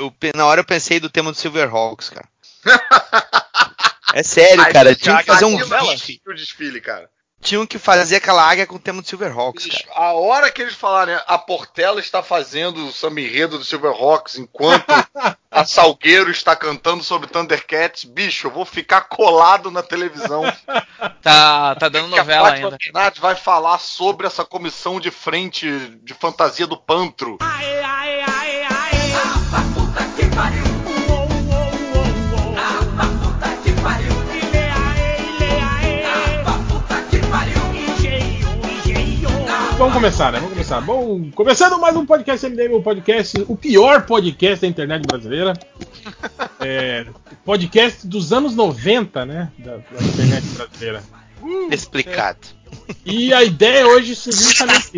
eu, 0.00 0.14
na 0.34 0.46
hora 0.46 0.60
eu 0.60 0.64
pensei 0.64 0.98
do 0.98 1.10
tema 1.10 1.30
do 1.30 1.38
Silverhawks, 1.38 2.10
cara. 2.10 2.28
é 4.14 4.22
sério, 4.22 4.72
cara. 4.72 4.94
Tinha 4.94 5.18
que 5.18 5.24
fazer 5.24 5.44
um 5.44 5.56
vídeo. 5.56 6.20
O 6.26 6.34
desfile, 6.34 6.80
cara 6.80 7.08
tinham 7.40 7.66
que 7.66 7.78
fazer 7.78 8.16
aquela 8.16 8.46
águia 8.46 8.66
com 8.66 8.76
o 8.76 8.80
tema 8.80 9.00
do 9.00 9.08
Silverhawks, 9.08 9.66
cara. 9.66 9.84
A 9.96 10.12
hora 10.12 10.50
que 10.50 10.60
eles 10.60 10.74
falarem 10.74 11.18
a 11.26 11.38
Portela 11.38 11.98
está 11.98 12.22
fazendo 12.22 12.86
o 12.86 12.92
samba 12.92 13.20
enredo 13.20 13.58
do 13.58 13.64
Silverhawks 13.64 14.36
enquanto 14.36 14.84
a 15.50 15.64
Salgueiro 15.64 16.30
está 16.30 16.54
cantando 16.54 17.02
sobre 17.02 17.28
Thundercats, 17.28 18.04
bicho, 18.04 18.46
eu 18.46 18.50
vou 18.50 18.66
ficar 18.66 19.02
colado 19.02 19.70
na 19.70 19.82
televisão. 19.82 20.42
Tá, 21.22 21.74
tá 21.74 21.88
dando 21.88 22.08
novela 22.08 22.52
ainda. 22.52 22.78
A 22.94 23.10
vai 23.20 23.34
falar 23.34 23.78
sobre 23.78 24.26
essa 24.26 24.44
comissão 24.44 24.98
de 24.98 25.10
frente 25.10 25.68
de 26.02 26.14
fantasia 26.14 26.66
do 26.66 26.78
Pantro. 26.78 27.36
Ai, 27.40 27.78
ai, 27.82 28.20
ai, 28.22 28.62
ai. 28.62 29.12
Ah, 29.14 29.79
vamos 39.80 39.94
começar, 39.94 40.30
né? 40.30 40.38
Vamos 40.38 40.52
começar. 40.52 40.80
Bom, 40.82 41.30
começando 41.30 41.80
mais 41.80 41.96
um 41.96 42.04
podcast 42.04 42.46
MDM, 42.46 42.74
um 42.74 42.82
podcast, 42.82 43.46
o 43.48 43.56
pior 43.56 44.04
podcast 44.04 44.60
da 44.60 44.66
internet 44.66 45.06
brasileira. 45.06 45.54
É, 46.62 47.06
podcast 47.42 48.06
dos 48.06 48.34
anos 48.34 48.54
90, 48.54 49.24
né? 49.24 49.50
Da, 49.58 49.76
da 49.76 50.04
internet 50.04 50.46
brasileira. 50.48 51.02
Uh, 51.40 51.72
Explicado. 51.72 52.48
E 53.04 53.32
a 53.32 53.42
ideia 53.42 53.86
hoje 53.86 54.12
é 54.12 54.14
justamente 54.14 54.90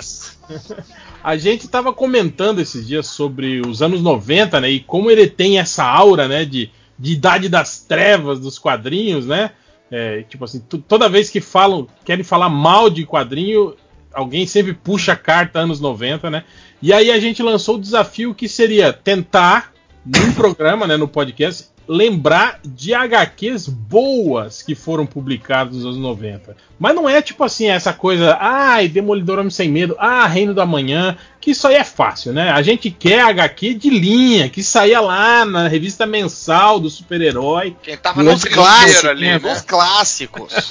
isso. 0.00 0.36
A 1.22 1.36
gente 1.36 1.66
estava 1.66 1.92
comentando 1.92 2.60
esses 2.60 2.88
dias 2.88 3.06
sobre 3.06 3.60
os 3.60 3.80
anos 3.80 4.02
90, 4.02 4.60
né? 4.60 4.70
E 4.70 4.80
como 4.80 5.08
ele 5.08 5.28
tem 5.28 5.60
essa 5.60 5.84
aura, 5.84 6.26
né? 6.26 6.44
De, 6.44 6.68
de 6.98 7.12
idade 7.12 7.48
das 7.48 7.78
trevas 7.78 8.40
dos 8.40 8.58
quadrinhos, 8.58 9.26
né? 9.26 9.52
É, 9.88 10.22
tipo 10.22 10.44
assim, 10.44 10.58
toda 10.88 11.08
vez 11.08 11.30
que 11.30 11.40
falam, 11.40 11.86
querem 12.04 12.24
falar 12.24 12.48
mal 12.48 12.90
de 12.90 13.06
quadrinho, 13.06 13.76
alguém 14.14 14.46
sempre 14.46 14.72
puxa 14.72 15.12
a 15.12 15.16
carta 15.16 15.58
anos 15.58 15.80
90, 15.80 16.30
né? 16.30 16.44
E 16.80 16.92
aí 16.92 17.10
a 17.10 17.18
gente 17.18 17.42
lançou 17.42 17.76
o 17.76 17.80
desafio 17.80 18.34
que 18.34 18.48
seria 18.48 18.92
tentar, 18.92 19.72
num 20.04 20.32
programa, 20.34 20.86
né, 20.86 20.96
no 20.96 21.08
podcast, 21.08 21.74
lembrar 21.86 22.60
de 22.64 22.94
HQs 22.94 23.68
boas 23.68 24.62
que 24.62 24.74
foram 24.74 25.04
publicadas 25.04 25.76
nos 25.76 25.84
anos 25.84 25.98
90. 25.98 26.56
Mas 26.78 26.94
não 26.94 27.08
é 27.08 27.20
tipo 27.20 27.44
assim, 27.44 27.68
essa 27.68 27.92
coisa, 27.92 28.36
ai, 28.40 28.88
Demolidor 28.88 29.38
Homem 29.38 29.50
Sem 29.50 29.70
Medo, 29.70 29.94
ah, 29.98 30.26
Reino 30.26 30.54
da 30.54 30.66
Manhã, 30.66 31.16
que 31.40 31.50
isso 31.50 31.68
aí 31.68 31.74
é 31.74 31.84
fácil, 31.84 32.32
né? 32.32 32.50
A 32.50 32.62
gente 32.62 32.90
quer 32.90 33.20
HQ 33.20 33.74
de 33.74 33.90
linha, 33.90 34.48
que 34.48 34.62
saía 34.62 35.00
lá 35.00 35.44
na 35.44 35.68
revista 35.68 36.06
mensal 36.06 36.80
do 36.80 36.88
super-herói. 36.88 37.76
Quem 37.82 37.96
tava 37.96 38.22
nos 38.22 38.44
clássicos 38.44 39.04
ali, 39.04 39.26
né? 39.26 39.38
Nos 39.38 39.60
clássicos. 39.60 40.70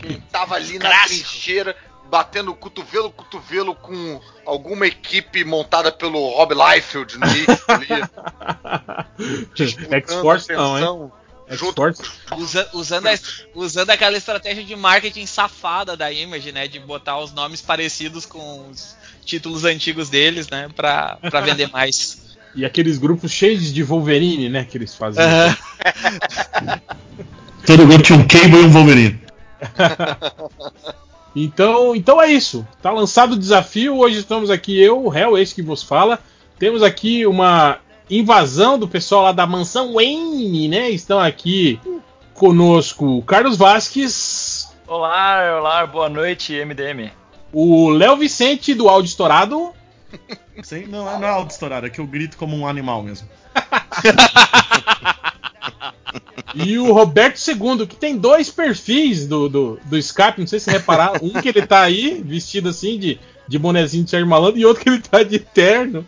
Quem 0.00 0.20
tava 0.32 0.54
ali 0.54 0.78
na 0.78 0.90
trincheira 1.04 1.76
batendo 2.10 2.54
cotovelo 2.54 3.10
cotovelo 3.10 3.74
com 3.74 4.18
alguma 4.46 4.86
equipe 4.86 5.44
montada 5.44 5.92
pelo 5.92 6.30
Rob 6.30 6.54
Liefeld 6.54 7.18
no. 7.18 7.26
X-Force 9.94 10.50
não, 10.52 10.78
hein? 10.78 10.84
Usa, 12.36 12.68
usando, 12.74 13.06
a, 13.06 13.14
usando 13.54 13.88
aquela 13.90 14.18
estratégia 14.18 14.62
de 14.62 14.76
marketing 14.76 15.24
safada 15.24 15.96
da 15.96 16.12
Image, 16.12 16.52
né? 16.52 16.68
De 16.68 16.78
botar 16.78 17.18
os 17.18 17.32
nomes 17.32 17.62
parecidos 17.62 18.26
com 18.26 18.68
os 18.68 18.94
títulos 19.24 19.64
antigos 19.64 20.10
deles, 20.10 20.50
né? 20.50 20.68
Pra, 20.76 21.16
pra 21.30 21.40
vender 21.40 21.70
mais. 21.70 22.36
E 22.54 22.66
aqueles 22.66 22.98
grupos 22.98 23.32
cheios 23.32 23.72
de 23.72 23.82
Wolverine, 23.82 24.50
né? 24.50 24.64
Que 24.64 24.76
eles 24.76 24.94
fazem. 24.94 25.24
Todo 27.64 27.86
grupo 27.86 28.02
tinha 28.02 28.18
um 28.18 28.26
Cable 28.26 28.60
e 28.60 28.66
um 28.66 28.70
Wolverine. 28.70 29.18
Então, 31.44 31.94
então 31.94 32.20
é 32.20 32.30
isso. 32.30 32.66
Tá 32.82 32.90
lançado 32.90 33.32
o 33.32 33.38
desafio. 33.38 33.98
Hoje 33.98 34.18
estamos 34.18 34.50
aqui, 34.50 34.80
eu, 34.80 35.04
o 35.04 35.08
réu, 35.08 35.38
esse 35.38 35.54
que 35.54 35.62
vos 35.62 35.82
fala. 35.82 36.18
Temos 36.58 36.82
aqui 36.82 37.26
uma 37.26 37.78
invasão 38.10 38.78
do 38.78 38.88
pessoal 38.88 39.22
lá 39.22 39.32
da 39.32 39.46
mansão 39.46 39.94
Wayne, 39.94 40.68
né? 40.68 40.90
Estão 40.90 41.20
aqui 41.20 41.80
conosco 42.34 43.22
Carlos 43.22 43.56
Vasques. 43.56 44.74
Olá, 44.86 45.58
olá, 45.60 45.86
boa 45.86 46.08
noite, 46.08 46.54
MDM. 46.64 47.10
O 47.52 47.90
Léo 47.90 48.16
Vicente 48.16 48.74
do 48.74 48.88
Áudio 48.88 49.08
Estourado. 49.08 49.72
Sim, 50.62 50.86
não, 50.86 51.04
não 51.04 51.28
é 51.28 51.30
áudio 51.30 51.52
estourado, 51.52 51.86
é 51.86 51.90
que 51.90 52.00
eu 52.00 52.06
grito 52.06 52.36
como 52.36 52.56
um 52.56 52.66
animal 52.66 53.02
mesmo. 53.02 53.28
E 56.54 56.78
o 56.78 56.92
Roberto 56.92 57.38
II, 57.46 57.86
que 57.86 57.96
tem 57.96 58.16
dois 58.16 58.50
perfis 58.50 59.26
do, 59.26 59.48
do, 59.48 59.80
do 59.84 59.98
Skype, 59.98 60.40
não 60.40 60.46
sei 60.46 60.58
se 60.58 60.70
repararam. 60.70 61.20
Um 61.22 61.40
que 61.40 61.48
ele 61.48 61.66
tá 61.66 61.82
aí, 61.82 62.22
vestido 62.24 62.68
assim, 62.68 62.98
de, 62.98 63.18
de 63.46 63.58
bonezinho 63.58 64.04
de 64.04 64.10
Sérgio 64.10 64.28
Malandro, 64.28 64.58
e 64.58 64.64
outro 64.64 64.82
que 64.82 64.88
ele 64.88 65.00
tá 65.00 65.22
de 65.22 65.38
terno. 65.38 66.06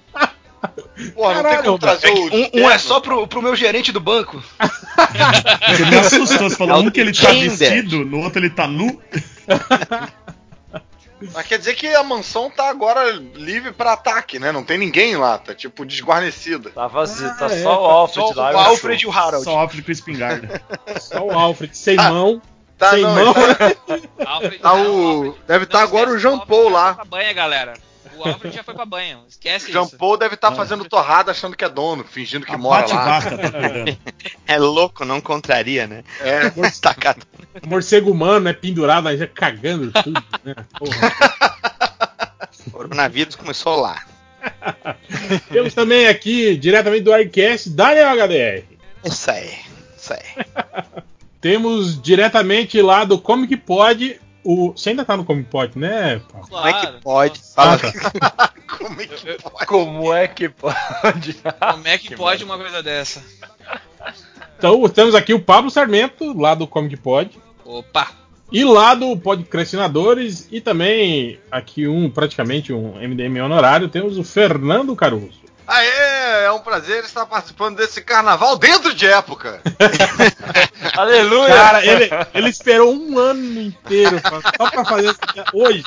Pô, 1.15 1.33
não 1.33 1.43
tem 1.43 1.63
como 1.63 1.79
trazer 1.79 2.11
o. 2.11 2.35
Um, 2.35 2.63
um, 2.63 2.71
é 2.71 2.79
só 2.79 3.01
pro, 3.01 3.27
pro 3.27 3.43
meu 3.43 3.57
gerente 3.57 3.93
do 3.93 4.01
banco. 4.01 4.43
Você 5.69 5.85
me 5.87 5.97
assustou, 5.97 6.51
você 6.51 6.57
falou 6.57 6.83
um 6.83 6.91
que 6.91 7.01
ele 7.01 7.13
tá 7.13 7.33
vestido, 7.33 8.05
no 8.05 8.21
outro 8.21 8.41
ele 8.41 8.51
tá 8.51 8.67
nu. 8.67 9.01
Mas 11.33 11.47
quer 11.47 11.59
dizer 11.59 11.75
que 11.75 11.87
a 11.89 12.03
mansão 12.03 12.51
tá 12.51 12.69
agora 12.69 13.11
livre 13.35 13.73
para 13.73 13.93
ataque, 13.93 14.39
né? 14.39 14.51
Não 14.51 14.65
tem 14.65 14.79
ninguém 14.79 15.17
lá, 15.17 15.39
tá 15.39 15.55
tipo 15.55 15.85
desguarnecida. 15.85 16.71
Tá 16.71 16.87
vazio, 16.87 17.29
tá 17.29 17.47
ah, 17.47 17.49
tá 17.49 17.55
é, 17.55 17.63
só 17.63 17.83
o 17.83 17.91
Alfred 17.91 18.35
lá. 18.35 18.53
Só 18.53 18.59
o 18.59 18.61
Alfred 18.61 19.05
e 19.05 19.07
o 19.07 19.13
Harold. 19.13 19.45
Só 19.45 19.55
o 19.55 19.59
Alfred 19.59 19.83
com 19.83 19.93
espingarda. 19.93 20.63
só 21.01 21.27
o 21.27 21.31
Alfred, 21.31 21.77
sem 21.77 21.99
ah, 21.99 22.11
mão. 22.11 22.43
Tá, 22.79 22.91
sem 22.91 23.03
não, 23.03 23.15
mão. 23.15 23.35
Alfred, 24.27 24.59
tá 24.59 24.75
o, 24.75 25.37
deve 25.47 25.65
estar 25.65 25.79
tá 25.79 25.85
agora 25.85 26.11
o 26.11 26.19
Jean 26.19 26.39
Paul 26.39 26.71
lá. 26.71 26.95
Pra 26.95 27.05
banha, 27.05 27.33
galera. 27.33 27.75
O 28.17 28.29
Alfred 28.29 28.55
já 28.55 28.63
foi 28.63 28.75
pra 28.75 28.85
banho. 28.85 29.25
Esquece 29.29 29.73
Jean 29.73 29.83
isso. 29.83 29.97
Paul 29.97 30.17
deve 30.17 30.35
estar 30.35 30.51
tá 30.51 30.57
fazendo 30.57 30.85
torrada 30.85 31.31
achando 31.31 31.57
que 31.57 31.65
é 31.65 31.69
dono, 31.69 32.05
fingindo 32.05 32.45
que 32.45 32.53
a 32.53 32.59
mora 32.59 32.87
lá. 32.87 33.21
Tá 33.21 33.31
é 34.47 34.59
louco, 34.59 35.05
não 35.05 35.21
contraria, 35.21 35.87
né? 35.87 36.05
É. 36.21 36.51
Destacado. 36.51 37.27
Morcego 37.67 38.11
humano 38.11 38.49
é 38.49 38.53
pendurado 38.53 39.09
aí 39.09 39.17
já 39.17 39.27
cagando 39.27 39.93
tudo, 39.93 40.25
né? 40.45 40.55
Porra. 40.79 41.13
O 42.67 42.71
coronavírus 42.71 43.37
começou 43.37 43.81
lá. 43.81 44.05
Temos 45.51 45.75
também 45.75 46.09
aqui, 46.09 46.57
diretamente 46.57 47.03
do 47.03 47.13
Aircast, 47.13 47.71
Daniel 47.71 48.11
HDR. 48.17 48.65
Isso 49.05 49.31
aí, 49.31 49.59
isso 49.97 50.13
aí. 50.13 50.45
Temos 51.41 52.01
diretamente 52.01 52.81
lá 52.83 53.05
do 53.05 53.19
Comic 53.19 53.57
Pod 53.57 54.21
o, 54.45 54.73
você 54.73 54.91
ainda 54.91 55.05
tá 55.05 55.17
no 55.17 55.25
Comic 55.25 55.49
Pod, 55.51 55.79
né? 55.79 56.21
Claro. 56.29 56.49
Como 56.49 56.67
é 56.67 56.73
que 56.73 57.03
pode? 57.03 57.41
Fala. 57.55 57.79
Como 58.79 59.01
é 59.01 59.07
que 59.07 59.39
pode? 59.43 59.67
Como 59.67 60.15
é 60.15 60.29
que 60.29 60.49
pode? 60.49 61.35
Como 61.35 61.89
é 61.89 61.99
que, 61.99 62.09
que 62.09 62.17
pode 62.17 62.45
uma 62.45 62.57
coisa 62.57 62.83
dessa? 62.83 63.23
Então, 64.57 64.89
temos 64.89 65.15
aqui 65.15 65.35
o 65.35 65.41
Pablo 65.41 65.71
Sarmento, 65.71 66.39
lá 66.39 66.55
do 66.55 66.67
Comic 66.67 66.97
Pod. 66.97 67.39
Opa! 67.65 68.09
E 68.53 68.65
lá 68.65 68.95
do 68.95 69.17
Podcrestinadores, 69.17 70.49
e 70.51 70.61
também 70.61 71.39
aqui 71.51 71.87
um, 71.87 72.11
praticamente 72.11 72.73
um 72.73 72.95
MDM 72.97 73.41
honorário, 73.41 73.89
temos 73.89 74.19
o 74.19 74.25
Fernando 74.25 74.97
Caruso. 74.97 75.40
Aê, 75.71 76.47
é 76.47 76.53
um 76.53 76.59
prazer 76.59 77.05
estar 77.05 77.25
participando 77.27 77.77
desse 77.77 78.03
carnaval 78.03 78.59
dentro 78.59 78.93
de 78.93 79.07
época. 79.07 79.63
Aleluia! 80.99 81.55
Cara, 81.55 81.87
ele, 81.87 82.11
ele 82.35 82.49
esperou 82.49 82.93
um 82.93 83.17
ano 83.17 83.61
inteiro 83.61 84.21
só 84.59 84.69
pra 84.69 84.85
fazer 84.85 85.11
isso 85.11 85.21
hoje. 85.55 85.85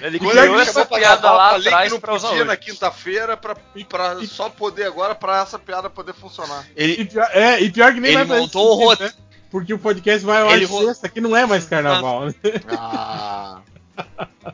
Ele 0.00 0.18
criou 0.18 0.58
essa 0.58 0.86
piada 0.86 1.30
lá 1.30 1.56
atrás 1.56 1.92
que 1.92 2.00
não 2.00 2.00
podia 2.00 2.46
na 2.46 2.56
quinta-feira 2.56 3.36
pra, 3.36 3.54
pra 3.54 4.16
e, 4.22 4.26
só 4.26 4.48
poder 4.48 4.84
agora 4.84 5.14
pra 5.14 5.42
essa 5.42 5.58
piada 5.58 5.90
poder 5.90 6.14
funcionar. 6.14 6.66
Ele, 6.74 7.02
e 7.02 7.04
pior, 7.04 7.28
é, 7.30 7.60
e 7.60 7.70
pior 7.70 7.92
que 7.92 8.00
nem 8.00 8.14
ele 8.14 8.24
vai 8.24 8.40
montou 8.40 8.70
o 8.70 8.74
roteiro. 8.86 9.12
Né? 9.12 9.22
Porque 9.50 9.74
o 9.74 9.78
podcast 9.78 10.24
vai 10.24 10.40
ao 10.40 10.66
sexta, 10.66 11.10
que 11.10 11.20
não 11.20 11.36
é 11.36 11.44
mais 11.44 11.66
carnaval. 11.66 12.24
Né? 12.24 12.34
Ah. 12.70 13.60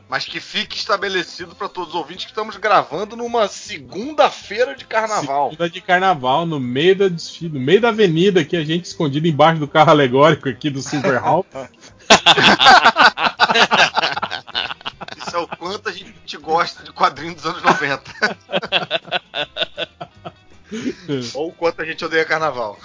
Mas 0.07 0.25
que 0.25 0.39
fique 0.39 0.77
estabelecido 0.77 1.55
para 1.55 1.69
todos 1.69 1.89
os 1.89 1.95
ouvintes 1.95 2.25
que 2.25 2.31
estamos 2.31 2.57
gravando 2.57 3.15
numa 3.15 3.47
segunda-feira 3.47 4.75
de 4.75 4.85
carnaval. 4.85 5.51
Segunda 5.51 5.69
de 5.69 5.81
carnaval, 5.81 6.45
no 6.45 6.59
meio 6.59 6.95
da 6.95 7.07
desfile, 7.07 7.57
no 7.57 7.65
meio 7.65 7.81
da 7.81 7.89
avenida 7.89 8.41
aqui, 8.41 8.57
a 8.57 8.63
gente 8.63 8.85
escondido 8.85 9.27
embaixo 9.27 9.59
do 9.59 9.67
carro 9.67 9.91
alegórico 9.91 10.49
aqui 10.49 10.69
do 10.69 10.81
Super 10.81 11.17
Hall. 11.17 11.45
Isso 15.17 15.35
é 15.35 15.39
o 15.39 15.47
quanto 15.47 15.89
a 15.89 15.91
gente 15.91 16.37
gosta 16.37 16.83
de 16.83 16.91
quadrinhos 16.91 17.35
dos 17.35 17.45
anos 17.45 17.63
90. 17.63 18.01
Ou 21.33 21.49
o 21.49 21.53
quanto 21.53 21.81
a 21.81 21.85
gente 21.85 22.03
odeia 22.05 22.25
carnaval. 22.25 22.77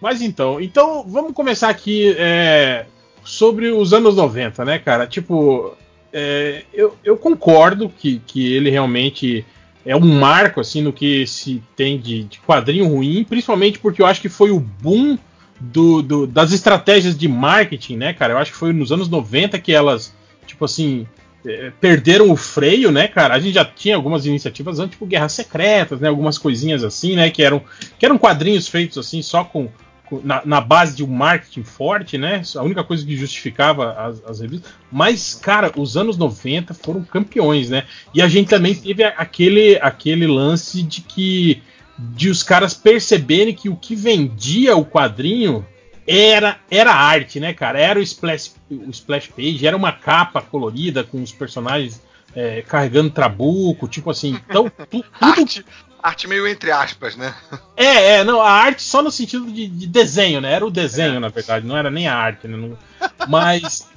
Mas 0.00 0.22
então, 0.22 0.60
então 0.60 1.04
vamos 1.08 1.32
começar 1.32 1.68
aqui 1.68 2.14
é, 2.18 2.86
sobre 3.24 3.70
os 3.70 3.92
anos 3.92 4.16
90, 4.16 4.64
né, 4.64 4.78
cara? 4.78 5.06
Tipo, 5.06 5.76
é, 6.12 6.64
eu, 6.72 6.96
eu, 7.04 7.16
concordo 7.16 7.88
que, 7.88 8.20
que 8.26 8.52
ele 8.52 8.70
realmente 8.70 9.44
é 9.84 9.94
um 9.94 10.18
marco 10.18 10.60
assim 10.60 10.82
no 10.82 10.92
que 10.92 11.26
se 11.26 11.62
tem 11.76 11.98
de, 11.98 12.24
de 12.24 12.40
quadrinho 12.40 12.88
ruim, 12.88 13.24
principalmente 13.24 13.78
porque 13.78 14.02
eu 14.02 14.06
acho 14.06 14.20
que 14.20 14.28
foi 14.28 14.50
o 14.50 14.60
boom 14.60 15.18
do, 15.60 16.02
do, 16.02 16.26
das 16.26 16.52
estratégias 16.52 17.16
de 17.16 17.28
marketing, 17.28 17.96
né, 17.96 18.12
cara? 18.12 18.32
Eu 18.32 18.38
acho 18.38 18.52
que 18.52 18.58
foi 18.58 18.72
nos 18.72 18.92
anos 18.92 19.08
90 19.08 19.58
que 19.58 19.72
elas, 19.72 20.14
tipo 20.46 20.64
assim, 20.64 21.06
é, 21.46 21.72
perderam 21.80 22.30
o 22.30 22.36
freio, 22.36 22.90
né, 22.90 23.08
cara? 23.08 23.34
A 23.34 23.40
gente 23.40 23.54
já 23.54 23.64
tinha 23.64 23.96
algumas 23.96 24.26
iniciativas 24.26 24.78
antes, 24.78 24.92
tipo 24.92 25.06
Guerras 25.06 25.32
Secretas, 25.32 26.00
né? 26.00 26.08
Algumas 26.08 26.38
coisinhas 26.38 26.84
assim, 26.84 27.16
né? 27.16 27.30
Que 27.30 27.42
eram, 27.42 27.62
que 27.98 28.04
eram 28.04 28.18
quadrinhos 28.18 28.68
feitos 28.68 28.98
assim, 28.98 29.22
só 29.22 29.44
com, 29.44 29.68
com 29.68 29.72
na, 30.24 30.42
na, 30.44 30.60
base 30.60 30.96
de 30.96 31.04
um 31.04 31.08
marketing 31.08 31.64
forte, 31.64 32.16
né? 32.16 32.42
A 32.56 32.62
única 32.62 32.82
coisa 32.84 33.04
que 33.04 33.16
justificava 33.16 33.92
as, 33.92 34.22
as, 34.24 34.40
revistas. 34.40 34.72
Mas, 34.90 35.34
cara, 35.34 35.72
os 35.76 35.96
anos 35.96 36.16
90 36.16 36.74
foram 36.74 37.02
campeões, 37.04 37.70
né? 37.70 37.84
E 38.14 38.22
a 38.22 38.28
gente 38.28 38.48
também 38.48 38.74
teve 38.74 39.04
aquele, 39.04 39.76
aquele 39.76 40.26
lance 40.26 40.82
de 40.82 41.00
que 41.02 41.62
de 41.98 42.28
os 42.28 42.42
caras 42.42 42.74
perceberem 42.74 43.54
que 43.54 43.68
o 43.68 43.76
que 43.76 43.96
vendia 43.96 44.76
o 44.76 44.84
quadrinho 44.84 45.66
era 46.06 46.58
era 46.70 46.92
arte, 46.92 47.40
né, 47.40 47.52
cara? 47.52 47.78
Era 47.78 47.98
o 47.98 48.02
splash, 48.02 48.54
o 48.70 48.90
splash 48.90 49.28
page, 49.28 49.66
era 49.66 49.76
uma 49.76 49.92
capa 49.92 50.40
colorida 50.40 51.04
com 51.04 51.22
os 51.22 51.32
personagens 51.32 52.00
é, 52.34 52.62
carregando 52.62 53.10
trabuco, 53.10 53.88
tipo 53.88 54.10
assim. 54.10 54.38
Então, 54.48 54.70
tu, 54.70 54.86
tudo. 54.86 55.04
Arte, 55.20 55.64
arte 56.08 56.26
meio 56.26 56.46
entre 56.46 56.70
aspas, 56.70 57.16
né? 57.16 57.34
É, 57.76 58.16
é, 58.16 58.24
não, 58.24 58.40
a 58.40 58.50
arte 58.50 58.82
só 58.82 59.00
no 59.00 59.10
sentido 59.10 59.46
de, 59.52 59.68
de 59.68 59.86
desenho, 59.86 60.40
né? 60.40 60.52
Era 60.52 60.66
o 60.66 60.70
desenho, 60.70 61.14
é. 61.14 61.18
na 61.20 61.28
verdade, 61.28 61.64
não 61.64 61.76
era 61.76 61.92
nem 61.92 62.08
a 62.08 62.16
arte, 62.16 62.48
né? 62.48 62.56
Não... 62.56 62.76
Mas. 63.28 63.88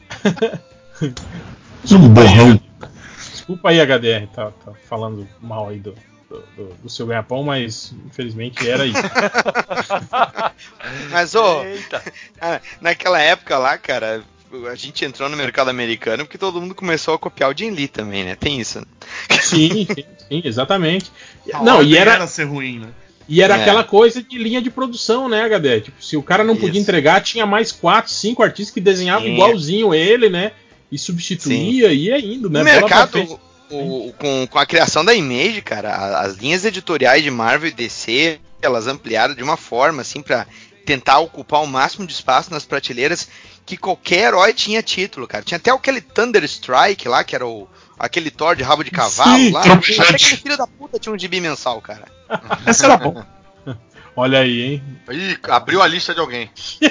um 1.92 2.10
borrão. 2.10 2.62
Desculpa 3.18 3.69
aí, 3.69 3.81
HDR, 3.81 4.28
tá, 4.28 4.52
tá 4.52 4.72
falando 4.88 5.28
mal 5.42 5.69
aí 5.69 5.80
do, 5.80 5.96
do, 6.30 6.74
do, 6.84 6.90
seu 6.90 7.08
ganha-pão, 7.08 7.44
mas 7.44 7.94
infelizmente 8.06 8.69
era 8.69 8.86
isso. 8.86 9.02
mas, 11.10 11.34
ô, 11.34 11.63
naquela 12.80 13.19
época 13.19 13.58
lá, 13.58 13.78
cara, 13.78 14.24
a 14.69 14.75
gente 14.75 15.06
entrou 15.06 15.30
no 15.30 15.38
mercado 15.38 15.69
americano 15.69 16.25
porque 16.25 16.38
todo 16.38 16.62
mundo 16.62 16.75
começou 16.75 17.13
a 17.13 17.19
copiar 17.19 17.52
o 17.52 17.58
Jim 17.58 17.72
Lee 17.72 17.88
também, 17.88 18.24
né? 18.24 18.36
Tem 18.36 18.60
isso. 18.60 18.80
Né? 18.80 18.86
Sim, 19.42 19.86
sim, 19.86 20.06
sim, 20.31 20.42
exatamente. 20.45 21.12
A 21.54 21.62
não, 21.63 21.83
e 21.83 21.98
era, 21.98 22.13
era 22.13 22.28
ser 22.28 22.45
ruim, 22.45 22.80
né? 22.80 22.88
E 23.28 23.42
era 23.42 23.57
é. 23.57 23.62
aquela 23.62 23.83
coisa 23.83 24.22
de 24.22 24.38
linha 24.38 24.62
de 24.62 24.69
produção, 24.69 25.30
né, 25.30 25.44
HD? 25.44 25.81
Tipo, 25.81 26.04
se 26.04 26.18
o 26.18 26.24
cara 26.24 26.44
não 26.44 26.54
Isso. 26.54 26.62
podia 26.62 26.81
entregar, 26.81 27.22
tinha 27.22 27.45
mais 27.45 27.72
quatro, 27.72 28.12
cinco 28.12 28.44
artistas 28.44 28.74
que 28.74 28.81
desenhavam 28.81 29.25
Sim. 29.25 29.33
igualzinho 29.33 29.94
ele, 29.94 30.30
né? 30.30 30.51
E 30.92 30.98
substituía 30.98 31.89
Sim. 31.89 31.95
e 31.95 32.06
ia 32.07 32.19
indo, 32.19 32.50
né? 32.50 32.60
No 32.60 32.66
mercado, 32.66 33.39
o, 33.69 34.13
com, 34.18 34.48
com 34.48 34.60
a 34.60 34.66
criação 34.66 35.06
da 35.06 35.13
Image, 35.13 35.62
cara, 35.62 36.19
as 36.19 36.36
linhas 36.36 36.66
editoriais 36.66 37.24
de 37.24 37.31
Marvel 37.31 37.69
e 37.69 37.74
DC, 37.74 38.39
elas 38.62 38.88
ampliaram 38.88 39.34
de 39.34 39.44
uma 39.44 39.56
forma, 39.56 40.01
assim, 40.01 40.22
para 40.22 40.45
tentar 40.86 41.19
ocupar 41.19 41.62
o 41.63 41.68
máximo 41.68 42.06
de 42.06 42.13
espaço 42.13 42.51
nas 42.51 42.66
prateleiras 42.66 43.30
que 43.66 43.77
qualquer 43.77 44.27
herói 44.27 44.54
tinha 44.54 44.84
título, 44.84 45.27
cara. 45.27 45.44
Tinha 45.44 45.57
até 45.57 45.72
aquele 45.72 46.01
Thunder 46.01 46.44
Strike 46.44 47.07
lá, 47.07 47.24
que 47.24 47.36
era 47.36 47.48
o, 47.48 47.69
aquele 48.01 48.31
Thor 48.31 48.56
de 48.56 48.63
rabo 48.63 48.83
de 48.83 48.92
cavalo 48.92 49.38
Sim, 49.38 49.51
lá. 49.51 49.62
Até 49.62 49.71
aquele 49.71 50.38
filho 50.38 50.57
da 50.57 50.65
puta 50.65 51.00
tinha 51.00 51.13
um 51.13 51.19
gibi 51.19 51.39
mensal, 51.39 51.80
cara. 51.81 52.06
Esse 52.68 52.83
era 52.83 52.98
bom. 52.98 53.24
Olha 54.15 54.39
aí, 54.39 54.62
hein? 54.62 54.83
Ih, 55.12 55.38
abriu 55.50 55.81
a 55.81 55.88
lista 55.88 56.13
de 56.13 56.19
alguém. 56.19 56.50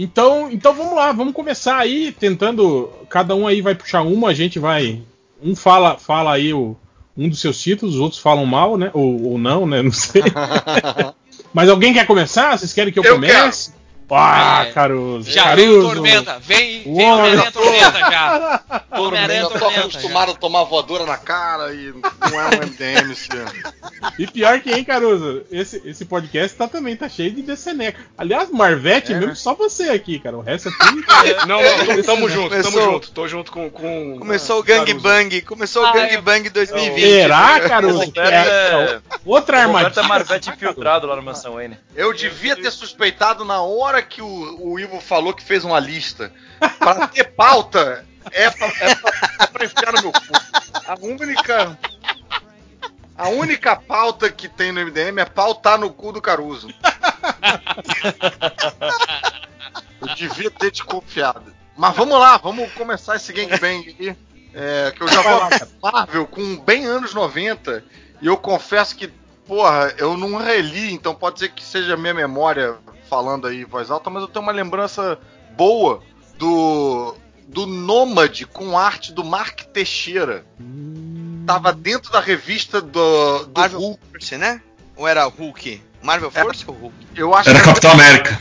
Então, 0.00 0.48
então 0.52 0.72
vamos 0.72 0.94
lá, 0.94 1.10
vamos 1.10 1.34
começar 1.34 1.76
aí 1.76 2.12
tentando. 2.12 2.88
Cada 3.10 3.34
um 3.34 3.48
aí 3.48 3.60
vai 3.60 3.74
puxar 3.74 4.02
uma, 4.02 4.28
a 4.28 4.34
gente 4.34 4.56
vai. 4.56 5.02
Um 5.42 5.56
fala, 5.56 5.98
fala 5.98 6.34
aí 6.34 6.54
o, 6.54 6.76
um 7.16 7.28
dos 7.28 7.40
seus 7.40 7.60
títulos, 7.60 7.96
os 7.96 8.00
outros 8.00 8.20
falam 8.20 8.46
mal, 8.46 8.78
né? 8.78 8.92
Ou, 8.94 9.30
ou 9.30 9.38
não, 9.38 9.66
né? 9.66 9.82
Não 9.82 9.90
sei. 9.90 10.22
Mas 11.52 11.68
alguém 11.68 11.92
quer 11.92 12.06
começar? 12.06 12.56
Vocês 12.56 12.72
querem 12.72 12.92
que 12.92 13.00
eu, 13.00 13.02
eu 13.02 13.14
comece? 13.14 13.70
Quero. 13.70 13.77
Ah, 14.10 14.64
é. 14.66 14.72
Caruso. 14.72 15.30
Já 15.30 15.44
Caruso. 15.44 15.66
veio 15.66 15.82
Tormenta. 15.82 16.38
Vem, 16.40 16.82
vem 16.82 16.92
Homem-Aranha 16.92 17.52
Tormenta 17.52 17.98
já. 17.98 18.60
Homem-Aranha 18.90 19.42
Tormenta. 19.42 19.58
Tô 19.58 19.80
acostumado 19.80 20.32
a 20.32 20.34
tomar 20.34 20.64
voadora 20.64 21.04
na 21.04 21.16
cara 21.16 21.74
e 21.74 21.92
não 21.92 22.40
é 22.40 22.46
um 22.46 22.66
MDM, 22.66 23.14
E 24.18 24.26
pior 24.26 24.60
que, 24.60 24.72
hein, 24.72 24.84
Caruso? 24.84 25.42
Esse, 25.50 25.82
esse 25.84 26.04
podcast 26.04 26.56
tá, 26.56 26.66
também 26.66 26.96
tá 26.96 27.08
cheio 27.08 27.32
de 27.32 27.42
deceneca. 27.42 28.00
Aliás, 28.16 28.50
Marvete, 28.50 29.12
é. 29.12 29.18
mesmo 29.18 29.36
só 29.36 29.54
você 29.54 29.90
aqui, 29.90 30.18
cara. 30.18 30.36
O 30.36 30.40
resto 30.40 30.68
aqui. 30.68 30.78
É. 31.18 31.46
Não, 31.46 31.60
não, 31.60 31.96
não, 31.96 32.02
tamo 32.02 32.28
junto, 32.28 32.50
Começou... 32.50 32.72
tamo 32.72 32.92
junto. 32.92 33.10
Tô 33.10 33.28
junto 33.28 33.50
com. 33.50 33.68
com 33.70 34.18
Começou 34.18 34.60
o 34.60 34.62
Gang 34.62 34.94
Bang. 34.94 35.42
Começou 35.42 35.84
ah, 35.84 35.90
o 35.90 35.92
Gang 35.92 36.16
Bang 36.18 36.48
2020. 36.48 37.00
Será, 37.00 37.60
Caruso? 37.66 38.12
É, 38.16 38.28
é, 38.28 39.00
outra 39.24 39.62
armadilha. 39.62 40.02
Marvete 40.04 40.50
infiltrado 40.50 41.06
lá 41.06 41.16
no 41.16 41.22
Mansão 41.22 41.54
Wayne. 41.54 41.76
Eu 41.96 42.12
devia 42.12 42.54
ter 42.54 42.70
suspeitado 42.70 43.44
na 43.44 43.60
hora 43.62 43.97
hora 43.98 44.02
que 44.02 44.22
o, 44.22 44.56
o 44.60 44.78
Ivo 44.78 45.00
falou 45.00 45.34
que 45.34 45.42
fez 45.42 45.64
uma 45.64 45.80
lista 45.80 46.32
para 46.78 47.08
ter 47.08 47.24
pauta, 47.32 48.06
é 48.30 48.48
pra, 48.50 48.66
é, 48.66 48.94
pra, 48.94 49.12
é 49.40 49.46
pra 49.46 49.64
enfiar 49.64 49.92
no 49.92 50.02
meu 50.02 50.12
cu. 50.12 50.20
A 50.86 50.94
única. 51.00 51.78
A 53.16 53.28
única 53.30 53.74
pauta 53.74 54.30
que 54.30 54.48
tem 54.48 54.70
no 54.70 54.80
MDM 54.80 55.18
é 55.18 55.24
pautar 55.24 55.76
no 55.76 55.90
cu 55.90 56.12
do 56.12 56.22
Caruso. 56.22 56.68
Eu 60.00 60.14
devia 60.14 60.50
ter 60.52 60.70
te 60.70 60.84
confiado. 60.84 61.52
Mas 61.76 61.96
vamos 61.96 62.16
lá, 62.18 62.36
vamos 62.36 62.72
começar 62.74 63.16
esse 63.16 63.32
gangbang 63.32 63.90
aqui. 63.90 64.16
É, 64.54 64.92
que 64.92 65.02
eu 65.02 65.08
já 65.08 65.20
vou 65.20 65.40
Marvel 65.82 66.26
com 66.28 66.58
bem 66.58 66.86
anos 66.86 67.12
90. 67.12 67.84
E 68.22 68.26
eu 68.26 68.36
confesso 68.36 68.94
que, 68.94 69.08
porra, 69.46 69.92
eu 69.98 70.16
não 70.16 70.36
reli, 70.36 70.92
então 70.92 71.12
pode 71.12 71.40
ser 71.40 71.48
que 71.48 71.64
seja 71.64 71.96
minha 71.96 72.14
memória 72.14 72.76
falando 73.08 73.46
aí 73.46 73.62
em 73.62 73.64
voz 73.64 73.90
alta, 73.90 74.10
mas 74.10 74.22
eu 74.22 74.28
tenho 74.28 74.42
uma 74.42 74.52
lembrança 74.52 75.18
boa 75.56 76.02
do 76.38 77.14
do 77.48 77.66
Nômade 77.66 78.46
com 78.46 78.78
arte 78.78 79.12
do 79.12 79.24
Mark 79.24 79.62
Teixeira. 79.72 80.44
Hum. 80.60 81.44
Tava 81.46 81.72
dentro 81.72 82.12
da 82.12 82.20
revista 82.20 82.80
do, 82.80 83.44
do 83.46 83.58
Marvel 83.58 83.80
Hulk. 83.80 84.00
Force, 84.12 84.36
né? 84.36 84.60
Ou 84.94 85.08
era 85.08 85.24
Hulk? 85.24 85.82
Marvel 86.02 86.30
Force 86.30 86.64
ou 86.66 86.74
Hulk? 86.74 86.94
Eu 87.16 87.34
acho 87.34 87.48
era 87.48 87.62
Capitão 87.62 87.92
América. 87.92 88.38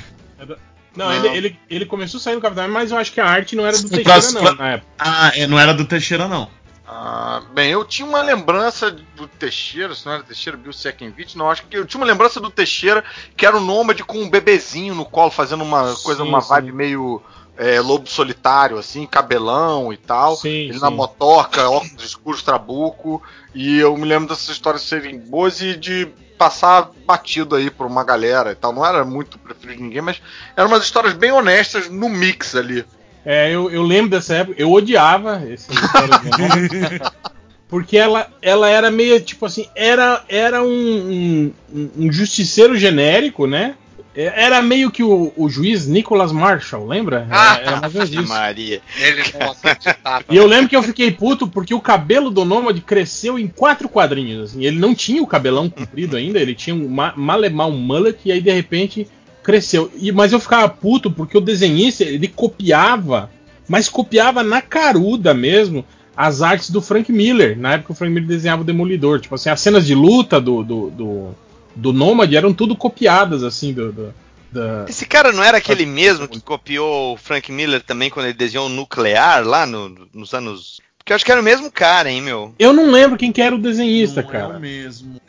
Não, 0.96 1.06
não. 1.06 1.14
Ele, 1.14 1.28
ele, 1.38 1.60
ele, 1.69 1.86
começou 1.86 2.19
saindo 2.19 2.40
do 2.40 2.42
Capitão 2.42 2.66
América, 2.66 2.81
mas 2.81 2.92
eu 2.92 2.98
acho 2.98 3.14
que 3.14 3.22
a 3.22 3.25
arte 3.25 3.56
não 3.56 3.66
era 3.66 3.78
do 3.78 3.88
Teixeira, 3.88 4.31
não, 4.31 4.56
na 4.56 4.69
época. 4.72 4.92
Ah, 5.00 5.31
é, 5.36 5.48
não 5.48 5.60
era 5.60 5.74
do 5.74 5.86
Teixeira, 5.86 6.28
não. 6.28 6.50
Ah, 6.88 7.44
bem, 7.54 7.72
eu 7.72 7.84
tinha 7.84 8.07
uma 8.07 8.22
lembrança 8.22 8.89
do 8.89 9.28
Teixeira, 9.28 9.94
se 9.94 10.06
não 10.06 10.14
era 10.14 10.23
Teixeira, 10.23 10.57
Bill 10.57 10.71
Seckenvich, 10.71 11.38
não, 11.38 11.52
acho 11.52 11.66
que 11.66 11.78
eu 11.78 11.85
tinha 11.85 12.00
uma 12.00 12.07
lembrança 12.07 12.40
do 12.40 12.50
Teixeira 12.50 13.04
que 13.35 13.45
era 13.45 13.57
um 13.57 13.59
nômade 13.59 14.06
com 14.06 14.19
um 14.19 14.30
bebezinho 14.30 14.95
no 14.95 15.06
colo, 15.06 15.30
fazendo 15.30 15.66
uma 15.66 15.94
sim, 15.94 16.04
coisa, 16.04 16.23
uma 16.23 16.40
sim. 16.40 16.47
vibe 16.47 16.71
meio 16.71 17.21
é, 17.57 17.81
lobo 17.81 18.07
solitário, 18.07 18.78
assim, 18.78 19.06
cabelão 19.06 19.92
e 19.92 19.97
tal. 19.97 20.35
Sim, 20.38 20.50
ele 20.50 20.80
na 20.80 20.90
motoca, 20.90 21.69
óculos 21.69 22.04
escuros, 22.04 22.44
trabuco. 22.44 23.21
E 23.54 23.80
eu 23.80 23.97
me 23.97 24.06
lembro 24.06 24.30
dessas 24.30 24.47
histórias 24.50 24.83
serem 24.83 25.19
boas 25.19 25.59
e 25.61 25.76
de 25.76 26.07
passar 26.38 26.92
batido 27.06 27.56
aí 27.56 27.71
por 27.71 27.88
uma 27.88 28.04
galera 28.04 28.52
e 28.52 28.56
tal. 28.56 28.71
Não 28.71 28.85
era 28.85 29.04
muito 29.04 29.40
preferido 29.40 29.80
de 29.80 29.83
ninguém, 29.83 30.02
mas 30.02 30.21
eram 30.56 30.69
umas 30.69 30.83
histórias 30.83 31.14
bem 31.14 31.31
honestas 31.31 31.90
no 31.90 32.07
mix 32.07 32.56
ali. 32.56 32.85
É, 33.26 33.54
eu, 33.54 33.69
eu 33.69 33.83
lembro 33.83 34.12
dessa 34.12 34.36
época, 34.36 34.62
eu 34.62 34.71
odiava 34.71 35.44
essa 35.50 35.71
história 35.74 37.12
Porque 37.68 37.97
ela, 37.97 38.30
ela 38.42 38.69
era 38.69 38.90
meio, 38.90 39.19
tipo 39.19 39.45
assim, 39.45 39.68
era, 39.76 40.24
era 40.30 40.64
um, 40.64 41.52
um, 41.74 41.90
um 41.97 42.12
justiceiro 42.12 42.78
genérico, 42.78 43.45
né? 43.45 43.76
É, 44.18 44.45
era 44.45 44.64
meio 44.64 44.90
que 44.90 45.04
o, 45.04 45.31
o 45.38 45.47
juiz 45.47 45.86
Nicholas 45.86 46.31
Marshall, 46.31 46.88
lembra? 46.88 47.28
Ah, 47.30 47.59
era 47.62 47.80
mais 47.81 47.94
ou 47.94 48.02
menos 48.02 48.16
isso. 48.16 48.28
Maria. 48.28 48.81
Ele 48.97 49.21
e 50.31 50.36
eu 50.36 50.47
lembro 50.47 50.68
que 50.68 50.76
eu 50.76 50.81
fiquei 50.81 51.12
puto 51.12 51.47
porque 51.47 51.71
o 51.71 51.80
cabelo 51.80 52.31
do 52.31 52.44
Nômade 52.44 52.81
cresceu 52.81 53.38
em 53.38 53.47
quatro 53.47 53.88
quadrinhos. 53.88 54.50
Assim. 54.50 54.66
Ele 54.66 54.80
não 54.80 54.95
tinha 54.95 55.21
o 55.21 55.28
cabelão 55.28 55.69
comprido 55.69 56.18
ainda, 56.18 56.40
ele 56.40 56.56
tinha 56.56 56.76
um 56.76 56.90
malemar 57.16 57.68
um 57.68 57.78
mullet 57.78 58.18
e 58.26 58.31
aí 58.31 58.42
de 58.42 58.52
repente 58.52 59.07
cresceu. 59.47 59.89
E, 59.95 60.11
mas 60.11 60.33
eu 60.33 60.42
ficava 60.42 60.68
puto 60.68 61.09
porque 61.09 61.37
o 61.37 61.42
desenhista 61.42 62.04
ele 62.04 62.27
copiava, 62.27 63.31
mas 63.66 63.87
copiava 63.87 64.44
na 64.44 64.61
caruda 64.61 65.33
mesmo 65.33 65.85
as 66.18 66.42
artes 66.42 66.69
do 66.69 66.81
Frank 66.81 67.09
Miller. 67.13 67.57
Na 67.57 67.75
época 67.75 67.94
o 67.94 67.95
Frank 67.95 68.11
Miller 68.11 68.27
desenhava 68.27 68.63
o 68.63 68.66
Demolidor. 68.66 69.21
Tipo 69.21 69.35
assim, 69.35 69.49
as 69.49 69.61
cenas 69.61 69.87
de 69.87 69.95
luta 69.95 70.42
do, 70.42 70.63
do, 70.63 70.89
do, 70.89 71.30
do 71.73 71.94
Nômade 71.94 72.35
eram 72.35 72.54
tudo 72.54 72.75
copiadas, 72.75 73.42
assim, 73.42 73.71
do, 73.71 73.94
do 73.94 74.13
da... 74.51 74.85
Esse 74.89 75.06
cara 75.06 75.31
não 75.31 75.42
era 75.42 75.57
aquele 75.57 75.85
mesmo 75.85 76.27
que 76.27 76.42
copiou 76.42 77.13
o 77.13 77.18
Frank 77.18 77.49
Miller 77.49 77.81
também 77.81 78.09
quando 78.09 78.25
ele 78.25 78.37
desenhou 78.37 78.66
o 78.66 78.69
Nuclear 78.69 79.47
lá 79.47 79.66
no, 79.66 80.07
nos 80.13 80.33
anos 80.33 80.81
que 81.06 81.13
eu 81.13 81.16
acho 81.16 81.23
que 81.23 81.31
era 81.31 81.39
o 81.39 81.44
mesmo 81.44 81.71
cara, 81.71 82.11
hein, 82.11 82.21
meu? 82.21 82.54
Eu 82.59 82.73
não 82.73 82.92
lembro 82.92 83.18
quem 83.18 83.31
que 83.31 83.42
era 83.42 83.56
o 83.56 83.57
desenhista, 83.57 84.21
não 84.21 84.30
cara. 84.30 84.56
É 84.56 84.57
o 84.57 84.59
mesmo. 84.59 85.21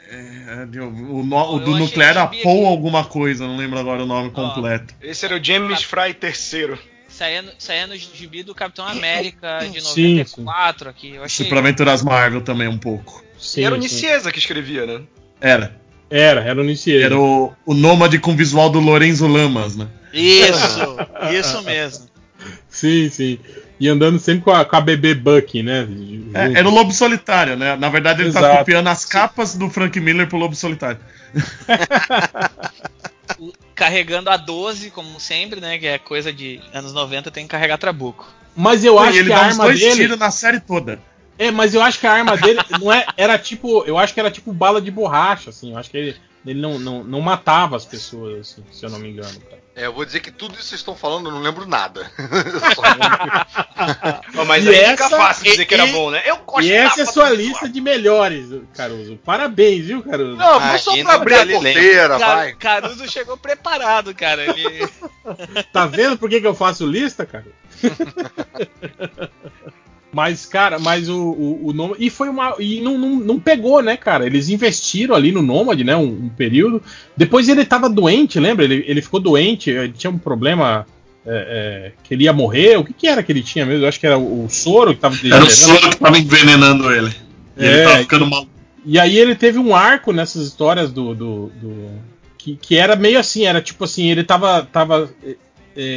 É, 0.48 0.78
é 0.78 0.80
o, 0.80 1.22
no, 1.22 1.54
o 1.54 1.58
do 1.58 1.76
Nuclear 1.76 2.10
era 2.10 2.26
Paul 2.26 2.66
alguma 2.66 3.04
coisa, 3.04 3.46
não 3.46 3.58
lembro 3.58 3.78
agora 3.78 4.02
o 4.02 4.06
nome 4.06 4.30
completo. 4.30 4.94
Esse 5.02 5.26
era 5.26 5.36
o 5.36 5.44
James 5.44 5.82
Fry 5.82 6.16
III. 6.22 6.78
Saía 7.06 7.42
no, 7.42 7.52
saía 7.58 7.86
no 7.86 7.96
gibi 7.96 8.42
do 8.42 8.54
Capitão 8.54 8.86
América 8.86 9.58
de 9.70 9.80
Sim, 9.82 10.14
94 10.16 10.88
aqui. 10.88 11.14
Eu 11.16 11.24
achei. 11.24 11.44
Superaventuras 11.44 12.02
Marvel 12.02 12.40
também 12.40 12.66
um 12.66 12.78
pouco. 12.78 13.22
Sim, 13.38 13.60
e 13.60 13.64
era 13.64 13.74
o 13.74 13.76
sim. 13.76 13.82
Nicieza 13.82 14.32
que 14.32 14.38
escrevia, 14.38 14.86
né? 14.86 15.02
Era. 15.40 15.76
Era, 16.10 16.40
era 16.42 16.60
o 16.60 16.64
Nicieza. 16.64 17.04
Era 17.04 17.18
o, 17.18 17.52
o 17.66 17.74
nômade 17.74 18.18
com 18.18 18.34
visual 18.34 18.70
do 18.70 18.80
Lorenzo 18.80 19.26
Lamas, 19.26 19.76
né? 19.76 19.86
Isso, 20.12 20.96
isso 21.32 21.62
mesmo. 21.62 22.08
Sim, 22.68 23.10
sim. 23.10 23.38
E 23.80 23.88
andando 23.88 24.18
sempre 24.18 24.42
com 24.42 24.50
a, 24.50 24.64
com 24.64 24.76
a 24.76 24.80
bebê 24.80 25.14
Bucky, 25.14 25.62
né? 25.62 25.86
É, 26.34 26.58
era 26.58 26.68
o 26.68 26.72
Lobo 26.72 26.92
Solitário, 26.92 27.56
né? 27.56 27.76
Na 27.76 27.88
verdade, 27.88 28.22
ele 28.22 28.32
tá 28.32 28.40
Exato. 28.40 28.58
copiando 28.58 28.88
as 28.88 29.04
capas 29.04 29.54
do 29.54 29.70
Frank 29.70 29.98
Miller 30.00 30.28
pro 30.28 30.36
Lobo 30.36 30.56
Solitário. 30.56 30.98
Carregando 33.74 34.30
a 34.30 34.36
12, 34.36 34.90
como 34.90 35.20
sempre, 35.20 35.60
né? 35.60 35.78
Que 35.78 35.86
é 35.86 35.98
coisa 35.98 36.32
de 36.32 36.60
anos 36.72 36.92
90, 36.92 37.30
tem 37.30 37.44
que 37.44 37.50
carregar 37.50 37.78
trabuco. 37.78 38.26
Mas 38.56 38.84
eu 38.84 38.98
acho 38.98 39.18
ele 39.18 39.28
que 39.28 39.32
a 39.32 39.38
arma 39.38 39.64
dois 39.64 39.78
dele. 39.78 39.94
tiros 39.94 40.18
na 40.18 40.32
série 40.32 40.58
toda. 40.58 40.98
É, 41.38 41.52
mas 41.52 41.72
eu 41.72 41.80
acho 41.80 42.00
que 42.00 42.06
a 42.06 42.12
arma 42.12 42.36
dele 42.36 42.58
não 42.80 42.92
é, 42.92 43.06
era 43.16 43.38
tipo, 43.38 43.84
eu 43.84 43.96
acho 43.96 44.12
que 44.12 44.18
era 44.18 44.30
tipo 44.30 44.52
bala 44.52 44.82
de 44.82 44.90
borracha, 44.90 45.50
assim. 45.50 45.70
Eu 45.70 45.78
acho 45.78 45.88
que 45.88 45.96
ele, 45.96 46.16
ele 46.44 46.60
não, 46.60 46.80
não, 46.80 47.04
não 47.04 47.20
matava 47.20 47.76
as 47.76 47.84
pessoas, 47.84 48.40
assim, 48.40 48.64
se 48.72 48.84
eu 48.84 48.90
não 48.90 48.98
me 48.98 49.10
engano. 49.10 49.38
Cara. 49.48 49.67
É, 49.78 49.86
eu 49.86 49.92
vou 49.92 50.04
dizer 50.04 50.18
que 50.20 50.30
tudo 50.32 50.54
isso 50.54 50.62
que 50.64 50.68
vocês 50.70 50.80
estão 50.80 50.96
falando 50.96 51.28
eu 51.28 51.32
não 51.32 51.40
lembro 51.40 51.64
nada. 51.66 52.10
Mas 54.46 54.64
E 54.64 54.68
aí 54.70 54.74
essa- 54.76 55.04
fica 55.04 55.16
fácil 55.16 55.44
dizer 55.44 55.62
e- 55.62 55.66
que 55.66 55.74
era 55.74 55.86
e- 55.86 55.92
bom, 55.92 56.10
né? 56.10 56.22
Eu 56.24 56.36
gostava 56.38 56.64
E 56.66 56.72
essa 56.72 57.02
é 57.02 57.04
sua 57.04 57.28
visual. 57.30 57.34
lista 57.46 57.68
de 57.68 57.80
melhores, 57.80 58.48
Caruso. 58.74 59.16
Parabéns, 59.24 59.86
viu, 59.86 60.02
Caruso? 60.02 60.36
Não, 60.36 60.60
foi 60.60 60.78
só 60.78 60.96
Imagina 60.96 61.24
pra 61.24 61.40
abrir 61.40 61.54
o 61.54 61.58
a 61.58 61.62
porteira, 61.62 62.18
Car- 62.18 62.36
vai. 62.36 62.52
Caruso 62.54 63.08
chegou 63.08 63.36
preparado, 63.36 64.12
cara. 64.14 64.42
Ele... 64.44 64.88
Tá 65.72 65.86
vendo 65.86 66.16
por 66.18 66.28
que, 66.30 66.40
que 66.40 66.46
eu 66.46 66.54
faço 66.54 66.86
lista, 66.86 67.26
cara? 67.26 67.46
mas, 70.12 70.46
cara, 70.46 70.78
mas 70.78 71.08
o, 71.08 71.16
o, 71.18 71.66
o 71.68 71.72
Nomad. 71.72 71.96
E 72.00 72.08
foi 72.10 72.28
uma. 72.28 72.54
E 72.58 72.80
não, 72.80 72.96
não, 72.96 73.16
não 73.16 73.38
pegou, 73.38 73.82
né, 73.82 73.96
cara? 73.96 74.24
Eles 74.26 74.48
investiram 74.48 75.14
ali 75.14 75.30
no 75.32 75.42
Nomad, 75.42 75.80
né? 75.82 75.96
Um, 75.96 76.24
um 76.24 76.28
período. 76.28 76.82
Depois 77.16 77.48
ele 77.48 77.64
tava 77.64 77.88
doente, 77.90 78.40
lembra? 78.40 78.64
Ele, 78.64 78.84
ele 78.86 79.02
ficou 79.02 79.20
doente, 79.20 79.70
ele 79.70 79.92
tinha 79.92 80.10
um 80.10 80.18
problema. 80.18 80.86
é, 81.26 81.90
é, 81.90 81.92
que 82.02 82.14
ele 82.14 82.24
ia 82.24 82.32
morrer. 82.32 82.78
O 82.78 82.84
que, 82.84 82.92
que 82.94 83.06
era 83.06 83.22
que 83.22 83.30
ele 83.30 83.42
tinha 83.42 83.66
mesmo? 83.66 83.84
Eu 83.84 83.88
acho 83.88 84.00
que 84.00 84.06
era 84.06 84.16
o, 84.18 84.44
o 84.44 84.48
soro 84.48 84.94
que 84.94 85.00
tava 85.00 85.14
Era 85.24 85.44
o 85.44 85.50
soro 85.50 85.90
que 85.90 85.96
tava 85.98 86.18
envenenando 86.18 86.90
ele. 86.90 87.12
E 87.56 87.64
ele 87.64 87.76
É, 87.76 87.84
tava 87.84 87.98
ficando 87.98 88.26
mal. 88.26 88.46
E 88.86 88.98
aí 88.98 89.18
ele 89.18 89.34
teve 89.34 89.58
um 89.58 89.74
arco 89.76 90.12
nessas 90.12 90.46
histórias 90.46 90.90
do. 90.90 91.14
do, 91.14 91.46
do- 91.60 92.18
que, 92.38 92.56
que 92.56 92.76
era 92.76 92.94
meio 92.96 93.18
assim, 93.18 93.44
era 93.44 93.60
tipo 93.60 93.84
assim, 93.84 94.08
ele 94.10 94.22
tava. 94.24 94.66
tava 94.72 95.10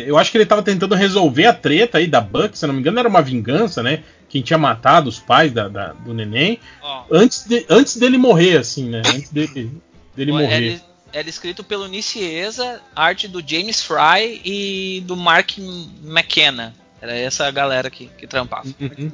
eu 0.07 0.17
acho 0.17 0.31
que 0.31 0.38
ele 0.38 0.45
tava 0.45 0.61
tentando 0.63 0.93
resolver 0.95 1.45
a 1.45 1.53
treta 1.53 1.97
aí 1.97 2.07
da 2.07 2.21
Buck, 2.21 2.57
se 2.57 2.63
eu 2.63 2.67
não 2.67 2.73
me 2.75 2.81
engano, 2.81 3.00
era 3.00 3.09
uma 3.09 3.21
vingança, 3.21 3.81
né? 3.81 4.03
Quem 4.29 4.41
tinha 4.41 4.57
matado 4.57 5.09
os 5.09 5.19
pais 5.19 5.51
da, 5.51 5.67
da- 5.67 5.93
do 5.93 6.13
neném. 6.13 6.59
Ó, 6.81 7.03
Antes, 7.11 7.45
de- 7.45 7.65
antes 7.69 7.97
dele 7.97 8.17
morrer, 8.17 8.57
assim, 8.57 8.89
né? 8.89 9.01
Antes 9.05 9.29
dele, 9.31 9.71
dele 10.15 10.31
morrer. 10.31 10.73
Era, 10.75 10.81
era 11.19 11.29
escrito 11.29 11.63
pelo 11.63 11.88
Nicieza, 11.88 12.79
arte 12.95 13.27
do 13.27 13.43
James 13.45 13.81
Fry 13.83 14.41
e 14.45 15.01
do 15.05 15.17
Mark 15.17 15.57
McKenna. 16.03 16.73
Era 17.01 17.13
essa 17.15 17.47
a 17.47 17.51
galera 17.51 17.89
que, 17.89 18.05
que 18.17 18.27
trampava. 18.27 18.67
Uhum. 18.79 19.11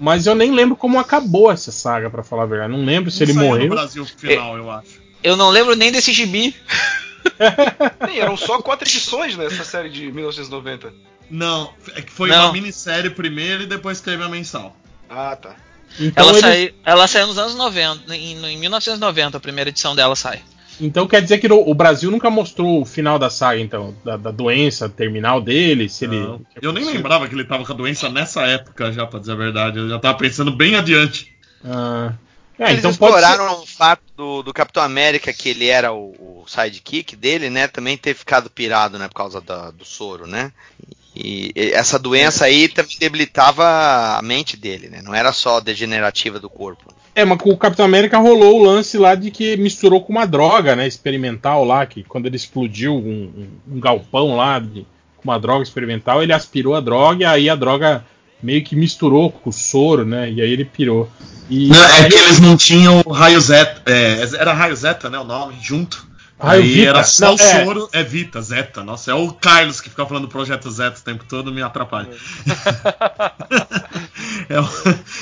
Mas 0.00 0.26
eu 0.26 0.34
nem 0.34 0.52
lembro 0.52 0.76
como 0.76 0.98
acabou 0.98 1.50
essa 1.50 1.72
saga, 1.72 2.10
pra 2.10 2.22
falar 2.22 2.42
a 2.42 2.46
verdade. 2.46 2.72
Não 2.72 2.84
lembro 2.84 3.10
se 3.10 3.22
ele 3.22 3.32
Não 3.32 3.40
saiu 3.42 3.50
morreu. 3.52 3.68
no 3.68 3.74
Brasil 3.74 4.04
final, 4.04 4.56
eu 4.56 4.70
acho. 4.70 5.00
Eu 5.22 5.36
não 5.36 5.48
lembro 5.50 5.74
nem 5.74 5.90
desse 5.90 6.12
gibi. 6.12 6.54
Sim, 8.08 8.18
eram 8.18 8.36
só 8.36 8.60
quatro 8.60 8.86
edições 8.88 9.36
nessa 9.36 9.64
série 9.64 9.90
de 9.90 10.10
1990. 10.12 10.92
Não, 11.30 11.72
é 11.94 12.00
que 12.02 12.10
foi 12.10 12.30
Não. 12.30 12.44
uma 12.46 12.52
minissérie 12.52 13.10
primeiro 13.10 13.62
e 13.64 13.66
depois 13.66 14.00
teve 14.00 14.22
a 14.22 14.28
mensal. 14.28 14.74
Ah, 15.08 15.36
tá. 15.36 15.54
Então, 16.00 16.24
Ela, 16.28 16.32
ele- 16.32 16.40
saiu, 16.40 16.74
ela 16.84 17.06
saiu 17.06 17.26
nos 17.26 17.38
anos 17.38 17.54
90, 17.54 18.14
em, 18.14 18.32
em 18.44 18.56
1990, 18.58 19.36
a 19.36 19.40
primeira 19.40 19.70
edição 19.70 19.94
dela 19.96 20.14
sai. 20.14 20.40
então 20.80 21.06
quer 21.08 21.20
dizer 21.22 21.38
que 21.38 21.50
o 21.50 21.68
o 21.70 21.74
Brasil 21.74 22.10
nunca 22.10 22.28
mostrou 22.30 22.82
o 22.82 22.84
final 22.84 23.18
da 23.18 23.28
saga, 23.30 23.58
então, 23.60 23.96
da, 24.04 24.16
da 24.16 24.30
doença 24.30 24.88
terminal 24.88 25.40
dele, 25.40 25.88
se 25.88 26.04
ele. 26.04 26.20
Não. 26.20 26.40
Eu 26.60 26.72
nem 26.72 26.84
lembrava 26.84 27.26
que 27.28 27.34
ele 27.34 27.44
tava 27.44 27.64
com 27.64 27.72
a 27.72 27.76
doença 27.76 28.08
nessa 28.08 28.42
época 28.46 28.92
já, 28.92 29.06
pra 29.06 29.18
dizer 29.20 29.32
a 29.32 29.36
verdade. 29.36 29.78
Eu 29.78 29.88
já 29.88 29.98
tava 29.98 30.16
pensando 30.18 30.50
bem 30.54 30.76
adiante. 30.76 31.34
Ah, 31.64 32.12
é, 32.58 32.64
Eles 32.70 32.78
então 32.80 32.94
pode 32.94 33.14
ser. 33.14 33.18
exploraram 33.20 33.62
o 33.62 33.66
fato 33.66 34.02
do, 34.18 34.42
do 34.42 34.52
Capitão 34.52 34.82
América, 34.82 35.32
que 35.32 35.48
ele 35.50 35.68
era 35.68 35.92
o, 35.92 36.42
o 36.42 36.44
sidekick 36.48 37.14
dele, 37.14 37.48
né? 37.48 37.68
Também 37.68 37.96
ter 37.96 38.14
ficado 38.14 38.50
pirado, 38.50 38.98
né? 38.98 39.06
Por 39.06 39.14
causa 39.14 39.40
da- 39.40 39.70
do 39.70 39.84
soro, 39.84 40.26
né? 40.26 40.52
E, 41.14 41.52
e 41.54 41.70
essa 41.72 41.98
doença 41.98 42.44
aí 42.44 42.68
também 42.68 42.96
debilitava 42.98 43.64
a 44.18 44.20
mente 44.22 44.56
dele, 44.56 44.88
né? 44.88 45.00
Não 45.04 45.14
era 45.14 45.32
só 45.32 45.60
degenerativa 45.60 46.40
do 46.40 46.50
corpo. 46.50 46.92
É, 47.14 47.24
mas 47.24 47.38
com 47.40 47.50
o 47.50 47.56
Capitão 47.56 47.84
América 47.84 48.18
rolou 48.18 48.60
o 48.60 48.64
lance 48.64 48.98
lá 48.98 49.14
de 49.14 49.30
que 49.30 49.56
misturou 49.56 50.02
com 50.02 50.12
uma 50.12 50.26
droga, 50.26 50.74
né? 50.74 50.86
Experimental 50.86 51.64
lá, 51.64 51.86
que 51.86 52.02
quando 52.02 52.26
ele 52.26 52.36
explodiu 52.36 52.94
um, 52.96 53.48
um- 53.68 53.80
galpão 53.80 54.34
lá 54.36 54.58
de, 54.58 54.84
com 55.16 55.24
uma 55.30 55.38
droga 55.38 55.62
experimental, 55.62 56.22
ele 56.22 56.32
aspirou 56.32 56.74
a 56.74 56.80
droga 56.80 57.22
e 57.22 57.24
aí 57.24 57.48
a 57.50 57.54
droga 57.54 58.04
meio 58.42 58.62
que 58.64 58.76
misturou 58.76 59.30
com 59.30 59.50
o 59.50 59.52
soro, 59.52 60.04
né? 60.04 60.30
E 60.30 60.40
aí 60.40 60.50
ele 60.50 60.64
pirou. 60.64 61.10
E 61.50 61.68
Não, 61.68 61.82
é 61.84 62.08
que 62.08 62.14
eles 62.14 62.40
não 62.40 62.56
tinham 62.56 63.00
raio 63.02 63.40
zeta. 63.40 63.82
é, 63.90 64.20
era 64.38 64.52
raio 64.52 64.76
zeta, 64.76 65.08
né? 65.08 65.18
O 65.18 65.24
nome, 65.24 65.56
junto. 65.62 66.06
Raio 66.40 66.62
Aí 66.62 66.68
Vita. 66.72 66.88
era 66.90 67.02
só 67.02 67.26
Não, 67.26 67.32
o 67.34 67.40
é. 67.40 67.64
soro, 67.64 67.88
é 67.92 68.02
Vita, 68.04 68.40
Zeta. 68.40 68.84
Nossa, 68.84 69.10
é 69.10 69.14
o 69.14 69.32
Carlos 69.32 69.80
que 69.80 69.90
fica 69.90 70.06
falando 70.06 70.26
do 70.26 70.30
projeto 70.30 70.70
Zeta 70.70 71.00
o 71.00 71.02
tempo 71.02 71.24
todo, 71.28 71.52
me 71.52 71.62
atrapalha. 71.62 72.10
É 74.48 74.60
o- 74.60 74.68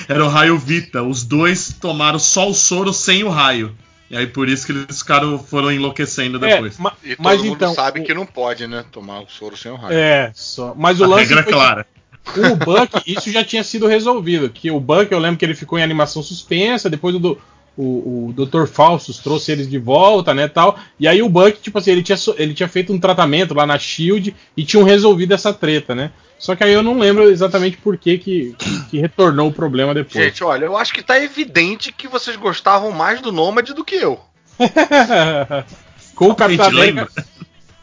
era 0.09 0.25
o 0.25 0.29
raio 0.29 0.59
Vita. 0.59 1.03
Os 1.03 1.25
dois 1.25 1.73
tomaram 1.81 2.19
só 2.19 2.49
o 2.49 2.55
soro 2.55 2.93
sem 2.93 3.25
o 3.25 3.29
raio. 3.29 3.75
E 4.11 4.17
aí 4.17 4.27
por 4.27 4.49
isso 4.49 4.65
que 4.67 4.73
eles 4.73 4.99
ficaram, 5.01 5.39
foram 5.39 5.73
enlouquecendo 5.73 6.45
é, 6.45 6.55
depois. 6.55 6.79
ma- 6.79 6.93
E 7.03 7.17
todo 7.17 7.25
mas 7.25 7.43
mundo 7.43 7.55
então. 7.57 7.75
sabe 7.75 8.01
o- 8.01 8.05
que 8.05 8.15
não 8.15 8.25
pode, 8.27 8.67
né? 8.67 8.85
Tomar 8.93 9.21
o 9.21 9.29
soro 9.29 9.57
sem 9.57 9.73
o 9.73 9.77
raio. 9.77 9.97
É, 9.99 10.31
só. 10.35 10.75
Mas 10.77 11.01
o 11.01 11.05
a 11.05 11.07
lance 11.09 11.23
regra 11.25 11.41
é 11.41 11.45
foi 11.45 11.53
clara. 11.53 11.87
Com 12.35 12.41
o 12.41 12.57
Buck, 12.57 13.03
isso 13.07 13.31
já 13.31 13.45
tinha 13.45 13.63
sido 13.65 13.87
resolvido. 13.87 14.49
Que 14.51 14.71
o 14.71 14.81
Buck, 14.81 15.11
eu 15.11 15.19
lembro 15.19 15.39
que 15.39 15.45
ele 15.45 15.55
ficou 15.55 15.79
em 15.79 15.83
animação 15.83 16.23
suspensa, 16.23 16.91
depois 16.91 17.15
o, 17.15 17.19
do- 17.19 17.39
o, 17.77 18.29
o 18.29 18.33
Dr. 18.33 18.67
Faustus 18.67 19.19
trouxe 19.19 19.53
eles 19.53 19.69
de 19.69 19.79
volta, 19.79 20.33
né, 20.33 20.49
tal. 20.49 20.79
E 20.99 21.07
aí 21.07 21.23
o 21.23 21.29
Buck, 21.29 21.61
tipo 21.61 21.79
assim, 21.79 21.91
ele 21.93 22.03
tinha, 22.03 22.17
ele 22.37 22.55
tinha 22.55 22.69
feito 22.69 22.93
um 22.93 22.99
tratamento 22.99 23.53
lá 23.55 23.67
na 23.67 23.79
SHIELD 23.79 24.35
e 24.57 24.65
tinham 24.65 24.83
resolvido 24.85 25.33
essa 25.35 25.53
treta, 25.53 25.95
né. 25.95 26.11
Só 26.39 26.55
que 26.55 26.63
aí 26.65 26.73
eu 26.73 26.83
não 26.83 26.99
lembro 26.99 27.25
exatamente 27.31 27.77
por 27.79 27.97
que, 27.97 28.19
que, 28.19 28.55
que 28.91 28.99
retornou 28.99 29.49
o 29.49 29.53
problema 29.53 29.95
depois. 29.95 30.23
Gente, 30.25 30.45
olha, 30.45 30.67
eu 30.67 30.77
acho 30.77 30.93
que 30.93 31.03
tá 31.03 31.19
evidente 31.23 31.93
que 31.93 32.09
vocês 32.09 32.37
gostavam 32.37 32.93
mais 32.93 33.21
do 33.23 33.33
Nômade 33.33 33.73
do 33.73 33.85
que 33.85 33.95
eu. 33.95 34.21
com 36.15 36.29
o 36.29 36.35
Capitão 36.35 36.67
América... 36.67 37.09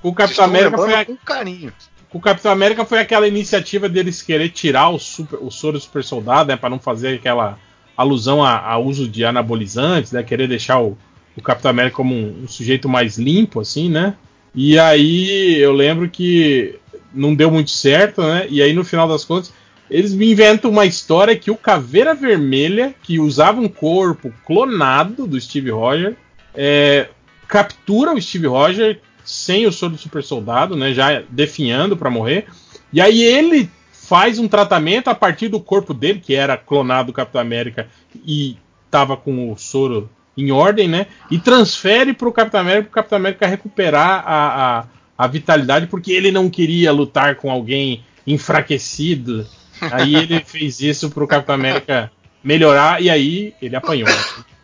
Com 0.02 0.10
o 0.10 0.14
Capitão 0.14 0.46
América 0.46 0.78
foi 0.78 0.94
a- 0.94 1.06
com 1.06 1.16
carinho. 1.16 1.72
O 2.14 2.20
Capitão 2.20 2.52
América 2.52 2.86
foi 2.86 3.00
aquela 3.00 3.28
iniciativa 3.28 3.90
deles 3.90 4.22
querer 4.22 4.50
tirar 4.50 4.90
o, 4.90 5.00
super, 5.00 5.40
o 5.42 5.50
soro 5.50 5.80
super 5.80 6.04
soldado, 6.04 6.50
né, 6.50 6.56
para 6.56 6.70
não 6.70 6.80
fazer 6.80 7.16
aquela 7.16 7.58
alusão 7.98 8.44
a, 8.44 8.60
a 8.60 8.78
uso 8.78 9.08
de 9.08 9.26
anabolizantes, 9.26 10.12
né, 10.12 10.22
querer 10.22 10.48
deixar 10.48 10.80
o, 10.80 10.96
o 11.36 11.42
Capitão 11.42 11.72
América 11.72 11.96
como 11.96 12.14
um, 12.14 12.44
um 12.44 12.48
sujeito 12.48 12.88
mais 12.88 13.18
limpo, 13.18 13.60
assim, 13.60 13.90
né? 13.90 14.16
E 14.54 14.78
aí 14.78 15.58
eu 15.58 15.74
lembro 15.74 16.08
que 16.08 16.80
não 17.12 17.34
deu 17.34 17.50
muito 17.50 17.72
certo, 17.72 18.22
né? 18.22 18.46
E 18.48 18.62
aí 18.62 18.74
no 18.74 18.84
final 18.84 19.08
das 19.08 19.26
contas 19.26 19.52
eles 19.90 20.14
me 20.14 20.32
inventam 20.32 20.72
uma 20.72 20.86
história 20.86 21.36
que 21.36 21.52
o 21.52 21.58
Caveira 21.58 22.14
Vermelha, 22.14 22.96
que 23.04 23.20
usava 23.20 23.60
um 23.60 23.68
corpo 23.68 24.34
clonado 24.46 25.28
do 25.28 25.40
Steve 25.40 25.72
Rogers, 25.72 26.16
é, 26.56 27.10
captura 27.48 28.14
o 28.14 28.22
Steve 28.22 28.48
Rogers 28.48 28.98
sem 29.24 29.66
o 29.66 29.72
soro 29.72 29.94
do 29.94 29.98
super 29.98 30.24
soldado, 30.24 30.76
né, 30.76 30.94
já 30.94 31.22
definhando 31.30 31.96
para 31.96 32.10
morrer. 32.10 32.46
E 32.92 33.02
aí 33.02 33.24
ele 33.24 33.70
faz 33.92 34.38
um 34.38 34.48
tratamento 34.48 35.08
a 35.08 35.16
partir 35.16 35.48
do 35.48 35.60
corpo 35.60 35.94
dele, 35.94 36.20
que 36.20 36.36
era 36.36 36.58
clonado 36.58 37.08
do 37.08 37.14
Capitão 37.14 37.42
América 37.42 37.88
e 38.26 38.58
tava 38.92 39.18
com 39.18 39.52
o 39.52 39.58
soro 39.58 40.10
em 40.38 40.52
ordem, 40.52 40.88
né? 40.88 41.08
E 41.32 41.40
transfere 41.40 42.14
para 42.14 42.28
o 42.28 42.32
Capitão 42.32 42.60
América, 42.60 42.84
para 42.84 42.92
o 42.92 42.94
Capitão 42.96 43.18
América 43.18 43.48
recuperar 43.48 44.24
a, 44.26 44.80
a, 44.80 44.86
a 45.18 45.28
vitalidade, 45.28 45.88
porque 45.88 46.12
ele 46.12 46.32
não 46.32 46.50
queria 46.50 46.92
lutar 46.92 47.36
com 47.36 47.50
alguém 47.50 48.04
enfraquecido. 48.26 49.48
Aí 49.82 50.16
ele 50.16 50.42
fez 50.46 50.80
isso 50.82 51.10
para 51.10 51.24
o 51.24 51.28
Capitão 51.28 51.56
América 51.56 52.12
melhorar 52.44 53.02
e 53.02 53.10
aí 53.10 53.54
ele 53.62 53.76
apanhou. 53.76 54.10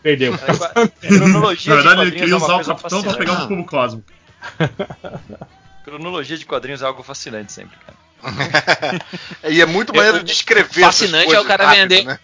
Perdeu. 0.01 0.33
Cronologia 0.37 1.73
Na 1.75 1.81
de 1.81 1.87
verdade, 1.87 2.01
ele 2.09 2.19
queria 2.19 2.33
é 2.33 2.37
usar 2.37 2.55
o 2.55 2.65
capitão 2.65 2.75
pra 2.75 2.89
fascinante. 2.89 3.17
pegar 3.17 3.43
um 3.43 3.47
cubo 3.47 3.65
cósmico. 3.65 4.07
Cronologia 5.83 6.37
de 6.37 6.45
quadrinhos 6.45 6.81
é 6.81 6.85
algo 6.85 7.03
fascinante 7.03 7.51
sempre, 7.51 7.77
cara. 7.79 7.97
E 9.49 9.61
é 9.61 9.65
muito 9.65 9.95
maneiro 9.95 10.23
de 10.23 10.31
escrever. 10.33 10.81
Fascinante 10.83 11.25
essas 11.27 11.37
é 11.37 11.39
o 11.39 11.45
cara 11.45 11.65
rápido, 11.65 11.89
vender- 11.89 12.05
Né? 12.05 12.19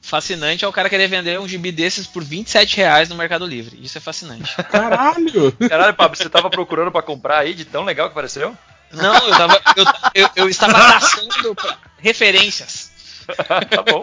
Fascinante 0.00 0.64
é 0.64 0.68
o 0.68 0.72
cara 0.72 0.88
querer 0.88 1.06
vender 1.06 1.38
um 1.38 1.46
gibi 1.46 1.70
desses 1.70 2.06
por 2.06 2.24
27 2.24 2.76
reais 2.78 3.08
no 3.08 3.14
Mercado 3.16 3.46
Livre. 3.46 3.78
Isso 3.84 3.98
é 3.98 4.00
fascinante. 4.00 4.54
Caralho! 4.64 5.52
Caralho, 5.68 5.94
Pablo, 5.94 6.16
você 6.16 6.28
tava 6.28 6.48
procurando 6.50 6.90
pra 6.90 7.02
comprar 7.02 7.38
aí 7.38 7.52
de 7.54 7.64
tão 7.64 7.84
legal 7.84 8.08
que 8.08 8.14
pareceu? 8.14 8.56
Não, 8.92 9.14
eu, 9.14 9.30
tava, 9.36 9.60
eu, 9.76 9.84
eu, 10.14 10.30
eu 10.36 10.48
estava 10.48 10.72
traçando 10.74 11.54
pra- 11.54 11.78
referências. 11.98 12.90
tá 13.36 13.82
bom. 13.82 14.02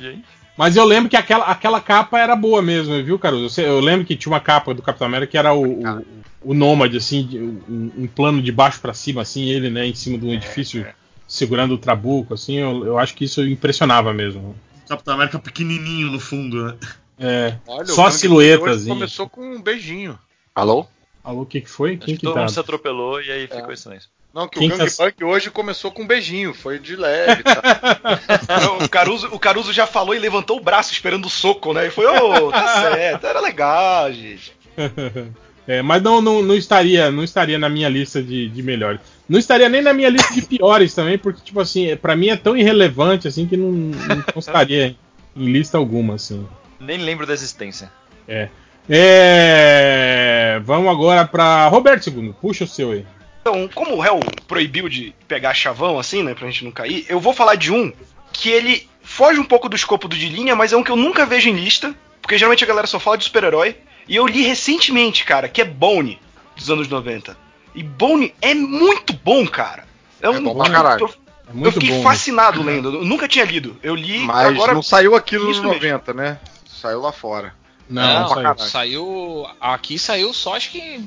Gente. 0.00 0.24
Mas 0.58 0.74
eu 0.76 0.84
lembro 0.84 1.08
que 1.08 1.16
aquela, 1.16 1.44
aquela 1.44 1.80
capa 1.80 2.18
era 2.18 2.34
boa 2.34 2.60
mesmo, 2.60 3.00
viu, 3.04 3.16
Caruso? 3.16 3.60
Eu, 3.60 3.66
eu 3.74 3.80
lembro 3.80 4.04
que 4.04 4.16
tinha 4.16 4.32
uma 4.32 4.40
capa 4.40 4.74
do 4.74 4.82
Capitão 4.82 5.06
América 5.06 5.30
que 5.30 5.38
era 5.38 5.52
o, 5.54 5.84
o, 5.84 6.04
o 6.42 6.52
Nômade, 6.52 6.96
assim, 6.96 7.24
de- 7.24 7.38
um, 7.38 7.92
um 7.96 8.06
plano 8.08 8.42
de 8.42 8.50
baixo 8.50 8.80
pra 8.80 8.92
cima, 8.92 9.22
assim, 9.22 9.44
ele, 9.48 9.70
né, 9.70 9.86
em 9.86 9.94
cima 9.94 10.18
de 10.18 10.26
um 10.26 10.32
edifício 10.34 10.84
segurando 11.28 11.74
o 11.74 11.78
trabuco, 11.78 12.34
assim, 12.34 12.56
eu, 12.56 12.84
eu 12.84 12.98
acho 12.98 13.14
que 13.14 13.24
isso 13.24 13.40
impressionava 13.46 14.12
mesmo. 14.12 14.56
Capitão 14.88 15.14
América 15.14 15.38
pequenininho 15.38 16.10
no 16.10 16.18
fundo, 16.18 16.64
né? 16.64 16.76
É, 17.20 17.54
Olha, 17.68 17.84
Só 17.84 18.04
o 18.04 18.06
a 18.06 18.10
silhueta, 18.10 18.70
assim. 18.70 18.88
Começou 18.88 19.28
com 19.28 19.42
um 19.42 19.62
beijinho. 19.62 20.18
Alô? 20.54 20.86
alô, 21.22 21.42
o 21.42 21.46
que 21.46 21.60
que 21.60 21.70
foi? 21.70 21.90
Acho 21.90 21.98
Quem 22.06 22.14
que 22.14 22.20
que 22.20 22.24
todo 22.24 22.34
tá? 22.34 22.40
mundo 22.40 22.50
se 22.50 22.58
atropelou 22.58 23.20
e 23.22 23.30
aí 23.30 23.46
ficou 23.46 23.72
isso 23.72 23.84
silêncio. 23.84 24.08
Não, 24.38 24.46
que 24.46 24.60
Quem 24.60 24.70
o 24.70 24.78
Gangplank 24.78 25.24
hoje 25.24 25.50
começou 25.50 25.90
com 25.90 26.04
um 26.04 26.06
beijinho, 26.06 26.54
foi 26.54 26.78
de 26.78 26.94
leve, 26.94 27.42
tá? 27.42 27.60
Não, 28.62 28.78
o, 28.78 28.88
Caruso, 28.88 29.26
o 29.32 29.38
Caruso 29.38 29.72
já 29.72 29.84
falou 29.84 30.14
e 30.14 30.18
levantou 30.20 30.58
o 30.58 30.62
braço 30.62 30.92
esperando 30.92 31.24
o 31.26 31.28
soco, 31.30 31.72
né? 31.72 31.88
E 31.88 31.90
foi, 31.90 32.06
ô, 32.06 32.48
tá 32.52 32.82
certo, 32.82 33.26
era 33.26 33.40
legal, 33.40 34.12
gente. 34.12 34.52
É, 35.66 35.82
mas 35.82 36.02
não, 36.02 36.22
não, 36.22 36.40
não 36.42 36.54
estaria 36.54 37.10
não 37.10 37.22
estaria 37.22 37.58
na 37.58 37.68
minha 37.68 37.90
lista 37.90 38.22
de, 38.22 38.48
de 38.48 38.62
melhores. 38.62 39.02
Não 39.28 39.38
estaria 39.38 39.68
nem 39.68 39.82
na 39.82 39.92
minha 39.92 40.08
lista 40.08 40.32
de 40.32 40.40
piores 40.40 40.94
também, 40.94 41.18
porque, 41.18 41.42
tipo 41.44 41.60
assim, 41.60 41.90
é- 41.90 41.94
pra 41.96 42.16
mim 42.16 42.30
é 42.30 42.36
tão 42.36 42.56
irrelevante 42.56 43.28
assim 43.28 43.46
que 43.46 43.54
não, 43.54 43.70
não 43.70 44.22
constaria 44.32 44.96
em 45.36 45.44
lista 45.44 45.76
alguma, 45.76 46.14
assim. 46.14 46.48
Nem 46.80 46.96
lembro 46.96 47.26
da 47.26 47.34
existência. 47.34 47.92
É, 48.88 50.58
Vamos 50.64 50.90
agora 50.90 51.26
pra 51.26 51.68
Roberto 51.68 52.08
II, 52.08 52.34
puxa 52.40 52.64
o 52.64 52.66
seu 52.66 52.92
aí. 52.92 53.04
Então, 53.48 53.66
como 53.74 53.96
o 53.96 54.00
réu 54.00 54.20
proibiu 54.46 54.88
de 54.90 55.14
pegar 55.26 55.54
chavão, 55.54 55.98
assim, 55.98 56.22
né, 56.22 56.34
pra 56.34 56.46
gente 56.46 56.64
não 56.64 56.70
cair, 56.70 57.06
eu 57.08 57.18
vou 57.18 57.32
falar 57.32 57.54
de 57.54 57.72
um 57.72 57.90
que 58.30 58.50
ele 58.50 58.86
foge 59.02 59.40
um 59.40 59.44
pouco 59.44 59.70
do 59.70 59.76
escopo 59.76 60.06
do 60.06 60.14
de 60.14 60.28
linha, 60.28 60.54
mas 60.54 60.72
é 60.72 60.76
um 60.76 60.82
que 60.82 60.90
eu 60.90 60.96
nunca 60.96 61.24
vejo 61.24 61.48
em 61.48 61.54
lista, 61.54 61.94
porque 62.20 62.36
geralmente 62.36 62.62
a 62.62 62.66
galera 62.66 62.86
só 62.86 63.00
fala 63.00 63.16
de 63.16 63.24
super-herói, 63.24 63.76
e 64.06 64.16
eu 64.16 64.26
li 64.26 64.42
recentemente, 64.42 65.24
cara, 65.24 65.48
que 65.48 65.62
é 65.62 65.64
Bone, 65.64 66.20
dos 66.54 66.70
anos 66.70 66.88
90. 66.88 67.36
E 67.74 67.82
Bone 67.82 68.34
é 68.42 68.52
muito 68.54 69.14
bom, 69.14 69.46
cara. 69.46 69.86
É, 70.20 70.28
um, 70.28 70.42
bom 70.42 70.54
pra 70.54 70.70
caralho. 70.70 71.06
Eu, 71.06 71.08
É 71.08 71.50
eu 71.50 71.54
muito 71.54 71.80
fiquei 71.80 71.96
bom. 71.96 72.02
fascinado 72.02 72.62
lendo, 72.62 72.96
eu 72.96 73.04
nunca 73.04 73.26
tinha 73.26 73.46
lido. 73.46 73.78
Eu 73.82 73.94
li 73.94 74.18
Mas 74.18 74.48
agora. 74.48 74.74
não 74.74 74.82
saiu 74.82 75.14
aqui 75.14 75.38
nos 75.38 75.56
Isso 75.56 75.62
mesmo. 75.62 75.74
90, 75.74 76.12
né? 76.12 76.38
Saiu 76.66 77.00
lá 77.00 77.12
fora. 77.12 77.54
Não, 77.88 78.02
Não, 78.02 78.20
não 78.20 78.58
saiu. 78.58 78.68
Saiu. 78.68 79.46
Aqui 79.58 79.98
saiu 79.98 80.34
só 80.34 80.54
acho 80.54 80.70
que. 80.70 81.00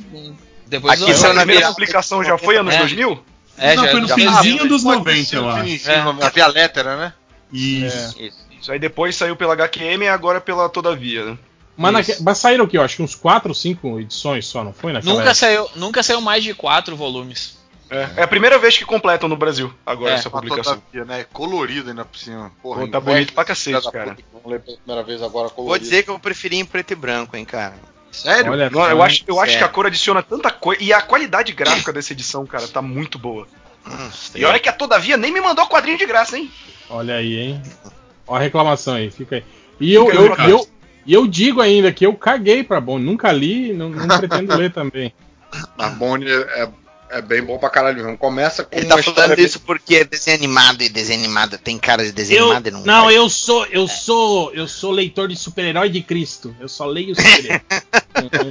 Depois 0.71 1.01
Aqui 1.01 1.11
a 1.11 1.15
na 1.15 1.21
primeira 1.27 1.45
virada. 1.45 1.73
publicação 1.73 2.23
já 2.23 2.37
foi 2.37 2.55
anos 2.55 2.73
É. 2.73 2.77
2000? 2.79 3.23
É, 3.57 3.75
não, 3.75 3.83
já- 3.83 3.91
foi 3.91 3.99
no 4.01 4.07
já- 4.07 4.15
finzinho 4.15 4.67
dos 4.69 4.83
Pode 4.83 4.99
90, 4.99 5.25
ser 5.29 5.35
eu 5.37 5.49
acho. 5.49 5.63
fininho, 5.79 6.13
na 6.13 6.29
Via 6.29 6.47
Lettera, 6.47 6.95
né? 6.97 7.13
Isso. 7.51 8.15
Isso 8.59 8.71
aí 8.71 8.79
depois 8.79 9.15
saiu 9.15 9.35
pela 9.35 9.53
HQM 9.53 10.05
e 10.05 10.07
agora 10.07 10.39
pela 10.39 10.69
Todavia, 10.69 11.25
né? 11.25 11.37
Mas, 11.75 11.93
naque- 11.93 12.11
Isso. 12.13 12.23
mas 12.23 12.37
saíram 12.37 12.63
o 12.63 12.67
quê? 12.69 12.77
Eu 12.77 12.83
acho 12.83 12.95
que 12.95 13.03
uns 13.03 13.15
4 13.15 13.49
ou 13.49 13.55
5 13.55 13.99
edições 13.99 14.45
só, 14.45 14.63
não 14.63 14.71
foi? 14.71 14.93
Naquela 14.93 15.11
Nunca 15.13 15.23
época? 15.25 15.35
saiu, 15.35 15.69
nunca 15.75 16.01
saiu 16.03 16.21
mais 16.21 16.41
de 16.43 16.53
quatro 16.53 16.95
volumes. 16.95 17.59
É, 17.89 18.09
é 18.17 18.23
a 18.23 18.27
primeira 18.27 18.57
vez 18.57 18.77
que 18.77 18.85
completam 18.85 19.27
no 19.27 19.35
Brasil 19.35 19.73
agora 19.85 20.11
É, 20.11 20.15
essa 20.15 20.29
publicação. 20.29 20.77
Todavia, 20.79 21.03
né? 21.03 21.25
Colorido 21.33 21.89
ainda 21.89 22.05
por 22.05 22.17
cima. 22.17 22.49
Porra, 22.63 22.81
Pô, 22.81 22.87
tá 22.87 23.01
bonito 23.01 23.33
pra 23.33 23.43
cacete, 23.43 23.91
cara. 23.91 24.11
puta 24.11 24.15
que 24.15 24.23
Vamos 24.31 24.49
ler 24.49 24.61
pela 24.61 24.77
primeira 24.77 25.03
vez 25.03 25.21
agora 25.21 25.49
colorido. 25.49 25.67
Vou 25.67 25.77
dizer 25.77 26.03
que 26.03 26.09
eu 26.09 26.17
preferi 26.17 26.55
em 26.57 26.63
preto 26.65 26.91
e 26.91 26.95
branco, 26.95 27.35
hein, 27.35 27.43
cara. 27.43 27.73
Sério? 28.11 28.51
Olha 28.51 28.69
Não, 28.69 28.89
eu 28.89 29.01
acho, 29.01 29.23
eu 29.27 29.39
acho 29.39 29.57
que 29.57 29.63
a 29.63 29.69
cor 29.69 29.85
adiciona 29.85 30.21
tanta 30.21 30.51
coisa. 30.51 30.83
E 30.83 30.91
a 30.91 31.01
qualidade 31.01 31.53
gráfica 31.53 31.93
dessa 31.93 32.13
edição, 32.13 32.45
cara, 32.45 32.67
tá 32.67 32.81
muito 32.81 33.17
boa. 33.17 33.47
Hum, 33.87 34.09
E 34.35 34.45
olha 34.45 34.59
que 34.59 34.69
a 34.69 34.73
Todavia 34.73 35.17
nem 35.17 35.31
me 35.31 35.41
mandou 35.41 35.65
quadrinho 35.67 35.97
de 35.97 36.05
graça, 36.05 36.37
hein? 36.37 36.51
Olha 36.89 37.15
aí, 37.15 37.37
hein? 37.37 37.61
Ó 38.27 38.35
a 38.35 38.39
reclamação 38.39 38.95
aí, 38.95 39.09
fica 39.09 39.37
aí. 39.37 39.43
E 39.79 39.93
eu, 39.93 40.05
Fica 40.05 40.17
eu, 40.17 40.33
aí, 40.37 40.51
eu, 40.51 40.67
eu 41.07 41.27
digo 41.27 41.61
ainda 41.61 41.91
que 41.91 42.05
eu 42.05 42.13
caguei 42.13 42.63
pra 42.63 42.79
Bond, 42.81 43.03
nunca 43.03 43.31
li, 43.31 43.73
não, 43.73 43.89
não 43.89 44.19
pretendo 44.19 44.53
ler 44.57 44.71
também. 44.71 45.13
A 45.77 45.89
Bonnie 45.89 46.31
é, 46.31 46.69
é 47.11 47.21
bem 47.21 47.41
bom 47.43 47.57
pra 47.57 47.69
caralho 47.69 47.97
mesmo. 48.03 48.17
Começa 48.17 48.63
com 48.63 48.75
Ele 48.75 48.85
tá 48.87 49.01
falando 49.01 49.35
bem- 49.35 49.45
isso 49.45 49.59
porque 49.59 49.95
é 49.97 50.03
desenho 50.03 50.37
animado 50.37 50.81
e 50.81 50.89
desenho 50.89 51.19
animado 51.19 51.57
tem 51.57 51.77
cara 51.77 52.03
de 52.03 52.11
desenho 52.11 52.39
Eu, 52.39 52.45
animado 52.45 52.67
e 52.67 52.71
não. 52.71 52.81
não, 52.83 53.03
faz. 53.03 53.15
eu 53.15 53.29
sou, 53.29 53.65
eu 53.67 53.87
sou, 53.87 54.53
eu 54.53 54.67
sou 54.67 54.91
leitor 54.91 55.27
de 55.27 55.35
super-herói 55.35 55.89
de 55.89 56.01
Cristo. 56.01 56.55
Eu 56.59 56.67
só 56.69 56.85
leio 56.85 57.13
super-herói. 57.15 57.61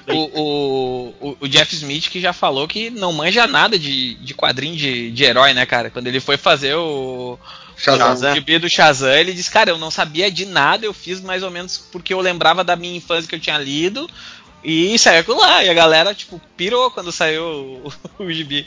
O, 0.08 1.12
o- 1.20 1.36
o 1.40 1.48
Jeff 1.48 1.74
Smith 1.76 2.08
que 2.08 2.20
já 2.20 2.32
falou 2.32 2.66
que 2.66 2.90
não 2.90 3.12
manja 3.12 3.46
nada 3.46 3.78
de, 3.78 4.14
de 4.16 4.34
quadrinho 4.34 4.74
de, 4.76 5.10
de 5.10 5.24
herói, 5.24 5.52
né, 5.52 5.66
cara? 5.66 5.90
Quando 5.90 6.06
ele 6.06 6.18
foi 6.18 6.36
fazer 6.36 6.74
o, 6.74 7.38
Shazam. 7.76 8.32
o 8.32 8.34
gibi 8.34 8.58
do 8.58 8.68
Shazam, 8.68 9.12
ele 9.12 9.32
disse, 9.32 9.50
cara, 9.50 9.70
eu 9.70 9.78
não 9.78 9.90
sabia 9.90 10.30
de 10.30 10.46
nada, 10.46 10.84
eu 10.86 10.92
fiz 10.94 11.20
mais 11.20 11.42
ou 11.42 11.50
menos 11.50 11.78
porque 11.78 12.12
eu 12.12 12.20
lembrava 12.20 12.64
da 12.64 12.74
minha 12.74 12.96
infância 12.96 13.28
que 13.28 13.34
eu 13.34 13.40
tinha 13.40 13.58
lido. 13.58 14.08
E 14.62 14.98
saiu 14.98 15.20
aquilo 15.20 15.38
lá, 15.40 15.64
e 15.64 15.70
a 15.70 15.74
galera, 15.74 16.14
tipo, 16.14 16.40
pirou 16.56 16.90
quando 16.90 17.10
saiu 17.12 17.42
o, 17.44 17.92
o 18.24 18.30
gibi. 18.32 18.66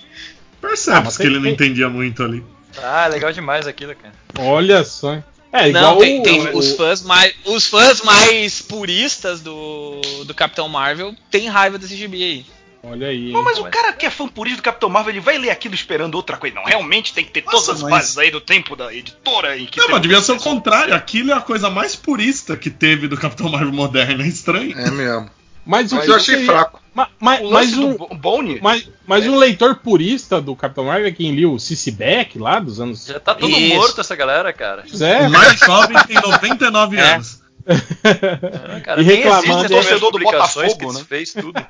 Percebe 0.61 0.97
Ah, 0.97 1.01
mas 1.01 1.17
que 1.17 1.23
ele 1.23 1.35
não 1.35 1.43
tem- 1.43 1.53
entendia 1.53 1.89
muito 1.89 2.23
ali. 2.23 2.43
Ah, 2.81 3.05
legal 3.07 3.31
demais 3.31 3.67
aquilo, 3.67 3.93
cara. 3.95 4.13
Olha 4.39 4.83
só. 4.83 5.21
É 5.51 5.69
igual 5.69 5.83
Não, 5.93 5.99
tem, 5.99 6.19
o- 6.19 6.23
tem 6.23 6.41
o- 6.47 6.57
os 6.57 6.71
fãs 6.75 7.03
mais. 7.03 7.33
Os 7.45 7.67
fãs 7.67 8.01
mais 8.01 8.59
puristas 8.61 9.41
do, 9.41 10.01
do 10.25 10.33
Capitão 10.33 10.67
Marvel 10.67 11.13
têm 11.29 11.47
raiva 11.47 11.77
desse 11.77 11.95
gibi 11.95 12.23
aí. 12.23 12.45
Olha 12.85 13.07
aí. 13.07 13.31
Não, 13.31 13.43
mas 13.43 13.57
o 13.59 13.63
cara 13.65 13.93
que 13.93 14.05
é 14.05 14.09
fã 14.09 14.27
purista 14.27 14.57
do 14.57 14.63
Capitão 14.63 14.89
Marvel, 14.89 15.11
ele 15.13 15.19
vai 15.21 15.37
ler 15.37 15.51
aquilo 15.51 15.73
esperando 15.75 16.15
outra 16.15 16.35
coisa. 16.37 16.55
Não, 16.55 16.65
realmente 16.65 17.13
tem 17.13 17.23
que 17.23 17.31
ter 17.31 17.43
Nossa, 17.45 17.67
todas 17.67 17.69
as 17.69 17.81
mas- 17.83 17.91
bases 17.91 18.17
aí 18.17 18.31
do 18.31 18.41
tempo 18.41 18.75
da 18.75 18.93
editora 18.93 19.57
em 19.57 19.65
que 19.67 19.77
Não, 19.77 19.85
tem 19.85 19.93
mas 19.93 20.01
devia 20.01 20.21
ser 20.21 20.31
o 20.33 20.37
contrário. 20.39 20.93
Aquilo 20.95 21.31
é 21.31 21.33
a 21.35 21.39
coisa 21.41 21.69
mais 21.69 21.95
purista 21.95 22.57
que 22.57 22.69
teve 22.71 23.07
do 23.07 23.15
Capitão 23.15 23.47
Marvel 23.47 23.71
moderno. 23.71 24.23
É 24.23 24.27
estranho. 24.27 24.77
É 24.77 24.89
mesmo. 24.91 25.29
Mas, 25.65 25.91
o 25.91 25.95
Mas 25.95 26.05
que 26.05 26.11
eu 26.11 26.15
achei 26.15 26.35
seria- 26.35 26.51
fraco. 26.51 26.81
Ma- 26.93 27.09
ma- 27.19 27.39
mas 27.41 27.75
um, 27.77 27.95
Bone, 28.17 28.59
mas, 28.61 28.87
mas 29.07 29.25
um 29.25 29.35
leitor 29.35 29.77
purista 29.77 30.39
do 30.39 30.55
Capitão 30.55 30.83
Marvel 30.85 31.07
é 31.07 31.11
quem 31.11 31.33
liu 31.33 31.53
o 31.53 31.59
Cici 31.59 31.89
Beck 31.89 32.37
lá 32.37 32.59
dos 32.59 32.79
anos. 32.79 33.05
Já 33.07 33.19
tá 33.19 33.33
tudo 33.33 33.49
Isso. 33.57 33.75
morto 33.75 33.99
essa 34.01 34.15
galera, 34.15 34.53
cara. 34.53 34.83
É, 35.01 35.27
O 35.27 35.29
Mark 35.31 35.59
Tobin 35.59 35.95
tem 36.05 36.21
99 36.21 36.97
É. 36.99 37.13
anos. 37.15 37.41
Ah, 37.65 38.79
cara 38.81 39.01
E 39.01 39.05
nem 39.05 39.15
reclamando, 39.17 39.47
existe 39.51 39.65
é 39.73 39.75
torcedor 39.75 40.11
do 40.11 40.19
Botafogo, 40.19 40.77
que 40.77 40.85
né? 40.99 41.05
fez 41.07 41.33
tudo. 41.33 41.53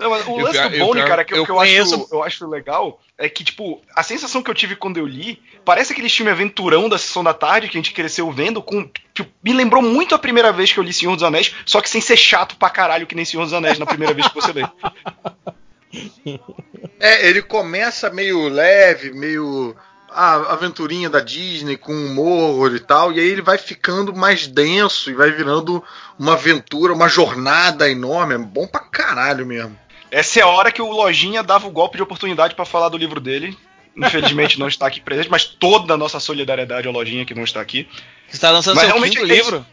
Não, 0.00 0.10
mas 0.10 0.26
o 0.26 0.38
lance 0.38 0.52
pior- 0.52 0.70
do 0.70 0.78
Bone, 0.78 1.02
cara, 1.04 1.24
que, 1.24 1.32
eu- 1.34 1.38
eu 1.38 1.44
que 1.44 1.50
eu, 1.50 1.54
conheço- 1.56 1.94
acho, 1.94 2.08
eu 2.14 2.22
acho 2.24 2.46
legal 2.48 3.00
é 3.18 3.28
que, 3.28 3.44
tipo, 3.44 3.80
a 3.94 4.02
sensação 4.02 4.42
que 4.42 4.50
eu 4.50 4.54
tive 4.54 4.74
quando 4.74 4.96
eu 4.96 5.06
li 5.06 5.40
parece 5.64 5.92
aquele 5.92 6.08
filme 6.08 6.30
aventurão 6.30 6.88
da 6.88 6.96
Sessão 6.98 7.22
da 7.22 7.34
Tarde 7.34 7.68
que 7.68 7.76
a 7.76 7.80
gente 7.80 7.92
cresceu 7.92 8.30
vendo, 8.32 8.62
com. 8.62 8.88
Tipo, 9.12 9.30
me 9.44 9.52
lembrou 9.52 9.82
muito 9.82 10.14
a 10.14 10.18
primeira 10.18 10.50
vez 10.52 10.72
que 10.72 10.78
eu 10.78 10.82
li 10.84 10.92
Senhor 10.92 11.14
dos 11.14 11.22
Anéis, 11.22 11.54
só 11.66 11.80
que 11.80 11.90
sem 11.90 12.00
ser 12.00 12.16
chato 12.16 12.56
pra 12.56 12.70
caralho 12.70 13.06
que 13.06 13.14
nem 13.14 13.24
Senhor 13.24 13.44
dos 13.44 13.52
Anéis 13.52 13.78
na 13.78 13.84
primeira 13.86 14.14
vez 14.14 14.26
que 14.28 14.34
você 14.34 14.52
lê. 14.52 14.62
É, 17.00 17.26
ele 17.26 17.42
começa 17.42 18.10
meio 18.10 18.48
leve, 18.48 19.10
meio 19.12 19.74
a 20.08 20.52
aventurinha 20.52 21.08
da 21.08 21.20
Disney 21.20 21.76
com 21.76 21.92
humor 21.92 22.74
e 22.74 22.80
tal, 22.80 23.12
e 23.12 23.18
aí 23.20 23.26
ele 23.28 23.42
vai 23.42 23.56
ficando 23.58 24.14
mais 24.14 24.46
denso 24.46 25.10
e 25.10 25.14
vai 25.14 25.30
virando 25.30 25.82
uma 26.18 26.34
aventura, 26.34 26.92
uma 26.92 27.08
jornada 27.08 27.88
enorme, 27.90 28.34
é 28.34 28.38
bom 28.38 28.66
pra 28.66 28.80
caralho 28.80 29.46
mesmo. 29.46 29.76
Essa 30.10 30.40
é 30.40 30.42
a 30.42 30.46
hora 30.48 30.72
que 30.72 30.82
o 30.82 30.90
Lojinha 30.90 31.42
dava 31.42 31.66
o 31.66 31.70
golpe 31.70 31.96
de 31.96 32.02
oportunidade 32.02 32.54
pra 32.54 32.64
falar 32.64 32.88
do 32.88 32.96
livro 32.96 33.20
dele. 33.20 33.56
Infelizmente 33.96 34.58
não 34.58 34.68
está 34.68 34.86
aqui 34.86 35.00
presente, 35.00 35.30
mas 35.30 35.44
toda 35.44 35.94
a 35.94 35.96
nossa 35.96 36.20
solidariedade 36.20 36.86
ao 36.86 36.92
Lojinha 36.92 37.24
que 37.24 37.34
não 37.34 37.44
está 37.44 37.60
aqui. 37.60 37.88
Você 38.28 38.38
tá 38.38 38.50
lançando 38.50 38.76
Mas 38.76 38.84
seu 38.84 38.90
realmente 38.90 39.18
quinto 39.18 39.30
é 39.32 39.34
livro? 39.36 39.66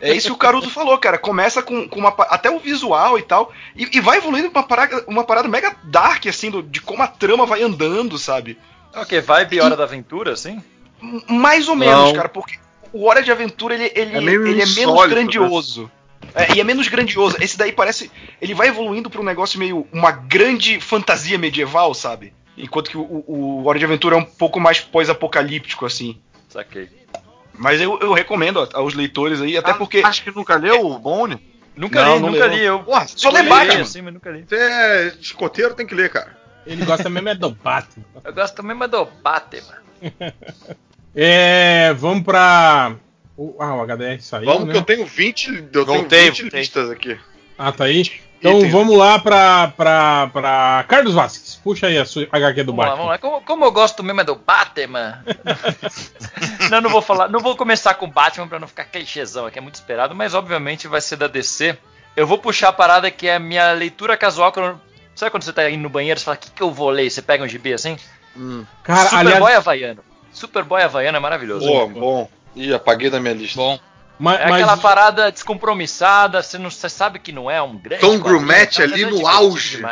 É 0.00 0.12
isso 0.12 0.28
que 0.28 0.32
o 0.32 0.36
Caruso 0.38 0.68
falou, 0.70 0.98
cara. 0.98 1.18
Começa 1.18 1.62
com, 1.62 1.88
com 1.88 2.00
uma, 2.00 2.08
até 2.08 2.50
o 2.50 2.58
visual 2.58 3.18
e 3.18 3.22
tal, 3.22 3.52
e, 3.76 3.88
e 3.92 4.00
vai 4.00 4.18
evoluindo 4.18 4.50
pra 4.50 4.62
uma 4.62 4.66
parada, 4.66 5.04
uma 5.06 5.24
parada 5.24 5.46
mega 5.48 5.76
dark, 5.84 6.26
assim, 6.26 6.50
do- 6.50 6.62
de 6.62 6.80
como 6.80 7.02
a 7.02 7.06
trama 7.06 7.46
vai 7.46 7.62
andando, 7.62 8.18
sabe? 8.18 8.58
ok, 8.96 9.20
vibe 9.20 9.60
Hora 9.60 9.76
da 9.76 9.84
Aventura, 9.84 10.32
assim? 10.32 10.62
Mais 11.28 11.68
ou 11.68 11.76
menos, 11.76 12.08
Não. 12.08 12.14
cara, 12.14 12.28
porque 12.28 12.58
o 12.92 13.04
Hora 13.04 13.22
de 13.22 13.30
Aventura 13.30 13.74
ele, 13.74 13.92
ele, 13.94 14.14
É 14.14 14.18
ele 14.18 14.62
é 14.62 14.66
menos 14.66 14.94
né? 15.84 15.90
É, 16.34 16.54
e 16.54 16.60
é 16.60 16.64
menos 16.64 16.88
grandioso. 16.88 17.36
Esse 17.40 17.56
daí 17.58 17.72
parece. 17.72 18.10
Ele 18.40 18.54
vai 18.54 18.68
evoluindo 18.68 19.10
pra 19.10 19.20
um 19.20 19.24
negócio 19.24 19.58
meio. 19.58 19.86
uma 19.92 20.10
grande 20.10 20.80
fantasia 20.80 21.38
medieval, 21.38 21.92
sabe? 21.94 22.32
Enquanto 22.56 22.90
que 22.90 22.96
o, 22.96 23.24
o, 23.26 23.64
Hora 23.66 23.78
de 23.78 23.84
Aventura 23.84 24.14
é 24.16 24.18
um 24.18 24.24
pouco 24.24 24.60
mais 24.60 24.80
pós-apocalíptico, 24.80 25.84
assim. 25.86 26.20
Saquei. 26.48 26.88
Mas 27.56 27.80
eu, 27.80 27.98
eu 28.00 28.12
recomendo 28.12 28.68
aos 28.74 28.94
leitores 28.94 29.40
aí, 29.40 29.56
até 29.56 29.72
Ah, 29.72 29.74
porque. 29.74 29.98
Acho 30.04 30.22
que 30.22 30.30
nunca 30.30 30.56
leu 30.56 30.86
o 30.86 30.98
Bone? 30.98 31.40
Nunca 31.76 32.04
Não, 32.04 32.14
li, 32.16 32.20
não 32.22 32.30
nunca 32.30 32.46
leu. 32.46 32.56
li. 32.56 32.64
Eu 32.64 32.78
Porra, 32.84 33.06
Só 33.08 33.30
lê 33.30 33.42
Batman. 33.42 33.82
assim, 33.82 34.02
mas 34.02 34.14
nunca 34.14 34.30
li. 34.30 34.44
você 34.48 34.54
é 34.56 35.06
escoteiro, 35.20 35.74
tem 35.74 35.86
que 35.86 35.94
ler, 35.94 36.10
cara. 36.10 36.36
Ele 36.66 36.84
gosta 36.84 37.10
mesmo 37.10 37.28
é 37.28 37.34
do 37.34 37.50
Batman. 37.50 38.04
Eu 38.22 38.32
gosto 38.32 38.62
mesmo 38.62 38.86
do 38.88 39.04
Batman. 39.04 39.74
É, 41.16 41.92
vamos 41.94 42.24
pra. 42.24 42.96
O- 43.36 43.56
ah, 43.60 43.74
o 43.76 43.82
HDR 43.82 44.20
saiu, 44.20 44.46
Vamos 44.46 44.64
né? 44.66 44.72
que 44.72 44.78
eu 44.78 44.82
tenho 44.82 45.06
20, 45.06 45.46
eu 45.48 45.62
tenho 45.70 45.84
Voltei, 45.86 46.30
20 46.30 46.42
voltei. 46.42 46.60
listas 46.60 46.90
aqui. 46.90 47.18
Ah, 47.58 47.72
tá 47.72 47.84
aí. 47.84 48.02
Então 48.38 48.58
Item. 48.58 48.70
vamos 48.70 48.96
lá 48.98 49.18
pra, 49.18 49.68
pra, 49.68 50.28
pra 50.30 50.84
Carlos 50.86 51.14
Vasquez. 51.14 51.54
Puxa 51.64 51.86
aí 51.86 51.96
a 51.96 52.04
sua 52.04 52.28
HQ 52.30 52.62
do 52.64 52.72
Vamos 52.72 52.84
lá, 52.84 52.90
Batman. 52.90 52.96
vamos 52.96 53.10
lá. 53.12 53.18
Como, 53.18 53.40
como 53.46 53.64
eu 53.64 53.72
gosto 53.72 54.02
mesmo 54.04 54.20
é 54.20 54.24
do 54.24 54.34
Batman. 54.34 55.24
não, 56.70 56.80
não 56.82 56.90
vou 56.90 57.00
falar, 57.00 57.28
não 57.28 57.40
vou 57.40 57.56
começar 57.56 57.94
com 57.94 58.08
Batman 58.08 58.46
pra 58.46 58.58
não 58.58 58.68
ficar 58.68 58.84
clichêzão 58.84 59.46
aqui, 59.46 59.58
é 59.58 59.62
muito 59.62 59.76
esperado, 59.76 60.14
mas 60.14 60.34
obviamente 60.34 60.86
vai 60.86 61.00
ser 61.00 61.16
da 61.16 61.26
DC. 61.26 61.76
Eu 62.16 62.26
vou 62.26 62.36
puxar 62.38 62.68
a 62.68 62.72
parada 62.72 63.10
que 63.10 63.26
é 63.26 63.36
a 63.36 63.40
minha 63.40 63.72
leitura 63.72 64.16
casual. 64.16 64.52
Quando, 64.52 64.78
sabe 65.14 65.30
quando 65.30 65.42
você 65.42 65.52
tá 65.52 65.68
indo 65.70 65.82
no 65.82 65.88
banheiro 65.88 66.20
e 66.20 66.22
fala, 66.22 66.36
o 66.36 66.40
que, 66.40 66.50
que 66.50 66.62
eu 66.62 66.70
vou 66.70 66.90
ler? 66.90 67.08
Você 67.10 67.22
pega 67.22 67.42
um 67.44 67.48
gibi 67.48 67.72
assim? 67.72 67.96
Cara, 68.82 69.08
Superboy 69.08 69.32
aliás, 69.36 69.56
Havaiano. 69.56 70.04
Superboy 70.32 70.82
Havaiano 70.82 71.16
é 71.16 71.20
maravilhoso. 71.20 71.66
Boa, 71.66 71.86
bom. 71.86 72.28
Ih, 72.56 72.72
apaguei 72.74 73.10
da 73.10 73.20
minha 73.20 73.34
lista. 73.34 73.56
Bom. 73.56 73.74
É 73.74 73.80
mas, 74.18 74.40
aquela 74.40 74.76
parada 74.76 75.32
descompromissada, 75.32 76.42
você, 76.42 76.56
não, 76.56 76.70
você 76.70 76.88
sabe 76.88 77.18
que 77.18 77.32
não 77.32 77.50
é 77.50 77.60
um 77.60 77.76
grande. 77.76 78.00
Tom 78.00 78.18
Grumet 78.18 78.78
mas 78.78 78.92
ali 78.92 79.02
é 79.02 79.06
no 79.06 79.16
divertido 79.16 79.26
auge. 79.26 79.82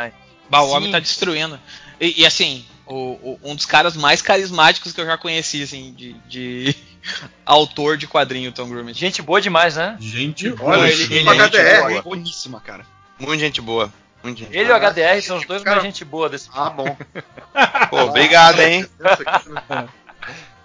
Bah, 0.49 0.61
o 0.61 0.67
Sim. 0.69 0.73
homem 0.75 0.91
tá 0.91 0.99
destruindo. 0.99 1.59
E, 1.99 2.21
e, 2.21 2.25
assim, 2.25 2.65
o- 2.85 3.17
o- 3.33 3.39
um 3.43 3.55
dos 3.55 3.65
caras 3.65 3.97
mais 3.97 4.21
carismáticos 4.21 4.93
que 4.93 5.01
eu 5.01 5.05
já 5.05 5.17
conheci, 5.17 5.61
assim, 5.63 5.93
de, 5.93 6.13
de 6.27 6.73
autor 7.45 7.97
de 7.97 8.07
quadrinho, 8.07 8.51
Tom 8.53 8.69
Grumet. 8.69 8.97
Gente 8.97 9.21
boa 9.21 9.41
demais, 9.41 9.75
né? 9.75 9.97
Gente, 9.99 10.47
Olha, 10.47 10.55
boa. 10.57 10.89
ele- 10.89 11.03
ele 11.03 11.15
ele- 11.17 11.29
é 11.29 11.33
HDR, 11.33 11.89
boa. 11.89 12.01
Boníssima, 12.03 12.61
cara. 12.61 12.85
Muita 13.19 13.37
gente 13.43 13.59
boa. 13.61 13.91
Muita 14.23 14.39
gente 14.39 14.55
Ele 14.57 14.69
e 14.69 14.71
o 14.71 14.75
HDR 14.75 15.21
são 15.21 15.35
os 15.37 15.45
dois 15.45 15.61
Cara- 15.63 15.81
mais 15.81 15.85
gente 15.85 16.05
boa 16.05 16.29
desse 16.29 16.49
Ah, 16.53 16.69
bom. 16.69 16.95
Pô, 17.89 18.03
obrigado, 18.03 18.61
hein? 18.61 18.85
Né? 18.99 19.87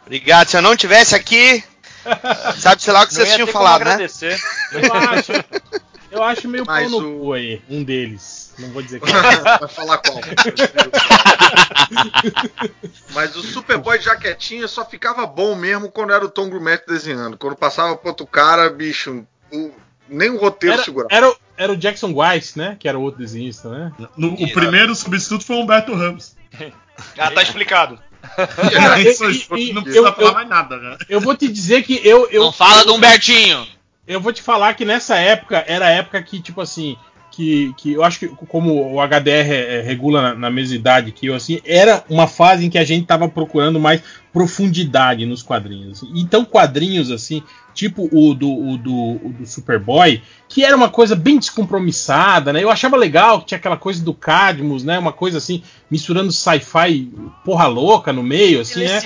Obrigado. 0.07 0.49
Se 0.49 0.57
eu 0.57 0.63
não 0.63 0.77
tivesse 0.77 1.15
aqui, 1.15 1.63
sabe, 2.59 2.83
sei 2.83 2.93
lá 2.93 3.03
o 3.03 3.07
que 3.07 3.15
Não 3.15 3.21
vocês 3.21 3.35
tinham 3.35 3.47
falado, 3.49 3.85
né? 3.85 3.93
agradecer. 3.93 4.39
eu 4.73 4.93
acho, 4.95 5.33
eu 6.11 6.23
acho 6.23 6.49
meio 6.49 6.65
Mas 6.67 6.91
pau 6.91 7.01
no 7.01 7.17
o- 7.17 7.21
cu 7.21 7.33
aí, 7.35 7.63
um 7.69 7.83
deles. 7.85 8.55
Não 8.59 8.71
vou 8.71 8.83
dizer 8.83 9.01
que 9.01 9.07
Vai 9.61 9.69
falar 9.69 9.99
qual? 9.99 10.19
Mas 13.15 13.37
o 13.37 13.43
Superboy 13.43 14.01
jaquetinha 14.01 14.67
só 14.69 14.85
ficava 14.85 15.27
bom 15.27 15.55
mesmo 15.55 15.91
quando 15.91 16.13
era 16.13 16.25
o 16.25 16.29
Tom 16.29 16.49
Grumet 16.49 16.83
desenhando. 16.87 17.37
Quando 17.37 17.57
passava 17.57 17.97
pro 17.97 18.09
outro 18.09 18.27
cara, 18.27 18.69
bicho, 18.71 19.25
o- 19.53 19.71
nem 20.09 20.31
o 20.31 20.39
roteiro 20.39 20.75
era, 20.75 20.85
segurava. 20.85 21.15
era, 21.15 21.29
o- 21.31 21.37
era 21.57 21.73
o 21.73 21.77
Jackson 21.77 22.13
Weiss, 22.15 22.55
né? 22.55 22.77
Que 22.79 22.89
era 22.89 22.99
o 22.99 23.03
outro 23.03 23.21
desenhista, 23.21 23.69
né? 23.69 23.93
No- 24.17 24.35
o 24.35 24.53
primeiro 24.53 24.95
substituto 24.95 25.45
foi 25.45 25.57
o 25.57 25.61
Humberto 25.61 25.95
Ramos. 25.95 26.35
Ah, 27.19 27.31
tá 27.31 27.43
explicado. 27.43 27.99
Cara, 28.73 29.01
Isso, 29.01 29.25
e- 29.25 29.31
isso, 29.31 29.57
e- 29.57 29.73
não 29.73 29.83
precisa 29.83 30.07
eu- 30.07 30.13
falar 30.15 30.29
eu- 30.29 30.35
mais 30.35 30.49
nada, 30.49 30.77
né? 30.79 30.97
Eu 31.09 31.21
vou 31.21 31.37
te 31.37 31.49
dizer 31.49 31.83
que 31.83 32.01
eu. 32.07 32.29
eu 32.31 32.43
não 32.45 32.53
fala 32.53 32.85
do 32.85 32.95
Humbertinho! 32.95 33.67
Eu 34.07 34.21
vou 34.21 34.33
te 34.33 34.41
falar 34.43 34.73
que 34.75 34.85
nessa 34.87 35.17
época 35.17 35.63
era 35.67 35.87
a 35.87 35.91
época 35.91 36.23
que, 36.23 36.41
tipo 36.41 36.61
assim, 36.63 36.97
que, 37.39 37.73
que 37.77 37.93
eu 37.93 38.03
acho 38.03 38.19
que 38.19 38.27
como 38.49 38.95
o 38.95 39.01
HDR 39.01 39.53
é, 39.53 39.81
regula 39.81 40.21
na, 40.21 40.35
na 40.35 40.51
mesma 40.51 40.75
idade 40.75 41.13
que 41.13 41.29
eu, 41.29 41.37
assim, 41.37 41.61
era 41.65 42.03
uma 42.11 42.27
fase 42.27 42.67
em 42.67 42.71
que 42.71 42.77
a 42.77 42.83
gente 42.85 43.07
tava 43.07 43.29
procurando 43.29 43.79
mais 43.79 44.03
profundidade 44.33 45.25
nos 45.25 45.41
quadrinhos. 45.41 46.03
Então, 46.17 46.45
quadrinhos, 46.45 47.13
assim, 47.13 47.41
tipo 47.73 48.09
o 48.13 48.35
do, 48.35 48.53
o 48.53 48.77
do, 48.77 48.93
o 48.93 49.33
do 49.39 49.47
Superboy, 49.47 50.21
que 50.49 50.65
era 50.65 50.75
uma 50.75 50.89
coisa 50.89 51.15
bem 51.15 51.39
descompromissada, 51.39 52.53
né? 52.53 52.61
Eu 52.61 52.71
achava 52.71 52.97
legal 52.97 53.39
que 53.39 53.47
tinha 53.47 53.59
aquela 53.59 53.77
coisa 53.77 54.03
do 54.03 54.13
Cadmus, 54.13 54.83
né? 54.83 54.99
Uma 54.99 55.13
coisa 55.13 55.39
assim, 55.39 55.63
misturando 55.89 56.33
sci-fi 56.33 57.09
porra 57.45 57.69
louca 57.69 58.13
no 58.13 58.23
meio, 58.25 58.63
assim, 58.63 58.81
né? 58.81 58.99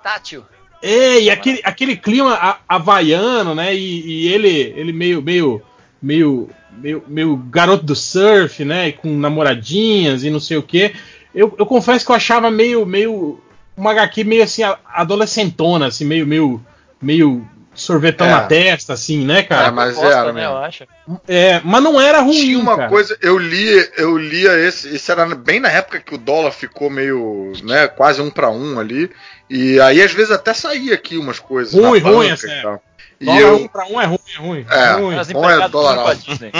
Tátil. 0.00 0.44
É, 0.80 1.20
e 1.22 1.28
aquele, 1.28 1.60
aquele 1.64 1.96
clima 1.96 2.34
ha- 2.34 2.60
havaiano, 2.68 3.52
né? 3.52 3.74
E, 3.74 4.06
e 4.06 4.28
ele, 4.28 4.48
ele 4.76 4.92
meio, 4.92 5.20
meio, 5.20 5.60
meio, 6.02 6.48
meio, 6.72 7.02
meio 7.06 7.36
garoto 7.36 7.84
do 7.84 7.94
surf, 7.96 8.64
né? 8.64 8.88
e 8.88 8.92
Com 8.92 9.16
namoradinhas 9.16 10.24
e 10.24 10.30
não 10.30 10.40
sei 10.40 10.56
o 10.56 10.62
quê. 10.62 10.94
Eu, 11.34 11.54
eu 11.58 11.66
confesso 11.66 12.04
que 12.04 12.10
eu 12.10 12.16
achava 12.16 12.50
meio, 12.50 12.84
meio, 12.84 13.40
uma 13.76 13.92
HQ 13.92 14.24
meio 14.24 14.42
assim, 14.42 14.62
adolescentona, 14.86 15.86
assim, 15.86 16.04
meio, 16.04 16.26
meio, 16.26 16.60
meio 17.00 17.46
sorvetão 17.72 18.26
É. 18.26 18.30
na 18.30 18.40
testa, 18.42 18.92
assim, 18.92 19.24
né, 19.24 19.38
É, 19.38 19.42
cara? 19.44 19.70
mas 19.70 19.94
Proposta, 19.94 20.18
era 20.18 20.32
né, 20.32 20.44
eu 20.46 20.56
acho. 20.56 20.84
É, 21.26 21.60
mas 21.64 21.82
não 21.82 22.00
era 22.00 22.20
ruim, 22.20 22.32
Tinha 22.32 22.58
uma 22.58 22.76
cara. 22.76 22.88
coisa, 22.88 23.16
eu 23.22 23.38
li, 23.38 23.88
eu 23.96 24.18
lia 24.18 24.58
esse, 24.58 24.94
isso 24.94 25.10
era 25.10 25.24
bem 25.34 25.60
na 25.60 25.70
época 25.70 26.00
que 26.00 26.14
o 26.14 26.18
dólar 26.18 26.50
ficou 26.52 26.90
meio, 26.90 27.52
né, 27.62 27.86
quase 27.88 28.20
um 28.20 28.28
pra 28.30 28.50
um 28.50 28.78
ali, 28.78 29.10
e 29.48 29.80
aí 29.80 30.02
às 30.02 30.12
vezes 30.12 30.30
até 30.32 30.52
saía 30.52 30.94
aqui 30.94 31.16
umas 31.16 31.38
coisas 31.38 31.72
Ruim, 31.72 32.00
na 32.00 32.10
ruim, 32.10 32.28
banca 32.30 32.80
Dólar 33.22 33.40
eu, 33.40 33.56
um 33.56 33.68
pra 33.68 33.84
um 33.86 34.00
é 34.00 34.06
ruim, 34.06 34.18
é 34.34 34.38
ruim. 34.38 34.66
É. 34.70 34.92
ruim. 34.92 35.18
As 35.18 35.30
Bom 35.30 35.38
é 35.38 35.42
empregadas 35.44 35.70
dólar 35.70 35.92
tudo 35.94 36.02
com 36.02 36.08
a 36.08 36.10
alto. 36.10 36.22
Disney. 36.30 36.52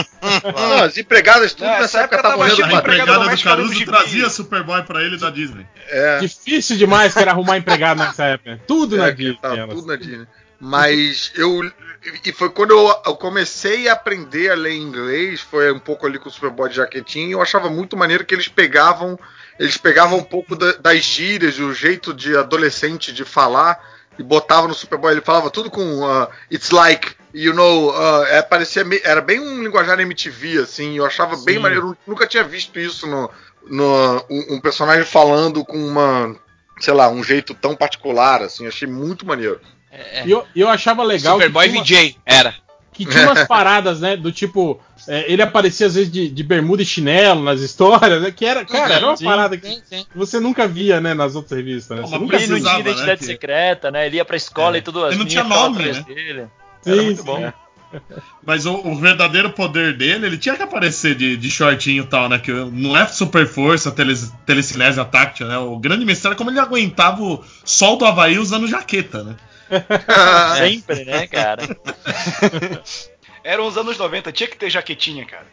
não, 0.54 0.82
as 0.84 0.98
empregadas 0.98 1.52
tudo 1.54 1.64
Não, 1.66 1.72
nessa 1.72 1.84
essa 1.84 1.98
época 2.00 2.16
época 2.16 2.36
lendo 2.36 2.54
cheio 2.56 2.68
de 2.68 2.74
empregada 2.74 3.28
do 3.28 3.42
Caruso 3.42 3.84
trazia 3.86 4.28
Superboy 4.30 4.82
pra 4.82 5.02
ele 5.02 5.16
da 5.18 5.30
Disney. 5.30 5.66
É, 5.88 6.18
Difícil 6.18 6.76
demais 6.76 7.12
que 7.14 7.18
era 7.18 7.30
arrumar 7.30 7.56
empregado 7.56 7.98
nessa 8.04 8.24
época. 8.24 8.60
Tudo 8.66 8.96
na 8.96 9.06
é, 9.08 9.12
que 9.12 9.16
Disney. 9.24 9.38
elas. 9.42 9.74
tudo 9.74 9.86
na 9.86 9.96
Disney. 9.96 10.26
Mas 10.60 11.32
eu. 11.34 11.70
E 12.24 12.32
foi 12.32 12.50
quando 12.50 12.70
eu, 12.72 12.94
eu 13.06 13.16
comecei 13.16 13.88
a 13.88 13.92
aprender 13.94 14.50
a 14.50 14.54
ler 14.54 14.74
inglês, 14.74 15.40
foi 15.40 15.70
um 15.72 15.78
pouco 15.78 16.06
ali 16.06 16.18
com 16.18 16.28
o 16.28 16.32
Superboy 16.32 16.68
de 16.68 16.76
jaquetinha, 16.76 17.26
e 17.28 17.32
eu 17.32 17.42
achava 17.42 17.68
muito 17.70 17.96
maneiro 17.96 18.24
que 18.24 18.34
eles 18.34 18.48
pegavam. 18.48 19.18
Eles 19.58 19.76
pegavam 19.76 20.18
um 20.18 20.22
pouco 20.24 20.56
da- 20.56 20.72
das 20.72 21.02
gírias, 21.04 21.58
o 21.58 21.72
jeito 21.74 22.14
de 22.14 22.34
adolescente 22.36 23.12
de 23.12 23.24
falar, 23.24 23.78
e 24.20 24.22
botavam 24.22 24.68
no 24.68 24.74
Superboy. 24.74 25.12
Ele 25.12 25.22
falava 25.22 25.50
tudo 25.50 25.70
com 25.70 26.02
uh, 26.04 26.28
It's 26.52 26.70
like, 26.70 27.12
you 27.32 27.54
know, 27.54 27.88
uh, 27.90 28.24
é, 28.26 28.42
parecia 28.42 28.84
me- 28.84 29.00
era 29.02 29.20
bem 29.22 29.40
um 29.40 29.62
linguajar 29.62 29.98
MTV, 29.98 30.58
assim, 30.58 30.96
eu 30.98 31.06
achava 31.06 31.36
bem 31.38 31.54
Sim. 31.56 31.60
maneiro. 31.62 31.88
Eu 31.88 31.96
nunca 32.06 32.26
tinha 32.26 32.44
visto 32.44 32.78
isso 32.78 33.06
no, 33.06 33.30
no 33.66 34.24
um, 34.30 34.54
um 34.56 34.60
personagem 34.60 35.04
falando 35.06 35.64
com 35.64 35.78
uma, 35.78 36.36
sei 36.78 36.92
lá, 36.92 37.08
um 37.08 37.24
jeito 37.24 37.54
tão 37.54 37.74
particular, 37.74 38.42
assim, 38.42 38.66
achei 38.66 38.86
muito 38.86 39.24
maneiro. 39.24 39.58
É, 39.90 40.24
E 40.26 40.30
eu, 40.30 40.46
eu 40.54 40.68
achava 40.68 41.02
legal 41.02 41.38
que 41.38 41.46
Superboy 41.46 41.68
uma- 41.70 41.82
VJ, 41.82 42.18
era. 42.26 42.54
Que 43.04 43.10
tinha 43.12 43.24
umas 43.24 43.46
paradas, 43.46 44.00
né? 44.00 44.16
Do 44.16 44.30
tipo, 44.32 44.80
é, 45.08 45.30
ele 45.32 45.42
aparecia 45.42 45.86
às 45.86 45.94
vezes 45.94 46.10
de, 46.10 46.28
de 46.28 46.42
bermuda 46.42 46.82
e 46.82 46.86
chinelo 46.86 47.42
nas 47.42 47.60
histórias, 47.60 48.20
né? 48.22 48.30
Que 48.30 48.44
era, 48.44 48.64
cara, 48.64 48.94
era 48.94 49.06
uma 49.06 49.16
Sim, 49.16 49.24
parada 49.24 49.56
que 49.56 49.66
sim, 49.66 49.82
sim. 49.88 50.06
você 50.14 50.38
nunca 50.40 50.66
via, 50.66 51.00
né, 51.00 51.14
nas 51.14 51.34
outras 51.34 51.56
revistas, 51.58 51.96
né? 51.96 52.02
Pô, 52.02 52.08
Você 52.08 52.18
nunca 52.18 52.36
Ele 52.36 52.46
não 52.48 52.60
tinha 52.60 52.78
identidade 52.80 53.06
né, 53.06 53.16
que- 53.16 53.24
secreta, 53.24 53.90
né? 53.90 54.06
Ele 54.06 54.16
ia 54.16 54.24
pra 54.24 54.36
escola 54.36 54.76
É. 54.76 54.78
e 54.78 54.82
tudo. 54.82 55.04
as 55.04 55.14
Ele 55.14 55.18
não 55.18 55.24
meninas 55.24 55.46
tinha 55.46 55.62
nome, 55.62 55.82
né? 55.84 56.04
dele. 56.14 56.46
Sim, 56.82 56.90
Era 56.92 57.02
muito 57.02 57.18
sim. 57.20 57.24
bom. 57.26 57.52
Mas 58.46 58.66
o, 58.66 58.74
o 58.74 58.94
verdadeiro 58.96 59.50
poder 59.50 59.96
dele, 59.96 60.24
ele 60.26 60.38
tinha 60.38 60.54
que 60.56 60.62
aparecer 60.62 61.14
de, 61.16 61.36
de 61.36 61.50
shortinho 61.50 62.04
e 62.04 62.06
tal, 62.06 62.28
né? 62.28 62.38
Que 62.38 62.52
não 62.52 62.96
é 62.96 63.04
super 63.06 63.46
força, 63.48 63.90
teles, 63.90 64.32
telecinésia 64.46 65.04
táctil, 65.04 65.48
né? 65.48 65.58
O 65.58 65.76
grande 65.76 66.04
mistério 66.04 66.34
é 66.34 66.38
como 66.38 66.50
ele 66.50 66.60
aguentava 66.60 67.20
o 67.20 67.42
sol 67.64 67.96
do 67.96 68.04
Havaí 68.04 68.38
usando 68.38 68.68
jaqueta, 68.68 69.24
né? 69.24 69.34
Sempre, 70.58 71.04
né, 71.04 71.26
cara? 71.26 71.62
Eram 73.44 73.66
os 73.66 73.76
anos 73.76 73.96
90, 73.96 74.32
tinha 74.32 74.48
que 74.48 74.56
ter 74.56 74.68
jaquetinha, 74.70 75.24
cara. 75.26 75.46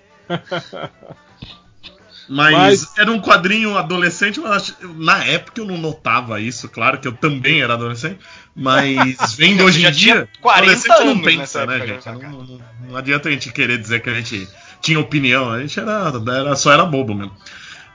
Mas, 2.30 2.54
Mas- 2.54 2.98
era 2.98 3.10
um 3.10 3.22
quadrinho 3.22 3.78
adolescente, 3.78 4.40
mas 4.42 4.76
na 4.98 5.24
época 5.24 5.62
eu 5.62 5.66
não 5.66 5.78
notava 5.78 6.42
isso, 6.42 6.68
claro 6.68 7.00
que 7.00 7.08
eu 7.08 7.14
também 7.14 7.62
era 7.62 7.76
adolescente, 7.76 8.20
mas 8.54 9.16
vendo 9.38 9.64
hoje 9.64 9.86
em 9.86 9.92
dia, 9.92 10.28
tinha 10.28 10.28
40 10.42 10.62
adolescente 10.62 11.06
não 11.06 11.12
anos 11.12 11.24
pensa, 11.24 11.66
né, 11.66 11.88
gente? 11.88 12.06
Não, 12.06 12.20
não- 12.44 12.62
não 12.90 12.98
adianta 12.98 13.30
a 13.30 13.32
gente 13.32 13.50
querer 13.54 13.78
dizer 13.78 14.02
que 14.02 14.10
a 14.10 14.14
gente 14.14 14.46
tinha 14.82 15.00
opinião, 15.00 15.50
a 15.50 15.62
gente 15.62 15.80
era, 15.80 16.12
era- 16.28 16.56
só 16.58 16.74
era 16.74 16.86
bobo 16.86 17.16
mesmo. 17.16 17.34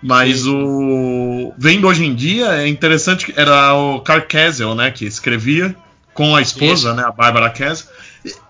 Mas 0.03 0.47
o. 0.49 1.55
Vendo 1.57 1.87
hoje 1.87 2.05
em 2.05 2.13
dia, 2.13 2.47
é 2.55 2.67
interessante 2.67 3.27
que 3.27 3.41
era 3.41 3.73
o 3.75 4.01
Carl 4.01 4.23
Castle, 4.23 4.75
né? 4.75 4.91
Que 4.91 5.05
escrevia 5.05 5.77
com 6.15 6.35
a 6.37 6.43
esposa, 6.43 6.89
Isso. 6.91 6.95
né? 6.95 7.05
A 7.05 7.11
Bárbara 7.13 7.51
Castle. 7.51 7.91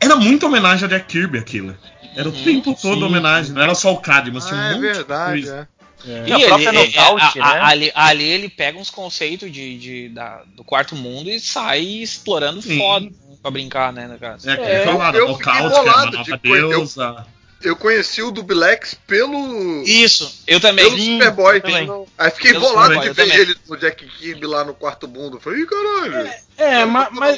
Era 0.00 0.16
muita 0.16 0.46
homenagem 0.46 0.84
a 0.84 0.88
Jack 0.88 1.06
Kirby 1.06 1.38
aquilo. 1.38 1.76
Era 2.16 2.28
o 2.28 2.32
tempo 2.32 2.74
todo 2.80 2.98
sim, 2.98 3.04
homenagem, 3.04 3.52
não 3.52 3.62
era 3.62 3.74
só 3.74 3.92
o 3.92 4.00
Cadmus, 4.00 4.44
tinha 4.44 4.56
um 4.56 4.60
Ah, 4.60 4.64
é 4.66 4.74
monte 4.74 4.80
de 4.82 4.92
verdade, 4.92 5.32
coisa. 5.42 5.68
é. 5.78 5.82
É. 6.04 6.24
E 6.26 6.32
a 6.32 6.40
própria 6.40 6.68
ele- 6.68 6.92
Knockout, 6.92 7.40
a- 7.40 7.46
a- 7.46 7.54
né? 7.54 7.60
Ali, 7.62 7.92
ali 7.94 8.24
ele 8.24 8.48
pega 8.48 8.76
uns 8.76 8.90
conceitos 8.90 9.50
de, 9.52 9.78
de- 9.78 10.08
da- 10.08 10.42
do 10.56 10.64
quarto 10.64 10.96
mundo 10.96 11.30
e 11.30 11.38
sai 11.38 11.80
explorando 11.80 12.60
Sim. 12.60 12.76
foda 12.76 13.08
pra 13.40 13.50
brincar, 13.52 13.92
né, 13.92 14.08
no 14.08 14.18
caso. 14.18 14.50
É, 14.50 14.56
que 14.56 14.62
É, 14.62 14.78
eu 14.78 14.80
fiquei 14.80 14.92
Knockout, 15.20 15.42
que 15.44 15.48
era 15.50 15.68
bolado 15.68 16.16
uma 16.16 16.24
de 16.24 16.30
nova 16.30 16.38
coi- 16.42 16.60
eu- 16.60 16.68
deusa. 16.70 17.26
Eu 17.62 17.76
conheci 17.76 18.22
o 18.22 18.30
Dubilex 18.30 18.94
pelo. 19.06 19.82
Isso, 19.84 20.42
eu 20.46 20.60
também. 20.60 20.84
Pelo 20.84 20.98
Superboy. 20.98 21.60
também. 21.60 22.06
Aí 22.18 22.30
fiquei 22.30 22.52
Pelo 22.52 22.64
bolado 22.68 22.94
Superboy, 22.94 23.14
de 23.26 23.30
ver 23.34 23.40
ele 23.40 23.56
no 23.68 23.76
Jack 23.76 24.04
Kirby 24.06 24.46
lá 24.46 24.64
no 24.64 24.74
quarto 24.74 25.06
mundo. 25.08 25.38
Falei, 25.40 25.62
ih, 25.62 25.66
caralho. 25.66 26.30
É, 26.56 26.84
mas, 26.84 27.08
mas, 27.12 27.36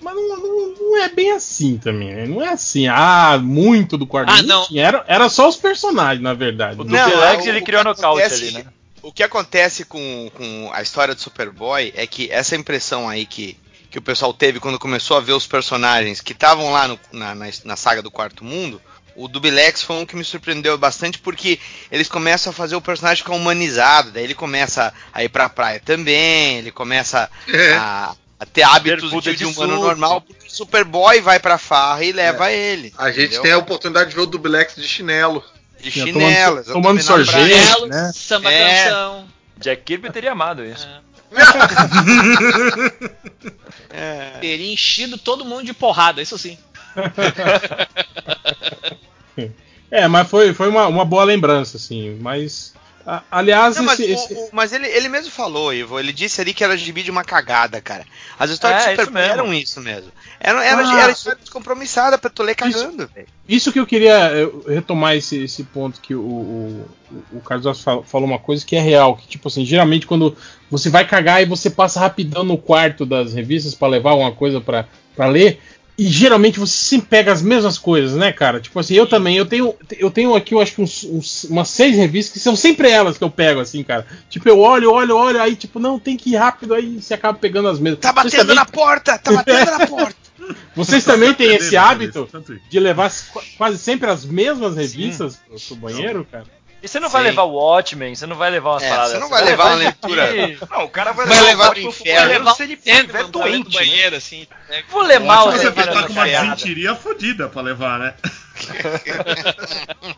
mas 0.00 0.14
não, 0.14 0.28
não- 0.36 0.74
não 0.78 1.02
é 1.02 1.08
bem 1.08 1.32
assim 1.32 1.78
também, 1.78 2.14
né? 2.14 2.26
Não 2.26 2.42
é 2.42 2.48
assim, 2.48 2.86
ah, 2.88 3.38
muito 3.42 3.96
do 3.96 4.06
quadrinho. 4.06 4.38
Ah, 4.38 4.42
não. 4.42 4.66
tinha, 4.66 4.84
Era, 4.86 5.04
era 5.08 5.28
só 5.28 5.48
os 5.48 5.56
personagens, 5.56 6.22
na 6.22 6.34
verdade. 6.34 6.80
O 6.80 6.84
Não, 6.84 7.08
Dubilex 7.10 7.44
o- 7.44 7.48
ele 7.48 7.62
criou 7.62 7.82
nocaute 7.84 8.22
acontece- 8.22 8.42
ali, 8.44 8.52
né? 8.52 8.64
O 9.02 9.12
que 9.12 9.22
acontece 9.22 9.84
com, 9.84 10.30
com 10.34 10.70
a 10.72 10.80
história 10.80 11.14
do 11.14 11.20
Superboy 11.20 11.92
é 11.94 12.06
que 12.06 12.30
essa 12.30 12.56
impressão 12.56 13.06
aí 13.08 13.26
que, 13.26 13.54
que 13.90 13.98
o 13.98 14.02
pessoal 14.02 14.32
teve 14.32 14.58
quando 14.60 14.78
começou 14.78 15.16
a 15.16 15.20
ver 15.20 15.32
os 15.34 15.46
personagens 15.46 16.20
que 16.22 16.32
estavam 16.32 16.72
lá 16.72 16.88
no- 16.88 16.98
na, 17.12 17.34
na, 17.34 17.46
na 17.64 17.76
saga 17.76 18.00
do 18.00 18.10
Quarto 18.10 18.42
Mundo, 18.44 18.80
o 19.16 19.28
Dubilex 19.28 19.82
foi 19.82 19.96
um 19.96 20.06
que 20.06 20.16
me 20.16 20.24
surpreendeu 20.24 20.76
bastante 20.78 21.18
porque 21.18 21.58
eles 21.90 22.08
começam 22.08 22.50
a 22.50 22.54
fazer 22.54 22.76
o 22.76 22.80
personagem 22.80 23.22
ficar 23.22 23.34
humanizado, 23.36 24.10
daí 24.10 24.24
ele 24.24 24.34
começa 24.34 24.92
a 25.12 25.22
ir 25.24 25.28
pra 25.28 25.48
praia 25.48 25.80
também, 25.84 26.58
ele 26.58 26.70
começa 26.70 27.30
É. 27.48 27.74
a, 27.74 28.14
a 28.40 28.46
ter 28.46 28.62
hábitos 28.62 29.10
de, 29.10 29.20
de 29.20 29.36
de 29.36 29.44
humano 29.44 29.74
surf. 29.74 29.82
normal, 29.86 30.20
porque 30.20 30.46
o 30.46 30.50
Superboy 30.50 31.20
vai 31.20 31.38
pra 31.38 31.58
farra 31.58 32.02
e 32.04 32.12
leva 32.12 32.50
ele. 32.50 32.92
A 32.98 33.10
gente 33.10 33.24
entendeu? 33.26 33.42
tem 33.42 33.52
a 33.52 33.58
oportunidade 33.58 34.10
de 34.10 34.16
ver 34.16 34.22
o 34.22 34.26
Dublex 34.26 34.74
de 34.76 34.86
chinelo. 34.88 35.44
de 35.80 35.90
Tomando- 35.90 36.12
chinelo, 36.12 36.64
tomando 36.64 37.04
praia. 37.04 37.24
sorvete. 37.24 37.58
Chinelo, 37.58 37.86
né? 37.86 38.12
samba 38.14 38.52
É. 38.52 38.84
canção. 38.84 39.28
Jack 39.58 39.82
Kirby 39.82 40.10
teria 40.10 40.32
amado 40.32 40.64
isso. 40.64 40.88
É. 43.90 44.38
Teria 44.40 44.72
enchido 44.72 45.16
todo 45.16 45.44
mundo 45.44 45.64
de 45.64 45.72
porrada, 45.72 46.20
isso 46.20 46.36
sim. 46.36 46.58
É, 49.90 50.08
mas 50.08 50.28
foi, 50.28 50.52
foi 50.54 50.68
uma, 50.68 50.86
uma 50.88 51.04
boa 51.04 51.24
lembrança, 51.24 51.76
assim. 51.76 52.16
Mas. 52.20 52.72
a- 53.06 53.22
aliás, 53.30 53.76
Não, 53.76 53.84
mas 53.84 54.00
esse, 54.00 54.10
o- 54.10 54.14
esse- 54.14 54.34
o- 54.34 54.48
mas 54.52 54.72
ele, 54.72 54.86
ele 54.88 55.08
mesmo 55.08 55.30
falou, 55.30 55.72
Ivo, 55.72 56.00
ele 56.00 56.12
disse 56.12 56.40
ali 56.40 56.52
que 56.54 56.64
era 56.64 56.76
gibi 56.76 57.02
de 57.02 57.10
uma 57.10 57.22
cagada, 57.22 57.80
cara. 57.80 58.04
As 58.38 58.50
histórias 58.50 58.84
É, 58.86 58.90
de 58.96 59.10
mesmo. 59.10 59.18
eram 59.18 59.54
isso 59.54 59.80
mesmo. 59.80 60.10
Era, 60.40 60.64
era, 60.64 60.88
Ah. 60.88 61.02
era 61.02 61.12
história 61.12 61.38
descompromissada 61.40 62.16
pra 62.18 62.30
tu 62.30 62.42
ler 62.42 62.54
cagando, 62.54 63.08
velho. 63.14 63.26
Isso 63.48 63.70
que 63.70 63.78
eu 63.78 63.86
queria 63.86 64.50
retomar 64.66 65.14
esse, 65.16 65.44
esse 65.44 65.62
ponto 65.64 66.00
que 66.00 66.14
o, 66.14 66.20
o, 66.22 66.86
o 67.34 67.40
Carlos 67.40 67.80
falou 68.06 68.26
uma 68.26 68.38
coisa 68.38 68.64
que 68.64 68.74
é 68.74 68.80
real, 68.80 69.16
que 69.16 69.28
tipo 69.28 69.46
assim, 69.48 69.64
geralmente 69.64 70.06
quando 70.06 70.34
você 70.70 70.88
vai 70.88 71.06
cagar 71.06 71.42
e 71.42 71.46
você 71.46 71.68
passa 71.70 72.00
rapidão 72.00 72.42
no 72.42 72.56
quarto 72.58 73.04
das 73.06 73.32
revistas 73.34 73.74
pra 73.74 73.86
levar 73.86 74.10
alguma 74.12 74.32
coisa 74.32 74.60
pra 74.62 74.86
ler, 75.26 75.60
e 75.96 76.06
geralmente 76.08 76.58
você 76.58 76.72
sempre 76.76 77.06
pega 77.08 77.32
as 77.32 77.40
mesmas 77.40 77.78
coisas, 77.78 78.16
né, 78.16 78.32
cara? 78.32 78.60
Tipo 78.60 78.80
assim, 78.80 78.94
eu 78.94 79.06
também, 79.06 79.36
eu 79.36 79.46
tenho 79.46 79.74
eu 79.98 80.10
tenho 80.10 80.34
aqui, 80.34 80.54
eu 80.54 80.60
acho 80.60 80.74
que 80.74 80.82
uns, 80.82 81.04
uns- 81.04 81.44
umas 81.44 81.68
seis 81.68 81.96
revistas 81.96 82.32
que 82.32 82.40
são 82.40 82.56
sempre 82.56 82.90
elas 82.90 83.16
que 83.16 83.22
eu 83.24 83.30
pego, 83.30 83.60
assim, 83.60 83.82
cara. 83.84 84.06
Tipo, 84.28 84.48
eu 84.48 84.58
olho, 84.58 84.90
olho, 84.90 85.16
olho, 85.16 85.40
aí 85.40 85.54
tipo, 85.54 85.78
não, 85.78 85.98
tem 85.98 86.16
que 86.16 86.30
ir 86.30 86.36
rápido, 86.36 86.74
aí 86.74 87.00
você 87.00 87.14
acaba 87.14 87.38
pegando 87.38 87.68
as 87.68 87.78
mesmas. 87.78 88.00
Tá 88.00 88.12
batendo 88.12 88.40
também- 88.40 88.56
na 88.56 88.64
porta, 88.66 89.18
tá 89.18 89.30
batendo 89.32 89.70
na 89.78 89.86
porta. 89.86 90.16
Vocês 90.74 91.04
também 91.04 91.32
têm 91.32 91.54
esse 91.54 91.76
hábito? 91.76 92.28
De 92.68 92.80
levar 92.80 93.10
qu- 93.32 93.40
quase 93.56 93.78
sempre 93.78 94.10
as 94.10 94.24
mesmas 94.24 94.76
revistas 94.76 95.36
pro, 95.36 95.58
pro 95.60 95.76
banheiro, 95.76 96.26
cara. 96.30 96.44
E 96.84 96.88
você 96.88 97.00
não 97.00 97.08
vai 97.08 97.22
Sim. 97.22 97.28
levar 97.30 97.42
o 97.44 97.52
Watchmen, 97.54 98.14
você 98.14 98.26
não 98.26 98.36
vai 98.36 98.50
levar 98.50 98.72
umas 98.72 98.82
É, 98.82 98.88
paradas. 98.90 99.12
você 99.12 99.18
não 99.18 99.24
assim, 99.26 99.34
vai 99.34 99.44
levar 99.44 99.64
uma 99.64 99.72
isso 99.72 99.82
leitura. 99.84 100.24
aqui. 100.24 100.58
Não, 100.70 100.84
o 100.84 100.88
cara 100.90 101.12
vai, 101.12 101.26
Vai 101.26 101.40
levar 101.40 101.70
pro 101.70 101.80
pro 101.80 101.88
inferno. 101.88 102.26
banheiro 102.28 102.54
se 102.54 102.62
ele 102.62 102.76
dentro 102.76 103.28
doente. 103.28 103.64
do 103.64 103.70
banheiro, 103.70 104.16
assim. 104.16 104.46
né? 104.68 104.82
Vou 104.90 105.00
ler 105.00 105.18
mal 105.18 105.50
Você 105.50 105.70
vai 105.70 105.86
estar 105.86 106.06
com 106.06 106.12
uma 106.12 106.26
desinteria 106.26 106.94
fodida 106.94 107.48
pra 107.48 107.62
levar, 107.62 107.98
né? 107.98 108.14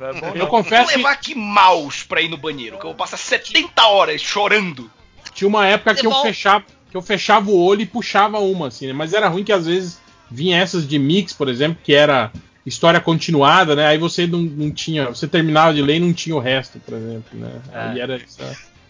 É 0.00 0.20
bom, 0.20 0.32
Eu 0.34 0.46
confesso 0.48 0.82
Vou 0.82 0.90
que 0.90 0.96
levar 0.96 1.12
aqui 1.12 1.34
maus 1.36 2.02
pra 2.02 2.20
ir 2.20 2.28
no 2.28 2.36
banheiro, 2.36 2.78
que 2.78 2.84
eu 2.84 2.88
vou 2.90 2.94
passar 2.96 3.16
70 3.16 3.86
horas 3.86 4.20
chorando. 4.20 4.90
tinha 5.34 5.46
uma 5.46 5.66
época 5.68 5.94
que 5.94 6.04
eu, 6.06 6.22
fechava, 6.22 6.64
que 6.90 6.96
eu 6.96 7.02
fechava 7.02 7.48
o 7.48 7.64
olho 7.64 7.82
e 7.82 7.86
puxava 7.86 8.40
uma, 8.40 8.66
assim, 8.68 8.88
né? 8.88 8.92
Mas 8.92 9.12
era 9.14 9.28
ruim 9.28 9.44
que 9.44 9.52
às 9.52 9.66
vezes 9.66 10.00
vinha 10.28 10.58
essas 10.60 10.86
de 10.86 10.98
mix, 10.98 11.32
por 11.32 11.48
exemplo, 11.48 11.78
que 11.84 11.94
era 11.94 12.32
história 12.66 13.00
continuada, 13.00 13.74
né? 13.76 13.86
Aí 13.86 13.96
você 13.98 14.26
não, 14.26 14.40
não 14.40 14.70
tinha. 14.70 15.06
Você 15.06 15.26
terminava 15.28 15.72
de 15.72 15.80
ler 15.80 15.96
e 15.96 16.00
não 16.00 16.12
tinha 16.12 16.34
o 16.36 16.40
resto, 16.40 16.78
por 16.80 16.94
exemplo, 16.94 17.38
né? 17.38 17.60
É. 17.72 17.78
Aí 17.78 18.00
era, 18.00 18.20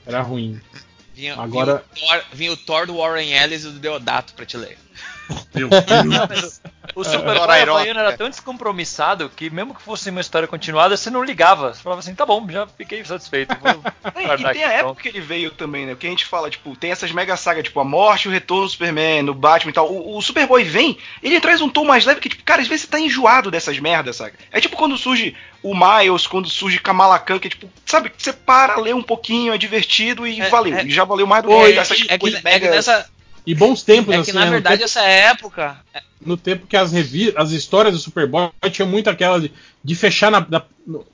era 0.07 0.23
ruim. 0.23 0.61
Vinha, 1.15 1.35
Agora- 1.35 1.85
vinha, 1.95 2.07
o 2.07 2.09
Thor, 2.09 2.25
vinha 2.33 2.53
o 2.53 2.57
Thor 2.57 2.87
do 2.87 2.97
Warren 2.97 3.33
Ellis 3.33 3.65
e 3.65 3.71
do 3.71 3.79
Deodato 3.79 4.35
pra 4.35 4.45
te 4.45 4.57
ler. 4.57 4.77
Meu 5.55 5.69
Deus. 5.69 6.61
O 6.97 7.03
Dora 7.05 7.59
Iroca. 7.61 7.81
Havaiano 7.81 8.01
era 8.01 8.17
tão 8.17 8.31
descompromissado 8.31 9.29
que 9.29 9.51
mesmo 9.51 9.75
que 9.75 9.83
fosse 9.83 10.09
uma 10.09 10.21
história 10.21 10.49
continuada, 10.49 10.97
você 10.97 11.11
não 11.11 11.23
ligava. 11.23 11.75
Você 11.75 11.83
falava 11.83 12.01
assim, 12.01 12.15
tá 12.15 12.25
bom, 12.25 12.49
já 12.49 12.67
fiquei 12.67 13.05
satisfeito. 13.05 13.55
Vou 13.61 13.83
E 14.39 14.53
tem 14.55 14.65
a 14.65 14.73
época 14.73 15.03
que 15.03 15.09
ele 15.09 15.21
veio 15.21 15.51
também, 15.51 15.85
né? 15.85 15.93
Porque 15.95 16.07
a 16.07 16.11
gente 16.11 16.25
fala, 16.25 16.49
tipo, 16.49 16.75
tem 16.75 16.91
essas 16.91 17.13
mega 17.13 17.37
sagas, 17.37 17.65
tipo, 17.65 17.79
a 17.81 17.85
morte, 17.85 18.29
o 18.29 18.31
retorno 18.31 18.65
do 18.65 18.71
Superman, 18.71 19.29
o 19.29 19.35
Batman 19.35 19.71
e 19.71 19.75
tal. 19.75 19.93
O, 19.93 20.17
o 20.17 20.23
Superboy 20.23 20.65
vem, 20.65 20.97
ele 21.23 21.39
traz 21.41 21.61
um 21.61 21.69
tom 21.69 21.85
mais 21.85 22.07
leve 22.07 22.21
que, 22.21 22.31
tipo, 22.31 22.43
cara, 22.45 22.63
às 22.63 22.69
vezes 22.69 22.87
você 22.87 22.91
tá 22.91 22.99
enjoado 22.99 23.51
dessas 23.51 23.79
merdas, 23.79 24.17
saca? 24.17 24.39
É 24.51 24.59
tipo 24.61 24.75
quando 24.77 24.97
surge 24.97 25.37
o 25.63 25.75
Miles, 25.75 26.27
quando 26.27 26.49
surge 26.49 26.79
Kamala 26.79 27.19
Khan, 27.19 27.39
que 27.39 27.49
é 27.49 27.51
tipo, 27.51 27.69
sabe, 27.85 28.11
você 28.17 28.33
para, 28.33 28.77
lê 28.81 28.95
um 28.95 29.03
pouquinho, 29.03 29.53
é 29.53 29.59
divertido 29.59 30.27
e 30.27 30.41
É, 30.41 30.49
valeu. 30.49 30.75
é- 30.75 30.89
já 30.89 31.05
valeu 31.05 31.27
mais 31.27 31.43
do 31.43 31.49
que 31.51 31.55
É, 31.55 31.77
essas 31.77 32.01
é 32.03 32.05
que, 32.07 32.19
coisas 32.19 32.41
é 32.41 32.43
mega- 32.43 32.71
nessa, 32.71 33.07
E 33.47 33.55
bons 33.55 33.83
tempos, 33.83 34.13
é 34.15 34.19
assim, 34.19 34.33
que 34.33 34.37
na 34.37 34.45
né? 34.45 34.51
verdade 34.51 34.79
no, 34.81 34.85
essa 34.85 35.03
época. 35.03 35.79
tempo, 35.93 36.07
no 36.21 36.37
tempo 36.37 36.67
que 36.67 36.77
as, 36.77 36.91
revi 36.93 37.33
as 37.37 37.53
histórias 37.53 37.95
do 37.95 38.01
Superboy 38.01 38.51
tinha 38.73 38.87
muito 38.87 39.09
aquela 39.09 39.41
de, 39.41 39.53
de 39.85 39.95
fechar 39.95 40.31
na, 40.31 40.45
na- 40.49 40.65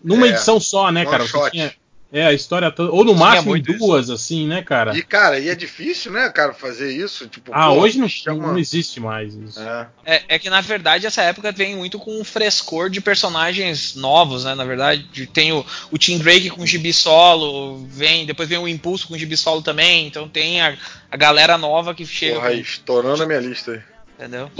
numa 0.02 0.26
É, 0.26 0.30
edição 0.30 0.58
só, 0.58 0.90
né, 0.90 1.02
one 1.02 1.10
cara? 1.10 1.26
Shot. 1.26 1.50
tinha, 1.50 1.72
é, 2.12 2.26
a 2.26 2.32
história 2.32 2.70
toda. 2.70 2.92
Ou 2.92 3.04
no 3.04 3.14
máximo 3.14 3.48
em 3.48 3.60
muito 3.60 3.70
isso. 3.70 3.78
duas, 3.78 4.10
assim, 4.10 4.46
né, 4.46 4.62
cara? 4.62 4.94
E, 4.96 5.02
cara, 5.02 5.38
e 5.38 5.48
é 5.48 5.54
difícil, 5.54 6.12
né, 6.12 6.28
cara, 6.28 6.52
fazer 6.52 6.92
isso? 6.94 7.26
Tipo, 7.26 7.50
Ah, 7.54 7.68
pô, 7.68 7.80
hoje 7.80 7.98
não, 7.98 8.08
chama- 8.08 8.48
não 8.48 8.58
existe 8.58 9.00
mais 9.00 9.34
isso. 9.34 9.58
É. 9.60 9.88
É, 10.04 10.22
é 10.28 10.38
que 10.38 10.50
na 10.50 10.60
verdade 10.60 11.06
essa 11.06 11.22
época 11.22 11.50
vem 11.50 11.74
muito 11.76 11.98
com 11.98 12.20
um 12.20 12.24
frescor 12.24 12.90
de 12.90 13.00
personagens 13.00 13.94
novos, 13.94 14.44
né? 14.44 14.54
Na 14.54 14.64
verdade, 14.64 15.26
tem 15.26 15.52
o, 15.52 15.64
o 15.90 15.96
Tim 15.98 16.18
Drake 16.18 16.50
com 16.50 16.66
gibi 16.66 16.92
solo, 16.92 17.86
vem, 17.88 18.26
depois 18.26 18.48
vem 18.48 18.58
o 18.58 18.68
Impulso 18.68 19.08
com 19.08 19.16
gibi 19.16 19.36
solo 19.36 19.62
também, 19.62 20.06
então 20.06 20.28
tem 20.28 20.60
a, 20.60 20.76
a 21.10 21.16
galera 21.16 21.56
nova 21.56 21.94
que 21.94 22.04
chega, 22.04 22.34
Porra, 22.36 22.48
aí, 22.48 22.60
estourando 22.60 23.22
a 23.22 23.26
minha 23.26 23.40
lista 23.40 23.72
aí. 23.72 23.80
entendeu? 24.18 24.50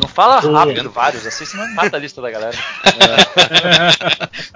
Não 0.00 0.08
fala 0.08 0.40
rápido 0.40 0.90
vários, 0.90 1.26
assim, 1.26 1.44
senão 1.44 1.66
mata 1.74 1.96
a 1.96 2.00
lista 2.00 2.20
da 2.20 2.30
galera. 2.30 2.56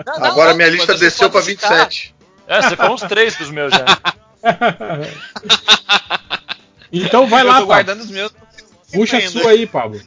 Não, 0.07 0.19
não, 0.19 0.25
Agora 0.27 0.51
não, 0.51 0.57
minha 0.57 0.69
lista 0.69 0.93
você 0.93 0.99
desceu 1.05 1.29
citar. 1.29 1.43
27. 1.87 2.15
É, 2.47 2.63
você 2.63 2.77
falou 2.77 2.95
uns 2.95 3.03
três 3.03 3.37
dos 3.37 3.51
meus 3.51 3.73
já. 3.73 3.85
então 6.93 7.27
vai 7.27 7.43
Eu 7.43 7.47
lá, 7.47 7.53
tô 7.55 7.59
Pablo. 7.61 7.67
guardando 7.67 8.01
os 8.01 8.11
meus. 8.11 8.33
Puxa 8.93 9.19
a 9.19 9.31
sua 9.31 9.51
aí, 9.51 9.67
Pablo. 9.67 10.01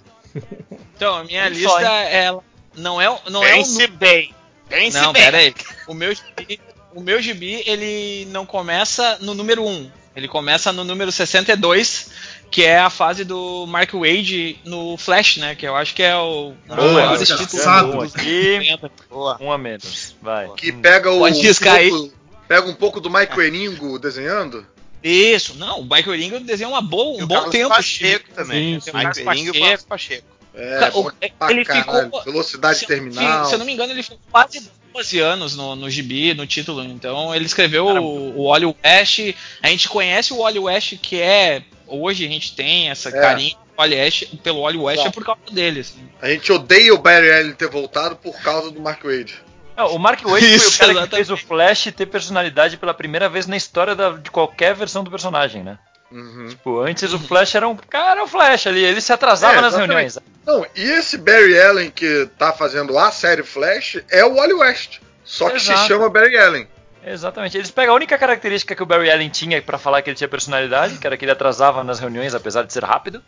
Então, 0.95 1.15
a 1.15 1.23
minha 1.23 1.43
Um 1.43 1.55
só, 1.55 1.77
lista 1.77 1.91
ela 1.91 2.43
não 2.75 3.01
é 3.01 3.19
não 3.29 3.43
é 3.43 3.55
um 3.55 3.57
Pense 3.57 3.87
bem. 3.87 4.33
Pense 4.69 4.97
Não, 4.97 5.11
bem. 5.11 5.23
pera 5.23 5.37
aí. 5.37 5.53
O 5.87 5.93
meu 5.93 6.13
gibi, 6.15 6.59
o 6.95 7.01
meu 7.01 7.21
gibi, 7.21 7.61
ele 7.65 8.25
não 8.31 8.45
começa 8.45 9.17
no 9.19 9.33
número 9.33 9.65
1. 9.65 9.91
Ele 10.15 10.27
começa 10.27 10.71
no 10.71 10.83
número 10.83 11.11
62, 11.11 12.09
que 12.51 12.63
é 12.63 12.77
a 12.79 12.89
fase 12.89 13.23
do 13.23 13.65
Mark 13.65 13.91
Wade 13.93 14.59
no 14.65 14.97
Flash, 14.97 15.37
né? 15.37 15.55
Que 15.55 15.65
eu 15.65 15.75
acho 15.75 15.95
que 15.95 16.03
é 16.03 16.15
o 16.15 16.53
um 16.69 16.93
maiores 16.93 17.27
títulos 17.29 17.51
dos 17.51 17.65
90. 17.65 18.91
um 19.39 19.51
a 19.51 19.57
menos. 19.57 20.15
Vai. 20.21 20.49
Que 20.49 20.71
pega 20.71 21.09
o. 21.11 21.19
Pode 21.19 21.39
riscar 21.41 21.75
aí. 21.75 21.89
pouco- 21.89 22.13
Pega 22.47 22.67
um 22.69 22.75
pouco 22.75 22.99
do 22.99 23.09
Mike 23.09 23.39
Eningo 23.39 23.97
desenhando. 23.97 24.67
Isso, 25.01 25.55
não, 25.55 25.79
o 25.79 25.83
Michael 25.83 26.17
Ringo 26.17 26.39
desenha 26.41 26.69
uma 26.69 26.81
boa, 26.81 27.17
E 27.17 27.21
um 27.21 27.23
o 27.23 27.27
bom 27.27 27.35
Carlos 27.35 27.51
tempo. 27.53 27.69
Pacheco 27.69 28.29
também. 28.35 28.79
Sim, 28.79 28.91
Tem 28.91 28.93
o 29.09 29.13
sim. 29.15 29.23
Michael 29.23 29.35
Ringo 29.53 29.55
e 29.55 29.77
Pacheco. 29.87 30.27
É, 30.53 30.91
o- 30.93 31.03
pra 31.39 31.51
ele 31.51 31.63
caralho. 31.65 32.03
ficou- 32.05 32.23
Velocidade 32.25 32.79
Se- 32.79 32.85
terminal. 32.85 33.45
Se 33.45 33.53
eu 33.55 33.57
não 33.59 33.65
me 33.65 33.71
engano, 33.73 33.93
ele 33.93 34.03
ficou 34.03 34.19
quase 34.29 34.69
12 34.93 35.19
anos 35.19 35.55
no, 35.55 35.75
no 35.75 35.89
gibi, 35.89 36.33
no 36.33 36.45
título. 36.47 36.83
Então, 36.83 37.33
ele 37.33 37.45
escreveu 37.45 37.85
o, 37.87 38.39
o 38.39 38.49
Wally 38.49 38.65
West. 38.65 39.35
A 39.61 39.67
gente 39.69 39.87
conhece 39.89 40.33
o 40.33 40.37
Wally 40.39 40.59
West, 40.59 40.97
que 41.01 41.19
é. 41.19 41.63
Hoje 41.87 42.25
a 42.25 42.29
gente 42.29 42.55
tem 42.55 42.89
essa 42.89 43.09
É. 43.09 43.11
carinho 43.11 43.55
do 43.55 43.77
Wally 43.77 43.95
West, 43.95 44.23
pelo 44.43 44.61
Wally 44.61 44.77
West 44.77 45.05
é 45.05 45.09
por 45.11 45.25
causa 45.25 45.41
dele. 45.51 45.81
assim. 45.81 46.07
A 46.21 46.29
gente 46.29 46.51
odeia 46.51 46.93
o 46.93 46.97
Barry 46.97 47.31
Allen 47.31 47.53
ter 47.53 47.69
voltado 47.69 48.15
por 48.15 48.33
causa 48.41 48.71
do 48.71 48.79
Mark 48.79 49.03
Wade. 49.03 49.35
Não, 49.75 49.95
o 49.95 49.99
Mark 49.99 50.21
Waid 50.23 50.45
foi 50.45 50.53
o 50.53 50.55
Isso, 50.55 50.77
cara 50.79 50.91
que 50.93 50.97
exatamente. 50.99 51.15
fez 51.15 51.29
o 51.31 51.37
Flash 51.37 51.83
ter 51.95 52.05
personalidade 52.05 52.77
pela 52.77 52.93
primeira 52.93 53.27
vez 53.29 53.47
na 53.47 53.57
história 53.57 53.95
da- 53.95 54.11
de 54.11 54.29
qualquer 54.29 54.75
versão 54.75 55.03
do 55.03 55.09
personagem, 55.09 55.63
né? 55.63 55.77
Uhum. 56.11 56.47
Tipo, 56.49 56.81
antes 56.81 57.13
o 57.13 57.19
Flash 57.19 57.55
era 57.55 57.67
um 57.67 57.75
cara, 57.75 58.23
o 58.23 58.27
Flash 58.27 58.67
ali, 58.67 58.83
ele 58.83 58.99
se 58.99 59.13
atrasava 59.13 59.57
É, 59.57 59.61
nas 59.61 59.75
reuniões. 59.75 60.17
Não, 60.45 60.65
e 60.75 60.81
esse 60.81 61.17
Barry 61.17 61.59
Allen 61.61 61.89
que 61.89 62.29
tá 62.37 62.51
fazendo 62.51 62.97
a 62.97 63.11
série 63.11 63.43
Flash 63.43 64.01
é 64.09 64.25
o 64.25 64.35
Wally 64.35 64.53
West. 64.53 64.99
Só 65.23 65.49
que 65.49 65.55
Exato. 65.57 65.79
se 65.79 65.87
chama 65.87 66.09
Barry 66.09 66.37
Allen. 66.37 66.67
Exatamente. 67.05 67.57
Eles 67.57 67.71
pegam 67.71 67.93
a 67.93 67.95
única 67.95 68.17
característica 68.17 68.75
que 68.75 68.83
o 68.83 68.85
Barry 68.85 69.09
Allen 69.09 69.29
tinha 69.29 69.61
pra 69.61 69.77
falar 69.77 70.01
que 70.01 70.09
ele 70.09 70.17
tinha 70.17 70.27
personalidade, 70.27 70.97
que 70.97 71.07
era 71.07 71.15
que 71.17 71.23
ele 71.25 71.31
atrasava 71.31 71.83
nas 71.83 71.99
reuniões, 71.99 72.35
apesar 72.35 72.63
de 72.63 72.73
ser 72.73 72.83
rápido, 72.83 73.23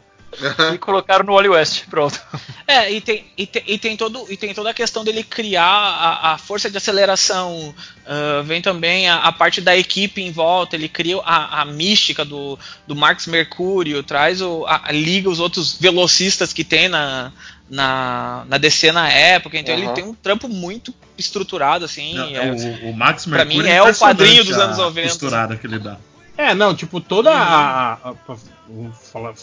e 0.74 0.78
colocaram 0.80 1.26
no 1.26 1.34
Wally 1.34 1.50
West. 1.50 1.86
Pronto. 1.89 2.19
É, 2.67 2.91
e 2.91 3.02
tem, 3.02 3.26
e, 3.38 3.46
tem, 3.46 3.63
e, 3.67 3.78
tem 3.78 3.98
todo, 3.98 4.26
e 4.30 4.38
tem 4.38 4.54
toda 4.54 4.69
a 4.69 4.74
questão 4.74 5.04
dele 5.04 5.24
criar 5.24 5.63
a, 5.63 6.34
a 6.34 6.38
força 6.38 6.69
de 6.69 6.78
aceleração. 6.78 7.74
ah, 8.06 8.41
vem 8.46 8.62
também 8.62 9.08
a, 9.10 9.17
a 9.17 9.32
parte 9.32 9.62
da 9.62 9.76
equipe 9.76 10.22
em 10.22 10.32
volta. 10.32 10.76
Ele 10.76 10.88
cria 10.89 11.17
a, 11.24 11.62
a 11.62 11.65
mística 11.65 12.24
do, 12.26 12.58
do 12.88 12.96
Marcos 12.96 13.28
Mercúrio, 13.28 14.02
traz 14.04 14.41
o, 14.41 14.65
a, 14.65 14.82
a 14.89 14.91
liga 14.91 15.30
os 15.30 15.39
outros 15.39 15.78
velocistas 15.78 16.52
que 16.54 16.63
tem 16.63 16.88
na, 16.89 17.32
na, 17.69 18.43
na 18.48 18.58
DC 18.58 18.91
na 18.91 19.10
época. 19.10 19.58
Então 19.58 19.74
ele 19.76 19.88
Uhum. 19.88 19.93
tem 19.93 20.04
um 20.04 20.13
trampo 20.13 20.48
muito 20.48 20.93
estruturado, 21.17 21.86
assim. 21.86 22.13
Não, 22.15 22.28
é- 22.36 22.52
o, 22.52 22.89
o 22.89 22.93
Max 22.93 23.26
pra 23.26 23.46
Mercury 23.46 23.63
mim 23.63 23.69
é 23.69 23.82
o 23.82 23.84
impressionante 23.84 24.17
padrinho 24.17 24.43
dos 24.43 24.58
a 24.58 24.63
anos 24.63 24.78
90. 24.78 25.08
costurada 25.10 25.56
que 25.58 25.67
ele 25.67 25.80
dá. 25.80 25.98
É, 26.36 26.56
não, 26.56 26.74
tipo, 26.74 27.00
toda 27.00 27.30
a. 27.32 27.93
a- 27.93 27.93
a- 28.10 28.15
vou 28.67 28.91
falar, 28.93 29.34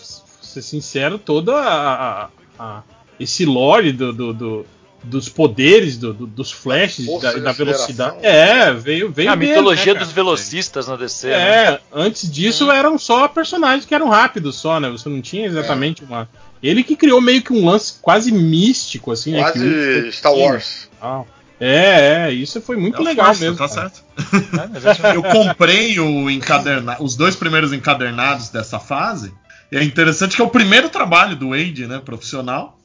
ser 0.51 0.63
sincero, 0.63 1.19
toda 1.19 1.55
a. 1.55 2.25
a- 2.25 2.29
a- 2.59 2.83
esse 3.19 3.45
lore 3.45 3.93
do, 3.93 4.13
do, 4.15 4.33
do, 4.33 4.67
dos 5.05 5.29
poderes, 5.29 5.99
do, 5.99 6.15
do- 6.15 6.27
dos 6.27 6.51
flashes, 6.51 7.05
Força 7.05 7.35
da, 7.35 7.39
da 7.39 7.53
velocidade. 7.53 8.17
É, 8.23 8.73
veio, 8.73 9.13
veio 9.13 9.31
a 9.31 9.35
dele, 9.35 9.51
mitologia 9.51 9.93
né, 9.93 10.01
dos 10.01 10.11
velocistas 10.11 10.89
no 10.89 10.97
DC. 10.97 11.27
né? 11.29 11.35
É, 11.75 11.81
antes 11.93 12.31
disso 12.31 12.71
eram 12.71 12.99
só 12.99 13.29
personagens 13.29 13.85
que 13.85 13.95
eram 13.95 14.09
rápidos 14.09 14.57
só, 14.57 14.81
né? 14.81 14.89
Você 14.89 15.09
não 15.09 15.21
tinha 15.21 15.47
exatamente 15.47 16.03
uma. 16.03 16.29
Ele 16.63 16.83
que 16.83 16.97
criou 16.97 17.21
meio 17.21 17.43
que 17.43 17.53
um 17.53 17.65
lance 17.67 17.95
quase 18.01 18.33
místico, 18.33 19.13
assim, 19.13 19.33
né? 19.33 19.39
que 19.39 19.43
Quase 19.53 19.65
muito- 19.67 20.13
Star 20.13 20.35
Wars. 20.35 20.89
Ah, 21.01 21.23
É, 21.59 22.29
é, 22.29 22.33
isso 22.33 22.59
foi 22.63 22.77
muito 22.77 23.03
É 23.03 23.05
legal 23.05 23.35
mesmo. 23.37 23.57
Tá 23.57 23.69
cara. 23.69 23.91
certo. 23.91 24.03
É, 25.05 25.09
é. 25.13 25.17
Eu 25.17 25.23
comprei 25.23 26.01
o 26.01 26.31
encaderna... 26.31 26.97
os 27.01 27.17
dois 27.17 27.37
primeiros 27.37 27.73
encadernados 27.75 28.49
dessa 28.49 28.79
fase. 28.79 29.31
E 29.71 29.77
é 29.77 29.83
interessante 29.83 30.37
que 30.37 30.43
é 30.43 30.45
o 30.45 30.51
primeiro 30.51 30.89
trabalho 30.89 31.37
do 31.37 31.51
Wade, 31.51 31.87
né, 31.87 32.01
profissional. 32.05 32.79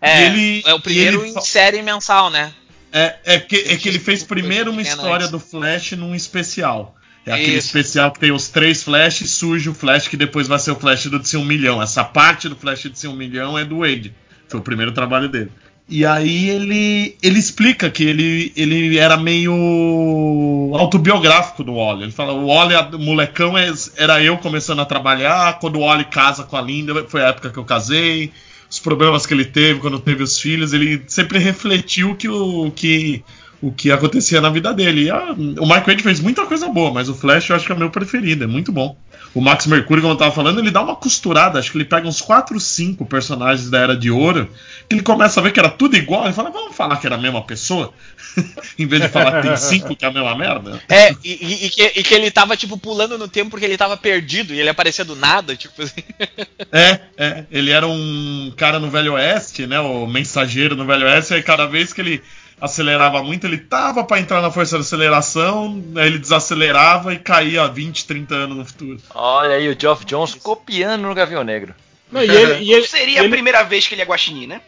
É, 0.00 0.26
ele- 0.26 0.62
é 0.64 0.74
o 0.74 0.80
primeiro 0.80 1.22
ele 1.24 1.30
em 1.30 1.40
série 1.40 1.82
mensal, 1.82 2.30
né? 2.30 2.52
É, 2.92 3.16
é, 3.24 3.38
que, 3.38 3.56
é 3.56 3.76
que 3.76 3.88
ele 3.88 3.98
fez 3.98 4.22
primeiro 4.22 4.70
uma 4.70 4.80
história 4.80 5.28
do 5.28 5.38
Flash 5.38 5.92
num 5.92 6.14
especial. 6.14 6.94
É 7.26 7.32
aquele 7.32 7.58
Isso. 7.58 7.66
especial 7.66 8.10
que 8.10 8.18
tem 8.18 8.32
os 8.32 8.48
três 8.48 8.82
Flash 8.82 9.20
e 9.20 9.28
surge 9.28 9.68
o 9.68 9.74
Flash 9.74 10.08
que 10.08 10.16
depois 10.16 10.48
vai 10.48 10.58
ser 10.58 10.70
o 10.70 10.76
Flash 10.76 11.04
do 11.06 11.18
DC 11.18 11.36
1 11.36 11.44
milhão. 11.44 11.82
Essa 11.82 12.02
parte 12.02 12.48
do 12.48 12.56
Flash 12.56 12.84
do 12.84 12.90
DC 12.90 13.06
1 13.06 13.12
milhão 13.14 13.58
é 13.58 13.64
do 13.64 13.80
Wade. 13.80 14.14
Foi 14.48 14.60
o 14.60 14.62
primeiro 14.62 14.92
trabalho 14.92 15.28
dele. 15.28 15.52
E 15.90 16.04
aí 16.04 16.50
ele, 16.50 17.16
ele 17.22 17.38
explica 17.38 17.88
que 17.88 18.04
ele, 18.04 18.52
ele 18.54 18.98
era 18.98 19.16
meio 19.16 20.70
autobiográfico 20.74 21.64
do 21.64 21.74
Wally. 21.76 22.02
Ele 22.04 22.12
fala, 22.12 22.32
o 22.34 22.46
Wally, 22.48 22.74
molecão, 22.98 23.56
é- 23.56 23.72
era 23.96 24.22
eu 24.22 24.36
começando 24.38 24.80
a 24.80 24.84
trabalhar. 24.84 25.58
Quando 25.58 25.76
o 25.76 25.80
Wally 25.80 26.04
casa 26.04 26.44
com 26.44 26.56
a 26.56 26.60
Linda, 26.60 27.04
foi 27.08 27.22
a 27.22 27.28
época 27.28 27.50
que 27.50 27.58
eu 27.58 27.64
casei. 27.64 28.30
Os 28.70 28.78
problemas 28.78 29.24
que 29.24 29.32
ele 29.32 29.46
teve 29.46 29.80
quando 29.80 29.98
teve 29.98 30.22
os 30.22 30.38
filhos, 30.38 30.74
ele 30.74 31.02
sempre 31.06 31.38
refletiu 31.38 32.14
que 32.14 32.28
o 32.28 32.70
que, 32.70 33.24
o 33.62 33.72
que 33.72 33.90
acontecia 33.90 34.42
na 34.42 34.50
vida 34.50 34.74
dele. 34.74 35.10
A- 35.10 35.32
o 35.58 35.66
Mark 35.66 35.86
Wade 35.86 36.02
fez 36.02 36.20
muita 36.20 36.44
coisa 36.44 36.68
boa, 36.68 36.92
mas 36.92 37.08
o 37.08 37.14
Flash 37.14 37.48
eu 37.48 37.56
acho 37.56 37.64
que 37.64 37.72
é 37.72 37.74
o 37.74 37.78
meu 37.78 37.88
preferido, 37.88 38.44
é 38.44 38.46
muito 38.46 38.70
bom. 38.70 38.94
O 39.38 39.40
Max 39.40 39.66
Mercury, 39.66 40.00
como 40.00 40.14
eu 40.14 40.18
tava 40.18 40.32
falando, 40.34 40.58
ele 40.58 40.72
dá 40.72 40.82
uma 40.82 40.96
costurada, 40.96 41.60
acho 41.60 41.70
que 41.70 41.78
ele 41.78 41.84
pega 41.84 42.08
uns 42.08 42.20
4, 42.20 42.58
5 42.58 43.06
personagens 43.06 43.70
da 43.70 43.78
Era 43.78 43.96
de 43.96 44.10
Ouro, 44.10 44.50
que 44.88 44.96
ele 44.96 45.02
começa 45.02 45.38
a 45.38 45.42
ver 45.44 45.52
que 45.52 45.60
era 45.60 45.68
tudo 45.68 45.96
igual, 45.96 46.24
ele 46.24 46.32
fala, 46.32 46.50
vamos 46.50 46.74
falar 46.74 46.96
que 46.96 47.06
era 47.06 47.14
a 47.14 47.20
mesma 47.20 47.40
pessoa? 47.42 47.94
em 48.76 48.84
vez 48.84 49.00
de 49.00 49.08
falar 49.08 49.40
que 49.40 49.46
tem 49.46 49.56
cinco 49.56 49.94
que 49.94 50.04
é 50.04 50.08
a 50.08 50.10
mesma 50.10 50.34
merda. 50.36 50.82
É, 50.88 51.12
e, 51.22 51.30
e- 51.40 51.66
e 51.66 51.70
que, 51.70 51.92
e 52.00 52.02
que 52.02 52.14
ele 52.14 52.32
tava, 52.32 52.56
tipo, 52.56 52.76
pulando 52.76 53.16
no 53.16 53.28
tempo 53.28 53.50
porque 53.50 53.64
ele 53.64 53.76
tava 53.76 53.96
perdido 53.96 54.52
e 54.52 54.58
ele 54.58 54.70
aparecia 54.70 55.04
do 55.04 55.14
nada, 55.14 55.54
tipo 55.54 55.80
assim. 55.82 56.02
É, 56.72 57.00
é, 57.16 57.44
ele 57.48 57.70
era 57.70 57.86
um 57.86 58.52
cara 58.56 58.80
no 58.80 58.90
Velho 58.90 59.12
Oeste, 59.12 59.68
né, 59.68 59.78
o 59.78 60.04
mensageiro 60.08 60.74
no 60.74 60.84
Velho 60.84 61.06
Oeste, 61.06 61.32
aí 61.34 61.44
cada 61.44 61.66
vez 61.66 61.92
que 61.92 62.00
ele 62.00 62.20
acelerava 62.60 63.22
muito, 63.22 63.46
ele 63.46 63.58
tava 63.58 64.04
pra 64.04 64.18
entrar 64.18 64.40
na 64.40 64.50
força 64.50 64.76
de 64.76 64.82
aceleração, 64.82 65.82
aí 65.96 66.06
ele 66.06 66.18
desacelerava 66.18 67.12
e 67.14 67.18
caía 67.18 67.66
20, 67.68 68.06
30 68.06 68.34
anos 68.34 68.56
no 68.56 68.64
futuro. 68.64 69.00
Olha 69.14 69.56
aí 69.56 69.68
o 69.68 69.76
Geoff 69.78 70.04
Jones 70.04 70.34
copiando 70.34 71.02
no 71.02 71.14
Gavião 71.14 71.44
Negro. 71.44 71.74
Não, 72.10 72.22
e 72.22 72.30
ele, 72.30 72.64
e 72.64 72.72
ele- 72.72 72.86
Seria 72.86 73.18
ele- 73.18 73.26
a 73.26 73.30
primeira 73.30 73.62
vez 73.62 73.86
que 73.86 73.94
ele 73.94 74.00
é 74.00 74.04
guaxinim, 74.04 74.46
né? 74.46 74.62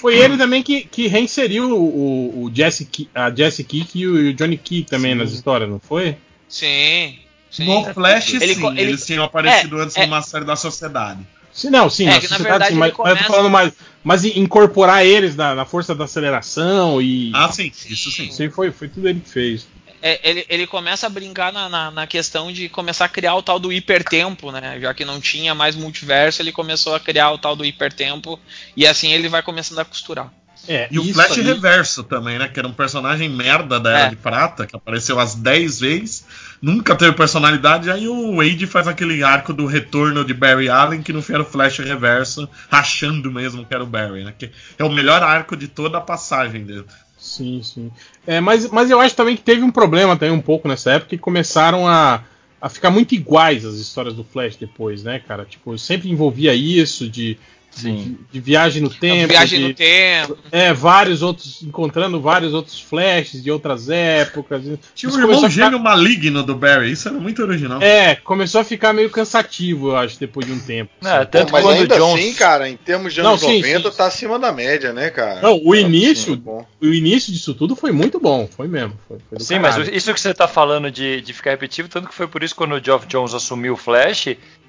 Foi 0.00 0.16
ele 0.16 0.38
também 0.38 0.62
que, 0.62 0.82
que 0.84 1.06
reinseriu 1.06 1.76
o, 1.76 2.44
o, 2.44 2.50
Jesse, 2.54 2.88
a 3.14 3.30
Jesse 3.30 3.62
Kick 3.62 3.98
e 3.98 4.06
o, 4.06 4.32
Johnny 4.34 4.56
Kick 4.56 4.88
também 4.88 5.14
nas 5.14 5.30
histórias, 5.32 5.68
não 5.68 5.78
foi? 5.78 6.16
Sim. 6.48 7.18
sim. 7.50 7.66
No 7.66 7.92
Flash, 7.92 8.34
Ele 8.34 8.54
sim, 8.54 8.78
eles 8.78 9.04
tinham 9.04 9.22
aparecido 9.22 9.78
é, 9.78 9.82
antes 9.84 9.96
é- 9.98 10.06
numa 10.06 10.22
série 10.22 10.46
da 10.46 10.56
Sociedade. 10.56 11.20
Sim, 11.58 11.70
não, 11.70 11.90
sim, 11.90 12.08
É, 12.08 12.20
que, 12.20 12.28
na 12.28 12.38
verdade, 12.38 12.68
sim, 12.68 12.74
mas, 12.74 12.80
mas 12.80 12.90
eu 12.90 12.96
tô 12.96 13.02
começa- 13.02 13.24
falando 13.24 13.50
mais, 13.50 13.72
mas 14.04 14.24
incorporar 14.24 15.04
eles 15.04 15.34
na, 15.34 15.54
na 15.56 15.64
força 15.64 15.92
da 15.94 16.04
aceleração 16.04 17.02
e. 17.02 17.32
Ah, 17.34 17.50
sim, 17.50 17.72
isso 17.88 18.10
sim. 18.12 18.30
Sim, 18.30 18.48
foi, 18.50 18.70
foi 18.70 18.88
tudo 18.88 19.08
ele 19.08 19.18
que 19.20 19.28
fez. 19.28 19.66
É, 20.00 20.20
ele, 20.22 20.46
ele 20.48 20.66
começa 20.68 21.08
a 21.08 21.10
brincar 21.10 21.52
na, 21.52 21.68
na, 21.68 21.90
na 21.90 22.06
questão 22.06 22.52
de 22.52 22.68
começar 22.68 23.06
a 23.06 23.08
criar 23.08 23.34
o 23.34 23.42
tal 23.42 23.58
do 23.58 23.72
hipertempo, 23.72 24.52
né? 24.52 24.78
Já 24.80 24.94
que 24.94 25.04
não 25.04 25.20
tinha 25.20 25.52
mais 25.56 25.74
multiverso, 25.74 26.40
ele 26.40 26.52
começou 26.52 26.94
a 26.94 27.00
criar 27.00 27.32
o 27.32 27.38
tal 27.38 27.56
do 27.56 27.64
hipertempo 27.64 28.38
e 28.76 28.86
assim 28.86 29.12
ele 29.12 29.28
vai 29.28 29.42
começando 29.42 29.80
a 29.80 29.84
costurar. 29.84 30.32
É, 30.68 30.86
E 30.92 30.98
o 31.00 31.12
Flash 31.12 31.38
aí- 31.38 31.42
Reverso 31.42 32.04
também, 32.04 32.38
né? 32.38 32.46
Que 32.46 32.60
era 32.60 32.68
um 32.68 32.72
personagem 32.72 33.28
merda 33.28 33.80
da 33.80 33.90
Era 33.90 34.00
É. 34.06 34.10
de 34.10 34.16
Prata, 34.16 34.66
que 34.66 34.76
apareceu 34.76 35.18
as 35.18 35.34
10 35.34 35.80
vezes, 35.80 36.24
nunca 36.60 36.94
teve 36.94 37.12
personalidade. 37.12 37.90
Aí 37.90 38.08
o 38.08 38.36
Wade 38.36 38.66
faz 38.66 38.86
aquele 38.86 39.22
arco 39.22 39.52
do 39.52 39.66
retorno 39.66 40.24
de 40.24 40.34
Barry 40.34 40.68
Allen, 40.68 41.02
que 41.02 41.12
no 41.12 41.22
fim 41.22 41.34
era 41.34 41.42
o 41.42 41.46
Flash 41.46 41.78
Reverso, 41.78 42.48
rachando 42.68 43.30
mesmo 43.30 43.64
que 43.64 43.74
era 43.74 43.82
o 43.82 43.86
Barry, 43.86 44.24
né? 44.24 44.34
Que 44.36 44.50
é 44.78 44.84
o 44.84 44.90
melhor 44.90 45.22
arco 45.22 45.56
de 45.56 45.68
toda 45.68 45.98
a 45.98 46.02
passagem 46.02 46.64
dele. 46.64 46.84
Sim, 47.16 47.62
sim. 47.62 47.90
É, 48.26 48.40
mas, 48.40 48.70
mas 48.70 48.90
eu 48.90 49.00
acho 49.00 49.14
também 49.14 49.36
que 49.36 49.42
teve 49.42 49.62
um 49.62 49.72
problema 49.72 50.16
também 50.16 50.34
um 50.34 50.40
pouco 50.40 50.68
nessa 50.68 50.92
época 50.92 51.10
que 51.10 51.18
começaram 51.18 51.86
a, 51.86 52.22
a 52.60 52.68
ficar 52.68 52.90
muito 52.90 53.14
iguais 53.14 53.64
as 53.64 53.74
histórias 53.74 54.14
do 54.14 54.22
Flash 54.22 54.56
depois, 54.56 55.02
né, 55.02 55.18
cara? 55.18 55.44
Tipo, 55.44 55.76
sempre 55.76 56.08
envolvia 56.08 56.54
isso 56.54 57.08
de, 57.08 57.36
de, 57.80 58.16
de 58.30 58.40
viagem 58.40 58.82
no 58.82 58.90
tempo. 58.90 59.28
Viagem 59.28 59.58
de- 59.60 59.68
no 59.68 59.74
tempo. 59.74 60.36
É, 60.50 60.72
vários 60.72 61.22
outros, 61.22 61.62
encontrando 61.62 62.20
vários 62.20 62.52
outros 62.54 62.80
flashes 62.80 63.42
de 63.42 63.50
outras 63.50 63.88
épocas. 63.88 64.62
Tinha 64.94 65.10
começou 65.10 65.18
irmão 65.34 65.44
a 65.46 65.50
ficar- 65.50 65.64
gêmeo 65.66 65.78
maligno 65.78 66.42
do 66.42 66.54
Barry, 66.54 66.92
isso 66.92 67.08
era 67.08 67.18
muito 67.18 67.42
original. 67.42 67.80
É, 67.82 68.14
começou 68.16 68.60
a 68.60 68.64
ficar 68.64 68.92
meio 68.92 69.10
cansativo, 69.10 69.88
eu 69.88 69.96
acho, 69.96 70.18
depois 70.18 70.46
de 70.46 70.52
um 70.52 70.58
tempo. 70.60 70.90
Não, 71.02 71.10
assim. 71.16 71.26
tanto 71.30 71.46
Pô, 71.46 71.52
mas 71.52 71.62
quando 71.64 71.80
ainda 71.80 71.96
Jones. 71.96 72.24
assim, 72.24 72.34
cara, 72.34 72.68
em 72.68 72.76
termos 72.76 73.14
de 73.14 73.22
Não, 73.22 73.30
anos 73.30 73.40
sim, 73.40 73.56
90, 73.60 73.90
sim. 73.90 73.96
tá 73.96 74.06
acima 74.06 74.38
da 74.38 74.52
média, 74.52 74.92
né, 74.92 75.10
cara? 75.10 75.40
Não, 75.40 75.56
o 75.56 75.70
Tá 75.72 75.78
início- 75.78 76.36
bom. 76.36 76.66
O 76.80 76.86
início 76.86 77.32
disso 77.32 77.54
tudo 77.54 77.74
foi 77.76 77.92
muito 77.92 78.20
bom, 78.20 78.48
foi 78.54 78.68
mesmo. 78.68 78.94
Foi, 79.08 79.18
foi 79.28 79.38
do 79.38 79.44
Sim, 79.44 79.58
mas 79.58 79.74
caralho. 79.76 79.96
isso 79.96 80.12
que 80.14 80.20
você 80.20 80.32
tá 80.34 80.46
falando 80.48 80.90
de, 80.90 81.20
de 81.20 81.32
ficar 81.32 81.50
repetitivo, 81.50 81.88
tanto 81.88 82.08
que 82.08 82.14
foi 82.14 82.26
por 82.26 82.42
isso 82.42 82.54
que 82.54 82.58
quando 82.58 82.72
o 82.74 82.84
Geoff 82.84 83.06
Jones 83.06 83.34
assumiu 83.34 83.74
o 83.74 83.76
Flash, 83.76 84.28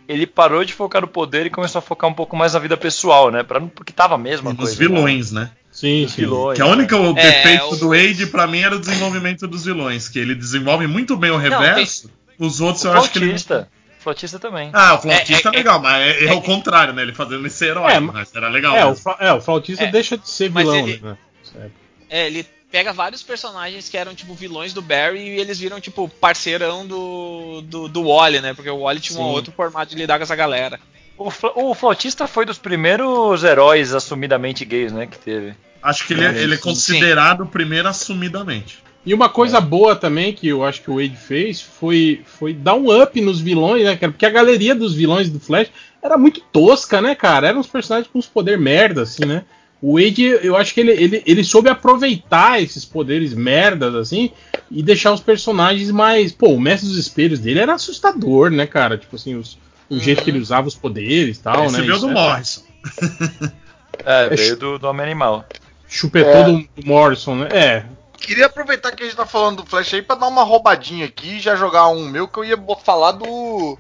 ele 0.10 0.26
parou 0.28 0.66
de 0.66 0.74
focar 0.74 1.02
no 1.02 1.08
poder 1.08 1.46
e 1.46 1.50
começou 1.52 1.80
a 1.80 1.82
focar 1.82 2.10
um 2.10 2.14
pouco 2.14 2.36
mais 2.36 2.54
na 2.54 2.60
vida 2.60 2.76
pessoal, 2.76 3.30
né? 3.32 3.44
Pra, 3.44 3.60
não- 3.60 3.70
porque 3.70 3.94
tava 3.94 4.16
a 4.16 4.18
mesma 4.18 4.52
E 4.52 4.56
coisa. 4.56 4.72
nos 4.72 4.78
vilões, 4.80 5.32
né? 5.32 5.52
Sim, 5.72 6.06
Os 6.06 6.12
sim. 6.14 6.22
vilões. 6.24 6.56
Que 6.58 6.62
a 6.64 6.66
única 6.66 6.98
o 6.98 7.12
É, 7.18 7.22
defeito 7.32 7.74
o- 7.74 7.78
do 7.78 7.90
Wade, 7.90 8.26
pra 8.28 8.48
mim, 8.48 8.60
era 8.62 8.76
o 8.76 8.80
desenvolvimento 8.80 9.48
dos 9.48 9.64
vilões. 9.66 10.10
Que 10.10 10.18
ele 10.18 10.34
desenvolve 10.34 10.88
muito 10.88 11.16
bem 11.16 11.30
o 11.30 11.38
reverso. 11.38 12.10
Os 12.40 12.60
outros 12.60 12.84
O 12.84 12.88
eu 12.88 12.94
acho 12.94 13.12
que 13.12 13.20
ele. 13.20 13.26
flautista. 13.28 13.70
Flautista 14.00 14.40
também. 14.40 14.70
Ah, 14.74 14.96
o 14.96 14.98
flautista 15.02 15.50
é, 15.50 15.52
É, 15.52 15.54
é, 15.56 15.58
legal, 15.58 15.80
mas 15.82 16.02
é, 16.02 16.24
é 16.24 16.28
é 16.28 16.34
o 16.34 16.42
contrário, 16.42 16.94
né? 16.94 17.02
Ele 17.04 17.14
fazendo 17.14 17.46
esse 17.46 17.66
herói, 17.66 17.92
É, 17.94 18.00
mas 18.00 18.34
era 18.34 18.48
legal. 18.50 18.76
É, 18.76 18.86
o, 18.86 18.90
mesmo. 18.90 19.04
fa- 19.04 19.18
é, 19.20 19.32
o 19.34 19.42
flautista 19.42 19.84
É, 19.84 19.92
deixa 19.92 20.18
de 20.18 20.28
ser 20.28 20.50
mas 20.50 20.64
vilão, 20.64 20.88
ele- 20.88 21.00
né? 21.04 21.18
É, 22.10 22.26
ele 22.28 22.46
pega 22.72 22.94
vários 22.94 23.24
personagens 23.24 23.90
que 23.90 23.98
eram, 23.98 24.14
tipo, 24.14 24.34
vilões 24.34 24.74
do 24.74 24.82
Barry 24.82 25.20
e 25.20 25.40
eles 25.40 25.60
viram, 25.60 25.80
tipo, 25.80 26.08
parceirão 26.08 26.86
do, 26.86 27.62
do, 27.64 27.88
do 27.88 28.04
Wally, 28.08 28.40
né? 28.42 28.54
Porque 28.54 28.70
o 28.70 28.82
Wally 28.82 29.00
tinha 29.00 29.20
um 29.20 29.24
Sim. 29.26 29.30
outro 29.32 29.52
formato 29.52 29.92
de 29.92 29.98
lidar 29.98 30.18
com 30.18 30.24
essa 30.24 30.36
galera. 30.36 30.80
O, 31.18 31.30
o 31.56 31.74
flautista 31.76 32.28
foi 32.28 32.46
dos 32.46 32.58
primeiros 32.58 33.44
heróis 33.44 33.94
assumidamente 33.94 34.64
gays, 34.64 34.92
né? 34.94 35.06
Que 35.08 35.18
teve. 35.18 35.54
Acho 35.82 36.06
que 36.08 36.14
ele, 36.14 36.26
é- 36.26 36.38
ele 36.44 36.54
é 36.54 36.58
Sim. 36.58 36.64
considerado 36.64 37.42
o 37.42 37.48
primeiro 37.48 37.88
assumidamente. 37.88 38.80
E 39.06 39.14
uma 39.14 39.30
coisa 39.30 39.58
É. 39.58 39.62
boa 39.62 39.96
também 39.96 40.34
que 40.34 40.48
eu 40.48 40.64
acho 40.64 40.82
que 40.82 40.92
o 40.92 40.96
Wade 40.96 41.16
fez 41.16 41.62
foi, 41.62 42.22
foi 42.26 42.54
dar 42.54 42.76
um 42.76 43.02
up 43.02 43.20
nos 43.22 43.40
vilões, 43.40 43.84
né, 43.84 43.96
cara? 43.96 44.12
Porque 44.12 44.26
a 44.26 44.30
galeria 44.30 44.76
dos 44.76 44.94
vilões 44.94 45.30
do 45.30 45.40
Flash 45.40 45.70
era 46.04 46.18
muito 46.18 46.42
tosca, 46.52 47.02
né, 47.02 47.16
cara? 47.16 47.48
Eram 47.48 47.60
uns 47.62 47.68
personagens 47.68 48.10
com 48.12 48.20
uns 48.20 48.28
poderes 48.28 48.60
merda, 48.62 49.02
assim, 49.04 49.26
né? 49.26 49.44
O 49.82 49.94
Wade, 49.98 50.24
eu 50.24 50.58
acho 50.58 50.74
que 50.74 50.82
ele, 50.82 50.92
ele, 50.92 51.24
ele 51.26 51.44
soube 51.44 51.70
aproveitar 51.70 52.62
esses 52.62 52.84
poderes 52.84 53.34
merdas, 53.34 53.96
assim, 53.96 54.30
e 54.70 54.84
deixar 54.84 55.14
os 55.14 55.22
personagens 55.22 55.90
mais. 55.90 56.32
Pô, 56.34 56.50
o 56.50 56.60
Mestre 56.60 56.90
dos 56.90 56.98
Espelhos 56.98 57.40
dele 57.40 57.60
era 57.60 57.74
assustador, 57.76 58.50
né, 58.52 58.68
cara? 58.68 58.98
Tipo 58.98 59.16
assim, 59.16 59.36
os- 59.36 59.58
o 59.90 59.98
jeito 59.98 60.24
que 60.24 60.30
ele 60.30 60.40
usava 60.40 60.68
os 60.68 60.76
poderes 60.76 61.38
e 61.38 61.42
tal, 61.42 61.58
né? 61.72 61.78
Recebeu 61.80 61.96
Isso 61.96 62.06
do 62.08 62.12
é- 62.12 62.14
Morrison. 62.14 62.62
É, 64.06 64.26
É 64.26 64.30
veio 64.36 64.58
do, 64.58 64.80
do 64.80 64.88
Homem 64.88 65.04
Animal. 65.06 65.46
Chupetou 65.88 66.44
do, 66.44 66.58
do 66.82 66.86
Morrison, 66.88 67.36
né? 67.36 67.48
É. 67.52 67.86
Queria 68.20 68.46
aproveitar 68.48 68.92
que 68.92 69.02
a 69.02 69.06
gente 69.06 69.16
tá 69.16 69.26
falando 69.26 69.64
do 69.64 69.70
Flash 69.70 69.94
aí 69.94 70.02
pra 70.02 70.16
dar 70.16 70.28
uma 70.28 70.44
roubadinha 70.44 71.06
aqui 71.06 71.38
e 71.38 71.40
já 71.40 71.56
jogar 71.56 71.88
um 71.88 72.08
meu 72.08 72.28
que 72.28 72.38
eu 72.38 72.44
ia 72.46 72.58
falar 72.84 73.14
do. 73.14 73.78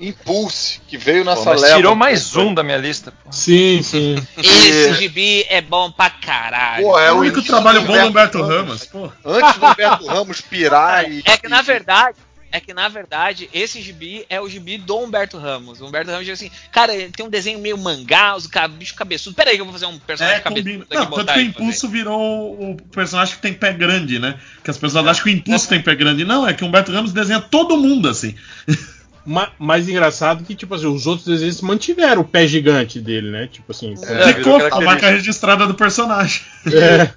Impulse, 0.00 0.80
que 0.86 0.96
veio 0.96 1.24
Pô, 1.24 1.30
nessa 1.30 1.44
mas 1.50 1.60
leva. 1.62 1.76
tirou 1.76 1.94
mais 1.96 2.36
um 2.36 2.54
da 2.54 2.62
minha 2.62 2.78
lista. 2.78 3.12
pô. 3.12 3.32
Sim, 3.32 3.82
sim. 3.82 4.14
Esse 4.36 4.94
gibi 4.94 5.44
é 5.48 5.60
bom 5.60 5.90
pra 5.90 6.08
caralho. 6.08 6.84
Pô, 6.84 6.98
É 6.98 7.10
o 7.12 7.16
único 7.16 7.42
trabalho 7.42 7.82
bom 7.82 7.92
do 7.92 8.06
Humberto 8.06 8.42
Ramos. 8.42 8.84
Pô. 8.86 9.10
Antes 9.24 9.58
do 9.58 9.66
Humberto 9.66 10.06
Ramos 10.08 10.40
pirar 10.40 11.10
e. 11.10 11.22
É 11.24 11.36
que 11.36 11.48
na 11.48 11.62
verdade, 11.62 12.16
é 12.50 12.60
que 12.60 12.72
na 12.72 12.88
verdade, 12.88 13.50
esse 13.52 13.82
gibi 13.82 14.24
é 14.30 14.40
o 14.40 14.48
gibi 14.48 14.78
do 14.78 14.96
Humberto 14.98 15.36
Ramos. 15.36 15.80
O 15.80 15.86
Humberto 15.86 16.10
Ramos 16.10 16.24
diz 16.24 16.34
assim, 16.40 16.50
cara, 16.70 16.94
ele 16.94 17.10
tem 17.10 17.26
um 17.26 17.28
desenho 17.28 17.58
meio 17.58 17.76
mangá, 17.76 18.36
os 18.36 18.48
bicho 18.78 18.94
cabeçudo. 18.94 19.34
Pera 19.34 19.50
aí 19.50 19.56
que 19.56 19.60
eu 19.60 19.66
vou 19.66 19.74
fazer 19.74 19.86
um 19.86 19.98
personagem 19.98 20.38
É, 20.38 20.42
cabeçudo 20.42 20.78
Não, 20.78 20.86
tanto 20.86 21.08
que 21.08 21.20
o 21.20 21.24
pra 21.24 21.34
fazer. 21.34 21.42
Impulso 21.46 21.88
virou 21.88 22.52
o 22.70 22.76
personagem 22.92 23.34
que 23.34 23.42
tem 23.42 23.52
pé 23.52 23.72
grande, 23.72 24.18
né? 24.18 24.38
Que 24.62 24.70
as 24.70 24.78
pessoas 24.78 25.06
acham 25.06 25.24
que 25.24 25.30
o 25.30 25.32
Impulso 25.32 25.68
tem 25.68 25.82
pé 25.82 25.94
grande. 25.94 26.24
Não, 26.24 26.46
é 26.48 26.54
que 26.54 26.64
o 26.64 26.66
Humberto 26.68 26.92
Ramos 26.92 27.12
desenha 27.12 27.40
todo 27.40 27.76
mundo 27.76 28.08
assim. 28.08 28.34
ma- 29.28 29.52
mais 29.58 29.88
engraçado 29.88 30.42
que, 30.44 30.54
tipo 30.54 30.74
assim, 30.74 30.86
os 30.86 31.06
outros 31.06 31.26
desenhos 31.26 31.60
mantiveram 31.60 32.22
o 32.22 32.24
pé 32.24 32.46
gigante 32.46 32.98
dele, 32.98 33.30
né? 33.30 33.46
Tipo 33.46 33.70
assim. 33.72 33.94
É, 34.02 34.32
Ficou 34.32 34.56
a 34.56 34.80
marca 34.80 35.10
registrada 35.10 35.66
do 35.66 35.74
personagem. 35.74 36.40
é. 36.72 37.10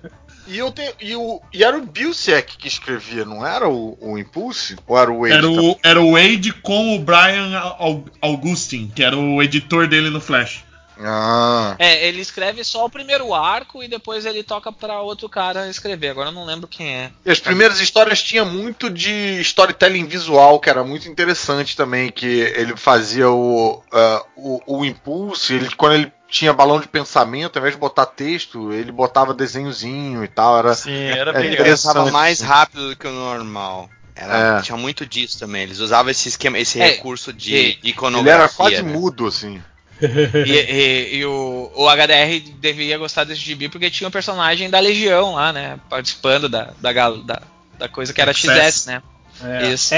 E, 0.48 0.58
eu 0.58 0.70
tenho, 0.72 0.92
e, 1.00 1.16
o, 1.16 1.40
e 1.54 1.64
era 1.64 1.78
o 1.78 1.86
Bilsec 1.86 2.58
que 2.58 2.68
escrevia, 2.68 3.24
não 3.24 3.46
era 3.46 3.70
o, 3.70 3.98
o 4.02 4.18
Impulse? 4.18 4.76
Ou 4.86 4.98
era 5.00 5.10
o 5.12 5.22
Wade? 5.22 5.34
Era 5.36 5.50
o, 5.50 5.80
era 5.82 6.02
o 6.02 6.12
Wade 6.14 6.52
com 6.52 6.96
o 6.96 7.00
Brian 7.00 7.58
Au- 7.80 8.04
Augustin, 8.22 8.92
que 8.94 9.02
era 9.02 9.16
o 9.16 9.42
editor 9.42 9.88
dele 9.88 10.10
no 10.10 10.20
Flash. 10.20 10.64
Ah, 11.06 11.76
É, 11.80 12.08
ele 12.08 12.22
escreve 12.22 12.64
só 12.64 12.86
o 12.86 12.90
primeiro 12.90 13.34
arco 13.34 13.84
e 13.84 13.88
depois 13.88 14.26
ele 14.26 14.44
toca 14.44 14.72
pra 14.72 15.02
outro 15.02 15.28
cara 15.30 15.68
escrever. 15.70 16.10
Agora 16.10 16.30
eu 16.30 16.34
não 16.34 16.46
lembro 16.46 16.68
quem 16.68 16.96
é. 16.96 17.12
E 17.26 17.32
as 17.32 17.40
primeiras 17.40 17.80
histórias 17.80 18.22
tinha 18.22 18.44
muito 18.46 18.90
de 18.90 19.40
storytelling 19.42 20.06
visual, 20.06 20.60
que 20.60 20.70
era 20.70 20.84
muito 20.84 21.08
interessante 21.08 21.76
também, 21.76 22.12
que 22.12 22.26
ele 22.26 22.76
fazia 22.76 23.30
o, 23.30 23.84
ah, 23.92 24.24
o, 24.36 24.80
o 24.80 24.86
Impulse, 24.86 25.54
ele, 25.54 25.70
quando 25.76 25.94
ele 25.96 26.14
tinha 26.30 26.54
balão 26.54 26.80
de 26.80 26.88
pensamento, 26.88 27.58
ao 27.58 27.62
invés 27.62 27.74
de 27.76 27.80
botar 27.80 28.06
texto, 28.06 28.72
ele 28.72 28.92
botava 28.92 29.34
desenhozinho 29.34 30.24
e 30.24 30.28
tal, 30.30 30.58
era... 30.60 30.74
Sim, 30.74 30.94
era 30.94 31.32
É 31.32 31.34
bem 31.42 31.54
interessante. 31.54 31.94
Pensava 31.94 32.12
mais 32.12 32.40
rápido 32.40 32.90
do 32.90 32.96
que 32.96 33.06
o 33.06 33.12
normal. 33.12 33.90
Era, 34.16 34.60
É. 34.60 34.62
Tinha 34.62 34.78
muito 34.78 35.06
disso 35.06 35.40
também. 35.40 35.64
Eles 35.64 35.80
usavam 35.80 36.12
esse 36.12 36.30
esquema, 36.30 36.58
esse 36.60 36.80
É, 36.80 36.92
recurso 36.92 37.34
de, 37.34 37.50
de 37.50 37.56
Ele 37.56 37.80
iconografia. 37.84 38.34
era 38.44 38.50
quase 38.50 38.82
né? 38.84 38.94
mudo, 38.94 39.28
assim. 39.28 39.62
E, 40.46 40.52
e- 40.52 41.16
e 41.18 41.26
o, 41.26 41.72
o 41.76 41.88
HDR 41.90 42.40
deveria 42.60 42.98
gostar 42.98 43.24
desse 43.24 43.42
gibi 43.42 43.70
porque 43.70 43.90
tinha 43.92 44.08
um 44.08 44.12
personagem 44.12 44.70
da 44.70 44.80
Legião 44.80 45.36
lá, 45.36 45.54
né? 45.54 45.80
Participando 45.90 46.50
da, 46.50 46.72
da, 46.80 46.92
da, 46.92 47.42
da 47.78 47.88
coisa 47.90 48.14
que 48.14 48.20
era 48.22 48.32
Access. 48.32 48.72
XS, 48.72 48.86
né? 48.88 49.02
É, 49.44 49.68
Isso. 49.72 49.94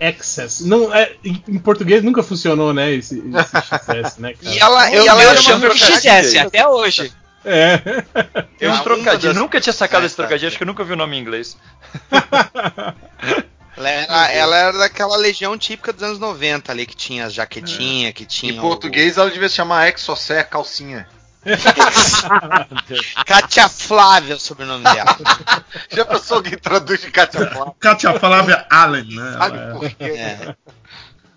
Access. 0.00 0.64
Não, 0.64 0.94
é, 0.94 1.12
em, 1.24 1.42
em 1.48 1.58
português 1.58 2.02
nunca 2.04 2.22
funcionou, 2.22 2.72
né? 2.72 2.92
Esse, 2.92 3.18
esse 3.18 4.02
XS, 4.06 4.18
né, 4.18 4.34
cara? 4.34 4.54
E 4.54 4.58
ela, 4.58 4.92
Eu, 4.92 5.04
e 5.04 5.08
ela 5.08 5.22
eu 5.24 5.36
chamo 5.42 5.64
uma 5.66 5.74
de 5.74 5.80
XS 5.80 6.36
até 6.36 6.66
hoje. 6.68 7.12
É. 7.44 7.78
Tem 8.58 8.68
um 8.68 8.78
trocadilho. 8.82 9.32
das- 9.32 9.36
Nunca 9.42 9.60
tinha 9.60 9.72
sacado 9.72 10.02
Ah, 10.02 10.06
esse 10.06 10.16
tá. 10.16 10.22
trocadilho, 10.22 10.48
acho 10.48 10.56
que 10.56 10.62
eu 10.62 10.66
nunca 10.66 10.84
vi 10.84 10.92
o 10.92 10.96
nome 10.96 11.16
em 11.16 11.20
inglês. 11.20 11.56
Ela 13.76 13.88
era, 13.90 14.32
ela 14.32 14.56
era 14.56 14.78
daquela 14.78 15.16
legião 15.16 15.56
típica 15.56 15.92
dos 15.92 16.02
anos 16.02 16.18
90 16.18 16.72
ali, 16.72 16.84
que 16.86 16.96
tinha 16.96 17.26
as 17.26 17.34
jaquetinhas, 17.34 18.12
que 18.12 18.24
tinha. 18.26 18.52
Em 18.52 18.58
o- 18.58 18.62
português 18.62 19.16
ela 19.18 19.30
devia 19.30 19.48
se 19.48 19.54
chamar 19.54 19.88
Exocé 19.92 20.42
Calcinha. 20.42 21.06
Katia 23.24 23.68
Flávia, 23.68 24.32
é 24.34 24.36
o 24.36 24.40
sobrenome 24.40 24.84
dela. 24.84 25.16
Já 25.90 26.04
pensou 26.04 26.38
alguém 26.38 26.58
traduz 26.58 27.00
de 27.00 27.10
Katia 27.10 27.46
Flávia? 27.48 27.74
Katia 27.78 28.18
Flávia 28.18 28.66
Allen, 28.68 29.04
né? 29.14 29.32
Sabe 29.38 29.58
é- 29.58 29.72
por 29.72 29.88
quê? 29.90 30.04
É, 30.04 30.54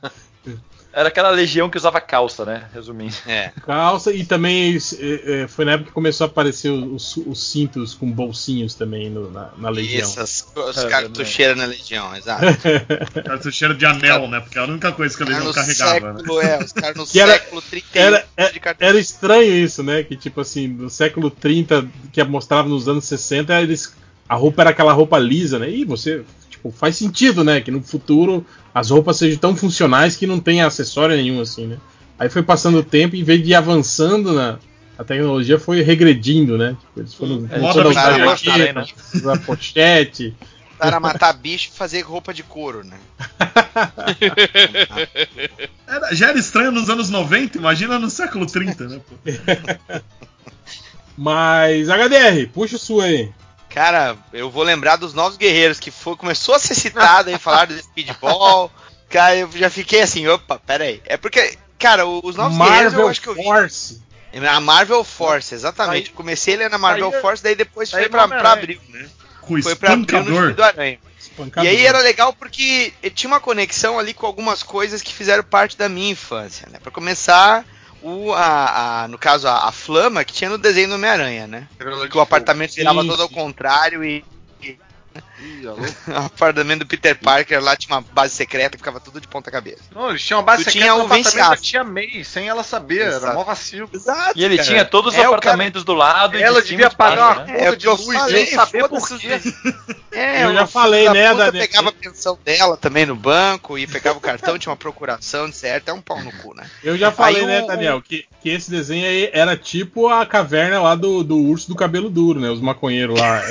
Era 0.94 1.08
aquela 1.08 1.30
legião 1.30 1.70
que 1.70 1.78
usava 1.78 2.02
calça, 2.02 2.44
né? 2.46 2.64
Resumindo. 2.74 3.16
é. 3.26 3.52
Calça 3.66 4.12
e 4.12 4.26
também 4.26 4.78
é, 5.00 5.42
é, 5.44 5.48
foi 5.48 5.64
na 5.64 5.72
época 5.74 5.88
que 5.88 5.94
começou 5.94 6.26
a 6.26 6.30
aparecer 6.30 6.70
os, 6.70 7.16
os 7.18 7.50
cintos 7.52 7.94
com 7.94 8.12
bolsinhos 8.12 8.74
também 8.76 9.10
no- 9.10 9.32
na, 9.32 9.50
na 9.58 9.70
Legião. 9.70 10.02
Isso, 10.02 10.20
as, 10.20 10.46
as 10.70 10.78
É, 10.84 10.88
cartucheiras 10.90 11.56
na 11.58 11.66
legião, 11.66 12.14
exato. 12.16 12.44
Cartucheira 13.26 13.74
de 13.74 13.86
anel, 13.86 14.28
né? 14.28 14.40
Porque 14.42 14.58
é 14.58 14.62
a 14.62 14.66
única 14.66 14.92
coisa 14.92 15.16
que 15.16 15.24
a 15.24 15.26
Os 15.26 15.32
Legião 15.34 15.54
carregava, 15.54 16.14
né? 16.14 16.20
século, 16.20 16.42
é, 16.42 16.64
os 16.64 16.72
caras 16.74 16.96
no 16.98 17.04
era- 17.22 17.32
século 17.34 17.62
31 17.62 18.02
Era, 18.02 18.26
é- 18.38 18.52
de 18.52 18.60
cartucho. 18.60 18.90
era 18.90 19.00
estranho 19.00 19.54
isso, 19.54 19.84
né? 19.84 20.04
Que 20.04 20.16
tipo 20.18 20.42
assim, 20.42 20.68
no 20.68 20.90
século 20.90 21.30
30, 21.30 21.88
que 22.12 22.24
mostrava 22.24 22.68
nos 22.68 22.88
anos 22.88 23.06
60, 23.06 23.62
eles, 23.62 23.94
a 24.32 24.36
roupa 24.36 24.62
era 24.62 24.70
aquela 24.70 24.94
roupa 24.94 25.20
lisa, 25.20 25.60
né? 25.60 25.70
E 25.70 25.84
você, 25.84 26.24
tipo, 26.50 26.72
faz 26.72 26.96
sentido, 26.96 27.44
né? 27.44 27.60
Que 27.60 27.70
no 27.70 27.84
futuro 27.84 28.46
as 28.74 28.90
roupas 28.90 29.18
sejam 29.18 29.38
tão 29.38 29.54
funcionais 29.58 30.16
que 30.16 30.26
não 30.26 30.40
tenha 30.40 30.66
acessório 30.66 31.18
nenhum, 31.18 31.42
assim, 31.42 31.68
né? 31.68 31.78
Aí 32.18 32.30
foi 32.30 32.42
passando 32.42 32.78
o 32.78 32.84
tempo, 32.84 33.18
em 33.18 33.26
vez 33.26 33.44
de 33.44 33.50
ir 33.50 33.56
avançando 33.56 34.32
na. 34.32 34.58
A 34.98 35.04
tecnologia 35.04 35.60
foi 35.60 35.82
regredindo, 35.82 36.58
né? 36.58 36.78
Tipo, 36.80 37.00
eles 37.02 37.14
foram 37.14 37.46
É, 37.52 37.60
começando 37.60 37.88
a 37.88 37.90
usar 37.90 38.38
também, 38.38 38.74
né? 38.74 38.86
usar 39.16 39.38
pochete. 39.40 40.34
Era 40.80 40.98
matar 41.00 41.34
bicho 41.34 41.70
e 41.74 41.78
fazer 41.78 42.00
roupa 42.02 42.34
de 42.34 42.44
couro, 42.44 42.84
né? 42.86 42.98
Era- 45.88 46.14
já 46.16 46.30
era 46.30 46.40
estranho 46.40 46.72
nos 46.72 46.90
anos 46.90 47.10
90, 47.10 47.58
imagina 47.58 48.00
no 48.00 48.10
século 48.10 48.46
30, 48.46 48.88
né? 48.88 49.02
Mas, 51.18 51.90
HDR, 51.90 52.48
puxa 52.54 52.78
o 52.78 52.80
sua 52.80 53.04
aí. 53.06 53.30
Cara, 53.74 54.18
eu 54.34 54.50
vou 54.50 54.64
lembrar 54.64 54.98
dos 54.98 55.14
Novos 55.14 55.38
Guerreiros, 55.38 55.80
que 55.80 55.92
foi, 55.92 56.16
começou 56.18 56.56
a 56.56 56.60
ser 56.60 56.76
citado 56.76 57.30
aí, 57.30 57.38
falar 57.38 57.68
do 57.68 57.78
Speedball. 57.82 58.72
Cara, 59.10 59.36
eu 59.36 59.50
já 59.54 59.70
fiquei 59.70 60.02
assim, 60.02 60.28
opa, 60.28 60.58
pera 60.60 60.86
aí. 60.86 61.02
É 61.06 61.18
porque, 61.18 61.58
cara, 61.78 62.06
os 62.06 62.36
Novos 62.38 62.58
Guerreiros 62.58 62.94
eu 62.94 63.00
Marvel 63.00 63.08
acho 63.10 63.22
que 63.22 63.28
eu 63.28 63.36
vi. 63.36 63.44
Force. 63.44 64.02
A 64.50 64.62
Marvel 64.62 65.04
Force, 65.04 65.54
exatamente. 65.54 66.12
Comecei 66.12 66.54
ele 66.54 66.70
na 66.70 66.78
Marvel 66.78 67.14
aí- 67.14 67.20
Force, 67.22 67.44
daí 67.44 67.54
depois 67.54 67.94
aí 67.94 68.04
foi 68.04 68.10
pra, 68.10 68.24
Homem-Aranha. 68.24 68.42
pra 68.54 68.62
Abril, 68.62 68.80
né? 68.88 69.10
Com 69.42 69.62
Foi 69.62 69.76
pra 69.76 69.92
Abril 69.94 70.24
no. 70.24 70.26
Filme 70.38 70.54
do 70.54 70.64
Aranha. 70.64 70.98
E 71.62 71.68
aí 71.68 71.86
era 71.86 72.00
legal 72.00 72.32
porque 72.32 72.94
tinha 73.14 73.28
uma 73.30 73.40
conexão 73.42 74.00
ali 74.00 74.14
com 74.14 74.26
algumas 74.26 74.64
coisas 74.64 75.02
que 75.02 75.14
fizeram 75.14 75.44
parte 75.44 75.76
da 75.78 75.90
minha 75.90 76.12
infância, 76.12 76.68
né? 76.72 76.80
Pra 76.82 76.92
começar, 76.92 77.66
o, 78.02 78.34
a, 78.34 79.04
a- 79.04 79.08
no 79.08 79.18
caso, 79.18 79.48
a, 79.48 79.68
a 79.68 79.72
Flama, 79.72 80.24
que 80.24 80.34
tinha 80.34 80.50
no 80.50 80.58
desenho 80.58 80.90
do 80.90 80.96
Homem-Aranha, 80.96 81.48
né? 81.48 81.68
Que 82.10 82.18
o 82.18 82.22
apartamento 82.22 82.74
virava 82.76 83.02
Sim, 83.02 83.08
todo 83.08 83.22
ao 83.24 83.30
contrário 83.30 84.04
e? 84.04 84.24
O 85.66 86.16
apartamento 86.16 86.80
do 86.80 86.86
Peter 86.88 87.18
Parker 87.18 87.62
lá 87.64 87.76
tinha 87.76 87.96
uma 87.96 88.02
base 88.14 88.34
secreta 88.36 88.72
que 88.72 88.78
ficava 88.78 89.00
tudo 89.00 89.20
de 89.20 89.28
ponta 89.28 89.50
cabeça. 89.52 89.82
Não, 89.94 90.10
eles 90.10 90.22
tinham 90.24 90.40
uma 90.40 90.46
base 90.46 90.64
Tu 90.64 90.72
secreta 90.72 90.86
tinha 90.86 90.96
o 90.96 91.06
apartamento 91.06 91.50
da 91.50 91.58
tia 91.58 91.84
May, 91.84 92.24
sem 92.24 92.48
ela 92.48 92.64
saber, 92.64 93.02
era 93.02 93.16
Exato. 93.18 93.34
mó 93.36 93.44
vacilo. 93.44 93.90
Exato. 93.94 94.34
E 94.38 94.44
ele 94.44 94.58
cara. 94.58 94.68
tinha 94.68 94.86
todos 94.86 95.14
os 95.14 95.20
É, 95.20 95.26
apartamentos 95.26 95.84
do 95.84 95.94
lado 95.94 96.38
e 96.38 96.42
Ela 96.44 96.62
devia 96.62 96.86
e 96.88 96.90
de 96.90 96.96
baixo, 96.96 97.18
pagar 97.18 97.38
uma 97.38 97.46
né? 97.46 97.54
É, 97.56 97.60
conta 97.60 97.72
o 97.74 97.78
de 97.78 97.88
luz 97.88 98.04
falei, 98.20 98.46
sem 98.46 98.56
saber 98.56 98.88
por 98.88 99.08
quê. 99.08 99.42
É, 100.12 100.44
Eu 100.44 100.54
já 100.54 100.64
o 100.64 100.68
falei, 100.68 101.10
né, 101.10 101.32
puta 101.32 101.46
da- 101.46 101.52
pegava 101.52 101.90
a 101.90 101.94
pensão 101.94 102.38
dela 102.44 102.78
também 102.78 103.06
no 103.06 103.16
banco 103.16 103.78
e 103.78 103.88
pegava 103.88 104.18
o 104.18 104.22
cartão, 104.22 104.58
tinha 104.60 104.72
uma 104.72 104.78
procuração 104.78 105.50
de 105.50 105.56
certo, 105.56 105.90
é 105.90 105.94
um 105.94 106.02
pau 106.02 106.22
no 106.22 106.32
cu, 106.34 106.54
né? 106.54 106.70
Eu 106.84 106.98
já 106.98 107.12
falei, 107.12 107.42
Aí 107.42 107.48
né, 107.48 107.62
Daniel, 107.62 108.02
que, 108.02 108.26
que 108.42 108.50
esse 108.50 108.70
desenho 108.70 109.08
aí 109.08 109.30
era 109.34 109.56
tipo 109.56 110.10
a 110.10 110.26
caverna 110.26 110.82
lá 110.82 110.96
do, 110.96 111.24
do 111.24 111.38
urso 111.38 111.68
do 111.70 111.76
cabelo 111.76 112.10
duro, 112.10 112.40
né? 112.40 112.50
Os 112.50 112.60
maconheiros 112.62 113.20
lá. 113.20 113.42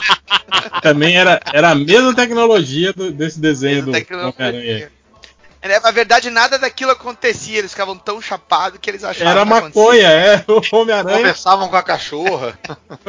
Também 0.82 1.09
era, 1.16 1.40
era 1.52 1.70
a 1.70 1.74
mesma 1.74 2.14
tecnologia 2.14 2.92
do- 2.92 3.10
desse 3.12 3.38
desenho 3.40 3.84
do 3.86 3.90
Homem-Aranha. 3.90 4.90
É, 5.62 5.78
Na 5.80 5.90
verdade, 5.90 6.30
nada 6.30 6.58
daquilo 6.58 6.90
acontecia, 6.90 7.58
eles 7.58 7.70
ficavam 7.72 7.96
tão 7.96 8.20
chapados 8.22 8.78
que 8.80 8.88
eles 8.88 9.04
achavam 9.04 9.30
Era 9.30 9.44
maconha, 9.44 10.08
é. 10.08 10.44
O 10.48 10.62
Homem-Aranha. 10.76 11.18
Conversavam 11.18 11.68
com 11.68 11.76
a 11.76 11.82
cachorra. 11.82 12.58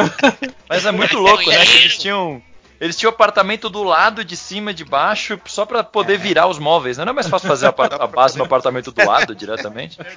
Mas 0.68 0.86
é 0.86 0.92
muito 0.92 1.18
louco, 1.18 1.50
né? 1.50 1.66
Que 1.66 1.78
eles 1.78 1.98
tinham. 1.98 2.42
Eles 2.82 2.98
tinham 2.98 3.12
apartamento 3.12 3.70
do 3.70 3.84
lado, 3.84 4.26
de 4.26 4.36
cima, 4.36 4.74
de 4.74 4.84
baixo, 4.84 5.40
só 5.46 5.66
pra 5.68 5.84
poder 5.84 6.18
virar 6.18 6.48
os 6.48 6.58
móveis. 6.58 6.98
né? 6.98 7.06
Não 7.06 7.12
é 7.12 7.14
mais 7.14 7.28
fácil 7.28 7.48
fazer 7.48 7.68
a, 7.68 7.70
a 8.04 8.08
base 8.08 8.38
no 8.40 8.44
apartamento 8.44 8.92
do 8.92 9.06
lado 9.06 9.36
diretamente? 9.36 10.00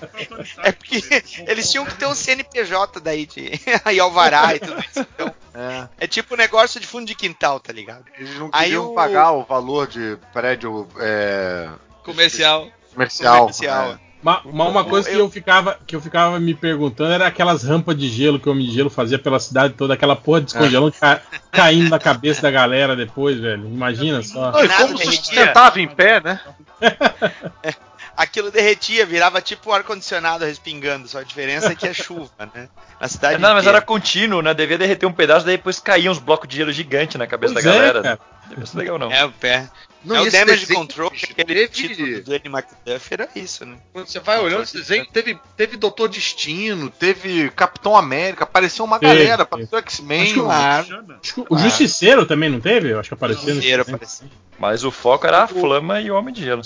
É 0.65 0.73
porque 0.73 1.03
eles 1.47 1.71
tinham 1.71 1.85
que 1.85 1.95
ter 1.95 2.07
um 2.07 2.15
CNPJ 2.15 3.01
daí 3.01 3.27
de 3.27 3.53
aí 3.85 4.01
alvará 4.01 4.55
e 4.55 4.61
tudo 4.61 4.81
isso. 4.81 5.01
Então, 5.15 5.35
É. 5.55 5.89
é 6.01 6.07
tipo 6.07 6.33
um 6.35 6.39
negócio 6.39 6.81
de 6.81 6.87
fundo 6.87 7.07
de 7.07 7.15
quintal, 7.15 7.61
tá 7.61 7.71
ligado? 7.73 8.05
Eles 8.19 8.35
não 8.39 8.49
Aí 8.51 8.65
queriam 8.71 8.93
o- 8.93 8.95
pagar 8.95 9.33
o 9.33 9.45
valor 9.45 9.87
de 9.87 10.17
prédio 10.33 10.89
é, 10.99 11.69
Comercial. 12.03 12.69
comercial. 12.95 13.41
Comercial. 13.41 13.99
É. 14.25 14.35
Ma- 14.35 14.41
ma- 14.53 14.65
uma 14.69 14.85
coisa 14.85 15.09
que 15.11 15.17
eu 15.17 15.29
ficava, 15.31 15.79
que 15.87 15.95
eu 15.95 16.01
ficava 16.01 16.41
me 16.41 16.55
perguntando 16.55 17.13
era 17.13 17.27
aquelas 17.27 17.63
rampas 17.63 17.97
de 17.97 18.09
gelo 18.09 18.39
que 18.41 18.49
o 18.49 18.53
Homem 18.53 18.67
de 18.67 18.73
Gelo 18.73 18.89
fazia 18.91 19.19
pela 19.19 19.39
cidade 19.39 19.75
toda, 19.75 19.95
aquela 19.95 20.17
porra 20.17 20.41
descongelando 20.41 20.93
ca- 20.93 21.21
caindo 21.53 21.91
na 21.91 21.99
cabeça 21.99 22.43
da 22.43 22.51
galera 22.51 22.97
depois, 22.97 23.39
velho. 23.39 23.67
Imagina 23.67 24.23
só. 24.23 24.51
Não, 24.53 24.65
e 24.65 24.69
como 24.69 24.97
sustentava 24.99 25.81
em 25.81 25.89
pé, 25.89 26.21
né? 26.21 26.41
Aquilo 28.17 28.49
derretia, 28.49 29.05
virava 29.05 29.41
tipo 29.43 29.71
um 29.71 29.73
ar-condicionado 29.73 30.45
respingando, 30.45 31.09
só 31.09 31.19
a 31.19 31.25
diferença 31.25 31.73
é 31.73 31.75
que 31.75 31.89
é 31.89 31.93
chuva, 31.93 32.31
né? 32.55 32.69
Na 33.01 33.09
cidade 33.09 33.39
Não, 33.43 33.49
mas 33.55 33.65
inteira. 33.65 33.79
era 33.79 33.85
contínuo, 33.85 34.41
né? 34.41 34.55
Devia 34.55 34.79
derreter 34.79 35.05
um 35.05 35.13
pedaço, 35.13 35.45
daí 35.45 35.57
depois 35.57 35.81
caíam 35.81 36.13
uns 36.13 36.21
blocos 36.21 36.49
de 36.49 36.57
gelo 36.57 36.71
gigante 36.71 37.19
na 37.19 37.27
cabeça 37.27 37.55
Pois 37.55 37.65
da 37.65 37.71
é, 37.73 37.75
galera. 37.75 38.03
cara. 38.03 38.19
Devia 38.49 38.67
ser 38.67 38.79
legal, 38.79 38.99
não. 39.01 39.11
É 39.11 39.25
o 39.25 39.33
pé. 39.33 39.69
Não, 40.05 40.17
é 40.17 40.25
e 40.25 40.29
o 40.29 40.31
Damage 40.33 40.61
desenho, 40.61 40.79
Control, 40.81 41.11
bicho, 41.11 41.27
aquele 41.31 41.47
teve- 41.47 41.69
título 41.69 42.15
do 42.15 42.23
Danny 42.31 42.43
McDuff 42.47 43.09
era 43.15 43.29
isso, 43.35 43.65
né? 43.65 43.77
Quando 43.93 44.07
você 44.07 44.21
vai 44.21 44.39
olhando 44.41 44.63
esse 44.63 44.77
desenho, 44.77 45.07
teve, 45.07 45.39
teve 45.57 45.77
Doutor 45.77 46.09
Destino, 46.09 46.91
teve 46.91 47.51
Capitão 47.51 47.97
América, 47.97 48.45
apareceu 48.45 48.85
uma 48.85 48.99
Teve, 48.99 49.13
galera, 49.15 49.45
teve. 49.45 49.65
apareceu 49.65 49.79
X-Men. 49.79 50.35
Claro. 50.35 51.05
Acho 51.23 51.35
que 51.35 51.45
o 51.49 51.59
Justiceiro 51.59 52.27
também 52.27 52.51
não 52.51 52.61
teve? 52.61 52.91
Eu 52.91 53.01
acho 53.01 53.09
que 53.09 53.15
apareceu. 53.15 53.45
desenho. 53.55 53.81
apareceu. 53.83 54.29
Mas 54.59 54.85
o 54.85 54.91
foco 54.91 55.27
era 55.27 55.45
a 55.45 55.47
Flama 55.47 56.01
e 56.01 56.11
o 56.11 56.15
Homem 56.17 56.33
de 56.35 56.43
Gelo. 56.45 56.63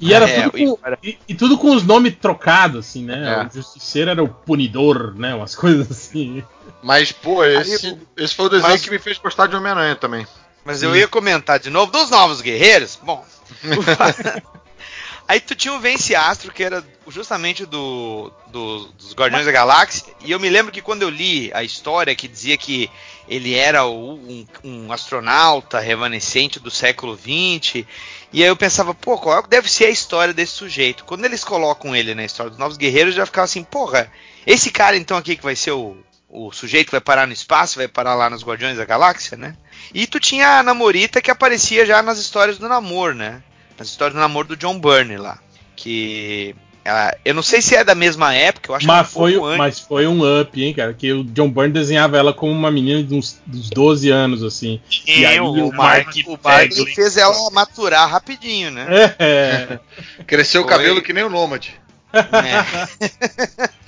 E 0.00 0.14
era 0.14 0.28
É, 0.30 0.42
tudo 0.48 0.52
com, 0.52 0.78
e, 1.02 1.18
e 1.28 1.34
tudo 1.34 1.58
com 1.58 1.74
os 1.74 1.82
nomes 1.82 2.14
trocados, 2.20 2.86
assim, 2.86 3.02
né? 3.04 3.42
É. 3.42 3.46
O 3.46 3.50
Justiceiro 3.52 4.10
era 4.12 4.22
o 4.22 4.28
Punidor, 4.28 5.12
né? 5.16 5.34
Umas 5.34 5.54
coisas 5.56 5.90
assim. 5.90 6.42
Mas, 6.82 7.10
pô, 7.10 7.44
esse, 7.44 7.98
esse 8.16 8.34
foi 8.34 8.46
o 8.46 8.48
desenho 8.48 8.70
Mas- 8.70 8.80
que 8.82 8.90
me 8.92 8.98
fez 9.00 9.18
gostar 9.18 9.48
de 9.48 9.56
Homem-Aranha 9.56 9.96
também. 9.96 10.24
Mas 10.68 10.82
eu 10.82 10.94
ia 10.94 11.08
comentar 11.08 11.58
de 11.58 11.70
novo 11.70 11.90
dos 11.90 12.10
Novos 12.10 12.42
Guerreiros. 12.42 12.98
Bom, 13.02 13.24
Aí 15.26 15.40
tu 15.40 15.54
tinha 15.54 15.74
o 15.74 15.80
Vence 15.80 16.14
Astro, 16.14 16.50
que 16.52 16.62
era 16.64 16.82
justamente 17.06 17.66
do, 17.66 18.32
do- 18.46 18.86
dos 18.92 19.12
Guardiões 19.14 19.44
da 19.44 19.52
Galáxia. 19.52 20.04
E 20.24 20.30
eu 20.30 20.40
me 20.40 20.48
lembro 20.48 20.72
que 20.72 20.80
quando 20.80 21.02
eu 21.02 21.10
li 21.10 21.50
a 21.52 21.62
história 21.62 22.14
que 22.14 22.26
dizia 22.26 22.56
que 22.56 22.90
ele 23.28 23.54
era 23.54 23.84
o- 23.84 24.14
um, 24.14 24.46
um 24.64 24.92
astronauta 24.92 25.78
remanescente 25.80 26.58
do 26.58 26.70
século 26.70 27.14
XX. 27.14 27.84
E 28.32 28.42
aí 28.42 28.48
eu 28.48 28.56
pensava, 28.56 28.94
pô, 28.94 29.18
qual 29.18 29.42
deve 29.46 29.70
ser 29.70 29.84
a 29.86 29.90
história 29.90 30.32
desse 30.32 30.52
sujeito? 30.52 31.04
Quando 31.04 31.26
eles 31.26 31.44
colocam 31.44 31.94
ele 31.94 32.14
na 32.14 32.24
história 32.24 32.48
dos 32.50 32.58
Novos 32.58 32.78
Guerreiros, 32.78 33.12
eu 33.14 33.18
já 33.18 33.26
ficava 33.26 33.44
assim, 33.44 33.62
porra, 33.64 34.10
esse 34.46 34.70
cara 34.70 34.96
então 34.96 35.16
aqui 35.18 35.36
que 35.36 35.42
vai 35.44 35.56
ser 35.56 35.72
o, 35.72 35.94
o 36.28 36.52
sujeito 36.52 36.86
que 36.86 36.92
vai 36.92 37.00
parar 37.00 37.26
no 37.26 37.32
espaço, 37.32 37.78
vai 37.78 37.88
parar 37.88 38.14
lá 38.14 38.28
nos 38.28 38.44
Guardiões 38.44 38.76
da 38.76 38.84
Galáxia, 38.84 39.36
né? 39.36 39.54
E 39.94 40.06
tu 40.06 40.20
tinha 40.20 40.58
a 40.58 40.62
Namorita 40.62 41.20
que 41.22 41.30
aparecia 41.30 41.86
já 41.86 42.02
nas 42.02 42.18
histórias 42.18 42.58
do 42.58 42.68
namoro, 42.68 43.14
né? 43.14 43.42
Nas 43.78 43.88
histórias 43.88 44.14
do 44.14 44.20
namoro 44.20 44.48
do 44.48 44.56
John 44.56 44.78
Byrne 44.78 45.16
lá. 45.16 45.38
Que. 45.74 46.54
ela- 46.84 47.14
eu 47.24 47.32
não 47.32 47.42
sei 47.42 47.62
se 47.62 47.74
é 47.76 47.84
da 47.84 47.94
mesma 47.94 48.34
época, 48.34 48.70
eu 48.70 48.74
acho 48.74 48.86
Mas 48.86 49.08
que 49.10 49.16
é 49.16 49.18
um 49.18 49.22
foi, 49.22 49.32
pouco 49.32 49.46
antes. 49.46 49.58
mas 49.58 49.78
foi 49.80 50.06
um 50.06 50.40
up, 50.40 50.62
hein, 50.62 50.74
cara? 50.74 50.92
Que 50.92 51.12
o 51.12 51.22
John 51.24 51.48
Byrne 51.50 51.72
desenhava 51.72 52.16
ela 52.18 52.32
como 52.34 52.52
uma 52.52 52.70
menina 52.70 53.02
de 53.02 53.14
uns, 53.14 53.40
dos 53.46 53.70
12 53.70 54.10
anos, 54.10 54.42
assim. 54.42 54.80
E 55.06 55.24
aí 55.24 55.38
o, 55.40 55.50
o 55.50 55.72
Mark, 55.72 56.06
Mark 56.06 56.16
o 56.26 56.36
Bagley- 56.36 56.94
fez 56.94 57.16
ela 57.16 57.34
maturar 57.52 58.08
rapidinho, 58.10 58.70
né? 58.70 58.86
É, 59.18 59.78
Cresceu 60.26 60.62
o 60.62 60.64
Foi. 60.64 60.72
cabelo 60.72 61.00
que 61.00 61.12
nem 61.12 61.24
o 61.24 61.30
Nômade. 61.30 61.74
É. 62.12 63.68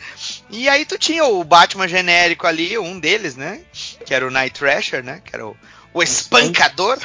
e 0.50 0.68
aí 0.68 0.84
tu 0.84 0.98
tinha 0.98 1.24
o 1.24 1.42
Batman 1.44 1.88
genérico 1.88 2.46
ali, 2.46 2.76
um 2.78 2.98
deles, 2.98 3.36
né? 3.36 3.60
Que 4.04 4.14
era 4.14 4.26
o 4.26 4.30
Night 4.30 4.58
Thrasher, 4.58 5.02
né? 5.02 5.20
Que 5.24 5.34
era 5.34 5.46
o, 5.46 5.56
o 5.94 6.02
espancador. 6.02 6.98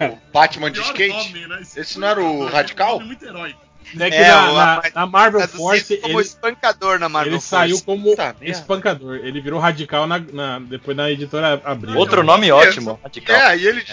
O 0.00 0.32
Batman 0.32 0.70
de 0.70 0.80
skate. 0.80 1.08
nome, 1.08 1.46
né? 1.46 1.60
Esse 1.76 1.98
não 1.98 2.08
era 2.08 2.22
o 2.22 2.48
É 2.48 2.50
Radical? 2.52 2.94
nome 2.94 3.06
muito 3.06 3.24
heróico. 3.24 3.60
né, 3.94 4.08
que 4.10 4.16
É, 4.16 4.28
na, 4.28 4.52
na- 4.52 4.82
na 4.94 5.06
Marvel 5.06 5.48
Force 5.48 5.96
como 5.98 6.20
ele, 6.20 6.26
espancador 6.28 6.98
na 6.98 7.08
Marvel 7.08 7.32
ele 7.32 7.40
Force. 7.40 7.48
saiu 7.48 7.80
como 7.82 8.04
merda. 8.04 8.36
espancador. 8.42 9.16
Ele 9.16 9.40
virou 9.40 9.58
radical 9.58 10.06
na, 10.06 10.18
na- 10.18 10.58
depois 10.60 10.96
na 10.96 11.10
editora 11.10 11.60
Abril. 11.64 11.96
Outro 11.96 12.22
nome 12.22 12.50
ótimo, 12.52 13.00
radical. 13.02 13.36
É, 13.36 13.56
e 13.56 13.66
ele. 13.66 13.84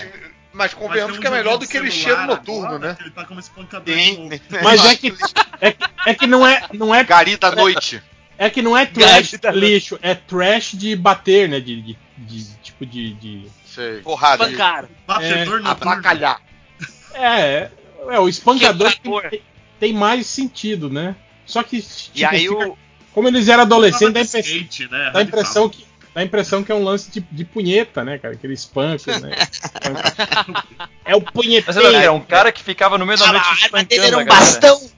Mas 0.54 0.72
Mas 0.72 0.74
convenhamos 0.74 1.12
tem 1.14 1.20
um 1.20 1.22
que 1.22 1.28
é 1.28 1.32
melhor 1.32 1.58
do 1.58 1.68
que 1.68 1.78
ele 1.78 1.92
cheiro 1.92 2.26
noturno, 2.26 2.66
agora 2.76 2.90
né? 2.94 2.98
Ele 3.00 3.12
tá 3.12 3.26
como 3.26 3.40
espancador 3.40 3.94
Sim. 3.94 4.30
Mas 4.64 4.84
é 4.86 4.96
que, 4.96 5.14
é, 5.62 5.72
que- 5.72 5.86
é 6.08 6.14
que 6.16 6.26
não 6.28 6.48
é, 6.48 6.64
não 6.74 6.94
é, 6.96 7.04
Gari 7.04 7.38
da 7.38 7.52
noite. 7.52 8.02
É 8.38 8.50
que 8.50 8.62
não 8.62 8.76
é 8.78 8.86
trash 8.88 9.36
Gás 9.36 9.56
lixo, 9.56 9.98
é 10.02 10.14
trash 10.16 10.72
de 10.74 10.96
bater, 10.96 11.48
né? 11.50 11.60
De, 11.60 11.82
de- 11.82 11.98
de- 12.18 12.56
tipo 12.64 12.86
de, 12.86 13.14
de- 13.14 13.48
Sei. 13.66 13.98
Porrada. 14.02 14.46
Pancara. 14.46 14.90
Batedor 15.06 15.62
noturno. 15.62 15.70
Abacalhar. 15.92 16.42
É, 17.14 17.70
é 18.10 18.20
o 18.20 18.28
espancador 18.30 18.94
tem, 19.30 19.42
tem 19.80 19.94
mais 19.94 20.26
sentido, 20.28 20.90
né? 20.90 21.16
Só 21.46 21.64
que 21.64 21.82
tipo, 21.82 22.18
E 22.18 22.26
aí 22.26 22.48
fica- 22.48 22.68
o. 22.70 22.78
como 23.14 23.28
eles 23.28 23.48
eram 23.48 23.64
adolescentes, 23.64 24.32
dá 24.32 24.40
skate, 24.40 24.88
né? 24.92 25.12
dá 25.14 25.20
a 25.20 25.24
impressão 25.24 25.70
que 25.70 25.86
dá 26.14 26.22
a 26.22 26.24
impressão 26.24 26.64
que 26.64 26.72
é 26.72 26.76
um 26.76 26.84
lance 26.84 27.10
de, 27.12 27.20
de 27.32 27.46
punheta, 27.46 28.04
né, 28.04 28.18
cara? 28.18 28.34
Aquele 28.34 28.54
espanco, 28.54 29.04
né? 29.20 29.36
é 31.06 31.16
o 31.16 31.22
Mas 31.22 31.32
punheteiro. 31.32 31.88
era, 31.88 31.98
era 32.04 32.12
um 32.14 32.20
cara 32.22 32.52
que 32.52 32.62
ficava 32.64 32.98
no 32.98 33.06
meio 33.06 33.18
da 33.20 33.28
noite 33.28 33.44
a 33.46 33.48
arma 33.50 33.56
espancando 33.62 33.88
dele 33.90 34.06
era 34.08 34.18
um 34.18 34.26
bastão. 34.26 34.90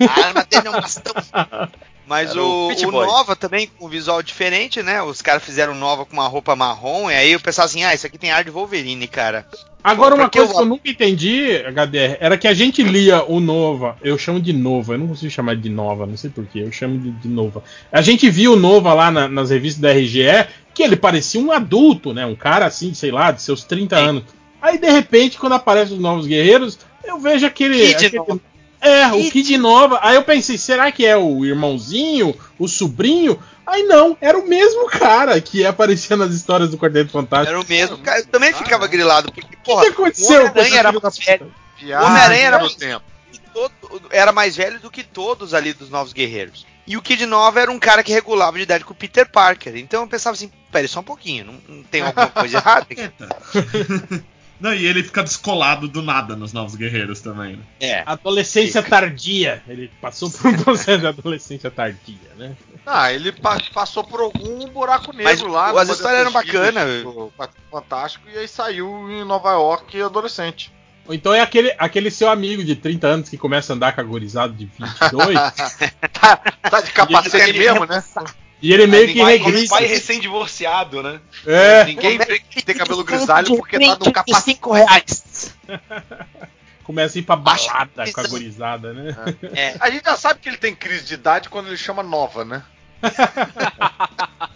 A 0.00 0.20
arma 0.26 0.44
dele 0.44 0.66
é 0.66 0.70
um 0.70 0.74
bastão. 0.74 1.14
Mas 2.06 2.30
Era 2.30 2.42
o, 2.42 2.68
o 2.68 2.88
o. 2.88 2.90
Nova 3.06 3.34
também 3.34 3.66
com 3.78 3.86
um 3.86 3.88
visual 3.88 4.22
diferente, 4.22 4.82
né? 4.82 5.02
Os 5.02 5.20
caras 5.20 5.42
fizeram 5.42 5.74
Nova 5.74 6.04
com 6.04 6.12
uma 6.12 6.28
roupa 6.28 6.54
marrom, 6.54 7.10
e 7.10 7.14
aí 7.14 7.32
eu 7.32 7.40
pensava 7.40 7.66
assim, 7.66 7.82
ah, 7.82 7.92
isso 7.94 8.06
aqui 8.06 8.16
tem 8.16 8.30
ar 8.30 8.44
de 8.44 8.50
Wolverine, 8.50 9.08
cara. 9.08 9.44
Agora, 9.82 10.14
uma 10.14 10.24
Porque 10.24 10.38
coisa 10.38 10.52
eu- 10.52 10.56
que 10.56 10.62
eu 10.62 10.66
nunca 10.66 10.88
entendi, 10.90 11.56
HDR, 11.66 12.16
era 12.20 12.36
que 12.38 12.46
a 12.48 12.54
gente 12.54 12.82
lia 12.82 13.24
o 13.24 13.38
Nova, 13.40 13.96
eu 14.02 14.16
chamo 14.18 14.40
de 14.40 14.52
Nova, 14.52 14.94
eu 14.94 14.98
não 14.98 15.08
consigo 15.08 15.30
chamar 15.30 15.56
de 15.56 15.68
Nova, 15.68 16.06
não 16.06 16.16
sei 16.16 16.30
porquê, 16.30 16.60
eu 16.60 16.72
chamo 16.72 16.98
de, 16.98 17.10
de 17.10 17.28
Nova. 17.28 17.62
A 17.90 18.00
gente 18.02 18.28
via 18.30 18.50
o 18.50 18.56
Nova 18.56 18.92
lá 18.94 19.10
na- 19.10 19.28
nas 19.28 19.50
revistas 19.50 19.80
da 19.80 19.90
RGE, 19.92 20.46
que 20.74 20.82
ele 20.82 20.96
parecia 20.96 21.40
um 21.40 21.50
adulto, 21.52 22.12
né? 22.12 22.26
Um 22.26 22.34
cara 22.36 22.66
assim, 22.66 22.94
sei 22.94 23.10
lá, 23.10 23.30
de 23.30 23.42
seus 23.42 23.64
30 23.64 23.96
anos. 23.96 24.22
Aí, 24.60 24.78
de 24.78 24.90
repente, 24.90 25.38
quando 25.38 25.54
aparecem 25.54 25.94
os 25.96 26.02
Novos 26.02 26.26
Guerreiros, 26.26 26.78
eu 27.04 27.18
vejo 27.20 27.46
aquele. 27.46 27.78
Kid 27.94 28.06
aquele- 28.06 28.18
Nova. 28.18 28.40
É, 28.80 29.06
o 29.08 29.12
Kid. 29.18 29.30
Kid 29.30 29.58
Nova. 29.58 29.98
Aí 30.02 30.16
eu 30.16 30.22
pensei, 30.22 30.58
será 30.58 30.90
que 30.92 31.04
é 31.04 31.16
o 31.16 31.44
irmãozinho, 31.44 32.34
o 32.58 32.68
sobrinho? 32.68 33.38
Aí 33.66 33.82
não, 33.82 34.16
era 34.20 34.38
o 34.38 34.46
mesmo 34.46 34.86
cara 34.86 35.40
que 35.40 35.66
aparecia 35.66 36.16
nas 36.16 36.32
histórias 36.32 36.70
do 36.70 36.78
Quarteto 36.78 37.10
Fantástico. 37.10 37.50
Era 37.50 37.60
o 37.60 37.68
mesmo. 37.68 37.98
Cara, 37.98 38.20
eu 38.20 38.26
também 38.26 38.52
ficava 38.52 38.86
grilado, 38.86 39.32
porque, 39.32 39.56
O 39.56 39.64
porra, 39.64 39.82
que 39.82 39.88
aconteceu? 39.90 40.44
o 40.44 40.46
Homem-Aranha 40.46 40.78
era 40.78 40.92
mais 40.92 41.18
velho. 41.18 41.52
O 41.82 42.04
Homem-Aranha 42.04 42.46
era 42.46 42.58
do 42.58 42.62
mais 42.62 42.74
que 42.74 42.86
era 44.10 44.32
mais 44.32 44.56
velho 44.56 44.78
do 44.80 44.90
que 44.90 45.02
todos 45.02 45.54
ali 45.54 45.72
dos 45.72 45.88
Novos 45.90 46.12
Guerreiros. 46.12 46.66
E 46.86 46.96
o 46.96 47.02
Kid 47.02 47.26
Nova 47.26 47.60
era 47.60 47.70
um 47.70 47.78
cara 47.78 48.02
que 48.02 48.12
regulava 48.12 48.56
de 48.56 48.62
idade 48.62 48.84
com 48.84 48.92
o 48.92 48.96
Peter 48.96 49.28
Parker. 49.28 49.76
Então 49.76 50.02
eu 50.02 50.08
pensava 50.08 50.34
assim, 50.34 50.50
pera 50.70 50.86
só 50.86 51.00
um 51.00 51.04
pouquinho, 51.04 51.46
não, 51.46 51.76
não 51.76 51.82
tem 51.82 52.02
alguma 52.02 52.28
coisa 52.28 52.58
errada 52.58 52.86
aqui? 52.88 53.10
Não, 54.58 54.72
e 54.72 54.86
ele 54.86 55.02
fica 55.02 55.22
descolado 55.22 55.86
do 55.86 56.00
nada 56.02 56.34
nos 56.34 56.52
Novos 56.52 56.74
Guerreiros 56.74 57.20
também, 57.20 57.56
né? 57.56 57.62
É. 57.80 58.02
Adolescência 58.06 58.82
tardia. 58.82 59.62
Ele 59.68 59.90
passou 60.00 60.30
por 60.30 60.46
um 60.46 60.56
processo 60.62 61.00
de 61.00 61.06
adolescência 61.06 61.70
tardia, 61.70 62.30
né? 62.36 62.56
Ah, 62.86 63.12
ele 63.12 63.32
pa- 63.32 63.60
passou 63.74 64.02
por 64.04 64.20
algum 64.20 64.66
buraco 64.68 65.12
negro 65.12 65.24
Mas 65.24 65.42
lá. 65.42 65.82
as 65.82 65.88
histórias 65.90 66.20
eram 66.20 66.32
bacanas. 66.32 67.02
do 67.02 67.32
Fantástico, 67.70 68.28
e 68.32 68.38
aí 68.38 68.48
saiu 68.48 68.88
em 69.10 69.24
Nova 69.24 69.52
York 69.52 70.00
adolescente. 70.00 70.72
Ou 71.06 71.14
então 71.14 71.32
é 71.34 71.40
aquele, 71.40 71.72
aquele 71.78 72.10
seu 72.10 72.28
amigo 72.28 72.64
de 72.64 72.74
30 72.74 73.06
anos 73.06 73.28
que 73.28 73.36
começa 73.36 73.72
a 73.72 73.76
andar 73.76 73.94
com 73.94 74.00
a 74.00 74.04
gurizada 74.04 74.52
de 74.52 74.64
22 74.66 75.36
Tá 76.70 76.80
de 76.80 76.90
capacete 76.92 77.52
mesmo, 77.58 77.84
né? 77.84 78.02
E 78.62 78.72
ele 78.72 78.86
meio 78.86 79.08
que 79.08 79.20
Pai, 79.20 79.38
como 79.38 79.50
regride. 79.50 79.68
pai 79.68 79.86
recém-divorciado, 79.86 81.02
né? 81.02 81.20
É, 81.46 81.84
Ninguém 81.84 82.18
vê 82.18 82.38
que 82.38 82.64
tem 82.64 82.74
cabelo 82.74 83.04
grisalho 83.04 83.56
porque 83.56 83.78
tá 83.78 83.98
no 83.98 84.12
capacete. 84.12 84.58
reais. 84.72 85.54
começa 86.82 87.18
a 87.18 87.20
ir 87.20 87.22
pra 87.22 87.36
balada 87.36 88.12
com 88.12 88.20
a 88.20 88.28
gurizada, 88.28 88.92
né? 88.92 89.16
É. 89.52 89.76
A 89.80 89.90
gente 89.90 90.04
já 90.04 90.16
sabe 90.16 90.40
que 90.40 90.48
ele 90.48 90.56
tem 90.56 90.74
crise 90.74 91.04
de 91.04 91.14
idade 91.14 91.48
quando 91.48 91.66
ele 91.66 91.76
chama 91.76 92.02
nova, 92.02 92.44
né? 92.44 92.62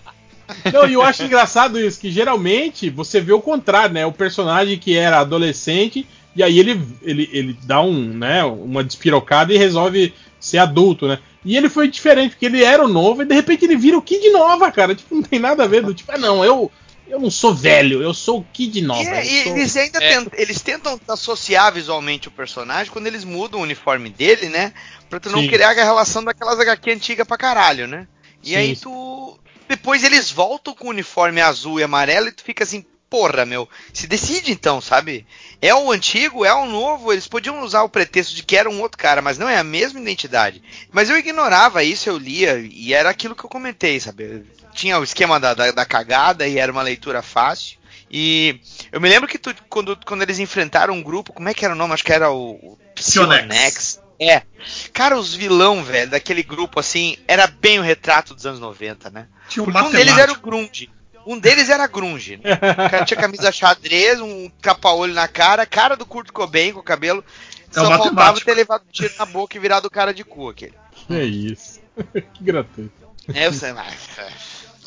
Não, 0.73 0.87
e 0.87 0.95
eu 0.95 1.03
acho 1.03 1.23
engraçado 1.23 1.79
isso, 1.79 2.01
que 2.01 2.11
geralmente 2.11 2.91
você 2.91 3.21
vê 3.21 3.33
o 3.33 3.41
contrário, 3.41 3.95
né? 3.95 4.07
O 4.07 4.13
personagem 4.13 4.79
que 4.79 4.97
era 4.97 5.21
adolescente, 5.21 6.07
e 6.35 6.43
aí 6.43 6.59
ele, 6.59 6.81
ele, 7.03 7.29
ele 7.33 7.59
dá 7.65 7.81
um, 7.83 8.15
né, 8.15 8.45
uma 8.45 8.83
despirocada 8.83 9.53
e 9.53 9.59
resolve 9.59 10.15
ser 10.39 10.59
adulto, 10.59 11.07
né? 11.07 11.19
E 11.45 11.57
ele 11.57 11.69
foi 11.71 11.89
diferente, 11.89 12.31
porque 12.33 12.47
ele 12.47 12.63
era 12.63 12.85
o 12.85 12.89
novo 12.89 13.23
e 13.23 13.25
de 13.25 13.35
repente 13.35 13.65
ele 13.65 13.77
vira 13.77 13.97
o 13.97 14.03
Kid 14.03 14.29
Nova, 14.31 14.71
cara. 14.71 14.95
Tipo, 14.95 15.15
não 15.15 15.23
tem 15.23 15.39
nada 15.39 15.65
a 15.65 15.67
ver 15.67 15.83
do 15.83 15.95
tipo, 15.95 16.13
ah, 16.13 16.19
não, 16.19 16.45
eu, 16.45 16.71
eu 17.09 17.19
não 17.19 17.31
sou 17.31 17.55
velho, 17.55 18.03
eu 18.03 18.13
sou 18.13 18.41
o 18.41 18.45
Kid 18.53 18.83
Nova. 18.83 19.03
E, 19.03 19.07
é- 19.09 19.25
e 19.25 19.45
sou- 19.45 19.57
eles 19.57 19.77
ainda 19.77 20.05
É. 20.05 20.09
tentam, 20.15 20.33
eles 20.39 20.61
tentam 20.61 21.01
associar 21.09 21.73
visualmente 21.73 22.29
o 22.29 22.31
personagem 22.31 22.93
quando 22.93 23.07
eles 23.07 23.25
mudam 23.25 23.61
o 23.61 23.63
uniforme 23.63 24.11
dele, 24.11 24.49
né? 24.51 24.73
Pra 25.09 25.19
tu 25.19 25.31
não 25.31 25.41
Sim. 25.41 25.49
criar 25.49 25.71
a 25.71 25.85
relação 25.85 26.23
daquelas 26.23 26.61
HQ 26.61 26.91
antigas 26.93 27.27
pra 27.27 27.39
caralho, 27.39 27.87
né? 27.87 28.07
E 28.43 28.49
Sim. 28.51 28.57
aí 28.57 28.77
tu. 28.77 29.39
Depois 29.69 30.03
eles 30.05 30.31
voltam 30.31 30.75
com 30.75 30.89
o 30.89 30.91
uniforme 30.91 31.41
azul 31.41 31.79
e 31.81 31.83
amarelo 31.83 32.29
e 32.29 32.33
tu 32.33 32.43
fica 32.43 32.65
assim, 32.65 32.85
porra, 33.11 33.45
meu, 33.45 33.69
se 33.93 34.07
decide 34.07 34.53
então, 34.53 34.81
sabe? 34.81 35.27
É 35.61 35.75
o 35.75 35.91
antigo, 35.91 36.45
é 36.45 36.55
o 36.55 36.65
novo, 36.65 37.13
eles 37.13 37.27
podiam 37.27 37.61
usar 37.63 37.83
o 37.83 37.89
pretexto 37.89 38.35
de 38.35 38.45
que 38.45 38.57
era 38.57 38.71
um 38.71 38.81
outro 38.81 38.97
cara, 38.97 39.21
mas 39.21 39.37
não 39.37 39.49
é 39.49 39.59
a 39.59 39.65
mesma 39.65 40.01
identidade. 40.01 40.63
Mas 40.93 41.11
eu 41.11 41.19
ignorava 41.19 41.83
isso, 41.83 42.09
eu 42.09 42.17
lia, 42.17 42.59
e 42.59 42.95
era 42.95 43.11
aquilo 43.11 43.35
que 43.35 43.45
eu 43.45 43.51
comentei, 43.51 43.99
sabe? 43.99 44.47
Tinha 44.73 44.99
o 44.99 45.05
esquema 45.05 45.41
da, 45.41 45.53
da, 45.53 45.73
da 45.73 45.85
cagada 45.85 46.47
e 46.47 46.57
era 46.57 46.71
uma 46.71 46.83
leitura 46.83 47.21
fácil. 47.21 47.81
E 48.09 48.61
eu 48.91 49.01
me 49.01 49.09
lembro 49.09 49.29
que 49.29 49.39
tu, 49.39 49.55
quando, 49.69 49.99
quando 50.05 50.23
eles 50.23 50.39
enfrentaram 50.39 50.95
um 50.95 51.03
grupo, 51.03 51.33
como 51.33 51.49
é 51.49 51.55
que 51.55 51.65
era 51.65 51.75
o 51.75 51.77
nome? 51.77 51.95
Acho 51.95 52.05
que 52.05 52.13
era 52.13 52.31
o, 52.31 52.53
o 52.53 52.79
Psionex. 52.95 54.01
É. 54.19 54.43
Cara, 54.93 55.19
os 55.19 55.35
vilão, 55.35 55.83
velho, 55.83 56.11
daquele 56.11 56.43
grupo 56.43 56.79
assim, 56.79 57.17
era 57.27 57.47
bem 57.47 57.79
o 57.79 57.83
retrato 57.83 58.35
dos 58.35 58.45
anos 58.45 58.61
90, 58.61 59.11
né? 59.11 59.27
Tinha 59.49 59.63
um 59.63 59.67
Porque 59.67 59.81
um 59.81 59.91
deles 59.91 60.17
era 60.19 60.33
o 60.33 60.35
matemático. 60.35 61.00
Um 61.27 61.39
deles 61.39 61.69
era 61.69 61.87
Grunge. 61.87 62.39
Né? 62.43 62.55
O 62.55 62.91
cara 62.91 63.05
tinha 63.05 63.21
camisa 63.21 63.53
xadrez, 63.53 64.21
um 64.21 64.51
capa-olho 64.63 65.13
na 65.15 65.29
cara, 65.29 65.67
cara 65.67 65.97
do 65.97 66.07
Kurt 66.07 66.31
Cobain 66.31 66.73
com 66.73 66.81
o 66.81 66.83
cabelo. 66.85 67.25
É 67.71 67.75
Só 67.75 67.83
o 67.83 67.89
faltava 67.89 68.11
matemático. 68.15 68.47
ter 68.47 68.55
levado 68.55 68.83
um 68.83 68.93
tiro 68.93 69.13
na 69.19 69.25
boca 69.27 69.57
e 69.57 69.61
virado 69.61 69.87
o 69.87 69.91
cara 69.91 70.13
de 70.13 70.25
cu 70.25 70.49
aquele. 70.49 70.75
Que 70.93 71.15
é 71.15 71.25
isso. 71.25 71.81
que 72.35 72.43
gratuito. 72.43 72.91
É, 73.33 73.47
eu 73.47 73.53
sei, 73.53 73.73
mas... 73.73 73.95
é. 74.19 74.29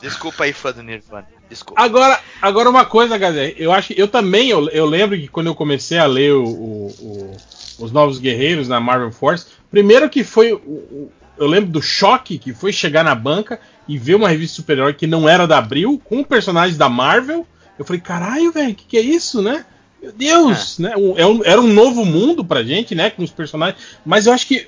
Desculpa 0.01 0.43
aí, 0.43 0.51
fã 0.51 0.73
do 0.73 0.84
Nirvana. 0.84 1.25
Desculpa. 1.49 1.81
Agora, 1.81 2.19
agora 2.41 2.69
uma 2.69 2.84
coisa, 2.84 3.17
galera. 3.17 3.53
Eu 3.57 3.71
acho 3.71 3.93
que 3.93 4.01
eu 4.01 4.07
também 4.07 4.49
eu, 4.49 4.67
eu 4.69 4.86
lembro 4.86 5.17
que 5.17 5.29
quando 5.29 5.47
eu 5.47 5.55
comecei 5.55 5.97
a 5.97 6.05
ler 6.05 6.34
o, 6.34 6.43
o- 6.43 6.88
o- 6.99 7.38
os 7.86 7.91
Novos 7.91 8.19
Guerreiros 8.19 8.67
na 8.67 8.81
Marvel 8.81 9.13
Force, 9.13 9.45
primeiro 9.71 10.09
que 10.09 10.23
foi 10.25 10.51
o- 10.51 10.57
o- 10.57 11.11
eu 11.38 11.47
lembro 11.47 11.69
do 11.71 11.81
choque 11.81 12.38
que 12.38 12.53
foi 12.53 12.73
chegar 12.73 13.01
na 13.03 13.15
banca 13.15 13.61
e 13.88 13.97
ver 13.97 14.15
uma 14.15 14.29
revista 14.29 14.55
super-herói 14.57 14.93
que 14.93 15.07
não 15.07 15.27
era 15.27 15.45
da 15.47 15.57
Abril 15.57 16.01
com 16.03 16.23
personagens 16.23 16.77
da 16.77 16.89
Marvel. 16.89 17.45
Eu 17.77 17.86
falei, 17.86 18.01
caralho, 18.01 18.51
velho, 18.51 18.71
o 18.71 18.75
que, 18.75 18.86
que 18.86 18.97
é 18.97 19.01
isso, 19.01 19.41
né? 19.41 19.65
Meu 20.01 20.11
Deus, 20.11 20.79
né? 20.79 20.95
Um- 20.97 21.17
é 21.17 21.25
um- 21.25 21.43
era 21.43 21.61
um 21.61 21.71
novo 21.71 22.05
mundo 22.05 22.43
pra 22.43 22.63
gente, 22.63 22.93
né? 22.93 23.09
Com 23.09 23.23
os 23.23 23.31
personagens. 23.31 23.81
Mas 24.05 24.25
eu 24.25 24.34
acho 24.34 24.47
que 24.47 24.67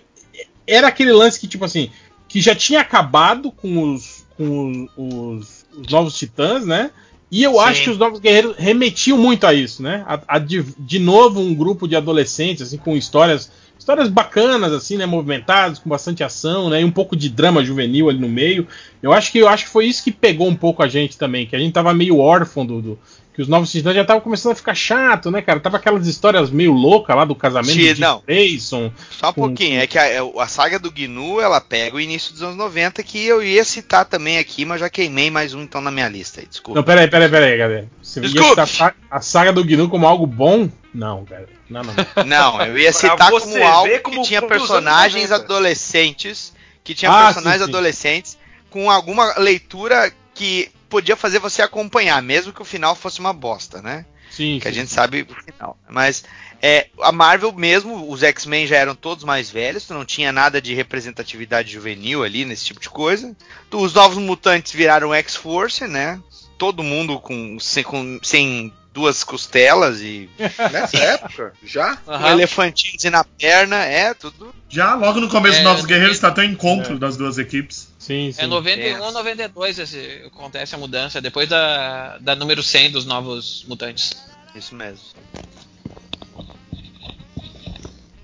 era 0.66 0.88
aquele 0.88 1.11
lance 1.11 1.39
que, 1.39 1.47
tipo 1.47 1.63
assim, 1.66 1.89
que 2.28 2.41
já 2.41 2.55
tinha 2.55 2.82
acabado 2.82 3.51
com 3.51 3.93
os, 3.93 4.26
com 4.38 4.88
os, 4.97 5.66
os 5.78 5.88
novos 5.91 6.18
titãs, 6.18 6.66
né? 6.66 6.89
E 7.32 7.43
eu 7.43 7.53
Sim. 7.53 7.59
acho 7.59 7.84
que 7.84 7.89
os 7.89 7.97
Novos 7.97 8.20
Guerreiros 8.20 8.55
remetiam 8.57 9.18
muito 9.18 9.45
a 9.47 9.53
isso, 9.53 9.82
né? 9.82 10.03
A, 10.07 10.36
a 10.36 10.39
de, 10.39 10.63
de 10.78 10.99
novo 10.99 11.39
um 11.41 11.53
grupo 11.55 11.88
de 11.88 11.95
adolescentes, 11.95 12.61
assim, 12.63 12.78
com 12.78 12.95
histórias 12.95 13.51
histórias 13.86 14.09
bacanas, 14.09 14.73
assim, 14.73 14.97
né? 14.97 15.05
Movimentadas, 15.05 15.77
com 15.77 15.88
bastante 15.88 16.23
ação, 16.23 16.71
né? 16.71 16.81
E 16.81 16.83
um 16.83 16.89
pouco 16.89 17.15
de 17.15 17.29
drama 17.29 17.63
juvenil 17.63 18.09
ali 18.09 18.17
no 18.17 18.27
meio. 18.27 18.67
Eu 19.01 19.13
acho 19.13 19.31
que 19.31 19.38
eu 19.38 19.47
acho 19.47 19.65
que 19.65 19.69
foi 19.69 19.86
isso 19.86 20.03
que 20.03 20.11
pegou 20.11 20.47
um 20.47 20.55
pouco 20.55 20.81
a 20.81 20.88
gente 20.88 21.19
também, 21.19 21.45
que 21.45 21.55
a 21.55 21.59
gente 21.59 21.71
tava 21.71 21.93
meio 21.93 22.17
órfão 22.17 22.65
do. 22.65 22.81
do- 22.81 22.99
que 23.36 23.41
os 23.41 23.47
Novos 23.49 23.69
Titãs 23.69 23.93
já 23.93 24.01
estavam 24.01 24.21
começando 24.21 24.53
a 24.53 24.55
ficar 24.55 24.73
chato, 24.73 25.29
né, 25.29 25.41
cara? 25.41 25.59
Tava 25.59 25.75
aquelas 25.77 26.07
histórias 26.07 26.49
meio 26.49 26.71
loucas 26.71 27.15
lá 27.15 27.25
do 27.25 27.36
casamento 27.36 27.73
Sim, 27.73 27.93
de 27.93 27.99
não. 28.01 28.23
Grayson. 28.25 28.91
Só 29.11 29.29
um 29.29 29.33
Com- 29.33 29.41
pouquinho, 29.47 29.81
é 29.81 29.86
que 29.88 29.99
a, 29.99 30.05
a 30.39 30.47
saga 30.47 30.79
do 30.79 30.89
Gnu, 30.89 31.41
ela 31.41 31.59
pega 31.59 31.97
o 31.97 31.99
início 31.99 32.31
dos 32.31 32.41
anos 32.41 32.55
90, 32.55 33.03
que 33.03 33.25
eu 33.25 33.43
ia 33.43 33.65
citar 33.65 34.05
também 34.05 34.38
aqui, 34.38 34.63
mas 34.63 34.79
já 34.79 34.89
queimei 34.89 35.29
mais 35.29 35.53
um 35.53 35.61
então 35.61 35.81
na 35.81 35.91
minha 35.91 36.07
lista 36.07 36.39
aí, 36.39 36.47
desculpa. 36.47 36.79
Não, 36.79 36.83
peraí, 36.86 37.09
peraí, 37.09 37.29
peraí, 37.29 37.57
galera. 37.57 37.89
Você 38.01 38.21
ia 38.21 38.23
Desculpe. 38.29 38.49
citar 38.49 38.63
a 38.63 38.67
sa- 38.67 38.93
a 39.11 39.19
saga 39.21 39.51
do 39.51 39.63
Gnu 39.65 39.89
como 39.89 40.07
algo 40.07 40.25
bom? 40.25 40.69
Não, 40.93 41.25
cara. 41.25 41.49
Não, 41.69 41.81
não, 41.83 41.93
não. 41.93 42.23
Não, 42.25 42.61
eu 42.67 42.77
ia 42.77 42.93
citar 42.93 43.29
você 43.31 43.59
como 43.59 43.65
algo 43.67 43.99
como 44.01 44.21
que 44.21 44.27
tinha 44.29 44.41
personagens 44.41 45.29
90. 45.29 45.43
adolescentes, 45.43 46.53
que 46.83 46.93
tinha 46.95 47.11
Ah, 47.11 47.25
personagens 47.25 47.61
sim, 47.61 47.65
sim. 47.65 47.71
adolescentes 47.71 48.38
com 48.69 48.89
alguma 48.89 49.38
leitura 49.38 50.11
que 50.33 50.69
podia 50.96 51.16
fazer 51.18 51.39
você 51.39 51.62
acompanhar, 51.62 52.22
mesmo 52.22 52.54
que 52.54 52.62
o 52.62 52.66
final 52.66 52.96
fosse 52.96 53.20
uma 53.20 53.34
bosta, 53.34 53.82
né? 53.82 54.06
Sim, 54.32 54.60
que 54.62 54.68
a 54.68 54.72
sim. 54.72 54.80
gente 54.80 54.91
sabe 54.91 55.28
o 55.30 55.43
final. 55.43 55.78
Mas 55.89 56.24
é, 56.62 56.88
a 57.02 57.12
Marvel 57.12 57.52
mesmo, 57.52 58.10
os 58.10 58.24
X-Men 58.24 58.66
já 58.66 58.78
eram 58.78 58.96
todos 58.96 59.26
mais 59.26 59.50
velhos, 59.50 59.86
tu 59.86 59.93
não 59.93 60.06
tinha 60.06 60.32
nada 60.32 60.62
de 60.62 60.74
representatividade 60.74 61.70
juvenil 61.72 62.24
ali 62.24 62.46
nesse 62.46 62.64
tipo 62.66 62.80
de 62.80 62.89
coisa. 62.89 63.36
Os 63.72 63.93
novos 63.93 64.18
mutantes 64.18 64.72
viraram 64.72 65.14
X-Force, 65.14 65.86
né? 65.86 66.18
Todo 66.58 66.82
mundo 66.82 67.20
com 67.20 67.60
sem, 67.60 67.84
com- 67.84 68.20
sem 68.24 68.74
duas 68.96 69.24
costelas 69.26 70.00
e 70.02 70.30
Nessa 70.72 70.98
época, 70.98 71.54
já? 71.64 71.98
com 71.98 72.28
elefantinhos 72.28 73.04
na 73.12 73.24
perna, 73.26 73.76
é 73.84 74.14
tudo. 74.14 74.56
Já 74.70 74.96
logo 74.96 75.20
no 75.20 75.28
começo 75.30 75.56
É, 75.58 75.60
dos 75.60 75.66
Novos 75.66 75.82
no 75.84 75.88
Guerreiros 75.89 76.18
começo- 76.18 76.36
tá 76.36 76.41
até 76.41 76.46
encontro 76.46 76.98
das 76.98 77.18
duas 77.18 77.38
equipes. 77.38 77.93
Sim, 78.00 78.32
sim. 78.32 78.41
É 78.41 78.48
91 78.48 78.93
ou 78.93 79.00
Pensa. 79.08 79.12
92 79.12 79.80
esse, 79.80 80.24
acontece 80.28 80.74
a 80.74 80.78
mudança, 80.78 81.20
depois 81.22 81.50
da, 81.50 82.18
da 82.20 82.36
número 82.36 82.64
100 82.64 82.91
dos 82.91 83.06
novos 83.06 83.66
mutantes. 83.68 84.12
Isso 84.56 84.74
mesmo. 84.74 85.04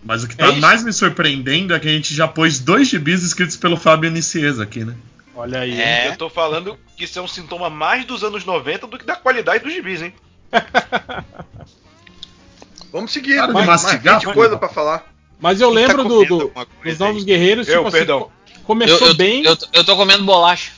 Mas 0.04 0.24
o 0.24 0.28
que 0.28 0.34
É 0.42 0.46
tá 0.48 0.52
mais 0.54 0.84
me 0.84 0.92
surpreendendo 0.94 1.74
é 1.76 1.80
que 1.80 1.88
a 1.88 1.92
gente 1.92 2.14
já 2.16 2.28
pôs 2.28 2.60
dois 2.60 2.88
gibis 2.88 3.24
escritos 3.24 3.56
pelo 3.58 3.78
Fábio 3.78 4.10
Nicieza 4.10 4.64
aqui, 4.64 4.84
né? 4.84 4.96
Olha 5.36 5.60
aí. 5.60 5.80
É. 5.80 6.08
Eu 6.10 6.18
tô 6.18 6.30
falando 6.30 6.78
que 6.98 7.04
isso 7.04 7.20
é 7.20 7.22
um 7.22 7.28
sintoma 7.28 7.70
mais 7.70 8.06
dos 8.06 8.24
anos 8.24 8.44
90 8.46 8.88
do 8.88 8.98
que 8.98 9.06
da 9.06 9.16
qualidade 9.16 9.64
dos 9.64 9.74
gibis, 9.74 10.02
hein? 10.02 10.14
Vamos 12.92 13.12
seguir. 13.12 13.38
Para 13.38 13.48
de 13.48 13.54
mais, 13.54 13.66
mastigar, 13.68 14.14
mais 14.16 14.24
20 14.26 14.34
pô. 14.34 14.34
coisa 14.34 14.58
pra 14.58 14.70
falar. 14.70 15.06
Mas 15.40 15.60
eu 15.62 15.72
Quem 15.72 15.76
tá 15.78 15.88
lembro 15.88 16.04
do, 16.04 16.10
comendo 16.10 16.38
do- 16.38 16.50
coisa 16.50 16.68
dos? 16.84 17.00
Novos 17.00 17.24
Guerreiros, 17.24 17.68
Eu, 17.68 17.76
tipo 17.78 17.88
assim, 17.88 17.98
perdão. 17.98 18.20
co- 18.22 18.32
começou 18.66 19.00
eu, 19.00 19.08
eu, 19.08 19.16
bem. 19.16 19.44
Eu, 19.44 19.58
eu 19.74 19.84
tô 19.84 19.96
comendo 19.96 20.24
bolacha. 20.24 20.72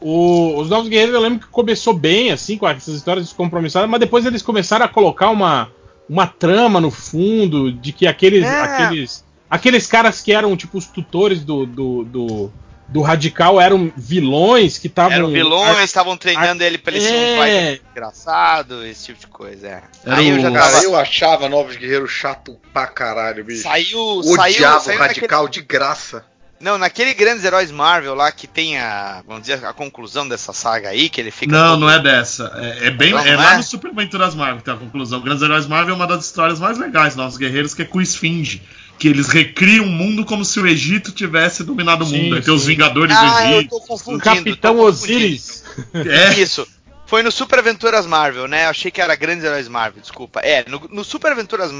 O- 0.00 0.58
os 0.60 0.68
Novos 0.70 0.88
Guerreiros 0.88 1.14
eu 1.14 1.20
lembro 1.20 1.40
que 1.40 1.46
começou 1.48 1.92
bem, 1.92 2.30
assim, 2.30 2.56
com 2.56 2.68
essas 2.68 2.94
histórias 2.94 3.26
descompromissadas, 3.26 3.90
mas 3.90 4.00
depois 4.00 4.24
eles 4.24 4.42
começaram 4.42 4.84
a 4.86 4.88
colocar 4.88 5.28
uma, 5.30 5.70
uma 6.08 6.26
trama 6.26 6.80
no 6.80 6.90
fundo 6.90 7.72
de 7.72 7.92
que 7.92 8.06
aqueles, 8.06 8.44
É. 8.46 8.60
aqueles, 8.62 9.24
aqueles 9.50 9.86
caras 9.88 10.20
que 10.22 10.32
eram 10.32 10.56
tipo 10.56 10.78
os 10.78 10.86
tutores 10.86 11.44
do, 11.44 11.66
do, 11.66 12.04
do, 12.04 12.52
do 12.88 13.02
Radical 13.02 13.60
eram 13.60 13.92
vilões 13.96 14.78
que 14.78 14.86
estavam. 14.86 15.12
Eram 15.12 15.30
vilões, 15.30 15.78
estavam 15.84 16.16
treinando 16.16 16.62
ele 16.64 16.78
pra 16.78 16.92
ele 16.94 17.04
ser 17.04 17.12
um 17.12 17.16
É. 17.16 17.36
pai 17.36 17.80
engraçado, 17.92 18.84
esse 18.86 19.06
tipo 19.06 19.20
de 19.20 19.26
coisa. 19.26 19.66
É. 19.68 19.82
Aí 20.06 20.28
eu 20.30 20.40
já 20.40 20.48
o- 20.50 20.52
tava. 20.54 20.70
Cara, 20.72 20.84
eu 20.84 20.96
achava 20.96 21.48
Novos 21.48 21.76
Guerreiros 21.76 22.10
chato 22.10 22.56
pra 22.72 22.86
caralho, 22.86 23.44
bicho. 23.44 23.62
Saiu, 23.62 24.00
Odiava 24.20 24.80
saiu 24.80 24.96
o 24.98 25.00
Radical 25.00 25.48
de 25.48 25.60
graça. 25.60 26.24
Não, 26.60 26.76
naquele 26.76 27.14
Grandes 27.14 27.44
Heróis 27.44 27.70
Marvel 27.70 28.16
lá 28.16 28.32
que 28.32 28.48
tem 28.48 28.78
a, 28.80 29.22
vamos 29.24 29.42
dizer, 29.42 29.64
a 29.64 29.72
conclusão 29.72 30.26
dessa 30.26 30.52
saga 30.52 30.88
aí, 30.88 31.08
que 31.08 31.20
ele 31.20 31.30
fica. 31.30 31.52
não, 31.52 31.70
todo- 31.74 31.80
não 31.82 31.90
é 31.90 32.02
dessa. 32.02 32.50
É, 32.80 32.88
é 32.88 32.90
bem 32.90 33.12
Não, 33.12 33.20
é 33.20 33.36
não 33.36 33.44
lá 33.44 33.54
é? 33.54 33.56
no 33.58 33.62
Super 33.62 33.92
Aventuras 33.92 34.34
Marvel 34.34 34.56
que 34.56 34.64
tem 34.64 34.74
a 34.74 34.76
conclusão. 34.76 35.20
Grandes 35.20 35.42
Heróis 35.42 35.66
Marvel 35.68 35.92
é 35.94 35.96
uma 35.96 36.06
das 36.08 36.24
histórias 36.24 36.58
mais 36.58 36.76
legais, 36.76 37.14
Novos 37.14 37.36
Guerreiros, 37.36 37.74
que 37.74 37.82
é 37.82 37.84
com 37.84 37.98
o 37.98 38.02
Esfinge. 38.02 38.60
Que 38.98 39.08
eles 39.08 39.28
recriam 39.28 39.84
o 39.84 39.88
mundo 39.88 40.24
como 40.24 40.44
se 40.44 40.58
o 40.58 40.66
Egito 40.66 41.12
tivesse 41.12 41.62
dominado 41.62 42.04
o 42.04 42.08
mundo. 42.08 42.34
Aí 42.36 42.42
tem 42.42 42.52
os. 42.52 42.64
Vingadores 42.66 43.14
Ah, 43.16 43.40
do 43.42 43.46
eu 43.52 43.58
Egito. 43.60 43.70
tô 43.70 43.76
O 43.76 43.80
confundindo. 43.86 44.24
Capitão 44.24 44.76
tô 44.76 44.84
confundindo. 44.84 45.18
Osiris. 45.18 45.64
É, 45.94 46.40
Isso. 46.40 46.66
Foi 47.06 47.22
no 47.22 47.30
Super 47.32 47.60
Aventuras 47.60 48.04
Marvel, 48.06 48.46
né? 48.46 48.66
Eu 48.66 48.70
achei 48.70 48.90
que 48.90 49.00
era 49.00 49.14
Grandes 49.16 49.42
Heróis 49.44 49.66
Marvel, 49.68 50.02
desculpa. 50.02 50.40
É, 50.40 50.68
no, 50.68 50.78
no 50.90 51.02
Super 51.04 51.32
Aventuras 51.32 51.72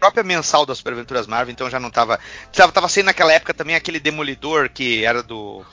própria 0.00 0.24
mensal 0.24 0.66
das 0.66 0.78
Super 0.78 0.94
Aventuras 0.94 1.28
Marvel, 1.28 1.52
então 1.52 1.70
já 1.70 1.78
não 1.78 1.88
tava. 1.90 2.18
Tava, 2.52 2.72
tava 2.72 2.88
sendo 2.88 3.06
naquela 3.06 3.32
época 3.32 3.54
também 3.54 3.76
aquele 3.76 4.00
Demolidor 4.00 4.68
que 4.70 5.04
era 5.04 5.22
do. 5.22 5.64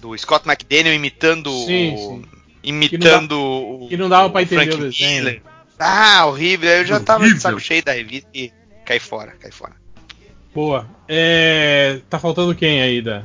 Do 0.00 0.16
Scott 0.16 0.48
McDaniel 0.48 0.94
imitando 0.94 1.50
Sim, 1.66 1.94
o. 1.94 1.96
sim. 1.98 2.24
Imitando 2.62 3.32
o. 3.40 3.86
que 3.88 3.96
não 3.96 4.08
dava 4.08 4.28
pra 4.30 4.40
o 4.40 4.42
entender 4.42 4.66
Frank 4.72 4.80
o 4.82 4.90
desenho. 4.90 5.24
Miller. 5.24 5.42
Ah, 5.78 6.26
horrível. 6.26 6.70
Eu 6.70 6.84
já 6.86 6.98
tava 7.00 7.20
de 7.20 7.24
Horrível. 7.26 7.40
saco 7.40 7.60
cheio 7.60 7.84
da 7.84 7.92
revista 7.92 8.28
e 8.34 8.52
cai 8.84 8.98
fora, 8.98 9.32
cai 9.40 9.50
fora. 9.52 9.74
Boa. 10.58 10.88
É, 11.06 12.00
tá 12.10 12.18
faltando 12.18 12.52
quem 12.52 12.82
aí, 12.82 13.00
da? 13.00 13.22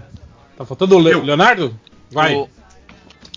Tá 0.55 0.63
faltando 0.63 0.95
o 0.95 0.99
Le-. 0.99 1.15
Leonardo? 1.15 1.75
Vai. 2.11 2.35
O- 2.35 2.47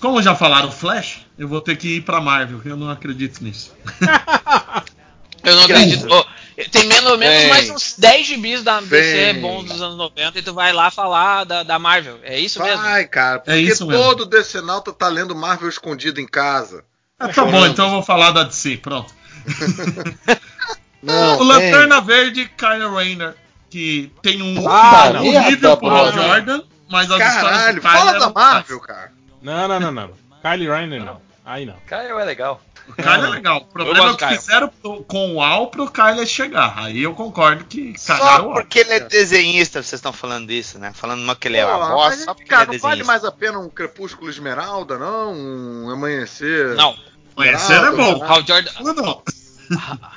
como 0.03 0.21
já 0.21 0.35
falaram 0.35 0.71
Flash, 0.71 1.27
eu 1.39 1.49
vou 1.49 1.63
ter 1.63 1.77
que 1.77 1.97
ir 1.97 2.01
pra 2.03 2.21
Marvel. 2.21 2.61
Eu 2.63 2.77
não 2.77 2.91
acredito 2.91 3.43
nisso. 3.43 3.73
Eu 5.43 5.57
não 5.57 5.63
acredito. 5.63 6.13
Ô, 6.13 6.27
tem 6.73 6.85
menos 6.89 7.19
Vem. 7.19 7.49
mais 7.49 7.71
uns 7.71 7.95
10 7.97 8.27
gibis 8.27 8.63
da 8.65 8.81
DC 8.81 9.35
bons 9.41 9.65
dos 9.65 9.81
anos 9.81 9.97
90 9.97 10.39
e 10.39 10.43
tu 10.43 10.53
vai 10.53 10.73
lá 10.73 10.91
falar 10.91 11.45
da, 11.45 11.63
da 11.63 11.79
Marvel. 11.79 12.19
É 12.23 12.39
isso 12.39 12.61
mesmo? 12.61 12.83
Vai, 12.83 13.07
cara, 13.07 13.39
porque 13.39 13.53
É 13.53 13.59
isso 13.59 13.87
mesmo. 13.87 14.03
todo 14.03 14.27
decenalta 14.27 14.93
tá 14.93 15.07
lendo 15.09 15.35
Marvel 15.37 15.69
escondido 15.69 16.21
em 16.21 16.27
casa. 16.27 16.85
Ah, 17.19 17.29
tá 17.29 17.45
bom, 17.45 17.65
então 17.65 17.87
eu 17.87 17.93
vou 17.93 18.03
falar 18.03 18.33
da 18.33 18.43
DC, 18.43 18.77
pronto. 18.79 19.15
Não, 21.03 21.39
o 21.39 21.45
Lanterna 21.45 22.01
Verde, 22.01 22.51
Kyle 22.59 22.91
Rayner, 22.93 23.37
que 23.77 24.11
tem 24.23 24.41
um 24.41 24.67
Ah, 24.67 25.09
final 25.09 25.13
não. 25.23 25.27
horrível 25.37 25.77
pro 25.77 25.89
Hal 25.91 26.07
não. 26.07 26.13
Jordan, 26.13 26.63
mas 26.91 27.11
as 27.11 27.35
histórias 27.35 27.43
Caralho, 27.43 27.75
do 27.75 27.81
Kyle 27.83 27.93
fala 27.93 28.11
da 28.13 28.17
eram 28.17 28.33
Marvel, 28.33 28.81
cara. 28.81 29.13
Não, 29.43 29.69
não, 29.69 29.81
não, 29.81 29.93
não. 29.93 30.11
Kylie 30.43 30.69
Reiner 30.71 31.05
não. 31.05 31.21
Aí 31.45 31.67
não. 31.67 31.75
Kyle 31.87 32.19
é 32.19 32.25
legal. 32.25 32.63
O 32.89 32.95
Kyle 32.95 33.07
é 33.09 33.29
legal. 33.29 33.59
O 33.59 33.65
problema 33.67 34.07
é 34.09 34.11
o 34.13 34.17
que 34.17 34.27
fizeram 34.29 34.73
com 35.07 35.35
o 35.35 35.43
Al 35.43 35.67
pro 35.67 35.91
Kyle 35.91 36.27
chegar. 36.27 36.73
Aí 36.79 37.03
eu 37.03 37.13
concordo 37.15 37.65
que 37.67 37.93
Só 37.99 38.17
cagaram 38.17 38.49
Al. 38.49 38.55
porque 38.55 38.79
ele 38.79 38.95
é 38.95 39.01
desenhista, 39.01 39.83
vocês 39.83 39.99
estão 39.99 40.13
falando 40.13 40.51
isso, 40.51 40.79
né? 40.79 40.93
Falando 40.95 41.21
uma 41.23 41.37
que 41.37 41.47
ele 41.49 41.59
é 41.59 41.67
Pô, 41.67 41.77
uma 41.77 41.89
voz, 41.89 42.17
mas, 42.17 42.25
só 42.25 42.33
porque 42.33 42.49
cara, 42.49 42.63
ele 42.63 42.71
é 42.71 42.75
não 42.77 42.81
vale 42.81 43.05
mais 43.05 43.27
a 43.27 43.31
pena 43.33 43.59
um 43.59 43.69
Crepúsculo 43.69 44.31
Esmeralda, 44.31 44.97
não? 44.97 45.35
Um 45.35 45.91
Amanhecer? 45.91 46.75
Não. 46.77 46.97
Conhecer 47.35 47.75
é 47.75 47.91
bom. 47.91 48.25
Hal 48.25 48.43
Jordan. 48.47 48.71
Não, 48.81 48.95
não. 48.95 49.23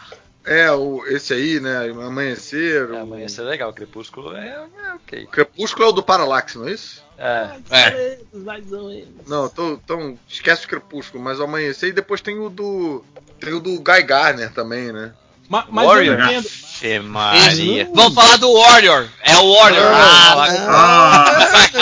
É, 0.50 0.72
o, 0.72 1.06
esse 1.06 1.32
aí, 1.32 1.60
né? 1.60 1.90
Amanhecer. 1.92 2.90
É, 2.90 3.04
o... 3.04 3.06
mas 3.08 3.32
isso 3.32 3.42
é 3.42 3.44
legal. 3.44 3.72
Crepúsculo 3.72 4.36
é, 4.36 4.48
é 4.84 4.94
ok. 4.96 5.28
Crepúsculo 5.28 5.86
é 5.86 5.90
o 5.90 5.92
do 5.92 6.02
Parallax, 6.02 6.56
não 6.56 6.68
é 6.68 6.72
isso? 6.72 7.04
É. 7.18 7.60
É. 7.70 8.20
Não, 9.28 9.48
tô, 9.48 9.74
então 9.74 10.18
esquece 10.28 10.66
o 10.66 10.70
Crepúsculo, 10.70 11.24
mas 11.24 11.40
o 11.40 11.44
Amanhecer 11.44 11.90
e 11.90 11.94
depois 11.94 12.20
tem 12.20 12.40
o 12.40 12.50
do. 12.50 13.04
Tem 13.40 13.54
o 13.54 13.60
do 13.60 13.80
Guy 13.80 14.02
Garner 14.04 14.52
também, 14.52 14.92
né? 14.92 15.14
Ma- 15.48 15.68
mas 15.70 15.86
Warrior. 15.88 16.20
eu 16.20 16.26
entendo. 16.26 16.48
Maria. 17.00 17.90
Vamos 17.94 18.14
falar 18.14 18.38
do 18.38 18.54
Warrior. 18.54 19.08
É 19.22 19.36
o 19.38 19.54
Warrior. 19.54 19.86
Ah, 19.94 21.26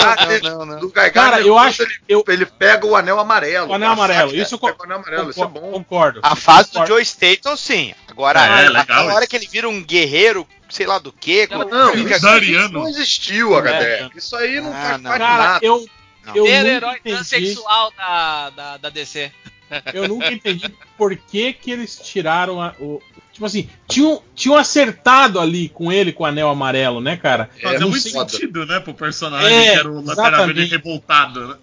Ah, 0.00 0.16
não, 0.42 0.66
não. 0.66 0.80
Do 0.80 0.88
Guy 0.90 1.10
Cara, 1.10 1.40
eu 1.40 1.56
acho. 1.58 1.82
Ele, 1.82 1.94
Eu, 2.08 2.24
ele 2.28 2.46
pega 2.46 2.86
o 2.86 2.96
anel 2.96 3.18
amarelo. 3.18 3.68
o 3.70 3.74
anel 3.74 3.90
amarelo. 3.90 4.34
Isso 4.34 4.54
eu 4.54 4.58
pega 4.58 4.76
o 4.80 4.84
anel 4.84 4.98
amarelo, 4.98 5.30
isso 5.30 5.42
é 5.42 5.46
bom. 5.46 5.72
concordo. 5.72 6.20
A 6.22 6.34
fase 6.36 6.72
do. 6.72 6.86
Joe 6.86 7.02
Staton, 7.02 7.56
sim. 7.56 7.94
Agora, 8.08 8.40
É, 8.40 8.92
a- 8.92 9.04
hora 9.14 9.26
que 9.26 9.36
ele 9.36 9.46
vira 9.46 9.68
um 9.68 9.82
guerreiro, 9.82 10.46
sei 10.68 10.86
lá 10.86 10.98
do 10.98 11.12
que, 11.12 11.46
Não, 11.48 11.92
fica 11.92 12.16
isso, 12.16 12.72
não 12.72 12.88
existiu, 12.88 13.56
HD. 13.56 14.10
Isso 14.16 14.34
aí 14.36 14.60
não 14.60 14.72
Ah, 14.72 14.74
faz 14.88 15.02
não. 15.02 15.10
parte 15.10 15.22
Cara, 15.24 15.42
nada. 15.44 15.58
eu, 15.66 15.86
Não. 16.26 16.36
eu 16.36 16.44
nunca 16.44 16.56
herói 16.68 16.96
entendi. 16.96 17.14
transexual 17.16 17.92
da, 17.96 18.50
da, 18.50 18.76
da 18.76 18.88
DC. 18.90 19.30
Eu 19.92 20.08
nunca 20.08 20.32
entendi 20.32 20.74
por 20.96 21.14
que, 21.14 21.52
que 21.52 21.70
eles 21.70 21.96
tiraram 22.02 22.60
a- 22.60 22.74
o. 22.80 23.00
Tipo 23.38 23.46
assim, 23.46 23.68
tinham, 23.86 24.20
tinham 24.34 24.56
acertado 24.56 25.38
ali 25.38 25.68
com 25.68 25.92
ele 25.92 26.12
com 26.12 26.24
o 26.24 26.26
anel 26.26 26.48
amarelo, 26.48 27.00
né, 27.00 27.16
cara? 27.16 27.48
Fazia 27.62 27.78
não 27.78 27.90
muito 27.90 28.10
foda. 28.10 28.28
sentido, 28.28 28.66
né, 28.66 28.80
pro 28.80 28.92
personagem 28.92 29.46
É, 29.46 29.74
que 29.74 29.78
era 29.78 29.92
o. 29.92 30.02
Verde 30.02 30.64
revoltado, 30.64 31.46
né? 31.46 31.54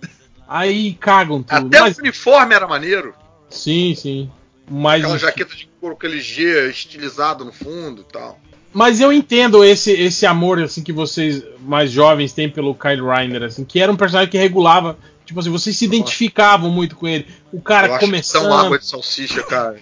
Aí 0.48 0.94
cagam 0.94 1.44
tudo. 1.44 1.68
Até 1.68 1.82
Mas, 1.82 1.98
o 1.98 2.00
uniforme 2.00 2.56
era 2.56 2.66
maneiro. 2.66 3.14
sim, 3.50 3.94
sim. 3.94 4.32
Mas. 4.72 5.04
Aquela 5.04 5.20
jaqueta 5.20 5.54
de 5.54 5.68
couro, 5.82 5.96
aquele 5.96 6.22
G 6.22 6.70
estilizado 6.70 7.44
no 7.44 7.52
fundo 7.52 8.06
e 8.08 8.14
tal. 8.14 8.40
Mas 8.72 9.02
eu 9.02 9.12
entendo 9.12 9.62
esse, 9.62 9.92
esse 9.92 10.26
amor 10.26 10.62
assim 10.62 10.82
que 10.82 10.94
vocês 10.94 11.44
mais 11.60 11.92
jovens 11.92 12.32
têm 12.32 12.50
pelo 12.50 12.74
Kyle 12.74 13.06
Reiner, 13.06 13.44
assim, 13.44 13.66
que 13.66 13.82
era 13.82 13.92
um 13.92 13.98
personagem 13.98 14.32
que 14.32 14.38
regulava, 14.38 14.98
tipo 15.26 15.38
assim, 15.42 15.50
vocês 15.50 15.76
se 15.76 15.84
identificavam 15.84 16.72
muito 16.72 16.96
com 16.96 17.06
ele. 17.06 17.28
O 17.52 17.60
cara 17.60 17.88
eu 17.88 17.96
acho 17.96 18.06
começando. 18.06 18.44
Tão 18.44 18.58
água 18.58 18.80
de 18.80 18.88
salsicha, 18.88 19.44
cara. 19.44 19.78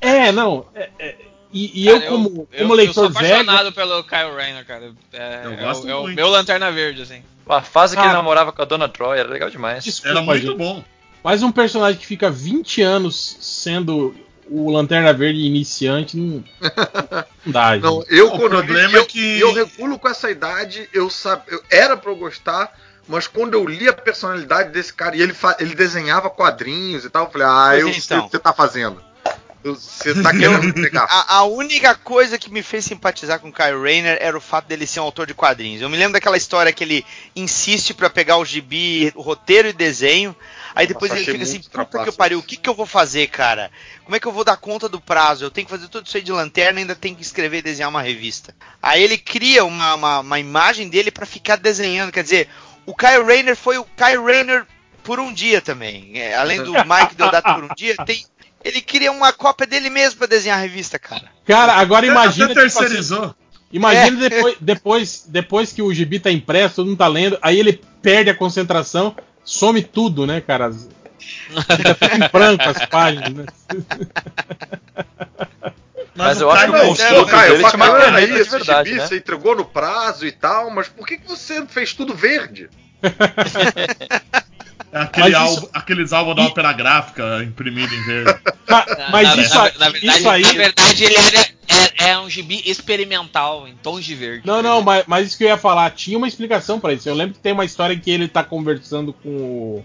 É, 0.00 0.30
não. 0.32 0.66
é- 0.74 0.90
é- 0.98 1.16
e 1.52 1.82
e 1.84 1.92
Cara, 1.92 2.04
eu, 2.04 2.10
como, 2.10 2.30
como 2.30 2.48
eu, 2.52 2.72
leitor 2.72 3.04
eu 3.04 3.10
sou 3.12 3.20
velho. 3.22 3.34
apaixonado 3.34 3.72
pelo 3.72 4.04
Kyle 4.04 4.30
Rayner, 4.34 4.66
cara. 4.66 4.92
É, 5.12 5.42
Eu 5.44 5.52
é 5.52 5.56
gosto 5.56 5.86
o- 5.86 5.90
é 5.90 5.94
o 5.94 6.02
muito. 6.02 6.16
meu 6.16 6.28
lanterna 6.28 6.70
verde, 6.70 7.02
assim. 7.02 7.22
A 7.48 7.62
fase 7.62 7.94
que 7.94 8.02
Cara. 8.02 8.08
ele 8.12 8.16
namorava 8.18 8.52
com 8.52 8.60
a 8.60 8.64
Dona 8.64 8.88
Troy 8.88 9.18
era 9.18 9.28
legal 9.28 9.48
demais. 9.48 9.82
Desculpa, 9.84 10.08
Era 10.10 10.20
muito 10.22 10.46
gente. 10.46 10.56
bom. 10.58 10.82
Mas 11.22 11.42
um 11.42 11.50
personagem 11.52 11.98
que 12.00 12.06
fica 12.06 12.28
20 12.30 12.82
anos 12.82 13.36
sendo 13.40 14.14
o 14.48 14.70
Lanterna 14.70 15.12
Verde 15.12 15.40
iniciante 15.40 16.16
não, 16.16 16.44
não 17.44 17.52
dá, 17.52 17.74
gente. 17.74 17.82
Não, 17.84 18.04
eu 18.08 18.26
O 18.26 18.30
quando 18.30 18.42
eu, 18.42 18.48
problema 18.50 18.88
li, 18.88 18.94
é 18.96 18.98
eu, 18.98 19.06
que- 19.06 19.40
eu 19.40 19.52
regulo 19.52 19.98
com 19.98 20.08
essa 20.08 20.30
idade, 20.30 20.88
eu 20.92 21.08
sab, 21.10 21.42
eu, 21.48 21.62
era 21.70 21.96
pra 21.96 22.10
eu 22.12 22.16
gostar, 22.16 22.72
mas 23.08 23.26
quando 23.26 23.54
eu 23.54 23.64
li 23.66 23.88
a 23.88 23.92
personalidade 23.92 24.70
desse 24.70 24.92
cara 24.92 25.16
e 25.16 25.22
ele, 25.22 25.32
fa- 25.34 25.56
ele 25.58 25.74
desenhava 25.74 26.28
quadrinhos 26.30 27.04
e 27.04 27.10
tal, 27.10 27.24
eu 27.26 27.30
falei, 27.30 27.46
ah, 27.46 27.68
Pois 27.70 27.80
eu 27.82 27.92
sei 27.92 27.98
então. 28.04 28.18
o 28.20 28.24
que 28.26 28.30
você 28.32 28.38
tá 28.38 28.52
fazendo. 28.52 29.02
Eu- 29.66 29.74
Você 29.74 30.22
tá 30.22 30.30
querendo 30.30 30.72
pegar. 30.74 31.06
A, 31.10 31.36
a 31.38 31.44
única 31.44 31.94
coisa 31.94 32.38
que 32.38 32.50
me 32.50 32.62
fez 32.62 32.84
simpatizar 32.84 33.40
com 33.40 33.48
o 33.48 33.52
Kyle 33.52 33.80
Rayner 33.82 34.16
era 34.20 34.36
o 34.36 34.40
fato 34.40 34.66
dele 34.66 34.86
ser 34.86 35.00
um 35.00 35.04
autor 35.04 35.26
de 35.26 35.34
quadrinhos. 35.34 35.82
Eu 35.82 35.88
me 35.88 35.96
lembro 35.96 36.12
daquela 36.12 36.36
história 36.36 36.72
que 36.72 36.84
ele 36.84 37.04
insiste 37.34 37.92
pra 37.94 38.08
pegar 38.08 38.36
o 38.38 38.44
gibi, 38.44 39.12
o 39.14 39.22
roteiro 39.22 39.68
e 39.68 39.72
desenho. 39.72 40.34
Aí 40.74 40.86
depois 40.86 41.10
Nossa, 41.10 41.22
ele 41.22 41.32
fica 41.32 41.42
assim, 41.44 41.56
puta 41.58 41.68
que 41.84 41.90
trapaço 41.90 42.16
pariu, 42.16 42.38
o 42.38 42.42
que, 42.42 42.56
que 42.56 42.68
eu 42.68 42.74
vou 42.74 42.86
fazer, 42.86 43.26
cara? 43.28 43.70
Como 44.04 44.14
é 44.14 44.20
que 44.20 44.26
eu 44.26 44.32
vou 44.32 44.44
dar 44.44 44.56
conta 44.58 44.88
do 44.88 45.00
prazo? 45.00 45.44
Eu 45.44 45.50
tenho 45.50 45.66
que 45.66 45.70
fazer 45.70 45.88
tudo 45.88 46.06
isso 46.06 46.16
aí 46.16 46.22
de 46.22 46.30
lanterna 46.32 46.78
e 46.78 46.82
ainda 46.82 46.94
tenho 46.94 47.16
que 47.16 47.22
escrever 47.22 47.58
e 47.58 47.62
desenhar 47.62 47.88
uma 47.88 48.02
revista. 48.02 48.54
Aí 48.82 49.02
ele 49.02 49.16
cria 49.18 49.64
uma, 49.64 49.94
uma, 49.94 50.20
uma 50.20 50.38
imagem 50.38 50.88
dele 50.88 51.10
pra 51.10 51.24
ficar 51.26 51.56
desenhando. 51.56 52.12
Quer 52.12 52.22
dizer, 52.22 52.48
o 52.84 52.94
Kyle 52.94 53.22
Rayner 53.24 53.56
foi 53.56 53.78
o 53.78 53.84
Kyle 53.84 54.22
Rayner 54.22 54.66
por 55.02 55.18
um 55.18 55.32
dia 55.32 55.60
também. 55.62 56.12
É, 56.20 56.34
além 56.36 56.62
do 56.62 56.72
Mike 56.72 57.14
Deodato 57.16 57.54
por 57.54 57.64
um 57.64 57.74
dia, 57.74 57.96
tem, 58.04 58.26
ele 58.66 58.80
cria 58.80 59.12
uma 59.12 59.32
cópia 59.32 59.66
dele 59.66 59.88
mesmo 59.90 60.18
pra 60.18 60.26
desenhar 60.26 60.58
a 60.58 60.62
revista, 60.62 60.98
cara. 60.98 61.24
Cara, 61.46 61.74
agora 61.74 62.04
imagina. 62.06 62.46
Até 62.46 62.54
tipo 62.54 62.66
assim, 62.66 62.78
terceirizou. 62.80 63.34
imagina 63.72 64.26
É. 64.26 64.28
depois, 64.28 64.56
depois, 64.60 65.24
depois 65.28 65.72
que 65.72 65.82
o 65.82 65.92
gibi 65.94 66.18
tá 66.18 66.30
impresso, 66.30 66.76
todo 66.76 66.86
mundo 66.88 66.98
tá 66.98 67.06
lendo, 67.08 67.38
aí 67.40 67.58
ele 67.58 67.80
perde 68.02 68.30
a 68.30 68.34
concentração, 68.34 69.14
some 69.44 69.82
tudo, 69.82 70.26
né, 70.26 70.40
cara? 70.40 70.66
As- 70.66 70.88
Fica 71.76 71.94
tudo 71.94 72.14
em 72.14 72.28
branco 72.30 72.62
as 72.68 72.86
páginas, 72.86 73.32
né? 73.32 73.44
Mas 76.14 76.38
o 76.40 76.44
eu 76.44 76.50
acho 76.50 76.64
que 76.66 76.70
o 76.72 77.22
é- 77.22 77.24
Caio, 77.26 77.52
dele 77.58 77.64
tinha 77.70 77.76
uma 77.76 77.86
bacana 77.86 78.18
aí 78.18 78.26
caneta 78.26 78.34
de 78.34 78.40
esse 78.40 78.50
verdade, 78.50 78.88
gibi, 78.88 79.00
né? 79.00 79.06
você 79.06 79.16
entregou 79.18 79.56
no 79.56 79.64
prazo 79.64 80.26
e 80.26 80.32
tal, 80.32 80.70
mas 80.70 80.88
por 80.88 81.06
que, 81.06 81.18
que 81.18 81.28
você 81.28 81.64
fez 81.66 81.92
tudo 81.92 82.14
verde? 82.14 82.68
É 84.92 85.00
aquele 85.00 85.30
Mas 85.30 85.32
isso- 85.50 85.58
álbum- 85.60 85.68
aqueles 85.74 86.12
álbuns 86.12 86.36
da 86.36 86.42
ópera 86.42 86.72
gráfica 86.72 87.42
imprimido 87.42 87.94
em 87.94 88.02
verde. 88.02 88.38
Ma- 88.68 88.86
Mas 89.10 89.36
na, 89.36 89.42
isso, 89.42 89.54
na- 89.54 89.62
aí- 89.64 89.72
na 89.78 89.88
verdade, 89.90 90.18
isso 90.18 90.28
aí. 90.28 90.42
na 90.42 90.52
verdade, 90.52 91.04
ele 91.04 91.14
era, 91.16 91.40
é, 92.04 92.10
é 92.10 92.18
um 92.18 92.28
gibi 92.30 92.62
experimental, 92.64 93.66
em 93.66 93.74
tons 93.76 94.04
de 94.04 94.14
verde. 94.14 94.46
Não, 94.46 94.62
não, 94.62 94.82
mas, 94.82 95.04
mas 95.06 95.26
isso 95.28 95.38
que 95.38 95.44
eu 95.44 95.48
ia 95.48 95.56
falar, 95.58 95.90
tinha 95.90 96.16
uma 96.16 96.28
explicação 96.28 96.78
pra 96.78 96.92
isso. 96.92 97.08
Eu 97.08 97.14
lembro 97.14 97.34
que 97.34 97.40
tem 97.40 97.52
uma 97.52 97.64
história 97.64 97.94
em 97.94 97.98
que 97.98 98.10
ele 98.10 98.28
tá 98.28 98.44
conversando 98.44 99.12
com 99.12 99.28
o. 99.28 99.84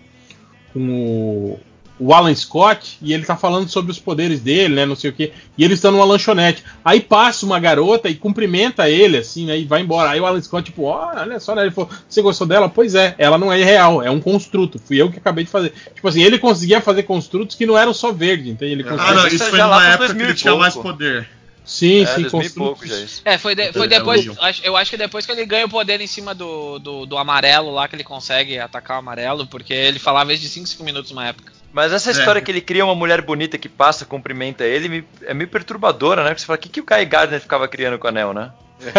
com 0.74 0.80
o. 0.90 1.60
o 2.04 2.14
Alan 2.16 2.34
Scott 2.34 2.98
e 3.00 3.14
ele 3.14 3.24
tá 3.24 3.38
falando 3.38 3.70
sobre 3.70 3.92
os 3.92 4.00
poderes 4.00 4.40
dele, 4.40 4.74
né? 4.74 4.86
Não 4.88 4.96
sei 4.96 5.12
o 5.12 5.14
que. 5.14 5.32
E 5.56 5.64
eles 5.64 5.78
estão 5.78 5.92
numa 5.92 6.04
lanchonete. 6.04 6.64
Aí 6.84 7.00
passa 7.00 7.46
uma 7.46 7.60
garota 7.60 8.10
e 8.10 8.16
cumprimenta 8.16 8.90
ele, 8.90 9.18
assim, 9.18 9.46
né? 9.46 9.60
E 9.60 9.66
vai 9.66 9.82
embora. 9.82 10.10
Aí 10.10 10.20
o 10.20 10.26
Alan 10.26 10.42
Scott, 10.42 10.66
tipo, 10.66 10.84
ó, 10.86 11.12
olha 11.16 11.40
só, 11.40 11.54
né? 11.54 11.62
Ele 11.62 11.70
falou, 11.72 11.90
você 12.10 12.22
gostou 12.24 12.48
dela? 12.48 12.68
Pois 12.68 12.96
é, 12.96 13.14
ela 13.20 13.38
não 13.38 13.54
é 13.54 13.64
real, 13.64 14.02
é 14.02 14.10
um 14.10 14.20
construto. 14.20 14.80
Fui 14.80 15.00
eu 15.00 15.12
que 15.12 15.20
acabei 15.20 15.44
de 15.44 15.52
fazer. 15.52 15.74
Tipo 15.94 16.08
assim, 16.08 16.24
ele 16.24 16.40
conseguia 16.40 16.82
fazer 16.82 17.04
construtos 17.04 17.56
que 17.56 17.68
não 17.68 17.78
eram 17.78 17.94
só 17.94 18.12
verde, 18.12 18.50
entende? 18.50 18.72
Ele 18.72 18.82
Ah, 18.84 18.90
conseguia. 18.90 19.12
Ah, 19.12 19.14
não, 19.14 19.28
isso 19.28 19.36
isso 19.36 19.44
é 19.46 19.50
foi 19.52 19.60
numa 19.60 19.88
época 19.88 20.08
que 20.08 20.14
2000 20.14 20.26
ele 20.26 20.34
tinha 20.36 20.56
mais 20.56 20.74
poder. 20.76 21.30
Sim, 21.64 22.02
É, 22.02 22.06
sim, 22.08 22.22
2000 22.24 22.32
construtos. 22.32 22.54
pouco 22.56 22.88
já 22.88 22.98
isso. 22.98 23.22
É, 23.24 23.38
foi, 23.38 23.54
de- 23.54 23.72
foi 23.74 23.86
É, 23.86 23.88
depois. 23.88 24.26
eu 24.64 24.76
acho 24.76 24.90
que 24.90 24.98
depois 24.98 25.26
que 25.28 25.32
ele 25.32 25.46
ganha 25.46 25.68
o 25.68 25.70
poder 25.70 26.02
em 26.02 26.08
cima 26.08 26.34
do, 26.34 26.80
do, 26.80 27.06
do 27.06 27.18
amarelo 27.18 27.70
lá, 27.72 27.88
que 27.88 27.96
ele 27.96 28.04
consegue 28.04 28.58
atacar 28.58 28.98
o 28.98 29.00
amarelo, 29.00 29.46
porque 29.46 29.72
ele 29.72 30.00
falava 30.00 30.34
isso 30.34 30.42
de 30.42 30.50
5, 30.50 30.66
5 30.68 30.84
minutos 30.84 31.12
uma 31.12 31.28
época. 31.28 31.54
Mas 31.74 31.94
essa 31.94 32.10
É. 32.10 32.14
história 32.14 32.42
que 32.42 32.52
ele 32.52 32.62
cria 32.62 32.84
uma 32.84 32.96
mulher 32.96 33.22
bonita 33.22 33.58
que 33.58 33.70
passa, 33.70 34.06
cumprimenta 34.06 34.64
ele, 34.66 34.90
me- 34.90 35.06
é 35.24 35.34
meio 35.34 35.50
perturbadora, 35.50 36.22
né? 36.24 36.30
Porque 36.30 36.42
você 36.42 36.46
fala, 36.48 36.58
o 36.58 36.62
que, 36.62 36.70
que 36.70 36.82
o 36.82 36.86
Kai 36.86 37.06
Gardner 37.06 37.40
ficava 37.40 37.68
criando 37.68 37.98
com 37.98 38.08
o 38.08 38.10
anel, 38.10 38.34
né? 38.34 38.52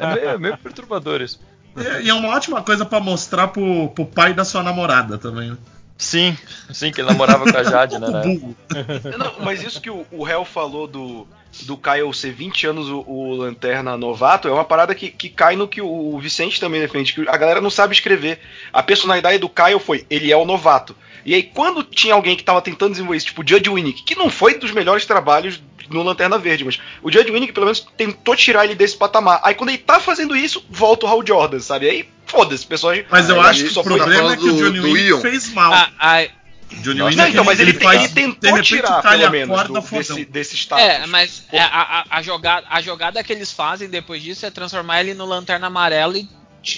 É 0.00 0.14
meio, 0.14 0.28
é 0.30 0.38
meio 0.38 0.58
perturbador 0.58 1.20
isso. 1.20 1.40
E, 1.76 2.06
e 2.06 2.10
é 2.10 2.14
uma 2.14 2.34
ótima 2.34 2.62
coisa 2.62 2.84
pra 2.84 2.98
mostrar 2.98 3.48
pro, 3.48 3.88
pro 3.90 4.04
pai 4.06 4.32
da 4.34 4.44
sua 4.44 4.62
namorada 4.62 5.16
também. 5.18 5.50
né? 5.50 5.56
Sim, 5.96 6.36
sim, 6.72 6.92
que 6.92 7.00
ele 7.00 7.08
namorava 7.08 7.50
com 7.50 7.58
a 7.58 7.62
Jade, 7.64 7.98
né? 7.98 8.06
Né? 8.24 9.16
Não, 9.18 9.34
mas 9.44 9.62
isso 9.62 9.80
que 9.80 9.90
o, 9.90 10.06
o 10.12 10.26
Hell 10.28 10.44
falou 10.44 10.86
do, 10.86 11.26
do 11.62 11.76
Kyle 11.76 12.14
ser 12.14 12.32
20 12.32 12.66
anos 12.68 12.88
o, 12.88 13.00
o 13.06 13.34
Lanterna 13.34 13.96
novato 13.96 14.46
é 14.46 14.52
uma 14.52 14.64
parada 14.64 14.94
que, 14.94 15.10
que 15.10 15.28
cai 15.28 15.56
no 15.56 15.66
que 15.66 15.80
o, 15.80 16.14
o 16.14 16.18
Vicente 16.20 16.60
também 16.60 16.80
defende, 16.80 17.12
que 17.12 17.28
a 17.28 17.36
galera 17.36 17.60
não 17.60 17.70
sabe 17.70 17.94
escrever. 17.94 18.38
A 18.72 18.80
personalidade 18.82 19.38
do 19.38 19.48
Kyle 19.48 19.80
foi, 19.80 20.06
ele 20.08 20.30
é 20.32 20.36
o 20.36 20.44
novato. 20.44 20.94
E 21.24 21.34
aí, 21.34 21.42
quando 21.42 21.82
tinha 21.84 22.14
alguém 22.14 22.36
que 22.36 22.42
tava 22.44 22.62
tentando 22.62 22.92
desenvolver 22.92 23.16
isso, 23.18 23.26
tipo 23.26 23.42
o 23.42 23.46
Judge 23.48 23.68
Winnick, 23.70 24.02
que 24.02 24.14
não 24.14 24.30
foi 24.30 24.54
dos 24.58 24.70
melhores 24.70 25.04
trabalhos 25.06 25.60
no 25.90 26.02
Lanterna 26.02 26.36
Verde, 26.38 26.64
mas 26.64 26.78
o 27.02 27.10
Judge 27.10 27.30
Winnick 27.30 27.52
pelo 27.52 27.66
menos 27.66 27.80
tentou 27.96 28.36
tirar 28.36 28.64
ele 28.64 28.74
desse 28.74 28.96
patamar. 28.96 29.40
Aí 29.42 29.54
quando 29.54 29.70
ele 29.70 29.78
tá 29.78 29.98
fazendo 29.98 30.36
isso, 30.36 30.64
volta 30.68 31.06
o 31.06 31.08
Hal 31.08 31.26
Jordan, 31.26 31.60
sabe? 31.60 31.88
Aí, 31.88 32.08
foda-se, 32.26 32.64
o 32.64 32.68
pessoal... 32.68 32.94
Mas 33.10 33.28
eu 33.30 33.40
Ah, 33.40 33.48
acho 33.48 33.60
ele 33.60 33.68
que 33.68 33.74
só 33.74 33.80
o 33.80 33.84
foi 33.84 33.96
problema 33.96 34.32
é 34.32 34.36
que 34.36 34.42
o 34.44 34.52
do- 34.52 34.58
Johnny 34.58 34.80
Winnick 34.80 35.20
fez 35.22 35.52
mal. 35.54 35.72
Ah, 35.72 35.90
ah, 35.98 36.26
Johnny 36.70 37.00
Winnick, 37.00 37.16
Não, 37.16 37.28
então, 37.28 37.44
mas 37.44 37.58
ele, 37.58 37.72
faz, 37.72 38.04
ele 38.04 38.08
tentou 38.12 38.50
repente, 38.50 38.66
tirar, 38.66 39.00
pelo 39.00 39.30
menos, 39.30 39.62
do- 39.68 39.80
desse, 39.80 40.24
desse 40.26 40.56
status. 40.56 40.84
é, 40.84 41.06
mas 41.06 41.46
é, 41.50 41.58
a, 41.58 41.66
a, 41.66 42.04
a 42.18 42.22
jogada, 42.22 42.66
a 42.68 42.82
jogada 42.82 43.24
que 43.24 43.32
eles 43.32 43.50
fazem 43.50 43.88
depois 43.88 44.22
disso 44.22 44.44
é 44.44 44.50
transformar 44.50 45.00
ele 45.00 45.14
no 45.14 45.24
lanterna 45.24 45.68
amarelo 45.68 46.18
e. 46.18 46.28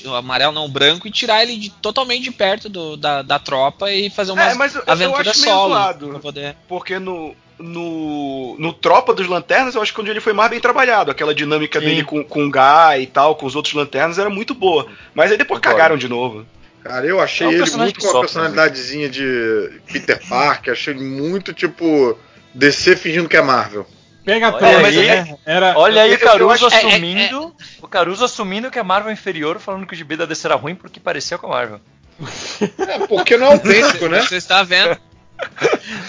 o 0.05 0.14
Amarelo 0.14 0.53
não, 0.53 0.64
o 0.64 0.68
branco, 0.68 1.07
e 1.07 1.11
tirar 1.11 1.43
ele 1.43 1.57
de- 1.57 1.70
totalmente 1.70 2.22
de 2.24 2.30
perto 2.30 2.68
do- 2.68 2.97
da, 2.97 3.22
da 3.22 3.38
tropa 3.38 3.91
e 3.93 4.11
fazer 4.11 4.32
uma 4.32 4.43
É, 4.43 4.55
mas 4.55 4.74
eu- 4.74 4.82
eu 4.86 4.93
aventura 4.93 5.30
acho 5.30 5.41
solo. 5.41 6.18
poder... 6.20 6.57
Porque 6.68 6.99
no, 6.99 7.34
no, 7.59 8.57
no 8.59 8.72
Tropa 8.72 9.12
dos 9.14 9.26
Lanternas, 9.26 9.74
eu 9.74 9.82
acho 9.82 9.93
que 9.95 10.01
onde 10.01 10.11
ele 10.11 10.20
foi 10.20 10.32
mais 10.32 10.51
bem 10.51 10.61
trabalhado. 10.61 11.11
Aquela 11.11 11.34
dinâmica 11.34 11.78
Sim. 11.80 11.86
dele 11.86 12.05
com, 12.05 12.22
com 12.24 12.47
o 12.47 12.51
Guy 12.51 13.03
e 13.03 13.07
tal, 13.07 13.34
com 13.36 13.47
os 13.47 13.55
outros 13.55 13.74
Lanternas, 13.74 14.18
era 14.18 14.30
muito 14.30 14.55
boa. 14.55 14.86
Mas 15.14 15.30
aí 15.30 15.36
depois 15.38 15.59
Concordo. 15.61 15.76
cagaram 15.76 15.97
de 15.97 16.09
novo. 16.09 16.47
Cara, 16.82 17.05
eu 17.07 17.20
achei 17.20 17.47
É 17.47 17.51
um 17.51 17.53
ele 17.53 17.70
muito 17.76 18.01
com 18.01 18.07
uma 18.07 18.12
sofre, 18.12 18.20
personalidadezinha 18.28 19.09
de 19.11 19.70
Peter 19.93 20.18
Parker, 20.26 20.72
achei 20.72 20.95
ele 20.95 21.05
muito 21.05 21.53
tipo 21.53 22.18
DC 22.55 22.97
fingindo 22.97 23.28
que 23.28 23.36
é 23.36 23.43
Marvel. 23.43 23.86
Pega 24.25 24.49
a 24.49 24.55
Olha 24.55 24.87
aí. 24.87 25.07
né? 25.07 25.39
Era, 25.47 25.79
Olha 25.79 26.03
aí 26.03 26.14
o 26.14 26.18
Caruso 26.18 26.66
acho- 26.66 26.75
é- 26.77 26.83
é- 26.83 26.87
assumindo. 26.89 27.55
O 27.81 27.89
Caruso 27.89 28.25
assumindo 28.25 28.71
que 28.71 28.79
a 28.79 28.85
Marvel 28.85 29.11
é 29.11 29.14
inferior, 29.14 29.59
falando 29.59 29.87
que 29.87 29.95
o 29.95 29.97
gibi 29.97 30.16
da 30.16 30.27
DC 30.27 30.47
era 30.47 30.57
ruim 30.57 30.75
porque 30.75 31.01
parecia 31.01 31.39
com 31.39 31.47
a 31.47 31.51
Marvel. 31.51 31.81
É, 32.79 33.07
porque 33.07 33.37
não 33.37 33.47
é 33.47 33.53
autêntico, 33.53 34.09
né? 34.09 34.21
Você 34.21 34.37
está 34.37 34.62
vendo? 34.62 34.97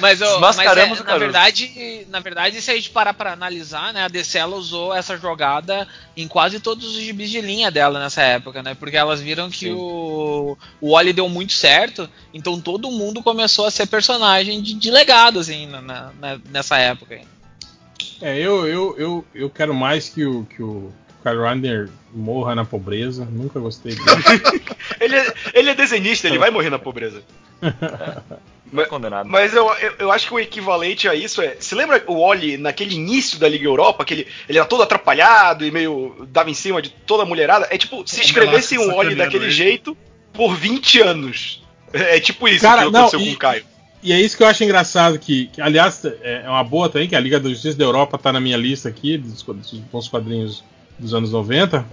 Mas, 0.02 0.20
mas 0.42 0.58
é, 0.60 0.86
na 1.06 1.18
verdade, 1.18 2.06
na 2.10 2.20
verdade, 2.20 2.62
se 2.62 2.70
a 2.70 2.76
gente 2.76 2.90
parar 2.90 3.14
pra 3.14 3.32
analisar, 3.32 3.94
né, 3.94 4.04
a 4.04 4.10
DC 4.10 4.38
ela 4.38 4.58
usou 4.58 4.94
essa 4.94 5.16
jogada 5.16 5.88
em 6.18 6.28
quase 6.28 6.60
todos 6.60 6.86
os 6.98 7.02
gibis 7.02 7.30
de 7.30 7.40
linha 7.40 7.72
dela 7.72 7.98
nessa 7.98 8.22
época, 8.22 8.62
né? 8.62 8.76
Porque 8.78 8.98
elas 8.98 9.22
viram 9.22 9.50
que 9.50 9.68
Sim. 9.68 9.72
o 9.74 10.58
o 10.82 10.92
Wally 10.92 11.14
deu 11.14 11.30
muito 11.30 11.54
certo, 11.54 12.10
então 12.34 12.60
todo 12.60 12.92
mundo 12.92 13.24
começou 13.24 13.66
a 13.66 13.72
ser 13.72 13.86
personagem 13.88 14.62
de, 14.62 14.74
de 14.74 14.92
legado 14.92 15.40
assim 15.40 15.66
na- 15.66 15.82
na- 15.82 16.12
na- 16.20 16.40
nessa 16.50 16.78
época. 16.78 17.18
É, 18.22 18.38
eu, 18.38 18.68
eu, 18.68 18.96
eu, 18.98 19.26
eu 19.34 19.50
quero 19.50 19.74
mais 19.74 20.10
que 20.10 20.26
o, 20.26 20.44
que 20.46 20.62
o 20.62 20.92
Kyle 21.24 21.40
Reiner 21.42 21.90
morra 22.14 22.56
na 22.56 22.66
pobreza. 22.66 23.26
Nunca 23.30 23.60
gostei 23.60 23.96
dele. 23.96 24.10
Ele 25.00 25.16
é, 25.16 25.34
ele 25.56 25.70
é 25.72 25.74
desenhista, 25.74 26.28
ele 26.28 26.38
vai 26.38 26.52
morrer 26.52 26.70
na 26.70 26.78
pobreza. 26.78 27.24
Foi 28.74 28.86
condenado. 28.86 29.28
Mas 29.28 29.54
eu, 29.54 29.68
eu, 29.76 29.94
eu 30.00 30.12
acho 30.12 30.28
que 30.28 30.34
o 30.34 30.40
equivalente 30.40 31.08
a 31.10 31.16
isso 31.16 31.42
é. 31.42 31.58
Se 31.60 31.74
lembra 31.76 32.04
o 32.08 32.18
Oli 32.20 32.56
naquele 32.58 32.96
início 32.96 33.38
da 33.40 33.50
Liga 33.50 33.66
Europa, 33.66 34.06
que 34.06 34.14
ele, 34.14 34.28
ele 34.48 34.58
era 34.60 34.68
todo 34.68 34.84
atrapalhado 34.84 35.66
e 35.66 35.72
meio 35.72 36.26
dava 36.30 36.50
em 36.50 36.54
cima 36.54 36.82
de 36.82 36.90
toda 36.90 37.24
a 37.24 37.26
mulherada? 37.26 37.68
É 37.70 37.78
tipo, 37.78 38.08
se 38.08 38.22
É, 38.22 38.24
escrevesse 38.24 38.78
um 38.78 38.94
Oli 38.96 39.16
daquele 39.16 39.46
ele. 39.46 39.52
jeito 39.52 39.98
por 40.34 40.56
20 40.56 41.02
anos. 41.02 41.64
É 41.92 42.20
tipo 42.20 42.48
isso 42.48 42.62
Cara, 42.62 42.86
que 42.86 42.92
não, 42.92 43.00
aconteceu 43.02 43.20
e- 43.20 43.30
com 43.32 43.36
o 43.36 43.38
Caio. 43.40 43.66
E 44.04 44.12
é 44.12 44.20
isso 44.20 44.36
que 44.36 44.44
eu 44.44 44.48
acho 44.48 44.64
engraçado, 44.64 45.20
que, 45.20 45.48
que, 45.48 45.62
aliás 45.62 46.04
é 46.06 46.42
é 46.44 46.50
uma 46.50 46.64
boa 46.64 46.90
também, 46.90 47.08
que 47.08 47.16
a 47.16 47.20
Liga 47.20 47.40
da 47.40 47.50
Justiça 47.50 47.78
da 47.78 47.84
Europa 47.84 48.18
tá 48.18 48.34
na 48.34 48.40
minha 48.40 48.58
lista 48.58 48.90
aqui, 48.90 49.18
dos, 49.18 49.44
dos 49.44 49.80
bons 49.92 50.08
quadrinhos 50.08 50.64
dos 50.98 51.14
anos 51.14 51.32
90. 51.32 51.86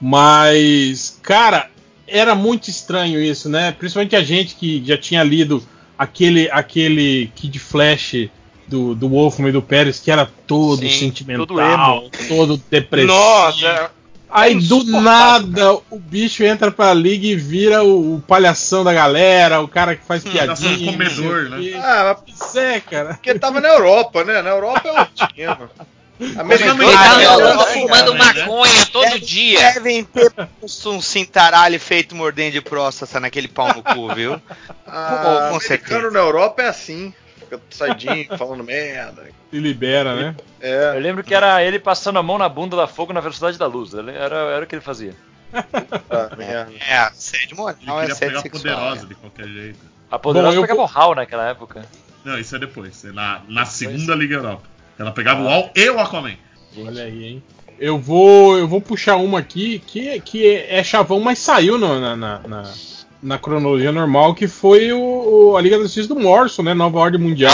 Mas, 0.00 1.18
cara, 1.22 1.70
era 2.06 2.34
muito 2.34 2.68
estranho 2.68 3.22
isso, 3.22 3.48
né? 3.48 3.72
Principalmente 3.72 4.16
a 4.16 4.22
gente 4.22 4.54
que 4.54 4.82
já 4.84 4.96
tinha 4.96 5.22
lido 5.22 5.62
aquele, 5.96 6.50
aquele 6.50 7.30
Kid 7.34 7.58
Flash 7.58 8.28
do, 8.66 8.94
do 8.94 9.08
Wolfman 9.08 9.48
e 9.48 9.52
do 9.52 9.62
Pérez, 9.62 9.98
que 9.98 10.10
era 10.10 10.30
todo 10.46 10.82
Sim, 10.82 10.90
sentimental, 10.90 12.08
todo 12.10 12.28
todo 12.28 12.62
depressivo. 12.70 13.12
Nossa, 13.12 13.90
Aí 14.30 14.52
é 14.52 14.60
do 14.60 14.84
nada 14.84 15.74
o 15.90 15.98
bicho 15.98 16.42
entra 16.44 16.70
pra 16.70 16.92
liga 16.94 17.26
e 17.26 17.34
vira 17.36 17.82
o, 17.82 18.16
o 18.16 18.20
palhação 18.20 18.84
da 18.84 18.92
galera, 18.92 19.60
o 19.60 19.68
cara 19.68 19.96
que 19.96 20.04
faz 20.04 20.22
Palhação 20.22 20.68
piadinha. 20.68 20.92
comedor, 20.92 21.58
quê. 21.58 21.74
Ah, 21.82 22.16
mas 22.26 22.56
é, 22.56 22.80
cara. 22.80 23.14
porque 23.14 23.34
tava 23.38 23.60
na 23.60 23.68
Europa, 23.68 24.24
né? 24.24 24.42
Na 24.42 24.50
Europa 24.50 24.82
é 24.88 24.92
outro 25.00 25.14
esquema. 25.24 25.70
Americano 26.36 26.82
Ele 26.82 26.90
Ele 26.92 27.56
tá 27.56 27.66
fumando 27.66 28.12
é, 28.12 28.18
maconha 28.18 28.86
todo 28.86 29.04
Deve- 29.04 29.20
dia. 29.20 29.72
Devem 29.74 30.02
ter 30.02 30.32
posto 30.60 30.90
um 30.90 31.00
cintaralho 31.00 31.78
feito 31.78 32.16
mordendo 32.16 32.54
de 32.54 32.60
próstata 32.60 33.20
naquele 33.20 33.46
pau 33.46 33.68
no 33.68 33.82
cu, 33.84 34.12
viu? 34.14 34.40
Ah, 34.84 35.18
com 35.22 35.56
americano 35.56 35.60
certeza. 35.60 36.10
na 36.10 36.18
Europa 36.18 36.62
é 36.62 36.68
assim. 36.68 37.14
Fica 37.48 37.60
saidinho, 37.70 38.28
falando 38.36 38.62
merda. 38.64 39.26
Se 39.50 39.58
libera, 39.58 40.14
né? 40.14 40.36
É. 40.60 40.92
Eu 40.94 41.00
lembro 41.00 41.24
que 41.24 41.34
era 41.34 41.62
ele 41.62 41.78
passando 41.78 42.18
a 42.18 42.22
mão 42.22 42.36
na 42.38 42.48
bunda 42.48 42.76
da 42.76 42.86
fogo 42.86 43.12
na 43.12 43.20
velocidade 43.20 43.56
da 43.58 43.66
luz. 43.66 43.92
Era, 43.94 44.36
era 44.36 44.64
o 44.64 44.66
que 44.66 44.74
ele 44.74 44.82
fazia. 44.82 45.14
Tá, 46.08 46.30
merda. 46.36 46.70
É, 46.86 46.96
assédio 46.98 47.56
moral, 47.56 47.76
Ele 48.02 48.10
é 48.10 48.12
assédio 48.12 48.18
pegar 48.18 48.40
sexual. 48.42 48.74
poderosa 48.76 49.06
de 49.06 49.14
qualquer 49.14 49.48
jeito. 49.48 49.78
A 50.10 50.18
poderosa 50.18 50.56
Bom, 50.56 50.62
eu 50.62 50.66
pegava 50.68 50.82
o 50.82 50.98
Hal 50.98 51.14
naquela 51.14 51.48
época. 51.48 51.84
Não, 52.24 52.38
isso 52.38 52.54
é 52.54 52.58
depois. 52.58 53.04
É 53.04 53.12
na, 53.12 53.40
na 53.48 53.64
segunda 53.64 54.14
Liga 54.14 54.36
Europa. 54.36 54.62
Ela 54.98 55.12
pegava 55.12 55.42
o 55.42 55.48
Al 55.48 55.70
e 55.74 55.88
o 55.90 55.98
Aquaman. 55.98 56.34
Olha 56.76 57.04
aí, 57.04 57.24
hein? 57.24 57.42
Eu 57.78 57.98
vou, 57.98 58.58
eu 58.58 58.66
vou 58.66 58.80
puxar 58.80 59.16
uma 59.16 59.38
aqui 59.38 59.78
que, 59.78 60.20
que 60.20 60.46
é 60.68 60.82
chavão, 60.82 61.20
mas 61.20 61.38
saiu 61.38 61.78
no- 61.78 62.00
na, 62.00 62.16
na, 62.16 62.38
na, 62.40 62.74
na 63.22 63.38
cronologia 63.38 63.90
normal, 63.92 64.34
que 64.34 64.46
foi 64.46 64.92
o, 64.92 65.00
o- 65.52 65.56
a 65.56 65.60
Liga 65.60 65.76
da 65.76 65.82
Justiça 65.84 66.08
do 66.08 66.20
Morrison, 66.20 66.62
né? 66.62 66.74
Nova 66.74 66.98
Ordem 66.98 67.20
Mundial. 67.20 67.52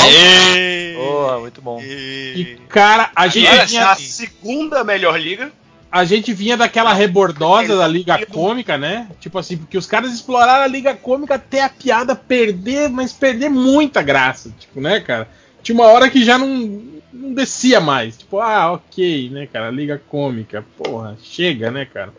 Boa, 0.97 1.41
muito 1.41 1.61
bom. 1.63 1.81
E, 1.83 2.57
cara, 2.69 3.11
a 3.15 3.29
gente, 3.29 3.47
vinha, 3.67 3.91
a 3.91 3.97
segunda 3.97 4.85
melhor 4.85 5.19
liga. 5.19 5.51
a 5.91 6.05
gente 6.05 6.33
vinha 6.33 6.57
daquela 6.57 6.93
rebordosa 6.93 7.77
da 7.77 7.87
Liga 7.87 8.15
Cômica, 8.27 8.77
né? 8.77 9.09
Tipo 9.21 9.39
assim, 9.39 9.57
porque 9.57 9.79
os 9.79 9.87
caras 9.87 10.13
exploraram 10.13 10.65
a 10.65 10.67
Liga 10.67 10.95
Cômica 10.95 11.37
até 11.37 11.63
a 11.63 11.69
piada 11.69 12.15
perder, 12.15 12.89
mas 12.91 13.13
perder 13.13 13.49
muita 13.49 14.03
graça, 14.03 14.53
tipo, 14.59 14.81
né, 14.81 15.01
cara? 15.01 15.29
Tinha 15.63 15.75
uma 15.75 15.87
hora 15.87 16.11
que 16.11 16.23
já 16.25 16.37
não, 16.37 16.49
não 17.13 17.33
descia 17.33 17.81
mais. 17.81 18.19
Tipo, 18.19 18.39
ah, 18.41 18.73
ok, 18.73 19.31
né, 19.31 19.47
cara? 19.51 19.71
Liga 19.71 20.01
Cômica, 20.09 20.65
porra, 20.77 21.17
chega, 21.23 21.71
né, 21.71 21.85
cara? 21.87 22.13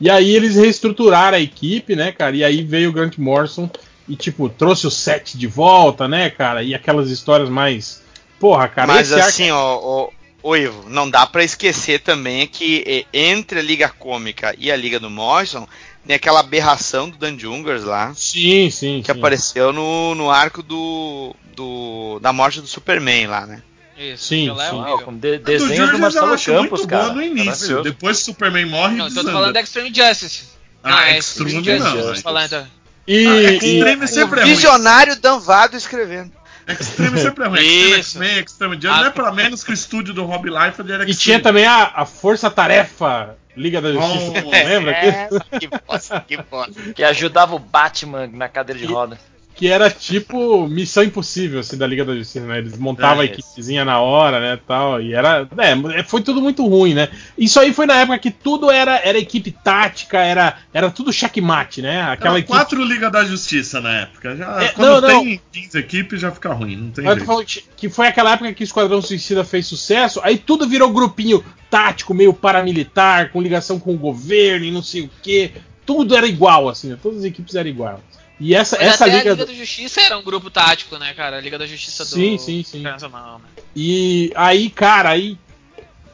E 0.00 0.08
aí 0.08 0.34
eles 0.34 0.56
reestruturaram 0.56 1.36
a 1.36 1.40
equipe, 1.40 1.94
né, 1.94 2.10
cara? 2.12 2.34
E 2.34 2.42
aí 2.42 2.62
veio 2.62 2.90
o 2.90 2.92
Grant 2.92 3.18
Morrison 3.18 3.68
e, 4.08 4.16
tipo, 4.16 4.48
trouxe 4.48 4.86
o 4.86 4.90
set 4.90 5.36
de 5.36 5.46
volta, 5.46 6.08
né, 6.08 6.30
cara? 6.30 6.62
E 6.62 6.74
aquelas 6.74 7.10
histórias 7.10 7.48
mais. 7.50 8.02
Porra, 8.38 8.66
cara, 8.68 8.86
Mas 8.86 9.12
arco- 9.12 9.28
assim, 9.28 9.50
ó, 9.50 9.78
ó, 9.82 10.08
ô 10.42 10.56
Ivo, 10.56 10.88
não 10.88 11.08
dá 11.10 11.26
pra 11.26 11.44
esquecer 11.44 12.00
também 12.00 12.46
que 12.46 13.06
entre 13.12 13.58
a 13.58 13.62
Liga 13.62 13.88
Cômica 13.90 14.54
e 14.58 14.72
a 14.72 14.76
Liga 14.76 14.98
do 14.98 15.10
Morrison, 15.10 15.68
tem 16.06 16.16
aquela 16.16 16.40
aberração 16.40 17.10
do 17.10 17.18
Dan 17.18 17.38
Jungers 17.38 17.84
lá, 17.84 18.14
Sim, 18.14 18.70
sim. 18.70 19.02
que 19.04 19.12
sim. 19.12 19.18
apareceu 19.18 19.70
no, 19.72 20.14
no 20.14 20.30
arco 20.30 20.62
do, 20.62 21.36
do 21.54 22.18
da 22.20 22.32
morte 22.32 22.62
do 22.62 22.66
Superman 22.66 23.26
lá, 23.26 23.46
né? 23.46 23.62
Isso, 24.00 24.24
Sim, 24.24 24.48
aquilo 24.48 24.62
é 24.62 24.70
sim. 24.70 24.80
Ah, 24.82 25.04
com 25.04 25.14
de, 25.16 25.38
do 25.38 25.44
desenhos 25.44 25.90
do 25.90 25.98
Marcelo 25.98 26.38
Campos, 26.38 26.80
muito 26.80 26.88
cara. 26.88 27.02
boa 27.04 27.14
no 27.14 27.22
início. 27.22 27.82
Depois 27.82 28.18
Superman 28.18 28.64
morre, 28.66 28.96
Não, 28.96 29.06
então 29.06 29.08
eu 29.08 29.14
tô 29.14 29.14
desanda. 29.20 29.32
falando 29.32 29.52
da 29.52 29.60
Extreme 29.60 29.92
Justice. 29.94 30.44
Ah, 30.82 31.10
é 31.10 31.18
Extreme 31.18 31.52
Extreme 31.58 31.78
não, 31.80 31.90
Justice. 31.90 32.14
Tô 32.14 32.22
falando. 32.22 32.66
E, 33.06 33.26
Ah, 33.26 33.40
e- 33.40 33.54
Extreme 33.56 34.08
sempre 34.08 34.40
é 34.40 34.42
o 34.42 34.46
ruim. 34.46 34.54
visionário 34.54 35.20
Danvado 35.20 35.76
escrevendo. 35.76 36.32
Extreme 36.66 37.18
sempre 37.18 37.44
é 37.44 37.48
ruim. 37.48 37.58
Extreme. 37.60 37.94
X-Men, 37.96 38.38
Extreme 38.44 38.74
Justice, 38.76 38.94
Ah. 38.94 39.00
não 39.00 39.06
é 39.06 39.10
pra 39.10 39.32
menos 39.32 39.62
que 39.64 39.70
o 39.70 39.74
estúdio 39.74 40.14
do 40.14 40.24
Rob 40.24 40.48
Liefeld 40.48 40.90
era 40.92 41.04
E 41.04 41.10
Extreme. 41.10 41.14
tinha 41.16 41.40
também 41.40 41.66
a, 41.66 41.92
a 41.96 42.06
Força 42.06 42.50
Tarefa 42.50 43.36
Liga 43.56 43.80
da 43.82 43.92
Justiça. 43.92 44.44
Oh, 44.46 44.50
lembra? 44.50 44.92
É, 44.92 45.28
que 45.58 45.68
bosta, 45.86 46.24
que 46.26 46.36
bosta. 46.38 46.72
Que 46.94 47.02
ajudava 47.04 47.54
o 47.56 47.58
Batman 47.58 48.28
na 48.32 48.48
cadeira 48.48 48.80
de 48.80 48.86
roda. 48.86 49.18
Que 49.60 49.68
era 49.68 49.90
tipo 49.90 50.66
Missão 50.66 51.02
Impossível, 51.02 51.60
assim, 51.60 51.76
da 51.76 51.86
Liga 51.86 52.02
da 52.02 52.16
Justiça, 52.16 52.46
né? 52.46 52.56
Eles 52.58 52.78
montavam 52.78 53.18
É, 53.22 53.26
a 53.26 53.30
equipezinha 53.30 53.84
na 53.84 54.00
hora, 54.00 54.40
né, 54.40 54.58
tal, 54.66 55.02
e 55.02 55.12
era... 55.12 55.46
É, 55.94 56.02
foi 56.02 56.22
tudo 56.22 56.40
muito 56.40 56.66
ruim, 56.66 56.94
né? 56.94 57.10
Isso 57.36 57.60
aí 57.60 57.74
foi 57.74 57.84
na 57.84 57.96
época 57.96 58.18
que 58.18 58.30
tudo 58.30 58.70
era, 58.70 58.96
era 59.04 59.18
equipe 59.18 59.50
tática, 59.52 60.16
era, 60.18 60.56
era 60.72 60.90
tudo 60.90 61.12
checkmate, 61.12 61.82
né? 61.82 62.00
Aquela 62.00 62.30
Era 62.30 62.38
equipe... 62.38 62.56
quatro 62.56 62.82
Liga 62.82 63.10
da 63.10 63.22
Justiça 63.22 63.82
na 63.82 63.92
época. 64.00 64.34
Já, 64.34 64.62
É, 64.62 64.68
quando 64.68 64.88
não, 64.88 65.00
não. 65.02 65.22
tem 65.24 65.40
15 65.52 65.78
equipes 65.78 66.20
já 66.22 66.30
fica 66.30 66.54
ruim, 66.54 66.76
não 66.76 66.90
tem 66.90 67.04
Mas 67.04 67.18
eu 67.18 67.26
tô 67.26 67.42
jeito. 67.44 67.60
falando 67.60 67.76
que- 67.76 67.88
foi 67.90 68.06
aquela 68.06 68.32
época 68.32 68.54
que 68.54 68.62
o 68.62 68.64
Esquadrão 68.64 69.02
Suicida 69.02 69.44
fez 69.44 69.66
sucesso, 69.66 70.20
aí 70.22 70.38
tudo 70.38 70.66
virou 70.66 70.90
grupinho 70.90 71.44
tático, 71.68 72.14
meio 72.14 72.32
paramilitar, 72.32 73.30
com 73.30 73.42
ligação 73.42 73.78
com 73.78 73.92
o 73.92 73.98
governo 73.98 74.64
e 74.64 74.70
não 74.70 74.82
sei 74.82 75.02
o 75.02 75.10
que. 75.22 75.52
Tudo 75.84 76.16
era 76.16 76.26
igual, 76.26 76.68
assim, 76.68 76.88
né? 76.88 76.96
todas 77.02 77.18
as 77.18 77.24
equipes 77.24 77.54
eram 77.56 77.68
iguais. 77.68 77.98
E 78.40 78.54
essa, 78.54 78.76
Mas 78.78 78.86
essa 78.94 79.04
até 79.04 79.18
liga. 79.18 79.30
a 79.30 79.34
Liga 79.34 79.46
da 79.46 79.52
Justiça 79.54 80.00
era 80.00 80.16
um 80.18 80.22
grupo 80.22 80.50
tático, 80.50 80.96
né, 80.96 81.12
cara? 81.14 81.36
A 81.36 81.40
Liga 81.40 81.58
da 81.58 81.66
Justiça 81.66 82.04
do 82.04 82.10
Sim, 82.10 82.38
sim, 82.38 82.62
sim. 82.62 82.78
Internacional, 82.80 83.38
né? 83.38 83.62
E 83.76 84.32
aí, 84.34 84.70
cara, 84.70 85.10
aí 85.10 85.36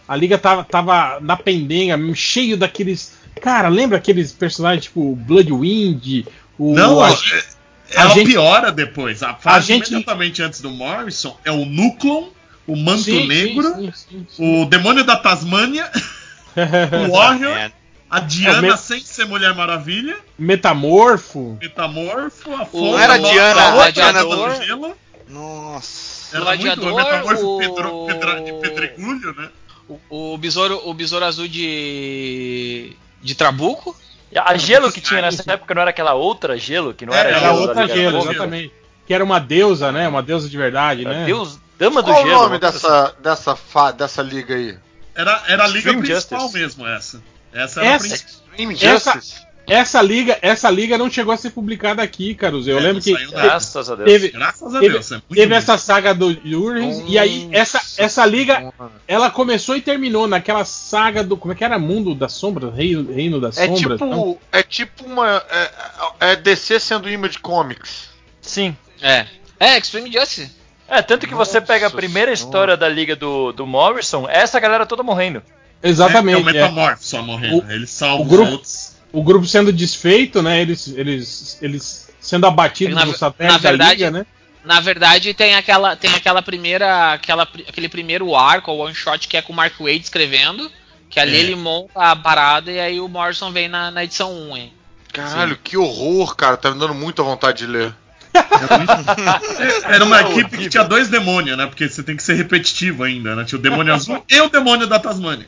a 0.09 0.17
liga 0.17 0.37
tava, 0.37 0.65
tava 0.65 1.21
na 1.21 1.37
pendenga, 1.37 1.97
cheio 2.15 2.57
daqueles. 2.57 3.13
Cara, 3.41 3.69
lembra 3.69 3.99
aqueles 3.99 4.33
personagens 4.33 4.85
tipo 4.85 5.15
Bloodwind? 5.17 6.25
O, 6.59 6.75
Não, 6.75 7.01
a- 7.01 7.11
é- 7.11 7.45
ela 7.93 8.11
a 8.11 8.15
gente- 8.15 8.27
piora 8.33 8.73
depois. 8.73 9.23
A 9.23 9.35
fase 9.35 9.69
gente- 9.69 9.89
imediatamente 9.89 10.43
antes 10.43 10.61
do 10.61 10.71
Morrison 10.71 11.37
é 11.45 11.53
o 11.53 11.65
Núclon, 11.65 12.29
o 12.67 12.75
Manto 12.77 13.03
Sim, 13.05 13.27
Negro, 13.27 13.63
sim, 13.75 13.75
sim, 13.75 13.93
sim, 13.95 14.27
sim. 14.29 14.63
o 14.63 14.67
Demônio 14.67 15.05
da 15.05 15.15
Tasmânia, 15.17 15.89
o 17.09 17.13
Warrior, 17.13 17.57
É, 17.57 17.73
a 18.11 18.21
Diana 18.21 18.69
É 18.69 18.77
sem 18.77 19.01
ser 19.01 19.25
Mulher 19.27 19.55
Maravilha, 19.55 20.17
Metamorfo. 20.39 21.59
Metamorfo, 21.61 22.53
a 22.55 22.63
O- 22.63 22.67
Fogo, 22.67 22.87
não 22.93 22.99
era 22.99 23.15
a 23.15 23.19
Diana, 23.19 23.61
a 23.61 23.65
a 23.71 23.75
outra 23.75 23.93
Diana 23.93 24.25
do 24.25 24.55
gelo. 24.65 24.97
Nossa. 25.29 26.37
Era 26.37 26.45
Gladiador, 26.45 26.85
muito 26.93 26.95
o 26.95 27.05
Metamorfo 27.05 27.47
o- 27.47 27.59
Pedro, 27.59 28.07
Pedra- 28.07 28.41
de 28.43 28.53
Pedregulho, 28.55 29.35
né? 29.37 29.49
O, 29.89 30.35
o 30.35 30.39
besouro, 30.39 30.81
o 30.85 30.93
besouro 30.95 31.25
azul 31.25 31.47
de 31.49 32.93
de 33.23 33.35
Trabuco. 33.35 33.97
A 34.35 34.57
gelo 34.57 34.91
que 34.93 35.01
tinha 35.01 35.23
nessa 35.23 35.43
época 35.53 35.73
não 35.75 35.81
era 35.83 35.91
aquela 35.91 36.13
outra 36.15 36.59
gelo, 36.59 36.93
que 36.93 37.07
não 37.07 37.15
É, 37.15 37.19
era, 37.21 37.29
era 37.31 37.39
Era 37.39 37.49
gelo 37.49 37.61
outra 37.63 37.89
gelo, 37.89 38.19
exatamente. 38.19 38.73
Que 39.07 39.15
era 39.15 39.23
uma 39.25 39.39
deusa, 39.39 39.93
né? 39.93 40.07
Uma 40.09 40.23
deusa 40.23 40.49
de 40.49 40.57
verdade, 40.57 41.03
Era 41.07 41.15
né? 41.21 41.25
Deus, 41.27 41.59
dama 41.79 42.03
do 42.03 42.11
Qual 42.13 42.23
gelo. 42.27 42.39
o 42.41 42.43
nome 42.43 42.59
dessa, 42.59 43.15
dessa, 43.23 43.55
fa, 43.57 43.93
dessa 43.93 44.21
liga 44.23 44.55
aí? 44.55 44.77
Era, 45.15 45.43
era 45.47 45.65
a 45.65 45.67
liga 45.69 45.79
Extreme 45.91 46.03
principal 46.03 46.41
Justice. 46.41 46.59
mesmo, 46.59 46.87
essa. 46.87 47.23
Essa 47.57 47.81
era 47.81 47.91
a 47.91 47.95
Essa-. 47.95 48.15
Extreme 48.15 48.75
Essa- 48.75 49.13
Justice? 49.15 49.47
Essa 49.69 50.01
liga, 50.01 50.39
essa 50.43 50.71
liga 50.71 50.97
não 50.97 51.11
chegou 51.11 51.35
a 51.35 51.37
ser 51.37 51.51
publicada 51.51 52.01
aqui, 52.01 52.37
Caruso. 52.37 52.71
Eu 52.71 52.79
É, 52.79 52.83
lembro 52.83 53.03
que 53.03 53.13
saiu 53.13 53.33
nada. 53.33 53.43
Graças 53.49 53.91
a 53.91 53.97
Deus. 53.97 54.09
teve, 54.09 54.29
Graças 54.29 54.75
a 54.77 54.79
teve- 54.79 54.93
Deus. 54.93 55.11
É 55.11 55.21
teve 55.29 55.45
ruim. 55.47 55.55
essa 55.57 55.77
saga 55.77 56.15
do 56.15 56.33
Jurgens 56.49 57.03
e 57.09 57.19
aí 57.19 57.49
essa, 57.51 57.81
essa 57.99 58.25
liga 58.25 58.73
ela 59.09 59.29
começou 59.29 59.77
e 59.77 59.81
terminou 59.81 60.29
naquela 60.29 60.65
saga 60.65 61.25
do 61.25 61.37
como 61.37 61.53
é 61.53 61.57
que 61.57 61.65
era 61.65 61.81
Mundo 61.81 62.15
das 62.15 62.33
Sombras, 62.35 62.73
Reino, 62.77 63.13
Reino 63.13 63.41
das 63.41 63.59
É 63.59 63.67
Sombras. 63.67 63.99
não? 63.99 64.09
tipo, 64.35 64.41
é 64.53 64.63
tipo 64.63 65.05
uma. 65.05 65.43
É, 65.51 65.71
é 66.33 66.37
DC 66.37 66.79
sendo 66.79 67.11
Image 67.11 67.41
Comics. 67.41 68.11
Sim. 68.41 68.77
É. 69.03 69.27
É, 69.59 69.77
Extreme 69.79 70.13
Justice. 70.13 70.49
É, 70.89 71.03
tanto 71.03 71.27
que 71.27 71.35
você 71.35 71.59
Nossa 71.59 71.67
pega 71.67 71.89
a 71.89 71.91
primeira 71.91 72.37
Senhora. 72.37 72.47
história 72.49 72.77
da 72.77 72.89
liga 72.89 73.17
do, 73.17 73.51
do 73.51 73.67
Morrison, 73.67 74.29
essa 74.29 74.61
galera 74.61 74.87
toda 74.87 75.03
morrendo. 75.03 75.43
É, 75.83 75.89
é 75.89 75.91
Exatamente. 75.91 76.37
o 76.43 76.49
é. 76.49 76.53
Metamorfo 76.53 77.05
só 77.05 77.23
morrendo. 77.23 77.65
O- 77.67 77.71
Ele 77.71 77.87
salva 77.87 78.23
o 78.23 78.25
os 78.25 78.31
grupo- 78.31 78.51
outros. 78.53 78.97
O 79.13 79.23
grupo 79.23 79.47
sendo 79.47 79.73
desfeito, 79.73 80.43
né? 80.43 80.61
Eles, 80.61 80.89
eles, 80.89 81.59
eles 81.63 82.11
sendo 82.21 82.47
abatidos 82.47 82.95
Na- 82.95 83.05
no 83.05 83.13
na 83.13 83.19
satélite 83.19 83.63
da 83.63 83.69
verdade- 83.71 83.93
liga, 84.05 84.11
né? 84.11 84.27
Na 84.65 84.81
verdade, 84.81 85.33
tem 85.33 85.55
aquela, 85.55 85.95
tem 85.95 86.13
aquela 86.13 86.43
primeira, 86.43 87.13
aquela, 87.13 87.45
aquele 87.45 87.89
primeiro 87.89 88.35
arco, 88.35 88.73
o 88.73 88.79
one 88.79 88.95
shot 88.95 89.29
que 89.29 89.37
é 89.37 89.43
com 89.43 89.53
o 89.53 89.57
Mark 89.57 89.75
Wade 89.79 90.01
escrevendo, 90.03 90.71
que 91.09 91.21
ali 91.21 91.37
É. 91.37 91.39
ele 91.39 91.55
monta 91.55 91.93
a 91.95 92.17
parada 92.17 92.71
e 92.73 92.81
aí 92.81 93.01
o 93.01 93.07
Morrison 93.09 93.53
vem 93.53 93.69
na, 93.69 93.93
na 93.93 94.03
edição 94.03 94.33
1, 94.33 94.57
hein? 94.57 94.73
Caralho, 95.13 95.57
que 95.57 95.77
horror, 95.77 96.35
cara. 96.35 96.57
Tá 96.57 96.71
me 96.73 96.79
dando 96.81 96.95
muita 96.95 97.23
vontade 97.23 97.59
de 97.59 97.67
ler. 97.67 97.95
Era 99.85 100.05
uma 100.05 100.21
equipe 100.23 100.59
que 100.59 100.69
tinha 100.69 100.85
dois 100.85 101.09
demônios, 101.09 101.57
né? 101.57 101.67
Porque 101.67 101.89
você 101.89 102.03
tem 102.03 102.17
que 102.17 102.23
ser 102.23 102.35
repetitivo 102.35 103.05
ainda, 103.05 103.35
né? 103.35 103.45
Tinha 103.45 103.59
o 103.59 103.63
demônio 103.63 103.93
azul 103.95 104.25
e 104.29 104.41
o 104.41 104.49
demônio 104.49 104.87
da 104.87 104.99
Tasmânia. 104.99 105.47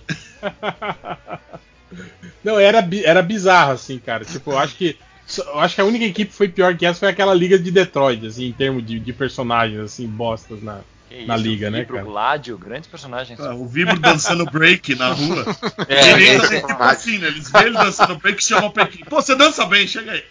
Não, 2.43 2.59
era, 2.59 2.87
era 3.05 3.23
bizarro, 3.23 3.73
assim, 3.73 3.99
cara. 3.99 4.25
Tipo, 4.25 4.53
eu 4.53 4.59
acho 4.59 4.75
que. 4.75 4.97
Eu 5.37 5.61
acho 5.61 5.75
que 5.75 5.81
a 5.81 5.85
única 5.85 6.07
equipe 6.07 6.31
que 6.31 6.37
foi 6.37 6.49
pior 6.49 6.75
que 6.75 6.87
essa 6.87 7.01
foi 7.01 7.09
aquela 7.09 7.35
liga 7.35 7.59
de 7.59 7.71
Detroit, 7.71 8.27
assim, 8.27 8.47
em 8.47 8.53
termos 8.53 8.87
de, 8.87 8.99
de 8.99 9.13
personagens, 9.13 9.79
assim, 9.81 10.07
bostas 10.07 10.63
na. 10.63 10.81
Que 11.09 11.27
Na 11.27 11.37
isso, 11.37 11.45
liga, 11.45 11.71
né, 11.71 11.81
Vibro, 11.81 11.97
cara? 11.97 12.07
Gládio, 12.07 12.59
grandes 12.59 12.89
personagens. 12.89 13.41
Ah, 13.41 13.55
O 13.55 13.67
Vibro 13.67 13.99
dançando 13.99 14.45
break 14.45 14.95
na 14.95 15.09
rua. 15.09 15.45
É, 15.89 16.13
Ele 16.13 16.27
é, 16.29 16.35
entra 16.35 16.61
tipo 16.61 16.83
assim, 16.83 17.19
né? 17.19 17.29
Eles 17.29 17.51
veem 17.51 17.67
ele 17.67 17.77
dançando 17.79 18.17
break 18.17 18.43
e 18.43 18.47
chamam 18.47 18.71
pra 18.71 18.85
equipe. 18.85 19.05
Pô, 19.05 19.21
você 19.21 19.35
dança 19.35 19.65
bem, 19.65 19.87
chega 19.87 20.13
aí. 20.13 20.23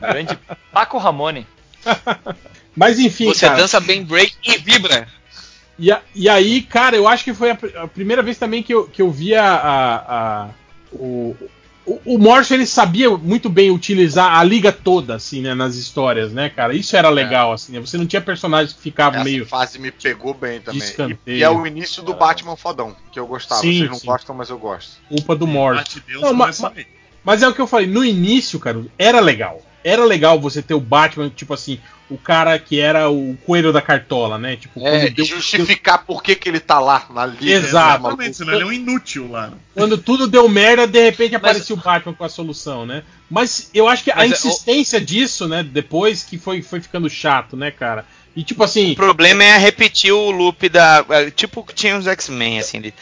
Grande 0.00 0.38
Paco 0.72 0.96
Ramone. 0.98 1.44
Mas 2.76 2.98
enfim, 2.98 3.26
Você 3.26 3.46
cara. 3.46 3.58
dança 3.58 3.78
bem 3.80 4.02
break 4.02 4.34
e 4.44 4.58
vibra. 4.58 5.06
E, 5.78 5.90
a- 5.90 6.00
e 6.14 6.28
aí, 6.28 6.62
cara, 6.62 6.96
eu 6.96 7.06
acho 7.08 7.24
que 7.24 7.34
foi 7.34 7.50
a, 7.50 7.58
a 7.82 7.88
primeira 7.88 8.22
vez 8.22 8.38
também 8.38 8.62
que 8.62 8.72
eu, 8.72 8.86
que 8.86 9.02
eu 9.02 9.10
via 9.10 9.42
a, 9.42 9.96
a- 10.44 10.48
o, 10.92 11.36
o, 11.84 12.00
o 12.14 12.18
Morrison 12.18 12.54
ele 12.54 12.66
sabia 12.66 13.10
muito 13.10 13.48
bem 13.48 13.70
utilizar 13.70 14.36
a 14.38 14.44
liga 14.44 14.70
toda, 14.70 15.16
assim, 15.16 15.40
né, 15.42 15.54
nas 15.54 15.74
histórias, 15.74 16.32
né, 16.32 16.48
cara? 16.48 16.74
Isso 16.74 16.96
era 16.96 17.08
legal, 17.10 17.52
assim, 17.52 17.72
né? 17.72 17.80
Você 17.80 17.98
não 17.98 18.06
tinha 18.06 18.20
personagens 18.22 18.72
que 18.72 18.80
ficavam 18.80 19.20
Essa 19.20 19.24
meio. 19.28 19.44
fase 19.46 19.78
me 19.78 19.90
pegou 19.90 20.32
bem 20.32 20.60
também. 20.60 20.82
E, 21.26 21.38
e 21.38 21.42
é 21.42 21.50
o 21.50 21.66
início 21.66 22.02
do 22.02 22.14
Batman 22.14 22.56
fodão, 22.56 22.94
que 23.10 23.18
eu 23.18 23.26
gostava. 23.26 23.60
Sim, 23.62 23.78
Vocês 23.78 23.90
não 23.90 23.98
sim. 23.98 24.06
gostam, 24.06 24.34
mas 24.34 24.48
eu 24.50 24.58
gosto. 24.58 24.92
culpa 25.08 25.34
do 25.34 25.46
Morrison. 25.46 26.00
Não, 26.08 26.20
começa 26.28 26.70
mas-. 26.74 26.86
Mas 27.24 27.42
é 27.42 27.48
o 27.48 27.54
que 27.54 27.60
eu 27.60 27.66
falei, 27.66 27.86
no 27.86 28.04
início, 28.04 28.58
cara, 28.60 28.84
era 28.98 29.20
legal. 29.20 29.60
Era 29.84 30.04
legal 30.04 30.40
você 30.40 30.62
ter 30.62 30.74
o 30.74 30.80
Batman, 30.80 31.28
tipo 31.34 31.52
assim, 31.54 31.80
o 32.10 32.16
cara 32.18 32.58
que 32.58 32.78
era 32.78 33.08
o 33.10 33.36
coelho 33.46 33.72
da 33.72 33.80
cartola, 33.82 34.38
né? 34.38 34.56
Tipo, 34.56 34.86
É, 34.86 35.06
e 35.06 35.10
deu- 35.10 35.24
justificar 35.24 36.04
por 36.04 36.22
que, 36.22 36.36
que 36.36 36.48
ele 36.48 36.60
tá 36.60 36.78
lá 36.78 37.06
na 37.10 37.26
liga. 37.26 37.44
Exato. 37.52 38.02
né? 38.02 38.08
Exatamente, 38.08 38.36
senão 38.36 38.52
ele 38.54 38.62
é 38.62 38.66
um 38.66 38.72
inútil 38.72 39.30
lá. 39.30 39.48
né? 39.48 39.56
Quando 39.74 39.96
tudo 39.98 40.26
deu 40.26 40.48
merda, 40.48 40.86
de 40.86 41.02
repente 41.02 41.34
aparecia 41.34 41.74
o 41.74 41.78
Batman 41.78 42.12
com 42.14 42.24
a 42.24 42.28
solução, 42.28 42.84
né? 42.86 43.02
Mas 43.30 43.70
eu 43.72 43.88
acho 43.88 44.04
que 44.04 44.10
a 44.10 44.16
Mas 44.16 44.30
é, 44.32 44.34
insistência 44.34 45.00
disso, 45.00 45.48
né, 45.48 45.62
depois 45.62 46.22
que 46.22 46.36
foi, 46.38 46.60
foi 46.62 46.80
ficando 46.80 47.08
chato, 47.08 47.56
né, 47.56 47.70
cara? 47.70 48.04
E 48.36 48.42
tipo 48.44 48.62
assim, 48.62 48.92
O 48.92 48.96
problema 48.96 49.42
é 49.44 49.56
repetir 49.58 50.12
o 50.12 50.30
loop 50.30 50.68
da. 50.68 51.04
é, 51.08 51.30
Tipo 51.30 51.60
o 51.60 51.64
que 51.64 51.74
tinha 51.74 51.96
os 51.98 52.06
X-Men, 52.06 52.58
assim. 52.60 52.80
de- 52.80 52.94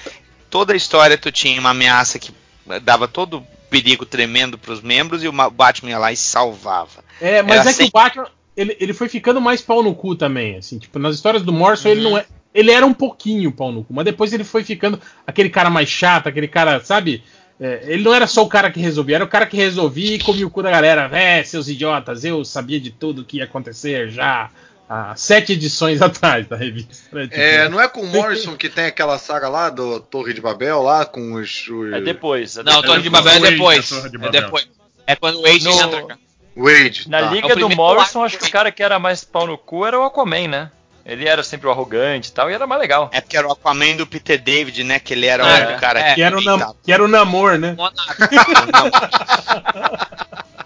toda 0.48 0.72
a 0.72 0.76
história 0.76 1.16
tu 1.18 1.30
tinha 1.30 1.60
uma 1.60 1.70
ameaça 1.70 2.18
que 2.18 2.32
dava 2.78 3.08
todo 3.08 3.42
perigo 3.68 4.04
tremendo 4.04 4.58
pros 4.58 4.80
membros 4.80 5.22
e 5.24 5.28
o 5.28 5.32
Ma- 5.32 5.48
Batman 5.50 5.90
ia 5.90 5.98
lá 5.98 6.12
e 6.12 6.16
salvava. 6.16 7.02
é, 7.20 7.42
mas 7.42 7.60
era 7.60 7.70
é 7.70 7.72
que 7.72 7.78
sem- 7.78 7.88
o 7.88 7.90
Batman, 7.90 8.26
ele, 8.56 8.76
ele 8.80 8.92
foi 8.92 9.08
ficando 9.08 9.40
mais 9.40 9.60
pau 9.62 9.82
no 9.82 9.94
cu 9.94 10.14
também, 10.14 10.56
assim, 10.56 10.78
tipo, 10.78 10.98
nas 10.98 11.14
histórias 11.14 11.42
do 11.42 11.52
Morrison 11.52 11.88
ele 11.88 12.02
não 12.02 12.18
é. 12.18 12.26
Ele 12.52 12.72
era 12.72 12.84
um 12.84 12.92
pouquinho 12.92 13.52
pau 13.52 13.70
no 13.70 13.84
cu, 13.84 13.94
mas 13.94 14.04
depois 14.04 14.32
ele 14.32 14.42
foi 14.42 14.64
ficando 14.64 15.00
aquele 15.24 15.48
cara 15.48 15.70
mais 15.70 15.88
chato, 15.88 16.26
aquele 16.26 16.48
cara, 16.48 16.80
sabe? 16.80 17.22
É, 17.60 17.84
ele 17.86 18.02
não 18.02 18.12
era 18.12 18.26
só 18.26 18.42
o 18.42 18.48
cara 18.48 18.70
que 18.72 18.80
resolvia, 18.80 19.16
era 19.16 19.24
o 19.24 19.28
cara 19.28 19.46
que 19.46 19.56
resolvia 19.56 20.16
e 20.16 20.18
comia 20.18 20.46
o 20.46 20.50
cu 20.50 20.60
da 20.62 20.70
galera. 20.70 21.08
É, 21.16 21.44
seus 21.44 21.68
idiotas, 21.68 22.24
eu 22.24 22.44
sabia 22.44 22.80
de 22.80 22.90
tudo 22.90 23.24
que 23.24 23.36
ia 23.36 23.44
acontecer 23.44 24.10
já 24.10 24.50
há 24.90 25.14
sete 25.14 25.52
edições 25.52 26.02
atrás 26.02 26.46
da 26.48 26.56
revista. 26.56 26.92
né? 27.16 27.22
Tipo, 27.28 27.36
É, 27.40 27.68
não 27.68 27.80
é 27.80 27.88
com 27.88 28.00
o 28.00 28.06
Morrison 28.08 28.56
que 28.56 28.68
tem 28.68 28.86
aquela 28.86 29.16
saga 29.18 29.48
lá 29.48 29.70
do 29.70 30.00
Torre 30.00 30.34
de 30.34 30.40
Babel, 30.40 30.82
lá 30.82 31.06
com 31.06 31.34
os. 31.34 31.68
os- 31.68 31.92
É 31.92 32.00
depois. 32.00 32.56
é 32.56 32.62
Não, 32.64 32.72
depois. 32.72 32.86
Torre 32.86 33.02
de 33.02 33.10
Babel 33.10 33.32
é 33.32 33.50
depois. 33.52 33.88
de 33.88 34.16
É 34.16 34.18
Babel. 34.18 34.30
depois. 34.42 34.68
É 35.06 35.14
quando 35.16 35.36
o 35.38 35.42
Wade 35.42 35.64
No- 35.64 35.70
entra, 35.72 36.06
cara. 36.06 36.18
Wade. 36.56 37.08
Na 37.08 37.20
tá. 37.20 37.30
liga 37.30 37.52
É 37.52 37.56
do 37.56 37.68
Morrison, 37.70 38.24
acho 38.24 38.36
que 38.36 38.46
o 38.46 38.50
cara 38.50 38.72
que 38.72 38.82
era 38.82 38.98
mais 38.98 39.24
pau 39.24 39.46
no 39.46 39.56
cu 39.56 39.86
era 39.86 39.98
o 39.98 40.02
Aquaman, 40.02 40.48
né? 40.48 40.70
Ele 41.10 41.26
era 41.26 41.42
sempre 41.42 41.66
o 41.66 41.70
arrogante 41.70 42.28
e 42.28 42.32
tal, 42.32 42.50
e 42.50 42.54
era 42.54 42.66
mais 42.66 42.80
legal. 42.80 43.10
É 43.12 43.20
porque 43.20 43.36
era 43.36 43.46
o 43.48 43.52
Aquaman 43.52 43.96
do 43.96 44.06
Peter 44.06 44.40
David, 44.40 44.84
né? 44.84 44.98
Que 45.00 45.12
ele 45.14 45.26
era 45.26 45.44
É, 45.44 45.76
o 45.76 45.80
cara 45.80 45.98
é. 46.00 46.14
Que 46.14 46.22
era, 46.22 46.38
o 46.38 46.40
nam- 46.40 46.74
que 46.84 46.92
era 46.92 47.04
o 47.04 47.08
namor, 47.08 47.58
né? 47.58 47.76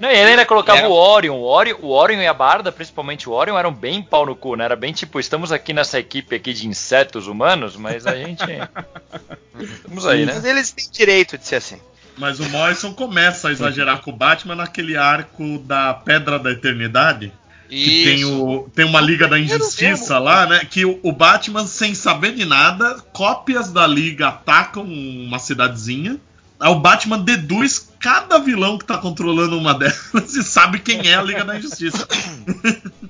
Não, 0.01 0.11
e 0.11 0.17
ele 0.17 0.31
ainda 0.31 0.45
colocava 0.45 0.81
Era- 0.81 0.89
o 0.89 0.93
Orion. 0.93 1.35
O 1.35 1.45
Orion. 1.45 1.77
O 1.81 1.91
Orion 1.91 2.21
e 2.21 2.27
a 2.27 2.35
Barda, 2.35 2.71
principalmente 2.73 3.29
o 3.29 3.33
Orion, 3.33 3.57
eram 3.57 3.73
bem 3.73 4.03
pau 4.03 4.27
no 4.27 4.35
cu, 4.37 4.57
né? 4.57 4.65
Era 4.65 4.77
bem 4.77 4.93
tipo, 4.93 5.19
estamos 5.21 5.53
aqui 5.53 5.73
nessa 5.73 5.99
equipe 5.99 6.35
aqui 6.35 6.53
de 6.53 6.67
insetos 6.67 7.27
humanos, 7.27 7.77
mas 7.77 8.07
a 8.07 8.15
gente. 8.15 8.43
Estamos 9.59 10.05
aí, 10.05 10.27
né? 10.27 10.33
Mas 10.35 10.45
eles 10.45 10.73
têm 10.73 10.91
direito 10.91 11.39
de 11.39 11.47
ser 11.47 11.57
assim. 11.57 11.81
Mas 12.19 12.41
o 12.41 12.49
Morrison 12.51 12.93
começa 12.93 13.49
a 13.49 13.53
exagerar 13.53 14.01
com 14.01 14.11
o 14.11 14.13
Batman 14.15 14.57
naquele 14.57 14.97
arco 14.97 15.59
da 15.61 15.95
Pedra 15.95 16.39
da 16.41 16.51
Eternidade. 16.51 17.33
Que 17.69 18.05
tem, 18.05 18.25
o, 18.25 18.69
tem 18.75 18.85
uma 18.85 19.01
Liga 19.01 19.27
da 19.27 19.39
Injustiça 19.39 20.19
lá, 20.19 20.47
né? 20.47 20.65
Que 20.65 20.85
o, 20.85 21.01
o 21.03 21.13
Batman, 21.13 21.67
sem 21.67 21.95
saber 21.95 22.35
de 22.35 22.45
nada, 22.45 23.03
cópias 23.13 23.73
da 23.73 23.87
Liga 23.87 24.29
atacam 24.29 24.85
uma 24.85 25.39
cidadezinha. 25.39 26.21
Aí 26.61 26.71
o 26.71 26.79
Batman 26.79 27.19
deduz 27.19 27.91
cada 27.99 28.39
vilão 28.39 28.79
que 28.79 28.85
tá 28.85 28.99
controlando 28.99 29.59
uma 29.59 29.75
delas 29.79 30.35
e 30.35 30.43
sabe 30.43 30.79
quem 30.79 31.09
é 31.09 31.15
a 31.15 31.23
Liga 31.23 31.45
da 31.45 31.59
Injustiça. 31.59 32.07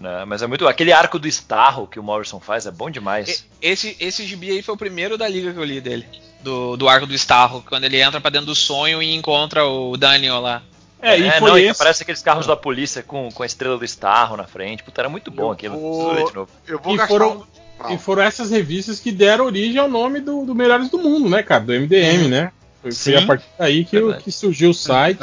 Não, 0.00 0.24
mas 0.24 0.40
é 0.40 0.46
muito. 0.46 0.66
Aquele 0.66 0.92
arco 0.92 1.18
do 1.18 1.28
Starro 1.28 1.86
que 1.86 2.00
o 2.00 2.02
Morrison 2.02 2.40
faz 2.40 2.64
é 2.64 2.70
bom 2.70 2.90
demais. 2.90 3.44
Esse, 3.60 3.94
esse 4.00 4.24
gibi 4.24 4.50
aí 4.50 4.62
foi 4.62 4.74
o 4.74 4.78
primeiro 4.78 5.18
da 5.18 5.28
liga 5.28 5.52
que 5.52 5.58
eu 5.58 5.64
li 5.64 5.78
dele. 5.78 6.06
Do, 6.42 6.74
do 6.74 6.88
arco 6.88 7.06
do 7.06 7.14
Starro, 7.14 7.62
quando 7.68 7.84
ele 7.84 8.00
entra 8.00 8.18
pra 8.18 8.30
dentro 8.30 8.46
do 8.46 8.54
sonho 8.54 9.02
e 9.02 9.14
encontra 9.14 9.66
o 9.66 9.98
Daniel 9.98 10.40
lá. 10.40 10.62
É, 11.02 11.18
e 11.18 11.26
É, 11.28 11.38
foi 11.38 11.50
não, 11.50 11.58
e 11.58 11.62
esse. 11.62 11.70
aparece 11.72 12.02
aqueles 12.02 12.22
carros 12.22 12.46
da 12.46 12.56
polícia 12.56 13.02
com, 13.02 13.30
com 13.32 13.42
a 13.42 13.46
estrela 13.46 13.78
do 13.78 13.84
Starro 13.84 14.36
na 14.36 14.44
frente. 14.46 14.82
Puta, 14.82 15.00
era 15.00 15.08
muito 15.08 15.30
bom 15.30 15.44
Eu 15.44 15.50
aquilo. 15.52 15.78
vou-. 15.78 16.48
Eu 16.66 16.78
vou 16.78 16.94
E 16.94 16.96
gastar 16.96 17.08
foram- 17.08 17.46
um- 17.88 17.92
E 17.94 17.96
foram 17.98 18.22
essas 18.22 18.50
revistas 18.50 19.00
que 19.00 19.10
deram 19.10 19.46
origem 19.46 19.78
ao 19.78 19.88
nome 19.88 20.20
do, 20.20 20.44
do 20.44 20.54
Melhores 20.54 20.90
do 20.90 20.98
Mundo, 20.98 21.30
né, 21.30 21.42
cara? 21.42 21.62
Do 21.64 21.72
MDM, 21.72 22.28
né? 22.28 22.52
Foi, 22.82 22.92
foi 22.92 23.12
Sim. 23.14 23.24
a 23.24 23.26
partir 23.26 23.46
daí 23.58 23.84
que, 23.86 23.96
o- 23.96 24.00
Verdade. 24.02 24.24
que 24.24 24.30
surgiu 24.32 24.70
o 24.70 24.74
site. 24.74 25.18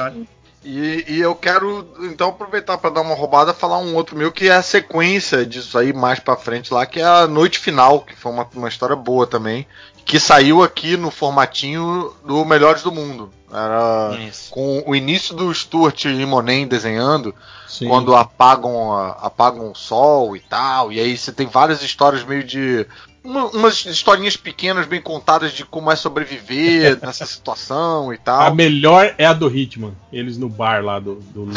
E, 0.65 1.05
e 1.07 1.19
eu 1.21 1.33
quero 1.35 1.87
então 2.01 2.29
aproveitar 2.29 2.77
para 2.79 2.89
dar 2.89 3.01
uma 3.01 3.13
roubada 3.15 3.53
falar 3.53 3.77
um 3.77 3.95
outro 3.95 4.17
meu 4.17 4.31
que 4.31 4.49
é 4.49 4.53
a 4.55 4.61
sequência 4.61 5.45
disso 5.45 5.77
aí 5.77 5.93
mais 5.93 6.19
pra 6.19 6.35
frente 6.35 6.73
lá, 6.73 6.85
que 6.85 6.99
é 6.99 7.03
a 7.05 7.25
Noite 7.27 7.57
Final, 7.59 8.01
que 8.01 8.15
foi 8.15 8.31
uma, 8.31 8.45
uma 8.53 8.67
história 8.67 8.95
boa 8.95 9.25
também, 9.25 9.65
que 10.07 10.19
saiu 10.19 10.63
aqui 10.63 10.95
no 10.97 11.11
formatinho 11.11 12.13
do 12.25 12.43
Melhores 12.45 12.81
do 12.81 12.91
Mundo. 12.91 13.29
Era 13.51 14.17
Isso. 14.27 14.49
com 14.51 14.83
o 14.87 14.95
início 14.95 15.35
do 15.35 15.53
Stuart 15.53 16.05
Imonen 16.05 16.67
desenhando, 16.67 17.33
Sim. 17.67 17.87
quando 17.87 18.15
apagam, 18.15 18.91
a- 18.93 19.11
apagam 19.21 19.71
o 19.71 19.75
sol 19.75 20.35
e 20.35 20.39
tal, 20.39 20.91
e 20.91 20.99
aí 20.99 21.17
você 21.17 21.31
tem 21.31 21.47
várias 21.47 21.81
histórias 21.81 22.23
meio 22.23 22.43
de. 22.43 22.85
uma- 23.23 23.45
umas 23.47 23.85
historinhas 23.85 24.35
pequenas 24.37 24.85
bem 24.85 25.01
contadas 25.01 25.51
de 25.51 25.63
como 25.65 25.91
é 25.91 25.95
sobreviver 25.95 26.97
nessa 27.03 27.25
situação 27.25 28.11
e 28.13 28.15
A 28.15 28.19
tal. 28.19 28.55
melhor 28.55 29.13
é 29.17 29.25
a 29.25 29.33
do 29.33 29.47
Hitman. 29.53 29.93
Eles 30.11 30.37
no 30.37 30.49
bar 30.49 30.83
lá 30.83 30.99
do. 30.99 31.15
do... 31.15 31.47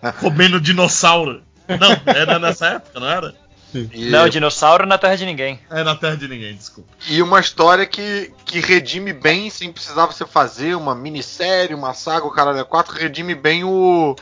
Comendo 0.20 0.60
dinossauro. 0.60 1.42
Não, 1.68 2.12
era 2.14 2.38
nessa 2.38 2.66
época, 2.66 3.00
não 3.00 3.08
era? 3.08 3.34
E- 3.74 4.08
Não, 4.10 4.28
dinossauro 4.28 4.86
na 4.86 4.96
terra 4.96 5.16
de 5.16 5.26
ninguém. 5.26 5.60
É 5.70 5.84
na 5.84 5.94
Terra 5.94 6.16
de 6.16 6.26
Ninguém, 6.26 6.54
desculpa. 6.54 6.88
E 7.08 7.20
uma 7.20 7.38
história 7.40 7.84
que, 7.84 8.32
que 8.44 8.60
redime 8.60 9.12
bem, 9.12 9.50
sem 9.50 9.70
precisar 9.72 10.06
você 10.06 10.24
fazer 10.26 10.74
uma 10.74 10.94
minissérie, 10.94 11.74
uma 11.74 11.92
saga, 11.92 12.26
o 12.26 12.30
caralho 12.30 12.58
é 12.58 12.64
quatro, 12.64 12.94
redime 12.94 13.34
bem 13.34 13.64
o. 13.64 14.16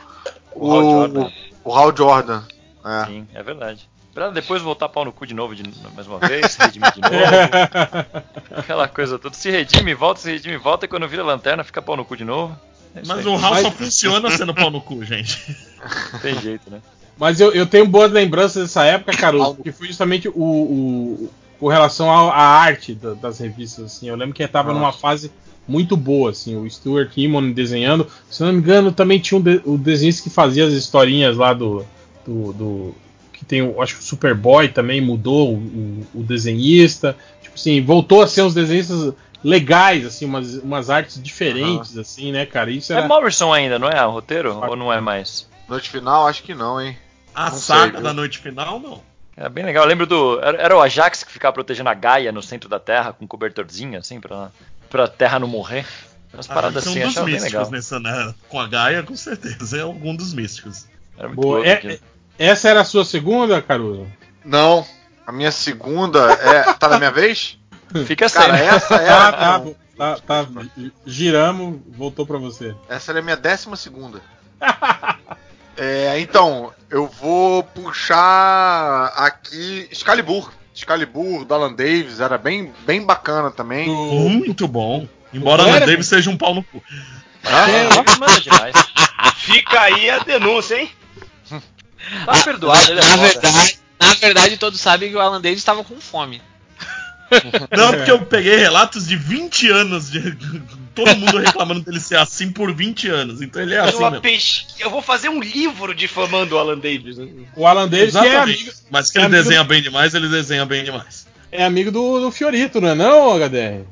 O 0.53 0.71
Hal 0.73 0.81
Jordan. 0.83 1.31
O 1.63 1.73
Hal 1.75 1.95
Jordan. 1.95 2.43
É. 2.83 3.05
Sim, 3.05 3.27
é 3.33 3.41
verdade. 3.43 3.87
Pra 4.13 4.29
depois 4.31 4.61
voltar 4.63 4.89
pau 4.89 5.05
no 5.05 5.11
cu 5.11 5.27
de 5.27 5.33
novo, 5.35 5.55
de, 5.55 5.63
mais 5.93 6.07
uma 6.07 6.17
vez, 6.19 6.51
se 6.53 6.59
redimir 6.63 6.91
de 6.93 7.01
novo. 7.01 7.13
Aquela 8.55 8.87
coisa 8.87 9.19
toda. 9.19 9.35
Se 9.35 9.49
redime, 9.51 9.93
volta, 9.93 10.19
se 10.21 10.31
redime, 10.31 10.57
volta, 10.57 10.85
e 10.85 10.89
quando 10.89 11.07
vira 11.07 11.23
lanterna, 11.23 11.63
fica 11.63 11.81
pau 11.81 11.95
no 11.95 12.03
cu 12.03 12.17
de 12.17 12.25
novo. 12.25 12.57
É 12.95 13.01
Mas 13.05 13.19
aí. 13.19 13.27
o 13.27 13.35
Hal 13.37 13.55
só 13.61 13.71
funciona 13.71 14.31
sendo 14.31 14.53
pau 14.55 14.71
no 14.71 14.81
cu, 14.81 15.03
gente. 15.05 15.55
Não 16.13 16.19
tem 16.19 16.39
jeito, 16.41 16.69
né? 16.69 16.81
Mas 17.17 17.39
eu, 17.39 17.51
eu 17.51 17.65
tenho 17.65 17.87
boas 17.87 18.11
lembranças 18.11 18.63
dessa 18.63 18.83
época, 18.83 19.11
Caruso, 19.17 19.55
que 19.63 19.71
foi 19.71 19.87
justamente 19.87 20.27
o, 20.29 20.33
o- 20.35 21.29
com 21.59 21.67
relação 21.67 22.09
à 22.11 22.35
arte 22.37 22.93
da- 22.93 23.13
das 23.15 23.39
revistas. 23.39 23.85
Assim. 23.85 24.07
Eu 24.09 24.15
lembro 24.15 24.33
que 24.35 24.43
estava 24.43 24.71
numa 24.73 24.91
fase 24.93 25.31
muito 25.67 25.97
boa, 25.97 26.29
assim, 26.31 26.55
o 26.55 26.69
Stuart 26.69 27.11
Immonen 27.17 27.51
desenhando. 27.53 28.07
Se 28.29 28.43
não 28.43 28.53
me 28.53 28.59
engano, 28.59 28.91
também 28.91 29.19
tinha 29.19 29.37
um 29.37 29.41
de, 29.41 29.61
o 29.65 29.77
desenhista 29.77 30.23
que 30.23 30.29
fazia 30.29 30.65
as 30.65 30.73
historinhas 30.73 31.35
lá 31.37 31.53
do. 31.53 31.85
do, 32.25 32.53
do- 32.53 32.95
que 33.33 33.45
tem, 33.45 33.61
o- 33.61 33.81
acho 33.81 33.95
que 33.95 34.01
o 34.01 34.05
Superboy 34.05 34.67
também 34.69 34.99
mudou 35.01 35.53
o, 35.53 35.57
o- 35.57 36.07
o 36.21 36.23
desenhista. 36.23 37.15
Tipo 37.41 37.55
assim, 37.55 37.81
voltou 37.83 38.21
a 38.21 38.27
ser 38.27 38.41
uns 38.43 38.53
desenhistas 38.53 39.13
legais, 39.43 40.05
assim, 40.05 40.25
umas, 40.25 40.55
umas 40.55 40.89
artes 40.89 41.21
diferentes, 41.21 41.97
assim, 41.97 42.31
né, 42.31 42.45
cara? 42.45 42.71
Isso 42.71 42.91
É 42.93 42.97
era. 42.97 43.07
Morrison 43.07 43.53
ainda, 43.53 43.77
não 43.77 43.87
é? 43.89 44.03
O 44.05 44.11
roteiro? 44.11 44.59
Ou 44.67 44.75
não 44.75 44.91
é 44.91 44.99
mais? 45.01 45.47
Noite 45.69 45.89
final, 45.89 46.27
acho 46.27 46.41
que 46.43 46.55
não, 46.55 46.79
hein? 46.81 46.97
A 47.37 47.51
Não 47.51 47.57
sei, 47.57 47.75
saga 47.75 47.91
viu? 47.93 48.01
da 48.01 48.13
noite 48.13 48.39
final, 48.39 48.79
não. 48.79 49.01
Era 49.35 49.47
bem 49.49 49.63
legal. 49.63 49.83
Eu 49.83 49.87
lembro 49.89 50.07
do. 50.07 50.39
Era, 50.41 50.57
era 50.59 50.75
o 50.75 50.81
Ajax 50.81 51.23
que 51.23 51.31
ficava 51.31 51.53
protegendo 51.53 51.89
a 51.89 51.93
Gaia 51.93 52.31
no 52.31 52.41
centro 52.41 52.67
da 52.67 52.79
Terra, 52.79 53.13
com 53.13 53.25
um 53.25 53.27
cobertorzinho, 53.27 53.99
assim, 53.99 54.19
pra, 54.19 54.49
pra 54.89 55.07
Terra 55.07 55.37
não 55.37 55.47
morrer. 55.47 55.85
Umas 56.33 56.47
paradas 56.47 56.83
Acho 56.87 56.93
que 56.95 56.99
assim, 56.99 57.01
é 57.01 57.05
um 57.05 57.07
dos 57.07 57.15
achava 57.17 57.25
bem 57.25 57.33
místicos 57.35 57.53
legal. 57.53 57.71
nessa, 57.71 57.99
né? 57.99 58.33
Com 58.49 58.59
a 58.59 58.67
Gaia, 58.67 59.03
com 59.03 59.15
certeza. 59.15 59.77
É 59.77 59.81
algum 59.81 60.15
dos 60.15 60.33
místicos. 60.33 60.87
Era 61.17 61.27
muito 61.27 61.39
Boa. 61.41 61.55
louco 61.57 61.69
É- 61.69 61.73
aquilo. 61.73 61.99
essa 62.39 62.69
era 62.69 62.81
a 62.81 62.83
sua 62.85 63.05
segunda, 63.05 63.61
Caruso? 63.61 64.07
Não. 64.43 64.83
A 65.25 65.31
minha 65.31 65.51
segunda 65.51 66.31
é. 66.33 66.73
Tá 66.73 66.87
na 66.89 66.97
minha 66.97 67.11
vez? 67.11 67.59
Fica 68.05 68.25
assim. 68.25 68.39
Cara, 68.39 68.57
essa 68.57 68.95
é. 68.95 69.09
Ah, 69.09 69.27
a 69.27 69.31
tá, 69.31 69.59
minha- 69.59 69.75
tá, 69.95 70.17
tá. 70.25 70.45
Giramos, 71.05 71.79
voltou 71.95 72.25
pra 72.25 72.37
você. 72.39 72.75
Essa 72.89 73.11
é 73.13 73.19
a 73.19 73.21
minha 73.21 73.37
décima 73.37 73.75
segunda. 73.75 74.19
É, 75.77 76.19
então, 76.19 76.73
eu 76.89 77.07
vou 77.07 77.63
puxar 77.63 79.13
aqui 79.15 79.87
Excalibur. 79.91 80.51
Excalibur, 80.73 81.45
do 81.45 81.53
Alan 81.53 81.73
Davis, 81.73 82.19
era 82.19 82.37
bem, 82.37 82.73
bem 82.85 83.01
bacana 83.01 83.51
também. 83.51 83.87
Muito 83.87 84.67
bom. 84.67 85.07
Embora 85.33 85.63
Sério? 85.63 85.83
a 85.83 85.85
Davis 85.85 86.07
seja 86.07 86.29
um 86.29 86.37
pau 86.37 86.53
no 86.53 86.63
cu. 86.63 86.83
É, 87.43 88.17
manda 88.19 88.41
demais. 88.41 88.75
Fica 89.37 89.81
aí 89.81 90.09
a 90.09 90.19
denúncia, 90.19 90.81
hein? 90.81 90.91
Tá 92.25 92.43
perdoado, 92.43 92.91
ele 92.91 92.99
é 92.99 93.03
na, 93.03 93.17
verdade, 93.17 93.79
na 93.99 94.13
verdade 94.13 94.57
todos 94.57 94.79
sabem 94.79 95.09
que 95.09 95.15
o 95.15 95.19
Alan 95.19 95.41
Davis 95.41 95.59
estava 95.59 95.83
com 95.83 95.99
fome. 95.99 96.41
Não, 97.75 97.93
porque 97.93 98.11
eu 98.11 98.19
peguei 98.25 98.55
relatos 98.57 99.07
de 99.07 99.15
20 99.15 99.69
anos 99.69 100.09
de 100.11 100.35
todo 100.95 101.15
mundo 101.15 101.37
reclamando 101.37 101.81
dele 101.81 101.99
ser 101.99 102.17
assim 102.17 102.51
por 102.51 102.73
20 102.73 103.07
anos. 103.09 103.41
Então 103.41 103.61
ele 103.61 103.75
é 103.75 103.79
assim 103.79 104.19
peixe- 104.21 104.65
Eu 104.79 104.89
vou 104.89 105.01
fazer 105.01 105.29
um 105.29 105.39
livro 105.41 105.93
difamando 105.93 106.55
o 106.55 106.57
Alan 106.59 106.77
Davis. 106.77 107.17
né? 107.17 107.27
O 107.55 107.67
Alan 107.67 107.87
Davis 107.87 108.15
é 108.15 108.19
Exatamente. 108.19 108.61
amigo, 108.63 108.77
Mas 108.89 109.09
que 109.11 109.17
é 109.17 109.21
ele 109.21 109.25
amigo- 109.27 109.43
desenha 109.43 109.63
bem 109.63 109.81
demais, 109.81 110.13
ele 110.13 110.27
desenha 110.27 110.65
bem 110.65 110.83
demais. 110.83 111.27
é 111.51 111.63
amigo 111.63 111.91
do, 111.91 112.19
do 112.21 112.31
Fiorito, 112.31 112.79
não 112.81 112.89
é 112.89 112.95
não, 112.95 113.33
HDR? 113.37 113.83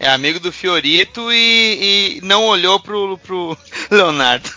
É 0.00 0.08
amigo 0.08 0.40
do 0.40 0.50
Fiorito 0.50 1.30
e, 1.30 2.16
e 2.16 2.20
não 2.22 2.46
olhou 2.46 2.80
pro, 2.80 3.18
pro 3.18 3.56
Leonardo. 3.92 4.50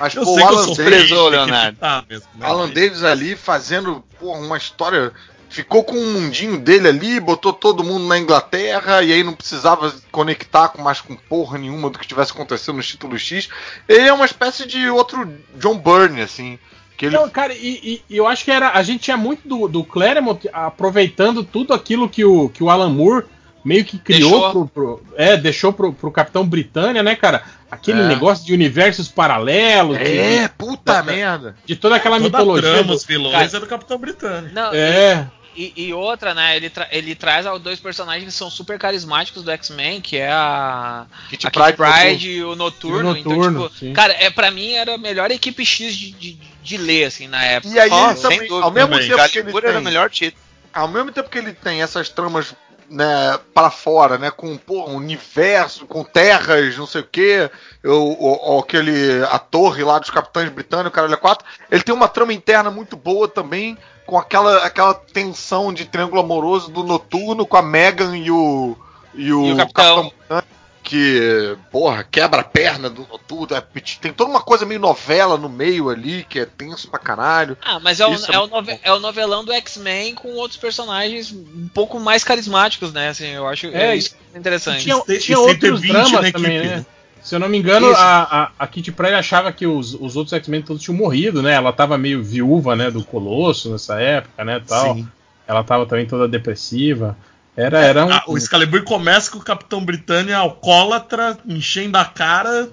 Mas, 0.00 0.14
Eu 0.14 0.24
pô, 0.24 0.34
sei 0.34 0.42
o 0.42 0.48
Alan 0.48 0.72
Davis, 0.72 1.10
Leonardo. 1.10 1.78
Tá 1.78 2.04
mesmo. 2.08 2.26
né? 2.34 2.46
Alan 2.46 2.70
Davis 2.70 3.02
ali 3.02 3.36
fazendo 3.36 4.02
porra, 4.18 4.40
uma 4.40 4.56
história. 4.56 5.12
Ficou 5.50 5.84
com 5.84 5.94
o 5.94 6.06
mundinho 6.14 6.58
dele 6.58 6.88
ali, 6.88 7.20
botou 7.20 7.52
todo 7.52 7.84
mundo 7.84 8.06
na 8.06 8.18
Inglaterra 8.18 9.02
e 9.02 9.12
aí 9.12 9.22
não 9.22 9.34
precisava 9.34 9.94
conectar 10.10 10.70
com 10.70 10.80
mais 10.80 11.02
com 11.02 11.14
porra 11.14 11.58
nenhuma 11.58 11.90
do 11.90 11.98
que 11.98 12.06
tivesse 12.08 12.32
acontecendo 12.32 12.76
no 12.76 12.82
título 12.82 13.18
X. 13.18 13.50
Ele 13.86 14.08
é 14.08 14.12
uma 14.14 14.24
espécie 14.24 14.66
de 14.66 14.88
outro 14.88 15.30
John 15.56 15.76
Byrne, 15.76 16.22
assim. 16.22 16.58
Que 17.02 17.06
ele 17.06 17.16
Não, 17.16 17.28
cara, 17.28 17.52
e, 17.52 18.00
e- 18.08 18.16
eu 18.16 18.28
acho 18.28 18.44
que 18.44 18.50
era. 18.52 18.70
A 18.70 18.82
gente 18.84 19.00
tinha 19.00 19.16
muito 19.16 19.48
do, 19.48 19.66
do 19.66 19.82
Claremont 19.82 20.48
aproveitando 20.52 21.42
tudo 21.42 21.74
aquilo 21.74 22.08
que 22.08 22.24
o, 22.24 22.48
que 22.48 22.62
o 22.62 22.70
Alan 22.70 22.90
Moore 22.90 23.24
meio 23.64 23.84
que 23.84 23.98
criou 23.98 24.30
Deixou. 24.30 24.50
pro, 24.52 24.68
pro- 24.68 25.02
É, 25.16 25.36
deixou 25.36 25.72
pro, 25.72 25.92
pro 25.92 26.12
Capitão 26.12 26.46
Britânia, 26.46 27.02
né, 27.02 27.16
cara? 27.16 27.42
Aquele 27.68 28.02
É. 28.02 28.06
negócio 28.06 28.44
de 28.46 28.52
universos 28.52 29.08
paralelos, 29.08 29.98
de, 29.98 30.04
É, 30.18 30.46
puta 30.48 30.94
da- 30.94 31.02
merda. 31.02 31.56
de 31.66 31.74
toda 31.74 31.96
aquela 31.96 32.18
Toda 32.18 32.28
mitologia. 32.38 32.70
trama, 32.70 32.84
do- 32.88 32.94
os 32.94 33.04
vilões 33.04 33.32
Cara. 33.32 33.56
é 33.56 33.60
do 33.60 33.66
Capitão 33.66 33.98
Britânico. 33.98 34.54
Não, 34.54 34.72
É. 34.72 35.26
E, 35.26 35.41
e 35.76 35.92
outra, 35.92 36.34
né? 36.34 36.56
Ele, 36.56 36.70
tra- 36.70 36.88
ele 36.90 37.14
traz 37.14 37.44
dois 37.60 37.78
personagens 37.78 38.24
que 38.24 38.32
são 38.32 38.50
super 38.50 38.78
carismáticos 38.78 39.42
do 39.42 39.50
X-Men, 39.50 40.00
que 40.00 40.16
é 40.16 40.30
a, 40.30 41.06
Kitty 41.30 41.50
Pryde 41.50 41.76
Pride 41.76 42.30
e 42.30 42.44
o 42.44 42.54
Noturno. 42.56 43.16
E 43.16 43.20
o 43.20 43.24
Noturno, 43.24 43.50
então, 43.58 43.68
tipo, 43.68 43.78
sim. 43.78 43.92
cara, 43.92 44.12
é, 44.14 44.30
pra 44.30 44.50
mim 44.50 44.72
era 44.72 44.94
a 44.94 44.98
melhor 44.98 45.30
equipe 45.30 45.64
X 45.64 45.94
de, 45.94 46.12
de, 46.12 46.38
de 46.62 46.76
ler, 46.76 47.04
assim, 47.06 47.28
na 47.28 47.42
época. 47.44 47.74
E 47.74 47.78
aí, 47.78 47.90
sem 48.14 48.22
também, 48.22 48.38
dúvida 48.48 48.64
ao 48.64 48.70
mesmo 48.70 48.90
também. 48.90 49.08
tempo 49.08 49.16
que 49.30 49.38
ele 49.38 49.42
Calibur 49.52 49.62
era 49.64 49.70
o 49.72 49.74
tem, 49.74 49.84
melhor 49.84 50.10
título. 50.10 50.42
ao 50.72 50.88
mesmo 50.88 51.12
tempo 51.12 51.28
que 51.28 51.38
ele 51.38 51.52
tem 51.52 51.82
essas 51.82 52.08
tramas 52.08 52.54
né, 52.92 53.38
para 53.54 53.70
fora, 53.70 54.18
né, 54.18 54.30
com 54.30 54.56
porra, 54.56 54.92
um 54.92 54.96
universo, 54.96 55.86
com 55.86 56.04
terras, 56.04 56.76
não 56.76 56.86
sei 56.86 57.00
o 57.00 57.06
que, 57.06 57.50
o, 57.84 58.54
o- 58.56 58.58
aquele 58.60 59.24
a 59.30 59.38
torre 59.38 59.82
lá 59.82 59.98
dos 59.98 60.10
capitães 60.10 60.50
britânicos, 60.50 60.92
caralho, 60.92 61.14
é 61.14 61.16
quatro, 61.16 61.44
ele 61.70 61.82
tem 61.82 61.94
uma 61.94 62.08
trama 62.08 62.32
interna 62.32 62.70
muito 62.70 62.96
boa 62.96 63.26
também, 63.26 63.76
com 64.06 64.18
aquela, 64.18 64.64
aquela 64.64 64.94
tensão 64.94 65.72
de 65.72 65.84
triângulo 65.86 66.20
amoroso 66.20 66.70
do 66.70 66.82
Noturno 66.84 67.46
com 67.46 67.56
a 67.56 67.62
Megan 67.62 68.16
e 68.16 68.30
o 68.30 68.76
e 69.14 69.32
o, 69.32 69.46
E 69.46 69.52
o 69.52 69.56
Capitão. 69.56 70.02
Britânico, 70.08 70.46
que, 70.92 71.56
porra, 71.70 72.04
quebra 72.04 72.42
a 72.42 72.44
perna 72.44 72.90
do 72.90 73.06
Noturno, 73.10 73.56
é, 73.56 73.62
tem 73.98 74.12
toda 74.12 74.30
uma 74.30 74.42
coisa 74.42 74.66
meio 74.66 74.78
novela 74.78 75.38
no 75.38 75.48
meio 75.48 75.88
ali, 75.88 76.22
que 76.28 76.38
é 76.38 76.44
tenso 76.44 76.86
pra 76.90 76.98
caralho. 76.98 77.56
Ah, 77.62 77.80
mas 77.80 77.98
é 77.98 78.06
o, 78.06 78.12
é 78.12 78.18
é, 78.28 78.38
o 78.38 78.46
nove- 78.46 78.80
é 78.82 78.92
o 78.92 79.00
novelão 79.00 79.42
do 79.42 79.54
X-Men 79.54 80.14
com 80.14 80.34
outros 80.34 80.60
personagens 80.60 81.32
um 81.32 81.66
pouco 81.72 81.98
mais 81.98 82.22
carismáticos, 82.24 82.92
né? 82.92 83.08
Assim, 83.08 83.28
eu 83.28 83.48
acho 83.48 83.68
É, 83.68 83.86
é, 83.92 83.96
isso 83.96 84.14
interessante. 84.36 84.82
Tinha, 84.82 85.00
tinha 85.18 85.38
outros 85.38 85.80
20 85.80 85.90
dramas 85.90 86.12
na 86.12 86.30
também, 86.30 86.58
equipe, 86.58 86.68
né? 86.68 86.76
né? 86.76 86.86
Se 87.22 87.34
eu 87.36 87.40
não 87.40 87.48
me 87.48 87.56
engano, 87.56 87.90
Isso. 87.90 87.98
a, 87.98 88.22
a, 88.22 88.50
a 88.58 88.66
Kitty 88.66 88.92
Pryde 88.92 89.14
achava 89.14 89.50
que 89.50 89.66
os, 89.66 89.94
os 89.94 90.14
outros 90.14 90.34
X-Men 90.34 90.60
todos 90.60 90.82
tinham 90.82 90.98
morrido, 90.98 91.40
né? 91.40 91.54
Ela 91.54 91.72
tava 91.72 91.96
meio 91.96 92.22
viúva, 92.22 92.76
né, 92.76 92.90
do 92.90 93.02
Colosso 93.02 93.70
nessa 93.70 93.98
época, 93.98 94.44
né, 94.44 94.60
tal. 94.66 94.94
Sim. 94.96 95.08
Ela 95.46 95.64
tava 95.64 95.86
também 95.86 96.04
toda 96.04 96.28
depressiva. 96.28 97.16
Era, 97.56 97.80
era 97.80 98.06
um... 98.06 98.10
Ah, 98.12 98.22
o 98.26 98.36
Excalibur 98.38 98.82
começa 98.82 99.30
com 99.30 99.38
o 99.38 99.42
Capitão 99.42 99.84
Britânia 99.84 100.38
alcoólatra, 100.38 101.36
enchendo 101.46 101.98
a 101.98 102.04
cara, 102.04 102.70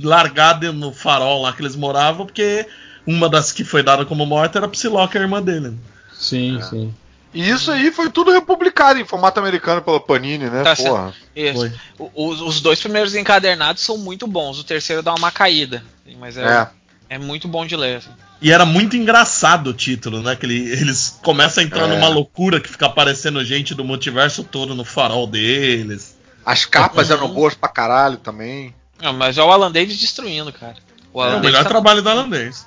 largado 0.00 0.72
no 0.72 0.92
farol 0.92 1.42
lá 1.42 1.52
que 1.52 1.62
eles 1.62 1.74
moravam, 1.74 2.26
porque 2.26 2.66
uma 3.06 3.28
das 3.28 3.50
que 3.50 3.64
foi 3.64 3.82
dada 3.82 4.04
como 4.06 4.24
morta 4.24 4.58
era 4.58 4.66
a 4.66 4.68
Psylocke, 4.70 5.18
a 5.18 5.20
irmã 5.20 5.42
dele. 5.42 5.76
Sim, 6.12 6.58
É. 6.58 6.62
sim. 6.62 6.94
E 7.32 7.48
isso 7.48 7.70
aí 7.70 7.92
foi 7.92 8.10
tudo 8.10 8.32
republicado 8.32 8.98
em 8.98 9.04
formato 9.04 9.38
americano 9.38 9.80
pela 9.80 10.00
Panini, 10.00 10.50
né? 10.50 10.64
Tá 10.64 10.74
porra. 10.74 11.14
Isso. 11.34 11.54
Foi. 11.60 11.72
O- 11.96 12.28
Os, 12.28 12.40
os 12.40 12.60
dois 12.60 12.80
primeiros 12.80 13.14
encadernados 13.14 13.82
são 13.84 13.96
muito 13.96 14.26
bons. 14.26 14.58
O 14.58 14.64
terceiro 14.64 15.00
dá 15.00 15.14
uma 15.14 15.30
caída. 15.30 15.84
Mas 16.18 16.36
é, 16.36 16.44
É. 16.44 16.68
é 17.10 17.18
muito 17.18 17.46
bom 17.46 17.66
de 17.66 17.76
ler. 17.76 17.96
assim. 17.98 18.08
E 18.40 18.50
era 18.50 18.64
muito 18.64 18.96
engraçado 18.96 19.68
o 19.68 19.74
título, 19.74 20.22
né? 20.22 20.34
Que 20.34 20.46
ele- 20.46 20.70
eles 20.70 21.18
começam 21.22 21.62
a 21.62 21.66
entrar 21.66 21.84
É. 21.84 21.86
numa 21.88 22.08
loucura 22.08 22.58
que 22.58 22.68
fica 22.70 22.86
aparecendo 22.86 23.44
gente 23.44 23.74
do 23.74 23.84
multiverso 23.84 24.42
todo 24.42 24.74
no 24.74 24.84
farol 24.84 25.26
deles. 25.26 26.16
As 26.46 26.64
capas 26.64 27.10
eram 27.10 27.28
boas 27.28 27.54
pra 27.54 27.68
caralho 27.68 28.16
também. 28.16 28.74
Não, 29.02 29.12
mas 29.12 29.36
é 29.36 29.42
o 29.42 29.50
Alan 29.50 29.70
Davis 29.70 29.98
destruindo, 29.98 30.50
cara. 30.52 30.76
O 31.12 31.20
É 31.22 31.26
Alan 31.26 31.32
o 31.32 31.36
Davis 31.36 31.50
melhor 31.50 31.62
tá- 31.64 31.68
trabalho 31.68 32.00
do 32.00 32.08
holandês. 32.08 32.64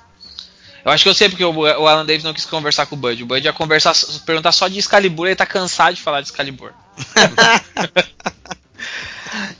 Eu 0.84 0.92
acho 0.92 1.02
que 1.02 1.08
eu 1.08 1.14
sei 1.14 1.28
porque 1.30 1.44
o, 1.44 1.50
o 1.52 1.88
Alan 1.88 2.04
Davis 2.04 2.22
não 2.22 2.34
quis 2.34 2.44
conversar 2.44 2.84
com 2.86 2.94
o 2.94 2.98
Bud. 2.98 3.22
O 3.22 3.26
Bud 3.26 3.42
ia 3.44 3.52
conversar, 3.54 3.94
perguntar 4.26 4.52
só 4.52 4.68
de 4.68 4.78
Excalibur, 4.78 5.26
ele 5.26 5.34
tá 5.34 5.46
cansado 5.46 5.94
de 5.94 6.02
falar 6.02 6.20
de 6.20 6.28
Excalibur. 6.28 6.70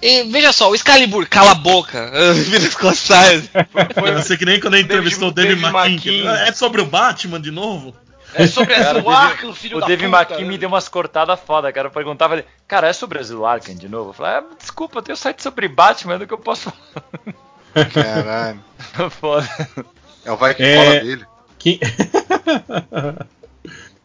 e 0.03 0.25
veja 0.25 0.53
só, 0.53 0.71
o 0.71 0.75
Excalibur, 0.75 1.27
cala 1.29 1.53
a 1.53 1.55
boca. 1.55 2.11
Vira 2.35 2.67
as 2.67 2.75
costas. 2.75 3.49
Foi 3.95 4.23
ser 4.23 4.37
que 4.39 4.45
nem 4.45 4.61
quando 4.61 4.75
ele 4.75 4.85
entrevistou 4.85 5.29
o 5.29 5.33
David 5.33 5.61
David 5.63 5.77
McKean. 5.77 6.33
É 6.47 6.53
sobre 6.53 6.81
o 6.81 6.87
Batman 6.87 7.41
de 7.41 7.51
novo? 7.51 7.95
É 8.37 8.47
sobre 8.49 8.75
Cara, 8.75 8.99
o 8.99 9.03
David- 9.03 9.17
Arkham, 9.17 9.55
filho 9.55 9.77
O 9.77 9.81
da 9.81 9.87
puta. 9.87 10.05
McKean 10.07 10.47
me 10.47 10.59
deu 10.59 10.69
umas 10.69 10.89
cortadas 10.89 11.39
foda, 11.47 11.73
cara. 11.73 11.87
Eu 11.89 11.93
perguntava 11.93 12.35
ele, 12.35 12.45
cara, 12.67 12.89
é 12.89 12.93
sobre 12.93 13.19
Azul 13.21 13.47
Arkham 13.47 13.77
de 13.77 13.89
novo? 13.89 14.11
Eu 14.11 14.15
falei, 14.15 14.33
ah, 14.39 14.45
desculpa, 14.59 14.99
eu 14.99 15.03
tenho 15.03 15.17
site 15.17 15.41
sobre 15.43 15.69
Batman, 15.69 16.15
é 16.15 16.19
do 16.19 16.27
que 16.27 16.35
eu 16.35 16.39
posso 16.39 16.73
Caralho. 17.93 18.59
falar. 18.93 19.11
foda. 19.11 19.69
É 20.25 20.33
o 20.33 20.37
vai 20.37 20.55
que 20.55 20.63
É. 20.63 20.77
cola 20.77 21.01
dele. 21.01 21.25
Quem... 21.59 21.79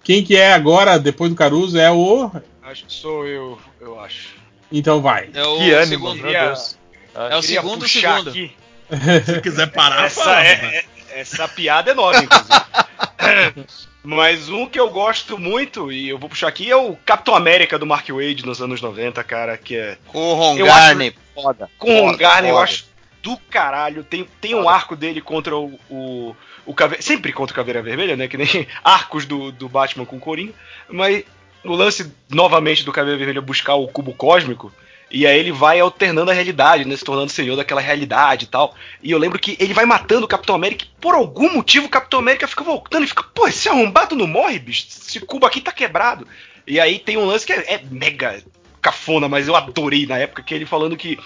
Quem 0.04 0.24
que 0.24 0.36
é 0.36 0.54
agora, 0.54 0.98
depois 0.98 1.30
do 1.30 1.36
Caruso, 1.36 1.78
é 1.78 1.92
o... 1.92 2.32
Acho 2.64 2.86
que 2.86 2.94
sou 2.94 3.28
eu, 3.28 3.60
eu 3.80 4.00
acho. 4.00 4.39
Então 4.72 5.02
vai. 5.02 5.30
É 5.34 5.44
o 5.44 5.58
Que 5.58 5.72
ânimo, 5.72 5.90
segundo. 5.90 6.16
meu 6.16 6.24
Queria- 6.26 6.46
Deus. 6.48 6.78
É 7.16 7.36
o 7.36 7.42
segundo 7.42 7.80
puxar 7.82 8.18
segundo. 8.24 8.30
aqui. 8.30 8.52
Se 9.26 9.42
quiser 9.42 9.68
parar, 9.72 10.06
Essa, 10.06 10.24
fala, 10.24 10.46
é- 10.46 10.52
é- 10.78 10.86
essa 11.20 11.48
piada 11.48 11.92
é 11.92 11.94
nova, 11.94 12.18
inclusive. 12.24 12.50
Mas 14.04 14.48
um 14.50 14.66
que 14.66 14.80
eu 14.80 14.90
gosto 14.90 15.38
muito, 15.38 15.92
e 15.92 16.08
eu 16.10 16.18
vou 16.18 16.30
puxar 16.30 16.48
aqui, 16.48 16.72
é 16.72 16.76
o 16.76 16.96
Capitão 17.06 17.36
América 17.36 17.78
do 17.78 17.86
Mark 17.86 18.08
Wade 18.10 18.46
nos 18.46 18.62
anos 18.62 18.82
90, 18.82 19.24
cara, 19.24 19.58
que 19.58 19.76
é. 19.76 19.98
Com 20.08 20.20
o 20.20 20.34
Ron 20.36 20.58
Eu 20.58 20.66
Garney, 20.66 21.14
foda. 21.36 21.70
Com 21.78 21.94
o 21.94 22.06
foda, 22.06 22.18
Garner, 22.18 22.52
eu 22.52 22.58
acho 22.60 22.86
do 23.22 23.36
caralho. 23.50 24.04
Tem, 24.04 24.26
tem 24.40 24.56
um 24.56 24.70
arco 24.70 24.96
dele 24.96 25.20
contra 25.20 25.56
o. 25.58 25.78
o, 25.90 26.36
o 26.66 26.74
Cave- 26.74 27.02
Sempre 27.02 27.34
contra 27.34 27.52
o 27.54 27.56
Caveira 27.56 27.82
Vermelha, 27.82 28.16
né? 28.16 28.28
Que 28.30 28.38
nem 28.38 28.48
arcos 28.84 29.26
do, 29.26 29.52
do 29.52 29.68
Batman 29.68 30.06
com 30.06 30.16
o 30.16 30.20
Coringa. 30.22 30.54
Mas 30.88 31.26
o 31.64 31.74
lance 31.74 32.12
novamente 32.30 32.84
do 32.84 32.92
Caveira 32.92 33.18
Vermelha 33.18 33.42
buscar 33.42 33.76
o 33.76 33.88
cubo 33.88 34.14
cósmico. 34.14 34.72
E 35.12 35.26
aí 35.26 35.40
ele 35.40 35.52
vai 35.52 35.80
alternando 35.80 36.30
a 36.30 36.34
realidade, 36.34 36.86
né? 36.86 36.96
Se 36.96 37.04
tornando 37.04 37.32
senhor 37.32 37.56
daquela 37.56 37.82
realidade 37.82 38.46
e 38.46 38.48
tal. 38.48 38.76
E 39.02 39.10
eu 39.10 39.18
lembro 39.18 39.40
que 39.40 39.58
ele 39.60 39.74
vai 39.74 39.86
matando 39.86 40.26
o 40.26 40.28
Capitão 40.28 40.56
América. 40.56 40.86
E 40.86 41.02
por 41.02 41.16
algum 41.16 41.52
motivo 41.52 41.88
o 41.88 41.90
Capitão 41.90 42.20
América 42.20 42.48
fica 42.48 42.64
voltando 42.64 43.06
e 43.06 43.08
fica, 43.08 43.24
pô, 43.24 43.48
esse 43.48 43.68
arrombado 43.68 44.16
não 44.16 44.28
morre, 44.28 44.60
bicho. 44.60 44.86
Esse 44.88 45.20
cubo 45.20 45.46
aqui 45.46 45.62
tá 45.62 45.72
quebrado. 45.72 46.28
E 46.68 46.80
aí 46.80 47.00
tem 47.00 47.18
um 47.18 47.26
lance 47.26 47.46
que 47.46 47.54
é, 47.54 47.74
é 47.74 47.82
mega 47.90 48.44
cafona, 48.80 49.28
mas 49.28 49.48
eu 49.48 49.56
adorei 49.56 50.06
na 50.06 50.18
época, 50.18 50.44
que 50.44 50.54
ele 50.54 50.66
falando 50.66 50.96
que 50.96 51.18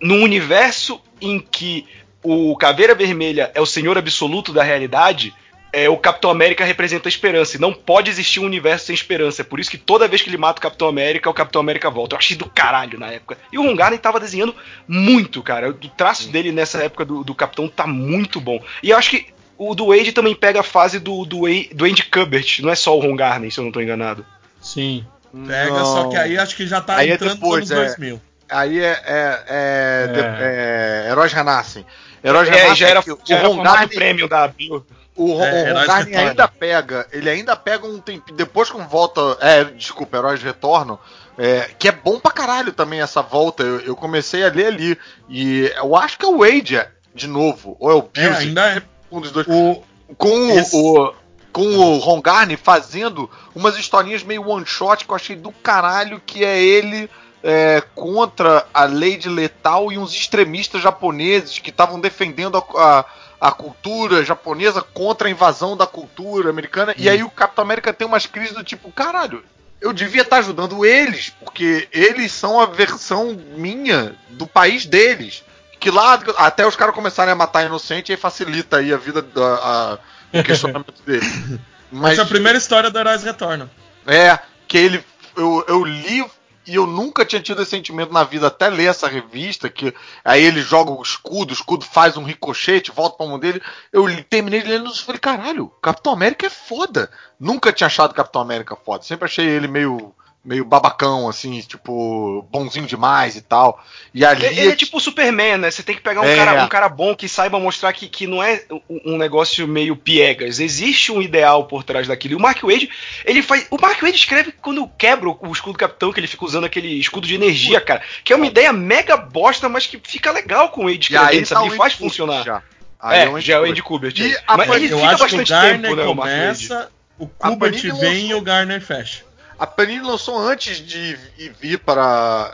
num 0.00 0.22
universo 0.22 1.00
em 1.20 1.40
que 1.40 1.86
o 2.22 2.56
Caveira 2.56 2.94
Vermelha 2.94 3.50
é 3.54 3.60
o 3.60 3.66
senhor 3.66 3.96
absoluto 3.96 4.52
da 4.52 4.62
realidade, 4.62 5.34
é, 5.72 5.88
o 5.88 5.96
Capitão 5.96 6.30
América 6.30 6.64
representa 6.64 7.08
a 7.08 7.10
esperança. 7.10 7.56
E 7.56 7.60
não 7.60 7.72
pode 7.72 8.10
existir 8.10 8.40
um 8.40 8.44
universo 8.44 8.86
sem 8.86 8.94
esperança. 8.94 9.42
É 9.42 9.44
por 9.44 9.60
isso 9.60 9.70
que 9.70 9.78
toda 9.78 10.08
vez 10.08 10.22
que 10.22 10.30
ele 10.30 10.36
mata 10.38 10.58
o 10.58 10.62
Capitão 10.62 10.88
América, 10.88 11.28
o 11.28 11.34
Capitão 11.34 11.60
América 11.60 11.90
volta. 11.90 12.14
Eu 12.14 12.18
achei 12.18 12.36
do 12.36 12.48
caralho 12.48 12.98
na 12.98 13.08
época. 13.12 13.36
E 13.52 13.58
o 13.58 13.62
Ron 13.62 13.74
Garney 13.76 13.98
tava 13.98 14.18
desenhando 14.20 14.54
muito, 14.86 15.42
cara. 15.42 15.70
O 15.70 15.74
traço 15.74 16.28
dele 16.28 16.52
nessa 16.52 16.82
época 16.82 17.04
do, 17.04 17.22
do 17.22 17.34
Capitão 17.34 17.68
tá 17.68 17.86
muito 17.86 18.40
bom. 18.40 18.62
E 18.82 18.90
eu 18.90 18.96
acho 18.96 19.10
que 19.10 19.26
o 19.58 19.74
do 19.74 19.88
Wade 19.88 20.12
também 20.12 20.34
pega 20.34 20.60
a 20.60 20.62
fase 20.64 20.98
do, 20.98 21.24
do, 21.24 21.42
Wade- 21.42 21.70
do 21.74 21.84
Andy 21.84 22.04
Kubert. 22.04 22.60
Não 22.62 22.70
é 22.70 22.74
só 22.74 22.96
o 22.96 23.00
Ron 23.00 23.16
Garney, 23.16 23.50
se 23.50 23.58
eu 23.58 23.64
não 23.64 23.72
tô 23.72 23.80
enganado. 23.80 24.24
Sim. 24.60 25.04
Pega, 25.46 25.70
Não. 25.72 25.84
só 25.84 26.08
que 26.08 26.16
aí 26.16 26.38
acho 26.38 26.56
que 26.56 26.66
já 26.66 26.80
tá 26.80 26.96
Aí 26.96 27.10
é 27.10 27.14
entrando 27.14 27.34
depois, 27.34 27.60
nos 27.60 27.72
anos 27.72 27.84
é. 27.84 27.96
2000. 27.96 28.20
Aí 28.50 28.78
é, 28.80 28.84
é, 28.84 28.94
é, 29.04 30.04
É. 30.04 30.06
de- 30.06 30.20
é, 30.20 31.08
Heróis 31.10 31.32
Renascem. 31.34 31.84
Heróis 32.24 32.48
É, 32.48 32.52
Renascem 32.52 32.76
já 32.76 32.88
era, 32.88 33.02
que 33.02 33.12
o 33.12 33.18
já 33.22 33.36
era 33.36 33.48
Ron 33.48 33.54
formato 33.56 33.76
Garney- 33.78 33.94
prêmio 33.94 34.26
da 34.28 34.44
Abril. 34.44 34.86
O, 35.18 35.42
É, 35.42 35.72
o 35.72 35.86
Ron 35.86 36.16
ainda 36.16 36.46
pega, 36.48 37.06
ele 37.12 37.28
ainda 37.28 37.56
pega 37.56 37.86
um 37.86 37.98
tempo 37.98 38.32
depois 38.32 38.70
quando 38.70 38.88
volta, 38.88 39.20
é, 39.40 39.64
desculpa, 39.64 40.16
Heróis 40.16 40.42
Retornam, 40.42 40.98
é, 41.36 41.70
que 41.78 41.88
é 41.88 41.92
bom 41.92 42.18
pra 42.20 42.30
caralho 42.30 42.72
também 42.72 43.00
essa 43.00 43.20
volta. 43.20 43.62
Eu, 43.64 43.80
eu 43.80 43.96
comecei 43.96 44.44
a 44.44 44.48
ler 44.48 44.66
ali 44.66 44.98
e 45.28 45.72
eu 45.76 45.96
acho 45.96 46.16
que 46.18 46.24
é 46.24 46.28
o 46.28 46.38
Wade 46.38 46.76
é, 46.76 46.88
de 47.14 47.26
novo, 47.26 47.76
ou 47.80 47.90
é 47.90 47.94
o 47.94 47.98
É, 47.98 48.02
Pierce, 48.02 48.42
ainda 48.48 48.76
é. 48.76 48.82
um 49.10 49.20
dos 49.20 49.32
dois. 49.32 49.46
O, 49.48 49.82
com 50.16 50.50
Esse- 50.56 50.76
o, 50.76 51.12
com 51.52 51.66
o 51.66 51.98
Ron 51.98 52.20
Garney 52.20 52.56
fazendo 52.56 53.28
umas 53.54 53.76
historinhas 53.76 54.22
meio 54.22 54.48
one 54.48 54.64
shot 54.66 55.04
que 55.04 55.10
eu 55.10 55.16
achei 55.16 55.34
do 55.34 55.50
caralho, 55.50 56.22
que 56.24 56.44
é 56.44 56.62
ele 56.62 57.10
é, 57.42 57.82
contra 57.94 58.66
a 58.72 58.84
Lady 58.84 59.28
Letal 59.28 59.90
e 59.92 59.98
uns 59.98 60.12
extremistas 60.12 60.80
japoneses 60.82 61.58
que 61.58 61.70
estavam 61.70 62.00
defendendo 62.00 62.56
a, 62.58 62.80
a, 63.00 63.04
a 63.40 63.52
cultura 63.52 64.24
japonesa 64.24 64.82
contra 64.82 65.28
a 65.28 65.30
invasão 65.30 65.76
da 65.76 65.86
cultura 65.86 66.50
americana. 66.50 66.94
E 66.96 67.08
aí 67.08 67.22
o 67.22 67.30
Capitão 67.30 67.62
América 67.64 67.92
tem 67.92 68.06
umas 68.06 68.26
crises 68.26 68.54
do 68.54 68.64
tipo, 68.64 68.90
caralho, 68.92 69.44
eu 69.80 69.92
devia 69.92 70.22
estar 70.22 70.38
ajudando 70.38 70.84
eles, 70.84 71.30
porque 71.44 71.88
eles 71.92 72.32
são 72.32 72.60
a 72.60 72.66
versão 72.66 73.38
minha 73.56 74.16
do 74.30 74.46
país 74.46 74.84
deles. 74.86 75.44
Que 75.78 75.90
lá, 75.90 76.20
até 76.38 76.66
os 76.66 76.74
caras 76.74 76.94
começarem 76.94 77.32
a 77.32 77.36
matar 77.36 77.64
inocente, 77.64 78.10
aí 78.10 78.18
facilita 78.18 78.78
aí 78.78 78.92
a 78.92 78.96
vida, 78.96 79.22
da, 79.22 79.40
a- 79.54 79.98
o 80.32 80.42
questionamento 80.42 81.00
deles. 81.06 81.32
Mas 81.92 82.12
Essa 82.14 82.22
é 82.22 82.24
a 82.24 82.28
primeira 82.28 82.58
história 82.58 82.90
do 82.90 82.98
Heróis 82.98 83.22
Retornam. 83.22 83.70
é, 84.06 84.38
que 84.66 84.76
ele. 84.76 85.04
Eu, 85.36 85.64
eu 85.68 85.84
li 85.84 86.22
e 86.68 86.74
eu 86.74 86.86
nunca 86.86 87.24
tinha 87.24 87.40
tido 87.40 87.62
esse 87.62 87.70
sentimento 87.70 88.12
na 88.12 88.22
vida 88.22 88.46
até 88.46 88.68
ler 88.68 88.90
essa 88.90 89.08
revista, 89.08 89.70
que 89.70 89.94
aí 90.22 90.42
ele 90.42 90.60
joga 90.60 90.90
o 90.90 91.02
escudo, 91.02 91.50
o 91.50 91.54
escudo 91.54 91.84
faz 91.84 92.16
um 92.16 92.22
ricochete, 92.22 92.92
volta 92.92 93.16
pra 93.16 93.26
mão 93.26 93.38
dele. 93.38 93.62
Eu 93.90 94.04
terminei 94.24 94.62
lendo 94.62 94.90
e 94.90 94.98
falei, 94.98 95.18
caralho, 95.18 95.72
Capitão 95.82 96.12
América 96.12 96.46
é 96.46 96.50
foda. 96.50 97.10
Nunca 97.40 97.72
tinha 97.72 97.86
achado 97.86 98.14
Capitão 98.14 98.42
América 98.42 98.76
foda. 98.76 99.02
Sempre 99.02 99.24
achei 99.24 99.46
ele 99.46 99.66
meio. 99.66 100.14
Meio 100.44 100.64
babacão, 100.64 101.28
assim, 101.28 101.60
tipo, 101.60 102.46
bonzinho 102.50 102.86
demais 102.86 103.36
e 103.36 103.42
tal. 103.42 103.84
E 104.14 104.24
ali. 104.24 104.46
Ele, 104.46 104.60
ele 104.60 104.70
é 104.70 104.76
tipo 104.76 104.96
o 104.96 105.00
Superman, 105.00 105.58
né? 105.58 105.70
Você 105.70 105.82
tem 105.82 105.94
que 105.94 106.00
pegar 106.00 106.22
um, 106.22 106.24
É. 106.24 106.36
cara, 106.36 106.64
um 106.64 106.68
cara 106.68 106.88
bom 106.88 107.14
que 107.14 107.28
saiba 107.28 107.58
mostrar 107.58 107.92
que, 107.92 108.08
que 108.08 108.26
não 108.26 108.42
é 108.42 108.62
um, 108.88 109.18
negócio 109.18 109.66
meio 109.68 109.94
piegas. 109.96 110.58
Existe 110.60 111.12
um 111.12 111.20
ideal 111.20 111.66
por 111.66 111.84
trás 111.84 112.06
daquilo. 112.06 112.34
E 112.34 112.36
o 112.36 112.40
Mark 112.40 112.62
Wade, 112.62 112.88
ele 113.24 113.42
faz. 113.42 113.66
O 113.70 113.78
Mark 113.80 114.00
Wade 114.00 114.16
escreve 114.16 114.52
quando 114.52 114.88
quebra 114.96 115.28
o 115.28 115.52
escudo 115.52 115.74
do 115.74 115.78
capitão, 115.78 116.12
que 116.12 116.20
ele 116.20 116.26
fica 116.26 116.44
usando 116.44 116.64
aquele 116.64 116.98
escudo 116.98 117.26
de 117.26 117.34
energia, 117.34 117.80
cara. 117.80 118.00
Que 118.24 118.32
é 118.32 118.36
uma 118.36 118.46
ideia 118.46 118.72
mega 118.72 119.16
bosta, 119.16 119.68
mas 119.68 119.86
que 119.86 120.00
fica 120.02 120.30
legal 120.30 120.70
com 120.70 120.82
o 120.82 120.84
Wade 120.84 121.12
E 121.12 121.16
aí 121.16 121.42
escrevendo, 121.42 121.46
sabe? 121.46 121.60
tá 121.60 121.66
E 121.66 121.74
o 121.74 121.76
faz 121.76 121.92
Andy 121.92 121.98
Kubert 121.98 122.10
funcionar. 122.10 122.44
Já. 122.44 122.62
Aí 123.00 123.20
É, 123.20 123.28
o 123.28 123.36
Andy 123.36 123.46
já 123.46 123.54
é 123.54 123.56
o 123.58 123.60
Kubert. 123.60 123.70
Andy 123.72 123.82
Kubert. 123.82 124.18
E 124.18 124.34
é. 124.34 124.42
a 124.46 124.56
Mas 124.56 124.70
ele 124.70 124.92
Eu 124.92 124.98
fica 124.98 125.10
acho 125.10 125.16
que 125.16 125.34
o 125.34 125.38
bastante 125.38 125.50
Garner 125.50 125.80
tempo, 125.82 125.96
né, 125.96 126.02
o 126.04 126.06
começa, 126.06 126.90
o 127.18 127.28
A 127.40 127.50
Kubert 127.50 127.82
vem 128.00 128.30
e 128.30 128.34
o 128.34 128.40
Garner 128.40 128.80
fecha. 128.80 129.27
A 129.58 129.66
Panini 129.66 130.00
lançou 130.02 130.38
antes 130.38 130.76
de 130.78 131.18
ir- 131.36 131.52
vir 131.60 131.78
para. 131.78 132.52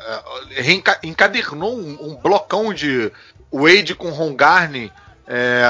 eh, 0.53 0.83
encadernou 1.03 1.77
um, 1.79 1.99
um 2.11 2.17
blocão 2.17 2.73
de 2.73 3.13
Wade 3.53 3.95
com 3.95 4.11
Ron 4.11 4.35
Garney 4.35 4.91
é, 5.27 5.63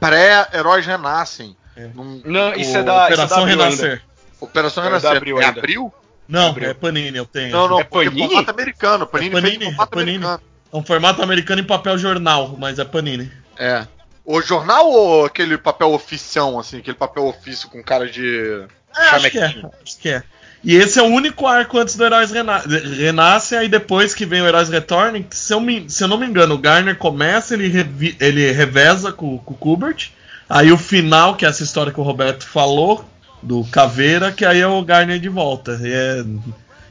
pré-Heróis 0.00 0.84
Renascem. 0.86 1.56
É. 1.76 1.88
Num- 1.88 2.20
Não, 2.24 2.52
isso 2.54 2.76
é 2.76 2.82
da. 2.82 3.08
Isso 3.10 3.14
é 3.14 3.16
da 3.16 3.24
Operação 3.24 3.38
Abril 3.42 3.52
ainda. 3.62 3.64
Renascer. 3.64 4.02
Operação 4.40 4.82
é 4.82 4.86
da 4.86 4.90
Renascer. 4.96 5.16
Abril 5.16 5.40
É 5.40 5.44
ainda. 5.46 5.60
abril? 5.60 5.94
Não, 6.28 6.48
Abril. 6.50 6.70
é 6.70 6.74
Panini, 6.74 7.16
eu 7.18 7.26
tenho. 7.26 7.50
Não, 7.52 7.68
não, 7.68 7.80
É 7.80 7.84
porque 7.84 8.08
Panini? 8.08 8.26
formato 8.28 8.50
americano. 8.50 9.06
Panini, 9.06 9.30
É 9.36 9.40
Panini, 9.40 9.64
formato 9.66 9.82
é 9.82 9.96
Panini. 9.98 10.16
americano. 10.16 10.40
É 10.72 10.76
um 10.76 10.82
formato 10.84 11.22
americano 11.22 11.60
em 11.60 11.64
papel 11.64 11.98
jornal, 11.98 12.56
mas 12.58 12.78
é 12.78 12.84
Panini. 12.84 13.30
É. 13.58 13.86
O 14.24 14.40
jornal 14.40 14.88
ou 14.90 15.24
aquele 15.26 15.58
papel 15.58 15.92
oficião, 15.92 16.58
assim, 16.58 16.78
aquele 16.78 16.96
papel 16.96 17.26
ofício 17.26 17.68
com 17.68 17.82
cara 17.82 18.08
de. 18.08 18.64
É, 18.96 19.00
acho 19.10 19.30
que 19.30 19.38
é, 19.38 19.44
acho 19.84 19.98
que 19.98 20.08
é. 20.08 20.22
E 20.64 20.74
esse 20.76 20.98
é 20.98 21.02
o 21.02 21.06
único 21.06 21.46
arco 21.46 21.78
antes 21.78 21.94
do 21.94 22.04
Heróis 22.04 22.30
Rena 22.30 22.58
Renasce, 22.58 23.54
aí 23.54 23.68
depois 23.68 24.14
que 24.14 24.24
vem 24.24 24.40
o 24.40 24.46
Heróis 24.46 24.68
Retornem, 24.70 25.26
se 25.30 25.52
eu, 25.52 25.60
me- 25.60 25.84
se 25.88 26.02
eu 26.02 26.08
não 26.08 26.16
me 26.16 26.26
engano, 26.26 26.54
o 26.54 26.58
Garner 26.58 26.96
começa, 26.96 27.52
ele, 27.54 27.68
revi- 27.68 28.16
ele 28.18 28.50
reveza 28.50 29.12
com, 29.12 29.36
com 29.38 29.52
o 29.54 29.56
Kubert, 29.56 30.08
aí 30.48 30.72
o 30.72 30.78
final, 30.78 31.36
que 31.36 31.44
é 31.44 31.48
essa 31.48 31.62
história 31.62 31.92
que 31.92 32.00
o 32.00 32.04
Roberto 32.04 32.46
falou, 32.46 33.04
do 33.42 33.62
Caveira, 33.64 34.32
que 34.32 34.44
aí 34.44 34.60
é 34.60 34.66
o 34.66 34.82
Garner 34.82 35.18
de 35.20 35.28
volta. 35.28 35.78
É, 35.82 36.24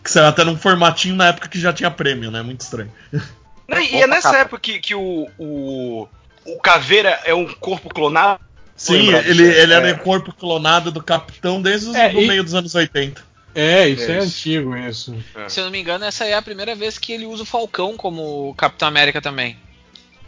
que 0.04 0.12
saiu 0.12 0.28
até 0.28 0.44
num 0.44 0.56
formatinho 0.58 1.16
na 1.16 1.30
época 1.30 1.48
que 1.50 1.60
já 1.60 1.74
tinha 1.74 1.90
prêmio, 1.90 2.30
né? 2.30 2.42
Muito 2.44 2.62
estranho. 2.62 2.92
Não, 3.68 3.80
e 3.80 3.96
é 4.02 4.06
nessa 4.06 4.38
época 4.38 4.60
que, 4.60 4.78
que 4.80 4.94
o, 4.94 5.28
o, 5.40 6.08
o 6.46 6.60
Caveira 6.62 7.20
é 7.26 7.34
um 7.34 7.46
corpo 7.56 7.90
clonado. 7.90 8.40
Sim, 8.76 9.14
ele, 9.14 9.44
ele 9.44 9.74
era 9.74 9.90
É. 9.90 9.94
o 9.94 10.00
corpo 10.00 10.32
clonado 10.34 10.92
do 10.92 11.02
Capitão 11.02 11.62
desde 11.62 11.90
os, 11.90 11.96
É, 11.96 12.14
e- 12.14 12.28
meio 12.28 12.44
dos 12.44 12.54
anos 12.54 12.76
80. 12.76 13.22
É, 13.56 13.88
isso 13.88 14.10
É 14.12 14.16
é, 14.16 14.18
isso. 14.20 14.28
antigo, 14.28 14.76
isso. 14.76 15.16
Se 15.48 15.60
eu 15.60 15.66
não 15.66 15.72
me 15.72 15.80
engano, 15.80 16.06
essa 16.06 16.26
é 16.26 16.34
a 16.34 16.42
primeira 16.42 16.74
vez 16.76 16.98
que 16.98 17.12
ele 17.14 17.26
usa 17.26 17.44
o 17.44 17.46
Falcão 17.46 17.96
como 17.96 18.54
Capitão 18.56 18.88
América 18.88 19.22
também. 19.22 19.58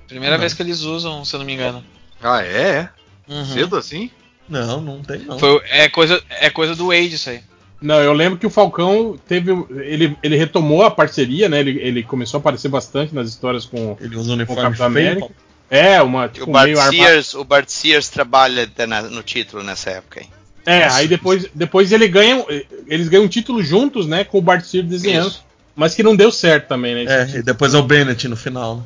Primeira 0.07 0.35
Não. 0.35 0.39
vez 0.41 0.53
que 0.53 0.61
eles 0.61 0.81
usam, 0.81 1.25
se 1.25 1.35
eu 1.35 1.39
não 1.39 1.45
me 1.45 1.53
engano. 1.53 1.83
Ah, 2.21 2.43
é? 2.43 2.89
Uhum. 3.27 3.45
Cedo 3.45 3.75
assim? 3.77 4.11
Não, 4.47 4.79
não 4.79 5.01
tem 5.01 5.19
não. 5.19 5.39
Foi, 5.39 5.59
é, 5.69 5.89
coisa, 5.89 6.21
é 6.29 6.49
coisa 6.51 6.75
do 6.75 6.87
Wade 6.87 7.15
isso 7.15 7.29
aí. 7.31 7.41
Não, 7.81 8.01
eu 8.01 8.13
lembro 8.13 8.37
que 8.39 8.45
o 8.45 8.49
Falcão 8.51 9.19
teve. 9.27 9.51
Ele, 9.83 10.15
ele 10.23 10.37
retomou 10.37 10.83
a 10.83 10.91
parceria, 10.91 11.49
né? 11.49 11.59
Ele, 11.59 11.79
ele 11.81 12.03
começou 12.03 12.37
a 12.37 12.39
aparecer 12.39 12.69
bastante 12.69 13.13
nas 13.13 13.27
histórias 13.27 13.65
com, 13.65 13.97
Ele 13.99 14.15
usa 14.15 14.33
um 14.33 14.45
com 14.45 14.53
o 14.53 14.55
Capitão 14.55 14.91
feio, 14.91 15.11
América. 15.11 15.33
É, 15.69 16.01
uma 16.01 16.29
tipo, 16.29 16.47
o, 16.47 16.53
Bart 16.53 16.67
meio. 16.67 16.77
Sears, 16.77 17.33
o 17.33 17.43
Bart 17.43 17.67
Sears 17.69 18.07
trabalha 18.09 18.63
até 18.63 18.85
na- 18.85 19.01
no 19.01 19.23
título 19.23 19.63
nessa 19.63 19.89
época 19.89 20.19
aí. 20.21 20.27
É, 20.65 20.85
aí 20.85 21.07
depois, 21.07 21.47
depois 21.53 21.91
ele 21.91 22.07
ganha, 22.07 22.43
eles 22.87 23.07
ganham 23.07 23.25
um 23.25 23.29
título 23.29 23.61
juntos, 23.63 24.07
né? 24.07 24.23
Com 24.23 24.39
o 24.39 24.41
Bart 24.41 24.63
desenhando. 24.83 25.27
Isso. 25.27 25.45
Mas 25.75 25.93
que 25.93 26.01
não 26.03 26.15
deu 26.15 26.31
certo 26.31 26.67
também, 26.69 26.95
né? 26.95 27.03
É, 27.03 27.25
título. 27.25 27.39
e 27.39 27.43
depois 27.43 27.73
é 27.73 27.77
o 27.77 27.83
Bennett 27.83 28.27
no 28.27 28.35
final. 28.35 28.77
né? 28.77 28.83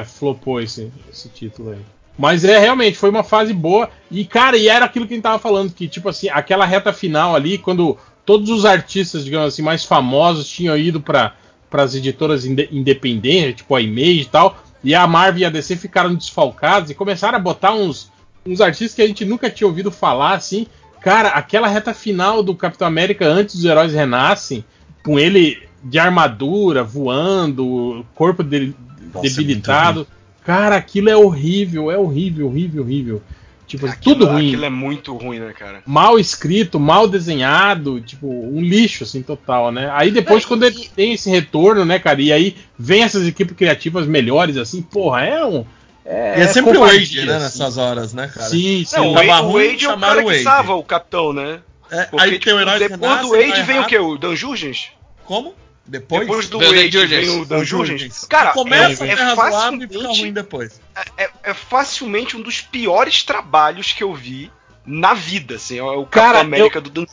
É, 0.00 0.04
flopou 0.04 0.60
esse, 0.60 0.90
esse 1.12 1.28
título 1.28 1.70
aí. 1.72 1.78
Mas 2.18 2.44
é, 2.44 2.58
realmente, 2.58 2.96
foi 2.98 3.10
uma 3.10 3.22
fase 3.22 3.52
boa. 3.52 3.90
E, 4.10 4.24
cara, 4.24 4.56
e 4.56 4.68
era 4.68 4.84
aquilo 4.84 5.06
que 5.06 5.14
a 5.14 5.16
gente 5.16 5.22
tava 5.22 5.38
falando, 5.38 5.72
que, 5.72 5.86
tipo 5.86 6.08
assim, 6.08 6.28
aquela 6.30 6.64
reta 6.64 6.92
final 6.92 7.36
ali, 7.36 7.58
quando 7.58 7.96
todos 8.26 8.50
os 8.50 8.64
artistas, 8.64 9.24
digamos 9.24 9.48
assim, 9.54 9.62
mais 9.62 9.84
famosos 9.84 10.48
tinham 10.48 10.76
ido 10.76 11.00
para 11.00 11.32
as 11.72 11.94
editoras 11.94 12.44
inde- 12.44 12.68
independentes, 12.72 13.56
tipo 13.56 13.74
a 13.74 13.80
Image 13.80 14.22
e 14.22 14.24
tal, 14.24 14.58
e 14.82 14.94
a 14.94 15.06
Marvel 15.06 15.42
e 15.42 15.44
a 15.44 15.50
DC 15.50 15.76
ficaram 15.76 16.14
desfalcados 16.14 16.90
e 16.90 16.94
começaram 16.94 17.36
a 17.38 17.40
botar 17.40 17.72
uns, 17.72 18.10
uns 18.44 18.60
artistas 18.60 18.94
que 18.94 19.02
a 19.02 19.06
gente 19.06 19.24
nunca 19.24 19.48
tinha 19.48 19.66
ouvido 19.68 19.90
falar, 19.90 20.34
assim. 20.34 20.66
Cara, 21.00 21.28
aquela 21.30 21.68
reta 21.68 21.94
final 21.94 22.42
do 22.42 22.54
Capitão 22.54 22.86
América 22.86 23.26
antes 23.26 23.56
dos 23.56 23.64
heróis 23.64 23.92
renascem, 23.92 24.64
com 25.02 25.18
ele 25.18 25.62
de 25.82 25.98
armadura, 25.98 26.82
voando, 26.82 28.04
corpo 28.14 28.42
dele 28.42 28.74
Nossa, 29.14 29.26
é 29.26 29.30
debilitado. 29.30 30.06
Cara, 30.44 30.76
aquilo 30.76 31.08
é 31.10 31.16
horrível, 31.16 31.90
é 31.90 31.96
horrível, 31.98 32.46
horrível, 32.46 32.82
horrível. 32.82 33.22
Tipo, 33.66 33.84
Aquilo- 33.86 34.14
tudo 34.20 34.26
ruim. 34.32 34.46
Aquilo 34.48 34.64
é 34.64 34.70
muito 34.70 35.14
ruim, 35.14 35.38
né, 35.40 35.52
cara? 35.52 35.82
Mal 35.86 36.18
escrito, 36.18 36.80
mal 36.80 37.06
desenhado, 37.06 38.00
tipo, 38.00 38.26
um 38.26 38.62
lixo, 38.62 39.04
assim, 39.04 39.20
total, 39.20 39.70
né? 39.70 39.90
Aí 39.92 40.10
depois, 40.10 40.42
É, 40.44 40.46
quando 40.46 40.64
e- 40.64 40.68
ele 40.68 40.88
tem 40.96 41.12
esse 41.12 41.28
retorno, 41.28 41.84
né, 41.84 41.98
cara, 41.98 42.20
e 42.22 42.32
aí 42.32 42.56
vem 42.78 43.02
essas 43.02 43.26
equipes 43.26 43.54
criativas 43.54 44.06
melhores, 44.06 44.56
assim, 44.56 44.80
porra, 44.80 45.22
é 45.24 45.44
um. 45.44 45.66
E 46.08 46.40
é 46.40 46.48
sempre 46.48 46.76
o 46.76 46.80
Wade, 46.80 47.26
né, 47.26 47.36
assim. 47.36 47.44
nessas 47.44 47.76
horas, 47.76 48.14
né, 48.14 48.30
cara? 48.32 48.48
Sim, 48.48 48.84
sim. 48.84 48.96
Não, 48.96 49.12
o 49.12 49.14
tava 49.14 49.26
Wade, 49.26 49.42
o 49.42 49.52
Wade 49.52 49.84
é 49.84 49.92
o 49.92 50.00
cara 50.00 50.24
o 50.24 50.28
que 50.28 50.42
salva 50.42 50.74
o 50.74 50.82
capitão, 50.82 51.32
né? 51.32 51.60
É, 51.90 52.04
Porque, 52.04 52.24
aí 52.24 52.32
tipo, 52.32 52.44
tem 52.44 52.54
o 52.54 52.60
herói 52.60 52.78
depois 52.78 53.00
Renasce, 53.00 53.22
do 53.22 53.30
Wade 53.30 53.48
vai 53.48 53.62
vem 53.62 53.80
o 53.80 53.86
quê? 53.86 53.98
O 53.98 54.18
Dan 54.18 54.36
Jurgens? 54.36 54.90
Como? 55.24 55.54
Depois? 55.86 56.20
Depois 56.20 56.48
do 56.48 56.58
Dan 56.58 56.74
Wade 56.74 57.06
vem 57.06 57.28
o 57.30 57.44
Dan 57.44 57.64
Jurgens. 57.64 58.24
Cara, 58.26 58.52
Começa 58.52 59.04
é, 59.04 59.08
é, 59.08 59.12
é 59.12 59.14
razoável 59.14 59.78
e 59.78 59.86
fica 59.86 59.98
ruim 59.98 60.06
facilmente, 60.08 60.32
depois. 60.32 60.80
é, 61.16 61.30
é 61.42 61.54
facilmente 61.54 62.36
um 62.36 62.42
dos 62.42 62.60
piores 62.60 63.22
trabalhos 63.22 63.92
que 63.92 64.02
eu 64.02 64.14
vi 64.14 64.50
na 64.84 65.14
vida, 65.14 65.56
assim. 65.56 65.78
É 65.78 65.82
o 65.82 66.06
Cara, 66.06 66.38
Capitão 66.38 66.40
América 66.40 66.80
do 66.80 66.90
Dan 66.90 67.06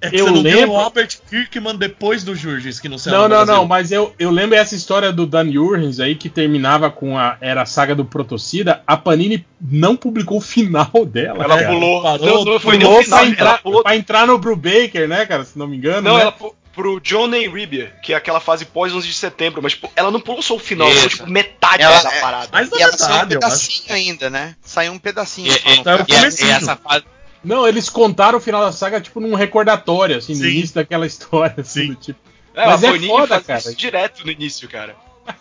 É 0.00 0.08
que 0.10 0.16
Eu 0.16 0.24
você 0.26 0.30
não 0.32 0.42
viu 0.42 0.58
lembro- 0.60 0.70
o 0.74 0.76
Robert 0.82 1.08
Kirkman 1.28 1.76
depois 1.76 2.24
do 2.24 2.34
Jurgens, 2.34 2.80
que 2.80 2.88
não 2.88 2.96
saiu 2.96 3.14
Não, 3.14 3.22
não, 3.22 3.28
Brasil. 3.28 3.54
não, 3.54 3.66
mas 3.66 3.92
eu, 3.92 4.14
eu 4.18 4.30
lembro 4.30 4.56
essa 4.56 4.74
história 4.74 5.12
do 5.12 5.26
Dan 5.26 5.52
Jurgens 5.52 6.00
aí, 6.00 6.14
que 6.14 6.28
terminava 6.30 6.90
com 6.90 7.18
a. 7.18 7.36
Era 7.40 7.62
a 7.62 7.66
saga 7.66 7.94
do 7.94 8.04
Protocida. 8.04 8.82
A 8.86 8.96
Panini 8.96 9.44
não 9.60 9.94
publicou 9.94 10.38
o 10.38 10.40
final 10.40 10.90
dela. 11.06 11.44
Ela 11.44 11.58
cara. 11.58 11.68
pulou. 11.68 12.02
parou, 12.02 12.26
não, 12.26 12.44
não 12.52 12.60
foi 12.60 12.78
Pulou 12.78 13.02
final. 13.02 13.18
pra, 13.18 13.22
Ela 13.22 13.28
entrar, 13.30 13.62
pulou. 13.62 13.82
pra 13.82 13.96
entrar 13.96 14.26
no 14.26 14.38
Brubaker, 14.38 15.06
né, 15.08 15.26
cara? 15.26 15.44
Se 15.44 15.58
não 15.58 15.66
me 15.66 15.76
engano. 15.76 16.00
Não, 16.08 16.16
né? 16.16 16.22
ela 16.22 16.32
pro 16.74 17.00
John 17.00 17.26
A. 17.32 17.38
Ribia, 17.38 17.92
que 18.02 18.12
é 18.12 18.16
aquela 18.16 18.38
fase 18.38 18.66
pós 18.66 18.92
11 18.94 19.06
de 19.08 19.14
setembro, 19.14 19.62
mas 19.62 19.74
pô, 19.74 19.90
ela 19.96 20.10
não 20.10 20.20
pulou 20.20 20.42
só 20.42 20.56
o 20.56 20.58
final, 20.58 20.86
Isso. 20.90 21.08
tipo 21.08 21.26
metade 21.30 21.82
Ela- 21.82 22.02
da 22.02 22.12
é- 22.14 22.20
parada. 22.20 22.48
Mas 22.52 22.70
E 22.70 22.82
ela 22.82 22.92
saiu 22.98 23.24
um 23.24 23.28
pedacinho 23.28 23.94
ainda, 23.94 24.28
né? 24.30 24.54
Saiu 24.62 24.92
um 24.92 24.98
pedacinho. 24.98 25.48
E, 25.50 25.54
e- 25.54 25.78
eu 25.78 26.00
e- 26.06 26.44
e 26.46 26.50
essa 26.50 26.76
fase, 26.76 27.04
Não, 27.44 27.66
eles 27.66 27.88
contaram 27.88 28.38
o 28.38 28.40
final 28.40 28.60
da 28.60 28.72
saga, 28.72 29.00
tipo, 29.00 29.20
num 29.20 29.34
recordatório, 29.34 30.16
assim, 30.16 30.32
no 30.34 30.40
Sim. 30.40 30.48
início 30.50 30.74
daquela 30.74 31.06
história, 31.08 31.54
assim, 31.58 31.80
Sim. 31.82 31.86
do 31.88 31.94
tipo. 31.96 32.18
É, 32.54 32.66
Mas 32.66 32.82
a 32.82 32.88
é 32.88 32.90
Panini 32.92 33.08
foda, 33.08 33.40
cara. 33.40 33.58
isso 33.58 33.74
direto 33.76 34.24
no 34.24 34.32
início, 34.32 34.68
cara. 34.68 34.96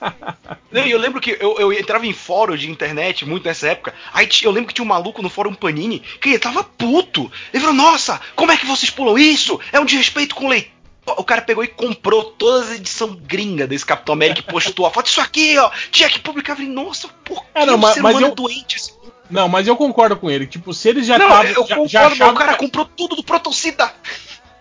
Não, 0.71 0.85
e 0.85 0.91
eu 0.91 0.99
lembro 0.99 1.21
que 1.21 1.37
eu, 1.39 1.57
eu 1.59 1.71
entrava 1.71 2.05
em 2.05 2.11
fórum 2.13 2.55
de 2.57 2.69
internet 2.69 3.25
muito 3.25 3.45
nessa 3.45 3.69
época. 3.69 3.93
Aí 4.13 4.27
eu 4.43 4.51
lembro 4.51 4.67
que 4.67 4.73
tinha 4.73 4.83
um 4.83 4.87
maluco 4.87 5.21
no 5.21 5.29
fórum 5.29 5.53
Panini 5.53 5.99
que 6.19 6.29
ele 6.29 6.39
tava 6.39 6.63
puto. 6.63 7.31
Ele 7.53 7.61
falou: 7.61 7.75
Nossa, 7.75 8.19
como 8.35 8.51
é 8.51 8.57
que 8.57 8.65
vocês 8.65 8.89
pulam 8.89 9.17
isso? 9.17 9.59
É 9.71 9.79
um 9.79 9.85
desrespeito 9.85 10.35
com 10.35 10.45
o 10.45 10.49
leitor. 10.49 10.71
O 11.17 11.23
cara 11.23 11.43
pegou 11.43 11.63
e 11.63 11.67
comprou 11.67 12.23
todas 12.23 12.71
as 12.71 12.75
edições 12.77 13.15
gringa 13.27 13.67
desse 13.67 13.85
Capitão 13.85 14.13
América 14.13 14.39
e 14.39 14.43
postou 14.51 14.87
a 14.87 14.91
foto. 14.91 15.05
Isso 15.05 15.21
aqui, 15.21 15.55
ó, 15.59 15.69
tinha 15.91 16.09
que 16.09 16.17
publicar. 16.19 16.53
Eu 16.53 16.57
falei, 16.57 16.71
nossa, 16.71 17.07
por 17.23 17.43
que 17.43 17.49
É, 17.53 17.65
não, 17.65 17.77
mas- 17.77 17.93
ser 17.93 18.01
mas 18.01 18.15
humano 18.15 18.27
eu- 18.31 18.35
doente 18.35 18.75
esse 18.77 18.91
Não, 19.29 19.47
mas 19.49 19.67
eu 19.67 19.75
concordo 19.75 20.15
com 20.17 20.29
ele. 20.29 20.45
Tipo, 20.47 20.73
se 20.73 20.89
eles 20.89 21.05
já 21.07 21.17
Não, 21.17 21.25
estavam. 21.27 21.45
eu 21.45 21.53
já, 21.53 21.75
concordo, 21.75 21.87
já 21.89 22.07
achavam 22.07 22.33
o 22.33 22.37
cara 22.37 22.55
comprou 22.55 22.85
tudo 22.85 23.15
do 23.15 23.23
Protocida. 23.23 23.91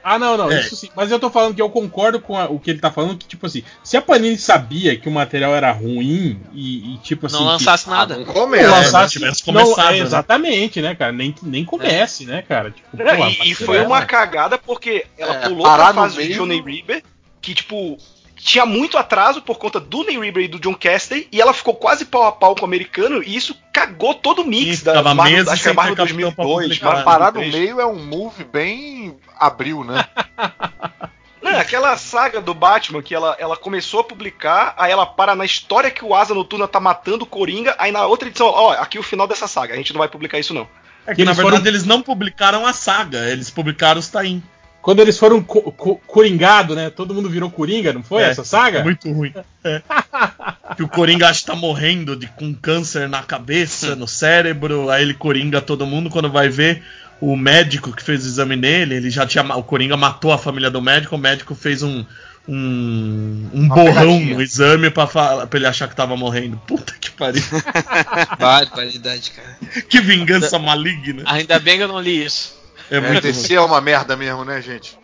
Ah, 0.06 0.18
não, 0.18 0.36
não, 0.36 0.52
É. 0.52 0.60
isso 0.60 0.76
sim. 0.76 0.90
Mas 0.94 1.10
eu 1.10 1.18
tô 1.18 1.30
falando 1.30 1.54
que 1.54 1.62
eu 1.62 1.70
concordo 1.70 2.20
com 2.20 2.36
a- 2.36 2.44
o 2.44 2.60
que 2.60 2.70
ele 2.70 2.78
tá 2.78 2.90
falando, 2.90 3.16
que, 3.16 3.26
tipo 3.26 3.46
assim, 3.46 3.62
se 3.82 3.96
a 3.96 4.02
Panini 4.02 4.36
sabia 4.36 4.98
que 4.98 5.08
o 5.08 5.12
material 5.12 5.54
era 5.54 5.72
ruim 5.72 6.38
e, 6.52 6.94
e, 6.94 6.98
tipo 6.98 7.24
assim. 7.24 7.36
Não 7.36 7.44
que- 7.44 7.48
lançasse 7.52 7.88
nada. 7.88 8.18
Não 8.18 8.26
não 8.26 8.32
começa. 8.34 8.64
É, 8.64 8.68
lançasse- 8.70 9.02
não 9.02 9.08
tivesse 9.30 9.46
não, 9.50 9.62
começado, 9.64 9.88
é, 9.94 9.98
né? 9.98 10.04
Exatamente, 10.04 10.82
né, 10.82 10.94
cara? 10.94 11.10
Nem, 11.12 11.34
nem 11.42 11.64
comece, 11.64 12.26
né, 12.26 12.42
cara? 12.42 12.70
Tipo, 12.70 12.86
Não, 12.98 13.16
porra, 13.16 13.30
e, 13.30 13.50
e 13.50 13.54
foi 13.54 13.78
ela. 13.78 13.86
uma 13.86 14.04
cagada 14.04 14.58
porque 14.58 15.06
ela 15.16 15.36
É, 15.36 15.48
pulou 15.48 15.62
pra 15.74 15.94
fase 15.94 16.18
meio- 16.18 16.34
Johnny 16.34 16.60
Ribber, 16.60 17.02
que 17.40 17.54
tipo 17.54 17.96
tinha 18.44 18.66
muito 18.66 18.98
atraso 18.98 19.40
por 19.40 19.56
conta 19.56 19.80
do 19.80 20.04
Ney 20.04 20.20
Ribber 20.20 20.44
e 20.44 20.48
do 20.48 20.60
John 20.60 20.74
Castley, 20.74 21.26
e 21.32 21.40
ela 21.40 21.54
ficou 21.54 21.74
quase 21.74 22.04
pau 22.04 22.24
a 22.26 22.30
pau 22.32 22.54
com 22.54 22.60
o 22.60 22.64
americano, 22.66 23.22
e 23.22 23.34
isso 23.34 23.56
cagou 23.72 24.14
todo 24.14 24.42
o 24.42 24.46
mix 24.46 24.82
da 24.82 24.92
ficava 24.92 25.14
Marvel, 25.14 25.32
meses 25.34 25.48
acho 25.48 25.62
que 25.62 25.68
sem 25.68 25.72
Marvel 25.74 25.96
ter 25.96 26.02
capitão 26.02 26.32
pra 26.32 26.44
2002, 26.44 26.64
publicar. 26.78 26.84
Marvel 26.86 27.04
Mas 27.04 27.04
parar 27.04 27.26
no 27.32 27.40
2003. 27.40 27.64
meio 27.64 27.80
é 27.80 27.86
um 27.86 28.04
move 28.04 28.44
bem 28.44 29.16
abril, 29.40 29.82
né? 29.82 30.04
Não, 31.40 31.50
é 31.52 31.58
aquela 31.58 31.96
saga 31.96 32.40
do 32.40 32.54
Batman 32.54 33.02
que 33.02 33.14
ela, 33.14 33.34
ela 33.38 33.56
começou 33.56 34.00
a 34.00 34.04
publicar, 34.04 34.74
aí 34.78 34.92
ela 34.92 35.04
para 35.06 35.34
na 35.34 35.44
história 35.44 35.90
que 35.90 36.04
o 36.04 36.14
Asa 36.14 36.34
Noturna 36.34 36.68
tá 36.68 36.80
matando 36.80 37.24
o 37.24 37.26
Coringa, 37.26 37.74
aí 37.78 37.92
na 37.92 38.06
outra 38.06 38.28
edição, 38.28 38.46
ó, 38.46 38.72
aqui 38.72 38.98
o 38.98 39.02
final 39.02 39.26
dessa 39.26 39.46
saga, 39.48 39.74
a 39.74 39.76
gente 39.76 39.92
não 39.92 39.98
vai 39.98 40.08
publicar 40.08 40.38
isso 40.38 40.52
não. 40.54 40.66
É 41.06 41.14
que, 41.14 41.20
Eles 41.20 41.26
na 41.26 41.32
verdade 41.42 41.56
foram- 41.56 41.66
eles 41.66 41.84
não 41.84 42.00
publicaram 42.02 42.66
a 42.66 42.72
saga, 42.72 43.28
eles 43.30 43.50
publicaram 43.50 44.00
os 44.00 44.08
Tain. 44.08 44.42
Quando 44.84 45.00
eles 45.00 45.18
foram 45.18 45.42
co 45.42 45.72
co 45.72 45.96
coringado, 46.06 46.74
né? 46.74 46.90
Todo 46.90 47.14
mundo 47.14 47.28
virou 47.30 47.50
coringa, 47.50 47.92
não 47.92 48.02
foi 48.02 48.22
É, 48.22 48.26
essa 48.28 48.44
saga? 48.44 48.80
É 48.80 48.84
muito 48.84 49.10
ruim. 49.10 49.32
É. 49.64 49.80
que 50.76 50.82
o 50.82 50.88
Coringa 50.88 51.28
acha 51.28 51.40
que 51.40 51.46
tá 51.46 51.54
morrendo 51.56 52.14
de, 52.14 52.26
com 52.28 52.52
câncer 52.54 53.08
na 53.08 53.22
cabeça, 53.22 53.96
no 53.96 54.06
cérebro, 54.06 54.90
aí 54.90 55.02
ele 55.02 55.14
coringa 55.14 55.60
todo 55.62 55.86
mundo, 55.86 56.10
quando 56.10 56.30
vai 56.30 56.48
ver 56.50 56.82
o 57.20 57.34
médico 57.34 57.92
que 57.92 58.02
fez 58.02 58.24
o 58.24 58.28
exame 58.28 58.56
nele, 58.56 58.96
ele 58.96 59.08
já 59.10 59.26
tinha. 59.26 59.42
O 59.56 59.62
Coringa 59.62 59.96
matou 59.96 60.32
a 60.32 60.38
família 60.38 60.70
do 60.70 60.82
médico, 60.82 61.14
o 61.16 61.18
médico 61.18 61.54
fez 61.54 61.82
um. 61.82 62.04
Um, 62.46 63.48
um 63.54 63.60
Uma 63.62 63.74
borrão 63.74 63.94
pegadinha. 64.18 64.34
no 64.34 64.42
exame 64.42 64.90
pra, 64.90 65.06
fa- 65.06 65.46
pra 65.46 65.58
ele 65.58 65.66
achar 65.66 65.88
que 65.88 65.96
tava 65.96 66.14
morrendo. 66.14 66.58
Puta 66.66 66.92
que 67.00 67.10
pariu. 67.10 67.42
Barbaridade, 68.38 69.30
cara. 69.30 69.82
que 69.88 70.00
vingança 70.00 70.58
maligna. 70.58 71.22
Ainda 71.24 71.58
bem 71.58 71.78
que 71.78 71.84
eu 71.84 71.88
não 71.88 72.00
li 72.00 72.22
isso. 72.24 72.54
É 72.90 72.96
É, 72.96 73.00
muito 73.00 73.12
ruim. 73.22 73.32
DC 73.32 73.54
é 73.54 73.60
uma 73.60 73.80
merda 73.80 74.16
mesmo, 74.16 74.44
né, 74.44 74.60
gente? 74.62 74.98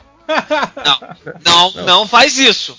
Não, 1.44 1.70
não 1.84 2.08
faz 2.08 2.38
isso. 2.38 2.78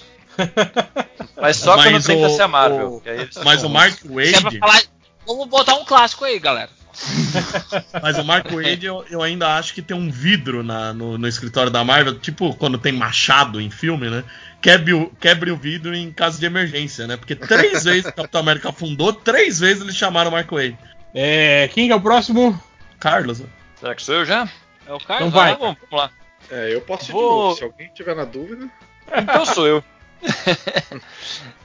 Mas 1.39 1.57
só 1.57 1.75
quando 1.75 1.91
Mas 1.93 2.05
tenta 2.05 2.27
o- 2.27 2.35
ser 2.35 2.41
a 2.43 2.47
Marvel. 2.47 2.93
o- 2.95 3.01
que 3.01 3.09
aí 3.09 3.19
eles- 3.21 3.35
Mas 3.43 3.63
o 3.63 3.69
Mark 3.69 3.93
é 4.05 4.31
pra 4.31 4.41
Wade. 4.41 4.59
falar. 4.59 4.81
Vamos 5.27 5.47
botar 5.47 5.75
um 5.75 5.85
clássico 5.85 6.25
aí, 6.25 6.39
galera. 6.39 6.69
Mas 8.01 8.17
o 8.17 8.23
Mark 8.23 8.47
Wade 8.51 8.85
eu, 8.85 9.05
eu 9.09 9.21
ainda 9.21 9.55
acho 9.55 9.73
que 9.73 9.81
tem 9.81 9.95
um 9.95 10.09
vidro 10.11 10.61
na- 10.63 10.93
no, 10.93 11.17
no 11.17 11.27
escritório 11.27 11.71
da 11.71 11.83
Marvel, 11.83 12.17
tipo 12.19 12.53
quando 12.55 12.77
tem 12.77 12.91
machado 12.91 13.59
em 13.61 13.69
filme, 13.69 14.09
né? 14.09 14.23
Quebre 14.61 14.93
o, 14.93 15.09
quebre 15.19 15.51
o 15.51 15.57
vidro 15.57 15.95
em 15.95 16.11
caso 16.11 16.39
de 16.39 16.45
emergência, 16.45 17.07
né? 17.07 17.17
Porque 17.17 17.35
três 17.35 17.83
vezes 17.85 18.05
o 18.05 18.13
Capitão 18.13 18.41
América 18.41 18.69
afundou, 18.69 19.11
três 19.13 19.59
vezes 19.59 19.81
eles 19.81 19.95
chamaram 19.95 20.29
o 20.29 20.33
Mark 20.33 20.49
Wade. 20.51 20.77
É, 21.13 21.69
quem 21.73 21.87
que 21.87 21.93
é 21.93 21.95
o 21.95 22.01
próximo? 22.01 22.59
Carlos? 22.99 23.41
Será 23.79 23.95
que 23.95 24.03
sou 24.03 24.15
eu 24.15 24.25
já? 24.25 24.47
É 24.87 24.93
o 24.93 24.99
Carlos. 24.99 25.27
Então 25.27 25.39
vai. 25.41 25.51
Ah, 25.51 25.55
bom, 25.55 25.75
vamos 25.89 26.05
lá. 26.05 26.11
É, 26.49 26.73
eu 26.73 26.81
posso 26.81 27.09
ir 27.09 27.13
Vou- 27.13 27.21
de 27.21 27.35
novo. 27.35 27.55
Se 27.57 27.63
alguém 27.63 27.89
tiver 27.93 28.15
na 28.15 28.25
dúvida. 28.25 28.69
Então 29.15 29.45
sou 29.45 29.67
eu. 29.67 29.83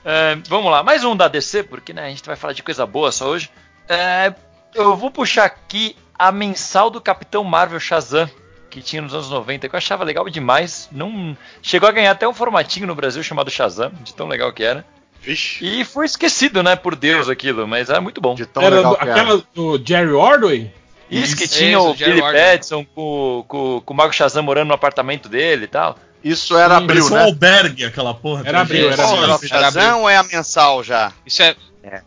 É, 0.08 0.36
vamos 0.48 0.70
lá, 0.70 0.84
mais 0.84 1.02
um 1.02 1.16
da 1.16 1.26
DC, 1.26 1.64
porque 1.64 1.92
né, 1.92 2.06
a 2.06 2.08
gente 2.08 2.22
vai 2.24 2.36
falar 2.36 2.52
de 2.52 2.62
coisa 2.62 2.86
boa 2.86 3.10
só 3.10 3.26
hoje. 3.28 3.50
É, 3.88 4.32
eu 4.72 4.94
vou 4.96 5.10
puxar 5.10 5.44
aqui 5.44 5.96
a 6.16 6.30
mensal 6.30 6.90
do 6.90 7.00
Capitão 7.00 7.42
Marvel 7.42 7.80
Shazam, 7.80 8.30
que 8.70 8.80
tinha 8.80 9.02
nos 9.02 9.12
anos 9.12 9.28
90, 9.30 9.68
que 9.68 9.74
eu 9.74 9.78
achava 9.78 10.04
legal 10.04 10.28
demais. 10.28 10.88
Não 10.92 11.36
Chegou 11.60 11.88
a 11.88 11.92
ganhar 11.92 12.12
até 12.12 12.26
um 12.28 12.32
formatinho 12.32 12.86
no 12.86 12.94
Brasil 12.94 13.20
chamado 13.22 13.50
Shazam, 13.50 13.90
de 14.02 14.14
tão 14.14 14.28
legal 14.28 14.52
que 14.52 14.62
era. 14.62 14.86
Vixe. 15.20 15.64
E 15.66 15.84
foi 15.84 16.06
esquecido, 16.06 16.62
né, 16.62 16.76
por 16.76 16.94
Deus 16.94 17.28
aquilo, 17.28 17.66
mas 17.66 17.90
era 17.90 18.00
muito 18.00 18.20
bom. 18.20 18.36
De 18.36 18.46
tão 18.46 18.62
Era 18.62 18.76
legal 18.76 18.92
do- 18.92 18.98
que 18.98 19.08
aquela 19.10 19.32
era. 19.34 19.42
do 19.54 19.82
Jerry 19.84 20.12
Ordway? 20.12 20.72
Isso 21.10 21.36
que 21.36 21.44
Isso, 21.44 21.58
tinha 21.58 21.78
o 21.80 21.90
o 21.90 21.94
Billy. 21.94 22.20
Madison 22.20 22.84
com, 22.94 23.44
com, 23.46 23.80
com 23.80 23.94
o 23.94 23.96
Marco 23.96 24.14
Shazam 24.14 24.42
morando 24.42 24.68
no 24.68 24.74
apartamento 24.74 25.28
dele 25.28 25.64
e 25.64 25.68
tal. 25.68 25.96
Isso 26.24 26.56
era 26.56 26.78
abril, 26.78 27.02
Parecia 27.02 27.16
um 27.16 27.18
né? 27.20 27.24
albergue 27.24 27.84
aquela 27.84 28.12
porra. 28.14 28.42
Era 28.44 28.60
abril, 28.62 28.90
era 28.90 29.04
abril. 29.04 29.24
é 29.32 29.34
o 29.36 29.38
Shazam 29.48 30.00
ou 30.02 30.08
é 30.10 30.16
a 30.16 30.22
mensal 30.24 30.82
já? 30.82 31.12
Isso 31.24 31.42
é. 31.42 31.54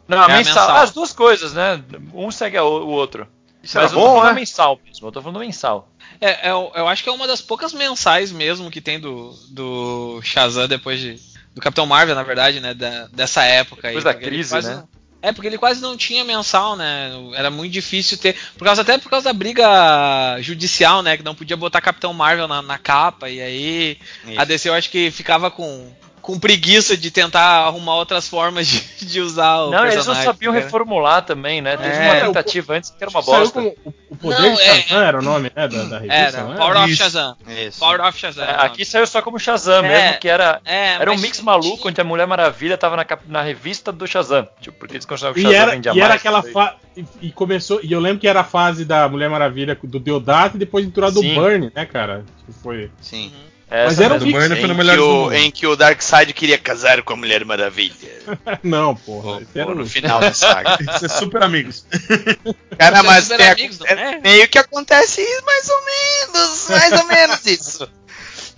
Não, 0.08 0.20
a 0.22 0.24
É 0.24 0.26
a 0.34 0.38
mensal, 0.38 0.68
mensal. 0.68 0.76
As 0.84 0.92
duas 0.92 1.14
coisas, 1.14 1.54
né? 1.54 1.82
Um 2.14 2.30
segue 2.30 2.58
a 2.58 2.64
o 2.64 2.88
outro. 2.90 3.26
Isso 3.64 3.78
Mas 3.78 3.92
era 3.92 3.94
eu 3.94 4.04
tô 4.04 4.08
bom, 4.08 4.16
falando 4.18 4.34
né? 4.34 4.40
mensal 4.42 4.80
mesmo. 4.86 5.08
Eu 5.08 5.12
tô 5.14 5.22
falando 5.22 5.40
mensal. 5.40 5.90
É, 6.20 6.50
eu, 6.50 6.70
eu 6.76 6.88
acho 6.88 7.02
que 7.04 7.10
é 7.10 7.12
uma 7.14 7.28
das 7.28 7.42
poucas 7.42 7.72
mensais 7.74 8.30
mesmo 8.32 8.70
que 8.70 8.82
tem 8.82 9.00
do, 9.00 9.34
do 9.50 10.20
Shazam 10.22 10.68
depois 10.68 11.00
de. 11.00 11.16
Do 11.56 11.62
Capitão 11.62 11.86
Marvel, 11.86 12.14
na 12.16 12.24
verdade, 12.24 12.60
né? 12.60 12.74
da- 12.74 13.08
dessa 13.08 13.44
época 13.44 13.88
aí. 13.88 13.94
Depois 13.96 14.04
da 14.04 14.12
porque 14.14 14.26
ele 14.26 14.36
crise, 14.36 14.54
né? 14.62 14.84
É, 15.22 15.34
porque 15.34 15.48
ele 15.48 15.58
quase 15.58 15.82
não 15.82 15.98
tinha 15.98 16.24
mensal, 16.24 16.76
né? 16.78 17.12
Era 17.36 17.50
muito 17.50 17.74
difícil 17.74 18.18
ter. 18.18 18.36
Por 18.58 18.64
causa, 18.64 18.84
até 18.84 18.98
por 18.98 19.10
causa 19.10 19.26
da 19.26 19.34
briga 19.34 20.38
judicial, 20.40 21.02
né? 21.02 21.18
Que 21.18 21.24
não 21.24 21.36
podia 21.36 21.58
botar 21.58 21.82
Capitão 21.82 22.14
Marvel 22.14 22.48
na, 22.48 22.62
na 22.62 22.78
capa. 22.78 23.30
E 23.30 23.42
aí 23.42 23.98
a 24.38 24.46
DC 24.46 24.70
eu 24.70 24.74
acho 24.74 24.90
que 24.90 25.12
ficava 25.12 25.52
com, 25.52 25.92
com 26.30 26.40
preguiça 26.40 26.96
de 26.96 27.10
tentar 27.10 27.42
arrumar 27.66 27.96
outras 27.96 28.28
formas 28.28 28.68
de, 28.68 28.84
de 29.04 29.20
usar 29.20 29.62
o 29.64 29.72
Não, 29.72 29.86
eles 29.88 30.06
não 30.06 30.14
sabiam 30.14 30.54
cara. 30.54 30.64
reformular 30.64 31.26
também, 31.26 31.60
né? 31.60 31.76
Teve 31.76 31.96
É. 31.96 32.00
uma 32.02 32.16
É, 32.18 32.24
o- 32.24 32.28
tentativa 32.28 32.74
antes 32.76 32.92
que 32.92 33.04
era 33.04 33.10
uma 33.10 33.22
bosta. 33.24 33.60
com 33.60 33.76
o, 33.84 33.94
o 34.12 34.16
Poder 34.16 34.40
Não, 34.40 34.54
de 34.56 34.62
é- 34.62 34.82
Shazam 34.84 35.02
era 35.02 35.18
o 35.18 35.22
nome, 35.24 35.52
né, 35.56 35.68
da, 35.68 35.84
da 35.86 35.98
revista, 35.98 36.14
Era, 36.14 36.44
não 36.44 36.56
Power 36.56 36.78
of. 36.84 36.96
Shazam. 36.96 37.36
Isso. 37.48 37.80
Power 37.80 38.02
of 38.02 38.18
Shazam. 38.20 38.46
É, 38.46 38.52
aqui 38.66 38.86
saiu 38.86 39.08
só 39.08 39.22
como 39.24 39.40
Shazam 39.40 39.84
É. 39.84 39.88
mesmo, 40.04 40.20
que 40.20 40.28
era. 40.30 40.62
é, 40.66 40.94
Era 40.94 41.12
um 41.12 41.18
mix 41.18 41.38
tinha- 41.38 41.46
maluco 41.46 41.88
onde 41.88 42.00
a 42.00 42.04
Mulher 42.04 42.28
Maravilha 42.28 42.78
tava 42.78 42.96
na, 42.96 43.06
na 43.28 43.42
revista 43.42 43.92
do 43.92 44.06
Shazam. 44.06 44.48
Tipo, 44.62 44.78
porque 44.78 44.96
eles 44.98 45.06
consideravam 45.06 45.34
que 45.34 45.48
o 45.48 45.50
E 45.50 45.52
Shazam 45.52 45.62
era, 45.64 45.72
vendia 45.72 45.92
e 45.94 46.00
era 46.00 46.10
mais. 46.10 46.20
aquela 46.22 46.44
fase. 46.44 46.76
E, 46.96 47.06
e 47.24 47.32
começou. 47.32 47.80
E 47.82 47.92
eu 47.92 48.00
lembro 48.00 48.20
que 48.20 48.28
era 48.28 48.42
a 48.42 48.44
fase 48.44 48.86
da 48.86 49.10
Mulher 49.10 49.30
Maravilha 49.32 49.76
do 49.82 50.00
Deodato 50.00 50.58
e 50.58 50.60
depois 50.60 50.86
entrou 50.86 51.08
a 51.08 51.10
do 51.12 51.22
Sim. 51.22 51.34
Burn, 51.34 51.72
né, 51.74 51.86
cara? 51.86 52.24
Que 52.46 52.54
foi. 52.54 52.92
Sim. 53.02 53.32
Essa 53.70 53.86
Mas 53.86 54.00
era 54.00 54.16
um. 54.16 54.32
Burner 54.32 54.60
foi 54.60 54.68
no 54.68 54.74
melhor 54.76 54.96
que, 54.96 55.02
o, 55.02 55.32
em 55.32 55.52
que 55.52 55.68
o 55.68 55.76
Darkseid 55.76 56.34
queria 56.34 56.58
casar 56.58 57.04
com 57.04 57.14
a 57.14 57.16
Mulher 57.16 57.46
Maravilha. 57.46 57.94
Não, 58.64 58.96
porra. 58.96 59.42
Esse 59.42 59.60
era 59.60 59.72
o- 59.72 59.76
no 59.76 59.86
final 59.86 60.20
da 60.22 60.34
saga. 60.34 60.78
Isso 60.82 61.06
é 61.06 61.10
super 61.10 61.44
amigos. 61.44 61.86
Cara, 62.80 63.04
mas 63.04 63.28
tem 63.28 63.48
amigos, 63.48 63.80
é 63.82 63.94
é? 63.94 64.20
meio 64.20 64.48
que 64.48 64.58
acontece 64.58 65.22
isso, 65.22 65.46
mais 65.46 65.70
ou 65.70 65.86
menos. 65.86 66.68
Mais 66.70 66.94
ou 66.94 67.06
menos 67.06 67.46
isso. 67.46 67.90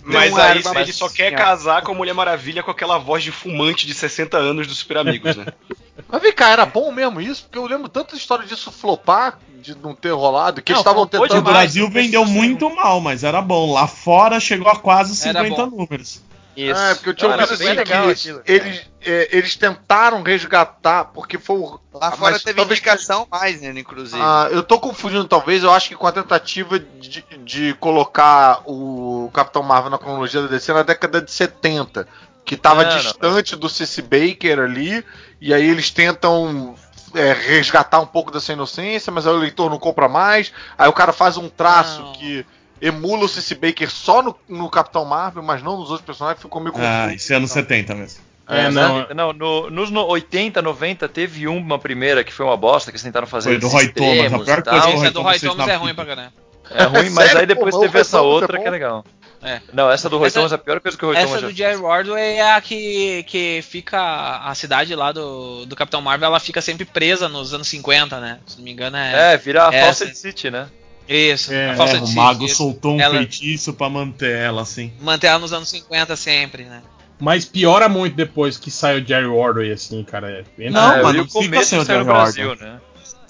Mas 0.04 0.36
aí 0.36 0.58
arma, 0.58 0.80
ele 0.80 0.92
só 0.92 1.08
quer 1.08 1.32
casar 1.34 1.82
com 1.82 1.92
a 1.92 1.94
Mulher 1.94 2.12
Maravilha 2.12 2.62
com 2.62 2.70
aquela 2.70 2.98
voz 2.98 3.22
de 3.22 3.30
fumante 3.30 3.86
de 3.86 3.94
60 3.94 4.36
anos 4.36 4.66
dos 4.66 4.78
Super 4.78 4.98
Amigos, 4.98 5.36
né? 5.36 5.46
Mas 6.08 6.22
vem 6.22 6.32
cá, 6.32 6.50
era 6.50 6.66
bom 6.66 6.90
mesmo 6.90 7.20
isso? 7.20 7.44
Porque 7.44 7.58
eu 7.58 7.66
lembro 7.66 7.88
tanta 7.88 8.16
história 8.16 8.46
disso 8.46 8.72
flopar, 8.72 9.38
de 9.60 9.74
não 9.76 9.94
ter 9.94 10.10
rolado, 10.10 10.60
que 10.62 10.72
Não, 10.72 10.78
eles 10.78 10.86
estavam 10.86 11.06
tentando. 11.06 11.28
Demais. 11.28 11.44
Brasil 11.44 11.88
vendeu 11.90 12.24
muito 12.24 12.74
mal, 12.74 13.00
mas 13.00 13.22
era 13.22 13.40
bom. 13.40 13.72
Lá 13.72 13.86
fora 13.86 14.40
chegou 14.40 14.68
a 14.68 14.76
quase 14.76 15.28
Era 15.28 15.44
50 15.44 15.66
bom. 15.66 15.76
números. 15.76 16.20
Isso. 16.56 16.80
É, 16.80 16.94
porque 16.94 17.08
eu 17.10 17.14
tinha 17.14 17.30
ouvido 17.30 17.52
assim 17.54 17.64
legal 17.72 18.04
que 18.06 18.10
aquilo. 18.12 18.42
eles, 18.46 18.82
é, 19.00 19.28
eles 19.32 19.56
tentaram 19.56 20.22
resgatar, 20.22 21.06
porque 21.06 21.38
foi 21.38 21.56
o. 21.56 21.80
Lá 21.94 22.08
Ah, 22.08 22.10
fora 22.12 22.32
mas 22.32 22.42
teve 22.42 22.56
talvez- 22.56 22.78
indicação 22.78 23.26
mais, 23.30 23.60
né, 23.60 23.70
inclusive. 23.76 24.20
Ah, 24.22 24.48
eu 24.50 24.62
tô 24.62 24.78
confundindo, 24.78 25.24
talvez, 25.24 25.62
eu 25.62 25.72
acho 25.72 25.88
que 25.88 25.94
com 25.96 26.06
a 26.06 26.12
tentativa 26.12 26.78
de, 26.78 27.24
de 27.44 27.74
colocar 27.80 28.60
o 28.66 29.30
Capitão 29.32 29.62
Marvel 29.62 29.90
na 29.90 29.98
cronologia 29.98 30.42
da 30.42 30.48
DC 30.48 30.72
na 30.72 30.82
década 30.82 31.22
de 31.22 31.30
70, 31.30 32.06
que 32.44 32.56
tava 32.56 32.82
Não, 32.84 32.90
não. 32.90 32.98
distante 32.98 33.56
do 33.56 33.68
C.C. 33.68 34.02
Baker 34.02 34.58
ali, 34.60 35.04
e 35.40 35.54
aí 35.54 35.66
eles 35.68 35.90
tentam 35.90 36.74
é, 37.14 37.32
resgatar 37.32 38.00
um 38.00 38.06
pouco 38.06 38.30
dessa 38.30 38.52
inocência, 38.52 39.12
mas 39.12 39.26
aí 39.26 39.32
o 39.32 39.38
leitor 39.38 39.70
não 39.70 39.78
compra 39.78 40.08
mais, 40.08 40.52
aí 40.76 40.88
o 40.88 40.92
cara 40.92 41.12
faz 41.12 41.36
um 41.36 41.48
traço 41.48 42.00
Não. 42.02 42.12
que 42.12 42.44
emula 42.82 43.24
o 43.24 43.28
C.C. 43.28 43.54
Baker 43.54 43.88
só 43.90 44.20
no, 44.22 44.36
no 44.48 44.68
Capitão 44.68 45.04
Marvel, 45.04 45.42
mas 45.42 45.62
não 45.62 45.78
nos 45.78 45.88
outros 45.88 46.04
personagens, 46.04 46.42
ficou 46.42 46.60
meio 46.60 46.74
Ah, 46.76 47.02
confuso. 47.04 47.14
isso 47.16 47.32
é 47.32 47.36
anos 47.36 47.50
70 47.52 47.94
mesmo. 47.94 48.20
É, 48.48 48.64
É, 48.64 48.70
não. 48.70 49.06
Não, 49.14 49.32
no- 49.32 49.70
nos 49.70 49.88
no 49.90 50.04
80, 50.04 50.60
90 50.60 51.08
teve 51.08 51.46
uma 51.46 51.78
primeira 51.78 52.24
que 52.24 52.32
foi 52.32 52.44
uma 52.44 52.56
bosta, 52.56 52.90
que 52.90 52.96
eles 52.96 53.02
tentaram 53.04 53.26
fazer 53.26 53.50
Foi 53.50 53.58
do 53.58 53.68
Roy 53.68 53.88
Thomas, 53.88 54.32
a 54.32 54.38
pior 54.40 54.58
e 54.58 54.62
coisa 54.62 54.88
Esse 54.96 55.06
é 55.06 55.10
do 55.10 55.22
Roy 55.22 55.38
Thomas 55.38 55.68
é 55.68 55.76
ruim 55.76 55.94
pra 55.94 56.04
caramba. 56.04 56.32
É 56.70 56.84
ruim, 56.84 57.10
mas 57.10 57.24
Sério? 57.26 57.40
aí 57.40 57.46
depois 57.46 57.76
teve 57.78 57.98
essa 57.98 58.18
Thomas 58.18 58.32
outra 58.42 58.58
é 58.58 58.60
que 58.62 58.68
é 58.68 58.70
legal. 58.70 59.04
É. 59.44 59.60
Não, 59.72 59.90
essa 59.90 60.08
do 60.08 60.18
Roy 60.18 60.26
Essa- 60.28 60.38
Thomas 60.40 60.52
é 60.52 60.54
a 60.54 60.58
pior 60.58 60.80
coisa 60.80 60.96
que 60.98 61.04
o 61.04 61.08
Roy 61.08 61.16
Essa 61.16 61.26
Thomas 61.26 61.40
já 61.42 61.46
do 61.48 61.54
Jerry 61.54 61.76
Wardway 61.76 62.36
é 62.38 62.52
a 62.52 62.60
que, 62.60 63.24
que 63.28 63.60
fica. 63.62 63.98
A 64.44 64.54
cidade 64.54 64.94
lá 64.94 65.10
do, 65.12 65.64
do 65.66 65.74
Capitão 65.76 66.00
Marvel, 66.00 66.26
ela 66.26 66.38
fica 66.40 66.60
sempre 66.60 66.84
presa 66.84 67.28
nos 67.28 67.52
anos 67.54 67.66
50, 67.68 68.20
né? 68.20 68.38
Se 68.46 68.56
não 68.58 68.64
me 68.64 68.72
engano 68.72 68.96
é. 68.96 69.34
É, 69.34 69.36
vira 69.36 69.68
a 69.68 69.74
Essa. 69.74 69.86
Fawcett 70.04 70.16
City, 70.18 70.50
né? 70.50 70.66
Isso, 71.08 71.52
É, 71.52 71.70
a 71.70 71.72
É, 71.72 71.76
falsa 71.76 71.96
o 71.98 72.04
de 72.06 72.14
mago 72.14 72.44
isso. 72.46 72.56
soltou 72.56 72.94
um 72.96 73.00
Ela- 73.00 73.16
feitiço 73.16 73.72
pra 73.72 73.88
manter 73.88 74.36
ela 74.36 74.62
assim. 74.62 74.92
Manter 75.00 75.26
ela 75.28 75.38
nos 75.40 75.52
anos 75.52 75.68
50 75.68 76.14
sempre, 76.16 76.64
né? 76.64 76.80
Mas 77.20 77.44
piora 77.44 77.88
muito 77.88 78.14
depois 78.16 78.56
que 78.56 78.70
sai 78.70 79.00
o 79.00 79.06
Jerry 79.06 79.26
Ordway, 79.26 79.70
assim, 79.72 80.02
cara. 80.04 80.30
É, 80.30 80.44
entra- 80.66 80.80
Não, 80.80 80.92
é, 80.94 81.02
mas 81.02 81.14
e 81.14 81.16
não 81.18 81.24
o 81.24 81.26
fica 81.28 81.44
começo 81.44 81.70
sem 81.70 81.78
o 81.78 81.84
Jerry 81.84 82.08
Ordway. 82.08 82.56
né? 82.60 82.80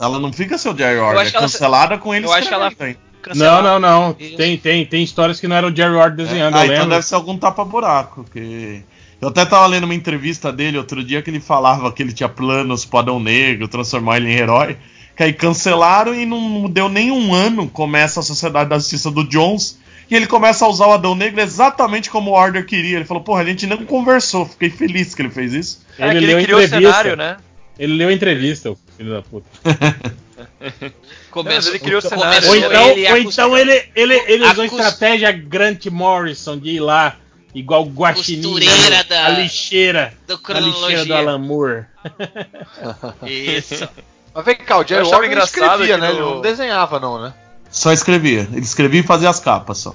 Ela 0.00 0.18
não 0.18 0.32
fica 0.32 0.56
seu 0.58 0.76
Jerry 0.76 0.96
Eu 0.96 1.04
Order, 1.04 1.20
acho 1.20 1.28
é 1.28 1.30
que 1.30 1.36
ela- 1.36 1.46
cancelada 1.46 1.98
com 1.98 2.14
ele 2.14 2.26
eu 2.26 2.32
acho 2.32 2.48
que 2.48 2.54
ela- 2.54 2.72
hein? 2.80 2.96
Não, 3.36 3.62
não, 3.62 3.78
não. 3.78 4.16
Isso. 4.18 4.36
Tem, 4.36 4.56
tem, 4.58 4.84
tem 4.84 5.02
histórias 5.04 5.38
que 5.38 5.46
não 5.46 5.54
era 5.54 5.66
o 5.68 5.74
Jerry 5.76 5.94
Ward 5.94 6.16
desenhando, 6.16 6.56
Ah, 6.56 6.60
eu 6.60 6.64
então 6.64 6.76
lembro. 6.76 6.90
deve 6.90 7.02
ser 7.06 7.14
algum 7.14 7.36
tapa-buraco. 7.38 8.24
Que... 8.32 8.82
Eu 9.20 9.28
até 9.28 9.44
tava 9.44 9.64
lendo 9.66 9.84
uma 9.84 9.94
entrevista 9.94 10.52
dele 10.52 10.76
outro 10.76 11.04
dia 11.04 11.22
que 11.22 11.30
ele 11.30 11.38
falava 11.38 11.92
que 11.92 12.02
ele 12.02 12.12
tinha 12.12 12.28
planos 12.28 12.84
pro 12.84 12.98
Adão 12.98 13.20
Negro, 13.20 13.68
transformar 13.68 14.16
ele 14.16 14.30
em 14.30 14.34
herói. 14.36 14.76
Que 15.16 15.24
aí 15.24 15.32
cancelaram 15.32 16.14
e 16.14 16.24
não 16.24 16.68
deu 16.70 16.88
nem 16.88 17.10
um 17.10 17.34
ano. 17.34 17.68
Começa 17.68 18.20
a 18.20 18.22
Sociedade 18.22 18.70
da 18.70 18.78
Justiça 18.78 19.10
do 19.10 19.24
Jones. 19.28 19.78
E 20.10 20.14
ele 20.16 20.26
começa 20.26 20.64
a 20.64 20.68
usar 20.68 20.86
o 20.86 20.92
Adão 20.92 21.14
Negro 21.14 21.40
exatamente 21.40 22.10
como 22.10 22.30
o 22.30 22.34
Order 22.34 22.66
queria. 22.66 22.96
Ele 22.96 23.04
falou, 23.04 23.22
porra, 23.22 23.42
a 23.42 23.44
gente 23.44 23.66
não 23.66 23.78
conversou. 23.84 24.44
Fiquei 24.46 24.68
feliz 24.70 25.14
que 25.14 25.22
ele 25.22 25.30
fez 25.30 25.52
isso. 25.54 25.82
É 25.98 26.10
que 26.10 26.16
Ele 26.16 26.24
ele 26.26 26.34
leu 26.34 26.42
criou 26.44 26.60
o 26.60 26.62
entrevista. 26.62 26.92
cenário, 26.92 27.16
né? 27.16 27.36
Ele 27.78 27.94
leu 27.94 28.08
a 28.08 28.12
entrevista, 28.12 28.70
o 28.70 28.78
filho 28.96 29.12
da 29.12 29.22
puta. 29.22 29.46
Começou, 31.30 31.72
Ele 31.72 31.78
criou 31.78 32.00
o 32.00 32.02
começou 32.02 32.18
cenário. 32.18 32.48
Ou 32.48 32.56
então, 32.56 32.90
ele 32.90 33.10
ou 33.10 33.16
então 33.18 33.56
ele, 33.58 33.84
ele, 33.96 34.14
ele 34.26 34.44
usou 34.44 34.62
a 34.64 34.66
estratégia 34.66 35.32
Grant 35.32 35.86
Morrison 35.86 36.58
de 36.58 36.70
ir 36.70 36.80
lá, 36.80 37.16
igual 37.54 37.84
Guaxinim, 37.86 38.42
Costureira 38.42 38.90
né? 38.90 39.04
da- 39.04 39.26
a 39.26 39.28
lixeira, 39.30 40.12
do 40.26 40.38
a 40.48 40.60
lixeira 40.60 41.04
do. 41.06 41.14
Alan 41.14 41.38
Moore. 41.38 41.84
Isso. 43.26 43.88
Mas 44.34 44.44
vem 44.44 44.56
cá, 44.56 44.78
o 44.78 44.82
Jerry 44.86 45.00
Eu 45.02 45.06
achava 45.06 45.16
Order 45.16 45.30
engraçado 45.32 45.82
escrevia, 45.82 45.94
que 45.94 46.00
né? 46.00 46.10
Ele 46.10 46.20
no- 46.20 46.34
não 46.36 46.40
desenhava, 46.40 46.98
não, 47.00 47.20
né? 47.20 47.34
Só 47.70 47.92
escrevia. 47.92 48.40
Ele 48.50 48.60
escrevia 48.60 49.00
e 49.00 49.02
fazia 49.02 49.28
as 49.30 49.40
capas 49.40 49.78
só. 49.78 49.94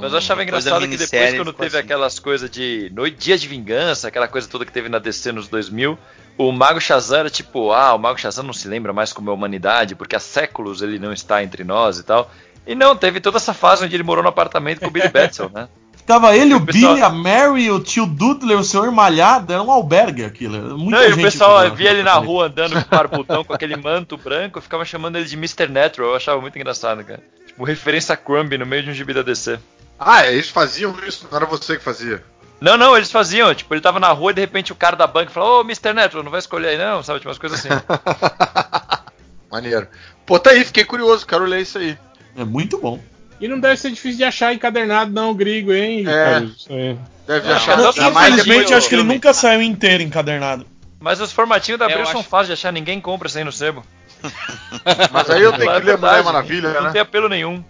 Mas 0.00 0.12
eu 0.12 0.18
achava 0.18 0.42
engraçado 0.42 0.80
que 0.86 0.96
depois, 0.98 1.30
quando 1.34 1.50
ficou 1.50 1.52
teve 1.54 1.76
assim. 1.78 1.84
aquelas 1.86 2.18
coisas 2.18 2.50
de 2.50 2.90
Noite 2.94 3.16
Dia 3.16 3.38
de 3.38 3.48
Vingança, 3.48 4.08
aquela 4.08 4.28
coisa 4.28 4.46
toda 4.48 4.66
que 4.66 4.72
teve 4.72 4.88
na 4.90 4.98
DC 4.98 5.32
nos 5.32 5.48
2000, 5.48 5.96
o 6.36 6.52
Mago 6.52 6.78
Shazam 6.80 7.20
era 7.20 7.30
tipo, 7.30 7.72
ah, 7.72 7.94
o 7.94 7.98
Mago 7.98 8.18
Shazam 8.20 8.44
não 8.44 8.52
se 8.52 8.68
lembra 8.68 8.92
mais 8.92 9.12
como 9.14 9.30
é 9.30 9.32
a 9.32 9.34
humanidade, 9.34 9.94
porque 9.94 10.14
há 10.14 10.20
séculos 10.20 10.82
ele 10.82 10.98
não 10.98 11.12
está 11.12 11.42
entre 11.42 11.64
nós 11.64 11.98
e 11.98 12.02
tal. 12.02 12.30
E 12.66 12.74
não, 12.74 12.94
teve 12.94 13.20
toda 13.20 13.38
essa 13.38 13.54
fase 13.54 13.84
onde 13.84 13.96
ele 13.96 14.02
morou 14.02 14.22
no 14.22 14.28
apartamento 14.28 14.80
com 14.80 14.88
o 14.88 14.90
Billy 14.90 15.08
Batson, 15.12 15.50
né? 15.54 15.68
Ficava 16.04 16.36
ele, 16.36 16.52
o, 16.52 16.58
O 16.58 16.66
pessoal- 16.66 16.92
Billy, 16.92 17.02
a 17.02 17.08
Mary, 17.08 17.70
o 17.70 17.80
tio 17.80 18.04
Dudley, 18.04 18.54
o 18.54 18.62
senhor 18.62 18.92
Malhado. 18.92 19.50
Era 19.54 19.62
um 19.62 19.70
albergue 19.70 20.22
aquilo. 20.22 20.76
Muita 20.78 20.98
Não, 20.98 21.02
e 21.02 21.06
o 21.12 21.14
gente 21.14 21.22
pessoal 21.22 21.74
via 21.74 21.90
ele 21.90 22.02
na 22.02 22.12
rua 22.12 22.44
andando 22.46 22.74
com 22.74 22.80
o 22.94 22.98
barbudão, 22.98 23.42
com 23.42 23.54
aquele 23.54 23.74
manto 23.74 24.18
branco, 24.18 24.60
ficava 24.60 24.84
chamando 24.84 25.16
ele 25.16 25.24
de 25.24 25.34
Mr. 25.34 25.66
Natural. 25.66 26.10
Eu 26.10 26.16
achava 26.16 26.38
muito 26.42 26.58
engraçado, 26.58 27.02
cara. 27.02 27.22
Tipo, 27.46 27.64
referência 27.64 28.12
a 28.12 28.16
Crumb 28.18 28.52
no 28.58 28.66
meio 28.66 28.82
de 28.82 28.90
um 28.90 28.92
gibi 28.92 29.14
da 29.14 29.22
DC. 29.22 29.58
Ah, 29.98 30.26
eles 30.26 30.50
faziam 30.50 30.94
isso, 31.08 31.26
não 31.30 31.36
era 31.38 31.46
você 31.46 31.78
que 31.78 31.82
fazia. 31.82 32.22
Não, 32.60 32.76
não, 32.76 32.94
eles 32.94 33.10
faziam. 33.10 33.54
Tipo, 33.54 33.72
ele 33.72 33.80
tava 33.80 33.98
na 33.98 34.12
rua 34.12 34.30
e 34.30 34.34
de 34.34 34.40
repente 34.42 34.72
o 34.72 34.76
cara 34.76 34.96
da 34.96 35.06
banca 35.06 35.30
falou: 35.30 35.60
Ô, 35.60 35.62
Mr. 35.62 35.94
Natural, 35.94 36.22
não 36.22 36.30
vai 36.30 36.40
escolher 36.40 36.68
aí 36.68 36.78
não, 36.78 37.02
sabe? 37.02 37.20
Tipo, 37.20 37.30
umas 37.30 37.38
coisas 37.38 37.58
assim. 37.60 37.68
Maneiro. 39.50 39.88
Pô, 40.26 40.38
tá 40.38 40.50
aí, 40.50 40.64
fiquei 40.64 40.84
curioso, 40.84 41.26
quero 41.26 41.44
ler 41.44 41.62
isso 41.62 41.78
aí. 41.78 41.96
É 42.36 42.44
muito 42.44 42.78
bom. 42.78 43.00
E 43.40 43.48
não 43.48 43.58
deve 43.58 43.76
ser 43.76 43.90
difícil 43.90 44.18
de 44.18 44.24
achar 44.24 44.54
encadernado, 44.54 45.10
não, 45.12 45.34
gringo, 45.34 45.72
hein? 45.72 46.04
É. 46.08 46.36
Aí. 46.72 46.98
Deve 47.26 47.48
Não, 47.48 47.56
achar. 47.56 47.78
Infelizmente, 47.80 48.72
eu 48.72 48.78
acho 48.78 48.88
que 48.88 48.94
ele 48.94 49.02
nunca 49.02 49.32
saiu 49.32 49.62
inteiro 49.62 50.02
encadernado. 50.02 50.66
Mas 51.00 51.20
os 51.20 51.32
formatinhos 51.32 51.78
da 51.78 51.86
Eu 51.86 51.90
Abril 51.90 52.06
são 52.06 52.20
acho- 52.20 52.28
fáceis 52.28 52.48
de 52.48 52.52
achar, 52.54 52.72
ninguém 52.72 53.00
compra 53.00 53.28
sem 53.28 53.44
no 53.44 53.52
sebo. 53.52 53.84
Mas 55.12 55.28
aí 55.30 55.42
eu 55.42 55.52
tenho 55.52 55.70
É 55.70 55.80
que 55.80 55.86
ler 55.86 55.98
Mulher 55.98 56.22
Maravilha, 56.24 56.72
Não 56.72 56.82
né? 56.84 56.90
tem 56.92 57.00
apelo 57.00 57.28
nenhum. 57.28 57.62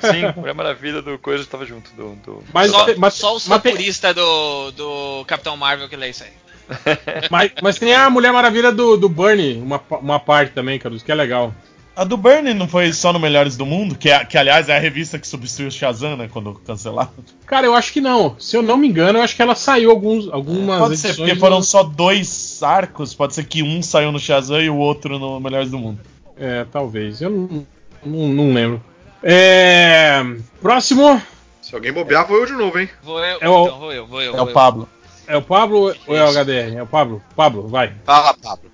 Sim, 0.00 0.32
Mulher 0.40 0.54
Maravilha 0.56 1.02
do 1.02 1.18
Coisa 1.18 1.44
tava 1.46 1.64
junto. 1.66 1.90
Do, 1.92 2.14
do... 2.16 2.44
Mas, 2.52 2.70
Só, 2.70 2.86
mas, 2.96 3.14
só 3.14 3.58
tem, 3.58 3.72
futuristas 3.72 4.14
do, 4.14 4.70
do 4.72 5.24
Capitão 5.26 5.56
Marvel 5.56 5.88
que 5.88 5.96
lê 5.96 6.10
isso 6.10 6.24
aí. 6.24 6.30
mas, 7.30 7.50
mas 7.62 7.78
tem 7.78 7.94
a 7.94 8.08
Mulher 8.10 8.32
Maravilha 8.32 8.70
do, 8.70 8.96
do 8.96 9.08
Bernie, 9.08 9.56
uma, 9.60 9.82
uma 10.00 10.20
parte 10.20 10.52
também, 10.52 10.78
Carlos, 10.78 11.02
que 11.02 11.10
é 11.10 11.14
legal. 11.14 11.54
A 11.98 12.04
do 12.04 12.16
Bernie 12.16 12.54
não 12.54 12.68
foi 12.68 12.92
só 12.92 13.12
no 13.12 13.18
Melhores 13.18 13.56
do 13.56 13.66
Mundo, 13.66 13.96
que, 13.96 14.08
é- 14.08 14.24
que 14.24 14.38
aliás 14.38 14.68
é 14.68 14.76
a 14.76 14.78
revista 14.78 15.18
que 15.18 15.26
substituiu 15.26 15.66
o 15.66 15.70
Shazam, 15.72 16.16
né? 16.16 16.28
Quando 16.32 16.54
cancelaram. 16.64 17.10
Cara, 17.44 17.66
eu 17.66 17.74
acho 17.74 17.92
que 17.92 18.00
não. 18.00 18.36
Se 18.38 18.56
eu 18.56 18.62
não 18.62 18.76
me 18.76 18.86
engano, 18.86 19.18
eu 19.18 19.22
acho 19.22 19.34
que 19.34 19.42
ela 19.42 19.56
saiu 19.56 19.90
alguns, 19.90 20.28
algumas 20.32 20.78
Pode 20.78 20.96
ser, 20.96 21.08
edições 21.08 21.28
porque 21.30 21.40
foram 21.40 21.58
do- 21.58 21.64
só 21.66 21.82
dois 21.82 22.62
arcos. 22.62 23.14
Pode 23.14 23.34
ser 23.34 23.44
que 23.44 23.64
um 23.64 23.82
saiu 23.82 24.12
no 24.12 24.20
Shazam 24.20 24.60
e 24.62 24.70
o 24.70 24.76
outro 24.76 25.18
no 25.18 25.40
Melhores 25.40 25.70
do 25.72 25.78
Mundo. 25.78 25.98
É, 26.36 26.64
talvez. 26.70 27.20
Eu 27.20 27.30
não, 27.30 27.66
não, 28.06 28.28
não 28.28 28.52
lembro. 28.54 28.80
É, 29.20 30.24
próximo 30.62 31.20
Se 31.60 31.74
alguém 31.74 31.92
bobear, 31.92 32.28
vou 32.28 32.36
eu 32.38 32.46
de 32.46 32.52
novo, 32.52 32.78
hein? 32.78 32.88
Vou 33.02 33.18
eu, 33.18 33.38
É 33.40 33.48
o- 33.48 33.64
então, 33.66 33.78
vou 33.80 33.92
eu, 33.92 34.06
vou 34.06 34.22
eu. 34.22 34.32
É 34.34 34.36
vou 34.36 34.46
o 34.46 34.48
eu. 34.50 34.54
Pablo. 34.54 34.88
é 35.26 35.36
o 35.36 35.42
Pablo 35.42 35.94
ou 36.06 36.16
é 36.16 36.24
o 36.24 36.28
HDR? 36.30 36.76
É 36.76 36.82
o 36.82 36.86
Pablo? 36.86 37.20
Pablo, 37.34 37.66
vai. 37.66 37.92
Fala, 38.04 38.32
Pablo. 38.34 38.67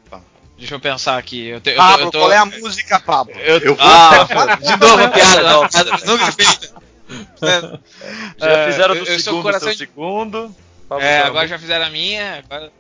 Pablo. 0.65 0.71
Deixa 0.71 0.75
eu 0.75 0.81
pensar 0.81 1.19
aqui. 1.19 1.47
Eu, 1.49 1.61
te, 1.61 1.71
eu, 1.71 1.77
tô- 1.77 1.83
Pablo, 1.83 2.07
eu 2.07 2.11
tô, 2.11 2.19
qual 2.21 2.33
é 2.33 2.37
a 2.39 2.45
música, 2.47 3.01
Pablo? 3.01 3.35
eu, 3.37 3.59
Eu 3.59 3.75
vou 3.77 3.85
ah, 3.87 4.25
de 4.61 4.77
novo 4.77 5.03
a 5.05 5.09
piada, 5.09 5.43
não, 5.43 5.63
nunca 6.07 6.33
feita. 6.33 6.75
Já 8.41 8.49
É, 8.49 8.71
fizeram 8.71 8.95
eu- 8.95 9.05
do 9.05 9.11
eu 9.11 9.15
sou 9.21 9.25
segundo 9.25 9.43
coração 9.43 9.69
seu 9.69 9.73
de- 9.73 9.79
segundo. 9.79 10.55
Pablo 10.89 11.05
É, 11.05 11.09
Saramago. 11.09 11.31
agora 11.31 11.49
já 11.49 11.59
fizeram 11.59 11.87
a 11.87 11.91
minha. 11.91 12.45
Agora... 12.49 12.73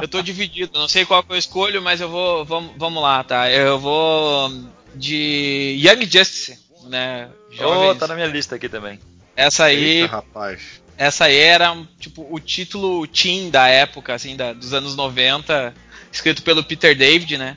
eu 0.00 0.08
tô 0.08 0.22
dividido, 0.22 0.78
não 0.78 0.88
sei 0.88 1.04
qual 1.04 1.22
que 1.22 1.32
eu 1.32 1.36
escolho, 1.36 1.80
mas 1.82 2.00
eu 2.00 2.08
vou. 2.08 2.44
Vamos, 2.44 2.72
vamos 2.76 3.02
lá, 3.02 3.22
tá? 3.24 3.50
Eu 3.50 3.78
vou 3.78 4.50
de 4.94 5.76
Young 5.84 6.02
Justice, 6.10 6.58
né? 6.84 7.28
Oh, 7.60 7.94
tá 7.94 8.06
na 8.08 8.14
minha 8.14 8.26
lista 8.26 8.54
aqui 8.56 8.68
também. 8.68 8.98
Essa 9.36 9.64
aí, 9.64 10.02
Eita, 10.02 10.12
rapaz. 10.16 10.82
essa 10.98 11.24
aí 11.26 11.36
era 11.36 11.76
tipo 11.98 12.26
o 12.30 12.38
título 12.40 13.06
teen 13.06 13.50
da 13.50 13.68
época, 13.68 14.14
assim, 14.14 14.36
da- 14.36 14.52
dos 14.52 14.72
anos 14.74 14.94
90, 14.96 15.72
escrito 16.12 16.42
pelo 16.42 16.64
Peter 16.64 16.96
David, 16.96 17.36
né? 17.38 17.56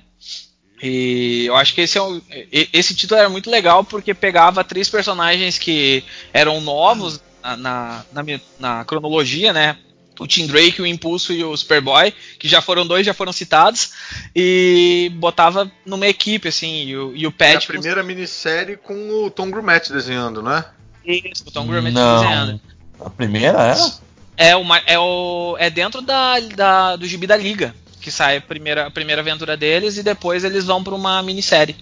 E 0.81 1.45
eu 1.45 1.55
acho 1.55 1.73
que 1.73 1.81
esse, 1.81 1.97
é 1.97 2.01
um, 2.01 2.21
esse 2.51 2.93
título 2.93 3.19
era 3.19 3.29
muito 3.29 3.49
legal 3.49 3.83
porque 3.85 4.13
pegava 4.13 4.63
três 4.63 4.89
personagens 4.89 5.57
que 5.57 6.03
eram 6.33 6.59
novos 6.59 7.21
na, 7.41 7.55
na, 7.57 8.05
na 8.11 8.23
na 8.59 8.85
cronologia, 8.85 9.53
né? 9.53 9.77
O 10.19 10.27
Tim 10.27 10.45
Drake, 10.45 10.81
o 10.81 10.85
Impulso 10.85 11.33
e 11.33 11.43
o 11.43 11.55
Superboy, 11.57 12.13
que 12.37 12.47
já 12.47 12.61
foram 12.61 12.85
dois, 12.85 13.03
já 13.05 13.13
foram 13.15 13.31
citados, 13.33 13.93
e 14.35 15.09
botava 15.15 15.71
numa 15.85 16.05
equipe, 16.05 16.49
assim, 16.49 16.83
e 16.85 16.95
o, 16.97 17.15
e 17.15 17.25
o 17.25 17.33
É 17.39 17.51
a 17.51 17.53
Pat. 17.55 17.65
primeira 17.65 18.03
minissérie 18.03 18.77
com 18.77 19.23
o 19.25 19.31
Tom 19.31 19.49
Grummett 19.49 19.91
desenhando, 19.91 20.43
né? 20.43 20.65
Isso, 21.03 21.43
o 21.47 21.51
Tom 21.51 21.65
Grummett 21.65 21.95
Não. 21.95 22.19
desenhando. 22.21 22.61
A 22.99 23.09
primeira 23.09 23.57
era? 23.59 23.91
É, 24.37 24.55
o, 24.55 24.63
ma- 24.63 24.83
é, 24.85 24.99
o, 24.99 25.55
é 25.59 25.69
dentro 25.71 25.99
da, 26.01 26.39
da- 26.41 26.95
do 26.95 27.07
gibi 27.07 27.25
da 27.25 27.35
Liga 27.35 27.73
que 28.03 28.11
sai 28.11 28.37
a 28.37 28.41
primeira, 28.41 28.85
a 28.87 28.91
primeira 28.91 29.21
aventura 29.21 29.57
deles 29.57 29.97
e 29.97 30.03
depois 30.03 30.43
eles 30.43 30.65
vão 30.65 30.83
pra 30.83 30.93
uma 30.93 31.23
minissérie. 31.23 31.75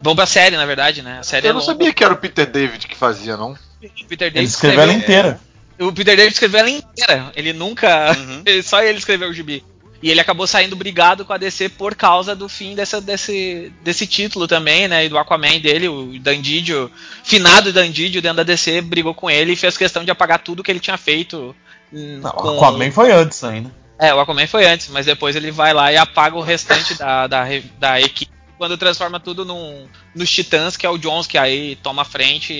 Vão 0.00 0.14
pra 0.14 0.26
série, 0.26 0.56
na 0.56 0.66
verdade, 0.66 1.02
né? 1.02 1.18
A 1.20 1.22
série 1.22 1.46
Eu 1.46 1.50
é 1.50 1.52
não 1.54 1.60
longa. 1.60 1.72
sabia 1.72 1.92
que 1.92 2.04
era 2.04 2.12
o 2.12 2.16
Peter 2.16 2.46
David 2.46 2.86
que 2.86 2.96
fazia, 2.96 3.36
não. 3.36 3.52
O 3.52 4.06
Peter 4.08 4.28
Ele 4.28 4.34
David 4.34 4.44
escreveu 4.50 4.80
ela 4.82 4.92
inteira. 4.92 5.40
O 5.78 5.92
Peter 5.92 6.16
David 6.16 6.32
escreveu 6.32 6.60
ela 6.60 6.70
inteira. 6.70 7.32
Ele 7.34 7.52
nunca. 7.52 8.12
Uhum. 8.16 8.42
ele- 8.46 8.62
Só 8.62 8.82
ele 8.82 8.98
escreveu 8.98 9.28
o 9.30 9.32
gibi. 9.34 9.64
E 10.02 10.10
ele 10.10 10.20
acabou 10.20 10.46
saindo 10.46 10.76
brigado 10.76 11.24
com 11.24 11.32
a 11.32 11.38
DC 11.38 11.70
por 11.70 11.94
causa 11.94 12.36
do 12.36 12.46
fim 12.46 12.74
dessa, 12.74 13.00
desse, 13.00 13.72
desse 13.82 14.06
título 14.06 14.46
também, 14.46 14.86
né? 14.86 15.06
E 15.06 15.08
do 15.08 15.16
Aquaman 15.16 15.58
dele, 15.58 15.88
o 15.88 16.18
Dandidio, 16.20 16.90
finado 17.22 17.72
Dandidio 17.72 18.20
dentro 18.20 18.36
da 18.38 18.42
DC, 18.42 18.82
brigou 18.82 19.14
com 19.14 19.30
ele 19.30 19.52
e 19.52 19.56
fez 19.56 19.78
questão 19.78 20.04
de 20.04 20.10
apagar 20.10 20.40
tudo 20.40 20.62
que 20.62 20.70
ele 20.70 20.80
tinha 20.80 20.98
feito. 20.98 21.56
hum, 21.90 22.20
Não, 22.22 22.30
com- 22.32 22.48
o 22.48 22.56
Aquaman 22.58 22.90
foi 22.90 23.10
antes 23.12 23.42
ainda. 23.42 23.70
É, 23.98 24.12
o 24.12 24.18
Aquaman 24.20 24.46
foi 24.46 24.66
antes, 24.66 24.88
mas 24.88 25.06
depois 25.06 25.36
ele 25.36 25.50
vai 25.50 25.72
lá 25.72 25.92
e 25.92 25.96
apaga 25.96 26.36
o 26.36 26.40
restante 26.40 26.94
da, 26.98 27.26
da, 27.26 27.44
da 27.78 28.00
equipe 28.00 28.32
quando 28.58 28.76
transforma 28.78 29.18
tudo 29.20 29.44
num, 29.44 29.86
nos 30.14 30.30
Titãs, 30.30 30.76
que 30.76 30.86
é 30.86 30.90
o 30.90 30.96
Jones, 30.98 31.26
que 31.26 31.36
aí 31.38 31.76
toma 31.76 32.02
a 32.02 32.04
frente 32.04 32.52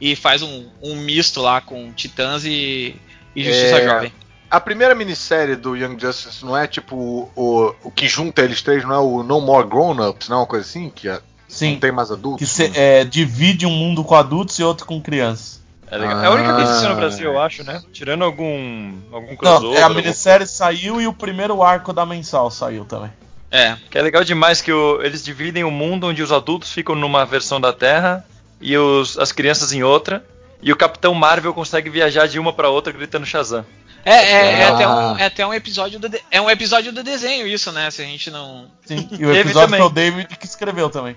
e, 0.00 0.10
e 0.12 0.16
faz 0.16 0.42
um, 0.42 0.68
um 0.82 0.96
misto 0.96 1.40
lá 1.40 1.60
com 1.60 1.92
Titãs 1.92 2.44
e, 2.44 2.96
e 3.36 3.44
Justiça 3.44 3.78
É, 3.78 3.84
Jovem. 3.86 4.12
A 4.50 4.60
primeira 4.60 4.94
minissérie 4.94 5.56
do 5.56 5.74
Young 5.76 5.98
Justice 5.98 6.44
não 6.44 6.56
é 6.56 6.66
tipo 6.66 6.96
o, 7.34 7.74
o, 7.82 7.90
que 7.90 8.06
junta 8.08 8.42
eles 8.42 8.62
três, 8.62 8.84
não 8.84 8.94
é 8.94 8.98
o 8.98 9.22
No 9.22 9.40
More 9.40 9.66
Grown 9.68 10.08
Ups, 10.08 10.28
não 10.28 10.36
é 10.36 10.40
uma 10.40 10.46
coisa 10.46 10.64
assim? 10.66 10.90
Que 10.90 11.08
é- 11.08 11.20
Sim. 11.48 11.72
não 11.72 11.80
tem 11.80 11.92
mais 11.92 12.08
Que 12.08 12.14
adultos? 12.14 12.50
se- 12.50 12.72
é, 12.74 13.04
divide 13.04 13.64
um 13.66 13.70
mundo 13.70 14.02
com 14.04 14.14
adultos 14.14 14.58
e 14.58 14.62
outro 14.62 14.86
com 14.86 15.00
crianças. 15.00 15.62
É, 15.94 15.98
legal. 15.98 16.22
é 16.22 16.26
a 16.26 16.30
única 16.30 16.56
que 16.56 16.62
existe 16.62 16.84
no 16.84 16.92
Ah. 16.92 16.94
Brasil, 16.96 17.32
eu 17.32 17.40
acho, 17.40 17.64
né? 17.64 17.82
Tirando 17.92 18.24
algum, 18.24 18.98
algum 19.12 19.28
Não, 19.30 19.36
crossover. 19.36 19.78
é, 19.78 19.82
a 19.82 19.84
algum- 19.86 19.96
minissérie 20.00 20.46
saiu 20.46 21.00
e 21.00 21.06
o 21.06 21.12
primeiro 21.12 21.62
arco 21.62 21.92
da 21.92 22.04
mensal 22.04 22.50
saiu 22.50 22.84
também. 22.84 23.10
É, 23.50 23.76
Que 23.90 23.98
é 23.98 24.02
legal 24.02 24.24
demais 24.24 24.60
que 24.60 24.72
o- 24.72 25.00
eles 25.02 25.22
dividem 25.24 25.62
o 25.62 25.70
mundo 25.70 26.08
onde 26.08 26.22
os 26.22 26.32
adultos 26.32 26.72
ficam 26.72 26.94
numa 26.96 27.24
versão 27.24 27.60
da 27.60 27.72
Terra 27.72 28.24
e 28.60 28.76
os, 28.76 29.16
as 29.18 29.30
crianças 29.30 29.72
em 29.72 29.82
outra. 29.84 30.24
E 30.60 30.72
o 30.72 30.76
Capitão 30.76 31.14
Marvel 31.14 31.52
consegue 31.54 31.88
viajar 31.90 32.26
de 32.26 32.38
uma 32.38 32.52
pra 32.52 32.68
outra 32.70 32.92
gritando 32.92 33.24
Shazam. 33.26 33.64
é, 34.04 34.12
é, 34.12 34.52
é 34.60 34.64
Ah. 34.64 34.68
até 34.74 34.88
um, 34.88 35.18
é 35.18 35.24
até 35.26 35.46
um 35.46 35.54
episódio 35.54 36.00
do 36.00 36.08
de- 36.08 36.22
é 36.30 36.40
um 36.40 36.50
episódio 36.50 36.92
do 36.92 37.02
desenho 37.02 37.46
isso, 37.46 37.70
né? 37.70 37.90
Se 37.90 38.02
a 38.02 38.04
gente 38.04 38.30
não 38.30 38.66
Sim, 38.84 39.08
e 39.12 39.24
o 39.24 39.32
episódio 39.34 39.68
também. 39.68 39.80
foi 39.80 39.86
o 39.88 39.92
David 39.92 40.36
que 40.36 40.46
escreveu 40.46 40.90
também. 40.90 41.16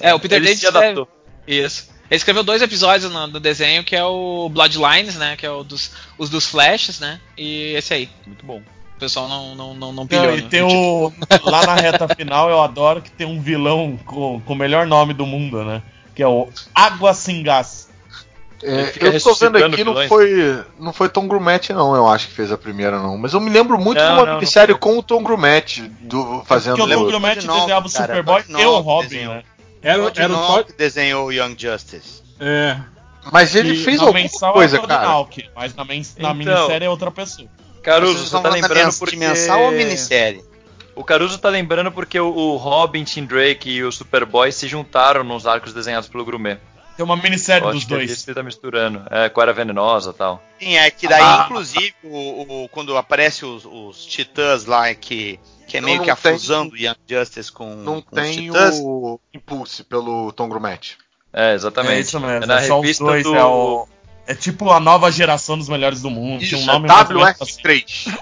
é 0.00 0.12
o 0.14 0.18
Peter 0.20 0.36
Ele 0.36 0.46
David 0.46 0.60
se 0.60 0.66
adaptou. 0.66 1.08
escreve- 1.46 1.66
Isso. 1.66 1.88
Ele 2.10 2.16
escreveu 2.16 2.42
dois 2.42 2.60
episódios 2.60 3.12
no, 3.12 3.26
no 3.28 3.38
desenho, 3.38 3.84
que 3.84 3.94
é 3.94 4.04
o 4.04 4.48
Bloodlines, 4.48 5.14
né? 5.14 5.36
Que 5.36 5.46
é 5.46 5.50
o 5.50 5.62
dos, 5.62 5.92
os 6.18 6.28
dos 6.28 6.44
Flashes, 6.44 6.98
né? 6.98 7.20
E 7.38 7.72
esse 7.76 7.94
aí. 7.94 8.10
Muito 8.26 8.44
bom. 8.44 8.60
pessoal 8.98 9.28
não, 9.28 9.54
não, 9.54 9.74
não, 9.74 9.92
não 9.92 9.92
Não, 9.92 10.06
pilhou. 10.08 10.36
e 10.36 10.42
né? 10.42 10.48
tem 10.50 10.62
o. 10.62 11.12
Lá 11.44 11.64
na 11.64 11.76
reta 11.76 12.08
final 12.08 12.50
eu 12.50 12.60
adoro 12.60 13.00
que 13.00 13.12
tem 13.12 13.26
um 13.26 13.40
vilão 13.40 13.96
com, 14.04 14.40
com 14.40 14.52
o 14.52 14.56
melhor 14.56 14.86
nome 14.86 15.14
do 15.14 15.24
mundo, 15.24 15.64
né? 15.64 15.82
Que 16.12 16.22
é 16.22 16.26
o 16.26 16.48
Água 16.74 17.14
Sem 17.14 17.44
Gás. 17.44 17.88
É, 18.62 18.92
eu 19.00 19.20
tô 19.22 19.34
vendo 19.34 19.56
aqui, 19.56 19.84
não 19.84 20.06
foi, 20.06 20.64
não 20.78 20.92
foi 20.92 21.08
Tom 21.08 21.26
Grumet, 21.26 21.72
não, 21.72 21.96
eu 21.96 22.06
acho 22.06 22.28
que 22.28 22.34
fez 22.34 22.52
a 22.52 22.58
primeira, 22.58 22.98
não. 22.98 23.16
Mas 23.16 23.32
eu 23.32 23.40
me 23.40 23.48
lembro 23.48 23.78
muito 23.78 23.98
Não, 23.98 24.16
de 24.16 24.22
uma 24.22 24.34
minissérie 24.34 24.74
com 24.74 24.98
o 24.98 25.02
Tom 25.02 25.22
Grumet 25.22 25.80
do, 26.00 26.42
fazendo. 26.44 26.76
Porque 26.76 26.92
o 26.92 26.94
Tom 26.94 27.00
Todd 27.00 27.10
Grumet 27.10 27.46
Knock, 27.46 27.60
desenhava 27.60 27.86
o 27.86 27.88
Superboy 27.88 28.44
e 28.48 28.66
o 28.66 28.80
Robin, 28.80 29.26
né? 29.28 29.42
Era, 29.82 30.02
Todd 30.02 30.20
era 30.20 30.32
o 30.32 30.46
Todd. 30.46 30.72
desenhou 30.76 31.26
o 31.28 31.32
Young 31.32 31.56
Justice. 31.58 32.22
É, 32.38 32.76
Mas 33.32 33.54
ele 33.54 33.76
que 33.76 33.84
fez 33.84 33.98
na 33.98 34.04
alguma 34.04 34.20
mensal 34.22 34.52
coisa, 34.52 34.76
é 34.78 34.86
cara. 34.86 35.06
Knock, 35.08 35.50
mas 35.54 35.74
na, 35.74 35.84
men 35.84 36.02
na 36.18 36.30
Então, 36.30 36.34
minissérie 36.34 36.86
é 36.86 36.90
outra 36.90 37.10
pessoa. 37.10 37.48
Caruso, 37.82 38.26
você 38.26 38.40
tá 38.42 38.48
lembrando 38.50 38.98
porque... 38.98 39.16
de 39.16 39.20
mensal 39.20 39.62
ou 39.62 39.70
minissérie? 39.72 40.44
O 40.94 41.02
Caruso 41.04 41.38
tá 41.38 41.48
lembrando 41.48 41.90
porque 41.90 42.18
o, 42.20 42.28
o 42.30 42.56
Robin, 42.56 43.04
Tim 43.04 43.24
Drake 43.24 43.70
e 43.70 43.82
o 43.84 43.90
Superboy 43.92 44.52
se 44.52 44.68
juntaram 44.68 45.24
nos 45.24 45.46
arcos 45.46 45.72
desenhados 45.72 46.08
pelo 46.08 46.24
Grumet. 46.24 46.60
Tem 46.96 47.04
uma 47.04 47.16
minissérie 47.16 47.66
dos 47.70 47.84
que 47.84 47.94
é 47.94 47.96
dois. 47.96 48.22
que 48.24 48.30
ele 48.30 48.34
tá 48.34 48.42
misturando. 48.42 49.02
É, 49.10 49.30
com 49.30 49.40
a 49.40 49.44
Era 49.44 49.52
Venenosa 49.54 50.10
e 50.10 50.14
tal. 50.14 50.42
Sim, 50.58 50.76
é 50.76 50.90
que 50.90 51.08
daí, 51.08 51.22
Ah. 51.22 51.44
inclusive, 51.46 51.94
o, 52.04 52.64
o- 52.64 52.68
quando 52.68 52.94
aparece 52.98 53.46
os, 53.46 53.64
os 53.64 54.04
titãs 54.04 54.66
lá, 54.66 54.92
que, 54.94 55.40
que 55.70 55.76
é 55.78 55.80
meio 55.80 55.96
não 55.98 56.04
que 56.04 56.10
a 56.10 56.16
tem- 56.16 56.32
fusão 56.32 56.68
do 56.68 56.76
Young 56.76 56.96
Justice 57.08 57.50
com, 57.52 57.74
Não 57.76 58.02
com 58.02 58.14
tem 58.16 58.50
o 58.50 59.20
Impulse 59.34 59.84
pelo 59.84 60.32
Tom 60.32 60.48
Grumet. 60.48 60.96
É, 61.32 61.54
exatamente. 61.54 61.94
É 61.94 62.00
isso 62.00 62.18
mesmo, 62.20 62.44
É 62.44 62.46
na 62.46 62.60
é 62.60 62.68
revista 62.68 63.04
dois. 63.04 63.22
do... 63.22 63.34
É, 63.36 63.44
o- 63.44 63.86
é 64.26 64.34
tipo 64.34 64.70
a 64.70 64.78
nova 64.80 65.10
geração 65.10 65.56
dos 65.58 65.68
melhores 65.68 66.02
do 66.02 66.10
mundo. 66.10 66.42
Isso, 66.42 66.56
Tinha 66.56 66.60
um 66.60 66.64
é 66.64 66.66
nome 66.88 66.88
ou 66.90 67.24
menos 67.24 67.40
assim. 67.40 67.62
WF3. 67.62 68.18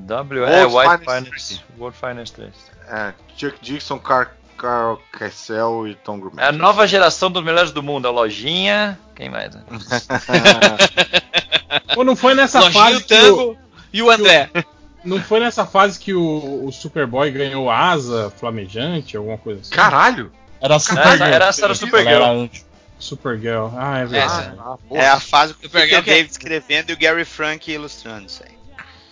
W, 0.00 0.44
é, 0.44 0.64
World 0.66 0.88
White 0.90 1.04
Finest. 1.04 1.64
World 1.78 1.96
Finest 1.98 2.34
3. 2.34 2.52
É, 2.88 3.12
Chuck 3.36 3.58
Dixon, 3.60 3.98
Car 3.98 4.34
Carl 4.56 4.98
Kessel 5.16 5.88
e 5.88 5.94
Tom 5.94 6.18
Grumet. 6.20 6.40
É 6.42 6.48
a 6.48 6.52
nova 6.52 6.86
geração 6.86 7.30
dos 7.30 7.42
melhores 7.44 7.70
do 7.72 7.82
mundo. 7.82 8.06
A 8.06 8.10
Lojinha... 8.10 8.98
Quem 9.16 9.28
mais? 9.30 9.54
né? 9.54 9.62
Ou 11.96 12.04
não 12.04 12.14
foi 12.16 12.34
nessa 12.34 12.60
Lojinha, 12.60 12.82
fase 12.84 12.96
o 12.96 13.00
que 13.00 13.14
o, 13.14 13.18
Tango 13.20 13.56
e 13.92 14.02
o 14.02 14.10
André. 14.10 14.50
Não 15.04 15.20
foi 15.20 15.40
nessa 15.40 15.64
fase 15.66 15.98
que 15.98 16.12
o, 16.14 16.64
o 16.66 16.72
Superboy 16.72 17.30
ganhou 17.30 17.70
asa 17.70 18.30
flamejante, 18.36 19.16
alguma 19.16 19.38
coisa 19.38 19.60
assim? 19.60 19.70
Caralho! 19.74 20.32
Era 20.60 20.74
Essa- 20.74 21.00
essa 21.00 21.24
era 21.64 21.72
a 21.72 21.74
Supergirl. 21.74 22.46
Supergirl. 22.98 23.68
Ah, 23.76 24.00
é 24.00 24.02
Essa. 24.04 24.08
verdade. 24.42 24.56
Ah. 24.60 24.76
É 24.92 25.08
a 25.08 25.18
fase 25.20 25.54
com 25.54 25.60
o 25.60 25.62
Supergirl 25.64 25.96
Peter 26.00 26.04
que 26.04 26.10
é- 26.10 26.14
David 26.14 26.30
escrevendo 26.32 26.90
e 26.90 26.92
o 26.92 26.98
Gary 26.98 27.24
Frank 27.24 27.70
ilustrando 27.72 28.26
isso 28.26 28.42
aí. 28.44 28.60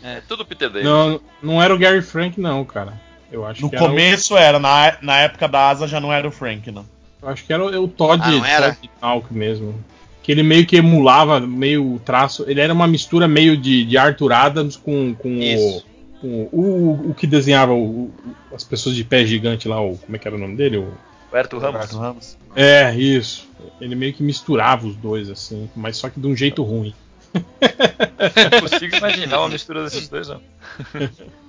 É, 0.03 0.21
tudo 0.29 0.45
Peter 0.45 0.69
David. 0.69 0.89
Não, 0.89 1.21
não 1.43 1.63
era 1.63 1.75
o 1.75 1.79
Gary 1.79 2.03
Frank, 2.03 2.39
não, 2.41 2.65
cara. 2.65 2.93
Eu 3.33 3.47
acho 3.47 3.63
No 3.63 3.71
que 3.71 3.77
era 3.77 3.85
o- 3.85 3.89
começo 3.89 4.37
era, 4.37 4.59
na, 4.59 4.97
na 5.03 5.19
época 5.21 5.49
da 5.49 5.69
asa 5.71 5.89
já 5.89 5.99
não 6.01 6.13
era 6.13 6.27
o 6.29 6.31
Frank, 6.31 6.71
não. 6.71 6.87
Eu 7.21 7.29
acho 7.31 7.45
que 7.45 7.53
era 7.53 7.65
o, 7.65 7.85
o 7.85 7.89
Todd, 7.89 8.23
Ah, 8.23 8.31
não 8.31 8.45
era? 8.45 8.75
Todd 8.75 8.91
Talk 9.01 9.35
mesmo. 9.35 9.83
Que 10.29 10.33
ele 10.33 10.43
meio 10.43 10.67
que 10.67 10.77
emulava 10.77 11.41
meio 11.41 11.95
o 11.95 11.99
traço. 11.99 12.45
Ele 12.47 12.61
era 12.61 12.71
uma 12.75 12.87
mistura 12.87 13.27
meio 13.27 13.57
de, 13.57 13.83
de 13.87 13.97
Arthur 13.97 14.31
Adams 14.31 14.77
com, 14.77 15.15
com 15.15 15.39
o, 15.39 15.83
com 16.21 16.29
o, 16.53 16.61
o. 16.61 17.11
o 17.13 17.15
que 17.15 17.27
desenhava 17.27 17.73
o- 17.73 18.11
as 18.53 18.63
pessoas 18.63 18.95
de 18.95 19.03
pé 19.05 19.25
gigante 19.25 19.67
lá, 19.67 19.81
o, 19.81 19.97
como 19.97 20.15
é 20.17 20.19
que 20.19 20.29
era 20.29 20.37
o 20.37 20.39
nome 20.39 20.55
dele? 20.55 20.77
O- 20.77 20.93
O 21.33 21.35
Herto 21.37 21.57
Ramos. 21.59 21.91
Ramos. 21.93 22.37
é, 22.55 22.95
isso. 22.95 23.49
Ele 23.81 23.95
meio 23.95 24.13
que 24.13 24.23
misturava 24.23 24.87
os 24.87 24.97
dois, 24.97 25.31
assim, 25.31 25.67
mas 25.75 25.97
só 25.97 26.11
que 26.11 26.21
de 26.21 26.27
um 26.27 26.37
jeito 26.37 26.63
ruim. 26.63 26.93
Não 27.33 28.61
consigo 28.69 28.97
imaginar 28.97 29.39
uma 29.41 29.49
mistura 29.49 29.85
desses 29.85 30.09
dois, 30.09 30.29
não. 30.29 30.41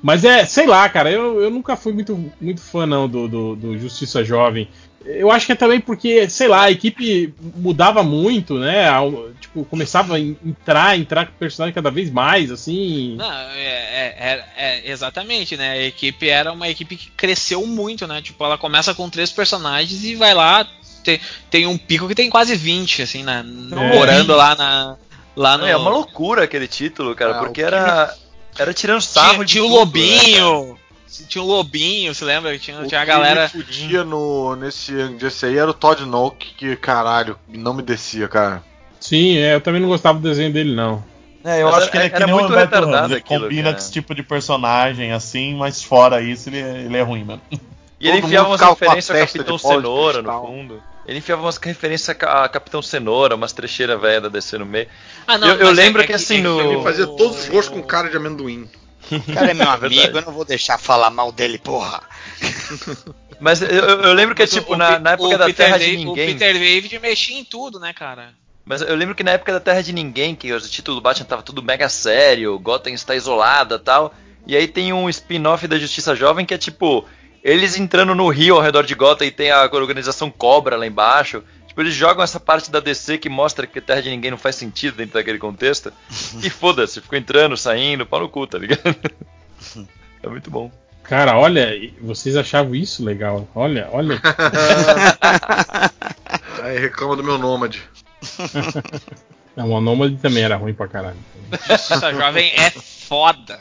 Mas 0.02 0.24
é, 0.24 0.46
sei 0.46 0.68
lá, 0.68 0.88
cara, 0.88 1.12
eu, 1.12 1.42
eu 1.42 1.50
nunca 1.50 1.76
fui 1.76 1.92
muito, 1.94 2.32
muito 2.40 2.62
fã 2.62 2.86
não 2.86 3.08
do, 3.10 3.28
do, 3.28 3.56
do 3.56 3.78
Justiça 3.78 4.24
Jovem. 4.24 4.68
Eu 5.06 5.32
acho 5.32 5.46
que 5.46 5.54
é 5.54 5.56
também 5.56 5.80
porque, 5.80 6.30
sei 6.30 6.48
lá, 6.48 6.64
a 6.64 6.72
equipe 6.72 7.34
mudava 7.56 8.04
muito, 8.04 8.58
né? 8.60 8.88
Ao- 8.88 9.30
Tipo, 9.40 9.64
começava 9.66 10.16
a 10.16 10.20
entrar, 10.20 11.00
entrar 11.00 11.26
com 11.26 11.32
o 11.32 11.40
personagem 11.40 11.74
cada 11.74 11.90
vez 11.90 12.12
mais, 12.12 12.52
assim. 12.52 13.16
Não, 13.16 13.32
é, 13.32 13.56
é- 13.56 14.16
é- 14.20 14.46
é- 14.58 14.92
exatamente, 14.92 15.56
né? 15.58 15.72
A 15.72 15.84
equipe 15.84 16.30
era 16.30 16.52
uma 16.52 16.68
equipe 16.70 16.96
que 16.98 17.10
cresceu 17.12 17.66
muito, 17.66 18.06
né? 18.06 18.22
Tipo, 18.22 18.44
ela 18.44 18.58
começa 18.58 18.94
com 18.94 19.10
três 19.10 19.32
personagens 19.32 20.04
e 20.04 20.14
vai 20.16 20.34
lá. 20.34 20.68
Tem, 21.04 21.20
tem 21.50 21.66
um 21.66 21.78
pico 21.78 22.08
que 22.08 22.14
tem 22.14 22.30
quase 22.30 22.54
20, 22.56 23.02
assim, 23.02 23.24
né? 23.24 23.42
Morando 23.44 24.36
lá 24.36 24.56
na. 24.56 24.98
Lá 25.36 25.58
no. 25.58 25.64
Não, 25.64 25.70
é 25.70 25.78
uma 25.78 25.90
loucura 25.90 26.44
aquele 26.44 26.68
título, 26.68 27.16
cara, 27.16 27.38
Ah, 27.38 27.40
porque 27.40 27.62
era. 27.62 28.14
Era 28.58 28.74
tirando 28.74 29.02
sarro 29.02 29.36
tinha, 29.36 29.46
de 29.46 29.52
tinha 29.54 29.64
o 29.64 29.70
tudo, 29.70 30.00
né? 30.00 30.76
Tinha 31.28 31.44
o 31.44 31.48
Lobinho, 31.48 32.14
você 32.14 32.24
lembra? 32.24 32.58
Tinha, 32.60 32.80
O 32.82 32.88
tinha 32.88 33.02
a 33.02 33.06
que 33.06 33.12
galera. 33.12 33.44
me 33.44 33.64
fudia 33.64 34.04
no, 34.04 34.56
nesse 34.56 34.92
Injustice 34.94 35.46
aí 35.48 35.58
era 35.58 35.70
o 35.70 35.74
Todd 35.74 36.06
Noak, 36.06 36.54
que 36.56 36.76
caralho, 36.76 37.38
não 37.48 37.74
me 37.74 37.82
descia, 37.82 38.28
cara. 38.28 38.64
Sim, 39.00 39.38
é, 39.38 39.56
eu 39.56 39.62
também 39.62 39.82
não 39.82 39.88
gostava 39.90 40.20
do 40.20 40.28
desenho 40.28 40.52
dele, 40.54 40.76
não. 40.76 41.04
É, 41.44 41.62
eu 41.62 41.68
Mas 41.68 41.78
acho 41.84 41.92
que 41.92 41.98
ele 41.98 42.04
é 42.04 42.08
era 42.08 42.18
que 42.20 42.26
nem 42.26 42.34
o 42.34 42.38
muito 42.38 42.52
Humberto 42.52 42.76
retardado 42.76 42.96
Ramos. 42.98 43.12
Ele 43.12 43.20
aquilo, 43.20 43.42
combina 43.44 43.64
cara. 43.64 43.74
com 43.76 43.80
esse 43.82 43.92
tipo 43.92 44.14
de 44.14 44.24
personagem, 44.24 45.12
assim, 45.14 45.56
mas 45.56 45.82
fora 45.82 46.22
isso, 46.22 46.50
ele, 46.50 46.58
ele 46.60 46.98
é 46.98 47.02
ruim, 47.02 47.24
mano. 47.24 47.42
E 48.00 48.08
ele 48.08 48.18
Todo 48.22 48.28
enfiava 48.28 48.50
umas 48.50 48.62
referências 48.62 49.10
a 49.10 49.14
testa 49.14 49.38
Capitão 49.40 49.58
Cenoura 49.58 50.22
no 50.22 50.42
fundo. 50.42 50.84
Ele 51.06 51.18
enfiava 51.18 51.42
umas 51.42 51.58
referências 51.58 52.16
a 52.22 52.48
Capitão 52.50 52.82
Cenoura, 52.82 53.36
umas 53.36 53.52
trecheiras 53.52 54.00
velhas 54.00 54.24
da 54.24 54.30
DC 54.30 54.58
no 54.58 54.66
meio. 54.66 54.88
Ah, 55.26 55.36
Eu- 55.38 55.56
eu 55.56 55.68
mas 55.68 55.78
lembro 55.78 56.06
que, 56.06 56.14
assim, 56.14 56.42
no- 56.42 56.60
Ele 56.62 56.84
fazia 56.84 57.08
todos 57.08 57.40
os 57.40 57.48
rostos 57.48 57.70
com 57.74 57.82
cara 57.82 58.10
de 58.10 58.18
amendoim. 58.18 58.70
O 59.12 59.34
cara 59.34 59.52
é 59.52 59.54
meu 59.54 59.68
amigo, 59.70 59.90
verdade. 59.90 60.18
eu 60.18 60.22
não 60.26 60.32
vou 60.34 60.46
deixar 60.46 60.78
falar 60.78 61.10
mal 61.10 61.32
dele, 61.32 61.58
porra. 61.58 62.02
Mas 63.40 63.62
eu, 63.62 63.68
eu- 63.70 64.14
lembro 64.14 64.36
que, 64.36 64.42
Mas 64.44 64.52
tipo, 64.52 64.74
o 64.74 64.78
na, 64.78 65.00
na 65.00 65.12
época 65.12 65.38
da 65.38 65.46
Peter 65.46 65.66
Terra 65.66 65.78
Dave- 65.78 65.92
de 65.98 66.06
Ninguém. 66.06 66.30
O 66.30 66.34
Peter 66.34 66.54
David 66.54 67.00
mexia 67.00 67.40
em 67.40 67.44
tudo, 67.46 67.80
né, 67.80 67.94
cara? 67.94 68.34
Mas 68.66 68.82
eu 68.82 68.96
lembro 68.96 69.16
que 69.16 69.24
na 69.24 69.32
época 69.32 69.54
da 69.54 69.60
Terra 69.60 69.82
de 69.82 69.94
Ninguém, 69.94 70.36
que 70.36 70.52
o 70.54 70.60
título 70.62 70.96
do 70.98 71.02
Batman 71.02 71.26
tava 71.26 71.42
tudo 71.42 71.64
mega 71.64 71.88
sério, 71.90 72.60
Gotham 72.60 72.92
está 72.92 73.16
isolada 73.16 73.76
e 73.76 73.80
tal. 73.80 74.14
E 74.46 74.56
aí 74.56 74.68
tem 74.68 74.92
um 74.94 75.10
spin-off 75.10 75.68
da 75.68 75.78
Justiça 75.80 76.16
Jovem 76.16 76.46
que 76.46 76.54
é 76.54 76.58
tipo, 76.58 77.06
eles 77.44 77.78
entrando 77.78 78.14
no 78.14 78.28
rio 78.30 78.56
ao 78.56 78.62
redor 78.62 78.84
de 78.86 78.94
Gotham 78.94 79.26
e 79.26 79.32
tem 79.32 79.50
a 79.52 79.64
organização 79.72 80.30
Cobra 80.30 80.76
lá 80.76 80.86
embaixo. 80.86 81.44
Tipo, 81.70 81.82
eles 81.82 81.94
jogam 81.94 82.24
essa 82.24 82.40
parte 82.40 82.72
da 82.72 82.80
DC 82.80 83.20
que 83.20 83.30
mostra 83.30 83.68
que 83.68 83.78
a 83.78 83.82
Terra 83.82 84.02
de 84.02 84.10
Ninguém 84.10 84.32
não 84.32 84.40
faz 84.40 84.56
sentido 84.56 84.98
dentro 84.98 85.14
daquele 85.14 85.38
contexto. 85.38 85.94
e 86.44 86.50
foda-se, 86.50 87.00
ficou 87.00 87.16
entrando, 87.18 87.56
saindo, 87.56 88.08
pau 88.08 88.20
no 88.20 88.28
cu, 88.28 88.48
tá 88.48 88.58
ligado? 88.58 88.82
é 90.22 90.28
muito 90.28 90.50
bom. 90.50 90.72
Cara, 91.04 91.38
olha, 91.38 91.70
vocês 92.02 92.36
achavam 92.36 92.74
isso 92.76 93.06
legal? 93.06 93.48
Olha, 93.56 93.88
olha. 93.92 94.20
Aí 96.62 96.78
reclama 96.80 97.16
do 97.16 97.24
meu 97.24 97.38
nômade. 97.38 97.82
Não, 99.56 99.72
o 99.72 99.78
Anômali 99.78 100.18
também 100.18 100.44
era 100.44 100.56
ruim 100.56 100.74
pra 100.74 100.88
caralho. 100.88 101.18
Essa 101.68 102.14
jovem 102.14 102.52
é 102.56 102.70
foda. 102.70 103.60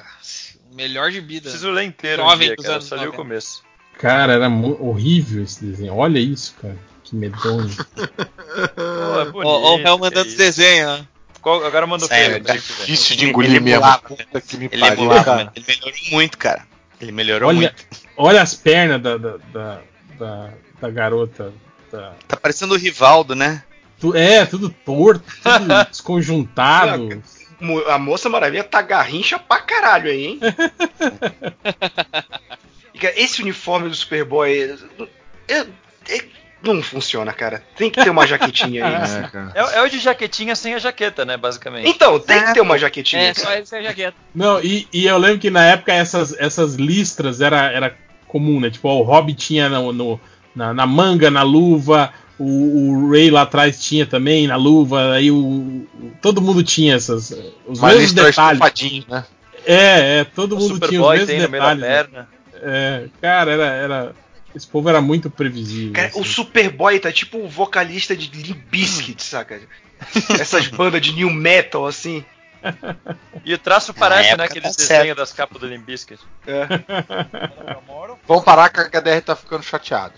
O 0.71 0.75
melhor 0.75 1.11
de 1.11 1.21
vida. 1.21 1.49
Preciso 1.49 1.71
ler 1.71 1.85
inteiro 1.85 2.23
um 2.23 2.29
Jovem 2.29 2.49
dia, 2.49 2.57
dos 2.57 2.67
cara, 2.67 2.81
só 2.81 2.97
li 2.97 3.03
o 3.03 3.07
90. 3.07 3.17
começo. 3.17 3.63
Cara, 3.99 4.35
era 4.35 4.49
horrível 4.49 5.43
esse 5.43 5.65
desenho. 5.65 5.95
Olha 5.95 6.19
isso, 6.19 6.55
cara. 6.61 6.77
Que 7.09 7.17
medonho. 7.17 7.71
É 8.77 9.31
Ó, 9.45 9.75
o 9.75 9.79
que 9.79 9.85
mandando 9.99 10.29
isso. 10.29 10.37
desenho, 10.37 10.89
ó. 10.91 10.99
Qual- 11.41 11.65
agora 11.65 11.87
manda 11.87 12.05
o 12.05 12.09
Sério, 12.09 12.43
deixa 12.43 12.59
eu 12.73 12.77
ver. 12.77 12.85
Difícil 12.87 13.17
de 13.17 13.25
Ele 13.25 13.31
engolir 13.31 13.51
mesmo. 13.63 13.69
emulava, 13.77 14.03
Puta 14.03 14.41
que 14.41 14.57
me 14.57 14.69
Ele 14.71 14.81
pariu, 14.81 14.99
emulava, 15.05 15.25
cara. 15.25 15.53
ele 15.55 15.65
melhorou 15.67 15.93
muito, 16.11 16.39
cara. 16.39 16.67
Ele 17.01 17.13
melhorou 17.13 17.49
Olha, 17.49 17.59
muito. 17.59 17.75
olha 18.17 18.43
as 18.43 18.55
pernas 18.55 19.01
da, 19.01 19.17
da, 19.17 19.37
da, 19.53 19.81
da, 20.19 20.51
da 20.81 20.91
garota. 20.91 21.53
da- 21.93 22.13
Tá 22.27 22.37
parecendo 22.37 22.75
o 22.75 22.77
Rivaldo, 22.77 23.35
né? 23.35 23.63
Tu- 24.01 24.15
é, 24.17 24.45
tudo 24.45 24.69
torto, 24.69 25.25
tudo 25.43 25.85
desconjuntado. 25.91 27.23
A 27.89 27.99
Moça 27.99 28.29
Maravilha 28.29 28.63
tá 28.65 28.83
garrincha 28.83 29.39
pra 29.39 29.61
caralho 29.61 30.11
aí, 30.11 30.27
hein? 30.27 30.41
Esse 33.17 33.43
uniforme 33.43 33.89
do 33.89 33.95
Superboy 33.95 34.77
é- 35.49 35.67
é- 36.09 36.25
não 36.63 36.83
funciona, 36.83 37.33
cara. 37.33 37.63
Tem 37.77 37.91
que 37.91 38.03
ter 38.03 38.11
uma 38.11 38.27
jaquetinha 38.27 38.85
aí. 38.85 38.95
É. 39.55 39.61
É, 39.61 39.79
é 39.79 39.83
o 39.83 39.89
de 39.89 39.99
jaquetinha 39.99 40.55
sem 40.57 40.75
a 40.75 40.79
jaqueta, 40.79 41.25
né, 41.25 41.37
basicamente. 41.37 41.89
Então, 41.89 42.19
tem 42.19 42.45
que 42.45 42.55
ter 42.55 42.61
uma 42.61 42.77
jaquetinha. 42.79 43.23
É, 43.31 43.35
só 43.35 43.51
essa 43.53 43.83
jaqueta. 43.83 44.17
Não, 44.35 44.61
e, 44.61 44.87
e 44.93 45.07
eu 45.07 45.19
lembro 45.19 45.39
que 45.39 45.51
na 45.51 45.65
época 45.65 45.93
essas, 45.93 46.35
essas 46.39 46.75
listras 46.75 47.41
era, 47.41 47.71
era 47.73 47.95
comum, 48.27 48.61
né? 48.61 48.71
Tipo, 48.71 48.89
ó, 48.89 48.99
o 49.01 49.03
Hobbit 49.03 49.39
tinha 49.47 49.69
no, 49.69 49.93
no- 49.93 50.21
na, 50.55 50.75
na 50.75 50.87
manga, 50.87 51.31
na 51.31 51.43
luva, 51.43 52.13
o, 52.39 52.45
o 53.05 53.11
Ray 53.11 53.31
lá 53.31 53.43
atrás 53.43 53.81
tinha 53.83 54.05
também 54.07 54.47
na 54.47 54.57
luva, 54.57 55.13
aí 55.15 55.31
o, 55.31 55.37
o- 55.37 56.13
todo 56.21 56.43
mundo 56.43 56.63
tinha 56.63 56.95
essas. 56.97 57.31
Os 57.67 57.79
Mas 57.81 57.97
mesmos 57.99 58.19
é 58.19 58.25
detalhes. 58.27 59.07
né? 59.09 59.25
É, 59.65 60.19
é, 60.21 60.25
todo 60.25 60.57
O 60.57 60.59
mundo 60.59 60.79
tinha 60.89 61.01
os 61.03 61.07
Superboy 61.11 61.19
mesmos 61.27 61.51
detalhes. 61.51 61.81
né? 62.13 62.27
É, 62.61 63.05
cara, 63.21 63.53
era, 63.53 63.65
era. 63.67 64.13
Esse 64.59 64.67
povo 64.67 64.89
era 64.89 65.01
muito 65.01 65.31
previsível. 65.31 65.93
Cara, 65.93 66.09
assim. 66.09 66.21
o 66.21 66.25
Superboy 66.25 66.99
tá 66.99 67.13
tipo 67.13 67.39
o 67.39 67.49
vocalista 67.49 68.17
de 68.17 68.29
Limp 68.29 68.59
Bizkit, 68.69 69.23
saca? 69.23 69.61
Essas 70.39 70.67
bandas 70.75 71.01
de 71.01 71.13
new 71.13 71.31
metal, 71.31 71.87
assim. 71.87 72.25
E 73.45 73.55
o 73.55 73.59
traço 73.59 73.95
parece, 73.95 74.37
né, 74.37 74.45
aqueles 74.45 74.75
tá 74.75 74.83
desenhos 74.83 75.17
das 75.17 75.33
capas 75.33 75.61
do 75.61 75.69
Limbiscuit. 75.69 76.21
Vamos 78.27 78.45
parar 78.45 78.69
que 78.69 78.81
a 78.81 78.89
HDR 78.89 79.23
tá 79.25 79.37
ficando 79.37 79.63
chateado. 79.63 80.15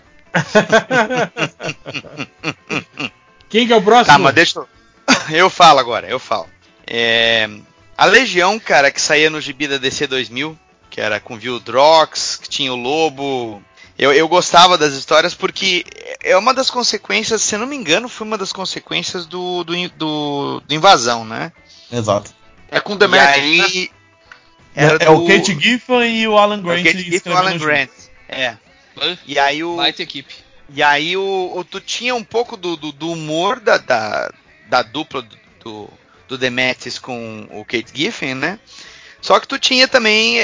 Quem 3.47 3.67
que 3.67 3.73
é 3.73 3.75
o 3.75 3.81
próximo? 3.81 4.07
Tá, 4.07 4.17
mas 4.17 4.33
deixa 4.33 4.57
eu. 4.59 4.67
Eu 5.29 5.49
falo 5.51 5.79
agora, 5.79 6.07
eu 6.07 6.17
falo. 6.17 6.47
É, 6.87 7.47
A 7.95 8.05
Legião, 8.05 8.59
cara, 8.59 8.89
que 8.91 8.99
saía 8.99 9.29
no 9.29 9.39
gibi 9.39 9.67
da 9.67 9.77
DC 9.77 10.07
2000, 10.07 10.57
que 10.89 10.99
era 10.99 11.19
com 11.19 11.37
Vildrox, 11.37 12.37
que 12.37 12.49
tinha 12.49 12.73
o 12.73 12.75
Lobo. 12.75 13.61
Eu, 13.97 14.11
eu 14.13 14.27
gostava 14.27 14.77
das 14.77 14.93
histórias 14.93 15.33
porque 15.35 15.85
é 16.23 16.35
uma 16.35 16.53
das 16.53 16.69
consequências, 16.71 17.41
se 17.41 17.53
eu 17.55 17.59
não 17.59 17.67
me 17.67 17.75
engano, 17.75 18.09
foi 18.09 18.25
uma 18.25 18.37
das 18.37 18.51
consequências 18.51 19.25
do, 19.25 19.63
do, 19.63 19.73
do- 19.89 20.59
do 20.65 20.73
Invasão, 20.73 21.23
né? 21.23 21.51
Exato. 21.91 22.33
É 22.69 22.79
com 22.79 22.93
E 22.93 22.97
Demetrius, 22.97 23.57
né? 23.57 23.63
aí. 23.65 23.91
É, 24.75 24.83
Era 24.85 24.95
é 24.95 25.05
do- 25.05 25.11
o 25.23 25.27
Kate 25.27 25.59
Giffen 25.59 26.01
e 26.21 26.27
o 26.27 26.37
Alan 26.37 26.59
o 26.59 26.63
Grant. 26.63 26.83
Kate 26.83 27.03
Giffen 27.03 27.31
e 27.31 27.35
o 27.35 27.37
Alan. 27.37 27.57
Grant. 27.57 27.89
É. 28.29 28.57
E 29.27 29.37
aí 29.37 29.63
o. 29.63 29.75
Baita 29.75 30.01
equipe. 30.01 30.33
E 30.73 30.81
aí 30.81 31.15
o, 31.17 31.51
o- 31.55 31.63
tu 31.65 31.79
tinha 31.81 32.15
um 32.15 32.23
pouco 32.23 32.55
do, 32.55 32.75
do, 32.77 32.91
do 32.91 33.11
humor 33.11 33.59
da, 33.59 33.77
da, 33.77 34.31
da 34.69 34.81
dupla 34.81 35.21
do, 35.21 35.37
do, 35.63 35.89
do 36.29 36.37
Demetrius 36.37 36.97
com 36.97 37.45
o 37.51 37.65
Kate 37.65 37.91
Giffen, 37.93 38.35
né? 38.35 38.57
Só 39.21 39.39
que 39.39 39.47
tu 39.47 39.59
tinha 39.59 39.87
também. 39.87 40.39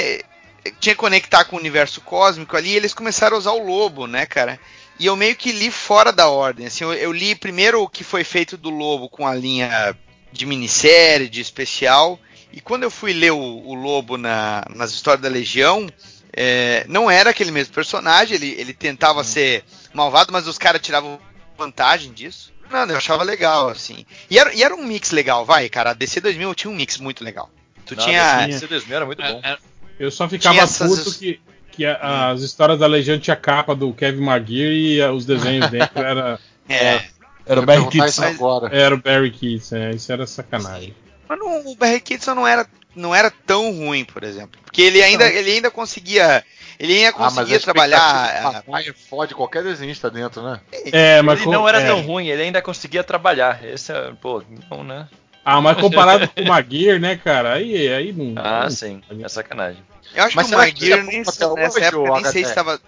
Tinha 0.80 0.94
que 0.94 1.00
conectar 1.00 1.44
com 1.44 1.56
o 1.56 1.58
universo 1.58 2.00
cósmico 2.00 2.56
ali 2.56 2.70
e 2.70 2.76
eles 2.76 2.94
começaram 2.94 3.36
a 3.36 3.38
usar 3.38 3.52
o 3.52 3.64
lobo, 3.64 4.06
né, 4.06 4.26
cara? 4.26 4.58
E 4.98 5.06
eu 5.06 5.16
meio 5.16 5.36
que 5.36 5.52
li 5.52 5.70
fora 5.70 6.12
da 6.12 6.28
ordem. 6.28 6.66
Assim, 6.66 6.84
eu, 6.84 6.92
eu 6.92 7.12
li 7.12 7.34
primeiro 7.34 7.82
o 7.82 7.88
que 7.88 8.02
foi 8.02 8.24
feito 8.24 8.56
do 8.56 8.70
lobo 8.70 9.08
com 9.08 9.26
a 9.26 9.34
linha 9.34 9.96
de 10.32 10.44
minissérie, 10.44 11.28
de 11.28 11.40
especial. 11.40 12.18
E 12.52 12.60
quando 12.60 12.82
eu 12.82 12.90
fui 12.90 13.12
ler 13.12 13.32
o, 13.32 13.38
o 13.38 13.74
lobo 13.74 14.16
na, 14.16 14.64
nas 14.74 14.90
histórias 14.90 15.22
da 15.22 15.28
Legião, 15.28 15.88
é, 16.32 16.84
não 16.88 17.10
era 17.10 17.30
aquele 17.30 17.50
mesmo 17.50 17.74
personagem, 17.74 18.36
ele, 18.36 18.54
ele 18.58 18.72
tentava 18.72 19.22
ser 19.24 19.64
malvado, 19.92 20.32
mas 20.32 20.46
os 20.46 20.58
caras 20.58 20.80
tiravam 20.80 21.20
vantagem 21.56 22.12
disso. 22.12 22.52
Não, 22.70 22.84
eu 22.86 22.96
achava 22.96 23.22
legal, 23.22 23.68
assim. 23.68 24.04
E 24.30 24.38
era, 24.38 24.54
e 24.54 24.62
era 24.62 24.74
um 24.74 24.84
mix 24.84 25.10
legal, 25.10 25.44
vai, 25.44 25.68
cara. 25.68 25.90
A 25.90 25.94
DC 25.94 26.20
2000 26.20 26.54
tinha 26.54 26.70
um 26.70 26.76
mix 26.76 26.98
muito 26.98 27.24
legal. 27.24 27.50
Tu 27.84 27.96
Não, 27.96 28.04
tinha. 28.04 28.46
esse 28.48 28.66
DC2000 28.66 28.92
era 28.92 29.06
muito 29.06 29.22
bom. 29.22 29.40
É, 29.42 29.52
é, 29.52 29.58
Eu 29.98 30.10
só 30.10 30.28
ficava 30.28 30.58
essas- 30.60 31.04
puto 31.04 31.18
que, 31.18 31.40
que 31.72 31.84
a- 31.86 32.30
as 32.30 32.40
histórias 32.42 32.78
da 32.78 32.86
Legião 32.86 33.18
tinha 33.18 33.36
capa 33.36 33.74
do 33.74 33.92
Kevin 33.92 34.20
Maguire 34.22 34.94
e 34.96 35.02
a- 35.02 35.12
os 35.12 35.24
desenhos 35.26 35.68
dentro 35.70 35.98
era, 36.00 36.38
É, 36.68 37.02
Era 37.46 37.60
o 37.60 37.64
Barry 37.66 37.88
Kitson. 37.88 38.24
agora. 38.24 38.68
era 38.76 38.94
o 38.94 38.98
Barry 38.98 39.30
Keats, 39.30 39.72
é, 39.72 39.90
isso 39.92 40.12
era 40.12 40.26
sacanagem. 40.26 40.94
mas 41.28 41.38
não, 41.38 41.66
o 41.66 41.74
Barry 41.76 42.00
Kitson 42.00 42.34
não 42.34 42.46
era, 42.46 42.66
não 42.94 43.14
era 43.14 43.30
tão 43.30 43.72
ruim, 43.72 44.04
por 44.04 44.22
exemplo. 44.22 44.60
Porque 44.64 44.82
ele 44.82 45.02
ainda, 45.02 45.26
ele 45.28 45.50
ainda 45.52 45.70
conseguia. 45.70 46.44
Ele 46.78 46.94
ainda 46.94 47.08
Ah, 47.08 47.12
mas 47.22 47.34
conseguia 47.34 47.56
a 47.56 47.60
trabalhar. 47.60 48.62
Maguire 48.68 48.94
fode 49.10 49.34
qualquer 49.34 49.64
desenhista 49.64 50.08
dentro, 50.10 50.42
né? 50.42 50.60
É, 50.92 51.20
mas 51.22 51.38
Ele 51.38 51.46
com- 51.46 51.52
não 51.52 51.68
era 51.68 51.80
é. 51.80 51.86
tão 51.86 52.02
ruim, 52.02 52.28
ele 52.28 52.42
ainda 52.42 52.62
conseguia 52.62 53.02
trabalhar. 53.02 53.64
Esse 53.64 53.90
é, 53.92 54.12
pô, 54.20 54.42
não, 54.70 54.84
né? 54.84 55.08
Ah, 55.50 55.60
mas 55.60 55.76
comparado 55.80 56.28
com 56.28 56.42
o 56.42 56.46
Maguire, 56.48 56.98
né, 56.98 57.16
cara? 57.16 57.54
Aí, 57.54 57.88
aí 57.92 58.12
não. 58.12 58.34
Ah, 58.36 58.62
não- 58.64 58.70
sim, 58.70 59.00
é 59.22 59.28
sacanagem. 59.28 59.82
Eu 60.14 60.24
acho 60.24 60.36
Mas 60.36 60.46
que 60.48 60.52
o 60.52 60.54
é 60.54 60.58
Maguire 60.58 61.00
bom 61.02 61.06
nesse- 61.10 61.44
até 61.44 61.54
nessa 61.54 61.76
hoje, 61.78 61.86
época 61.86 62.10
nem 62.12 62.24
sei 62.24 62.30
HT? 62.42 62.44
se 62.44 62.48
estava. 62.50 62.80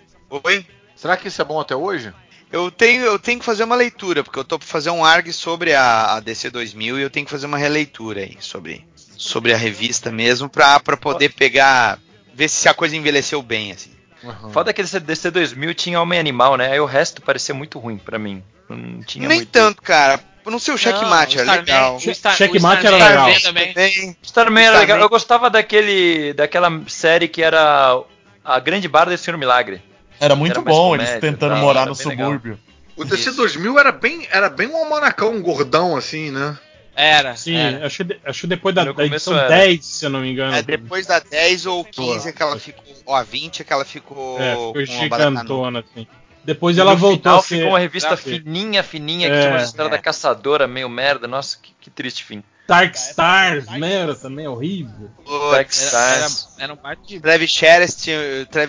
Oi? 0.45 0.67
Será 0.97 1.17
que 1.17 1.29
isso 1.29 1.41
é 1.41 1.45
bom 1.45 1.61
até 1.61 1.75
hoje? 1.75 2.13
Eu 2.53 2.71
tenho, 2.71 3.03
eu 3.05 3.19
tenho 3.19 3.39
que 3.39 3.45
fazer 3.45 3.63
uma 3.65 3.77
leitura, 3.77 4.25
porque 4.25 4.39
eu 4.39 4.45
tô 4.45 4.59
pra 4.59 4.67
fazer 4.67 4.91
um 4.91 5.05
ARG 5.05 5.33
sobre 5.33 5.73
a, 5.73 6.15
a 6.17 6.21
DC 6.21 6.51
2000 6.51 6.99
e 6.99 7.03
eu 7.03 7.09
tenho 7.11 7.25
que 7.25 7.31
fazer 7.31 7.47
uma 7.47 7.57
releitura 7.59 8.21
aí 8.23 8.37
sobre, 8.41 8.85
sobre 9.17 9.53
a 9.55 9.57
revista 9.57 10.11
mesmo, 10.11 10.49
pra, 10.49 10.81
pra 10.81 10.97
poder 10.97 11.33
pegar, 11.33 11.99
ver 12.35 12.49
se 12.49 12.69
a 12.69 12.75
coisa 12.75 12.97
envelheceu 12.97 13.41
bem, 13.41 13.71
assim. 13.73 13.91
Uhum. 14.23 14.51
Foda 14.51 14.73
que 14.73 14.81
esse 14.83 14.99
DC 14.99 15.31
2000 15.31 15.75
tinha 15.75 16.01
Homem 16.01 16.19
Animal, 16.19 16.57
né? 16.57 16.73
Aí 16.73 16.81
o 16.81 16.85
resto 16.87 17.23
parecia 17.23 17.55
muito 17.55 17.79
ruim 17.79 17.97
pra 17.97 18.19
mim. 18.19 18.43
Não 18.69 19.01
tinha 19.03 19.29
Nem 19.29 19.39
muito... 19.39 19.51
tanto, 19.51 19.81
cara. 19.81 20.21
Não 20.47 20.59
sei, 20.59 20.75
o 20.75 20.79
checkmate 20.79 21.39
era 21.39 21.45
Starman- 21.47 21.61
legal. 21.65 21.97
o 21.97 22.01
Star- 22.15 22.37
Checkmate 22.37 22.87
era 22.87 22.97
Starman 22.99 23.27
legal. 23.27 23.43
também. 23.43 23.69
Também. 23.75 24.17
Starman 24.23 24.63
era 24.65 24.73
Starman. 24.75 24.81
legal. 24.81 25.01
Eu 25.01 25.09
gostava 25.09 25.51
daquele, 25.51 26.33
daquela 26.33 26.83
série 26.89 27.29
que 27.29 27.43
era 27.43 28.01
A 28.45 28.59
Grande 28.61 28.89
Barra 28.89 29.11
do 29.13 29.19
Senhor 29.19 29.37
Milagre. 29.37 29.83
Era 30.19 30.35
muito 30.35 30.61
Era 30.61 30.63
bom, 30.63 30.91
comédia, 30.91 31.13
eles 31.13 31.21
tentando 31.21 31.53
tal, 31.55 31.61
morar 31.61 31.87
no 31.87 31.95
bem 31.95 32.07
legal. 32.09 32.27
subúrbio. 32.29 32.59
O 32.97 33.05
DC 33.05 33.31
2000 33.33 33.79
era 33.79 33.93
bem, 33.93 34.27
era 34.31 34.51
bem 34.51 34.67
um 34.69 34.77
almanacão 34.77 35.41
gordão, 35.41 35.97
assim, 35.97 36.31
né? 36.31 36.59
Era. 36.95 37.35
Sim, 37.37 37.57
era. 37.57 37.87
acho, 37.87 38.05
que- 38.05 38.19
acho 38.27 38.41
que 38.43 38.47
depois 38.47 38.75
da, 38.75 38.85
da 38.93 39.05
edição 39.07 39.39
era. 39.39 39.49
10, 39.49 39.85
se 39.87 40.05
eu 40.05 40.11
não 40.11 40.21
me 40.21 40.33
engano. 40.33 40.55
É, 40.55 40.61
depois 40.61 41.07
da 41.07 41.19
10 41.21 41.65
ou 41.65 41.83
15 41.85 42.29
é 42.29 42.33
que 42.33 42.43
ela 42.43 42.59
ficou. 42.59 42.85
Ó, 43.07 43.15
a 43.15 43.23
20 43.23 43.61
é 43.61 43.65
que 43.65 43.73
ela 43.73 43.85
ficou. 43.87 44.39
É, 44.39 44.55
com 44.55 44.75
ficou 44.75 44.87
gigantona, 44.87 45.81
assim. 45.81 46.07
Depois 46.45 46.77
E 46.77 46.81
ela 46.81 46.93
no 46.93 46.99
voltou 46.99 47.19
final 47.21 47.39
a 47.39 47.43
ser... 47.43 47.57
ficou 47.57 47.69
uma 47.71 47.79
revista 47.79 48.17
fininha, 48.17 48.83
fininha, 48.83 49.29
que 49.29 49.37
É, 49.37 49.41
tinha 49.41 49.53
uma 49.53 49.63
história 49.63 49.89
é. 49.89 49.93
da 49.93 49.99
caçadora 49.99 50.67
meio 50.67 50.89
merda. 50.89 51.27
Nossa, 51.29 51.59
que, 51.61 51.75
que 51.81 51.91
triste 51.91 52.25
fim. 52.25 52.43
Dark 52.67 52.95
Stars, 52.95 53.67
né? 53.67 53.93
Era 53.95 54.15
também 54.15 54.47
horrível. 54.47 55.11
Putz, 55.25 55.51
Dark 55.51 55.71
Stars. 55.71 56.49
era, 56.57 56.65
era 56.65 56.73
um 56.73 56.77
parte 56.77 57.03
de. 57.15 57.21
Travis 57.21 57.51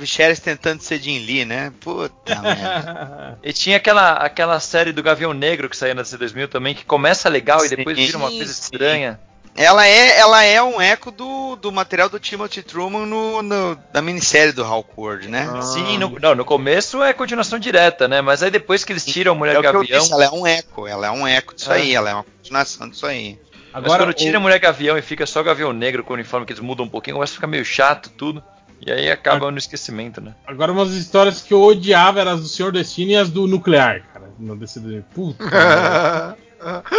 Sheres 0.10 0.40
tentando 0.40 0.82
ser 0.82 1.00
Jim 1.00 1.20
Lee, 1.20 1.46
né? 1.46 1.72
Puta 1.80 2.36
merda. 2.42 3.40
E 3.44 3.54
tinha 3.54 3.78
aquela, 3.78 4.14
aquela 4.14 4.60
série 4.60 4.92
do 4.92 5.04
Gavião 5.04 5.34
Negro 5.34 5.70
que 5.70 5.78
saía 5.78 5.94
na 5.94 6.02
DC2000 6.02 6.48
também, 6.48 6.74
que 6.74 6.84
começa 6.84 7.30
legal 7.30 7.64
e 7.64 7.70
Sim, 7.70 7.76
depois 7.76 7.96
vira 7.96 8.18
uma 8.18 8.30
coisa 8.30 8.52
sim. 8.52 8.62
estranha. 8.64 9.20
Ela 9.56 9.86
é, 9.86 10.18
ela 10.18 10.44
é 10.44 10.62
um 10.64 10.80
eco 10.82 11.12
do, 11.12 11.56
do 11.58 11.72
material 11.72 12.08
do 12.10 12.20
Timothy 12.20 12.64
Truman 12.64 13.06
no, 13.06 13.42
no- 13.42 13.76
da 13.92 14.02
minissérie 14.02 14.54
do 14.54 14.64
Hawkwood, 14.64 15.28
né? 15.28 15.48
Sim, 15.62 15.98
no, 15.98 16.18
não, 16.20 16.34
no 16.34 16.46
começo 16.46 17.04
é 17.04 17.12
continuação 17.14 17.60
direta, 17.60 18.08
né? 18.08 18.22
Mas 18.22 18.42
aí 18.42 18.50
depois 18.50 18.84
que 18.86 18.94
eles 18.94 19.06
tiram 19.06 19.34
a 19.34 19.36
Mulher 19.36 19.56
é 19.56 19.60
o 19.60 19.62
que 19.62 19.68
eu 19.68 19.74
Gavião. 19.74 20.00
disse, 20.00 20.14
ela 20.14 20.24
é 20.24 20.30
um 20.30 20.48
eco, 20.48 20.88
ela 20.88 21.08
é 21.08 21.12
um 21.12 21.28
eco 21.28 21.54
disso 21.54 21.72
É. 21.72 21.76
aí, 21.76 21.94
ela 21.94 22.10
é 22.10 22.14
uma 22.14 22.24
continuação 22.24 22.90
disso 22.90 23.06
aí. 23.06 23.38
Mas 23.74 23.84
Agora, 23.86 24.04
quando 24.06 24.14
tira 24.14 24.38
a 24.38 24.40
o- 24.40 24.42
Mulher 24.42 24.60
Gavião 24.60 24.98
e 24.98 25.02
fica 25.02 25.26
só 25.26 25.44
Gavião 25.44 25.72
Negro 25.74 26.04
com 26.04 26.12
o 26.12 26.16
uniforme 26.16 26.46
que 26.46 26.54
eles 26.54 26.64
mudam 26.64 26.86
um 26.86 26.90
pouquinho, 26.90 27.16
começa 27.18 27.34
a 27.34 27.36
ficar 27.36 27.48
meio 27.48 27.66
chato 27.66 28.10
tudo. 28.10 28.42
E 28.84 28.92
aí 28.92 29.12
acaba 29.12 29.52
no 29.52 29.58
esquecimento, 29.60 30.20
né? 30.20 30.34
agora 30.48 30.72
umas 30.72 30.92
histórias 30.94 31.42
que 31.42 31.54
eu 31.54 31.62
odiava 31.62 32.20
eram 32.20 32.32
as 32.32 32.42
do 32.42 32.48
Senhor 32.48 32.72
Destino 32.72 33.12
e 33.12 33.16
as 33.16 33.30
do 33.30 33.46
Nuclear, 33.46 34.02
cara. 34.12 34.32
Puta. 35.14 36.38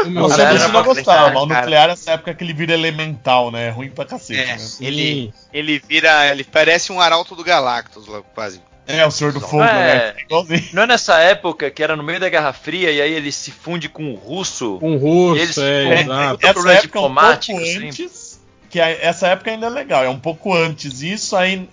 O 0.05 0.11
meu 0.11 0.29
Você 0.29 0.37
Cara, 1.05 1.31
não 1.31 1.33
mas 1.33 1.43
o 1.43 1.47
nuclear 1.47 1.89
é 1.89 1.93
essa 1.93 2.11
época 2.13 2.35
que 2.35 2.43
ele 2.43 2.53
vira 2.53 2.73
elemental, 2.73 3.51
né? 3.53 3.69
É 3.69 3.71
ruim 3.71 3.91
pra 3.91 4.05
cacete, 4.05 4.41
É. 4.41 4.57
né? 4.57 4.69
Ele, 4.81 5.33
ele 5.53 5.83
vira, 5.89 6.27
ele 6.31 6.43
parece 6.45 6.91
um 6.93 7.01
arauto 7.01 7.35
do 7.37 7.45
Galactus, 7.45 8.07
lá, 8.09 8.23
quase. 8.35 8.61
É, 8.87 9.07
o 9.07 9.11
Senhor 9.13 9.33
do 9.33 9.41
Fogo, 9.41 9.63
É. 9.63 10.13
né? 10.13 10.15
Não 10.73 10.83
é 10.83 10.87
nessa 10.89 11.17
época 11.21 11.71
que 11.71 11.83
era 11.83 11.95
no 11.95 12.03
meio 12.03 12.19
da 12.19 12.29
Guerra 12.29 12.53
Fria 12.53 12.91
e 12.91 13.01
aí 13.01 13.13
ele 13.13 13.31
se 13.31 13.53
funde 13.53 13.89
com 13.89 14.11
o 14.13 14.17
russo. 14.17 14.81
Um 14.83 14.97
russo, 14.97 15.41
Eles 15.41 15.59
é, 15.59 16.01
exato. 16.01 16.39
Puta 16.39 16.49
Essa 16.49 16.73
época 16.73 16.99
é 16.99 17.03
um 17.03 17.15
pouco 17.15 17.21
assim. 17.31 17.77
antes. 17.87 18.41
Que 18.69 18.81
a- 18.81 18.91
essa 18.91 19.29
época 19.29 19.51
ainda 19.53 19.67
é 19.67 19.71
legal, 19.71 20.03
é 20.03 20.09
um 20.09 20.19
pouco 20.19 20.53
antes. 20.53 21.01
Isso 21.03 21.37
aí 21.37 21.69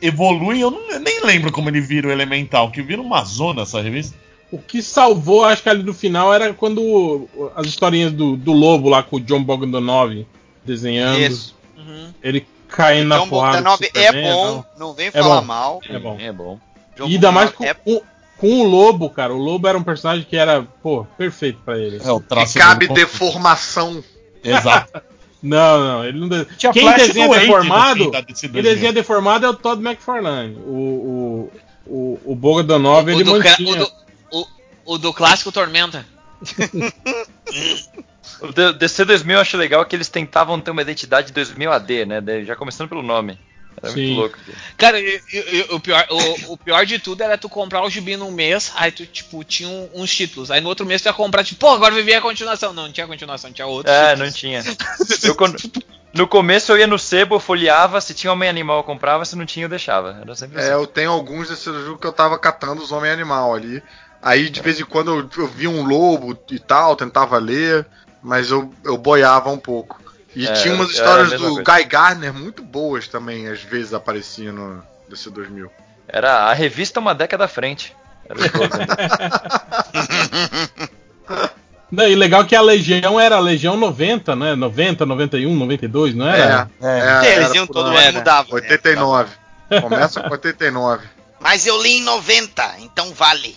evolui, 0.00 0.60
eu, 0.62 0.70
não, 0.70 0.90
eu 0.90 1.00
nem 1.00 1.20
lembro 1.24 1.52
como 1.52 1.68
ele 1.68 1.80
vira 1.80 2.08
o 2.08 2.12
Elemental, 2.12 2.70
que 2.70 2.80
vira 2.82 3.02
uma 3.02 3.22
zona 3.24 3.62
essa 3.62 3.80
revista. 3.82 4.16
O 4.52 4.58
que 4.58 4.82
salvou, 4.82 5.44
acho 5.44 5.62
que 5.62 5.68
ali 5.68 5.82
no 5.82 5.94
final, 5.94 6.32
era 6.34 6.52
quando 6.52 7.28
as 7.54 7.66
historinhas 7.66 8.12
do, 8.12 8.36
do 8.36 8.52
Lobo 8.52 8.88
lá 8.88 9.02
com 9.02 9.16
o 9.16 9.20
John 9.20 9.42
Bogdanov 9.42 10.26
desenhando. 10.64 11.20
Isso. 11.20 11.54
Uhum. 11.78 12.12
Ele 12.22 12.46
caindo 12.68 13.08
na 13.08 13.16
Então, 13.16 13.28
porrada. 13.28 13.58
do 13.58 13.64
Bogdanov 13.64 13.90
é 13.94 14.22
bom, 14.22 14.62
tal. 14.62 14.72
não 14.78 14.92
vem 14.94 15.06
É 15.08 15.10
falar 15.12 15.40
bom. 15.40 15.46
mal. 15.46 15.80
É 15.88 15.98
bom. 15.98 16.16
É 16.20 16.32
bom. 16.32 16.58
John 16.96 17.06
E 17.08 17.14
ainda 17.14 17.30
mais 17.32 17.50
com, 17.50 17.64
é 17.64 17.74
com, 17.74 18.02
com 18.38 18.60
o 18.60 18.64
Lobo, 18.68 19.08
cara. 19.10 19.32
O 19.32 19.38
Lobo 19.38 19.68
era 19.68 19.78
um 19.78 19.82
personagem 19.84 20.26
que 20.28 20.36
era, 20.36 20.62
pô, 20.82 21.04
perfeito 21.16 21.60
pra 21.64 21.78
ele. 21.78 22.00
É, 22.04 22.10
o 22.10 22.20
Que 22.20 22.26
traço 22.28 22.58
cabe 22.58 22.88
do- 22.88 22.94
deformação. 22.94 24.02
Exato. 24.42 25.00
Não, 25.42 25.80
não, 25.80 26.04
ele 26.04 26.20
não. 26.20 26.28
de- 26.28 26.44
Tinha 26.58 26.70
Quem 26.70 26.82
Flash 26.82 27.06
desenha 27.06 27.26
deformado, 27.30 28.10
quem 28.10 28.24
2000. 28.26 28.62
desenha 28.62 28.92
deformado 28.92 29.46
é 29.46 29.48
o 29.48 29.54
Todd 29.54 29.82
McFarlane. 29.82 30.54
O, 30.66 30.70
o, 30.70 31.50
o, 31.86 32.20
o 32.26 32.34
Bogdanov, 32.36 33.08
ele 33.08 33.22
o, 33.22 33.24
do, 33.24 33.38
cra- 33.40 33.50
mantinha. 33.52 33.72
o, 33.72 33.76
do, 33.86 33.90
o, 34.94 34.98
do 34.98 35.12
clássico 35.12 35.52
Tormenta. 35.52 36.04
O 38.40 38.72
DC 38.72 39.04
2000 39.04 39.34
eu 39.36 39.40
acho 39.40 39.56
legal 39.56 39.84
que 39.84 39.94
eles 39.94 40.08
tentavam 40.08 40.58
ter 40.60 40.70
uma 40.70 40.80
identidade 40.82 41.32
2000 41.32 41.72
AD, 41.72 42.06
né? 42.06 42.22
Já 42.44 42.56
começando 42.56 42.88
pelo 42.88 43.02
nome. 43.02 43.38
Era 43.82 43.92
Sim. 43.92 44.06
muito 44.06 44.18
louco. 44.20 44.38
Cara, 44.78 44.98
eu- 45.00 45.20
eu- 45.32 45.76
o, 45.76 45.80
pior, 45.80 46.06
o, 46.10 46.52
o 46.52 46.56
pior 46.56 46.84
de 46.86 46.98
tudo 46.98 47.22
era 47.22 47.36
tu 47.36 47.48
comprar 47.48 47.82
o 47.82 47.90
gibi 47.90 48.16
num 48.16 48.30
mês, 48.30 48.72
aí 48.76 48.90
tu, 48.92 49.04
tipo, 49.06 49.44
tinha 49.44 49.68
um- 49.68 49.90
uns 49.94 50.14
títulos. 50.14 50.50
Aí 50.50 50.60
no 50.60 50.68
outro 50.68 50.86
mês 50.86 51.02
tu 51.02 51.06
ia 51.06 51.12
comprar, 51.12 51.44
tipo, 51.44 51.60
pô, 51.60 51.68
agora 51.70 51.94
viver 51.94 52.14
a 52.14 52.20
continuação. 52.20 52.72
Não, 52.72 52.84
não 52.84 52.92
tinha 52.92 53.06
continuação, 53.06 53.52
tinha 53.52 53.66
outro. 53.66 53.92
É, 53.92 54.16
não 54.16 54.30
tinha. 54.30 54.62
Eu, 55.22 55.34
quando- 55.34 55.58
no 56.14 56.26
começo 56.26 56.72
eu 56.72 56.78
ia 56.78 56.86
no 56.86 56.98
sebo, 56.98 57.38
folheava, 57.38 58.00
se 58.00 58.14
tinha 58.14 58.32
homem 58.32 58.48
animal 58.48 58.78
eu 58.78 58.84
comprava, 58.84 59.24
se 59.24 59.36
não 59.36 59.44
tinha 59.46 59.66
eu 59.66 59.70
deixava. 59.70 60.18
Era 60.20 60.34
sempre 60.34 60.58
É, 60.58 60.62
assim. 60.64 60.72
eu 60.72 60.86
tenho 60.86 61.10
alguns 61.10 61.48
desses 61.48 61.64
jogos 61.64 62.00
que 62.00 62.06
eu 62.06 62.12
tava 62.12 62.38
catando 62.38 62.82
os 62.82 62.90
homem 62.92 63.10
animal 63.10 63.54
ali. 63.54 63.82
Aí 64.22 64.48
de 64.50 64.60
vez 64.60 64.78
em 64.80 64.84
quando 64.84 65.10
eu, 65.18 65.30
eu 65.42 65.46
via 65.46 65.70
um 65.70 65.82
lobo 65.82 66.38
e 66.50 66.58
tal, 66.58 66.94
tentava 66.96 67.38
ler, 67.38 67.86
mas 68.22 68.50
eu, 68.50 68.70
eu 68.84 68.96
boiava 68.98 69.48
um 69.50 69.58
pouco. 69.58 69.98
E 70.36 70.46
É, 70.46 70.52
tinha 70.52 70.74
umas 70.74 70.90
a 70.90 70.92
histórias 70.92 71.30
do 71.32 71.38
coisa. 71.38 71.62
Guy 71.64 71.84
Gardner 71.84 72.32
muito 72.34 72.62
boas 72.62 73.08
também, 73.08 73.48
às 73.48 73.62
vezes 73.62 73.94
apareciam 73.94 74.52
no 74.54 74.82
desse 75.08 75.28
2000. 75.30 75.70
Era 76.06 76.44
a 76.44 76.52
revista 76.52 77.00
uma 77.00 77.14
década 77.14 77.46
à 77.46 77.48
frente. 77.48 77.96
Era 78.28 78.38
o 78.40 78.44
slogan. 78.46 78.86
Não, 81.90 82.06
e 82.06 82.14
legal 82.14 82.44
que 82.44 82.54
a 82.54 82.60
Legião 82.60 83.18
era 83.18 83.36
a 83.36 83.40
Legião 83.40 83.76
90, 83.76 84.36
né? 84.36 84.54
90, 84.54 85.04
91, 85.04 85.56
92, 85.56 86.14
não 86.14 86.28
era? 86.28 86.70
É, 86.80 86.86
É. 86.86 87.26
é, 87.26 87.32
Eles 87.34 87.46
era 87.46 87.56
iam 87.56 87.66
todo 87.66 87.86
ano. 87.88 87.96
ano 87.98 88.18
mudava. 88.18 88.46
né? 88.48 88.54
89. 88.54 89.30
Começa 89.82 90.22
com 90.22 90.30
89. 90.30 91.04
Mas 91.40 91.66
eu 91.66 91.82
li 91.82 91.96
em 91.98 92.02
90, 92.04 92.76
então 92.80 93.12
vale. 93.12 93.56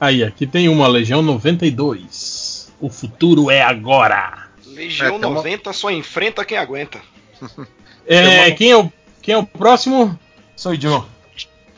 Aí, 0.00 0.22
aqui 0.22 0.46
tem 0.46 0.68
uma 0.68 0.86
Legião 0.86 1.22
92. 1.22 2.72
O 2.80 2.88
futuro 2.90 3.50
é 3.50 3.62
agora. 3.62 4.48
Legião 4.66 5.06
É, 5.16 5.18
tem 5.18 5.28
uma- 5.28 5.34
90 5.36 5.72
só 5.72 5.90
enfrenta 5.90 6.44
quem 6.44 6.58
aguenta. 6.58 7.00
É, 8.06 8.50
quem, 8.50 8.70
é 8.70 8.76
o, 8.76 8.92
quem 9.22 9.34
é 9.34 9.38
o 9.38 9.44
próximo? 9.46 10.18
Sou 10.56 10.74
Joe. 10.74 11.02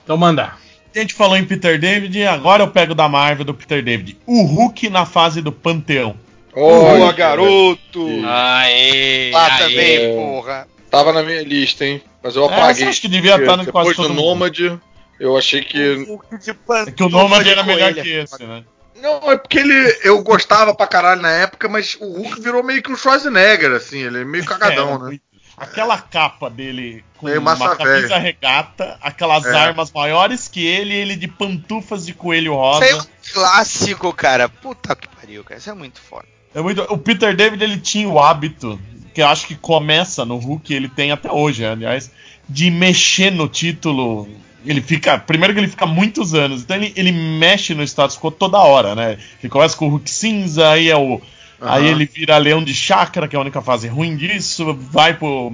Então 0.03 0.17
manda. 0.17 0.53
A 0.95 0.99
gente 0.99 1.13
falou 1.15 1.37
em 1.37 1.45
Peter 1.45 1.79
David, 1.79 2.25
agora 2.25 2.63
eu 2.63 2.69
pego 2.69 2.95
da 2.95 3.07
Marvel 3.09 3.45
do 3.45 3.53
Peter 3.55 3.83
David. 3.85 4.17
O 4.27 4.43
Hulk 4.45 4.89
na 4.89 5.05
fase 5.05 5.43
do 5.43 5.53
Panteão. 5.53 6.17
Boa, 6.55 7.13
garoto! 7.13 8.09
Aê! 8.27 9.31
Lá 9.31 9.47
aê. 9.47 9.59
também, 9.59 10.15
porra. 10.15 10.67
Tava 10.91 11.13
na 11.13 11.23
minha 11.23 11.43
lista, 11.43 11.85
hein? 11.85 12.01
Mas 12.23 12.35
eu 12.35 12.45
É, 12.45 12.47
apaguei. 12.47 12.75
você 12.77 12.85
acha 12.85 13.01
que 13.03 13.09
devia 13.09 13.37
estar 13.37 13.59
no 13.59 13.67
quase 13.71 13.91
Depois 13.91 13.97
do 13.97 14.03
todo 14.05 14.15
mundo? 14.15 14.81
Eu 15.19 15.37
achei 15.37 15.63
que. 15.63 16.07
É 16.87 16.91
que 16.93 17.03
o 17.03 17.09
Nomad 17.09 17.47
era 17.47 17.63
melhor 17.63 17.95
que 17.95 18.09
esse, 18.09 18.45
né? 18.45 18.65
Não, 19.01 19.31
é 19.31 19.37
porque 19.37 19.59
ele 19.59 19.75
eu 20.05 20.23
gostava 20.23 20.75
pra 20.75 20.87
caralho 20.87 21.21
na 21.21 21.31
época, 21.31 21.69
mas 21.69 21.97
o 22.01 22.13
Hulk 22.23 22.41
virou 22.41 22.63
meio 22.63 22.83
que 22.83 22.91
um 22.91 22.97
Schwarzenegger, 22.97 23.73
assim, 23.73 23.99
ele 23.99 24.23
é 24.23 24.25
meio 24.25 24.45
cagadão, 24.45 24.89
Era 24.89 24.99
né? 24.99 25.05
muito. 25.05 25.27
Aquela 25.59 25.99
capa 25.99 26.51
dele 26.51 27.03
com 27.17 27.27
Meio 27.27 27.41
uma 27.41 27.57
camisa 27.57 28.09
velha. 28.09 28.19
regata, 28.19 28.99
aquelas 29.01 29.45
É. 29.47 29.55
armas 29.57 29.91
maiores 29.91 30.49
que 30.49 30.67
ele, 30.67 30.95
ele 30.95 31.17
de 31.17 31.29
pantufas 31.29 32.05
de 32.05 32.13
coelho 32.13 32.55
rosa. 32.55 32.85
Isso 32.87 32.95
é 32.95 33.01
um 33.01 33.07
clássico, 33.33 34.13
cara. 34.13 34.49
Puta 34.51 34.95
que 34.95 35.09
pariu, 35.09 35.43
cara. 35.45 35.59
Isso 35.59 35.71
é 35.71 35.75
muito 35.75 35.99
foda. 36.01 36.27
É 36.55 36.61
muito- 36.61 36.83
O 36.91 36.99
Peter 36.99 37.35
David 37.35 37.63
ele 37.65 37.79
tinha 37.79 38.07
o 38.09 38.19
hábito, 38.19 38.79
que 39.15 39.23
eu 39.23 39.27
acho 39.29 39.47
que 39.47 39.55
começa 39.55 40.27
no 40.27 40.37
Hulk, 40.37 40.73
ele 40.75 40.89
tem 40.91 41.11
até 41.11 41.31
hoje, 41.33 41.65
aliás, 41.65 42.11
de 42.49 42.71
mexer 42.71 43.31
no 43.31 43.49
título. 43.49 44.29
Ele 44.67 44.81
fica. 44.81 45.19
Primeiro 45.19 45.55
que 45.55 45.61
ele 45.61 45.69
fica 45.69 45.87
muitos 45.87 46.35
anos, 46.35 46.63
então 46.63 46.77
ele, 46.77 46.93
ele 46.97 47.13
mexe 47.13 47.75
no 47.75 47.83
status 47.83 48.19
quo 48.19 48.31
toda 48.31 48.59
hora, 48.59 48.95
né? 48.95 49.19
Ele 49.43 49.51
começa 49.51 49.77
com 49.77 49.87
o 49.87 49.91
Hulk 49.91 50.11
cinza, 50.11 50.71
aí 50.71 50.91
é 50.91 50.97
o. 50.97 51.21
Aí 51.61 51.87
ele 51.87 52.05
vira 52.05 52.37
Leão 52.37 52.63
de 52.63 52.75
Chakra, 52.75 53.27
que 53.27 53.35
é 53.35 53.39
a 53.39 53.43
única 53.43 53.63
fase 53.63 53.89
ruim 53.89 54.15
disso, 54.15 54.75
vai 54.75 55.15
pro, 55.15 55.51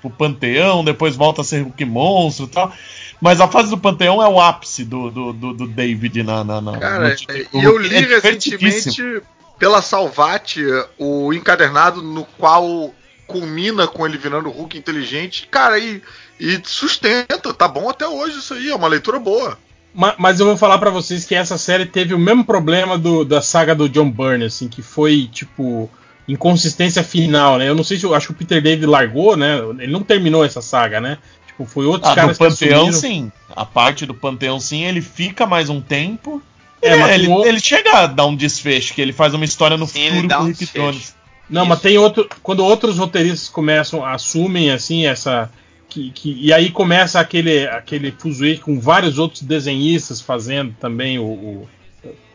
pro 0.00 0.10
Panteão, 0.10 0.84
depois 0.84 1.14
volta 1.14 1.42
a 1.42 1.44
ser 1.44 1.62
Hulk 1.62 1.84
Monstro 1.84 2.46
e 2.46 2.48
tal. 2.48 2.72
Mas 3.20 3.40
a 3.40 3.48
fase 3.48 3.70
do 3.70 3.78
Panteão 3.78 4.22
é 4.22 4.28
o 4.28 4.40
ápice 4.40 4.84
do, 4.84 5.10
do, 5.10 5.32
do, 5.32 5.54
do 5.54 5.68
David 5.68 6.22
na. 6.22 6.42
na, 6.42 6.60
na 6.60 6.78
Cara, 6.78 7.16
no 7.52 7.60
e 7.60 7.64
eu 7.64 7.78
li 7.78 7.96
É 7.96 8.00
recentemente 8.00 9.22
pela 9.58 9.80
Salvati 9.80 10.62
o 10.98 11.32
encadernado 11.32 12.02
no 12.02 12.24
qual 12.24 12.92
culmina 13.26 13.86
com 13.86 14.06
ele 14.06 14.18
virando 14.18 14.48
o 14.48 14.52
Hulk 14.52 14.76
inteligente. 14.76 15.48
Cara, 15.50 15.78
e, 15.78 16.02
e 16.40 16.60
sustenta, 16.64 17.52
tá 17.54 17.68
bom 17.68 17.88
até 17.88 18.06
hoje 18.06 18.38
isso 18.38 18.54
aí, 18.54 18.70
é 18.70 18.74
uma 18.74 18.88
leitura 18.88 19.18
boa. 19.18 19.58
Ma- 19.94 20.14
Mas 20.18 20.40
eu 20.40 20.46
vou 20.46 20.56
falar 20.56 20.78
pra 20.78 20.90
vocês 20.90 21.24
que 21.24 21.34
essa 21.34 21.56
série 21.56 21.86
teve 21.86 22.14
o 22.14 22.18
mesmo 22.18 22.44
problema 22.44 22.98
do- 22.98 23.24
da 23.24 23.40
saga 23.40 23.74
do 23.74 23.88
John 23.88 24.10
Byrne, 24.10 24.44
assim, 24.46 24.66
que 24.68 24.82
foi, 24.82 25.28
tipo, 25.32 25.88
inconsistência 26.26 27.02
final, 27.04 27.58
né? 27.58 27.68
Eu 27.68 27.74
não 27.74 27.84
sei 27.84 27.98
se 27.98 28.04
eu 28.04 28.14
acho 28.14 28.28
que 28.28 28.32
o 28.32 28.36
Peter 28.36 28.60
David 28.60 28.86
largou, 28.86 29.36
né? 29.36 29.58
Ele 29.78 29.92
não 29.92 30.02
terminou 30.02 30.44
essa 30.44 30.60
saga, 30.60 31.00
né? 31.00 31.18
Tipo, 31.46 31.64
foi 31.66 31.86
outros 31.86 32.10
Ah, 32.10 32.14
caras 32.14 32.36
do 32.36 32.44
Panteão, 32.44 32.92
sim. 32.92 33.30
A 33.54 33.64
parte 33.64 34.04
do 34.04 34.14
Panteão, 34.14 34.58
sim, 34.58 34.84
ele 34.84 35.00
fica 35.00 35.46
mais 35.46 35.68
um 35.68 35.80
tempo. 35.80 36.42
É, 36.82 36.88
É, 36.88 36.96
mas 36.96 37.14
ele, 37.14 37.28
o- 37.28 37.46
ele 37.46 37.60
chega 37.60 37.98
a 37.98 38.06
dar 38.06 38.26
um 38.26 38.34
desfecho, 38.36 38.92
que 38.92 39.00
ele 39.00 39.12
faz 39.12 39.32
uma 39.32 39.44
história 39.44 39.76
no 39.76 39.86
Sim, 39.86 40.08
futuro 40.08 40.28
com 40.28 40.34
o 40.34 40.38
um 40.40 40.46
Rick. 40.48 40.66
Jones. 40.74 41.14
Não, 41.48 41.62
Isso. 41.62 41.68
mas 41.68 41.80
tem 41.80 41.96
outro. 41.98 42.28
Quando 42.42 42.64
outros 42.64 42.98
roteiristas 42.98 43.48
começam, 43.48 44.04
assumem 44.04 44.70
assim 44.70 45.06
essa. 45.06 45.50
Que, 45.94 46.10
que- 46.10 46.36
e 46.40 46.52
aí 46.52 46.70
começa 46.72 47.20
aquele, 47.20 47.68
aquele 47.68 48.10
fuzuê 48.10 48.56
com 48.56 48.80
vários 48.80 49.16
outros 49.16 49.42
desenhistas 49.42 50.20
fazendo 50.20 50.74
também 50.80 51.18
o. 51.20 51.24
o- 51.24 51.68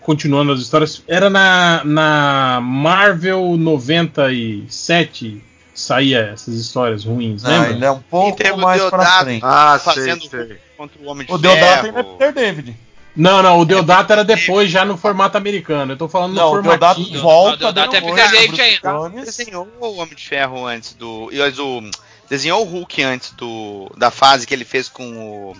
continuando 0.02 0.52
as 0.54 0.62
histórias. 0.62 1.04
Era 1.08 1.30
na, 1.30 1.82
na 1.84 2.60
Marvel 2.64 3.58
97 3.58 5.44
saía 5.74 6.32
essas 6.34 6.56
histórias 6.56 7.04
ruins, 7.06 7.44
Não, 7.44 7.52
lembra? 7.52 7.70
ele 7.72 7.86
é 7.86 7.92
um 7.92 8.00
pouco 8.02 8.42
mais 8.58 8.82
pra 8.84 8.98
Deodato. 8.98 9.24
frente. 9.26 9.42
Ah, 9.46 9.80
Fazendo 9.84 10.22
sei, 10.28 10.48
sei. 10.48 10.58
contra 10.78 11.02
o 11.02 11.06
Homem 11.10 11.26
de 11.28 11.34
O 11.34 11.38
Deodato 11.38 11.86
ainda 11.86 12.00
é 12.00 12.04
Peter 12.04 12.34
David. 12.34 12.76
Não, 13.16 13.42
não, 13.44 13.60
o 13.60 13.66
Deodato 13.66 14.12
era 14.14 14.24
depois, 14.24 14.70
já 14.72 14.86
no 14.86 14.96
formato 14.98 15.38
americano. 15.38 15.94
Eu 15.94 15.98
tô 15.98 16.08
falando 16.08 16.34
Não, 16.34 16.54
no 16.54 16.60
o 16.60 16.62
Deodato 16.64 17.04
volta, 17.20 17.64
Não, 17.64 17.70
o 17.70 17.74
Deodato 17.74 17.96
é 17.96 18.02
Peter 18.02 18.30
David 18.32 18.62
ainda. 18.62 19.10
Desenhou 19.26 19.68
o 19.82 19.98
Homem 19.98 20.16
de 20.16 20.26
Ferro 20.28 20.66
antes 20.66 20.94
do. 20.94 21.30
e 21.32 21.42
o- 21.42 21.82
Desenhou 22.30 22.62
o 22.62 22.66
Hulk 22.70 23.02
antes 23.04 23.32
do. 23.32 23.92
Da 23.98 24.12
fase 24.12 24.46
que 24.46 24.54
ele 24.54 24.66
fez 24.66 24.88
com 24.88 25.04
o. 25.18 25.56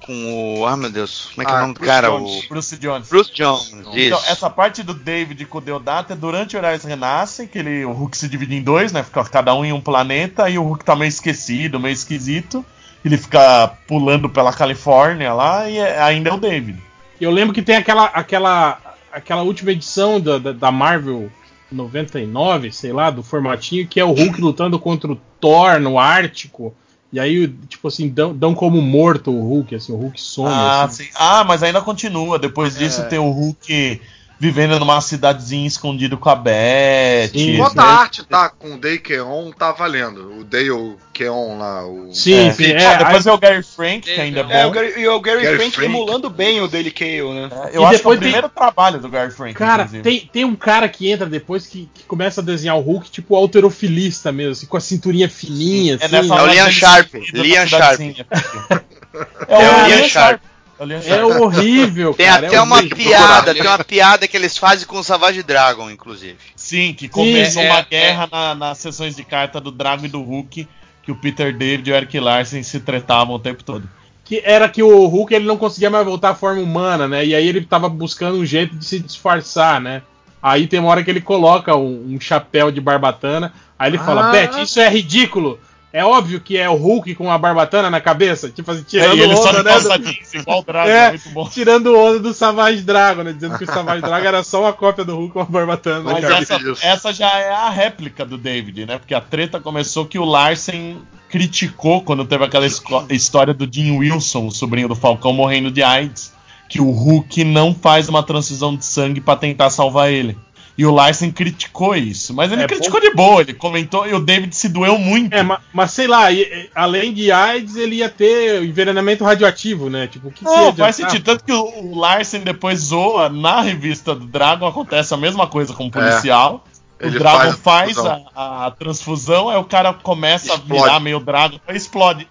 Com 0.00 0.60
o. 0.60 0.66
Ah, 0.66 0.76
meu 0.76 0.90
Deus. 0.90 1.30
Como 1.34 1.42
é 1.42 1.44
que 1.44 1.50
é 1.50 1.54
Ah, 1.54 1.58
o 1.58 1.60
nome 1.62 1.74
do 1.74 1.80
cara? 1.80 2.08
Jones. 2.08 2.44
O. 2.44 2.48
Bruce 2.48 2.76
Jones. 2.78 3.08
Bruce 3.08 3.32
Jones. 3.34 3.72
Então, 3.72 3.94
Isso. 3.96 4.22
essa 4.26 4.48
parte 4.48 4.82
do 4.82 4.94
David 4.94 5.44
com 5.46 5.58
o 5.58 5.60
Deodato 5.60 6.12
é 6.12 6.16
durante 6.16 6.56
o 6.56 6.58
Heróis 6.58 6.84
Renascem, 6.84 7.46
que 7.46 7.58
ele, 7.58 7.84
o 7.84 7.92
Hulk 7.92 8.16
se 8.16 8.28
divide 8.28 8.54
em 8.54 8.62
dois, 8.62 8.90
né? 8.92 9.02
Fica 9.02 9.22
cada 9.24 9.54
um 9.54 9.64
em 9.64 9.72
um 9.72 9.80
planeta, 9.80 10.48
e 10.48 10.58
o 10.58 10.62
Hulk 10.62 10.84
tá 10.84 10.96
meio 10.96 11.08
esquecido, 11.08 11.78
meio 11.80 11.92
esquisito. 11.92 12.64
Ele 13.04 13.16
fica 13.18 13.68
pulando 13.86 14.28
pela 14.28 14.52
Califórnia 14.52 15.32
lá, 15.34 15.68
e 15.68 15.78
é- 15.78 16.00
ainda 16.00 16.30
é 16.30 16.32
o 16.32 16.38
David. 16.38 16.82
Eu 17.20 17.30
lembro 17.30 17.52
que 17.54 17.62
tem 17.62 17.76
aquela, 17.76 18.04
aquela, 18.06 18.78
aquela 19.12 19.42
última 19.42 19.72
edição 19.72 20.20
da, 20.20 20.38
da, 20.38 20.52
da 20.52 20.70
Marvel 20.72 21.30
99, 21.70 22.72
sei 22.72 22.92
lá, 22.92 23.10
do 23.10 23.22
formatinho, 23.22 23.86
que 23.86 24.00
é 24.00 24.04
o 24.04 24.12
Hulk 24.12 24.40
lutando 24.40 24.78
contra 24.78 25.12
o 25.12 25.20
Thor 25.40 25.80
no 25.80 25.98
Ártico. 25.98 26.74
E 27.12 27.18
aí, 27.18 27.48
tipo 27.68 27.88
assim, 27.88 28.08
dão, 28.08 28.34
dão 28.34 28.54
como 28.54 28.82
morto 28.82 29.30
o 29.30 29.40
Hulk, 29.40 29.74
assim, 29.74 29.92
o 29.92 29.96
Hulk 29.96 30.20
some. 30.20 30.48
Ah, 30.48 30.84
assim. 30.84 31.04
sim. 31.04 31.10
ah, 31.14 31.44
mas 31.44 31.62
ainda 31.62 31.80
continua. 31.80 32.38
Depois 32.38 32.76
disso 32.76 33.08
tem 33.08 33.18
o 33.18 33.30
Hulk 33.30 34.00
vivendo 34.40 34.78
numa 34.78 35.00
cidadezinha 35.00 35.66
escondido 35.66 36.16
com 36.16 36.28
a 36.30 36.36
Beth. 36.36 37.30
Sim. 37.32 37.54
Enquanto 37.54 37.76
né? 37.76 37.82
a 37.82 37.86
arte 37.86 38.24
tá 38.24 38.48
com 38.48 38.74
o 38.74 38.78
Day 38.78 38.98
Keon, 38.98 39.50
tá 39.50 39.72
valendo. 39.72 40.38
O 40.40 40.44
Dale 40.44 40.96
Keon 41.12 41.58
lá, 41.58 41.84
o. 41.84 42.14
Sim, 42.14 42.46
É. 42.48 42.52
sim. 42.52 42.72
Ah, 42.74 42.92
É, 42.92 42.96
depois 42.98 43.26
aí- 43.26 43.32
é 43.32 43.34
o 43.34 43.38
Gary 43.38 43.62
Frank, 43.64 44.00
que 44.02 44.20
ainda 44.20 44.40
é 44.40 44.42
bom. 44.44 44.50
É, 44.52 44.66
o 44.66 44.70
Gary, 44.70 45.00
e 45.00 45.08
o 45.08 45.20
Gary, 45.20 45.42
Gary 45.42 45.56
Frank, 45.56 45.72
Frank. 45.74 45.90
emulando 45.92 46.30
bem 46.30 46.60
o 46.60 46.68
Daily 46.68 46.90
Kale, 46.92 47.32
né? 47.32 47.48
É, 47.64 47.72
E 47.72 47.76
Eu 47.76 47.86
acho 47.86 48.00
que 48.00 48.06
é 48.06 48.08
o 48.08 48.12
tem- 48.12 48.20
primeiro 48.20 48.48
trabalho 48.48 49.00
do 49.00 49.08
Gary 49.08 49.32
Frank. 49.32 49.54
Cara, 49.54 49.82
inclusive. 49.82 50.02
tem, 50.04 50.30
tem 50.32 50.44
um 50.44 50.54
cara 50.54 50.88
que 50.88 51.10
entra 51.10 51.26
depois 51.26 51.66
que, 51.66 51.88
que 51.92 52.04
começa 52.04 52.40
a 52.40 52.44
desenhar 52.44 52.76
o 52.76 52.80
Hulk, 52.80 53.10
tipo 53.10 53.34
alterofilista 53.34 54.30
mesmo, 54.30 54.52
assim, 54.52 54.66
com 54.66 54.76
a 54.76 54.80
cinturinha 54.80 55.28
fininha, 55.28 55.94
É 56.00 56.04
assim. 56.04 56.14
nessa 56.14 56.28
É 56.34 56.36
o 56.36 56.40
hora 56.42 56.52
Liam 56.52 56.64
que 56.66 56.70
ele 56.70 56.78
Sharp, 56.80 57.12
da 57.12 57.18
cidadezinha. 57.66 58.26
É, 58.30 58.74
É 59.48 59.68
o 59.68 59.84
o 59.84 59.86
Liam 59.88 60.08
Sharp. 60.08 60.40
É 60.80 61.16
É 61.18 61.24
horrível, 61.24 62.14
Tem 62.16 62.26
cara. 62.26 62.46
até 62.46 62.56
é 62.56 62.60
uma 62.60 62.82
piada, 62.82 63.52
tem 63.54 63.62
uma 63.66 63.84
piada 63.84 64.28
que 64.28 64.36
eles 64.36 64.56
fazem 64.56 64.86
com 64.86 64.98
o 64.98 65.04
Savage 65.04 65.42
Dragon, 65.42 65.90
inclusive. 65.90 66.36
Sim, 66.54 66.94
que 66.94 67.08
começa 67.08 67.60
Sim, 67.60 67.66
uma 67.66 67.78
é, 67.80 67.86
guerra 67.90 68.28
na- 68.30 68.54
nas 68.54 68.78
sessões 68.78 69.16
de 69.16 69.24
carta 69.24 69.60
do 69.60 69.70
Drago 69.72 70.04
e 70.06 70.08
do 70.08 70.22
Hulk, 70.22 70.68
que 71.02 71.10
o 71.12 71.16
Peter 71.16 71.56
David 71.56 71.88
e 71.88 71.92
o 71.92 71.96
Eric 71.96 72.20
Larsen 72.20 72.62
se 72.62 72.80
tretavam 72.80 73.34
o 73.34 73.38
tempo 73.38 73.64
todo. 73.64 73.88
que 74.24 74.42
era 74.44 74.68
que 74.68 74.82
o 74.82 75.06
Hulk 75.06 75.32
ele 75.34 75.46
não 75.46 75.56
conseguia 75.56 75.88
mais 75.88 76.04
voltar 76.04 76.28
à 76.30 76.34
forma 76.34 76.60
humana, 76.60 77.08
né? 77.08 77.24
E 77.24 77.34
aí 77.34 77.48
ele 77.48 77.62
tava 77.64 77.88
buscando 77.88 78.36
um 78.38 78.44
jeito 78.44 78.76
de 78.76 78.84
se 78.84 78.98
disfarçar, 79.00 79.80
né? 79.80 80.02
Aí 80.42 80.66
tem 80.66 80.78
uma 80.78 80.90
hora 80.90 81.02
que 81.02 81.10
ele 81.10 81.22
coloca 81.22 81.74
um, 81.74 82.14
um 82.14 82.20
chapéu 82.20 82.70
de 82.70 82.78
barbatana, 82.78 83.54
aí 83.78 83.90
ele 83.90 83.96
fala, 83.98 84.28
Ah. 84.28 84.30
Beth, 84.32 84.62
isso 84.62 84.78
é 84.80 84.88
ridículo. 84.90 85.58
É 85.90 86.04
óbvio 86.04 86.38
que 86.40 86.58
é 86.58 86.68
o 86.68 86.74
Hulk 86.74 87.14
com 87.14 87.30
a 87.30 87.38
barbatana 87.38 87.88
na 87.88 87.98
cabeça, 88.00 88.50
tipo 88.50 88.70
assim, 88.70 88.82
É, 88.82 88.84
tirando 88.84 89.16
e 89.16 89.20
ele 89.22 89.34
onda, 89.34 89.62
né? 89.62 89.70
calça 89.70 89.98
do- 89.98 90.04
jeans, 90.04 90.34
igual 90.34 90.60
o 90.60 90.62
Drago, 90.62 90.90
É. 90.90 91.06
é 91.06 91.08
muito 91.10 91.28
bom. 91.30 91.48
Tirando 91.48 91.96
onda 91.96 92.18
do 92.18 92.34
Savage 92.34 92.82
Dragon, 92.82 93.22
né? 93.22 93.32
Dizendo 93.32 93.56
que 93.56 93.64
o 93.64 93.66
Savage 93.66 94.02
Dragon 94.02 94.26
era 94.26 94.42
só 94.42 94.60
uma 94.62 94.72
cópia 94.74 95.02
do 95.04 95.16
Hulk 95.16 95.32
com 95.32 95.40
a 95.40 95.44
barbatana 95.44 96.00
na 96.00 96.12
Mas 96.12 96.24
essa, 96.24 96.58
essa 96.82 97.12
já 97.12 97.30
é 97.38 97.50
a 97.50 97.70
réplica 97.70 98.24
do 98.26 98.36
David, 98.36 98.84
né? 98.84 98.98
Porque 98.98 99.14
a 99.14 99.20
treta 99.20 99.58
começou 99.60 100.04
que 100.04 100.18
o 100.18 100.24
Larsen 100.26 100.98
criticou 101.30 102.02
quando 102.02 102.24
teve 102.26 102.44
aquela 102.44 102.66
história 103.10 103.54
do 103.54 103.66
Jim 103.70 103.92
Wilson, 103.98 104.46
o 104.46 104.50
sobrinho 104.50 104.88
do 104.88 104.94
Falcão, 104.94 105.32
morrendo 105.32 105.70
de 105.70 105.82
AIDS, 105.82 106.32
que 106.68 106.80
o 106.82 106.90
Hulk 106.90 107.44
não 107.44 107.74
faz 107.74 108.08
uma 108.10 108.22
transfusão 108.22 108.76
de 108.76 108.84
sangue 108.84 109.20
pra 109.22 109.36
tentar 109.36 109.70
salvar 109.70 110.10
ele. 110.12 110.36
E 110.78 110.86
o 110.86 110.92
Larsen 110.92 111.32
criticou 111.32 111.96
isso. 111.96 112.32
Mas 112.32 112.52
ele 112.52 112.62
É 112.62 112.66
criticou 112.68 113.00
de 113.00 113.12
boa, 113.12 113.40
ele 113.40 113.52
comentou 113.52 114.06
e 114.06 114.14
o 114.14 114.20
David 114.20 114.54
se 114.54 114.68
doeu 114.68 114.96
muito. 114.96 115.34
É, 115.34 115.42
ma- 115.42 115.60
mas, 115.72 115.90
sei 115.90 116.06
lá, 116.06 116.26
além 116.72 117.12
de 117.12 117.32
AIDS, 117.32 117.74
ele 117.74 117.96
ia 117.96 118.08
ter 118.08 118.62
envenenamento 118.62 119.24
radioativo, 119.24 119.90
né? 119.90 120.06
Tipo, 120.06 120.28
o 120.28 120.30
que, 120.30 120.44
que 120.44 120.48
ia 120.50 120.56
Não, 120.56 120.72
faz 120.72 120.94
adiantar? 120.94 121.10
sentido. 121.10 121.24
Tanto 121.24 121.44
que 121.44 121.52
o, 121.52 121.64
o 121.92 121.98
Larsen 121.98 122.42
depois 122.42 122.78
zoa 122.78 123.28
na 123.28 123.60
revista 123.60 124.14
do 124.14 124.24
Dragon, 124.24 124.68
acontece 124.68 125.12
a 125.12 125.16
mesma 125.16 125.48
coisa 125.48 125.74
com 125.74 125.86
o 125.86 125.90
policial. 125.90 126.64
O 127.00 127.06
Ele 127.06 127.18
Dragon 127.18 127.52
faz 127.56 127.56
faz, 127.56 127.98
a 127.98 128.02
transfusão. 128.02 128.26
a, 128.36 128.66
a 128.66 128.70
transfusão, 128.70 129.48
aí 129.48 129.56
o 129.56 129.64
cara 129.64 129.92
começa 129.92 130.54
Explode. 130.54 130.80
a 130.80 130.84
virar 130.86 131.00
meio 131.00 131.18
Dragon 131.18 131.58
e 131.68 131.74
explode. 131.76 132.28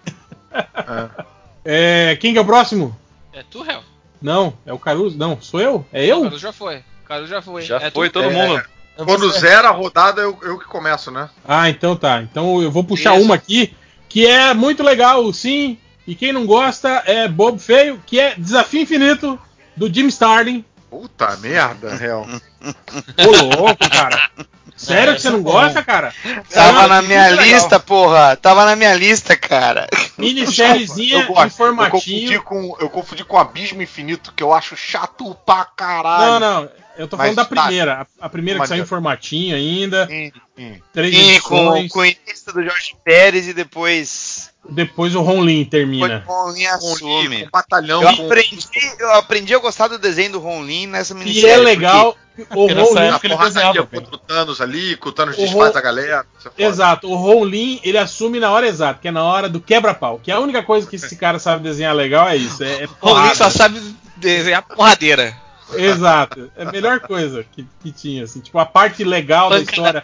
É, 1.64 2.16
quem 2.20 2.32
que 2.32 2.38
é 2.38 2.42
o 2.42 2.46
próximo? 2.46 2.96
É 3.32 3.42
tu, 3.50 3.62
réu. 3.62 3.80
Não, 4.20 4.54
é 4.66 4.72
o 4.72 4.78
Caruso. 4.78 5.16
Não, 5.18 5.38
sou 5.40 5.60
eu? 5.60 5.84
É 5.92 6.04
eu? 6.04 6.20
O 6.20 6.22
Caruso 6.24 6.40
já 6.42 6.52
foi. 6.52 6.82
Caruso 7.08 7.28
já 7.30 7.40
foi. 7.42 7.62
Já 7.62 7.76
é 7.78 7.90
foi 7.90 8.08
tu. 8.10 8.14
todo 8.14 8.26
É. 8.30 8.32
mundo. 8.32 8.62
Quando 9.04 9.30
zera 9.30 9.68
a 9.68 9.72
rodada, 9.72 10.20
eu, 10.20 10.36
eu 10.42 10.58
que 10.58 10.64
começo, 10.66 11.10
né? 11.10 11.30
Ah, 11.46 11.68
então 11.70 11.94
tá. 11.96 12.20
Então 12.20 12.60
eu 12.60 12.70
vou 12.70 12.82
puxar 12.84 13.14
Isso. 13.16 13.24
uma 13.24 13.36
aqui 13.36 13.72
que 14.08 14.26
é 14.26 14.52
muito 14.54 14.82
legal, 14.82 15.32
sim. 15.32 15.78
E 16.06 16.14
quem 16.14 16.32
não 16.32 16.44
gosta 16.46 17.02
é 17.06 17.28
bobo 17.28 17.58
feio, 17.58 18.02
que 18.04 18.18
é 18.18 18.34
Desafio 18.36 18.80
Infinito 18.82 19.38
do 19.76 19.92
Jim 19.92 20.06
Starlin. 20.08 20.64
Puta 20.90 21.36
merda, 21.36 21.94
real. 21.94 22.26
Ô 23.18 23.56
louco, 23.56 23.88
cara. 23.90 24.30
Sério 24.74 25.14
que 25.14 25.20
você 25.22 25.30
não 25.30 25.42
gosta, 25.42 25.82
cara? 25.82 26.14
Tava 26.50 26.82
Não, 26.82 26.88
na 26.88 27.02
minha 27.02 27.28
legal. 27.30 27.44
lista, 27.44 27.78
porra. 27.80 28.36
Tava 28.36 28.64
na 28.64 28.74
minha 28.76 28.94
lista, 28.94 29.36
cara. 29.36 29.86
Minissériezinha 30.16 31.24
gosto. 31.26 31.62
Eu 31.62 31.76
confundi, 31.90 32.38
com, 32.40 32.76
eu 32.80 32.88
confundi 32.88 33.24
com 33.24 33.36
Abismo 33.38 33.82
Infinito, 33.82 34.32
que 34.34 34.42
eu 34.42 34.52
acho 34.54 34.76
chato 34.76 35.34
pra 35.44 35.56
Não, 35.58 35.66
caralho. 35.76 36.40
não. 36.40 36.68
Eu 36.98 37.06
tô 37.06 37.16
Mas 37.16 37.26
falando 37.34 37.36
da 37.36 37.44
tá. 37.44 37.62
primeira. 37.62 38.06
A, 38.20 38.26
a 38.26 38.28
primeira 38.28 38.60
que 38.60 38.66
saiu 38.66 38.82
em 38.82 38.86
formatinho 38.86 39.54
ainda. 39.54 40.08
Hum, 40.10 40.30
hum. 40.58 40.74
Três 40.92 41.14
E 41.14 41.40
com, 41.40 41.88
com 41.88 42.00
o 42.00 42.04
início 42.04 42.52
do 42.52 42.62
Jorge 42.62 42.96
Pérez 43.04 43.46
e 43.46 43.54
depois. 43.54 44.50
Depois 44.68 45.14
o 45.14 45.22
Ron 45.22 45.44
Lin 45.44 45.62
Foi 45.62 45.70
termina. 45.70 46.24
com 46.26 46.32
o 46.32 46.52
Lin 46.52 46.66
assume. 46.66 47.44
Com 47.44 47.50
batalhão. 47.52 48.02
Eu 48.02 48.16
com- 48.16 48.26
aprendi, 48.26 48.66
eu 48.98 49.12
aprendi 49.14 49.54
a 49.54 49.58
gostar 49.58 49.88
do 49.88 49.96
desenho 49.98 50.32
do 50.32 50.38
Ron 50.40 50.64
Lin 50.64 50.88
nessa 50.88 51.14
E 51.14 51.16
minissérie. 51.16 51.48
é 51.50 51.56
legal. 51.56 52.16
O 52.36 52.44
Porque 52.44 52.72
Ron 52.74 52.80
nessa 52.80 53.00
Lin, 53.00 53.06
época 53.08 53.26
ele 53.28 53.36
desenhava 53.36 53.86
contra 53.86 54.14
o 54.14 54.18
Thanos 54.18 54.60
ali, 54.60 54.96
que 54.96 55.08
o 55.08 55.12
Thanos 55.12 55.38
O 55.38 55.44
Ron- 55.46 55.62
a 55.74 55.80
galera. 55.80 56.26
Exato, 56.56 57.08
o 57.10 57.14
Ron 57.16 57.44
Lin 57.44 57.80
ele 57.82 57.96
assume 57.98 58.38
na 58.40 58.50
hora 58.50 58.66
exata, 58.66 58.98
que 59.00 59.08
é 59.08 59.10
na 59.10 59.22
hora 59.24 59.48
do 59.48 59.60
quebra-pau. 59.60 60.20
Que 60.22 60.30
é 60.30 60.34
a 60.34 60.40
única 60.40 60.62
coisa 60.62 60.86
que 60.86 60.96
esse 60.96 61.16
cara 61.16 61.38
sabe 61.38 61.62
desenhar 61.62 61.94
legal 61.94 62.28
é 62.28 62.36
isso. 62.36 62.62
É, 62.62 62.84
é 62.84 62.88
O. 63.00 63.20
Lin 63.22 63.34
só 63.34 63.48
sabe 63.50 63.80
desenhar 64.16 64.62
porradeira. 64.62 65.34
Exato. 65.74 66.50
É 66.56 66.64
a 66.64 66.72
melhor 66.72 67.00
coisa 67.00 67.44
que, 67.44 67.66
que 67.80 67.92
tinha, 67.92 68.24
assim. 68.24 68.40
Tipo, 68.40 68.58
a 68.58 68.66
parte 68.66 69.04
legal 69.04 69.50
da 69.50 69.60
história, 69.60 70.02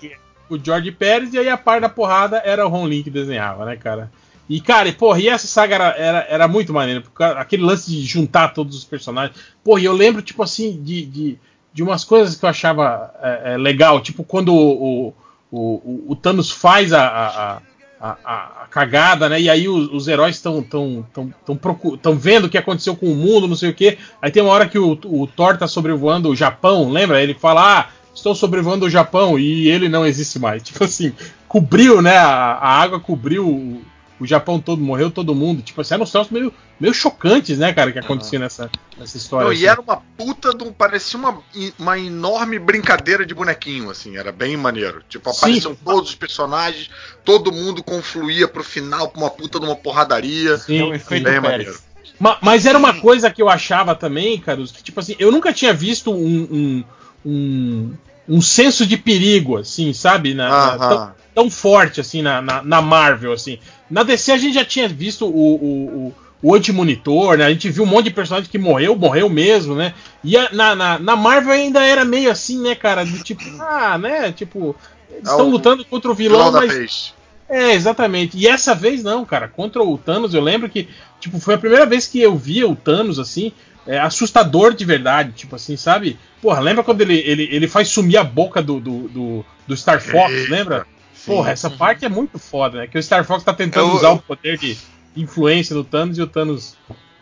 o 0.48 0.58
George 0.58 0.92
Pérez, 0.92 1.32
e 1.32 1.38
aí 1.38 1.48
a 1.48 1.56
parte 1.56 1.82
da 1.82 1.88
porrada 1.88 2.42
era 2.44 2.66
o 2.66 2.68
Ron 2.68 2.86
Lin 2.86 3.02
que 3.02 3.10
desenhava, 3.10 3.64
né, 3.64 3.76
cara? 3.76 4.10
E, 4.48 4.60
cara, 4.60 4.88
e, 4.88 4.92
porra, 4.92 5.20
e 5.20 5.28
essa 5.28 5.46
saga 5.46 5.74
era, 5.74 5.88
era, 5.96 6.26
era 6.28 6.48
muito 6.48 6.72
maneira, 6.72 7.00
porque 7.00 7.22
aquele 7.22 7.62
lance 7.62 7.90
de 7.90 8.04
juntar 8.04 8.48
todos 8.48 8.76
os 8.76 8.84
personagens. 8.84 9.38
Porra, 9.62 9.80
e 9.80 9.84
eu 9.86 9.92
lembro, 9.92 10.20
tipo 10.20 10.42
assim, 10.42 10.82
de, 10.82 11.06
de, 11.06 11.38
de 11.72 11.82
umas 11.82 12.04
coisas 12.04 12.36
que 12.36 12.44
eu 12.44 12.48
achava 12.48 13.12
é, 13.22 13.54
é, 13.54 13.56
legal, 13.56 14.00
tipo 14.02 14.22
quando 14.22 14.54
o, 14.54 15.08
o, 15.08 15.14
o, 15.50 16.04
o 16.12 16.16
Thanos 16.16 16.50
faz 16.50 16.92
a, 16.92 17.06
a, 17.06 17.26
a, 17.56 17.62
a, 18.04 18.62
a 18.64 18.66
cagada, 18.66 19.28
né? 19.30 19.40
E 19.40 19.48
aí 19.48 19.66
os, 19.66 19.90
os 19.90 20.08
heróis 20.08 20.36
estão 20.36 20.62
tão, 20.62 21.06
tão, 21.14 21.32
tão, 21.44 21.96
tão 21.96 22.14
vendo 22.16 22.44
o 22.44 22.48
que 22.50 22.58
aconteceu 22.58 22.94
com 22.94 23.06
o 23.06 23.16
mundo, 23.16 23.48
não 23.48 23.56
sei 23.56 23.70
o 23.70 23.74
quê. 23.74 23.96
Aí 24.20 24.30
tem 24.30 24.42
uma 24.42 24.52
hora 24.52 24.68
que 24.68 24.78
o, 24.78 24.98
o 25.04 25.26
Thor 25.26 25.56
tá 25.56 25.66
sobrevoando 25.66 26.28
o 26.28 26.36
Japão, 26.36 26.90
lembra? 26.90 27.22
Ele 27.22 27.32
fala, 27.32 27.78
ah, 27.78 27.86
estou 28.14 28.34
sobrevoando 28.34 28.84
o 28.84 28.90
Japão 28.90 29.38
e 29.38 29.68
ele 29.70 29.88
não 29.88 30.04
existe 30.04 30.38
mais. 30.38 30.62
Tipo 30.64 30.84
assim, 30.84 31.14
cobriu, 31.48 32.02
né? 32.02 32.18
A, 32.18 32.58
a 32.60 32.82
água 32.82 33.00
cobriu 33.00 33.82
o, 34.20 34.26
Japão 34.26 34.60
todo, 34.60 34.80
morreu 34.80 35.10
todo 35.10 35.34
mundo. 35.34 35.62
Tipo 35.62 35.80
assim, 35.80 35.94
eram 35.94 36.04
uns 36.04 36.10
troços 36.10 36.30
meio, 36.32 36.52
meio 36.78 36.94
chocantes, 36.94 37.58
né, 37.58 37.72
cara, 37.72 37.90
que 37.92 37.98
acontecia 37.98 38.38
nessa, 38.38 38.70
nessa 38.96 39.16
história. 39.16 39.44
Não, 39.46 39.52
assim. 39.52 39.62
e 39.62 39.66
era 39.66 39.80
uma 39.80 39.96
puta 40.16 40.54
de 40.54 40.64
um. 40.64 40.72
Parecia 40.72 41.18
uma, 41.18 41.38
uma 41.78 41.98
enorme 41.98 42.58
brincadeira 42.58 43.26
de 43.26 43.34
bonequinho, 43.34 43.90
assim. 43.90 44.16
Era 44.16 44.30
bem 44.32 44.56
maneiro. 44.56 45.02
Tipo, 45.08 45.30
Sim. 45.32 45.36
apareciam 45.38 45.74
todos 45.74 46.10
os 46.10 46.14
personagens, 46.16 46.88
todo 47.24 47.52
mundo 47.52 47.82
confluía 47.82 48.46
pro 48.48 48.62
final 48.64 49.08
pra 49.08 49.20
uma 49.20 49.30
puta 49.30 49.58
de 49.58 49.66
uma 49.66 49.76
porradaria. 49.76 50.56
Sim, 50.58 50.78
É 50.80 50.84
sim. 50.84 50.92
efeito 50.94 51.24
Bem 51.24 51.40
Pérez. 51.40 51.42
maneiro. 51.42 51.78
Ma- 52.20 52.38
Mas 52.40 52.64
era 52.64 52.78
uma 52.78 52.94
coisa 53.00 53.30
que 53.30 53.42
eu 53.42 53.48
achava 53.48 53.94
também, 53.94 54.38
Carlos, 54.38 54.70
que 54.70 54.82
tipo 54.82 55.00
assim, 55.00 55.16
eu 55.18 55.32
nunca 55.32 55.52
tinha 55.52 55.74
visto 55.74 56.12
um, 56.12 56.26
um, 56.50 56.84
um, 57.26 57.94
um 58.28 58.40
senso 58.40 58.86
de 58.86 58.96
perigo, 58.96 59.56
assim, 59.56 59.92
sabe? 59.92 60.32
Na, 60.34 60.76
na- 60.76 60.88
tão. 60.88 61.23
Tão 61.34 61.50
forte, 61.50 62.00
assim, 62.00 62.22
na, 62.22 62.40
na, 62.40 62.62
na 62.62 62.80
Marvel, 62.82 63.32
assim. 63.32 63.58
Na 63.90 64.02
DC 64.02 64.32
a 64.32 64.36
gente 64.36 64.54
já 64.54 64.64
tinha 64.64 64.88
visto 64.88 65.26
o, 65.26 65.30
o, 65.30 66.06
o, 66.08 66.14
o 66.50 66.54
anti-monitor, 66.54 67.36
né? 67.38 67.44
A 67.46 67.50
gente 67.50 67.70
viu 67.70 67.84
um 67.84 67.86
monte 67.86 68.04
de 68.06 68.10
personagem 68.12 68.50
que 68.50 68.58
morreu, 68.58 68.94
morreu 68.96 69.28
mesmo, 69.28 69.74
né? 69.74 69.94
E 70.22 70.36
a- 70.36 70.48
na, 70.52 70.74
na, 70.74 70.98
na 70.98 71.16
Marvel 71.16 71.52
ainda 71.52 71.82
era 71.84 72.04
meio 72.04 72.30
assim, 72.30 72.62
né, 72.62 72.74
cara? 72.74 73.04
Do 73.04 73.18
tipo, 73.22 73.42
ah, 73.60 73.98
né? 73.98 74.32
Tipo, 74.32 74.76
eles 75.10 75.26
É 75.26 75.30
estão 75.30 75.46
o 75.46 75.50
lutando 75.50 75.84
contra 75.84 76.10
o 76.10 76.14
Vilão 76.14 76.50
mas 76.52 76.72
vez. 76.72 77.14
é, 77.48 77.72
exatamente. 77.72 78.36
E 78.36 78.46
essa 78.46 78.74
vez 78.74 79.02
não, 79.02 79.24
cara. 79.24 79.48
Contra 79.48 79.82
o 79.82 79.98
Thanos, 79.98 80.34
eu 80.34 80.40
lembro 80.40 80.68
que, 80.68 80.88
tipo, 81.20 81.38
foi 81.40 81.54
a 81.54 81.58
primeira 81.58 81.86
vez 81.86 82.06
que 82.06 82.20
eu 82.20 82.36
via 82.36 82.68
o 82.68 82.74
Thanos, 82.76 83.18
assim, 83.18 83.52
é, 83.86 83.98
assustador 83.98 84.72
de 84.74 84.84
verdade. 84.84 85.32
Tipo 85.32 85.56
assim, 85.56 85.76
sabe? 85.76 86.18
Porra, 86.40 86.60
lembra 86.60 86.82
quando 86.84 87.00
ele, 87.02 87.16
ele, 87.18 87.48
ele 87.50 87.68
faz 87.68 87.88
sumir 87.88 88.16
a 88.18 88.24
boca 88.24 88.60
do, 88.62 88.80
do, 88.80 89.08
do, 89.08 89.44
do 89.66 89.76
Star 89.76 90.00
Fox, 90.00 90.32
Eita, 90.32 90.50
lembra? 90.50 90.86
Sim. 91.24 91.32
Porra, 91.32 91.50
essa 91.50 91.70
parte 91.70 92.04
é 92.04 92.08
muito 92.08 92.38
foda, 92.38 92.78
né? 92.78 92.86
Que 92.86 92.98
o 92.98 93.02
Star 93.02 93.24
Fox 93.24 93.42
tá 93.44 93.52
tentando 93.54 93.88
Eu- 93.90 93.94
usar 93.94 94.10
o 94.10 94.18
poder 94.20 94.58
de 94.58 94.76
influência 95.16 95.74
do 95.74 95.84
Thanos 95.84 96.18
e 96.18 96.22
o 96.22 96.26
Thanos 96.26 96.76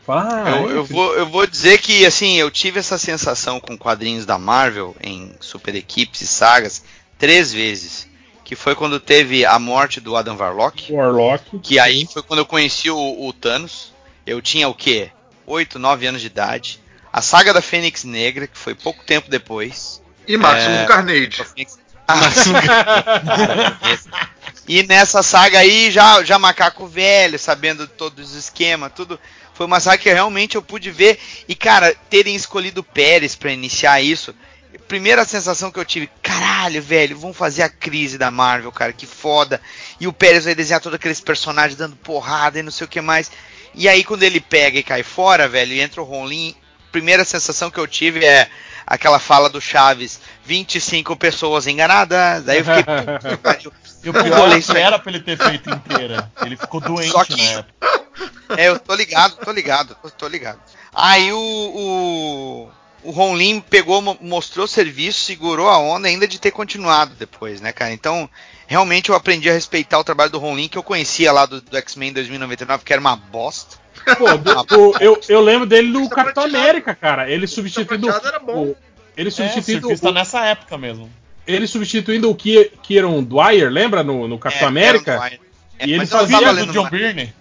fala. 0.05 0.45
Ah, 0.45 0.51
eu, 0.63 0.71
é, 0.71 0.73
eu 0.79 0.85
vou, 0.85 1.15
eu 1.15 1.27
vou 1.27 1.47
dizer 1.47 1.79
que, 1.79 2.05
assim, 2.07 2.35
eu 2.37 2.51
tive 2.51 2.79
essa 2.81 2.99
sensação 2.99 3.61
com 3.61 3.77
quadrinhos 3.77 4.25
da 4.27 4.39
Marvel, 4.39 4.97
em 5.03 5.33
super 5.41 5.75
equipes 5.75 6.21
e 6.23 6.27
sagas, 6.27 6.83
três 7.19 7.53
vezes. 7.53 8.11
Que 8.45 8.57
foi 8.57 8.75
quando 8.75 9.01
teve 9.01 9.47
a 9.47 9.59
morte 9.59 9.99
do 10.01 10.15
Adam 10.17 10.37
Warlock. 10.37 10.93
Warlock. 10.93 11.59
Que 11.61 11.79
aí 11.79 12.07
foi 12.13 12.23
quando 12.23 12.41
eu 12.41 12.47
conheci 12.47 12.91
o, 12.91 13.27
o 13.27 13.33
Thanos. 13.33 13.93
Eu 14.27 14.43
tinha 14.43 14.69
o 14.69 14.75
quê? 14.75 15.11
8, 15.47 15.79
9 15.79 16.07
anos 16.07 16.21
de 16.21 16.27
idade. 16.27 16.79
A 17.11 17.23
saga 17.23 17.53
da 17.55 17.63
Fênix 17.63 18.05
Negra, 18.05 18.47
que 18.47 18.59
foi 18.59 18.75
pouco 18.75 19.03
tempo 19.05 19.31
depois. 19.31 20.03
E 20.27 20.37
Máximo 20.37 20.75
É. 20.75 20.85
Carnage. 20.85 21.43
E 24.69 24.83
nessa 24.85 25.23
saga 25.23 25.59
aí, 25.59 25.91
já, 25.91 26.23
já 26.23 26.39
macaco 26.39 26.87
velho, 26.87 27.39
sabendo 27.39 27.87
todos 27.87 28.31
os 28.31 28.37
esquemas, 28.37 28.93
tudo. 28.95 29.19
Foi 29.55 29.67
uma 29.67 29.81
saga 29.81 29.99
que 29.99 30.13
realmente 30.13 30.57
eu 30.57 30.63
pude 30.63 30.91
ver. 30.91 31.19
E, 31.49 31.55
cara, 31.55 31.95
terem 32.09 32.35
escolhido 32.35 32.83
Pérez 32.83 33.35
pra 33.35 33.53
iniciar 33.53 34.01
isso. 34.01 34.35
Primeira 34.89 35.25
sensação 35.25 35.71
que 35.71 35.79
eu 35.79 35.85
tive, 35.85 36.11
caralho, 36.23 36.83
velho, 36.83 37.19
vão 37.19 37.33
fazer 37.33 37.63
a 37.63 37.69
crise 37.69 38.19
da 38.19 38.31
Marvel, 38.31 38.73
cara, 38.73 38.93
que 38.93 39.07
foda. 39.07 39.61
E 40.01 40.07
o 40.07 40.13
Pérez 40.13 40.45
vai 40.45 40.55
desenhar 40.55 40.81
todos 40.81 40.97
aqueles 40.97 41.21
personagens 41.21 41.77
dando 41.79 41.97
porrada 41.97 42.59
e 42.59 42.63
não 42.63 42.71
sei 42.71 42.87
o 42.87 42.91
que 42.91 43.01
mais. 43.01 43.31
E 43.75 43.89
aí, 43.89 44.05
quando 44.05 44.23
ele 44.23 44.41
pega 44.41 44.79
e 44.79 44.83
cai 44.83 45.03
fora, 45.03 45.49
velho, 45.49 45.73
e 45.73 45.81
entra 45.81 46.03
o 46.03 46.05
Ronlin, 46.05 46.55
primeira 46.93 47.25
sensação 47.25 47.71
que 47.71 47.79
eu 47.81 47.87
tive 47.89 48.25
é 48.25 48.49
aquela 48.87 49.19
fala 49.19 49.49
do 49.49 49.61
Chaves: 49.61 50.21
25 50.45 51.17
pessoas 51.17 51.67
enganadas. 51.67 52.45
Daí 52.45 52.59
eu 52.59 52.65
fiquei, 52.65 52.83
puta 52.85 53.19
que 53.31 53.37
pariu. 53.43 53.73
E 54.05 54.11
o 54.11 54.13
pior 54.13 54.53
é 54.53 54.59
isso 54.59 54.73
que 54.73 54.79
aí. 54.79 54.85
era 54.85 54.99
pra 54.99 55.11
ele 55.13 55.21
ter 55.21 55.39
feito 55.39 55.71
inteira. 55.71 56.31
Ele 56.45 56.57
ficou 56.57 56.81
doente 56.81 57.11
Só 57.11 57.25
que- 57.25 57.37
na 57.37 57.43
época. 57.45 58.03
É, 58.57 58.69
eu 58.69 58.79
tô 58.79 58.95
ligado, 58.95 59.37
tô 59.37 59.51
ligado, 59.51 59.97
tô, 60.19 60.29
ligado. 60.29 60.61
Aí 60.95 61.33
o, 61.33 61.39
o, 61.39 63.09
o 63.09 63.11
Ron 63.11 63.35
Lim 63.37 63.61
pegou, 63.61 64.03
mo- 64.03 64.19
mostrou 64.21 64.67
serviço, 64.69 65.21
segurou 65.25 65.69
a 65.71 65.79
onda 65.79 66.07
ainda 66.09 66.29
de 66.29 66.39
ter 66.39 66.51
continuado 66.51 67.15
depois, 67.15 67.61
né, 67.63 67.73
cara? 67.73 67.93
Então, 67.93 68.29
realmente 68.67 69.09
eu 69.09 69.15
aprendi 69.17 69.49
a 69.49 69.55
respeitar 69.55 69.99
o 69.99 70.05
trabalho 70.05 70.31
do 70.31 70.39
Ron 70.39 70.57
Lim, 70.57 70.69
que 70.69 70.77
eu 70.77 70.83
conhecia 70.83 71.33
lá 71.33 71.47
do, 71.47 71.61
do 71.63 71.77
X-Men 71.79 72.13
2099, 72.13 72.85
que 72.85 72.93
era 72.93 73.01
uma 73.01 73.17
bosta. 73.17 73.77
Pô, 74.19 74.37
do- 74.37 74.91
o- 74.91 74.95
eu, 75.01 75.21
eu 75.29 75.41
lembro 75.41 75.67
dele 75.67 75.89
no 75.89 76.01
Surfista 76.01 76.15
Capitão 76.17 76.43
prateado. 76.45 76.65
América, 76.65 76.95
cara. 76.95 77.31
Ele 77.31 77.47
substituindo. 77.47 78.07
prateado 78.09 78.29
era 78.29 78.39
bom. 78.39 78.65
o- 78.69 78.77
Ele 79.17 79.29
É, 79.29 79.31
substituindo 79.31 79.83
surfista 79.83 80.09
o, 80.09 80.13
nessa 80.13 80.45
época 80.47 80.79
mesmo. 80.79 81.11
ele 81.47 81.67
substituindo 81.67 82.31
o 82.31 82.35
Ki- 82.35 82.71
Kieron 82.83 83.23
Dwyer, 83.23 83.71
lembra 83.71 84.03
no, 84.03 84.27
no 84.27 84.39
Capitão 84.39 84.67
É, 84.67 84.71
América? 84.71 85.39
é, 85.79 85.87
E 85.87 85.93
ele 85.93 86.07
fazia 86.07 86.53
do 86.55 86.67
John 86.73 86.89
Byrne. 86.89 87.35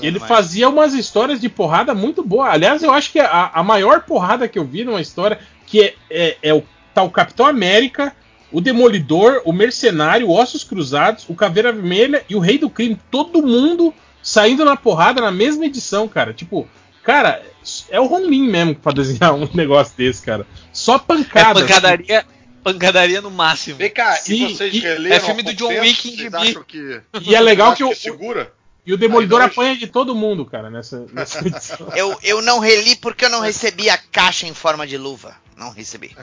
Ele 0.00 0.18
mais. 0.18 0.28
fazia 0.28 0.68
umas 0.68 0.94
histórias 0.94 1.40
de 1.40 1.48
porrada 1.48 1.94
muito 1.94 2.22
boas. 2.24 2.50
Aliás, 2.52 2.82
eu 2.82 2.92
acho 2.92 3.10
que 3.12 3.18
a, 3.20 3.50
a 3.52 3.62
maior 3.62 4.02
porrada 4.02 4.46
que 4.48 4.58
eu 4.58 4.64
vi 4.64 4.84
numa 4.84 5.00
história 5.00 5.38
que 5.66 5.82
é, 5.82 5.94
é, 6.10 6.36
é 6.42 6.54
o 6.54 6.62
tá 6.94 7.02
o 7.02 7.10
Capitão 7.10 7.46
América, 7.46 8.14
o 8.50 8.60
Demolidor, 8.60 9.42
o 9.44 9.52
Mercenário, 9.52 10.30
Ossos 10.30 10.64
Cruzados, 10.64 11.26
o 11.28 11.34
Caveira 11.34 11.70
Vermelha 11.72 12.24
e 12.28 12.34
o 12.34 12.38
Rei 12.40 12.56
do 12.58 12.70
Crime. 12.70 12.98
Todo 13.10 13.42
mundo 13.46 13.92
saindo 14.22 14.64
na 14.64 14.76
porrada 14.76 15.20
na 15.20 15.30
mesma 15.30 15.66
edição, 15.66 16.06
cara. 16.08 16.32
Tipo, 16.32 16.68
cara, 17.02 17.42
é 17.90 18.00
o 18.00 18.06
Ron 18.06 18.26
Lin 18.26 18.48
mesmo 18.48 18.74
pra 18.74 18.92
desenhar 18.92 19.34
um 19.34 19.48
negócio 19.54 19.94
desse, 19.96 20.22
cara. 20.22 20.46
Só 20.72 20.96
É 20.96 20.98
pancada. 20.98 21.60
pancadaria, 21.60 22.24
pancadaria 22.62 23.20
no 23.20 23.30
máximo. 23.30 23.76
Vem 23.78 23.90
cá, 23.90 24.12
Sim, 24.16 24.46
e 24.48 24.54
vocês 24.56 24.74
e- 24.74 24.80
releram 24.80 25.16
é 25.16 25.20
filme 25.20 25.42
do 25.42 25.54
John? 25.54 25.68
Wick 25.80 26.08
em 26.08 26.16
gibi. 26.16 26.64
que, 26.66 27.00
E 27.22 27.34
é 27.34 27.40
legal 27.40 27.74
vocês 27.76 27.78
que 27.98 28.10
o, 28.10 28.12
segura? 28.12 28.52
e 28.86 28.92
o 28.92 28.96
Demolidor 28.96 29.40
Aí 29.42 29.46
apanha 29.48 29.76
de 29.76 29.86
todo 29.86 30.14
mundo, 30.14 30.44
cara, 30.46 30.70
nessa, 30.70 31.06
nessa 31.12 31.40
edição. 31.46 31.88
Eu, 31.94 32.18
eu 32.22 32.40
não 32.42 32.58
reli 32.58 32.96
porque 32.96 33.24
eu 33.24 33.30
não 33.30 33.40
recebi 33.40 33.88
a 33.90 33.98
caixa 33.98 34.46
em 34.46 34.54
forma 34.54 34.86
de 34.86 34.96
luva. 34.96 35.34
não 35.56 35.70
recebi. 35.70 36.16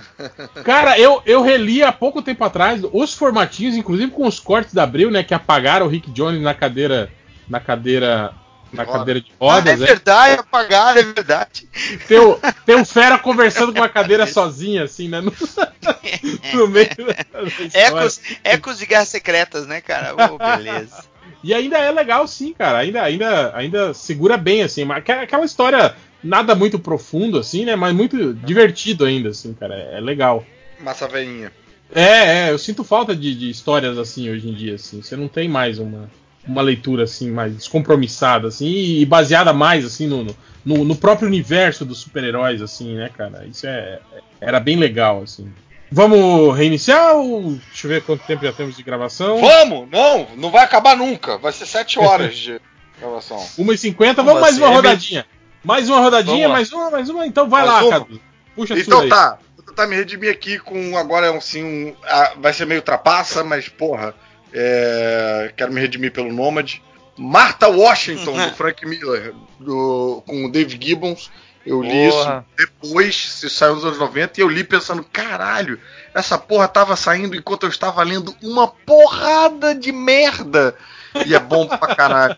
Cara, 0.64 0.98
eu, 1.00 1.22
eu 1.26 1.42
reli 1.44 1.84
há 1.84 1.92
pouco 1.92 2.22
tempo 2.22 2.44
atrás 2.44 2.82
os 2.92 3.14
formatinhos, 3.14 3.76
inclusive 3.76 4.12
com 4.12 4.26
os 4.26 4.40
cortes 4.40 4.74
da 4.74 4.84
Abril, 4.84 5.12
né? 5.12 5.24
Que 5.24 5.34
apagaram 5.34 5.86
o 5.86 5.90
Rick 5.90 6.10
Jones 6.12 6.42
na 6.42 6.54
cadeira. 6.54 7.12
Na 7.50 7.60
cadeira. 7.60 8.34
Na 8.74 8.86
cadeira 8.86 9.22
de 9.22 9.28
Ah, 9.32 9.34
é 9.34 9.38
rodas, 9.56 9.80
né? 9.80 9.86
verdade, 9.86 10.40
apagaram, 10.40 11.00
é 11.00 11.04
verdade. 11.04 11.70
Tem 12.08 12.20
o, 12.20 12.38
tem 12.66 12.76
um 12.76 12.84
fera 12.84 13.18
conversando 13.18 13.72
com 13.72 13.80
uma 13.80 13.88
cadeira 13.88 14.26
sozinha, 14.28 14.84
assim, 14.84 15.08
né? 15.08 15.22
No, 15.22 15.32
no 16.54 16.68
meio 16.68 16.90
da, 16.98 17.42
da 17.42 17.48
história. 17.48 17.70
Ecos, 17.74 18.22
ecos 18.44 18.78
de 18.80 18.86
guerras 18.86 19.08
secretas, 19.10 19.66
né, 19.68 19.80
cara? 19.82 20.14
Ô, 20.14 20.38
beleza. 20.38 21.06
E 21.44 21.54
ainda 21.54 21.78
é 21.78 21.92
legal, 21.92 22.28
sim, 22.28 22.54
cara. 22.54 22.80
Ainda, 22.80 23.02
ainda, 23.04 23.56
ainda 23.56 23.94
segura 23.94 24.36
bem, 24.36 24.64
assim. 24.64 24.84
Mas 24.84 24.98
aquela- 24.98 25.22
aquela 25.22 25.46
história 25.46 25.96
nada 26.24 26.56
muito 26.56 26.78
profundo, 26.80 27.38
assim, 27.40 27.64
né? 27.66 27.76
Mas 27.76 27.94
muito 27.96 28.34
divertido 28.34 29.06
ainda, 29.06 29.30
assim, 29.30 29.54
cara. 29.54 29.76
É, 29.76 29.98
é 29.98 30.02
legal. 30.02 30.44
Massa 30.82 31.08
veinha. 31.08 31.52
É, 31.94 32.48
é, 32.48 32.52
eu 32.52 32.58
sinto 32.58 32.84
falta 32.84 33.16
de, 33.16 33.34
de 33.36 33.50
histórias 33.50 33.98
assim 33.98 34.30
hoje 34.30 34.50
em 34.50 34.54
dia, 34.54 34.76
assim. 34.76 35.02
Você 35.02 35.16
não 35.16 35.28
tem 35.28 35.48
mais 35.48 35.78
uma, 35.78 36.10
uma 36.48 36.62
leitura 36.62 37.04
assim 37.04 37.32
mais 37.32 37.54
descompromissada, 37.56 38.48
assim, 38.48 39.00
e 39.00 39.06
baseada 39.06 39.52
mais 39.54 39.86
assim 39.86 40.08
no, 40.08 40.26
no, 40.64 40.84
no 40.84 40.96
próprio 40.96 41.28
universo 41.28 41.86
dos 41.86 42.00
super-heróis, 42.00 42.62
assim, 42.62 42.96
né, 42.96 43.10
cara? 43.16 43.46
Isso 43.46 43.68
é, 43.68 44.00
era 44.40 44.60
bem 44.60 44.78
legal, 44.78 45.24
assim. 45.24 45.52
Vamos 45.92 46.56
reiniciar 46.58 47.16
ou 47.16 47.52
deixa 47.54 47.86
eu 47.86 47.90
ver 47.90 48.02
quanto 48.04 48.26
tempo 48.26 48.44
já 48.44 48.52
temos 48.52 48.76
de 48.76 48.84
gravação? 48.84 49.40
Vamos! 49.40 49.88
Não, 49.92 50.28
não 50.36 50.52
vai 50.52 50.64
acabar 50.64 50.96
nunca. 50.98 51.38
Vai 51.38 51.52
ser 51.52 51.66
7 51.66 52.00
horas 52.00 52.36
de 52.36 52.60
gravação. 53.00 53.38
1h50, 53.60 54.16
vamos 54.16 54.42
mais 54.42 54.58
uma 54.58 54.68
É 54.68 54.74
rodadinha. 54.74 55.26
Mais 55.64 55.90
uma 55.90 56.00
rodadinha, 56.00 56.50
mais 56.50 56.72
uma, 56.72 56.90
mais 56.92 57.10
uma. 57.10 57.26
Então 57.26 57.48
vai 57.48 57.66
Mais 57.66 57.74
lá, 57.74 57.84
uma? 57.84 58.00
Cadu. 58.00 58.22
Puxa 58.56 58.74
a 58.74 58.78
sua 58.78 58.84
Então 58.84 59.02
aí. 59.02 59.10
tá, 59.10 59.38
vou 59.56 59.66
tentar 59.66 59.88
me 59.88 59.96
redimir 59.96 60.32
aqui 60.32 60.60
com 60.60 60.98
agora 60.98 61.36
assim, 61.36 61.64
um, 61.64 61.96
ah, 62.04 62.34
vai 62.40 62.54
ser 62.54 62.66
meio 62.66 62.82
trapaça, 62.82 63.44
mas 63.44 63.68
porra, 63.70 64.14
é, 64.58 65.52
quero 65.56 65.74
me 65.74 65.82
redimir 65.82 66.12
pelo 66.14 66.32
Nômade. 66.32 66.82
Martha 67.18 67.68
Washington, 67.68 68.34
do 68.34 68.52
Frank 68.56 68.86
Miller, 68.86 69.34
do, 69.60 70.24
com 70.26 70.46
o 70.46 70.52
Dave 70.52 70.80
Gibbons. 70.82 71.30
Eu 71.66 71.82
li 71.82 72.10
Porra. 72.10 72.46
isso 72.58 72.66
depois, 72.66 73.16
se 73.16 73.50
saiu 73.50 73.76
nos 73.76 73.84
anos 73.86 73.98
90, 73.98 74.40
e 74.40 74.44
eu 74.44 74.48
li 74.48 74.64
pensando, 74.64 75.04
caralho, 75.04 75.80
essa 76.14 76.38
porra 76.38 76.68
tava 76.68 76.96
saindo 76.96 77.36
enquanto 77.36 77.64
eu 77.64 77.70
estava 77.70 78.04
lendo 78.04 78.36
uma 78.42 78.68
porrada 78.68 79.74
de 79.74 79.92
merda. 79.92 80.76
E 81.26 81.34
é 81.34 81.40
bom 81.40 81.66
pra 81.68 81.96
caralho. 81.96 82.38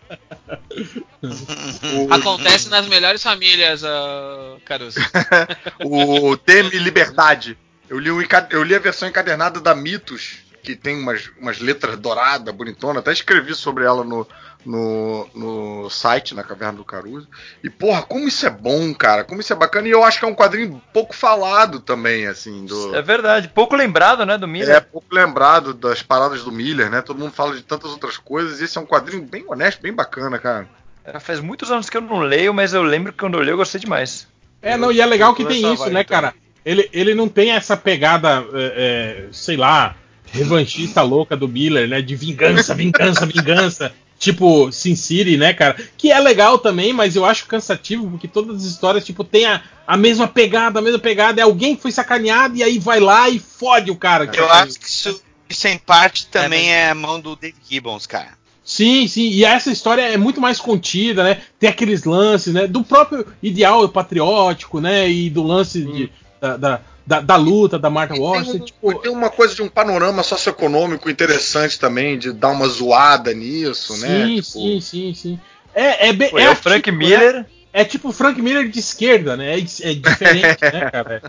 O- 1.22 2.08
Acontece 2.14 2.68
nas 2.70 2.86
melhores 2.86 3.22
famílias, 3.22 3.84
ah, 3.84 4.56
Caruso. 4.64 4.98
o 5.84 6.36
Teme 6.36 6.78
Liberdade. 6.78 7.58
Eu 7.88 7.98
li, 7.98 8.10
um 8.10 8.22
eu 8.50 8.62
li 8.62 8.74
a 8.74 8.78
versão 8.78 9.08
encadernada 9.08 9.60
da 9.60 9.74
Mitos, 9.74 10.38
que 10.62 10.76
tem 10.76 10.96
umas, 10.96 11.30
umas 11.40 11.58
letras 11.58 11.96
douradas, 11.96 12.54
bonitona. 12.54 13.00
Até 13.00 13.12
escrevi 13.12 13.54
sobre 13.54 13.84
ela 13.84 14.04
no, 14.04 14.26
no, 14.64 15.28
no 15.34 15.90
site, 15.90 16.34
na 16.34 16.42
Caverna 16.42 16.78
do 16.78 16.84
Caruso. 16.84 17.28
E, 17.62 17.70
porra, 17.70 18.02
como 18.02 18.28
isso 18.28 18.46
é 18.46 18.50
bom, 18.50 18.94
cara. 18.94 19.24
Como 19.24 19.40
isso 19.40 19.52
é 19.52 19.56
bacana. 19.56 19.88
E 19.88 19.90
eu 19.90 20.04
acho 20.04 20.18
que 20.18 20.24
é 20.24 20.28
um 20.28 20.34
quadrinho 20.34 20.82
pouco 20.92 21.14
falado 21.14 21.80
também, 21.80 22.26
assim. 22.26 22.66
Do... 22.66 22.94
É 22.94 23.02
verdade. 23.02 23.48
Pouco 23.48 23.76
lembrado, 23.76 24.26
né, 24.26 24.36
do 24.36 24.48
Miller. 24.48 24.76
É 24.76 24.80
pouco 24.80 25.06
lembrado 25.10 25.72
das 25.72 26.02
paradas 26.02 26.42
do 26.44 26.52
Miller, 26.52 26.90
né? 26.90 27.02
Todo 27.02 27.18
mundo 27.18 27.32
fala 27.32 27.54
de 27.54 27.62
tantas 27.62 27.90
outras 27.90 28.16
coisas. 28.16 28.60
E 28.60 28.64
esse 28.64 28.76
é 28.76 28.80
um 28.80 28.86
quadrinho 28.86 29.22
bem 29.22 29.44
honesto, 29.48 29.80
bem 29.80 29.92
bacana, 29.92 30.38
cara. 30.38 30.68
É, 31.04 31.18
Faz 31.18 31.40
muitos 31.40 31.70
anos 31.70 31.88
que 31.88 31.96
eu 31.96 32.02
não 32.02 32.20
leio, 32.20 32.52
mas 32.52 32.74
eu 32.74 32.82
lembro 32.82 33.12
que 33.12 33.18
quando 33.18 33.34
eu 33.34 33.40
leio 33.40 33.54
eu 33.54 33.58
gostei 33.58 33.80
demais. 33.80 34.26
É, 34.60 34.76
não, 34.76 34.90
e 34.90 35.00
é 35.00 35.06
legal 35.06 35.34
que 35.34 35.44
tem 35.44 35.72
isso, 35.72 35.88
né, 35.88 36.04
cara? 36.04 36.34
Ele, 36.64 36.88
ele 36.92 37.14
não 37.14 37.28
tem 37.28 37.52
essa 37.52 37.76
pegada, 37.76 38.44
é, 38.52 39.26
é, 39.26 39.32
sei 39.32 39.56
lá, 39.56 39.96
revanchista 40.32 41.02
louca 41.02 41.36
do 41.36 41.48
Miller, 41.48 41.88
né? 41.88 42.02
De 42.02 42.14
vingança, 42.14 42.74
vingança, 42.74 43.26
vingança. 43.26 43.92
Tipo 44.18 44.72
Sin 44.72 44.96
City, 44.96 45.36
né, 45.36 45.54
cara? 45.54 45.76
Que 45.96 46.10
é 46.10 46.18
legal 46.18 46.58
também, 46.58 46.92
mas 46.92 47.14
eu 47.14 47.24
acho 47.24 47.46
cansativo, 47.46 48.10
porque 48.10 48.26
todas 48.26 48.56
as 48.56 48.64
histórias, 48.64 49.04
tipo, 49.04 49.22
tem 49.22 49.46
a, 49.46 49.62
a 49.86 49.96
mesma 49.96 50.26
pegada, 50.26 50.80
a 50.80 50.82
mesma 50.82 50.98
pegada. 50.98 51.40
É 51.40 51.44
alguém 51.44 51.76
que 51.76 51.82
foi 51.82 51.92
sacaneado 51.92 52.56
e 52.56 52.62
aí 52.62 52.80
vai 52.80 52.98
lá 52.98 53.28
e 53.28 53.38
fode 53.38 53.92
o 53.92 53.96
cara. 53.96 54.24
Eu 54.24 54.48
tá 54.48 54.62
acho 54.62 54.78
que 54.78 54.86
isso, 54.86 55.22
isso 55.48 55.68
em 55.68 55.78
parte 55.78 56.26
também 56.26 56.72
é, 56.72 56.90
a 56.90 56.94
mão 56.96 57.20
do 57.20 57.36
Dave 57.36 57.54
Gibbons, 57.68 58.06
cara. 58.06 58.36
Sim, 58.64 59.08
sim, 59.08 59.30
e 59.30 59.46
essa 59.46 59.70
história 59.70 60.02
é 60.02 60.18
muito 60.18 60.42
mais 60.42 60.60
contida, 60.60 61.24
né? 61.24 61.40
Tem 61.58 61.70
aqueles 61.70 62.04
lances, 62.04 62.52
né? 62.52 62.66
Do 62.66 62.84
próprio 62.84 63.24
ideal 63.42 63.88
patriótico, 63.88 64.78
né? 64.78 65.08
E 65.08 65.30
do 65.30 65.42
lance 65.42 65.80
de, 65.80 66.12
da, 66.38 66.56
da, 66.58 66.80
da, 67.08 67.20
da 67.22 67.36
luta 67.36 67.78
da 67.78 67.88
Martha 67.88 68.14
Washington. 68.14 68.58
Tem, 68.58 68.66
Tipo, 68.66 68.94
tem 69.00 69.10
uma 69.10 69.30
coisa 69.30 69.54
de 69.54 69.62
um 69.62 69.68
panorama 69.68 70.22
socioeconômico 70.22 71.08
interessante 71.08 71.78
também, 71.80 72.18
de 72.18 72.32
dar 72.32 72.48
uma 72.50 72.68
zoada 72.68 73.32
nisso, 73.32 73.96
né? 73.96 74.26
sim, 74.26 74.34
Tipo, 74.36 74.42
sim, 74.42 74.80
sim, 74.80 75.14
sim. 75.14 75.40
É, 75.74 76.08
é, 76.08 76.12
bem- 76.12 76.28
Pô, 76.30 76.38
é 76.38 76.44
é 76.44 76.50
o 76.50 76.54
Frank 76.56 76.90
atípico, 76.90 76.96
Miller. 76.98 77.34
né? 77.34 77.46
É 77.72 77.84
tipo 77.84 78.08
o 78.08 78.12
Frank 78.12 78.40
Miller 78.42 78.68
de 78.68 78.78
esquerda, 78.80 79.36
né? 79.36 79.54
É, 79.54 79.58
é 79.58 79.94
diferente, 79.94 80.62
né, 80.62 80.90
cara? 80.90 81.22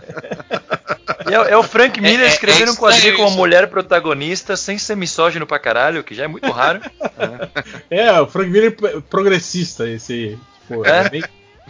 É, 1.26 1.52
é 1.52 1.56
o 1.56 1.62
Frank 1.62 2.00
Miller 2.00 2.26
é- 2.26 2.28
escrevendo 2.28 2.68
é 2.70 2.72
um 2.72 2.76
quadrinho 2.76 3.16
com 3.16 3.22
uma 3.22 3.30
mulher 3.36 3.68
protagonista 3.68 4.56
sem 4.56 4.76
ser 4.78 4.96
misógino 4.96 5.46
pra 5.46 5.58
caralho, 5.58 6.02
que 6.02 6.14
já 6.14 6.24
é 6.24 6.28
muito 6.28 6.50
raro. 6.50 6.80
É, 7.90 8.20
o 8.20 8.26
Frank 8.26 8.48
Miller 8.50 8.74
pro- 8.76 9.02
progressista, 9.02 9.88
esse 9.88 10.12
aí. 10.12 10.38
Tipo, 10.66 10.86
é, 10.86 11.06
É? 11.06 11.08
bem 11.10 11.22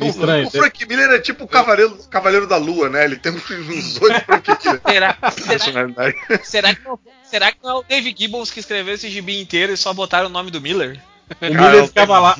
estranho. 0.08 0.46
o 0.46 0.50
Frank 0.50 0.86
Miller 0.86 1.10
é 1.10 1.18
tipo 1.18 1.44
o 1.44 1.48
Cavaleiro, 1.48 1.96
Cavaleiro 2.10 2.46
da 2.46 2.56
Lua, 2.56 2.88
né? 2.88 3.04
Ele 3.04 3.16
tem 3.16 3.32
uns 3.32 4.00
oito 4.00 4.20
Frank 4.24 4.48
Miller. 4.64 4.80
Será, 4.86 5.18
será, 5.30 5.48
personalidade. 5.48 6.16
será 6.42 6.74
que 6.74 6.84
não, 6.84 6.98
será 7.24 7.52
que 7.52 7.58
não 7.62 7.70
é 7.70 7.74
o 7.74 7.82
Dave 7.82 8.14
Gibbons 8.16 8.50
que 8.50 8.60
escreveu 8.60 8.94
esse 8.94 9.08
gibi 9.10 9.40
inteiro 9.40 9.72
e 9.72 9.76
só 9.76 9.92
botaram 9.92 10.26
o 10.26 10.30
nome 10.30 10.50
do 10.50 10.60
Miller? 10.60 11.00
O 11.40 11.46
Miller 11.46 11.86
ficava 11.86 12.18
lá, 12.18 12.36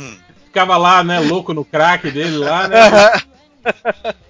ficava 0.47 0.77
lá, 0.77 1.05
né, 1.05 1.21
louco 1.21 1.55
no 1.55 1.65
crack 1.65 2.11
dele 2.11 2.37
lá, 2.39 2.69
né? 2.69 2.79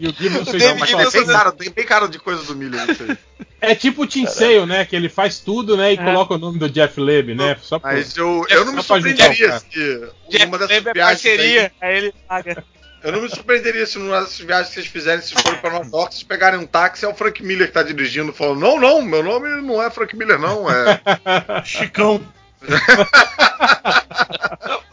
E 0.01 0.09
o 0.09 0.13
Gibbons 0.13 0.49
fez 0.49 0.79
mas 0.79 0.91
só- 0.91 1.11
tem 1.11 1.25
bem, 1.25 1.27
cara, 1.33 1.53
tem 1.53 1.71
bem 1.71 1.87
cara 1.87 2.09
de 2.09 2.19
coisa 2.19 2.43
do 2.43 2.57
Miller 2.57 2.91
isso 2.91 3.05
aí. 3.05 3.17
É 3.61 3.75
tipo 3.75 4.03
o 4.03 4.07
Tim 4.07 4.27
Sale, 4.27 4.67
né? 4.67 4.85
Que 4.85 4.97
ele 4.97 5.09
faz 5.09 5.39
tudo, 5.39 5.77
né? 5.77 5.93
E 5.93 5.97
coloca 5.99 6.35
o 6.35 6.39
nome 6.39 6.59
do 6.59 6.69
Jeff 6.69 6.99
Leb, 7.01 7.35
né? 7.35 7.57
Só 7.61 7.79
por... 7.79 7.93
Mas 7.93 8.17
eu, 8.17 8.45
eu 8.49 8.65
não 8.65 8.73
me 8.73 8.81
o 8.81 8.83
surpreenderia 8.83 9.49
cara. 9.49 9.61
se 9.61 10.11
Jeff 10.31 10.47
uma 10.47 10.59
dessas 10.59 10.77
Leb 10.77 10.89
é 10.89 10.93
viagens 10.95 11.27
aí, 11.27 11.37
parceria, 11.37 11.73
aí 11.81 11.97
ele 11.97 12.15
paga. 12.27 12.65
Eu 13.03 13.13
não 13.13 13.23
me 13.23 13.29
surpreenderia 13.31 13.87
se 13.87 13.99
numa 13.99 14.21
dessas 14.21 14.39
viagens 14.41 14.69
que 14.69 14.75
vocês 14.75 14.87
fizerem, 14.87 15.23
se 15.23 15.33
forem 15.35 15.59
pra 15.59 15.71
Nova 15.71 15.89
York, 15.97 16.15
vocês 16.15 16.23
pegarem 16.23 16.59
um 16.61 16.67
táxi, 16.67 17.05
é 17.05 17.09
o 17.09 17.15
Frank 17.15 17.43
Miller 17.43 17.67
que 17.69 17.73
tá 17.73 17.83
dirigindo, 17.83 18.33
falando, 18.33 18.61
não, 18.61 18.79
não, 18.79 19.01
meu 19.03 19.23
nome 19.23 19.49
não 19.63 19.83
é 19.83 19.91
Frank 19.91 20.15
Miller, 20.17 20.39
não, 20.39 20.71
é. 20.71 21.01
Chicão. 21.65 22.21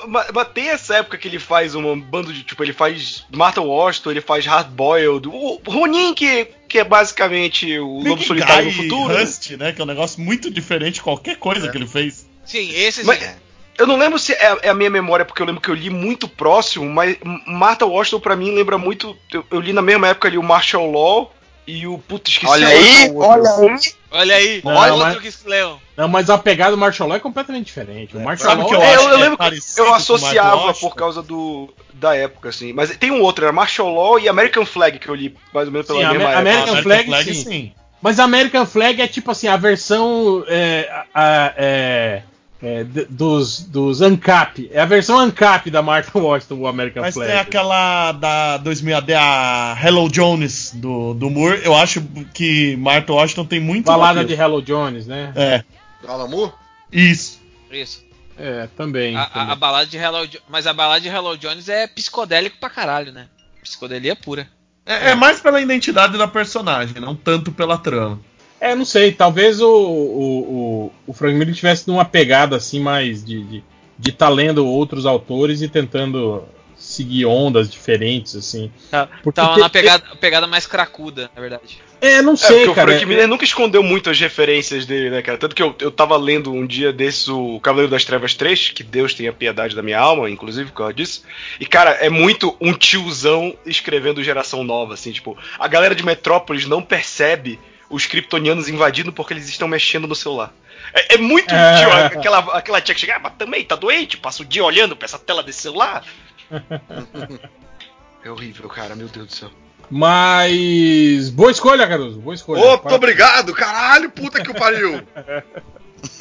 Mas, 0.08 0.28
mas 0.34 0.48
tem 0.54 0.70
essa 0.70 0.96
época 0.96 1.18
que 1.18 1.28
ele 1.28 1.38
faz 1.38 1.76
um 1.76 2.00
bando 2.00 2.32
de. 2.32 2.44
Tipo, 2.44 2.64
ele 2.64 2.72
faz 2.72 3.26
Martha 3.30 3.62
Washington, 3.62 4.12
ele 4.12 4.22
faz 4.22 4.46
Hard 4.46 4.70
Boiled. 4.70 5.28
O 5.28 5.60
Ronin, 5.68 6.14
que, 6.14 6.46
que 6.70 6.80
é 6.80 6.84
basicamente 6.86 7.78
o 7.78 7.98
Lobo 7.98 8.16
Big 8.16 8.26
Solitário 8.26 8.68
no 8.68 8.72
Guy 8.72 8.84
futuro. 8.90 9.14
né? 9.14 9.20
Rust, 9.22 9.50
né? 9.58 9.74
Que 9.74 9.82
é 9.82 9.84
um 9.84 9.88
negócio 9.88 10.22
muito 10.22 10.50
diferente 10.50 10.96
de 10.96 11.02
qualquer 11.02 11.36
coisa 11.36 11.70
que 11.70 11.78
ele 11.78 11.88
fez. 11.88 12.26
Sim, 12.46 12.72
esse 12.72 13.02
sim. 13.02 13.06
Mas- 13.08 13.36
Eu 13.78 13.86
não 13.88 13.98
lembro 13.98 14.18
se 14.18 14.34
é, 14.34 14.58
é 14.64 14.70
a 14.70 14.74
minha 14.74 14.90
memória, 14.90 15.24
porque 15.26 15.42
eu 15.42 15.46
lembro 15.46 15.62
que 15.62 15.70
eu 15.70 15.76
li 15.76 15.90
muito 15.90 16.28
próximo, 16.28 16.86
mas 16.90 17.16
Martha 17.46 17.86
Washington 17.86 18.20
pra 18.20 18.36
mim 18.36 18.52
lembra 18.56 18.78
muito. 18.78 19.16
Eu, 19.32 19.46
eu 19.52 19.60
li 19.60 19.72
na 19.74 19.82
mesma 19.82 20.08
época 20.08 20.28
ali 20.28 20.38
o 20.38 20.44
Martial 20.44 20.90
Law 20.90 21.32
e 21.68 21.86
o. 21.86 21.98
Puta, 22.00 22.30
esqueci 22.30 22.52
Olha 22.52 22.68
aí, 22.68 23.12
olha 23.16 23.50
aí. 23.50 23.80
Olha 24.10 24.36
aí, 24.36 24.62
Não, 24.64 24.74
olha 24.74 24.92
mas- 24.94 25.02
outro 25.10 25.22
que 25.22 25.32
se 25.32 25.48
leão. 25.48 25.80
Não, 25.96 26.08
mas 26.08 26.30
a 26.30 26.38
pegada 26.38 26.72
do 26.72 26.78
Martial 26.78 27.08
Law 27.10 27.18
é 27.18 27.20
completamente 27.20 27.66
diferente. 27.66 28.16
O 28.16 28.20
Martial 28.22 28.50
Sabe 28.52 28.62
Law 28.62 28.70
que 28.70 28.76
eu 28.76 28.82
É, 28.82 28.94
acho 28.96 29.04
eu, 29.04 29.10
eu 29.10 29.16
é 29.16 29.22
lembro 29.22 29.38
que 29.38 29.80
eu 29.82 29.94
associava 29.94 30.74
por 30.74 30.96
causa 30.96 31.22
do 31.22 31.72
da 31.94 32.16
época, 32.16 32.50
assim. 32.50 32.72
Mas 32.74 32.96
tem 32.98 33.12
um 33.12 33.22
outro, 33.22 33.44
era 33.46 33.52
Martial 33.52 33.90
Law 33.94 34.18
e 34.20 34.30
American 34.30 34.66
Flag, 34.66 34.98
que 34.98 35.08
eu 35.10 35.14
li 35.16 35.36
mais 35.54 35.68
ou 35.68 35.74
menos 35.74 35.86
pela 35.88 36.00
Sim, 36.00 36.08
mesma 36.18 36.30
Amer- 36.36 36.56
época. 36.56 36.72
American 36.72 36.84
Flag, 36.84 37.36
sim. 37.36 37.72
Mas 38.02 38.20
a 38.20 38.24
American 38.24 38.66
Flag 38.66 39.02
é 39.02 39.08
tipo 39.08 39.30
assim, 39.32 39.48
a 39.48 39.58
versão 39.58 40.44
é, 40.48 40.88
a- 40.92 41.06
a- 41.14 41.54
é, 41.58 42.22
é, 42.62 42.84
dos, 42.84 43.62
dos 43.62 44.02
ANCAP. 44.02 44.70
É 44.74 44.80
a 44.82 44.86
versão 44.86 45.18
ANCAP 45.20 45.70
da 45.70 45.82
Martha 45.82 46.12
Washington, 46.18 46.56
o 46.56 46.68
American 46.68 47.02
Mas 47.04 47.14
Flag. 47.14 47.30
tem 47.32 47.40
aquela 47.40 48.12
da 48.14 48.58
2000 48.58 48.98
AD, 48.98 49.14
a 49.14 49.78
Hello 49.84 50.10
Jones 50.10 50.72
do, 50.76 51.14
do 51.14 51.30
Moore. 51.30 51.62
Eu 51.64 51.76
acho 51.76 52.02
que 52.34 52.76
Martha 52.78 53.14
Washington 53.14 53.46
tem 53.46 53.60
muito 53.60 53.86
Balada 53.86 54.26
de. 54.26 54.34
Hello 54.34 54.62
Jones, 54.62 55.06
né? 55.08 55.32
É, 55.36 55.64
Alan 56.08 56.28
Moore? 56.28 56.52
isso. 56.92 57.40
Isso. 57.72 58.06
É, 58.38 58.68
também. 58.78 59.16
A, 59.16 59.24
a- 59.24 59.26
também. 59.30 59.52
a 59.52 59.56
balada 59.56 59.86
de 59.88 59.98
Hello 59.98 60.28
Mas 60.48 60.68
a 60.68 60.74
balada 60.74 61.02
de 61.02 61.08
Hello 61.10 61.38
Jones 61.38 61.68
é 61.70 61.88
psicodélico 61.88 62.58
pra 62.60 62.70
caralho, 62.70 63.12
né? 63.12 63.28
Psicodelia 63.64 64.16
pura. 64.16 64.48
É, 64.86 65.10
é 65.12 65.16
mais 65.16 65.40
pela 65.42 65.60
identidade 65.60 66.18
da 66.18 66.28
personagem, 66.28 67.02
não 67.02 67.14
tanto 67.14 67.52
pela 67.52 67.78
trama. 67.78 68.20
É, 68.60 68.74
não 68.74 68.86
sei, 68.86 69.12
talvez 69.12 69.62
o, 69.62 69.70
o, 69.70 70.40
o, 70.86 70.92
o 71.08 71.14
Frank 71.14 71.36
Miller 71.36 71.54
tivesse 71.54 71.88
numa 71.88 72.06
pegada 72.06 72.56
assim 72.56 72.80
mais 72.80 73.24
de 73.24 73.44
de 73.44 73.64
de 74.00 74.12
tá 74.12 74.30
lendo 74.30 74.66
outros 74.66 75.06
autores 75.06 75.62
e 75.62 75.68
tentando 75.68 76.44
seguir 76.78 77.26
ondas 77.26 77.70
diferentes, 77.70 78.36
assim. 78.36 78.72
Tá, 78.92 79.08
Porque 79.24 79.42
tava 79.42 79.58
na 79.58 79.70
pegada, 79.70 80.04
pegada 80.22 80.46
mais 80.46 80.68
cracuda, 80.68 81.32
na 81.36 81.42
verdade. 81.42 81.80
É, 82.00 82.22
não 82.22 82.34
É, 82.34 82.38
sei, 82.38 82.68
o 82.68 82.76
cara. 82.76 82.92
Frank 82.92 83.06
Miller 83.08 83.28
nunca 83.28 83.44
escondeu 83.44 83.82
muito 83.82 84.12
as 84.12 84.20
referências 84.20 84.86
dele, 84.86 85.10
né, 85.10 85.24
cara? 85.24 85.40
Tanto 85.40 85.56
que 85.56 85.64
eu, 85.64 85.76
eu 85.82 85.90
tava 85.90 86.16
lendo 86.16 86.54
um 86.54 86.68
dia 86.68 86.94
desses 86.94 87.28
o 87.28 87.60
Cavaleiro 87.60 87.90
das 87.90 88.06
Trevas 88.06 88.36
3, 88.36 88.70
que 88.70 88.84
Deus 88.84 89.16
tenha 89.16 89.34
piedade 89.34 89.76
da 89.76 89.82
minha 89.82 90.00
alma, 90.00 90.30
inclusive, 90.30 90.70
por 90.70 90.78
causa 90.78 90.94
disso. 90.94 91.24
E, 91.60 91.66
cara, 91.66 91.92
é 91.94 92.10
muito 92.12 92.56
um 92.62 92.74
tiozão 92.74 93.58
escrevendo 93.66 94.24
geração 94.24 94.64
nova, 94.64 94.94
assim, 94.94 95.12
tipo, 95.12 95.36
a 95.58 95.68
galera 95.68 95.96
de 95.96 96.06
Metrópolis 96.06 96.68
não 96.68 96.84
percebe 96.84 97.60
os 97.90 98.06
kryptonianos 98.06 98.68
invadindo 98.70 99.12
porque 99.14 99.34
eles 99.34 99.48
estão 99.48 99.68
mexendo 99.68 100.08
no 100.08 100.16
celular. 100.16 100.54
É, 100.94 101.16
é 101.16 101.18
muito 101.18 101.54
É. 101.54 101.80
tio, 101.80 101.92
aquela, 102.20 102.40
aquela 102.58 102.82
tia 102.82 102.94
que 102.96 103.02
chega, 103.02 103.16
ah, 103.16 103.20
mas 103.20 103.34
também 103.38 103.64
tá 103.66 103.76
doente, 103.76 104.18
passa 104.18 104.42
o 104.42 104.46
dia 104.46 104.64
olhando 104.64 104.96
pra 104.96 105.06
essa 105.06 105.20
tela 105.20 105.42
desse 105.44 105.62
celular. 105.62 106.04
é 108.24 108.30
horrível, 108.32 108.68
cara, 108.70 108.96
meu 108.96 109.08
Deus 109.08 109.28
do 109.28 109.34
céu. 109.34 109.52
Mas. 109.90 111.30
Boa 111.30 111.50
escolha, 111.52 111.88
Caruso. 111.88 112.20
Boa 112.20 112.36
escolha. 112.36 112.62
Opa, 112.62 112.84
Para- 112.84 112.96
obrigado, 112.96 113.54
caralho, 113.54 114.10
puta 114.10 114.42
que 114.44 114.52
o 114.52 114.56
pariu. 114.56 115.02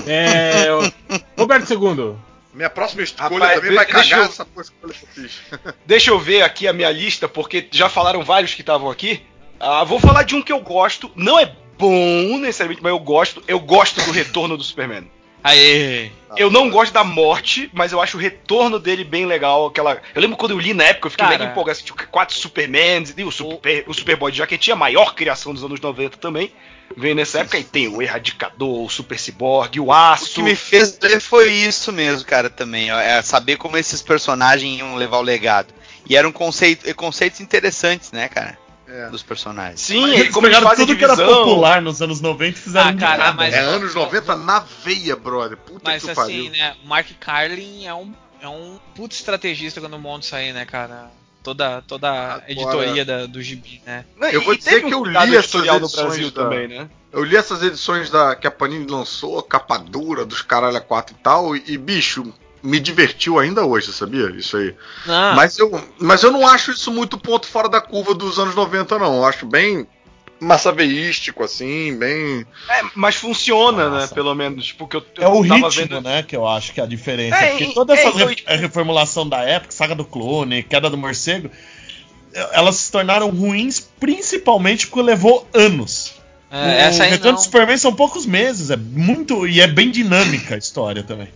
É, 0.06 0.72
o- 0.72 0.90
Roberto 1.38 1.70
II. 1.70 2.16
Minha 2.54 2.70
próxima 2.70 3.02
escolha 3.02 3.28
Rapaz, 3.40 3.60
também 3.60 3.74
vai 3.76 3.84
cagar 3.84 4.20
eu- 4.20 4.24
essa 4.24 4.42
porra 4.46 4.62
escolha 4.64 4.94
que 4.94 5.02
eu 5.04 5.08
fiz. 5.08 5.38
Deixa 5.84 6.10
eu 6.10 6.18
ver 6.18 6.40
aqui 6.42 6.66
a 6.66 6.72
minha 6.72 6.90
lista, 6.90 7.28
porque 7.28 7.68
já 7.70 7.86
falaram 7.90 8.22
vários 8.24 8.54
que 8.54 8.62
estavam 8.62 8.90
aqui. 8.90 9.22
Ah, 9.60 9.84
vou 9.84 9.98
falar 9.98 10.22
de 10.22 10.34
um 10.34 10.42
que 10.42 10.52
eu 10.52 10.60
gosto. 10.60 11.10
Não 11.14 11.38
é 11.38 11.50
bom 11.78 12.38
necessariamente, 12.38 12.82
mas 12.82 12.90
eu 12.90 12.98
gosto. 12.98 13.42
Eu 13.46 13.60
gosto 13.60 14.00
do 14.02 14.10
retorno 14.10 14.56
do 14.56 14.62
Superman. 14.62 15.10
Aê! 15.42 16.10
Eu 16.36 16.50
não 16.50 16.68
gosto 16.68 16.92
da 16.92 17.04
morte, 17.04 17.70
mas 17.72 17.92
eu 17.92 18.00
acho 18.00 18.16
o 18.16 18.20
retorno 18.20 18.78
dele 18.80 19.04
bem 19.04 19.24
legal. 19.26 19.66
Aquela... 19.66 20.00
Eu 20.14 20.20
lembro 20.20 20.36
quando 20.36 20.50
eu 20.50 20.58
li 20.58 20.74
na 20.74 20.84
época, 20.84 21.06
eu 21.06 21.10
fiquei 21.12 21.24
Cara. 21.24 21.38
mega 21.38 21.50
empolgado. 21.52 21.78
assim, 21.78 21.84
Tinha 21.84 22.06
quatro 22.08 22.36
Supermans, 22.36 23.14
e 23.16 23.22
o, 23.22 23.30
Super, 23.30 23.84
o 23.86 23.94
Superboy 23.94 24.32
de 24.32 24.38
Jaquetinha, 24.38 24.74
a 24.74 24.78
maior 24.78 25.14
criação 25.14 25.54
dos 25.54 25.62
anos 25.62 25.80
90 25.80 26.16
também. 26.18 26.52
Veio 26.96 27.14
nessa 27.14 27.40
época 27.40 27.58
e 27.58 27.64
tem 27.64 27.88
o 27.88 28.02
Erradicador, 28.02 28.84
o 28.84 28.88
Super 28.90 29.18
Cyborg, 29.18 29.78
o 29.78 29.86
O 29.86 29.92
Aço. 29.92 30.34
que 30.34 30.42
me 30.42 30.54
fez 30.56 30.98
ler 31.00 31.20
foi 31.20 31.50
isso 31.52 31.92
mesmo, 31.92 32.26
cara, 32.26 32.50
também. 32.50 32.90
ó, 32.92 32.98
É 32.98 33.22
saber 33.22 33.56
como 33.56 33.76
esses 33.76 34.02
personagens 34.02 34.78
iam 34.80 34.96
levar 34.96 35.18
o 35.18 35.22
legado. 35.22 35.72
E 36.08 36.16
eram 36.16 36.32
conceito, 36.32 36.92
conceitos 36.94 37.40
interessantes, 37.40 38.10
né, 38.12 38.28
cara? 38.28 38.58
É. 38.96 39.10
Dos 39.10 39.22
personagens. 39.22 39.80
Sim, 39.80 40.14
Eles 40.14 40.32
como 40.32 40.46
eles 40.46 40.58
fazem 40.58 40.86
tudo 40.86 40.96
que 40.96 41.04
era 41.04 41.14
divisão. 41.16 41.44
popular 41.44 41.82
nos 41.82 42.00
anos 42.00 42.20
90 42.20 42.58
e 42.58 42.62
fizeram 42.62 42.88
Ah, 42.90 42.94
cara, 42.94 43.16
nada. 43.18 43.32
mas- 43.34 43.52
É 43.54 43.58
anos 43.60 43.94
90 43.94 44.34
na 44.36 44.60
veia, 44.84 45.14
brother. 45.16 45.56
Puta 45.58 45.90
Mas 45.90 46.02
que 46.02 46.10
assim, 46.10 46.20
pariu. 46.20 46.50
né, 46.50 46.74
o 46.82 46.88
Mark 46.88 47.06
Carlin 47.20 47.84
é 47.86 47.92
um, 47.94 48.12
é 48.40 48.48
um 48.48 48.78
puto 48.94 49.14
estrategista 49.14 49.80
quando 49.80 49.98
monta 49.98 50.24
isso 50.24 50.34
aí, 50.36 50.52
né, 50.52 50.64
cara? 50.64 51.10
Toda, 51.42 51.80
toda 51.82 52.10
a 52.10 52.42
editoria 52.50 53.04
da- 53.04 53.26
do 53.26 53.40
gibi, 53.42 53.80
né? 53.86 54.04
Não, 54.16 54.28
Eu 54.28 54.42
vou 54.42 54.54
e 54.54 54.58
dizer 54.58 54.82
que 54.82 54.92
eu 54.92 55.04
li 55.04 55.36
essas 55.36 55.52
no 55.64 55.76
edições 55.76 56.06
Brasil 56.06 56.30
da- 56.32 56.42
também, 56.42 56.66
né? 56.68 56.88
Eu 57.12 57.22
li 57.22 57.36
essas 57.36 57.62
edições 57.62 58.10
da 58.10 58.34
que 58.34 58.46
a 58.46 58.50
Panini 58.50 58.86
lançou, 58.90 59.40
capa 59.42 59.78
dura 59.78 60.24
dos 60.24 60.42
caralho 60.42 60.76
a 60.76 60.80
4 60.80 61.14
e 61.18 61.22
tal, 61.22 61.56
e, 61.56 61.62
e, 61.68 61.78
bicho, 61.78 62.32
me 62.66 62.80
divertiu 62.80 63.38
ainda 63.38 63.64
hoje, 63.64 63.92
sabia? 63.92 64.30
Isso 64.36 64.56
aí. 64.56 64.74
Não, 65.06 65.34
Mas, 65.36 65.58
eu, 65.58 65.80
mas 65.98 66.22
eu 66.22 66.30
não 66.32 66.46
acho 66.46 66.72
isso 66.72 66.90
muito 66.90 67.16
ponto 67.18 67.46
fora 67.46 67.68
da 67.68 67.80
curva 67.80 68.14
dos 68.14 68.38
anos 68.38 68.54
90, 68.54 68.98
não. 68.98 69.16
Eu 69.16 69.24
acho 69.24 69.46
bem 69.46 69.86
massaveístico, 70.40 71.42
assim, 71.44 71.96
bem. 71.98 72.44
É, 72.68 72.82
mas 72.94 73.16
funciona, 73.16 73.88
Nossa. 73.88 74.06
né? 74.08 74.12
Pelo 74.14 74.34
menos. 74.34 74.66
Tipo, 74.66 74.86
que 74.86 74.96
eu, 74.96 75.04
É 75.18 75.28
o 75.28 75.44
eu 75.44 75.48
tava 75.48 75.68
ritmo, 75.68 75.70
vendo. 75.88 76.00
né, 76.02 76.22
que 76.22 76.36
eu 76.36 76.46
acho 76.46 76.72
que 76.72 76.80
é 76.80 76.84
a 76.84 76.86
diferença. 76.86 77.36
É, 77.36 77.50
Porque 77.50 77.66
toda 77.74 77.94
é, 77.94 78.04
essa 78.04 78.16
re- 78.26 78.34
tipo- 78.34 78.50
reformulação 78.50 79.28
da 79.28 79.42
época, 79.42 79.72
Saga 79.72 79.94
do 79.94 80.04
Clone, 80.04 80.62
Queda 80.62 80.90
do 80.90 80.96
Morcego, 80.96 81.50
elas 82.52 82.76
se 82.76 82.92
tornaram 82.92 83.30
ruins 83.30 83.80
principalmente 83.98 84.86
porque 84.88 85.02
levou 85.02 85.46
anos. 85.54 86.14
é, 86.50 86.56
o 86.56 86.68
essa 86.68 87.04
aí 87.04 87.10
Retorno 87.10 87.32
não. 87.32 87.38
do 87.38 87.44
Superman 87.44 87.78
são 87.78 87.94
poucos 87.94 88.26
meses, 88.26 88.70
é 88.70 88.76
muito. 88.76 89.46
E 89.46 89.60
é 89.60 89.66
bem 89.66 89.90
dinâmica 89.90 90.54
a 90.54 90.58
história 90.58 91.02
também. 91.02 91.28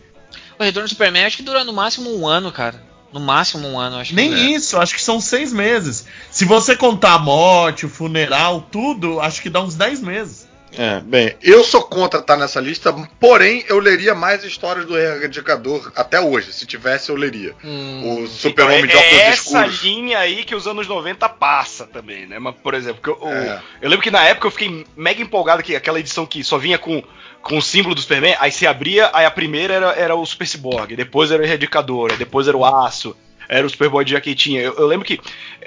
O 0.60 0.62
Retorno 0.62 0.86
do 0.86 0.90
Superman 0.90 1.24
acho 1.24 1.38
que 1.38 1.42
dura 1.42 1.64
no 1.64 1.72
máximo 1.72 2.14
um 2.14 2.28
ano, 2.28 2.52
cara. 2.52 2.82
No 3.14 3.18
máximo 3.18 3.66
um 3.66 3.80
ano, 3.80 3.96
acho 3.96 4.10
que 4.10 4.16
Nem 4.16 4.52
isso, 4.54 4.78
acho 4.78 4.94
que 4.94 5.02
são 5.02 5.18
seis 5.20 5.52
meses. 5.54 6.06
Se 6.30 6.44
você 6.44 6.76
contar 6.76 7.14
a 7.14 7.18
morte, 7.18 7.86
o 7.86 7.88
funeral, 7.88 8.68
tudo, 8.70 9.18
acho 9.20 9.40
que 9.40 9.48
dá 9.48 9.60
uns 9.62 9.74
dez 9.74 10.00
meses. 10.02 10.48
É, 10.78 11.00
bem, 11.00 11.34
eu 11.42 11.64
sou 11.64 11.82
contra 11.82 12.20
estar 12.20 12.36
nessa 12.36 12.60
lista, 12.60 12.92
porém 13.18 13.64
eu 13.68 13.80
leria 13.80 14.14
mais 14.14 14.44
histórias 14.44 14.84
do 14.86 14.96
Erradicador 14.96 15.90
até 15.96 16.20
hoje. 16.20 16.52
Se 16.52 16.64
tivesse, 16.66 17.08
eu 17.10 17.16
leria. 17.16 17.54
Hum, 17.64 18.22
O 18.22 18.28
Super-Homem 18.28 18.86
de 18.86 18.92
é 18.92 18.96
óculos 18.98 19.20
essa 19.22 19.66
escuros. 19.66 19.82
linha 19.82 20.18
aí 20.20 20.44
que 20.44 20.54
os 20.54 20.68
anos 20.68 20.86
90 20.86 21.28
passa 21.28 21.86
também, 21.86 22.26
né? 22.26 22.38
Mas, 22.38 22.54
por 22.62 22.74
exemplo, 22.74 23.02
que 23.02 23.08
eu, 23.08 23.18
o- 23.20 23.28
É. 23.32 23.60
eu 23.82 23.88
lembro 23.88 24.04
que 24.04 24.10
na 24.12 24.22
época 24.24 24.46
eu 24.46 24.50
fiquei 24.52 24.86
mega 24.96 25.20
empolgado 25.20 25.62
que 25.64 25.74
aquela 25.74 25.98
edição 25.98 26.24
que 26.24 26.44
só 26.44 26.56
vinha 26.56 26.78
com, 26.78 27.02
com 27.42 27.58
o 27.58 27.62
símbolo 27.62 27.94
do 27.94 28.00
Superman, 28.00 28.36
aí 28.38 28.52
se 28.52 28.66
abria, 28.66 29.10
aí 29.12 29.24
a 29.24 29.30
primeira 29.30 29.74
era, 29.74 29.92
era 29.92 30.14
o 30.14 30.24
Super 30.26 30.46
Cyborg, 30.46 30.94
depois 30.94 31.30
era 31.30 31.42
o 31.42 31.46
Erradicador, 31.46 32.16
depois 32.16 32.46
era 32.46 32.56
o 32.56 32.64
Aço, 32.64 33.16
era 33.48 33.66
o 33.66 33.70
Superboy 33.70 34.04
de 34.04 34.12
jaquetinha. 34.12 34.60
Eu, 34.60 34.74
eu 34.74 34.86
lembro 34.86 35.04
que 35.04 35.18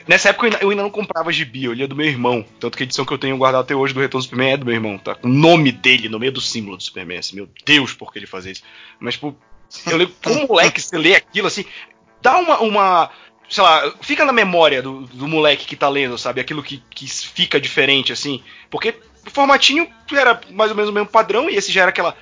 nessa 0.08 0.30
época 0.30 0.48
eu 0.48 0.52
ainda, 0.52 0.64
eu 0.64 0.70
ainda 0.70 0.84
não 0.84 0.90
comprava 0.90 1.34
gibi, 1.34 1.66
eu 1.66 1.74
lia 1.74 1.88
do 1.88 1.96
meu 1.96 2.08
irmão. 2.08 2.46
Tanto 2.60 2.78
que 2.78 2.84
a 2.84 2.86
edição 2.86 3.04
que 3.04 3.12
eu 3.12 3.18
tenho 3.18 3.38
guardado 3.38 3.62
até 3.62 3.76
hoje 3.76 3.94
do 3.94 4.00
Retorno 4.00 4.22
do 4.22 4.30
Superman 4.30 4.54
é 4.54 4.58
do 4.58 4.66
meu 4.66 4.74
irmão, 4.74 4.98
tá? 4.98 5.16
Com 5.16 5.28
o 5.28 5.32
nome 5.32 5.72
dele 5.72 6.08
no 6.08 6.18
meio 6.18 6.32
do 6.32 6.40
símbolo 6.40 6.78
do 6.78 6.84
Superman, 6.84 7.18
assim, 7.18 7.36
meu 7.36 7.50
Deus, 7.66 7.94
por 7.94 8.14
que 8.14 8.20
ele 8.20 8.26
fazia 8.26 8.54
isso? 8.54 8.64
Mas, 9.00 9.16
tipo, 9.16 9.36
eu 9.86 9.98
lembro 9.98 10.16
como 10.24 10.48
moleque 10.48 10.82
você 10.82 10.98
lê 10.98 11.16
aquilo 11.16 11.48
assim, 11.48 11.66
dá 12.22 12.38
uma. 12.38 12.62
uma 12.62 13.12
sei 13.50 13.62
lá, 13.62 13.94
fica 14.02 14.24
na 14.24 14.32
memória 14.32 14.82
do, 14.82 15.02
do 15.02 15.28
moleque 15.28 15.66
que 15.66 15.76
tá 15.76 15.90
lendo, 15.90 16.18
sabe? 16.18 16.40
Aquilo 16.40 16.64
que, 16.64 16.82
que 16.90 17.06
fica 17.06 17.60
diferente, 17.60 18.14
assim. 18.14 18.42
Porque 18.70 18.96
o 19.26 19.30
formatinho 19.32 19.88
era 20.12 20.40
mais 20.52 20.70
ou 20.72 20.76
menos 20.76 20.90
o 20.90 20.94
mesmo 20.94 21.10
padrão, 21.10 21.50
e 21.50 21.56
esse 21.56 21.72
já 21.72 21.82
era 21.82 21.90
aquela. 21.90 22.16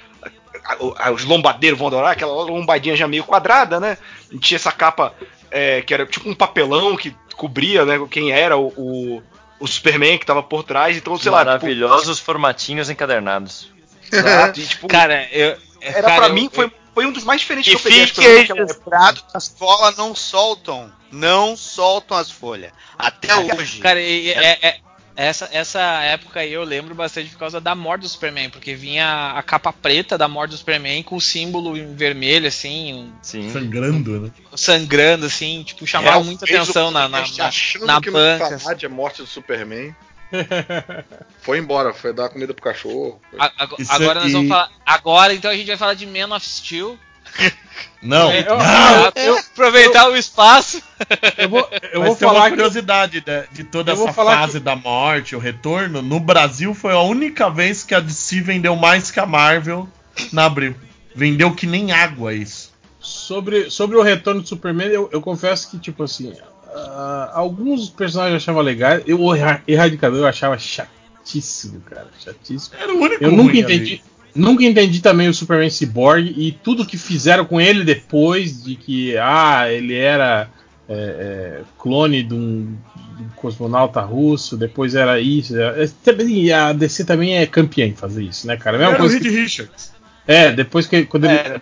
a- 0.65 1.07
a- 1.07 1.11
Os 1.11 1.23
lombadeiros 1.23 1.78
vão 1.80 1.88
adorar, 1.88 2.11
aquela 2.11 2.32
lombadinha 2.44 2.95
já 2.95 3.07
meio 3.07 3.23
quadrada, 3.23 3.80
né? 3.80 3.98
E 4.32 4.38
tinha 4.38 4.56
essa 4.57 4.72
capa 4.72 5.14
é, 5.49 5.82
que 5.82 5.94
era 5.94 6.06
tipo 6.06 6.30
um 6.30 6.36
papelão 6.36 6.95
que 6.95 7.15
cobria, 7.36 7.84
né? 7.86 7.99
Quem 8.10 8.32
era 8.32 8.56
o, 8.57 8.68
o, 8.78 9.23
o 9.60 9.68
Superman 9.68 10.18
que 10.18 10.26
tava 10.26 10.44
por 10.44 10.64
trás, 10.64 10.95
então, 10.95 11.18
sei 11.18 11.32
lá. 11.32 11.40
Tipo, 11.40 11.48
Maravilhosos 11.52 12.19
formatinhos 12.19 12.90
encadernados. 12.90 13.72
exato, 14.11 14.60
e, 14.60 14.68
tipo, 14.68 14.88
Cara, 14.88 15.28
eu. 15.32 15.57
era 15.82 16.02
cara, 16.03 16.15
pra 16.15 16.28
eu- 16.28 16.34
mim, 16.34 16.49
foi, 16.53 16.72
foi 16.94 17.06
um 17.06 17.11
dos 17.11 17.23
mais 17.23 17.41
diferentes 17.41 17.73
Que 17.73 17.80
que 17.80 17.88
eu 17.88 17.91
peguei. 17.91 18.07
fique 18.07 18.53
registrado 18.53 19.22
as 19.34 19.48
folhas 19.48 19.98
não 19.98 20.14
soltam. 20.15 20.91
Não 21.11 21.57
soltam 21.57 22.15
as 22.18 22.32
folhas. 22.32 22.72
Até 22.98 23.36
hoje. 23.36 23.80
Cara, 23.82 23.99
e- 23.99 24.28
e- 24.28 24.32
é- 24.32 24.60
é- 24.61 24.78
essa, 25.16 25.50
essa 25.52 25.80
época 26.04 26.40
aí 26.40 26.52
eu 26.54 26.64
lembro 26.64 26.96
bastante 26.96 27.30
por 27.32 27.40
causa 27.40 27.60
da 27.62 27.76
morte 27.76 28.02
do 28.04 28.10
Superman, 28.10 28.50
porque 28.50 28.74
vinha 28.74 29.32
a 29.36 29.44
capa 29.44 29.72
preta 29.74 30.18
da 30.18 30.28
morte 30.28 30.52
do 30.52 30.58
Superman 30.58 31.04
com 31.04 31.16
o 31.16 31.22
símbolo 31.22 31.78
em 31.78 31.94
vermelho, 31.96 32.48
assim, 32.48 32.94
um- 32.94 33.14
Sim. 33.22 33.50
Sangrando, 33.52 34.20
né? 34.22 34.32
sangrando, 34.56 35.26
assim, 35.26 35.64
tipo, 35.64 35.86
chamava 35.86 36.20
É, 36.20 36.24
muita 36.24 36.46
o 36.46 36.48
atenção 36.48 36.92
na, 36.92 37.08
na, 37.10 37.20
na, 37.28 37.46
achando 37.48 37.86
na 37.86 38.02
que 38.02 38.10
banca. 38.12 38.58
falar 38.60 38.74
de 38.76 38.86
a 38.86 38.90
morte 38.90 39.22
do 39.22 39.28
Superman. 39.28 39.96
foi 41.42 41.58
embora, 41.58 41.94
foi 41.94 42.14
dar 42.14 42.30
comida 42.30 42.54
pro 42.54 42.64
cachorro. 42.64 43.22
A- 43.38 43.52
ag- 43.58 43.76
Isso 43.80 43.92
agora 43.92 44.22
nós 44.22 44.32
vamos 44.32 44.48
falar. 44.50 44.72
Agora 44.86 45.34
então 45.34 45.52
a 45.52 45.56
gente 45.56 45.68
vai 45.68 45.78
falar 45.78 45.94
de 45.94 46.06
Man 46.06 46.34
of 46.36 46.46
Steel. 46.48 46.98
Não, 48.02 48.32
É, 48.32 48.40
eu- 48.41 48.58
não! 48.58 49.12
Pra 49.12 49.40
aproveitar 49.40 50.10
o 50.10 50.16
espaço. 50.18 50.82
Eu 51.38 51.49
vou, 51.49 51.70
eu 51.94 52.03
vou 52.03 52.16
tem 52.16 52.28
uma 52.28 52.34
falar 52.34 52.44
que. 52.49 52.56
curiosidade 52.56 53.22
de, 53.22 53.48
de 53.52 53.64
toda 53.64 53.91
eu 53.91 53.95
essa 54.03 54.12
falar 54.14 54.38
fase 54.40 54.60
da 54.60 54.76
morte, 54.76 55.36
o 55.36 55.40
retorno. 55.40 56.02
No 56.02 56.20
Brasil 56.20 56.74
foi 56.74 56.94
a 56.94 56.99
única 57.02 57.49
vez 57.49 57.84
que 57.84 57.94
a 57.94 57.99
DC 57.99 58.41
vendeu 58.41 58.76
mais 58.76 59.12
que 59.12 59.20
a 59.20 59.26
Marvel 59.26 59.88
na 60.34 60.45
Abril. 60.45 60.76
Vendeu 61.14 61.53
que 61.53 61.68
nem 61.68 61.91
água 61.91 62.34
isso. 62.34 62.72
Sobre, 62.99 63.70
sobre 63.70 63.98
o 63.98 64.02
retorno 64.02 64.41
do 64.41 64.48
Superman, 64.48 64.88
eu, 64.90 65.10
eu 65.12 65.22
confesso 65.22 65.70
que, 65.70 65.78
tipo 65.78 66.03
assim, 66.03 66.34
ah, 66.74 67.32
alguns 67.34 67.90
personagens 67.90 68.32
eu 68.34 68.38
achava 68.38 68.62
legais. 68.62 69.03
Eu, 69.06 69.20
o 69.22 69.36
Erra- 69.36 69.62
Erradicador 69.68 70.20
eu 70.20 70.28
achava 70.28 70.58
chatíssimo, 70.58 71.82
cara. 71.82 72.08
Chatíssimo. 72.20 72.76
Era 72.80 72.94
o 72.94 72.98
único 72.99 73.24
Eu 73.24 73.32
nunca 73.32 73.56
entendi. 73.58 74.02
Nunca 74.34 74.64
entendi 74.64 75.02
também 75.02 75.28
o 75.28 75.34
Superman 75.34 75.70
Cyborg 75.70 76.34
e 76.38 76.52
tudo 76.52 76.86
que 76.86 76.98
fizeram 76.98 77.45
com 77.45 77.60
ele 77.60 77.84
depois 77.84 78.64
de 78.64 78.76
que 78.76 79.18
ah, 79.18 79.66
ele 79.72 79.95
era 79.95 80.49
é, 80.88 80.94
é, 80.94 81.62
clone 81.78 82.24
de 82.24 82.34
um, 82.34 82.76
de 83.18 83.24
um 83.24 83.30
cosmonauta 83.36 83.99
russo, 84.02 84.56
depois 84.58 84.95
era 84.95 85.20
isso. 85.20 85.60
é, 85.60 85.88
também- 86.03 86.44
e 86.44 86.52
a 86.53 86.72
DC 86.74 87.03
também 87.06 87.38
é 87.38 87.45
campeã 87.45 87.86
em 87.86 87.94
fazer 87.95 88.24
isso, 88.24 88.48
né, 88.48 88.56
cara? 88.58 88.78
A 88.78 88.80
mesma 88.80 88.94
Era 88.95 89.03
o 89.03 89.08
coisa 89.08 89.20
Reed 89.20 89.24
que- 89.32 89.41
Richards. 89.41 89.91
é, 90.28 90.52
depois 90.52 90.88
que 90.88 91.06
quando 91.06 91.26
ele. 91.26 91.34
É, 91.34 91.62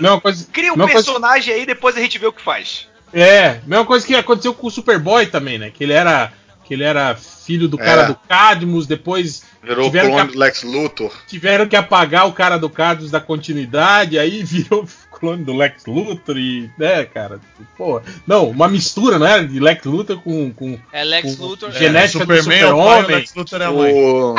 mesma 0.00 0.20
coisa, 0.20 0.46
Cria 0.52 0.72
um 0.72 0.76
mesma 0.76 0.92
coisa- 0.92 1.06
personagem 1.12 1.54
aí, 1.54 1.64
depois 1.66 1.96
a 1.96 2.00
gente 2.00 2.18
vê 2.18 2.26
o 2.26 2.32
que 2.32 2.42
faz. 2.42 2.86
é, 3.12 3.60
mesma 3.66 3.84
coisa 3.84 4.06
que 4.06 4.14
aconteceu 4.14 4.52
com 4.54 4.66
o 4.66 4.70
Superboy 4.70 5.26
também, 5.26 5.58
né? 5.58 5.70
Que 5.70 5.84
ele 5.84 5.92
era. 5.94 6.32
Que 6.70 6.74
ele 6.74 6.84
era 6.84 7.16
filho 7.16 7.66
do 7.66 7.76
cara 7.76 8.02
É. 8.02 8.06
do 8.06 8.14
Cadmus, 8.14 8.86
depois 8.86 9.42
Virou 9.60 9.80
o 9.80 9.90
Tiveram 9.90 10.10
clone 10.10 10.26
que- 10.28 10.32
do 10.34 10.38
Lex 10.38 10.62
Luthor. 10.62 11.12
tiveram 11.26 11.66
que 11.66 11.74
apagar 11.74 12.28
o 12.28 12.32
cara 12.32 12.56
do 12.58 12.70
Cadmus 12.70 13.10
da 13.10 13.20
continuidade, 13.20 14.16
aí 14.20 14.40
virou 14.44 14.86
clone 15.10 15.42
do 15.44 15.52
Lex 15.54 15.84
Luthor 15.84 16.38
e, 16.38 16.70
né, 16.78 17.04
cara, 17.04 17.40
pô, 17.76 18.00
não, 18.24 18.48
uma 18.50 18.68
mistura, 18.68 19.18
não 19.18 19.26
era, 19.26 19.44
de 19.46 19.58
Lex 19.58 19.84
Luthor 19.84 20.18
com, 20.22 20.50
com 20.52 20.78
É 20.92 21.02
Lex 21.02 21.34
com 21.34 21.44
Luthor. 21.44 21.72
genética 21.72 22.24
do 22.24 22.32
Superman 22.36 22.60
é 22.60 22.66
o 22.72 22.76
pai, 22.76 22.86
o 22.86 22.90
super-homem. 23.00 23.16
Lex 23.16 23.34
Luthor 23.34 23.60
é 23.60 23.64
a 23.64 23.70
mãe. 23.72 23.92
O, 23.92 24.34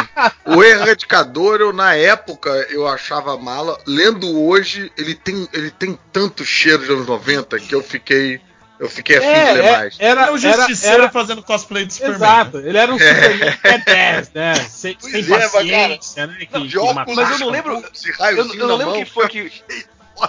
o 0.56 0.64
Erradicador, 0.64 1.60
eu, 1.60 1.74
na 1.74 1.94
época, 1.96 2.50
eu 2.70 2.88
achava 2.88 3.38
mala. 3.38 3.78
Lendo 3.86 4.40
hoje, 4.42 4.90
ele 4.98 5.14
tem, 5.16 5.48
ele 5.54 5.70
tem 5.70 6.00
tanto 6.14 6.46
cheiro 6.46 6.84
de 6.86 6.92
anos 6.94 7.06
90 7.08 7.60
que 7.60 7.76
eu 7.76 7.84
fiquei. 7.84 8.40
Eu 8.82 8.90
fiquei 8.90 9.18
afim 9.18 9.28
de 9.28 9.34
ler 9.54 9.64
É, 9.64 9.72
mais. 9.78 9.96
é, 10.00 10.06
era, 10.08 10.22
É 10.26 10.32
o 10.32 10.38
era, 10.38 10.38
Justiceiro 10.40 11.04
era, 11.04 11.12
fazendo 11.12 11.44
cosplay 11.44 11.86
do 11.86 11.94
Superman. 11.94 12.16
Exato, 12.18 12.58
ele 12.58 12.78
era 12.80 12.92
um 12.92 12.98
Superman 13.00 13.58
badass, 13.64 14.32
né? 14.34 14.56
Sem, 14.56 14.98
Pois 15.00 15.12
sem 15.12 15.22
é, 15.36 15.38
mas, 15.38 15.52
paciência, 15.52 16.28
né? 16.28 16.38
Que, 16.40 16.60
De 16.62 16.68
que 16.70 16.78
óculos, 16.80 17.16
mas 17.16 17.30
eu 17.30 17.38
não 17.38 17.50
lembro- 17.52 17.84
Esse 17.94 18.10
Eu, 18.20 18.38
eu 18.38 18.68
não 18.68 18.76
lembro 18.78 18.86
mão. 18.88 18.94
quem 18.96 19.06
foi 19.06 19.28
que, 19.30 19.52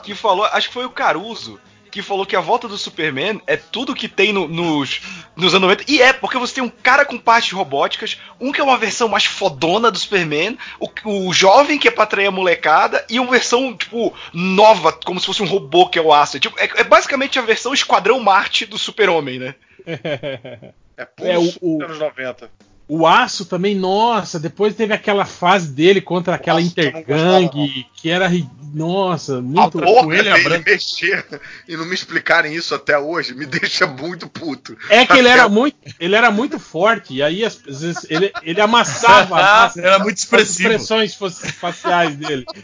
que 0.03 0.15
falou, 0.15 0.45
acho 0.45 0.69
que 0.69 0.74
foi 0.74 0.85
o 0.85 0.91
Caruso, 0.91 1.59
que 1.91 2.03
falou 2.03 2.27
que 2.27 2.37
a 2.37 2.41
volta 2.41 2.69
do 2.69 2.77
Superman 2.77 3.41
é 3.47 3.57
tudo 3.57 3.95
que 3.95 4.07
tem 4.09 4.33
no- 4.35 4.47
nos, 4.49 5.01
nos 5.37 5.55
anos 5.55 5.69
90. 5.69 5.85
E 5.91 6.01
é, 6.03 6.13
porque 6.13 6.39
você 6.39 6.55
tem 6.55 6.63
um 6.65 6.69
cara 6.69 7.05
com 7.05 7.19
partes 7.19 7.53
robóticas, 7.53 8.19
um 8.41 8.53
que 8.53 8.61
é 8.61 8.65
uma 8.65 8.77
versão 8.77 9.09
mais 9.09 9.25
fodona 9.25 9.91
do 9.91 9.99
Superman, 9.99 10.59
o, 10.79 10.89
o 11.29 11.33
jovem 11.33 11.79
que 11.79 11.89
é 11.89 11.91
pra 11.91 12.05
atrair 12.05 12.27
a 12.27 12.31
molecada, 12.31 13.05
e 13.09 13.19
uma 13.19 13.31
versão, 13.31 13.75
tipo, 13.77 14.15
nova, 14.33 14.93
como 14.93 15.19
se 15.21 15.27
fosse 15.27 15.43
um 15.43 15.47
robô 15.47 15.89
que 15.89 15.99
é 15.99 16.03
o 16.03 16.13
Aço. 16.13 16.39
Tipo, 16.39 16.59
é, 16.59 16.65
é 16.81 16.85
basicamente 16.85 17.39
a 17.39 17.43
versão 17.43 17.73
Esquadrão 17.73 18.21
Marte 18.21 18.67
do 18.67 18.79
Super-Homem, 18.79 19.39
né? 19.39 19.55
É 20.95 21.07
puro 21.07 21.29
É, 21.31 21.39
o- 21.39 21.83
anos 21.83 21.99
90. 21.99 22.51
O 22.94 23.06
Aço 23.06 23.44
também, 23.47 23.74
nossa, 23.74 24.39
depois 24.39 24.74
teve 24.74 24.93
aquela 24.93 25.24
fase 25.24 25.69
dele 25.69 26.01
contra 26.02 26.35
aquela 26.35 26.60
Nossa, 26.60 26.74
eu 26.78 26.85
não 27.16 27.43
intergang, 27.43 27.86
que 27.97 28.10
era, 28.10 28.31
nossa, 28.74 29.39
A 29.39 29.40
muito... 29.40 29.78
boca 29.78 30.02
coelha 30.05 30.32
dele 30.35 30.44
branca. 30.44 30.70
mexer 30.70 31.24
e 31.66 31.74
não 31.77 31.86
me 31.86 31.94
explicarem 31.94 32.55
isso 32.55 32.74
até 32.74 32.98
hoje 32.98 33.35
me 33.35 33.47
deixa 33.47 33.86
muito 33.86 34.28
puto. 34.28 34.77
É 34.90 35.06
que 35.06 35.16
ele 35.16 35.28
era 35.28 35.48
muito, 35.48 35.77
ele 35.98 36.14
era 36.14 36.31
muito 36.31 36.59
forte, 36.59 37.14
e 37.14 37.23
aí 37.23 37.43
às 37.44 37.56
vezes 37.56 38.06
ele, 38.10 38.31
ele 38.43 38.60
amassava 38.60 39.36
as, 39.64 39.77
Era 39.77 39.98
muito 39.98 40.16
as 40.16 40.20
expressivo. 40.24 40.69
expressões 40.73 41.14
fa- 41.14 41.31
faciais 41.31 42.14
dele. 42.16 42.44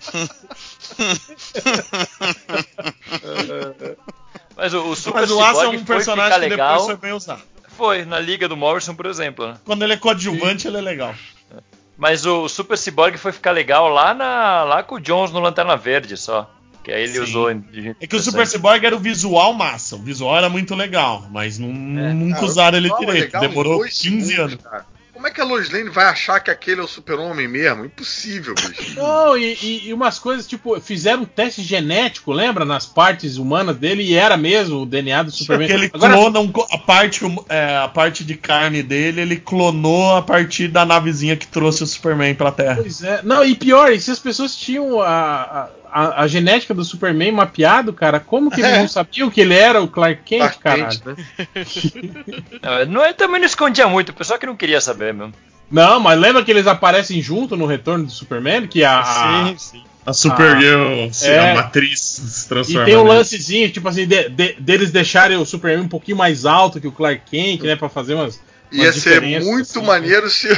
Mas 4.57 4.75
o, 4.75 4.89
o 4.91 4.97
Super 4.97 5.21
Mas 5.21 5.31
o 5.31 5.41
Aço 5.43 5.61
é 5.63 5.69
um 5.69 5.85
personagem 5.85 6.41
que 6.41 6.49
legal. 6.49 6.71
depois 6.73 6.87
foi 6.87 6.97
bem 6.97 7.13
usado. 7.17 7.43
Foi, 7.79 8.05
na 8.05 8.19
Liga 8.19 8.49
do 8.49 8.57
Morrison, 8.57 8.93
por 8.93 9.07
exemplo. 9.07 9.47
né? 9.47 9.55
Quando 9.65 9.85
ele 9.85 9.93
é 9.93 9.97
coadjuvante, 9.97 10.67
ele 10.67 10.79
é 10.79 10.81
legal. 10.81 11.15
Mas 11.97 12.27
o 12.27 12.49
Super 12.49 12.77
Cyborg 12.77 13.17
foi 13.17 13.31
ficar 13.31 13.53
legal 13.53 13.89
lá, 13.89 14.13
na, 14.13 14.65
lá 14.65 14.83
com 14.83 14.97
o 14.97 15.01
Jones 15.01 15.31
no 15.31 15.39
Lanterna 15.39 15.77
Verde 15.77 16.17
só. 16.17 16.51
Que 16.83 16.91
aí 16.91 17.05
ele 17.05 17.13
Sim. 17.13 17.21
usou. 17.21 17.51
É 17.51 18.07
que 18.07 18.17
o 18.17 18.21
Super. 18.21 18.47
Cyborg 18.49 18.85
era 18.85 18.97
o 18.97 18.99
visual 18.99 19.53
massa. 19.53 19.95
O 19.95 20.03
visual 20.03 20.37
era 20.37 20.49
muito 20.49 20.75
legal, 20.75 21.29
mas 21.31 21.57
não, 21.57 21.69
nunca 21.69 22.35
Cara, 22.37 22.47
usaram 22.47 22.79
ele 22.79 22.91
é 22.93 22.99
direito. 22.99 23.39
Demorou 23.39 23.79
dois 23.79 23.97
15 23.99 24.27
segundos, 24.27 24.53
anos. 24.55 24.65
cara. 24.65 24.87
Como 25.19 25.27
é 25.27 25.33
que 25.33 25.41
a 25.41 25.45
Lois 25.45 25.69
Lane 25.69 25.91
vai 25.91 26.05
achar 26.05 26.39
que 26.39 26.49
aquele 26.49 26.81
é 26.81 26.85
o 26.85 26.87
super-homem 26.87 27.49
mesmo? 27.49 27.85
Impossível, 27.85 28.55
bicho. 28.55 28.95
Não, 29.03 29.37
e, 29.37 29.59
e- 29.61 29.89
e 29.89 29.93
umas 29.93 30.17
coisas, 30.17 30.47
tipo, 30.47 30.81
fizeram 30.81 31.23
um 31.23 31.25
teste 31.25 31.61
genético, 31.61 32.31
lembra? 32.31 32.65
Nas 32.65 32.87
partes 32.87 33.37
humanas 33.37 33.77
dele, 33.77 34.05
e 34.05 34.15
era 34.15 34.37
mesmo 34.37 34.83
o 34.83 34.87
DNA 34.87 35.25
do 35.25 35.33
Superman. 35.33 35.67
Porque 35.67 35.83
ele 35.87 35.91
Agora, 35.93 36.13
clona 36.13 36.39
um 36.39 36.53
a, 36.71 36.79
parte, 36.79 37.21
é, 37.49 37.79
a 37.79 37.89
parte 37.89 38.23
de 38.23 38.37
carne 38.37 38.81
dele, 38.81 39.23
ele 39.23 39.37
clonou 39.37 40.15
a 40.15 40.23
partir 40.23 40.69
da 40.69 40.87
navezinha 40.87 41.37
que 41.37 41.49
trouxe 41.49 41.83
o 41.83 41.87
Superman 41.89 42.37
pra 42.37 42.53
Terra. 42.53 42.77
Pois 42.77 43.03
é. 43.03 43.21
Não, 43.25 43.45
e 43.45 43.57
pior, 43.57 43.91
e 43.91 44.01
se 44.01 44.13
as 44.13 44.21
pessoas 44.21 44.55
tinham 44.55 45.03
a, 45.03 45.09
a, 45.11 45.69
a 45.93 46.27
genética 46.27 46.75
do 46.75 46.85
Superman 46.85 47.33
mapeado, 47.33 47.93
cara, 47.93 48.21
como 48.21 48.51
que 48.51 48.61
eles 48.61 48.73
É. 48.77 48.81
não 48.81 48.89
sabiam 48.89 49.31
que 49.31 49.41
ele 49.41 49.55
era 49.55 49.81
o 49.83 49.89
Clark 49.89 50.23
Kent, 50.25 50.59
né? 51.05 51.17
Não, 52.89 53.05
ele 53.05 53.15
também 53.15 53.41
não 53.41 53.47
escondia 53.47 53.87
muito, 53.89 54.11
o 54.11 54.15
pessoal 54.15 54.39
que 54.39 54.47
não 54.47 54.57
queria 54.57 54.81
saber 54.81 55.13
mesmo. 55.15 55.33
Não, 55.71 56.01
mas 56.01 56.19
lembra 56.19 56.43
que 56.45 56.51
eles 56.51 56.67
aparecem 56.67 57.21
junto 57.21 57.57
no 57.57 57.67
retorno 57.67 58.07
do 58.07 58.11
Superman? 58.11 58.67
Que 58.67 58.85
a, 58.85 59.01
a- 59.01 59.55
sim. 59.59 59.83
A 60.07 60.13
Supergirl, 60.15 61.11
se- 61.13 61.27
é. 61.29 61.51
a 61.51 61.55
matriz 61.57 62.01
se 62.01 62.47
E 62.47 62.49
transforma. 62.49 62.85
tem 62.87 62.97
um 62.97 63.05
nele. 63.05 63.19
lancezinho, 63.19 63.71
tipo 63.71 63.87
assim, 63.89 64.07
de- 64.07 64.31
de- 64.31 64.57
deles 64.59 64.91
deixarem 64.91 65.37
o 65.37 65.45
Superman 65.45 65.85
um 65.85 65.89
pouquinho 65.89 66.17
mais 66.17 66.47
alto 66.47 66.81
que 66.81 66.87
o 66.89 66.93
Clark 66.93 67.21
Kent, 67.31 67.61
né? 67.63 67.77
Pra 67.77 67.91
fazer 67.91 68.15
umas. 68.15 68.41
Ia 68.73 68.85
umas 68.85 68.95
ser 68.95 69.01
diferenças, 69.21 69.47
muito 69.49 69.79
assim. 69.79 69.87
maneiro 69.87 70.31
se, 70.31 70.49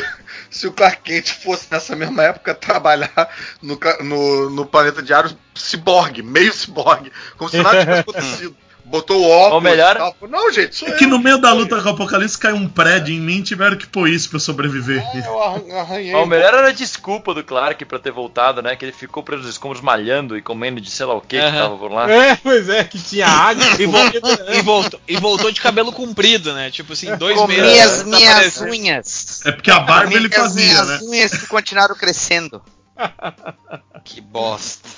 se 0.50 0.66
o 0.66 0.72
Clark 0.72 1.02
Kent 1.02 1.32
fosse 1.32 1.66
nessa 1.70 1.94
mesma 1.94 2.24
época 2.24 2.54
trabalhar 2.54 3.30
no, 3.62 3.78
no, 4.02 4.50
no 4.50 4.66
planeta 4.66 5.02
diário 5.02 5.36
ciborgue, 5.54 6.22
meio 6.22 6.52
ciborgue, 6.52 7.12
como 7.36 7.48
se 7.48 7.62
nada 7.62 7.80
tivesse 7.80 8.00
acontecido. 8.10 8.56
Botou 8.90 9.20
o 9.22 9.28
óculos 9.30 9.52
Ou 9.54 9.60
melhor- 9.60 9.94
e 9.94 9.98
tal. 9.98 10.16
Não, 10.28 10.52
gente, 10.52 10.74
sou 10.74 10.88
É 10.88 10.90
eu. 10.92 10.96
que 10.96 11.06
no 11.06 11.16
meio 11.20 11.38
da 11.38 11.52
luta 11.52 11.80
com 11.80 11.88
o 11.88 11.92
Apocalipse 11.92 12.36
caiu 12.36 12.56
um 12.56 12.68
prédio 12.68 13.14
em 13.14 13.20
mim 13.20 13.36
e 13.38 13.42
tiveram 13.44 13.76
que 13.76 13.86
pôr 13.86 14.08
isso 14.08 14.28
pra 14.28 14.34
eu 14.36 14.40
sobreviver. 14.40 15.00
Eu 15.24 15.40
arran- 15.40 15.78
arranhei. 15.78 16.12
O 16.16 16.26
melhor 16.26 16.52
era 16.54 16.68
a 16.70 16.72
desculpa 16.72 17.32
do 17.32 17.44
Clark 17.44 17.84
pra 17.84 18.00
ter 18.00 18.10
voltado, 18.10 18.60
né? 18.60 18.74
Que 18.74 18.84
ele 18.84 18.92
ficou 18.92 19.22
preso 19.22 19.42
nos 19.42 19.52
escombros 19.52 19.80
malhando 19.80 20.36
e 20.36 20.42
comendo 20.42 20.80
de 20.80 20.90
sei 20.90 21.06
lá 21.06 21.14
o 21.14 21.20
que 21.20 21.28
que 21.28 21.36
Aham. 21.38 21.62
tava 21.62 21.76
por 21.78 21.92
lá. 21.92 22.10
É, 22.10 22.34
pois 22.34 22.68
é, 22.68 22.82
que 22.82 22.98
tinha 23.00 23.28
água 23.28 23.64
E, 23.78 23.86
vol- 23.86 24.00
e 24.58 24.60
voltou, 24.62 25.00
e 25.06 25.16
voltou 25.18 25.52
de 25.52 25.60
cabelo 25.60 25.92
comprido, 25.92 26.52
né? 26.52 26.70
Tipo 26.72 26.92
assim, 26.94 27.14
dois 27.16 27.38
Comi 27.38 27.60
meses. 27.60 27.92
as 27.92 28.02
minhas 28.02 28.20
desapareceu. 28.22 28.66
unhas. 28.72 29.46
É 29.46 29.52
porque 29.52 29.70
a 29.70 29.78
barba 29.78 30.12
ele 30.14 30.28
fazia, 30.28 30.64
minhas 30.64 30.88
né? 30.88 30.98
unhas 31.04 31.30
que 31.30 31.46
continuaram 31.46 31.94
crescendo. 31.94 32.60
que 34.04 34.20
bosta. 34.20 34.88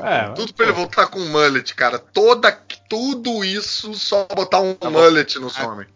É, 0.00 0.28
Tudo 0.34 0.52
pra 0.54 0.66
ele 0.66 0.74
voltar 0.74 1.06
com 1.06 1.18
um 1.18 1.28
mullet, 1.30 1.74
cara. 1.74 1.98
Toda, 1.98 2.52
tudo 2.88 3.44
isso 3.44 3.92
só 3.94 4.26
botar 4.34 4.60
um 4.60 4.76
mullet 4.90 5.38
no 5.38 5.50
homem. 5.66 5.86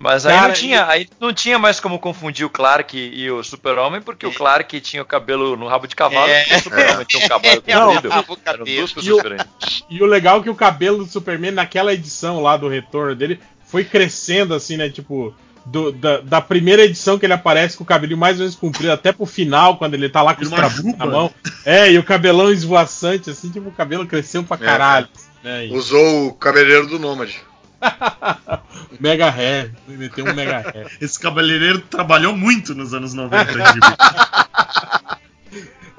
Mas 0.00 0.26
aí 0.26 0.34
Cara, 0.34 0.48
não 0.48 0.54
tinha, 0.54 0.86
aí 0.88 1.08
não 1.20 1.32
tinha 1.32 1.56
mais 1.56 1.78
como 1.78 1.96
confundir 2.00 2.44
o 2.44 2.50
Clark 2.50 2.96
e 2.98 3.30
o 3.30 3.40
Super-Homem, 3.44 4.02
porque 4.02 4.26
o 4.26 4.32
Clark 4.34 4.80
tinha 4.80 5.00
o 5.00 5.04
cabelo 5.06 5.56
no 5.56 5.68
rabo 5.68 5.86
de 5.86 5.94
cavalo 5.94 6.28
É. 6.28 6.44
e 6.52 6.56
o 6.56 6.60
Super-Homem 6.60 7.06
tinha 7.06 7.24
um 7.24 7.28
cabelo 7.28 7.62
Não, 7.68 7.94
comprido. 7.94 8.12
Eram 8.12 8.36
cabelo. 8.36 8.64
duas 8.64 8.90
E 9.06 9.12
o- 9.12 9.16
diferentes. 9.16 9.84
E 9.88 10.02
o 10.02 10.06
legal 10.06 10.40
é 10.40 10.42
que 10.42 10.50
o 10.50 10.56
cabelo 10.56 11.04
do 11.04 11.10
Superman, 11.10 11.52
naquela 11.52 11.92
edição 11.94 12.42
lá 12.42 12.56
do 12.56 12.66
retorno 12.68 13.14
dele, 13.14 13.38
foi 13.64 13.84
crescendo 13.84 14.54
assim, 14.54 14.76
né? 14.76 14.88
Tipo, 14.90 15.32
do- 15.64 15.92
da, 15.92 16.20
da 16.20 16.40
primeira 16.40 16.82
edição 16.82 17.16
que 17.16 17.24
ele 17.24 17.32
aparece 17.34 17.76
com 17.76 17.84
o 17.84 17.86
cabelinho 17.86 18.18
mais 18.18 18.38
ou 18.38 18.40
menos 18.40 18.56
comprido, 18.56 18.90
até 18.90 19.12
pro 19.12 19.24
final, 19.24 19.76
quando 19.76 19.94
ele 19.94 20.08
tá 20.08 20.20
lá 20.20 20.34
com 20.34 20.42
os 20.42 20.48
trabucos 20.50 20.98
na 20.98 21.06
mão. 21.06 21.30
É, 21.64 21.92
e 21.92 21.96
o 21.96 22.02
cabelão 22.02 22.50
esvoaçante, 22.50 23.30
assim, 23.30 23.48
tipo, 23.50 23.68
o 23.68 23.72
cabelo 23.72 24.04
cresceu 24.04 24.42
pra 24.42 24.56
É, 24.56 24.64
caralho. 24.66 25.06
né? 25.14 25.29
E- 25.44 25.70
Usou 25.72 26.28
o 26.28 26.34
cabeleireiro 26.34 26.86
do 26.86 26.98
Nômade. 26.98 27.40
mega 29.00 29.30
hair, 29.30 29.72
meteu 29.88 30.26
um 30.26 30.34
mega 30.34 30.58
hair. 30.58 30.86
Esse 31.00 31.18
cabeleireiro 31.18 31.80
trabalhou 31.80 32.36
muito 32.36 32.74
nos 32.74 32.92
anos 32.92 33.14
90. 33.14 33.52
gibi. 33.52 33.80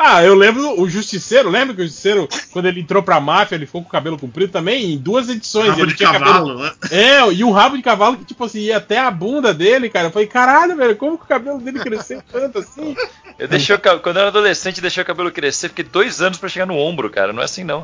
Ah, 0.03 0.23
eu 0.23 0.33
lembro 0.33 0.81
o 0.81 0.89
Justiceiro, 0.89 1.47
lembra 1.47 1.75
que 1.75 1.81
o 1.83 1.85
Justiceiro, 1.85 2.27
quando 2.51 2.65
ele 2.65 2.81
entrou 2.81 3.03
pra 3.03 3.19
máfia, 3.19 3.53
ele 3.53 3.67
ficou 3.67 3.83
com 3.83 3.87
o 3.87 3.91
cabelo 3.91 4.17
comprido 4.17 4.51
também? 4.51 4.93
Em 4.93 4.97
duas 4.97 5.29
edições. 5.29 5.69
Rabo 5.69 5.81
ele 5.81 5.91
de 5.91 5.97
tinha 5.97 6.11
cavalo, 6.11 6.57
né? 6.57 6.71
É, 6.89 7.31
e 7.31 7.43
um 7.43 7.51
rabo 7.51 7.77
de 7.77 7.83
cavalo 7.83 8.17
que, 8.17 8.25
tipo 8.25 8.43
assim, 8.43 8.61
ia 8.61 8.77
até 8.77 8.97
a 8.97 9.11
bunda 9.11 9.53
dele, 9.53 9.91
cara. 9.91 10.07
Eu 10.07 10.11
falei, 10.11 10.27
caralho, 10.27 10.75
velho, 10.75 10.95
como 10.95 11.19
que 11.19 11.25
o 11.25 11.27
cabelo 11.27 11.59
dele 11.59 11.77
cresceu 11.77 12.19
tanto 12.31 12.57
assim? 12.57 12.95
Eu 13.37 13.47
deixei 13.47 13.75
o 13.75 13.79
quando 13.79 14.15
eu 14.15 14.21
era 14.21 14.29
adolescente, 14.29 14.81
deixei 14.81 15.03
o 15.03 15.05
cabelo 15.05 15.31
crescer, 15.31 15.69
fiquei 15.69 15.85
dois 15.85 16.19
anos 16.19 16.39
pra 16.39 16.49
chegar 16.49 16.65
no 16.65 16.75
ombro, 16.75 17.07
cara. 17.07 17.31
Não 17.31 17.43
é 17.43 17.45
assim 17.45 17.63
não. 17.63 17.83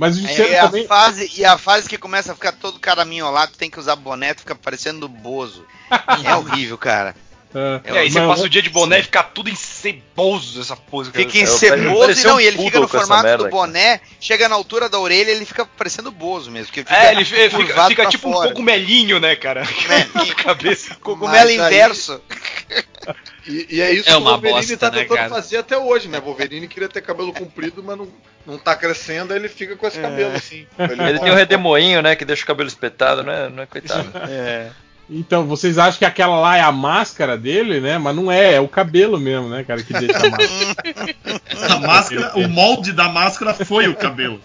Mas 0.00 0.16
o 0.16 0.20
Justiceiro 0.22 0.52
É 0.52 0.58
a 0.60 0.66
também. 0.66 0.86
fase, 0.86 1.30
e 1.36 1.44
a 1.44 1.58
fase 1.58 1.86
que 1.88 1.98
começa 1.98 2.32
a 2.32 2.34
ficar 2.34 2.52
todo 2.52 2.78
caraminholado, 2.80 3.52
tem 3.58 3.68
que 3.70 3.78
usar 3.78 3.96
boné, 3.96 4.32
fica 4.34 4.54
parecendo 4.54 5.06
bozo. 5.06 5.64
É 6.24 6.34
horrível, 6.34 6.78
cara. 6.78 7.14
É, 7.52 7.92
E 7.92 7.98
aí 7.98 8.10
você 8.10 8.20
passa 8.20 8.44
o 8.44 8.48
dia 8.48 8.62
de 8.62 8.70
boné 8.70 9.00
e 9.00 9.02
fica 9.02 9.24
tudo 9.24 9.50
enceboso 9.50 10.60
essa 10.60 10.76
pose. 10.76 11.10
Fica 11.10 11.36
eu- 11.36 11.42
enceboso 11.42 12.20
e 12.20 12.24
não, 12.24 12.36
um 12.36 12.40
e 12.40 12.44
ele 12.46 12.56
fica 12.56 12.78
no 12.78 12.86
formato 12.86 13.38
do 13.38 13.44
aqui. 13.46 13.50
boné, 13.50 14.00
chega 14.20 14.48
na 14.48 14.54
altura 14.54 14.88
da 14.88 14.98
orelha, 15.00 15.32
ele 15.32 15.44
fica 15.44 15.66
parecendo 15.66 16.12
bozo 16.12 16.48
mesmo. 16.50 16.68
porque 16.68 16.80
fica 16.84 16.94
É, 16.96 17.10
ele 17.12 17.24
fi- 17.24 17.50
fica, 17.50 17.88
fica 17.88 18.06
tipo 18.06 18.28
um 18.28 18.32
fora. 18.34 18.48
cogumelinho, 18.50 19.18
né, 19.18 19.34
cara? 19.34 19.66
Cogumelinho. 19.66 20.36
cabeça. 20.42 20.94
Cogumelo 21.00 21.32
Mas 21.44 21.50
aí- 21.50 21.56
inverso. 21.56 22.20
E, 23.50 23.66
e 23.68 23.80
é 23.80 23.92
isso 23.92 24.08
É 24.08 24.12
que 24.12 24.18
o 24.18 24.24
Wolverine 24.24 24.58
bosta, 24.58 24.76
tá 24.76 24.90
né, 24.90 25.02
tentando 25.02 25.16
cara? 25.16 25.28
fazer 25.28 25.56
até 25.56 25.76
hoje, 25.76 26.08
né? 26.08 26.20
Wolverine 26.20 26.68
queria 26.68 26.88
ter 26.88 27.00
cabelo 27.00 27.32
comprido, 27.32 27.82
mas 27.82 27.98
não, 27.98 28.08
não 28.46 28.56
tá 28.56 28.76
crescendo, 28.76 29.32
aí 29.32 29.38
ele 29.40 29.48
fica 29.48 29.74
com 29.76 29.86
esse 29.86 30.00
cabelo 30.00 30.36
assim. 30.36 30.66
Ele 30.78 31.18
tem 31.18 31.32
um 31.32 31.34
redemoinho, 31.34 32.00
né, 32.00 32.14
que 32.14 32.24
deixa 32.24 32.44
o 32.44 32.46
cabelo 32.46 32.68
espetado, 32.68 33.22
né? 33.22 33.48
Não 33.48 33.62
é 33.62 33.66
coitado. 33.66 34.08
Então, 35.12 35.44
vocês 35.44 35.76
acham 35.76 35.98
que 35.98 36.04
aquela 36.04 36.38
lá 36.38 36.56
é 36.56 36.60
a 36.60 36.70
máscara 36.70 37.36
dele, 37.36 37.80
né? 37.80 37.98
Mas 37.98 38.14
não 38.14 38.30
é, 38.30 38.54
é 38.54 38.60
o 38.60 38.68
cabelo 38.68 39.18
mesmo, 39.18 39.48
né, 39.48 39.64
cara, 39.64 39.82
que 39.82 39.92
deixa 39.92 40.16
a 40.16 40.30
máscara. 40.30 41.40
A 41.68 41.78
máscara, 41.80 42.38
o 42.38 42.48
molde 42.48 42.92
da 42.92 43.08
máscara 43.08 43.52
foi 43.52 43.88
o 43.88 43.96
cabelo. 43.96 44.40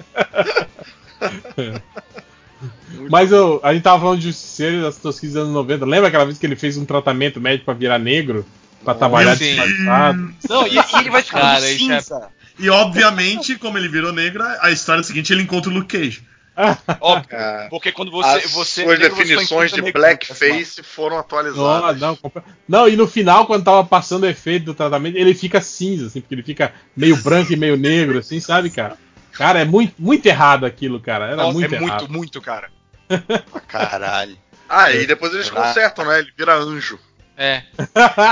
Muito 2.95 3.11
Mas 3.11 3.31
eu, 3.31 3.59
a 3.63 3.73
gente 3.73 3.83
tava 3.83 4.01
falando 4.01 4.19
de 4.19 4.27
Justiceiro 4.27 4.81
das 4.81 4.97
tosquices 4.97 5.33
dos 5.33 5.43
anos 5.43 5.53
90. 5.53 5.85
Lembra 5.85 6.07
aquela 6.07 6.25
vez 6.25 6.37
que 6.37 6.45
ele 6.45 6.55
fez 6.55 6.77
um 6.77 6.85
tratamento 6.85 7.39
médico 7.39 7.65
pra 7.65 7.73
virar 7.73 7.99
negro? 7.99 8.45
Pra 8.85 8.93
trabalhar 8.93 9.35
disfarçado? 9.35 10.33
Não, 10.49 10.67
e, 10.67 10.75
e 10.75 10.99
ele 10.99 11.09
vai 11.09 11.21
ficar 11.23 11.41
Cara, 11.41 11.65
é- 11.69 11.77
cinza. 11.77 12.29
E 12.57 12.69
obviamente, 12.69 13.57
como 13.57 13.77
ele 13.77 13.89
virou 13.89 14.13
negro, 14.13 14.41
a 14.61 14.71
história 14.71 15.03
seguinte 15.03 15.33
ele 15.33 15.41
encontra 15.43 15.69
o 15.69 15.73
Luke 15.73 15.97
Cage. 15.97 16.23
Óbvio. 17.01 17.37
Ah, 17.37 17.67
Porque 17.69 17.91
quando 17.91 18.09
você. 18.11 18.29
As 18.45 18.51
você 18.51 18.81
é 18.81 18.85
suas 18.85 18.99
negro, 18.99 19.15
você 19.17 19.23
definições 19.25 19.71
encontra 19.73 19.85
de 19.85 19.91
blackface 19.91 20.83
foram 20.83 21.15
Não, 21.15 21.19
atualizadas. 21.21 21.99
não, 21.99 22.15
compre- 22.15 22.43
não, 22.65 22.87
e 22.87 22.95
no 22.95 23.07
final, 23.07 23.45
quando 23.45 23.65
tava 23.65 23.83
passando 23.83 24.23
o 24.23 24.27
efeito 24.29 24.63
do 24.67 24.73
tratamento, 24.73 25.17
ele 25.17 25.33
fica 25.33 25.59
cinza, 25.59 26.07
assim, 26.07 26.21
porque 26.21 26.33
ele 26.33 26.43
fica 26.43 26.73
meio 26.95 27.17
branco 27.17 27.51
e 27.51 27.57
meio 27.57 27.75
negro, 27.75 28.19
assim, 28.19 28.39
sabe, 28.39 28.69
cara? 28.69 28.97
Cara, 29.33 29.59
é 29.59 29.65
muito, 29.65 29.95
muito 29.99 30.25
errado 30.27 30.65
aquilo, 30.65 30.97
cara. 31.01 31.25
Era 31.25 31.35
Nossa, 31.35 31.51
muito 31.51 31.73
é 31.73 31.77
errado. 31.77 31.99
muito, 32.07 32.13
muito, 32.13 32.41
cara. 32.41 32.69
Caralho. 33.67 34.37
Ah, 34.69 34.91
e 34.93 35.05
depois 35.05 35.33
eles 35.33 35.49
consertam, 35.49 36.05
né? 36.05 36.19
Ele 36.19 36.31
vira 36.37 36.55
anjo. 36.55 36.97
É. 37.37 37.63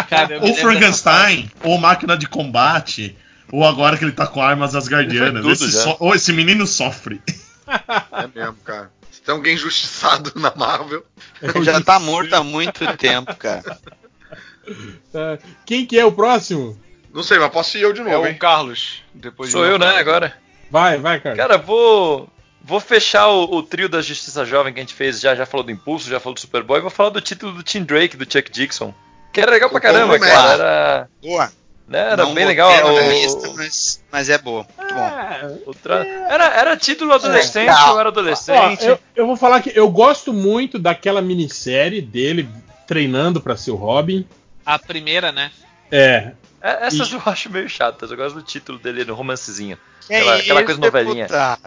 Cara, 0.09 0.39
Ou 0.41 0.55
Frankenstein, 0.55 1.51
ou 1.63 1.77
máquina 1.77 2.17
de 2.17 2.27
combate, 2.27 3.15
ou 3.51 3.65
agora 3.65 3.97
que 3.97 4.05
ele 4.05 4.11
tá 4.13 4.25
com 4.27 4.41
armas 4.41 4.75
asgardianas. 4.75 5.41
Tudo 5.41 5.51
Esse, 5.51 5.71
já. 5.71 5.83
so- 5.83 5.97
ou 5.99 6.15
esse 6.15 6.31
menino 6.33 6.65
sofre. 6.67 7.21
É 8.11 8.27
mesmo, 8.39 8.57
cara. 8.63 8.91
Se 9.09 9.21
tem 9.21 9.33
alguém 9.33 9.53
injustiçado 9.55 10.33
na 10.35 10.53
Marvel. 10.53 11.03
Ele 11.41 11.63
já 11.63 11.79
tá 11.81 11.97
morto 11.97 12.33
há 12.33 12.43
muito 12.43 12.85
tempo, 12.97 13.33
cara. 13.37 13.79
É, 15.13 15.39
Quem 15.65 15.85
que 15.85 15.97
é 15.97 16.05
o 16.05 16.11
próximo? 16.11 16.77
Não 17.13 17.23
sei, 17.23 17.39
mas 17.39 17.51
posso 17.51 17.77
ir 17.77 17.81
eu 17.81 17.93
de 17.93 18.01
É 18.01 18.03
novo, 18.03 18.23
o 18.23 18.27
hein? 18.27 18.35
Carlos. 18.37 19.01
Depois 19.13 19.49
Sou 19.51 19.63
de 19.63 19.71
eu, 19.71 19.79
né, 19.79 19.97
agora. 19.97 20.33
Vai, 20.69 20.97
vai, 20.99 21.19
cara. 21.21 21.35
Cara, 21.35 21.57
vou. 21.57 22.29
Vou 22.63 22.79
fechar 22.79 23.27
o, 23.27 23.43
o 23.55 23.61
trio 23.63 23.89
da 23.89 24.01
Justiça 24.01 24.45
Jovem 24.45 24.73
que 24.73 24.79
a 24.79 24.83
gente 24.83 24.93
fez. 24.93 25.19
Já, 25.19 25.35
já 25.35 25.45
falou 25.45 25.65
do 25.65 25.71
Impulso, 25.71 26.09
já 26.09 26.19
falou 26.19 26.33
do 26.33 26.39
Superboy. 26.39 26.79
Vou 26.81 26.89
falar 26.89 27.09
do 27.09 27.19
título 27.21 27.51
do 27.51 27.63
Tim 27.63 27.83
Drake, 27.83 28.15
do 28.15 28.23
Chuck 28.23 28.49
Dixon. 28.51 28.93
Que 29.33 29.41
era 29.41 29.51
legal 29.51 29.69
pra 29.69 29.79
O 29.79 29.81
caramba, 29.81 30.13
Tom 30.17 30.25
cara. 30.25 30.53
Era, 30.53 31.09
Boa. 31.21 31.51
né, 31.87 31.99
era 32.11 32.23
Não 32.23 32.33
bem 32.33 32.45
legal. 32.45 32.71
O- 32.85 33.09
lista, 33.11 33.51
mas, 33.55 34.03
mas 34.11 34.29
é 34.29 34.37
boa. 34.37 34.65
Muito 34.77 34.93
bom. 34.93 35.01
É, 35.01 35.57
o 35.65 35.73
tra- 35.73 36.05
era, 36.05 36.45
era 36.55 36.77
título 36.77 37.11
adolescente, 37.13 37.65
Legal. 37.67 37.93
eu 37.95 37.99
era 37.99 38.09
ó, 38.09 38.11
adolescente. 38.11 38.85
eu, 38.85 38.99
eu 39.15 39.27
vou 39.27 39.35
falar 39.35 39.61
que 39.61 39.71
eu 39.75 39.89
gosto 39.89 40.31
muito 40.31 40.79
daquela 40.79 41.21
minissérie 41.21 42.01
dele 42.01 42.47
treinando 42.87 43.41
pra 43.41 43.57
ser 43.57 43.71
o 43.71 43.75
Robin. 43.75 44.25
A 44.65 44.77
primeira, 44.79 45.31
né? 45.31 45.51
É, 45.91 46.31
É, 46.61 46.87
essas 46.87 47.09
E- 47.11 47.15
eu 47.15 47.21
acho 47.25 47.49
meio 47.49 47.67
chatas. 47.67 48.09
Eu 48.09 48.15
gosto 48.15 48.35
do 48.35 48.41
título 48.41 48.79
dele 48.79 49.03
no 49.03 49.13
romancezinho. 49.15 49.77
Que 50.07 50.13
Aquela- 50.13 50.35
aquela 50.37 50.63
coisa 50.63 50.79
novelinha. 50.79 51.23
deputado? 51.27 51.61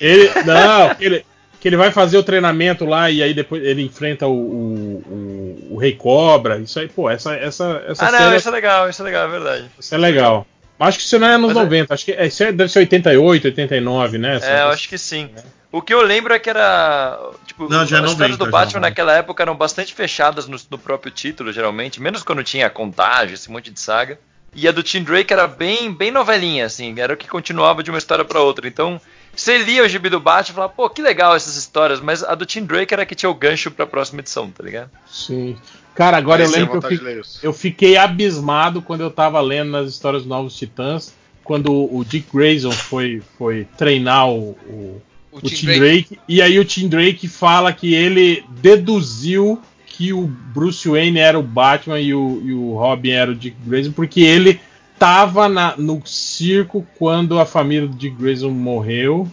Ele. 0.00 0.30
Não, 0.44 0.94
que 0.94 1.04
ele, 1.04 1.26
que 1.60 1.68
ele 1.68 1.76
vai 1.76 1.90
fazer 1.90 2.18
o 2.18 2.22
treinamento 2.22 2.84
lá 2.84 3.10
e 3.10 3.22
aí 3.22 3.32
depois 3.34 3.62
ele 3.64 3.82
enfrenta 3.82 4.26
o, 4.26 4.32
o, 4.32 5.02
o- 5.08 5.68
o 5.74 5.78
Rei 5.78 5.92
Cobra. 5.94 6.58
Isso 6.58 6.78
aí, 6.78 6.88
pô, 6.88 7.08
essa, 7.10 7.34
essa, 7.34 7.82
essa 7.88 8.06
Ah, 8.08 8.12
não, 8.12 8.36
isso 8.36 8.48
é 8.48 8.52
legal, 8.52 8.88
isso 8.88 9.02
é 9.02 9.04
legal, 9.04 9.26
é 9.26 9.30
verdade. 9.30 9.70
isso 9.78 9.94
é 9.94 9.98
legal. 9.98 10.46
Mas 10.78 10.88
Acho 10.90 10.98
que 10.98 11.04
isso 11.04 11.18
não 11.18 11.26
é 11.28 11.38
nos 11.38 11.48
Mas 11.54 11.56
é- 11.56 11.64
90, 11.64 11.94
acho 11.94 12.04
que 12.04 12.12
é, 12.12 12.26
isso 12.26 12.42
é- 12.44 12.52
deve 12.52 12.70
ser 12.70 12.80
88, 12.80 13.46
89, 13.46 14.18
né? 14.18 14.38
É, 14.42 14.62
eu 14.62 14.68
acho 14.68 14.88
que 14.88 14.98
sim. 14.98 15.30
O 15.72 15.82
que 15.82 15.92
eu 15.92 16.00
lembro 16.02 16.32
é 16.32 16.38
que 16.38 16.48
era. 16.48 17.18
Tipo, 17.46 17.68
Não, 17.68 17.84
já 17.86 17.98
é 17.98 18.00
as 18.04 18.10
histórias 18.12 18.36
90 18.36 18.36
do 18.38 18.44
já, 18.44 18.50
Batman 18.50 18.80
né? 18.80 18.88
naquela 18.88 19.12
época 19.14 19.42
eram 19.42 19.54
bastante 19.56 19.92
fechadas 19.94 20.46
no, 20.46 20.56
no 20.70 20.78
próprio 20.78 21.10
título, 21.10 21.52
geralmente, 21.52 22.00
menos 22.00 22.22
quando 22.22 22.42
tinha 22.44 22.68
contágio, 22.70 23.34
esse 23.34 23.50
monte 23.50 23.70
de 23.70 23.80
saga. 23.80 24.18
E 24.54 24.66
a 24.68 24.72
do 24.72 24.82
Tim 24.82 25.02
Drake 25.02 25.32
era 25.32 25.46
bem, 25.46 25.92
bem 25.92 26.10
novelinha, 26.10 26.64
assim, 26.64 26.94
era 26.98 27.12
o 27.12 27.16
que 27.16 27.26
continuava 27.28 27.82
de 27.82 27.90
uma 27.90 27.98
história 27.98 28.24
pra 28.24 28.40
outra. 28.40 28.66
Então, 28.68 28.98
você 29.40 29.58
lia 29.58 29.84
o 29.84 29.88
gibi 29.88 30.08
do 30.08 30.18
Batman 30.20 30.52
e 30.52 30.54
falava, 30.54 30.72
pô, 30.72 30.88
que 30.90 31.02
legal 31.02 31.34
essas 31.36 31.56
histórias, 31.56 32.00
mas 32.00 32.22
a 32.24 32.34
do 32.34 32.46
Tim 32.46 32.64
Drake 32.64 32.92
era 32.94 33.04
que 33.06 33.14
tinha 33.14 33.30
o 33.30 33.34
gancho 33.34 33.70
pra 33.70 33.86
próxima 33.86 34.20
edição, 34.20 34.50
tá 34.50 34.62
ligado? 34.64 34.90
Sim. 35.06 35.56
Cara, 35.94 36.16
agora 36.18 36.42
eu 36.42 36.46
Aí, 36.46 36.52
sem 36.52 36.60
lembro 36.62 36.72
que 36.72 36.76
eu, 36.76 36.80
vontade 36.82 36.96
fi- 36.96 37.00
de 37.02 37.04
ler 37.14 37.20
isso. 37.20 37.38
eu 37.42 37.52
fiquei 37.52 37.96
abismado 37.96 38.82
quando 38.82 39.00
eu 39.02 39.10
tava 39.10 39.40
lendo 39.40 39.70
nas 39.70 39.88
histórias 39.88 40.22
dos 40.22 40.28
Novos 40.28 40.56
Titãs, 40.56 41.14
quando 41.42 41.72
o 41.72 42.04
Dick 42.04 42.26
Grayson 42.34 42.72
foi, 42.72 43.22
foi 43.38 43.66
treinar 43.78 44.28
o, 44.28 44.50
o, 44.66 45.02
O, 45.32 45.38
o 45.38 45.40
Tim 45.42 45.54
Tim 45.54 45.66
Drake. 45.66 45.80
Drake. 45.80 46.18
E 46.28 46.42
aí 46.42 46.58
o 46.58 46.64
Tim 46.64 46.88
Drake 46.88 47.28
fala 47.28 47.72
que 47.72 47.94
ele 47.94 48.44
deduziu 48.48 49.60
que 49.86 50.12
o 50.12 50.26
Bruce 50.26 50.86
Wayne 50.88 51.18
era 51.18 51.38
o 51.38 51.42
Batman 51.42 51.98
e 52.00 52.12
o, 52.12 52.42
e 52.44 52.52
o 52.52 52.74
Robin 52.74 53.10
era 53.10 53.30
o 53.30 53.34
Dick 53.34 53.56
Grayson, 53.64 53.92
porque 53.92 54.20
ele 54.20 54.60
tava 54.98 55.48
na- 55.48 55.74
no 55.76 56.02
circo 56.06 56.86
quando 56.98 57.38
a 57.38 57.46
família 57.46 57.86
do 57.88 57.94
Dick 57.96 58.16
Grayson 58.16 58.50
morreu. 58.50 59.28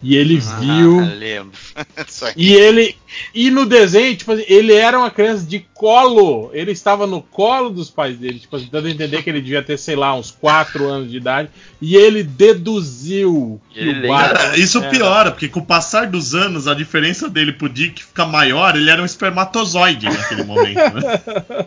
E 0.00 0.14
ele 0.14 0.36
viu. 0.38 1.00
Ah, 1.00 1.12
lembro. 1.12 1.50
Isso 2.06 2.24
aí. 2.24 2.32
E 2.36 2.52
ele. 2.52 2.94
E 3.34 3.50
no 3.50 3.66
desenho, 3.66 4.14
tipo 4.16 4.30
assim, 4.30 4.44
ele 4.46 4.72
era 4.72 4.96
uma 4.96 5.10
criança 5.10 5.44
de 5.44 5.58
colo. 5.74 6.50
Ele 6.52 6.70
estava 6.70 7.04
no 7.04 7.20
colo 7.20 7.68
dos 7.68 7.90
pais 7.90 8.16
dele, 8.16 8.38
tipo 8.38 8.54
assim, 8.54 8.68
dando 8.70 8.86
a 8.86 8.90
entender 8.92 9.24
que 9.24 9.28
ele 9.28 9.40
devia 9.40 9.60
ter, 9.60 9.76
sei 9.76 9.96
lá, 9.96 10.14
uns 10.14 10.30
4 10.30 10.88
anos 10.88 11.10
de 11.10 11.16
idade. 11.16 11.48
E 11.82 11.96
ele 11.96 12.22
deduziu 12.22 13.60
que 13.70 13.80
Ele 13.80 14.06
o. 14.06 14.08
Batman. 14.08 14.38
Cara, 14.38 14.56
isso 14.56 14.78
era- 14.78 14.88
piora, 14.88 15.30
porque 15.32 15.48
com 15.48 15.58
o 15.58 15.66
passar 15.66 16.06
dos 16.06 16.32
anos, 16.32 16.68
a 16.68 16.74
diferença 16.74 17.28
dele 17.28 17.52
pro 17.52 17.68
Dick 17.68 18.04
ficar 18.04 18.26
maior, 18.26 18.76
ele 18.76 18.88
era 18.90 19.02
um 19.02 19.06
espermatozoide 19.06 20.06
naquele 20.06 20.44
momento, 20.44 20.76
né? 20.76 21.64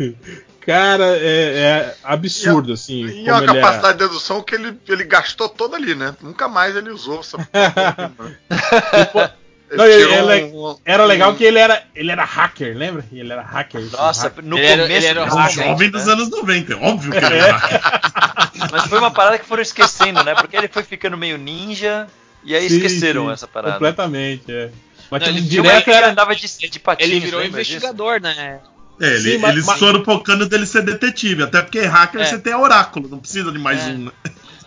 Cara, 0.64 1.16
é, 1.16 1.58
é 1.58 1.94
absurdo, 2.04 2.72
assim. 2.74 3.06
E 3.06 3.24
como 3.24 3.34
a 3.34 3.38
ele 3.38 3.46
capacidade 3.46 3.98
de 3.98 4.04
dedução 4.04 4.42
que 4.42 4.54
ele, 4.54 4.78
ele 4.88 5.04
gastou 5.04 5.48
toda 5.48 5.76
ali, 5.76 5.94
né? 5.94 6.14
Nunca 6.20 6.48
mais 6.48 6.76
ele 6.76 6.90
usou 6.90 7.20
essa 7.20 7.36
era. 7.52 8.12
Não, 9.72 9.86
ele- 9.86 10.12
ele- 10.12 10.44
um- 10.52 10.76
Era 10.84 11.04
legal 11.04 11.30
um- 11.30 11.36
que 11.36 11.44
ele 11.44 11.58
era, 11.58 11.84
ele 11.94 12.10
era 12.10 12.24
hacker, 12.24 12.76
lembra? 12.76 13.04
Ele 13.12 13.32
era 13.32 13.40
hacker. 13.42 13.80
esse 13.80 13.92
Nossa, 13.92 14.24
hacker. 14.24 14.44
no 14.44 14.58
Ele 14.58 14.66
era- 14.66 14.82
começo 14.82 14.98
ele 14.98 15.06
era 15.06 15.20
É 15.20 15.32
um 15.32 15.48
jovem 15.48 15.90
dos 15.90 16.06
né? 16.06 16.12
anos 16.12 16.28
90, 16.30 16.72
é 16.72 16.76
óbvio 16.76 17.12
que 17.12 17.18
ele 17.24 17.36
era. 17.38 17.60
Mas 18.72 18.84
foi 18.86 18.98
uma 18.98 19.12
parada 19.12 19.38
que 19.38 19.46
foram 19.46 19.62
esquecendo, 19.62 20.24
né? 20.24 20.34
Porque 20.34 20.56
ele 20.56 20.66
foi 20.66 20.82
ficando 20.82 21.16
meio 21.16 21.38
ninja 21.38 22.08
e 22.42 22.52
aí 22.54 22.68
Sim, 22.68 22.76
esqueceram 22.78 23.26
sim, 23.26 23.32
essa 23.32 23.46
parada. 23.46 23.74
Completamente, 23.74 24.42
é. 24.50 24.70
Mas 25.08 25.22
Não, 25.22 25.28
ele 25.28 25.40
direto 25.40 25.84
que 25.84 25.90
ele 25.90 25.96
era. 25.98 26.10
andava 26.10 26.34
de, 26.34 26.46
de 26.68 26.78
patins, 26.80 27.06
Ele 27.08 27.20
virou 27.20 27.40
disso? 27.40 27.52
investigador, 27.52 28.20
né? 28.20 28.58
É, 29.00 29.14
ele, 29.14 29.32
Sim, 29.32 29.38
mas- 29.38 29.52
eles 29.52 29.66
mas- 29.66 29.78
foram 29.78 30.04
focando 30.04 30.46
dele 30.46 30.66
ser 30.66 30.82
detetive, 30.82 31.42
até 31.42 31.62
porque 31.62 31.80
hacker 31.80 32.20
É. 32.20 32.24
você 32.26 32.38
tem 32.38 32.54
oráculo, 32.54 33.08
não 33.08 33.18
precisa 33.18 33.50
de 33.50 33.58
mais 33.58 33.80
É. 33.80 33.92
um. 33.92 33.98
né? 34.04 34.12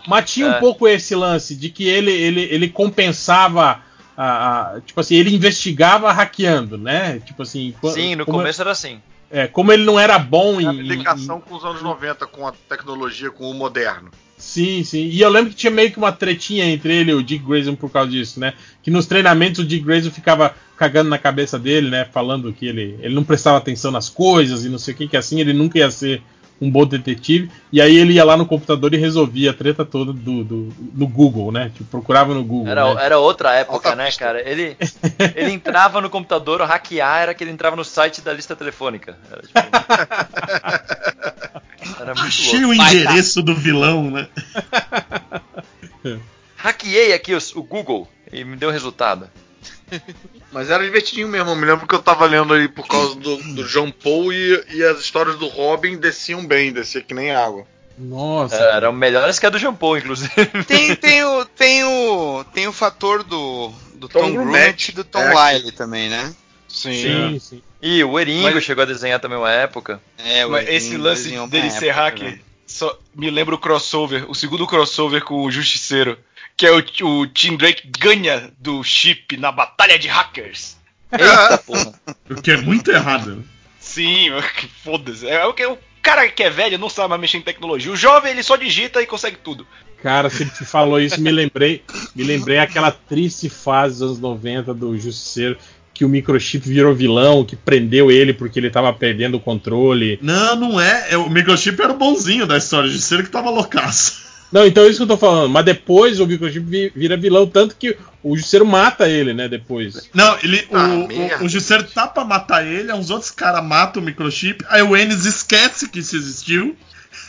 Mas 0.07 0.29
tinha 0.31 0.47
um 0.47 0.51
É. 0.53 0.59
pouco 0.59 0.87
esse 0.87 1.15
lance 1.15 1.55
de 1.55 1.69
que 1.69 1.87
ele, 1.87 2.11
ele, 2.11 2.41
ele 2.51 2.67
compensava. 2.69 3.79
A, 4.15 4.75
a- 4.75 4.81
tipo 4.81 4.99
assim, 4.99 5.15
ele 5.15 5.33
investigava 5.35 6.11
hackeando, 6.11 6.77
né? 6.77 7.19
Tipo 7.25 7.41
assim. 7.43 7.73
Sim, 7.93 8.15
no 8.15 8.25
como, 8.25 8.37
começo 8.39 8.61
era 8.61 8.69
assim. 8.71 8.99
É, 9.31 9.47
como 9.47 9.71
ele 9.71 9.83
não 9.83 9.99
era 9.99 10.19
bom 10.19 10.61
em. 10.61 10.67
a 10.67 10.73
em- 10.73 10.81
aplicação 10.81 11.39
com 11.41 11.55
os 11.55 11.63
anos 11.65 11.81
90, 11.81 12.27
com 12.27 12.47
a 12.47 12.51
tecnologia, 12.69 13.31
com 13.31 13.49
o 13.49 13.53
moderno. 13.55 14.11
Sim, 14.37 14.83
sim. 14.83 15.05
E 15.07 15.19
eu 15.21 15.29
lembro 15.29 15.49
que 15.51 15.55
tinha 15.55 15.71
meio 15.71 15.89
que 15.91 15.97
uma 15.97 16.11
tretinha 16.11 16.65
entre 16.65 16.93
ele 16.93 17.11
e 17.11 17.15
o 17.15 17.23
Dick 17.23 17.43
Grayson 17.43 17.75
por 17.75 17.89
causa 17.89 18.11
disso, 18.11 18.39
né? 18.39 18.53
Que 18.83 18.91
nos 18.91 19.05
treinamentos 19.07 19.59
o 19.61 19.65
Dick 19.65 19.83
Grayson 19.83 20.11
ficava 20.11 20.53
cagando 20.83 21.09
na 21.09 21.17
cabeça 21.17 21.57
dele, 21.57 21.89
né? 21.89 22.05
Falando 22.11 22.51
que 22.51 22.67
ele, 22.67 22.99
ele 23.01 23.15
não 23.15 23.23
prestava 23.23 23.57
atenção 23.57 23.89
nas 23.91 24.09
coisas 24.09 24.65
e 24.65 24.69
não 24.69 24.77
sei 24.77 24.93
o 24.93 24.97
que, 24.97 25.07
que 25.07 25.15
assim 25.17 25.39
ele 25.39 25.53
nunca 25.53 25.77
ia 25.79 25.89
ser 25.89 26.21
um 26.61 26.69
bom 26.69 26.85
detetive. 26.85 27.49
E 27.71 27.81
aí 27.81 27.95
ele 27.97 28.13
ia 28.13 28.23
lá 28.25 28.35
no 28.37 28.45
computador 28.45 28.93
e 28.93 28.97
resolvia 28.97 29.51
a 29.51 29.53
treta 29.53 29.83
toda 29.85 30.11
do, 30.13 30.43
do, 30.43 30.73
no 30.93 31.07
Google, 31.07 31.51
né? 31.51 31.71
Tipo, 31.73 31.85
procurava 31.85 32.33
no 32.33 32.43
Google. 32.43 32.69
Era, 32.71 32.93
né? 32.93 33.05
era 33.05 33.17
outra 33.19 33.53
época, 33.53 33.75
Alta 33.89 33.95
né, 33.95 34.05
pista. 34.07 34.25
cara? 34.25 34.49
Ele, 34.49 34.75
ele 35.35 35.51
entrava 35.51 35.99
no 36.01 36.09
computador, 36.09 36.61
o 36.61 36.65
hackear 36.65 37.21
era 37.23 37.33
que 37.33 37.43
ele 37.43 37.51
entrava 37.51 37.75
no 37.75 37.83
site 37.85 38.21
da 38.21 38.31
lista 38.33 38.55
telefônica. 38.55 39.17
Era, 39.31 39.41
tipo, 39.41 39.59
era 42.01 42.13
muito 42.13 42.27
Achei 42.27 42.59
louco. 42.61 42.73
o 42.73 42.77
Vai, 42.77 42.95
endereço 42.95 43.41
do 43.41 43.55
vilão, 43.55 44.11
né? 44.11 44.27
Hackeei 46.57 47.13
aqui 47.13 47.33
os- 47.33 47.53
o 47.55 47.63
Google 47.63 48.07
e 48.31 48.43
me 48.45 48.55
deu 48.55 48.69
resultado. 48.71 49.29
Mas 50.51 50.69
era 50.69 50.83
divertidinho 50.83 51.27
mesmo. 51.27 51.51
Eu 51.51 51.55
me 51.55 51.65
lembro 51.65 51.87
que 51.87 51.95
eu 51.95 52.01
tava 52.01 52.25
lendo 52.25 52.53
ali 52.53 52.67
por 52.67 52.87
causa 52.87 53.15
do, 53.15 53.37
do 53.37 53.67
João 53.67 53.91
Paul 53.91 54.31
e, 54.31 54.63
e 54.71 54.83
as 54.83 54.99
histórias 54.99 55.37
do 55.37 55.47
Robin 55.47 55.97
desciam 55.97 56.45
bem, 56.45 56.71
descia 56.71 57.01
que 57.01 57.13
nem 57.13 57.31
água. 57.31 57.65
Nossa. 57.97 58.55
É, 58.55 58.75
eram 58.75 58.91
melhores 58.91 59.39
que 59.39 59.45
a 59.45 59.49
do 59.49 59.59
Jean 59.59 59.73
Paul, 59.73 59.97
inclusive. 59.97 60.31
Tem, 60.67 60.95
tem, 60.97 61.23
o, 61.23 61.45
tem, 61.45 61.83
o, 61.83 62.43
tem 62.53 62.67
o 62.67 62.73
fator 62.73 63.23
do, 63.23 63.71
do 63.95 64.09
Tom 64.09 64.33
Tom, 64.33 64.55
e 64.55 64.91
do 64.91 65.03
Tom 65.03 65.19
É. 65.19 65.35
Wiley 65.35 65.71
também, 65.71 66.09
né? 66.09 66.33
Sim, 66.67 67.37
sim. 67.39 67.61
E 67.81 68.03
o 68.03 68.19
Eringo 68.19 68.49
Mas- 68.51 68.63
chegou 68.63 68.81
a 68.81 68.87
desenhar 68.87 69.19
também 69.19 69.37
uma 69.37 69.51
época. 69.51 70.01
É, 70.17 70.45
Mas 70.45 70.67
o 70.67 70.71
esse 70.71 70.87
Edinho 70.87 71.03
lance 71.03 71.47
dele 71.47 71.69
ser 71.69 71.91
hacker 71.91 72.31
né? 72.31 72.39
só 72.65 72.97
me 73.13 73.29
lembra 73.29 73.53
o 73.53 73.59
crossover, 73.59 74.25
o 74.29 74.33
segundo 74.33 74.65
crossover 74.65 75.23
com 75.23 75.43
o 75.43 75.51
Justiceiro, 75.51 76.17
que 76.55 76.65
é 76.65 76.71
o, 76.71 76.83
o 77.05 77.27
Tim 77.27 77.57
Drake 77.57 77.89
ganha 77.99 78.51
do 78.59 78.83
Chip 78.83 79.37
na 79.37 79.51
batalha 79.51 79.97
de 79.97 80.07
hackers. 80.07 80.77
Eita 81.11 81.57
porra. 81.59 81.93
O 82.29 82.41
que 82.41 82.51
é 82.51 82.57
muito 82.57 82.89
errado. 82.91 83.43
Sim, 83.79 84.29
foda-se. 84.83 85.27
É 85.27 85.45
o 85.45 85.53
que 85.53 85.63
eu 85.63 85.77
cara 86.03 86.27
que 86.27 86.43
é 86.43 86.49
velho 86.49 86.77
não 86.77 86.89
sabe 86.89 87.09
mais 87.09 87.21
mexer 87.21 87.37
em 87.37 87.41
tecnologia. 87.41 87.91
O 87.91 87.95
jovem, 87.95 88.31
ele 88.31 88.43
só 88.43 88.57
digita 88.57 89.01
e 89.01 89.07
consegue 89.07 89.37
tudo. 89.37 89.65
Cara, 90.03 90.29
você 90.29 90.45
te 90.45 90.65
falou 90.65 90.99
isso, 90.99 91.19
me 91.21 91.31
lembrei, 91.31 91.81
me 92.13 92.23
lembrei 92.23 92.57
aquela 92.57 92.91
triste 92.91 93.47
fase 93.47 93.99
dos 93.99 94.09
anos 94.09 94.19
90 94.19 94.73
do 94.73 94.97
Justiceiro, 94.97 95.57
que 95.93 96.03
o 96.03 96.09
microchip 96.09 96.67
virou 96.67 96.93
vilão, 96.93 97.45
que 97.45 97.55
prendeu 97.55 98.11
ele 98.11 98.33
porque 98.33 98.59
ele 98.59 98.69
tava 98.69 98.91
perdendo 98.91 99.37
o 99.37 99.39
controle. 99.39 100.19
Não, 100.21 100.57
não 100.57 100.81
é. 100.81 101.11
é 101.11 101.17
o 101.17 101.29
microchip 101.29 101.81
era 101.81 101.93
o 101.93 101.97
bonzinho 101.97 102.45
da 102.45 102.57
história 102.57 102.89
de 102.89 103.01
ser 103.01 103.23
que 103.23 103.29
tava 103.29 103.49
loucaço. 103.49 104.21
Não, 104.53 104.65
então 104.67 104.83
é 104.83 104.87
isso 104.87 104.97
que 104.97 105.03
eu 105.03 105.07
tô 105.07 105.17
falando. 105.17 105.49
Mas 105.49 105.65
depois 105.65 106.19
o 106.19 106.27
microchip 106.27 106.65
vi- 106.65 106.91
vira 106.95 107.17
vilão, 107.17 107.47
tanto 107.47 107.75
que 107.75 107.97
o 108.21 108.35
Justiceiro 108.37 108.65
mata 108.65 109.09
ele, 109.09 109.33
né, 109.33 109.49
depois. 109.49 110.09
Não, 110.13 110.37
ele. 110.43 110.65
Ah, 110.71 110.87
o, 110.89 111.07
merda. 111.07 111.43
o, 111.43 111.49
Justiceiro 111.49 111.83
tá 111.83 112.07
pra 112.07 112.23
matar 112.23 112.65
ele, 112.65 112.91
aí 112.91 112.97
uns 112.97 113.09
outros 113.09 113.31
caras 113.31 113.65
matam 113.65 114.01
o 114.01 114.05
microchip, 114.05 114.63
aí 114.69 114.83
o 114.83 114.95
Ennis 114.95 115.25
esquece 115.25 115.89
que 115.89 115.99
isso 115.99 116.15
existiu. 116.15 116.77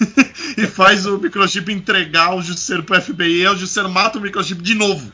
e 0.59 0.67
faz 0.67 1.07
o 1.07 1.19
microchip 1.19 1.73
entregar 1.73 2.35
o 2.35 2.43
Justiceiro 2.43 2.83
pro 2.83 3.01
FBI, 3.01 3.41
e 3.43 3.47
aí 3.47 3.53
o 3.53 3.57
Justiceiro 3.57 3.89
mata 3.89 4.19
o 4.19 4.21
microchip 4.21 4.61
de 4.63 4.75
novo. 4.75 5.11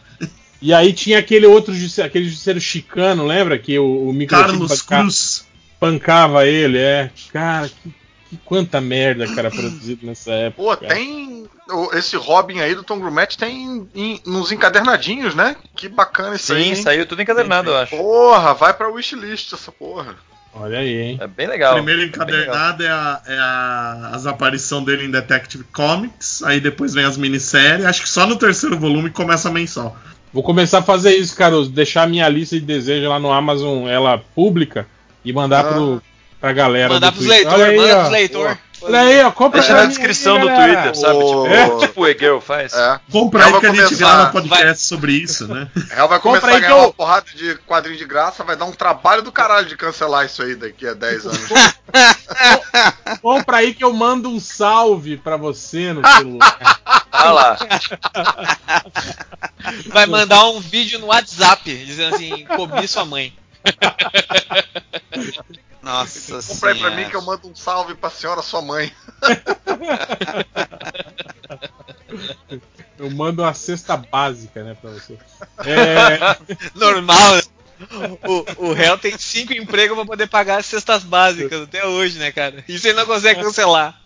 E 0.61 0.74
aí 0.74 0.93
tinha 0.93 1.19
aquele 1.19 1.47
outro 1.47 1.73
Justiceiro, 1.73 2.09
aquele 2.09 2.24
Justiceiro 2.27 2.61
chicano, 2.61 3.27
lembra? 3.27 3.59
Que 3.59 3.78
o, 3.78 4.09
o 4.09 4.12
microchip 4.12 4.49
Carlos 4.51 4.82
panca- 4.82 5.01
Cruz. 5.03 5.47
pancava 5.78 6.47
ele, 6.47 6.78
é. 6.78 7.11
Cara, 7.32 7.69
que 7.69 7.91
quanta 8.44 8.81
merda, 8.81 9.27
cara, 9.35 9.51
produzido 9.51 10.07
nessa 10.07 10.31
época. 10.32 10.62
Pô, 10.62 10.77
cara. 10.77 10.94
tem. 10.94 11.48
Esse 11.93 12.16
Robin 12.16 12.59
aí 12.61 12.74
do 12.74 12.82
Tom 12.82 12.98
Grumet 12.98 13.39
tem 13.39 13.89
em- 13.94 14.20
nos 14.27 14.51
encadernadinhos, 14.51 15.35
né? 15.36 15.55
Que 15.77 15.89
bacana 15.89 16.35
isso 16.36 16.52
aí. 16.52 16.74
Sim, 16.74 16.82
saiu 16.82 17.07
tudo 17.07 17.23
encadernado, 17.23 17.70
eu 17.70 17.77
acho. 17.77 17.97
Porra, 17.97 18.55
vai 18.55 18.74
pra 18.74 18.89
wishlist 18.89 19.52
essa 19.52 19.70
porra. 19.70 20.16
Olha 20.52 20.78
aí, 20.81 21.01
hein? 21.01 21.19
É 21.20 21.28
bem 21.28 21.47
legal. 21.47 21.74
Primeiro 21.74 22.02
encadernado 22.02 22.82
é, 22.82 22.89
a, 22.89 23.23
é 23.24 23.39
a- 23.39 24.11
as 24.15 24.27
aparições 24.27 24.85
dele 24.85 25.05
em 25.07 25.11
Detective 25.12 25.62
Comics, 25.73 26.43
aí 26.43 26.61
depois 26.61 26.93
vem 26.93 27.05
as 27.05 27.16
minisséries, 27.16 27.85
acho 27.86 28.02
que 28.02 28.09
só 28.09 28.27
no 28.27 28.35
terceiro 28.36 28.77
volume 28.77 29.11
começa 29.11 29.48
a 29.48 29.52
mensal. 29.52 29.97
Vou 30.32 30.43
começar 30.43 30.78
a 30.78 30.82
fazer 30.82 31.15
isso, 31.16 31.36
Caruso. 31.36 31.70
Deixar 31.70 32.02
a 32.02 32.07
minha 32.09 32.28
lista 32.28 32.57
de 32.59 32.65
desejos 32.66 33.09
lá 33.09 33.20
no 33.20 33.32
Amazon, 33.32 33.86
ela 33.86 34.19
pública, 34.35 34.89
e 35.24 35.32
mandar 35.32 35.61
Ah. 35.66 35.73
pro, 35.73 36.02
pra 36.41 36.53
galera. 36.53 36.95
Mandar 36.95 37.12
pros 37.12 37.27
Olha 37.27 37.67
aí, 37.67 37.77
manda 37.77 37.97
ó. 37.97 37.99
pros 38.01 38.11
leitores. 38.12 38.59
Olha 38.83 39.01
aí, 39.01 39.23
ó. 39.23 39.31
Compra 39.31 39.61
Deixa 39.61 39.75
na 39.75 39.85
descrição 39.85 40.37
aí, 40.37 40.41
do. 40.41 40.49
Twitter, 40.49 40.97
sabe? 40.97 41.15
Ô, 41.19 41.45
Tipo, 41.45 41.79
tipo 41.81 42.01
o 42.01 42.09
Egel 42.09 42.41
faz. 42.41 42.73
É. 42.73 42.99
Compra 43.12 43.45
aí 43.45 43.51
vai 43.53 43.61
que 43.61 43.67
a 43.67 43.71
gente 43.75 43.85
começar. 43.85 43.97
grava 44.07 44.33
podcast 44.33 44.83
sobre 44.87 45.12
isso, 45.12 45.47
né? 45.47 45.69
Ela 45.93 46.07
vai 46.07 46.19
Compra 46.19 46.41
começar 46.41 46.47
aí 46.49 46.53
a 46.53 46.55
que 46.55 46.61
ganhar 46.67 46.79
eu- 46.79 46.85
uma 46.87 46.93
porrada 46.95 47.27
de 47.35 47.57
quadrinho 47.67 47.99
de 47.99 48.07
graça, 48.07 48.43
vai 48.43 48.57
dar 48.57 48.65
um 48.65 48.73
trabalho 48.73 49.21
do 49.21 49.31
caralho 49.31 49.67
de 49.67 49.77
cancelar 49.77 50.25
isso 50.25 50.43
aí 50.43 50.55
daqui 50.55 50.87
a 50.87 50.95
10 50.95 51.27
anos. 51.27 51.41
Compra 53.21 53.59
aí 53.59 53.75
que 53.75 53.85
eu 53.85 53.93
mando 53.93 54.31
um 54.31 54.41
salve 54.41 55.19
pra 55.19 55.37
você 55.37 55.93
no 55.93 56.01
celular. 56.17 56.59
Ah 57.12 57.33
lá. 57.33 57.59
Vai 59.89 60.07
mandar 60.07 60.47
um 60.49 60.61
vídeo 60.61 60.99
no 61.01 61.09
WhatsApp 61.09 61.62
dizendo 61.85 62.15
assim: 62.15 62.47
comi 62.57 62.87
sua 62.89 63.05
mãe. 63.05 63.35
Nossa 65.82 66.41
Compra 66.43 66.73
aí 66.73 66.78
pra 66.78 66.89
senhora. 66.89 66.97
mim 66.97 67.09
que 67.11 67.16
eu 67.16 67.23
mando 67.23 67.49
um 67.49 67.55
salve 67.55 67.95
pra 67.95 68.11
senhora 68.11 68.43
sua 68.43 68.62
mãe. 68.62 68.93
Eu 72.99 73.11
mando 73.11 73.43
uma 73.43 73.55
cesta 73.55 73.97
básica, 73.97 74.62
né, 74.62 74.77
pra 74.78 74.91
você. 74.91 75.16
É, 75.65 76.19
Normal, 76.78 77.37
né? 77.37 77.43
O, 78.59 78.69
o 78.69 78.73
réu 78.74 78.99
tem 78.99 79.16
cinco 79.16 79.55
empregos 79.55 79.97
pra 79.97 80.05
poder 80.05 80.27
pagar 80.27 80.59
as 80.59 80.66
cestas 80.66 81.03
básicas 81.03 81.62
até 81.62 81.87
hoje, 81.87 82.19
né, 82.19 82.31
cara? 82.31 82.62
Isso 82.69 82.87
ele 82.87 82.99
não 82.99 83.07
consegue 83.07 83.41
cancelar. 83.41 83.99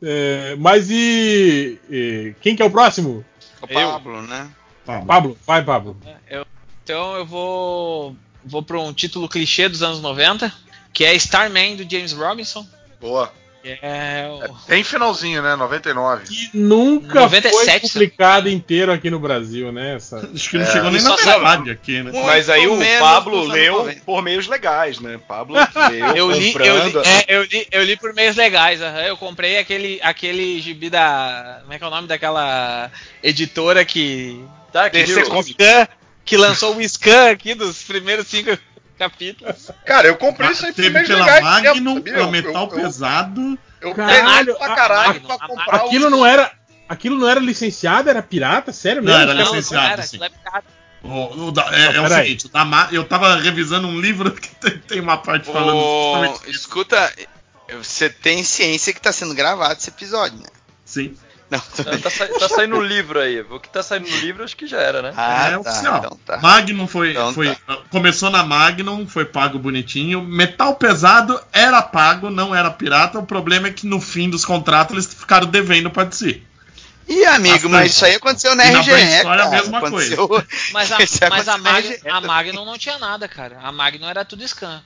é, 0.00 0.54
mas 0.56 0.88
e, 0.88 1.80
e 1.90 2.36
Quem 2.40 2.54
que 2.54 2.62
é 2.62 2.64
o 2.64 2.70
próximo? 2.70 3.24
O 3.60 3.66
Pablo, 3.66 4.22
né? 4.22 4.48
Pablo, 4.86 5.36
vai, 5.44 5.64
Pablo. 5.64 5.96
Então 6.84 7.16
eu 7.16 7.24
vou 7.26 8.14
vou 8.44 8.62
para 8.62 8.78
um 8.78 8.92
título 8.92 9.28
clichê 9.28 9.68
dos 9.68 9.82
anos 9.82 10.00
90, 10.00 10.52
que 10.92 11.04
é 11.04 11.14
Starman 11.14 11.76
do 11.76 11.90
James 11.90 12.12
Robinson. 12.12 12.66
Boa. 13.00 13.32
É 13.66 14.28
o... 14.28 14.54
Bem 14.68 14.84
finalzinho, 14.84 15.40
né? 15.40 15.56
99. 15.56 16.26
Que 16.26 16.50
nunca 16.52 17.20
97, 17.20 17.80
foi 17.80 17.88
publicado 17.88 18.50
inteiro 18.50 18.92
aqui 18.92 19.08
no 19.08 19.18
Brasil, 19.18 19.72
né? 19.72 19.94
Essa... 19.94 20.18
Acho 20.18 20.50
que 20.50 20.58
não 20.58 20.66
É. 20.66 20.70
chegou 20.70 20.90
nem 20.90 21.00
E 21.00 21.02
na 21.02 21.16
metade 21.16 21.70
aqui, 21.70 22.02
né? 22.02 22.12
Muito 22.12 22.26
Mas 22.26 22.50
aí 22.50 22.66
o 22.68 22.78
Pablo 22.98 23.42
leu 23.46 23.78
90. 23.78 24.00
por 24.04 24.20
meios 24.22 24.46
legais, 24.48 25.00
né? 25.00 25.18
Pablo 25.26 25.56
leu 26.12 26.14
Eu 26.14 26.30
li, 26.30 26.52
eu, 26.52 26.76
li, 26.76 26.92
comprando. 26.92 27.02
é, 27.06 27.24
eu, 27.26 27.42
li, 27.44 27.66
eu 27.72 27.82
li 27.84 27.96
por 27.96 28.12
meios 28.12 28.36
legais. 28.36 28.82
aham. 28.82 29.00
Eu 29.00 29.16
comprei 29.16 29.56
aquele, 29.56 29.98
aquele 30.02 30.60
gibi 30.60 30.90
da. 30.90 31.60
Como 31.62 31.72
é 31.72 31.78
que 31.78 31.84
é 31.84 31.86
o 31.86 31.90
nome 31.90 32.06
daquela 32.06 32.90
editora 33.22 33.82
que. 33.82 34.44
Tá, 34.70 34.90
que 34.90 34.98
DC 34.98 35.22
viu? 35.22 35.30
Que 36.24 36.36
lançou 36.36 36.76
o 36.76 36.88
Scan 36.88 37.30
aqui 37.30 37.54
dos 37.54 37.82
primeiros 37.82 38.26
cinco 38.28 38.56
capítulos. 38.98 39.70
Cara, 39.84 40.08
eu 40.08 40.16
comprei 40.16 40.50
isso 40.50 40.64
aí 40.66 40.72
meios 40.90 41.08
pela. 41.08 41.40
Magnum, 41.40 42.00
pela 42.00 42.18
Eu- 42.18 42.30
Metal 42.30 42.68
eu, 42.70 42.78
eu, 42.78 42.84
Pesado. 42.84 43.58
eu 43.80 43.94
Caralho, 43.94 44.56
pra 44.56 44.74
caralho 44.74 45.16
a- 45.18 45.20
pra 45.20 45.34
a- 45.34 45.48
comprar 45.48 45.76
Aquilo 45.76 46.06
o- 46.06 46.10
não 46.10 46.24
era. 46.26 46.50
Aquilo 46.88 47.18
não 47.18 47.28
era 47.28 47.40
licenciado, 47.40 48.10
era 48.10 48.22
pirata? 48.22 48.72
Sério 48.72 49.02
Não, 49.02 49.10
mesmo? 49.12 49.30
era 49.30 49.34
Não, 49.34 49.54
licenciado, 49.54 49.86
não 49.86 49.92
era, 49.94 50.02
sim. 50.02 50.22
é 50.22 50.28
pirata. 50.28 50.64
O- 51.02 51.46
o 51.48 51.52
da- 51.52 51.68
é 51.74 51.86
é 51.86 51.92
Não, 51.94 52.04
o 52.04 52.08
seguinte, 52.08 52.46
o 52.46 52.48
da 52.48 52.64
Ma- 52.64 52.88
eu 52.92 53.04
tava 53.04 53.36
revisando 53.36 53.86
um 53.88 54.00
livro 54.00 54.30
que 54.32 54.48
tem, 54.56 54.78
tem 54.78 55.00
uma 55.00 55.16
parte 55.18 55.50
falando 55.50 56.32
disso. 56.40 56.50
escuta, 56.50 57.12
você 57.78 58.08
tem 58.08 58.42
ciência 58.44 58.92
que 58.92 59.00
tá 59.00 59.12
sendo 59.12 59.34
gravado 59.34 59.78
esse 59.78 59.90
episódio, 59.90 60.38
né? 60.38 60.46
Sim. 60.84 61.14
Não, 61.50 61.60
Não, 61.84 62.00
tá, 62.00 62.10
sa- 62.10 62.26
tá 62.26 62.48
saindo 62.48 62.76
um 62.76 62.82
livro 62.82 63.20
aí. 63.20 63.40
O 63.42 63.60
que 63.60 63.68
tá 63.68 63.82
saindo 63.82 64.08
no 64.08 64.16
livro 64.18 64.42
acho 64.42 64.56
que 64.56 64.66
já 64.66 64.78
era, 64.78 65.02
né? 65.02 65.12
Ah, 65.16 65.48
é 65.48 65.50
tá, 65.52 65.60
oficial. 65.60 65.98
então 65.98 66.18
tá. 66.24 66.38
Magnum 66.38 66.86
foi, 66.86 67.10
Então 67.10 67.32
foi 67.34 67.56
começou 67.90 68.30
na 68.30 68.42
Magnum, 68.42 69.06
foi 69.06 69.24
pago 69.24 69.58
bonitinho. 69.58 70.22
Metal 70.22 70.74
Pesado 70.76 71.40
era 71.52 71.82
pago, 71.82 72.30
não 72.30 72.54
era 72.54 72.70
pirata. 72.70 73.18
O 73.18 73.26
problema 73.26 73.68
é 73.68 73.72
que 73.72 73.86
no 73.86 74.00
fim 74.00 74.30
dos 74.30 74.44
contratos 74.44 74.94
eles 74.94 75.06
ficaram 75.06 75.46
devendo 75.46 75.90
pra 75.90 76.04
DC. 76.04 76.40
Ih, 77.06 77.24
amigo, 77.26 77.68
mas 77.68 77.90
isso 77.90 78.04
aí 78.06 78.14
aconteceu 78.14 78.54
na 78.54 78.64
E 78.64 78.70
na 78.72 78.80
RGE, 78.80 78.90
pré-história 78.90 79.44
cara. 79.44 79.44
a 79.44 79.50
mesma 79.60 79.78
aconteceu... 79.78 80.28
Mas 80.72 80.90
a, 80.90 80.98
mas 81.28 81.48
a, 81.48 81.58
Mag, 81.58 82.00
a 82.10 82.20
Magnum 82.22 82.64
não 82.64 82.78
tinha 82.78 82.98
nada, 82.98 83.28
cara. 83.28 83.58
A 83.62 83.70
Magnum 83.70 84.08
era 84.08 84.24
tudo 84.24 84.42
scan. 84.48 84.82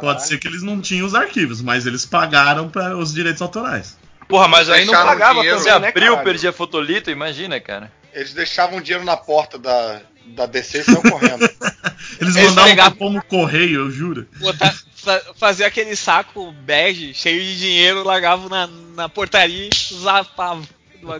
Pode 0.00 0.26
ser 0.26 0.38
que 0.38 0.46
eles 0.46 0.62
não 0.62 0.80
tinham 0.82 1.06
os 1.06 1.14
arquivos, 1.14 1.60
mas 1.60 1.86
eles 1.86 2.04
pagaram 2.06 2.68
para 2.68 2.96
os 2.96 3.12
direitos 3.12 3.40
autorais. 3.42 3.96
Porra, 4.32 4.48
mas 4.48 4.70
aí 4.70 4.84
não 4.86 4.94
pagava 4.94 5.34
dinheiro. 5.40 5.58
Também, 5.58 5.80
né, 5.80 5.88
abriu, 5.88 6.06
caralho? 6.12 6.24
perdia 6.24 6.52
fotolito, 6.52 7.10
imagina, 7.10 7.60
cara. 7.60 7.92
Eles 8.14 8.32
deixavam 8.32 8.80
dinheiro 8.80 9.04
na 9.04 9.16
porta 9.16 9.58
da, 9.58 10.00
da 10.26 10.46
DC 10.46 10.78
e 10.78 10.84
saiam 10.84 11.02
correndo. 11.02 11.42
Eles 12.20 12.34
Eles 12.36 12.48
mandavam 12.48 12.70
pegavam- 12.70 12.98
como 12.98 13.22
correio, 13.24 13.80
eu 13.80 13.90
juro. 13.90 14.26
Botar, 14.38 14.74
fa- 14.94 15.22
fazer 15.36 15.64
aquele 15.64 15.94
saco 15.94 16.50
bege 16.52 17.12
cheio 17.12 17.40
de 17.42 17.58
dinheiro, 17.58 18.02
largava 18.02 18.48
na, 18.48 18.66
na 18.94 19.08
portaria 19.08 19.68
e 19.68 19.94
zapava. 19.94 20.62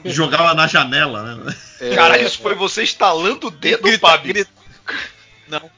Jogava 0.07 0.55
na 0.55 0.67
janela, 0.67 1.35
né? 1.37 1.55
Caralho, 1.95 2.25
isso 2.27 2.39
foi 2.41 2.55
você 2.55 2.83
estalando 2.83 3.49
o 3.49 3.51
dedo, 3.51 3.83
Grita- 3.83 3.99
Pabi. 4.01 4.29
grita- 4.33 4.51
Não. 5.49 5.71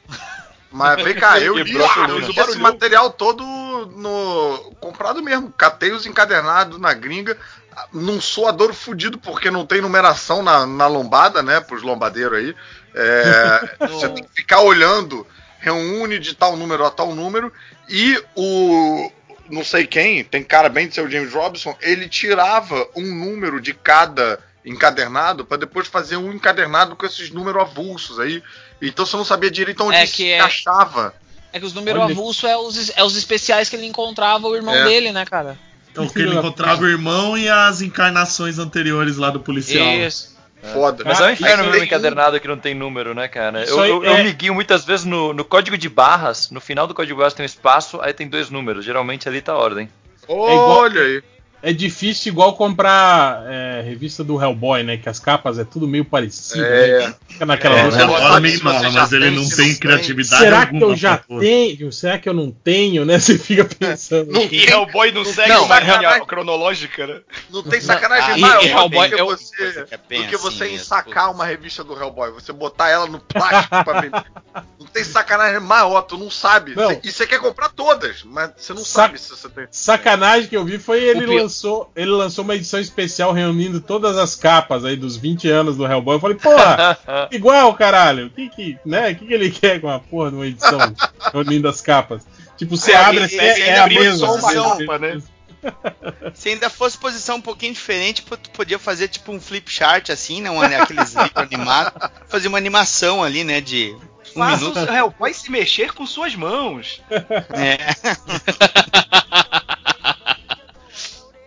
Mas 0.75 1.01
vem 1.05 1.15
cá, 1.15 1.39
eu 1.39 1.55
E 1.57 1.63
li, 1.63 1.73
brócolis, 1.73 2.11
eu 2.11 2.19
li 2.19 2.41
esse 2.41 2.59
material 2.59 3.11
todo 3.11 3.45
no. 3.97 4.73
comprado 4.81 5.23
mesmo. 5.23 5.53
Catei 5.53 5.93
os 5.93 6.05
encadernados 6.05 6.81
na 6.81 6.93
gringa. 6.93 7.39
Num 7.93 8.21
suador 8.21 8.73
fudido, 8.73 9.19
porque 9.19 9.51
não 9.51 9.67
tem 9.67 9.81
numeração 9.81 10.43
na, 10.43 10.67
na 10.67 10.87
lombada, 10.87 11.43
né? 11.43 11.61
Pros 11.61 11.83
lombadeiros 11.83 12.39
aí. 12.39 12.57
É, 12.95 13.69
você 13.89 14.09
tem 14.09 14.25
que 14.25 14.35
ficar 14.35 14.61
olhando, 14.61 15.27
reúne 15.59 16.19
de 16.19 16.35
tal 16.35 16.57
número 16.57 16.85
a 16.85 16.91
tal 16.91 17.15
número. 17.15 17.53
E 17.89 18.21
o. 18.35 19.11
Não 19.51 19.63
sei 19.63 19.87
quem, 19.87 20.25
tem 20.25 20.43
cara 20.43 20.71
bem 20.71 20.89
de 20.89 20.95
ser 20.95 21.03
o 21.03 21.11
James 21.11 21.35
Robinson, 21.35 21.77
ele 21.83 22.09
tirava 22.09 22.89
um 22.97 23.03
número 23.03 23.61
de 23.61 23.75
cada 23.75 24.41
encadernado 24.65 25.45
para 25.45 25.59
depois 25.59 25.87
fazer 25.87 26.17
um 26.17 26.33
encadernado 26.33 26.97
com 26.97 27.05
esses 27.05 27.31
números 27.31 27.61
avulsos 27.61 28.19
aí. 28.19 28.43
Então 28.89 29.05
você 29.07 29.17
não 29.17 29.25
sabia 29.25 29.51
direito 29.51 29.83
onde 29.85 29.97
É 29.97 30.07
se 30.07 30.13
que 30.15 30.31
é- 30.33 30.37
encaixava. 30.39 31.15
É 31.53 31.61
que 31.61 31.67
os 31.67 31.73
números 31.73 32.03
Olha. 32.03 32.13
avulsos 32.13 32.45
é 32.45 32.57
os, 32.57 32.93
é 32.97 33.05
os 33.05 33.17
especiais 33.17 33.69
que 33.69 33.77
ele 33.77 33.87
encontrava 33.87 34.47
o 34.49 34.57
irmão 34.57 34.75
É. 34.75 34.85
dele, 34.85 35.13
né, 35.13 35.25
cara? 35.25 35.57
Então, 35.93 36.09
que 36.09 36.19
ele 36.19 36.35
encontrava 36.37 36.83
o 36.83 36.89
irmão 36.89 37.39
e 37.39 37.49
as 37.49 37.81
encarnações 37.81 38.59
anteriores 38.59 39.17
lá 39.17 39.31
do 39.31 39.39
policial. 39.39 39.87
Isso. 39.87 40.35
Foda. 40.73 41.05
Mas 41.07 41.21
é 41.21 41.27
um 41.27 41.31
inferno 41.31 41.77
encadernado 41.77 42.41
que 42.41 42.49
não 42.49 42.57
tem 42.57 42.75
número, 42.75 43.15
né, 43.15 43.29
cara? 43.29 43.63
Eu, 43.65 43.85
eu, 43.85 44.05
eu 44.05 44.15
é- 44.17 44.25
me 44.25 44.33
guio 44.33 44.55
muitas 44.55 44.85
vezes 44.85 45.05
no, 45.05 45.33
no 45.35 45.45
código 45.45 45.77
de 45.79 45.89
barras. 45.89 46.51
No 46.51 46.61
final 46.61 46.87
do 46.87 46.95
código 46.95 47.15
de 47.15 47.19
barras 47.19 47.35
tem 47.35 47.45
um 47.45 47.47
espaço, 47.47 48.01
aí 48.03 48.13
tem 48.15 48.27
dois 48.27 48.49
números. 48.51 48.85
Geralmente 48.85 49.29
ali 49.29 49.41
tá 49.43 49.53
a 49.53 49.57
ordem. 49.59 49.89
igual- 50.25 50.49
Olha 50.81 51.01
aí. 51.03 51.23
É 51.65 51.73
difícil 51.73 52.33
igual 52.33 52.55
comprar 52.57 53.43
é, 53.51 53.83
revista 53.83 54.23
do 54.23 54.41
Hellboy, 54.41 54.83
né? 54.83 54.97
Que 54.97 55.09
as 55.09 55.19
capas 55.19 55.59
é 55.59 55.65
tudo 55.65 55.89
meio 55.89 56.05
parecido. 56.05 56.65
É. 56.65 57.09
Né? 57.09 57.15
Fica 57.29 57.47
naquela 57.47 57.77
É, 57.79 57.81
Hellboy 57.85 58.41
você 58.51 58.91
já 58.91 58.91
mas 58.93 59.13
ele 59.13 59.27
tem, 59.27 59.35
não 59.35 59.45
se 59.45 59.57
tem 59.57 59.67
não 59.67 59.73
tem. 59.73 59.81
criatividade 59.81 60.43
Será 60.45 60.67
que 60.67 60.75
alguma 60.75 60.93
eu 60.93 60.97
já 60.97 61.17
tenho? 61.17 61.93
Será 61.93 62.19
que 62.19 62.29
eu 62.29 62.35
não 62.35 62.51
tenho, 62.51 63.05
né? 63.05 63.19
Você 63.25 63.39
fica 63.39 63.65
pensando. 63.65 64.37
E 64.53 64.65
Hellboy 64.69 65.11
não 65.13 65.25
segue 65.25 65.49
não, 65.49 65.65
uma 65.65 65.75
sacanagem. 65.75 66.01
linha 66.11 66.27
cronológica, 66.27 67.07
né? 67.07 67.21
Não 67.51 67.63
tem 67.63 67.81
sacanagem 67.81 68.35
Ah, 68.35 68.39
maior 68.39 68.65
Hellboy 68.65 69.09
do 69.09 69.17
que 69.17 69.21
é 69.21 69.25
você, 69.25 69.87
É 69.91 69.97
bem 70.09 70.23
do 70.23 70.29
que 70.29 70.35
assim 70.35 70.45
você 70.45 70.69
ensacar 70.71 71.31
uma 71.31 71.45
revista 71.47 71.83
do 71.83 71.95
Hellboy, 71.99 72.31
você 72.33 72.53
botar 72.53 72.89
ela 72.91 73.07
no 73.07 73.19
plástico 73.21 73.85
pra 73.85 74.01
vender. 74.01 74.25
Não 74.79 74.87
tem 74.87 75.03
sacanagem 75.03 75.59
maior, 75.61 76.03
tu 76.03 76.17
não 76.17 76.31
sabe. 76.31 76.77
Não. 76.77 76.91
Cê- 76.91 77.01
e 77.03 77.11
você 77.11 77.27
quer 77.27 77.41
comprar 77.41 77.71
todas, 77.71 78.23
mas 78.23 78.51
você 78.57 78.73
não 78.73 78.85
Sa- 78.85 79.03
sabe 79.03 79.19
se 79.19 79.31
você 79.31 79.49
tem. 79.49 79.67
Sacanagem 79.71 80.49
que 80.49 80.57
eu 80.57 80.65
vi 80.65 80.79
foi 80.79 81.03
ele 81.03 81.27
pi- 81.27 81.27
lançou, 81.55 81.93
ele 81.95 82.11
lançou 82.11 82.45
uma 82.45 82.55
edição 82.57 82.81
especial 82.81 83.33
reunindo 83.33 83.81
todas 83.81 84.17
as 84.19 84.35
capas 84.35 84.85
aí 84.85 84.97
dos 84.97 85.17
20 85.17 85.49
anos 85.49 85.77
do 85.77 85.87
Hellboy. 85.87 86.17
Eu 86.17 86.21
falei, 86.21 86.37
porra, 86.37 86.99
igual, 87.31 87.73
caralho. 87.75 88.27
O 88.27 88.31
que 88.31 88.49
que, 88.49 88.79
né? 88.85 89.11
O 89.11 89.15
que, 89.17 89.27
que 89.27 89.33
ele 89.33 89.51
quer 89.51 89.81
com 89.81 89.89
a 89.89 89.99
porra 90.01 90.31
de 90.31 90.37
uma 90.37 90.47
edição 90.47 90.79
reunindo 91.33 91.69
as 91.69 91.81
capas? 91.81 92.27
Tipo, 92.57 92.77
você 92.77 92.93
É, 92.93 92.97
abre 92.97 93.21
e- 93.21 93.25
assim, 93.25 93.39
é, 93.39 93.61
é 93.61 93.79
a 93.79 93.85
ainda 93.85 94.01
mesma. 94.01 94.33
uma 94.33 94.99
né? 94.99 95.15
né? 95.15 95.23
Se 96.35 96.51
ainda 96.51 96.69
fosse 96.69 96.99
posição 96.99 97.37
um 97.37 97.41
pouquinho 97.41 97.73
diferente, 97.73 98.23
tu 98.23 98.51
podia 98.51 98.79
fazer 98.79 99.09
tipo 99.09 99.33
um 99.33 99.41
flip 99.41 99.71
chart 99.71 100.11
assim, 100.11 100.43
né? 100.43 100.51
Um, 100.51 100.61
aqueles 100.61 101.15
livros 101.15 101.33
animados. 101.37 102.11
Fazer 102.29 102.49
uma 102.49 102.59
animação 102.59 103.23
ali, 103.23 103.45
né? 103.45 103.61
De 103.61 103.97
um 104.37 104.41
Faça 104.41 104.57
minuto. 104.59 104.79
o 104.79 104.93
Hellboy 104.95 105.33
se 105.33 105.51
mexer 105.51 105.93
com 105.93 106.07
suas 106.07 106.35
mãos. 106.35 107.01
É. 107.11 107.79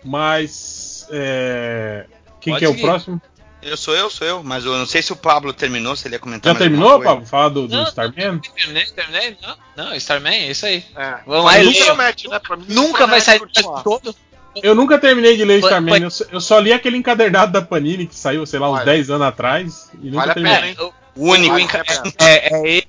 Mas. 0.08 1.08
é, 1.12 2.06
Quem 2.40 2.54
Pode 2.54 2.60
que 2.60 2.66
é 2.66 2.70
o 2.70 2.80
próximo? 2.82 3.22
Eu 3.62 3.76
sou 3.76 3.96
eu, 3.96 4.10
sou 4.10 4.26
eu, 4.26 4.44
mas 4.44 4.64
eu 4.64 4.78
não 4.78 4.86
sei 4.86 5.02
se 5.02 5.12
o 5.12 5.16
Pablo 5.16 5.52
terminou, 5.52 5.96
se 5.96 6.08
ele 6.08 6.16
ia 6.16 6.20
comentar 6.20 6.54
Já 6.54 6.60
mais 6.60 6.70
terminou. 6.70 7.02
Pablo? 7.02 7.26
Falar 7.26 7.50
do, 7.50 7.68
do 7.68 7.76
Não, 7.76 7.84
Starman? 7.84 8.40
Terminei, 8.40 8.86
terminei? 8.86 9.38
Não, 9.76 9.86
não, 9.86 9.96
Starman, 9.96 10.34
é 10.48 10.52
isso 10.52 10.66
aí. 10.66 10.86
É. 10.96 11.16
Vamos 11.26 11.44
Mas 11.44 11.58
lá, 11.58 11.64
não 11.64 11.72
ele- 11.72 11.84
promete, 11.86 12.28
né? 12.30 12.40
Pra 12.40 12.56
mim, 12.56 12.66
não 12.70 12.84
Nunca 12.84 13.08
vai 13.08 13.20
promete 13.22 13.62
sair 13.62 13.84
todo. 13.84 14.16
Eu 14.64 14.74
nunca 14.74 14.98
terminei 14.98 15.36
de 15.36 15.44
ler 15.44 15.60
Foi- 15.60 15.70
Starman. 15.70 15.96
foi- 15.96 16.06
Eu, 16.06 16.10
só- 16.12 16.26
eu 16.32 16.42
só 16.42 16.60
li 16.60 16.72
aquele 16.72 16.98
encadernado 16.98 17.52
da 17.52 17.62
Panini 17.62 18.06
que 18.08 18.16
saiu, 18.16 18.46
sei 18.46 18.60
lá, 18.60 18.70
uns 18.70 18.76
Olha. 18.78 18.86
10 18.86 19.10
anos 19.10 19.28
atrás. 19.28 19.92
E 20.02 20.06
nunca 20.06 20.18
Vale 20.18 20.32
a 20.32 20.34
terminei. 20.34 20.56
pena, 20.60 20.68
hein? 20.84 20.94
O 21.16 21.30
único. 21.32 21.54
Vale. 21.56 22.14
É, 22.20 22.54
é 22.56 22.68
ele, 22.68 22.88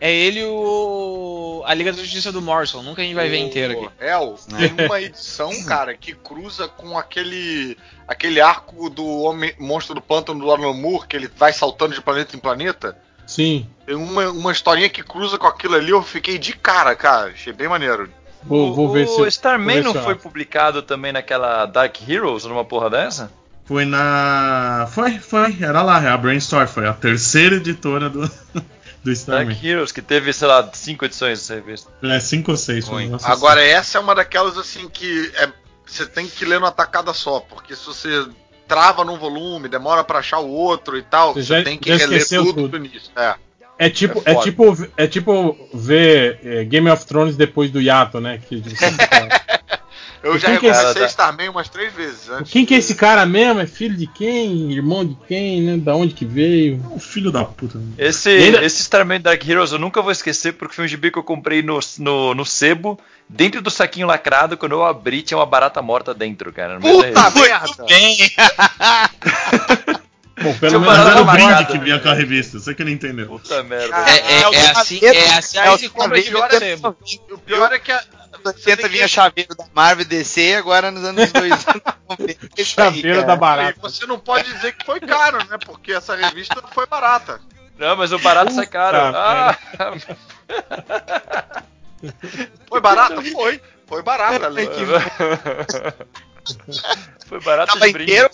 é 0.00 0.12
ele 0.12 0.44
o. 0.44 1.62
A 1.66 1.74
Liga 1.74 1.92
da 1.92 1.98
Justiça 1.98 2.32
do 2.32 2.42
Morrison. 2.42 2.82
Nunca 2.82 3.02
a 3.02 3.04
gente 3.04 3.14
vai 3.14 3.28
ver 3.28 3.38
inteiro 3.38 3.72
aqui. 3.74 3.86
O 3.86 4.04
Hell 4.04 4.36
tem 4.58 4.86
uma 4.86 5.00
edição, 5.00 5.50
cara, 5.64 5.96
que 5.96 6.14
cruza 6.14 6.68
com 6.68 6.96
aquele 6.98 7.76
aquele 8.06 8.40
arco 8.40 8.88
do 8.88 9.04
homem, 9.04 9.52
monstro 9.58 9.94
do 9.94 10.00
pântano 10.00 10.40
do 10.40 10.50
Alan 10.50 10.72
Moore, 10.72 11.06
que 11.06 11.16
ele 11.16 11.30
vai 11.36 11.52
saltando 11.52 11.94
de 11.94 12.00
planeta 12.00 12.36
em 12.36 12.40
planeta. 12.40 12.96
Sim. 13.26 13.66
Tem 13.84 13.96
uma, 13.96 14.30
uma 14.30 14.52
historinha 14.52 14.88
que 14.88 15.02
cruza 15.02 15.36
com 15.36 15.46
aquilo 15.46 15.74
ali, 15.74 15.90
eu 15.90 16.02
fiquei 16.02 16.38
de 16.38 16.52
cara, 16.52 16.94
cara. 16.94 17.30
Achei 17.30 17.52
bem 17.52 17.68
maneiro. 17.68 18.08
Vou, 18.44 18.72
vou 18.72 18.92
ver 18.92 19.06
o 19.08 19.24
se. 19.24 19.28
Starman 19.28 19.82
não 19.82 19.94
foi 19.94 20.14
publicado 20.14 20.80
também 20.80 21.12
naquela 21.12 21.66
Dark 21.66 21.96
Heroes, 22.08 22.44
numa 22.44 22.64
porra 22.64 22.88
dessa? 22.88 23.32
Foi 23.64 23.84
na. 23.84 24.88
Foi, 24.92 25.18
foi. 25.18 25.56
Era 25.60 25.82
lá, 25.82 26.02
é 26.02 26.08
a 26.08 26.16
Brainstorm. 26.16 26.68
Foi 26.68 26.86
a 26.86 26.92
terceira 26.92 27.56
editora 27.56 28.08
do, 28.08 28.30
do 29.06 29.12
Starman. 29.12 29.46
Dark 29.54 29.64
Heroes, 29.64 29.92
que 29.92 30.02
teve, 30.02 30.32
sei 30.32 30.48
lá, 30.48 30.68
cinco 30.72 31.04
edições 31.04 31.38
dessa 31.40 31.54
revista. 31.54 31.90
É, 32.02 32.20
cinco 32.20 32.50
ou 32.50 32.56
seis. 32.56 32.88
Um 32.88 33.16
Agora, 33.24 33.64
essa 33.64 33.98
é 33.98 34.00
uma 34.00 34.14
daquelas 34.14 34.58
assim 34.58 34.88
que 34.88 35.32
é, 35.36 35.48
você 35.86 36.04
tem 36.06 36.26
que 36.28 36.44
ler 36.44 36.58
numa 36.60 36.72
tacada 36.72 37.12
só, 37.14 37.40
porque 37.40 37.74
se 37.74 37.86
você 37.86 38.26
trava 38.68 39.04
num 39.04 39.16
volume, 39.18 39.68
demora 39.68 40.02
pra 40.04 40.18
achar 40.18 40.40
o 40.40 40.48
outro 40.50 40.98
e 40.98 41.02
tal, 41.02 41.32
Você 41.32 41.42
você, 41.42 41.58
já- 41.58 41.62
tem 41.64 41.78
que 41.78 41.88
reler 41.90 42.18
esqueceu 42.18 42.44
tudo, 42.44 42.62
tudo. 42.62 42.68
do 42.78 42.84
início. 42.84 43.10
É. 43.16 43.34
É 43.78 43.90
tipo, 43.90 44.22
É 44.24 44.32
é, 44.32 44.34
tipo, 44.40 44.88
é 44.96 45.06
tipo 45.06 45.68
ver 45.74 46.40
é, 46.42 46.64
Game 46.64 46.88
of 46.90 47.04
Thrones 47.04 47.36
depois 47.36 47.70
do 47.70 47.80
hiato, 47.80 48.18
né? 48.20 48.38
Que 48.48 48.62
Eu 50.22 50.36
e 50.36 50.38
já 50.38 50.48
reconheci 50.48 50.98
é 50.98 51.06
Starman 51.06 51.50
umas 51.50 51.68
três 51.68 51.92
vezes 51.92 52.28
antes. 52.28 52.52
Quem 52.52 52.64
que 52.64 52.74
é 52.74 52.78
esse 52.78 52.94
cara 52.94 53.24
mesmo? 53.26 53.60
É 53.60 53.66
filho 53.66 53.96
de 53.96 54.06
quem? 54.06 54.72
Irmão 54.72 55.04
de 55.04 55.16
quem? 55.26 55.62
Né? 55.62 55.76
Da 55.76 55.94
onde 55.94 56.14
que 56.14 56.24
veio? 56.24 56.82
O 56.90 56.96
é 56.96 57.00
filho 57.00 57.30
da 57.30 57.44
puta. 57.44 57.78
Né? 57.78 57.92
Esse, 57.98 58.30
ainda... 58.30 58.64
esse 58.64 58.82
Starman 58.82 59.20
Dark 59.20 59.46
Heroes 59.46 59.72
eu 59.72 59.78
nunca 59.78 60.02
vou 60.02 60.10
esquecer 60.12 60.52
porque 60.52 60.74
foi 60.74 60.84
um 60.84 60.88
gibi 60.88 61.10
que 61.10 61.18
eu 61.18 61.22
comprei 61.22 61.62
no, 61.62 61.78
no, 61.98 62.34
no 62.34 62.44
sebo, 62.44 62.98
dentro 63.28 63.62
do 63.62 63.70
saquinho 63.70 64.06
lacrado. 64.06 64.56
Quando 64.56 64.72
eu 64.72 64.84
abri, 64.84 65.22
tinha 65.22 65.38
uma 65.38 65.46
barata 65.46 65.80
morta 65.82 66.12
dentro, 66.12 66.52
cara. 66.52 66.78
Puta 66.80 67.06
merda! 67.06 67.84
bem! 67.86 68.16
Bom, 70.42 70.52
pelo 70.58 70.80
menos 70.80 70.98
era 70.98 71.22
o 71.22 71.24
brinde 71.24 71.64
que 71.64 71.78
vinha 71.78 71.98
com 71.98 72.10
a 72.10 72.14
revista, 72.14 72.58
você 72.58 72.74
que 72.74 72.84
não 72.84 72.90
entendeu. 72.90 73.26
Puta 73.26 73.62
merda. 73.62 73.96
É, 74.06 74.16
é, 74.16 74.32
é, 74.32 74.40
é 74.42 74.70
assim, 74.70 75.00
é 75.02 75.38
assim 75.38 75.56
é, 75.56 75.62
é, 75.62 75.64
é, 75.64 75.70
é, 75.70 75.70
é, 75.70 75.70
é, 75.70 75.72
é, 75.72 75.88
é, 76.58 76.74
é, 77.72 77.92
é, 77.92 77.94
é, 77.94 78.15
80 78.46 78.88
vinha 78.88 79.02
que... 79.02 79.08
chaveiro 79.08 79.54
da 79.54 79.66
Marvel 79.74 80.04
DC, 80.04 80.54
agora 80.54 80.90
nos 80.90 81.04
anos 81.04 81.30
2000. 81.32 81.56
chaveiro 82.64 83.20
aí, 83.20 83.26
da 83.26 83.36
barata. 83.36 83.78
E 83.78 83.82
você 83.82 84.06
não 84.06 84.18
pode 84.18 84.52
dizer 84.52 84.72
que 84.72 84.84
foi 84.84 85.00
caro, 85.00 85.38
né? 85.38 85.58
Porque 85.64 85.92
essa 85.92 86.14
revista 86.16 86.62
foi 86.72 86.86
barata. 86.86 87.40
Não, 87.78 87.96
mas 87.96 88.12
o 88.12 88.18
barato 88.18 88.52
Ufa, 88.52 88.56
sai 88.56 88.66
caro. 88.66 88.96
Ah. 89.14 89.56
foi 92.68 92.80
barato? 92.80 93.22
Foi. 93.32 93.60
Foi 93.86 94.02
barato, 94.02 94.44
Ale. 94.44 94.68
Foi 97.26 97.40
barato 97.40 97.72
Tava 97.72 97.88
inteiro? 97.88 98.30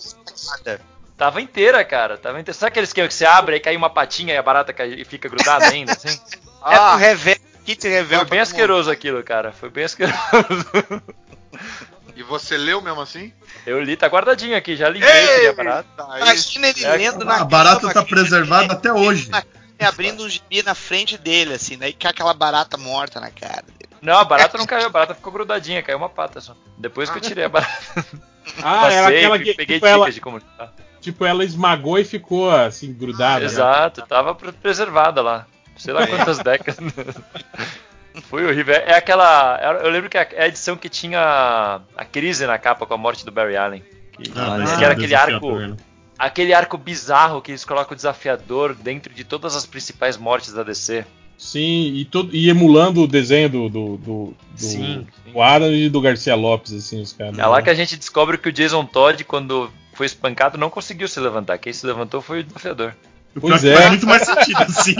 Tava 1.17 1.41
inteira, 1.41 1.83
cara. 1.83 2.15
Tava 2.17 2.39
inteira. 2.39 2.57
Sabe 2.57 2.69
aquele 2.69 2.85
esquema 2.85 3.07
que 3.07 3.13
você 3.13 3.25
abre 3.25 3.55
e 3.55 3.59
cai 3.59 3.75
uma 3.75 3.89
patinha 3.89 4.35
e 4.35 4.37
a 4.37 4.43
barata 4.43 4.71
cai, 4.71 4.93
e 4.93 5.03
fica 5.03 5.27
grudada 5.27 5.65
ainda, 5.65 5.93
assim? 5.93 6.09
É 6.09 6.19
ah, 6.61 6.91
é 6.91 6.95
o 6.95 6.97
revés 6.97 7.41
revel, 7.63 7.75
kit 7.75 7.87
revel. 7.87 8.19
Foi 8.19 8.29
bem 8.29 8.39
asqueroso 8.39 8.91
aquilo, 8.91 9.23
cara. 9.23 9.51
Foi 9.51 9.69
bem 9.69 9.83
asqueroso. 9.85 10.17
E 12.15 12.21
você 12.23 12.57
leu 12.57 12.81
mesmo 12.81 13.01
assim? 13.01 13.33
Eu 13.65 13.81
li, 13.81 13.95
tá 13.97 14.07
guardadinho 14.07 14.55
aqui, 14.55 14.75
já 14.75 14.87
limpei, 14.89 15.09
queria 15.09 15.53
barata. 15.53 16.05
Aí- 16.09 16.21
Imagina 16.21 16.67
ele 16.67 16.85
É, 16.85 16.95
lendo 16.95 17.25
na 17.25 17.37
A 17.41 17.43
barata 17.45 17.91
tá 17.91 18.03
preservada 18.03 18.73
até 18.73 18.91
hoje. 18.93 19.29
abrindo 19.79 20.23
um 20.23 20.29
gibi 20.29 20.61
na 20.63 20.75
frente 20.75 21.17
dele, 21.17 21.55
assim, 21.55 21.77
daí 21.77 21.91
cai 21.91 22.11
aquela 22.11 22.33
barata 22.33 22.77
morta 22.77 23.19
na 23.19 23.29
cara 23.31 23.63
dele. 23.63 23.91
Não, 24.01 24.17
a 24.17 24.23
barata 24.23 24.57
não 24.57 24.65
caiu, 24.65 24.85
a 24.85 24.89
barata 24.89 25.15
ficou 25.15 25.31
grudadinha, 25.33 25.81
caiu 25.81 25.97
uma 25.97 26.09
pata 26.09 26.39
só. 26.39 26.55
Depois 26.77 27.09
que 27.09 27.17
eu 27.17 27.21
tirei 27.21 27.45
a 27.45 27.49
barata. 27.49 27.73
Ah, 28.61 28.91
era 28.91 29.03
Passei, 29.03 29.17
aquela 29.19 29.39
que 29.39 29.53
peguei 29.53 29.77
tipo 29.77 29.87
dicas 29.87 29.89
ela, 29.89 30.11
de 30.11 30.19
como 30.19 30.41
tipo, 30.99 31.23
ela 31.25 31.45
esmagou 31.45 31.97
e 31.97 32.03
ficou 32.03 32.51
assim, 32.51 32.93
grudada. 32.93 33.39
né? 33.39 33.45
Exato, 33.45 34.01
tava 34.05 34.35
pre- 34.35 34.51
preservada 34.51 35.21
lá. 35.21 35.47
Sei 35.77 35.93
lá 35.93 36.05
quantas 36.07 36.39
décadas. 36.39 36.77
Foi 38.29 38.45
horrível. 38.45 38.75
É 38.75 38.93
aquela. 38.95 39.59
Eu 39.83 39.89
lembro 39.89 40.09
que 40.09 40.17
é 40.17 40.27
a 40.37 40.47
edição 40.47 40.75
que 40.77 40.87
tinha 40.87 41.81
a 41.97 42.05
crise 42.05 42.45
na 42.45 42.57
capa 42.59 42.85
com 42.85 42.93
a 42.93 42.97
morte 42.97 43.25
do 43.25 43.31
Barry 43.31 43.57
Allen. 43.57 43.83
Que, 44.11 44.31
Ah, 44.35 44.63
que 44.77 44.83
era 44.83 44.93
é 44.93 44.95
aquele 44.97 45.15
arco. 45.15 45.55
né? 45.55 45.75
Aquele 46.17 46.53
arco 46.53 46.77
bizarro 46.77 47.41
que 47.41 47.51
eles 47.51 47.65
colocam 47.65 47.93
o 47.93 47.95
desafiador 47.95 48.75
dentro 48.75 49.11
de 49.13 49.23
todas 49.23 49.55
as 49.55 49.65
principais 49.65 50.15
mortes 50.15 50.53
da 50.53 50.61
DC. 50.61 51.03
Sim, 51.35 51.93
e, 51.95 52.05
todo, 52.05 52.33
e 52.33 52.47
emulando 52.49 53.01
o 53.01 53.07
desenho 53.07 53.49
do, 53.49 53.67
do, 53.67 53.97
do, 53.97 53.97
do, 53.97 54.35
Sim, 54.55 55.07
sim. 55.25 55.31
do 55.31 55.41
Adam 55.41 55.73
e 55.73 55.89
do 55.89 55.99
Garcia 55.99 56.35
Lopes, 56.35 56.71
assim, 56.71 57.01
os 57.01 57.11
caras. 57.11 57.37
É 57.37 57.45
lá 57.45 57.61
que 57.61 57.69
a 57.69 57.73
gente 57.73 57.97
descobre 57.97 58.37
que 58.37 58.47
o 58.47 58.51
Jason 58.53 58.85
Todd, 58.85 59.23
quando 59.25 59.69
foi 59.93 60.05
espancado, 60.05 60.57
não 60.57 60.69
conseguiu 60.69 61.07
se 61.07 61.19
levantar. 61.19 61.57
Quem 61.57 61.73
se 61.73 61.85
levantou 61.85 62.21
foi 62.21 62.41
o 62.41 62.43
desafiador. 62.43 62.95
O 63.35 63.41
Pois 63.41 63.61
pior 63.61 63.61
que 63.61 63.69
é. 63.69 63.75
faz 63.77 63.89
muito 63.89 64.07
mais 64.07 64.25
sentido 64.25 64.61
assim. 64.67 64.95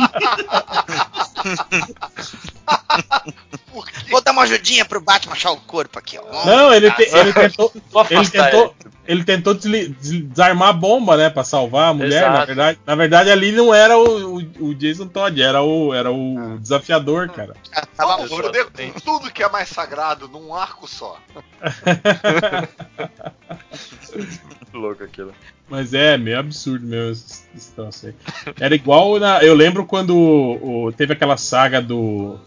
Vou 4.10 4.22
dar 4.22 4.32
uma 4.32 4.44
ajudinha 4.44 4.86
pro 4.86 5.02
Batman 5.02 5.34
achar 5.34 5.52
o 5.52 5.58
corpo 5.58 5.98
aqui, 6.00 6.18
ó. 6.20 6.46
Não, 6.46 6.74
ele, 6.74 6.90
te- 6.92 7.10
ele 7.16 7.34
tentou, 7.34 7.72
ele 8.10 8.30
tentou, 8.30 8.76
ele 9.08 9.24
tentou 9.24 9.54
desarmar 9.56 10.70
a 10.70 10.74
bomba, 10.74 11.18
né, 11.18 11.30
pra 11.30 11.44
salvar 11.44 11.90
a 11.90 11.94
mulher. 11.94 12.24
Exato. 12.24 12.38
Na 12.38 12.46
verdade, 12.46 12.80
na 12.86 12.96
verdade, 12.96 13.30
ali 13.32 13.52
não 13.52 13.74
era 13.74 13.98
o, 13.98 14.38
o, 14.40 14.44
o 14.68 14.76
Jason 14.76 15.08
Todd, 15.08 15.42
era 15.42 15.62
o, 15.62 15.94
era 15.94 16.12
o 16.12 16.58
desafiador, 16.60 17.30
cara. 17.30 17.56
Tava 17.96 18.18
Vamos 18.18 18.30
foder 18.32 18.68
com 18.72 18.92
tudo 19.00 19.32
que 19.32 19.44
é 19.44 19.50
mais 19.50 19.70
sagrado 19.70 20.28
num 20.28 20.54
arco 20.56 20.88
só. 20.88 21.18
Muito 24.74 24.78
louco 24.88 25.04
aquilo. 25.04 25.32
Mas 25.70 25.94
é 25.94 26.18
meio 26.18 26.40
absurdo 26.40 26.86
mesmo 26.86 27.12
esse, 27.12 27.44
esse 27.56 27.72
troço 27.74 28.08
aí. 28.08 28.14
Era 28.60 28.74
igual 28.76 29.20
na. 29.20 29.44
Eu 29.44 29.54
lembro 29.54 29.86
quando 29.86 30.16
o- 30.18 30.92
teve 30.98 31.14
aquela 31.14 31.38
saga 31.38 31.82
do. 31.82 32.38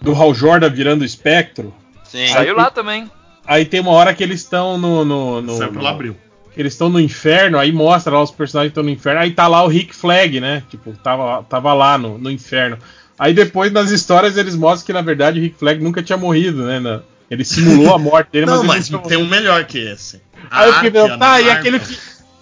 Do 0.00 0.14
Hal 0.14 0.32
Jordan 0.32 0.70
virando 0.70 1.04
espectro. 1.04 1.74
Sim. 2.04 2.26
Saiu 2.28 2.56
lá 2.56 2.70
também. 2.70 3.10
Aí 3.44 3.64
tem 3.66 3.80
uma 3.80 3.90
hora 3.90 4.14
que 4.14 4.22
eles 4.22 4.40
estão 4.40 4.78
no. 4.78 5.04
no, 5.04 5.42
no, 5.42 5.56
Saiu 5.58 5.70
pelo 5.72 5.82
no- 5.82 5.88
abril. 5.88 6.16
que 6.54 6.60
eles 6.60 6.72
estão 6.72 6.88
no 6.88 7.00
inferno, 7.00 7.58
aí 7.58 7.70
mostra 7.72 8.14
lá 8.14 8.22
os 8.22 8.30
personagens 8.30 8.70
que 8.70 8.72
estão 8.78 8.84
no 8.84 8.90
inferno, 8.90 9.20
aí 9.20 9.32
tá 9.32 9.46
lá 9.46 9.62
o 9.64 9.68
Rick 9.68 9.94
Flag, 9.94 10.40
né? 10.40 10.62
Tipo, 10.70 10.92
tava, 11.02 11.42
tava 11.44 11.74
lá 11.74 11.98
no, 11.98 12.16
no 12.16 12.30
inferno. 12.30 12.78
Aí 13.18 13.34
depois 13.34 13.70
nas 13.70 13.90
histórias 13.90 14.36
eles 14.38 14.54
mostram 14.56 14.86
que 14.86 14.92
na 14.94 15.02
verdade 15.02 15.38
o 15.38 15.42
Rick 15.42 15.58
Flag 15.58 15.82
nunca 15.82 16.02
tinha 16.02 16.16
morrido, 16.16 16.64
né? 16.64 16.80
Na, 16.80 17.02
Ele 17.30 17.44
simulou 17.44 17.94
a 17.94 17.98
morte 17.98 18.30
dele, 18.32 18.46
Não, 18.46 18.64
mas, 18.64 18.90
mas 18.90 18.90
ele 18.90 19.08
tem 19.08 19.16
um 19.18 19.26
melhor 19.26 19.64
que 19.64 19.78
esse. 19.78 20.20
Aí 20.50 20.68
eu 20.68 20.74
fiquei 20.74 20.90
pensando, 20.90 21.18
tá, 21.18 21.40
e 21.40 21.50
aquele, 21.50 21.80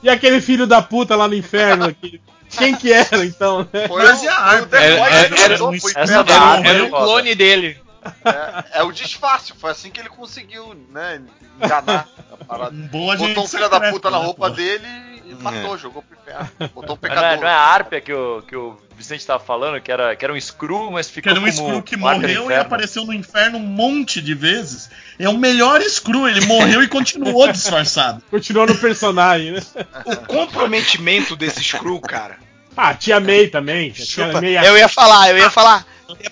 e 0.02 0.08
aquele 0.08 0.40
filho 0.40 0.66
da 0.66 0.80
puta 0.80 1.14
lá 1.14 1.28
no 1.28 1.34
inferno 1.34 1.84
aqui? 1.86 2.20
Quem 2.50 2.74
que 2.74 2.90
era, 2.92 3.24
então, 3.26 3.68
né? 3.72 3.86
Foi 3.86 4.02
Mas 4.02 4.22
o, 4.22 4.28
a 4.28 4.58
foi 4.58 4.60
o 4.62 4.74
Era- 4.74 5.40
era- 5.40 5.64
um 5.64 5.74
Era, 5.94 6.68
era 6.68 6.88
clone 6.88 7.34
dele. 7.34 7.78
É, 8.24 8.78
é 8.80 8.82
o 8.82 8.90
disfarce, 8.92 9.52
foi 9.58 9.70
assim 9.70 9.90
que 9.90 10.00
ele 10.00 10.08
conseguiu, 10.08 10.74
né, 10.90 11.20
enganar 11.62 12.08
a 12.32 12.44
parada. 12.44 12.74
Um 12.74 12.86
bom 12.86 13.14
Botou 13.16 13.44
um 13.44 13.48
filho 13.48 13.68
da 13.68 13.90
puta 13.90 14.10
na 14.10 14.18
né, 14.18 14.24
roupa 14.24 14.48
pô? 14.48 14.56
dele 14.56 15.17
e 15.28 15.34
matou, 15.42 15.76
jogou 15.78 16.02
pro 16.02 16.16
inferno. 16.18 16.50
Botou 16.74 16.96
um 16.96 16.98
Mas 17.00 17.10
Não 17.10 17.16
é, 17.18 17.20
pecador. 17.20 17.40
não 17.42 17.48
é 17.48 17.52
a 17.52 17.58
Árpia 17.60 18.00
que 18.00 18.12
o, 18.12 18.42
que 18.42 18.56
o 18.56 18.76
Vicente 18.96 19.24
tava 19.26 19.42
falando, 19.42 19.80
que 19.80 19.90
era, 19.92 20.16
que 20.16 20.24
era 20.24 20.32
um 20.32 20.40
Screw, 20.40 20.90
mas 20.90 21.06
Que 21.08 21.14
ficou 21.14 21.32
era 21.32 21.40
um 21.40 21.50
Screw 21.50 21.82
que 21.82 21.96
morreu 21.96 22.50
e 22.50 22.54
apareceu 22.54 23.04
no 23.04 23.12
inferno 23.12 23.58
um 23.58 23.62
monte 23.62 24.20
de 24.20 24.34
vezes. 24.34 24.90
É 25.18 25.28
o 25.28 25.36
melhor 25.36 25.80
Screw, 25.82 26.28
ele 26.28 26.44
morreu 26.46 26.82
e 26.82 26.88
continuou 26.88 27.50
disfarçado. 27.52 28.22
Continuou 28.30 28.66
no 28.66 28.76
personagem, 28.76 29.52
né? 29.52 29.60
O 30.04 30.16
comprometimento 30.26 31.36
desse 31.36 31.62
Screw, 31.62 32.00
cara. 32.00 32.36
Ah, 32.76 32.90
a 32.90 32.94
tia 32.94 33.18
May 33.18 33.48
também. 33.48 33.90
Tia. 33.90 34.32
May, 34.32 34.56
Eu 34.66 34.78
ia 34.78 34.88
falar, 34.88 35.30
eu 35.30 35.38
ia 35.38 35.50
falar. 35.50 35.84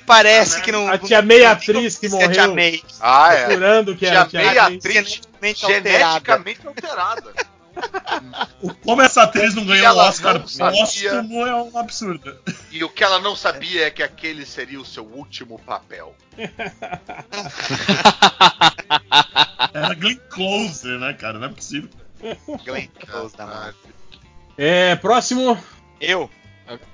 Parece 0.06 0.62
que 0.62 0.72
não. 0.72 0.88
a 0.88 0.96
tia 0.96 1.20
May 1.20 1.40
não 1.40 1.50
atriz 1.50 1.94
que 1.96 2.08
tem 2.08 2.10
como 2.10 2.22
ser 2.32 2.40
a 2.40 2.46
morreu. 2.46 2.54
Tia 2.56 2.70
May. 2.70 2.82
Ah, 3.00 3.34
é. 3.34 3.94
que 3.96 4.06
era 4.06 4.20
a 4.22 4.26
Tia 4.26 4.40
tia 4.40 4.44
May, 4.44 4.54
May. 4.54 4.76
atriz 4.76 4.94
Geneticamente 4.94 5.64
alterada. 5.64 6.12
geneticamente 6.14 6.66
alterada. 6.66 7.34
Como 8.82 9.02
essa 9.02 9.22
atriz 9.22 9.54
não 9.54 9.64
ganhou 9.64 9.94
o 9.94 9.98
Oscar 9.98 10.40
póstumo 10.40 11.46
é 11.46 11.54
um 11.54 11.76
absurdo. 11.76 12.36
E 12.70 12.82
o 12.82 12.88
que 12.88 13.04
ela 13.04 13.20
não 13.20 13.36
sabia 13.36 13.86
é 13.86 13.90
que 13.90 14.02
aquele 14.02 14.46
seria 14.46 14.80
o 14.80 14.84
seu 14.84 15.04
último 15.04 15.58
papel. 15.58 16.14
Era 19.72 19.94
Glenn 19.94 20.18
Close, 20.30 20.86
né, 20.86 21.12
cara? 21.14 21.38
Não 21.38 21.48
é 21.48 21.50
possível. 21.50 21.90
Glenn 22.64 22.88
Close 23.06 23.36
da 23.36 23.46
Marvel. 23.46 23.74
É, 24.56 24.96
próximo. 24.96 25.58
Eu. 26.00 26.30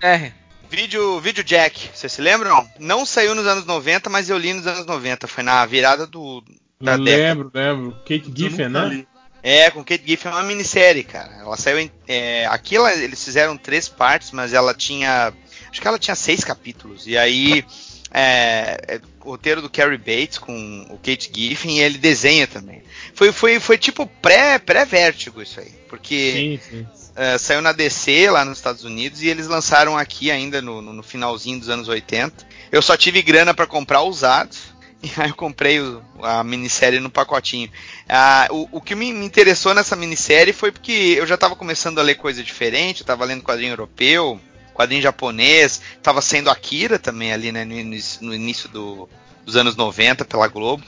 É. 0.01 0.33
Vídeo, 0.69 1.21
vídeo 1.21 1.45
Jack, 1.45 1.91
vocês 1.93 2.13
se 2.13 2.23
lembram? 2.23 2.67
Não 2.79 3.05
saiu 3.05 3.35
nos 3.35 3.47
anos 3.47 3.67
90, 3.67 4.09
mas 4.09 4.31
eu 4.31 4.39
li 4.39 4.55
nos 4.55 4.67
anos 4.67 4.87
90. 4.87 5.29
Foi 5.29 5.45
na 5.45 5.65
virada 5.67 6.07
do, 6.07 6.43
da 6.81 6.97
década. 6.97 7.05
lembro, 7.05 7.51
lembro. 7.53 7.93
Kate 8.01 8.33
Giffen, 8.35 8.69
né? 8.69 8.87
li. 8.87 9.09
É, 9.43 9.71
com 9.71 9.83
Kate 9.85 10.05
Giffen 10.07 10.31
é 10.31 10.35
uma 10.35 10.43
minissérie, 10.45 11.03
cara. 11.03 11.33
Ela 11.41 11.57
saiu 11.57 11.79
em. 11.81 11.91
É, 12.07 12.47
aqui 12.47 12.77
ela- 12.77 12.93
eles 12.95 13.23
fizeram 13.25 13.57
três 13.57 13.89
partes, 13.89 14.31
mas 14.31 14.53
ela 14.53 14.73
tinha. 14.73 15.33
Acho 15.71 15.81
que 15.81 15.89
ela 15.89 15.99
tinha 15.99 16.15
seis 16.15 16.45
capítulos. 16.45 17.07
E 17.07 17.17
aí. 17.19 17.65
É, 18.15 18.79
é 18.89 19.01
o 19.25 19.31
roteiro 19.31 19.63
do 19.63 19.71
Carrie 19.71 19.97
Bates 19.97 20.37
com 20.37 20.87
o 20.91 20.99
Kate 20.99 21.31
Giffen 21.35 21.79
e 21.79 21.81
ele 21.81 21.97
desenha 21.97 22.47
também. 22.47 22.83
Foi, 23.15 23.33
foi, 23.33 23.59
foi 23.59 23.79
tipo 23.79 24.07
pré- 24.21 24.59
pré-vértigo 24.59 25.41
isso 25.41 25.59
aí. 25.61 25.73
Porque 25.89 26.61
Sim, 26.61 26.61
sim. 26.71 26.87
é, 27.17 27.39
saiu 27.39 27.63
na 27.63 27.73
DC 27.73 28.29
lá 28.31 28.45
nos 28.45 28.59
Estados 28.59 28.85
Unidos 28.85 29.23
e 29.23 29.29
eles 29.29 29.47
lançaram 29.47 29.97
aqui 29.97 30.31
ainda 30.31 30.61
no, 30.61 30.83
no- 30.83 30.93
no 30.93 31.03
finalzinho 31.03 31.59
dos 31.59 31.71
anos 31.71 31.89
80. 31.89 32.47
Eu 32.71 32.83
só 32.83 32.99
tive 32.99 33.23
grana 33.23 33.55
para 33.55 33.67
comprar 33.67 34.03
usados. 34.03 34.59
Aí 35.17 35.31
eu 35.31 35.35
comprei 35.35 35.81
o- 35.81 36.03
a 36.23 36.43
minissérie 36.45 37.01
no 37.01 37.11
pacotinho. 37.11 37.71
Ah, 38.09 38.47
o, 38.51 38.69
o 38.73 38.81
que 38.81 38.95
me, 38.95 39.09
interessou 39.09 39.75
nessa 39.75 39.97
minissérie 39.97 40.53
foi 40.53 40.71
porque 40.71 41.17
eu 41.19 41.27
já 41.27 41.35
estava 41.35 41.57
começando 41.57 41.99
a 41.99 42.03
ler 42.03 42.15
coisa 42.17 42.43
diferente, 42.43 43.01
eu 43.01 43.05
estava 43.05 43.25
lendo 43.25 43.43
quadrinho 43.43 43.73
europeu, 43.73 44.41
quadrinho 44.75 45.03
japonês, 45.03 45.81
estava 45.97 46.21
sendo 46.23 46.51
Akira 46.51 46.99
também 46.99 47.33
ali 47.33 47.51
né, 47.53 47.65
no, 47.65 47.75
início- 47.79 48.25
no 48.25 48.35
início 48.35 48.69
do- 48.69 49.09
dos 49.45 49.57
anos 49.57 49.75
90 49.77 50.25
pela 50.25 50.47
Globo. 50.47 50.85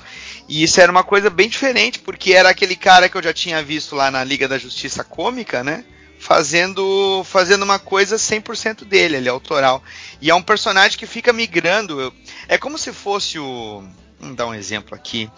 E 0.49 0.63
isso 0.63 0.81
era 0.81 0.93
uma 0.93 1.03
coisa 1.03 1.29
bem 1.29 1.49
diferente, 1.49 1.99
porque 1.99 2.33
era 2.35 2.49
aquele 2.51 2.77
cara 2.77 3.09
que 3.09 3.17
eu 3.17 3.23
já 3.23 3.33
tinha 3.33 3.63
visto 3.63 3.97
lá 3.97 4.11
na 4.11 4.23
Liga 4.23 4.47
da 4.47 4.59
Justiça 4.59 5.03
Cômica, 5.03 5.65
né? 5.65 5.85
Fazendo, 6.21 7.23
fazendo 7.25 7.65
uma 7.65 7.79
coisa 7.79 8.17
100% 8.17 8.85
dele, 8.85 9.17
ele 9.17 9.29
é 9.29 9.31
autoral. 9.31 9.83
E 10.23 10.31
é 10.31 10.35
um 10.35 10.43
personagem 10.43 10.97
que 10.99 11.07
fica 11.07 11.33
migrando. 11.33 12.15
É 12.49 12.57
como 12.57 12.79
se 12.79 12.93
fosse 12.93 13.39
o. 13.39 13.83
Vamos 14.25 14.37
dar 14.39 14.47
um 14.47 14.55
exemplo 14.55 14.95
aqui. 14.95 15.31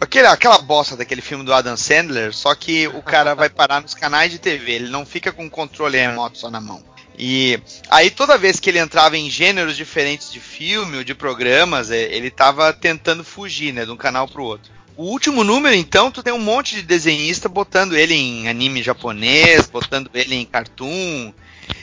Aquele, 0.00 0.28
aquela 0.28 0.58
bosta 0.58 0.96
daquele 0.96 1.20
filme 1.20 1.44
do 1.44 1.52
Adam 1.52 1.76
Sandler, 1.76 2.32
só 2.32 2.54
que 2.54 2.86
o 2.86 3.02
cara 3.02 3.34
vai 3.34 3.50
parar 3.50 3.82
nos 3.82 3.92
canais 3.92 4.30
de 4.30 4.38
TV, 4.38 4.72
ele 4.72 4.88
não 4.88 5.04
fica 5.04 5.32
com 5.32 5.46
o 5.46 5.50
controle 5.50 5.98
remoto 5.98 6.38
só 6.38 6.48
na 6.48 6.60
mão. 6.60 6.82
E 7.18 7.60
aí 7.90 8.08
toda 8.08 8.38
vez 8.38 8.60
que 8.60 8.70
ele 8.70 8.78
entrava 8.78 9.18
em 9.18 9.28
gêneros 9.28 9.76
diferentes 9.76 10.30
de 10.32 10.38
filme 10.38 10.98
ou 10.98 11.04
de 11.04 11.12
programas, 11.12 11.90
é, 11.90 12.02
ele 12.14 12.30
tava 12.30 12.72
tentando 12.72 13.24
fugir, 13.24 13.74
né, 13.74 13.84
de 13.84 13.90
um 13.90 13.96
canal 13.96 14.28
pro 14.28 14.44
outro. 14.44 14.70
O 14.96 15.04
último 15.04 15.42
número, 15.42 15.74
então, 15.74 16.10
tu 16.10 16.22
tem 16.22 16.32
um 16.32 16.38
monte 16.38 16.76
de 16.76 16.82
desenhista 16.82 17.48
botando 17.48 17.96
ele 17.96 18.14
em 18.14 18.48
anime 18.48 18.82
japonês, 18.82 19.66
botando 19.66 20.08
ele 20.14 20.36
em 20.36 20.44
cartoon. 20.44 21.32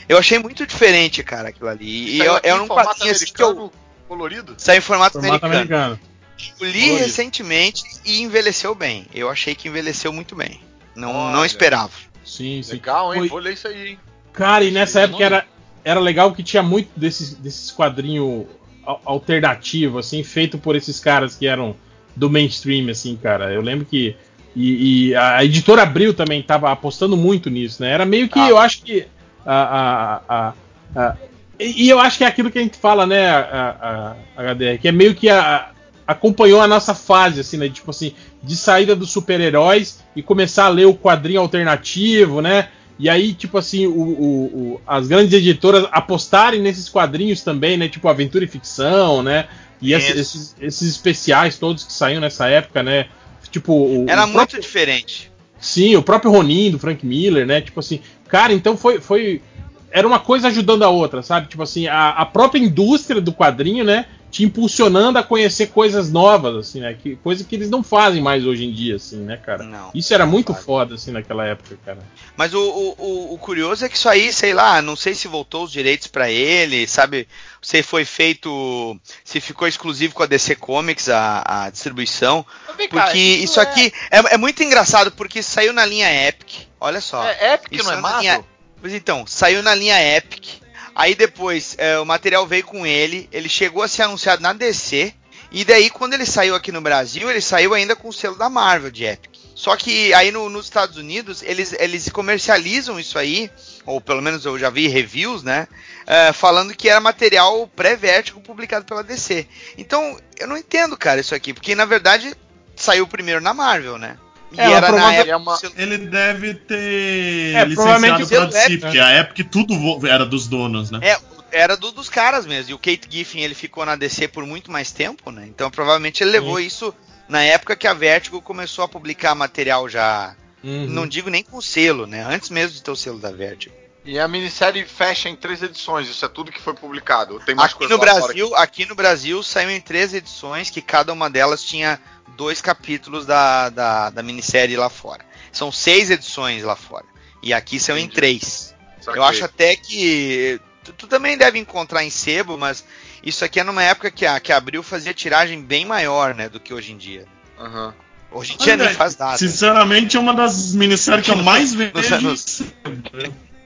Eu 0.08 0.18
achei 0.18 0.38
muito 0.38 0.66
diferente, 0.66 1.22
cara, 1.22 1.50
aquilo 1.50 1.68
ali. 1.68 2.16
E 2.16 2.20
eu, 2.20 2.34
um 2.34 2.66
formato 2.66 2.90
quadrinho 2.90 3.12
assim 3.12 3.26
que 3.26 3.42
eu 3.42 3.70
colorido. 4.08 4.54
saiu 4.56 4.78
em 4.78 4.80
formato, 4.80 5.20
Formato 5.20 5.44
americano. 5.44 5.84
americano. 5.84 6.17
Eu 6.60 6.66
li 6.66 6.80
Colorido. 6.80 6.98
recentemente 7.04 7.82
e 8.04 8.22
envelheceu 8.22 8.74
bem. 8.74 9.06
Eu 9.14 9.28
achei 9.30 9.54
que 9.54 9.68
envelheceu 9.68 10.12
muito 10.12 10.34
bem. 10.36 10.60
Não, 10.94 11.12
Olha. 11.14 11.36
não 11.36 11.44
esperava. 11.44 11.92
Sim, 12.24 12.62
sim. 12.62 12.72
Legal, 12.72 13.12
hein? 13.14 13.20
Foi- 13.20 13.28
Vou 13.28 13.38
ler 13.38 13.54
isso 13.54 13.68
aí, 13.68 13.88
hein? 13.90 13.98
Cara, 14.32 14.64
e 14.64 14.70
nessa 14.70 15.00
época 15.00 15.24
era, 15.24 15.46
era 15.84 15.98
legal 16.00 16.32
que 16.32 16.42
tinha 16.42 16.62
muito 16.62 16.90
desses, 16.96 17.34
desses 17.34 17.70
quadrinhos 17.70 18.46
al- 18.84 19.00
alternativos, 19.04 20.06
assim, 20.06 20.22
feito 20.22 20.58
por 20.58 20.76
esses 20.76 21.00
caras 21.00 21.34
que 21.36 21.46
eram 21.46 21.74
do 22.14 22.28
mainstream, 22.30 22.88
assim, 22.90 23.16
cara. 23.16 23.52
Eu 23.52 23.60
lembro 23.62 23.84
que. 23.86 24.14
E, 24.56 25.08
e 25.10 25.14
a 25.14 25.44
editora 25.44 25.82
Abril 25.82 26.12
também 26.14 26.42
tava 26.42 26.70
apostando 26.72 27.16
muito 27.16 27.48
nisso, 27.48 27.82
né? 27.82 27.90
Era 27.92 28.04
meio 28.04 28.28
que, 28.28 28.38
Ah. 28.38 28.48
eu 28.48 28.58
acho 28.58 28.82
que. 28.82 29.06
A, 29.46 29.62
a, 29.62 30.22
a, 30.28 30.54
a- 30.96 31.16
e 31.60 31.86
e 31.86 31.90
eu 31.90 31.98
acho 31.98 32.18
que 32.18 32.24
é 32.24 32.26
aquilo 32.26 32.50
que 32.50 32.58
a 32.58 32.62
gente 32.62 32.76
fala, 32.78 33.06
né, 33.06 33.28
a, 33.30 34.16
a, 34.36 34.42
a 34.42 34.54
HDR, 34.54 34.78
que 34.78 34.86
é 34.88 34.92
meio 34.92 35.14
que 35.14 35.28
a, 35.28 35.70
acompanhou 36.08 36.60
a 36.60 36.66
nossa 36.66 36.94
fase, 36.94 37.38
assim, 37.40 37.58
né? 37.58 37.68
Tipo 37.68 37.90
assim, 37.90 38.12
de 38.42 38.56
saída 38.56 38.96
dos 38.96 39.10
super-heróis 39.10 40.00
e 40.16 40.22
começar 40.22 40.64
a 40.64 40.68
ler 40.70 40.86
o 40.86 40.94
quadrinho 40.94 41.40
alternativo, 41.40 42.40
né? 42.40 42.68
E 42.98 43.08
aí, 43.08 43.32
tipo 43.32 43.56
assim, 43.58 43.86
o, 43.86 43.92
o- 43.92 44.44
o- 44.74 44.80
as 44.86 45.06
grandes 45.06 45.32
editoras 45.32 45.86
apostarem 45.92 46.60
nesses 46.60 46.88
quadrinhos 46.88 47.42
também, 47.42 47.76
né? 47.76 47.88
Tipo 47.88 48.08
Aventura 48.08 48.44
e 48.44 48.48
Ficção, 48.48 49.22
né? 49.22 49.46
E 49.80 49.92
esses, 49.92 50.16
esses- 50.16 50.56
esses 50.60 50.88
especiais 50.90 51.58
todos 51.58 51.84
que 51.84 51.92
saíram 51.92 52.20
nessa 52.22 52.48
época, 52.48 52.82
né? 52.82 53.06
Tipo, 53.52 53.72
o, 53.72 54.06
Era 54.08 54.22
muito 54.22 54.34
próprio- 54.34 54.60
diferente. 54.60 55.30
Sim, 55.60 55.94
o 55.96 56.02
próprio 56.02 56.30
Ronin, 56.30 56.70
do 56.70 56.78
Frank 56.78 57.04
Miller, 57.06 57.46
né? 57.46 57.60
Tipo 57.60 57.80
assim, 57.80 58.00
cara, 58.28 58.52
então 58.52 58.76
foi. 58.76 59.00
foi 59.00 59.42
era 59.90 60.06
uma 60.06 60.18
coisa 60.20 60.48
ajudando 60.48 60.82
a 60.82 60.88
outra, 60.90 61.22
sabe? 61.22 61.48
Tipo 61.48 61.62
assim, 61.62 61.86
a, 61.86 62.10
a 62.10 62.26
própria 62.26 62.60
indústria 62.60 63.20
do 63.20 63.32
quadrinho, 63.32 63.84
né? 63.84 64.04
Te 64.30 64.44
impulsionando 64.44 65.18
a 65.18 65.22
conhecer 65.22 65.68
coisas 65.68 66.12
novas, 66.12 66.54
assim, 66.54 66.80
né? 66.80 66.92
Que, 66.94 67.16
coisa 67.16 67.42
que 67.44 67.56
eles 67.56 67.70
não 67.70 67.82
fazem 67.82 68.20
mais 68.22 68.44
hoje 68.44 68.64
em 68.64 68.72
dia, 68.72 68.96
assim, 68.96 69.16
né, 69.18 69.36
cara? 69.38 69.62
Não. 69.64 69.90
Isso 69.94 70.12
era 70.12 70.26
muito 70.26 70.52
fazem. 70.52 70.66
foda, 70.66 70.94
assim, 70.96 71.10
naquela 71.12 71.46
época, 71.46 71.78
cara. 71.84 71.98
Mas 72.36 72.52
o, 72.52 72.60
o, 72.60 73.34
o- 73.34 73.38
curioso 73.38 73.84
é 73.84 73.88
que 73.88 73.96
isso 73.96 74.08
aí, 74.08 74.30
sei 74.32 74.52
lá, 74.52 74.82
não 74.82 74.94
sei 74.96 75.14
se 75.14 75.26
voltou 75.28 75.64
os 75.64 75.72
direitos 75.72 76.08
pra 76.08 76.30
ele, 76.30 76.86
sabe? 76.86 77.26
Se 77.62 77.82
foi 77.82 78.04
feito, 78.04 79.00
se 79.24 79.40
ficou 79.40 79.66
exclusivo 79.66 80.14
com 80.14 80.22
a 80.22 80.26
DC 80.26 80.54
Comics 80.56 81.08
a, 81.08 81.42
a 81.64 81.70
distribuição, 81.70 82.44
cá, 82.44 82.74
porque 82.90 83.18
isso 83.18 83.60
aqui 83.60 83.92
é, 84.10 84.34
é 84.34 84.36
muito 84.36 84.62
engraçado 84.62 85.10
porque 85.12 85.42
saiu 85.42 85.72
na 85.72 85.86
linha 85.86 86.28
Epic. 86.28 86.66
Olha 86.80 87.00
só. 87.00 87.24
É 87.26 87.54
Epic, 87.54 87.72
Isso 87.72 87.84
não 87.84 87.92
é 87.92 87.96
na 87.96 88.02
Marvel? 88.02 88.20
linha- 88.20 88.44
Pois 88.80 88.92
então, 88.94 89.26
saiu 89.26 89.62
na 89.62 89.74
linha 89.74 89.98
Epic. 90.16 90.60
Aí 90.98 91.14
depois 91.14 91.74
é, 91.78 91.98
o 91.98 92.04
material 92.04 92.46
veio 92.46 92.64
com 92.64 92.84
ele, 92.86 93.28
ele 93.32 93.48
chegou 93.48 93.82
a 93.84 93.88
ser 93.88 94.02
anunciado 94.02 94.42
na 94.42 94.52
DC. 94.52 95.14
E 95.50 95.64
daí, 95.64 95.88
quando 95.88 96.12
ele 96.12 96.26
saiu 96.26 96.54
aqui 96.54 96.70
no 96.70 96.80
Brasil, 96.82 97.30
ele 97.30 97.40
saiu 97.40 97.72
ainda 97.72 97.96
com 97.96 98.08
o 98.08 98.12
selo 98.12 98.36
da 98.36 98.50
Marvel 98.50 98.90
de 98.90 99.04
Epic. 99.04 99.30
Só 99.54 99.74
que 99.76 100.12
aí 100.12 100.30
no- 100.30 100.50
nos 100.50 100.66
Estados 100.66 100.96
Unidos, 100.98 101.42
eles, 101.42 101.72
eles 101.78 102.08
comercializam 102.10 103.00
isso 103.00 103.18
aí, 103.18 103.50
ou 103.86 104.00
pelo 104.00 104.20
menos 104.20 104.44
eu 104.44 104.58
já 104.58 104.68
vi 104.70 104.88
reviews, 104.88 105.42
né? 105.42 105.66
é, 106.10 106.32
falando 106.32 106.74
que 106.74 106.88
era 106.88 107.00
material 107.00 107.68
pré-vértigo 107.76 108.40
publicado 108.40 108.84
pela 108.86 109.04
DC. 109.04 109.46
Então, 109.76 110.18
eu 110.38 110.46
não 110.48 110.56
entendo, 110.56 110.96
cara, 110.96 111.20
isso 111.20 111.34
aqui, 111.34 111.52
porque 111.52 111.74
na 111.74 111.84
verdade 111.84 112.34
saiu 112.74 113.06
primeiro 113.06 113.42
na 113.42 113.52
Marvel, 113.52 113.98
né? 113.98 114.16
E 114.52 114.60
É, 114.60 114.72
era 114.72 114.90
na 114.92 115.12
época. 115.14 115.36
uma- 115.36 115.58
Ele 115.76 115.98
deve 115.98 116.54
ter 116.54 117.54
É, 117.54 117.64
licenciado 117.64 117.98
o 117.98 118.00
pela 118.00 118.26
selo 118.26 118.46
DC, 118.46 118.64
Epic, 118.66 118.80
porque 118.80 118.98
a 118.98 119.20
Epic 119.20 119.50
tudo 119.50 120.06
era 120.06 120.24
dos 120.24 120.46
donos, 120.48 120.90
né? 120.90 121.00
É, 121.02 121.18
era 121.52 121.76
do, 121.76 121.92
dos 121.92 122.08
caras 122.08 122.46
mesmo. 122.46 122.70
E 122.70 122.74
o 122.74 122.78
Kate 122.78 123.08
Giffen 123.10 123.42
ele 123.42 123.54
ficou 123.54 123.84
na 123.84 123.94
DC 123.96 124.28
por 124.28 124.46
muito 124.46 124.70
mais 124.72 124.90
tempo, 124.90 125.30
né? 125.30 125.44
Então 125.46 125.70
provavelmente 125.70 126.22
ele 126.22 126.30
levou 126.30 126.58
isso 126.58 126.94
na 127.28 127.42
época 127.42 127.76
que 127.76 127.86
a 127.86 127.92
Vertigo 127.92 128.40
começou 128.40 128.84
a 128.84 128.88
publicar 128.88 129.34
material 129.34 129.88
já. 129.88 130.34
Uhum. 130.64 130.86
Não 130.88 131.06
digo 131.06 131.28
nem 131.30 131.42
com 131.42 131.60
selo, 131.60 132.06
né? 132.06 132.24
Antes 132.28 132.48
mesmo 132.50 132.74
de 132.74 132.82
ter 132.82 132.90
o 132.90 132.96
selo 132.96 133.18
da 133.18 133.30
Vertigo. 133.30 133.74
E 134.04 134.18
a 134.18 134.26
minissérie 134.26 134.86
fecha 134.86 135.28
em 135.28 135.36
três 135.36 135.62
edições, 135.62 136.08
isso 136.08 136.24
é 136.24 136.28
tudo 136.28 136.50
que 136.50 136.62
foi 136.62 136.72
publicado. 136.72 137.38
Tem 137.44 137.54
mais 137.54 137.70
Aqui 137.70 137.78
coisa 137.80 137.92
no 137.92 138.00
Brasil, 138.00 138.56
aqui 138.56 138.86
no 138.86 138.94
Brasil 138.94 139.42
saiu 139.42 139.70
em 139.70 139.80
três 139.80 140.14
edições, 140.14 140.70
que 140.70 140.80
cada 140.80 141.12
uma 141.12 141.28
delas 141.28 141.62
tinha 141.62 142.00
dois 142.36 142.60
capítulos 142.60 143.26
da, 143.26 143.68
da, 143.70 144.10
da 144.10 144.22
minissérie 144.22 144.76
lá 144.76 144.88
fora. 144.88 145.24
São 145.52 145.72
seis 145.72 146.10
edições 146.10 146.62
lá 146.62 146.76
fora. 146.76 147.04
E 147.42 147.52
aqui 147.52 147.76
em 147.76 147.78
Entendi. 147.80 148.14
três. 148.14 148.74
Saquei. 149.00 149.20
Eu 149.20 149.24
acho 149.24 149.44
até 149.44 149.76
que. 149.76 150.60
Tu, 150.84 150.92
tu 150.92 151.06
também 151.06 151.36
deve 151.36 151.58
encontrar 151.58 152.04
em 152.04 152.10
sebo, 152.10 152.56
mas 152.58 152.84
isso 153.22 153.44
aqui 153.44 153.60
é 153.60 153.64
numa 153.64 153.82
época 153.82 154.10
que 154.10 154.26
a, 154.26 154.38
que 154.40 154.52
a 154.52 154.56
Abril 154.56 154.82
fazia 154.82 155.14
tiragem 155.14 155.62
bem 155.62 155.84
maior, 155.84 156.34
né, 156.34 156.48
do 156.48 156.60
que 156.60 156.72
hoje 156.74 156.92
em 156.92 156.96
dia. 156.96 157.26
Aham. 157.58 157.94
Hoje 158.30 158.54
em 158.54 158.56
dia 158.58 158.76
nem 158.76 158.90
faz 158.90 159.16
nada. 159.16 159.38
Sinceramente, 159.38 160.16
é 160.16 160.20
uma 160.20 160.34
das 160.34 160.74
minisséries 160.74 161.24
que 161.24 161.30
eu 161.30 161.36
mais 161.36 161.72
vejo. 161.72 162.20
Nos 162.20 162.62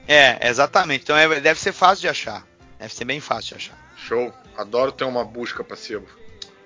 É, 0.07 0.47
exatamente. 0.47 1.03
Então 1.03 1.17
é- 1.17 1.39
deve 1.41 1.59
ser 1.59 1.73
fácil 1.73 2.01
de 2.01 2.07
achar. 2.07 2.45
Deve 2.79 2.93
ser 2.93 3.05
bem 3.05 3.19
fácil 3.19 3.49
de 3.49 3.55
achar. 3.55 3.77
Show. 3.97 4.33
Adoro 4.57 4.91
ter 4.91 5.03
uma 5.03 5.23
busca 5.25 5.63
pra 5.63 5.75
sebo. 5.75 6.07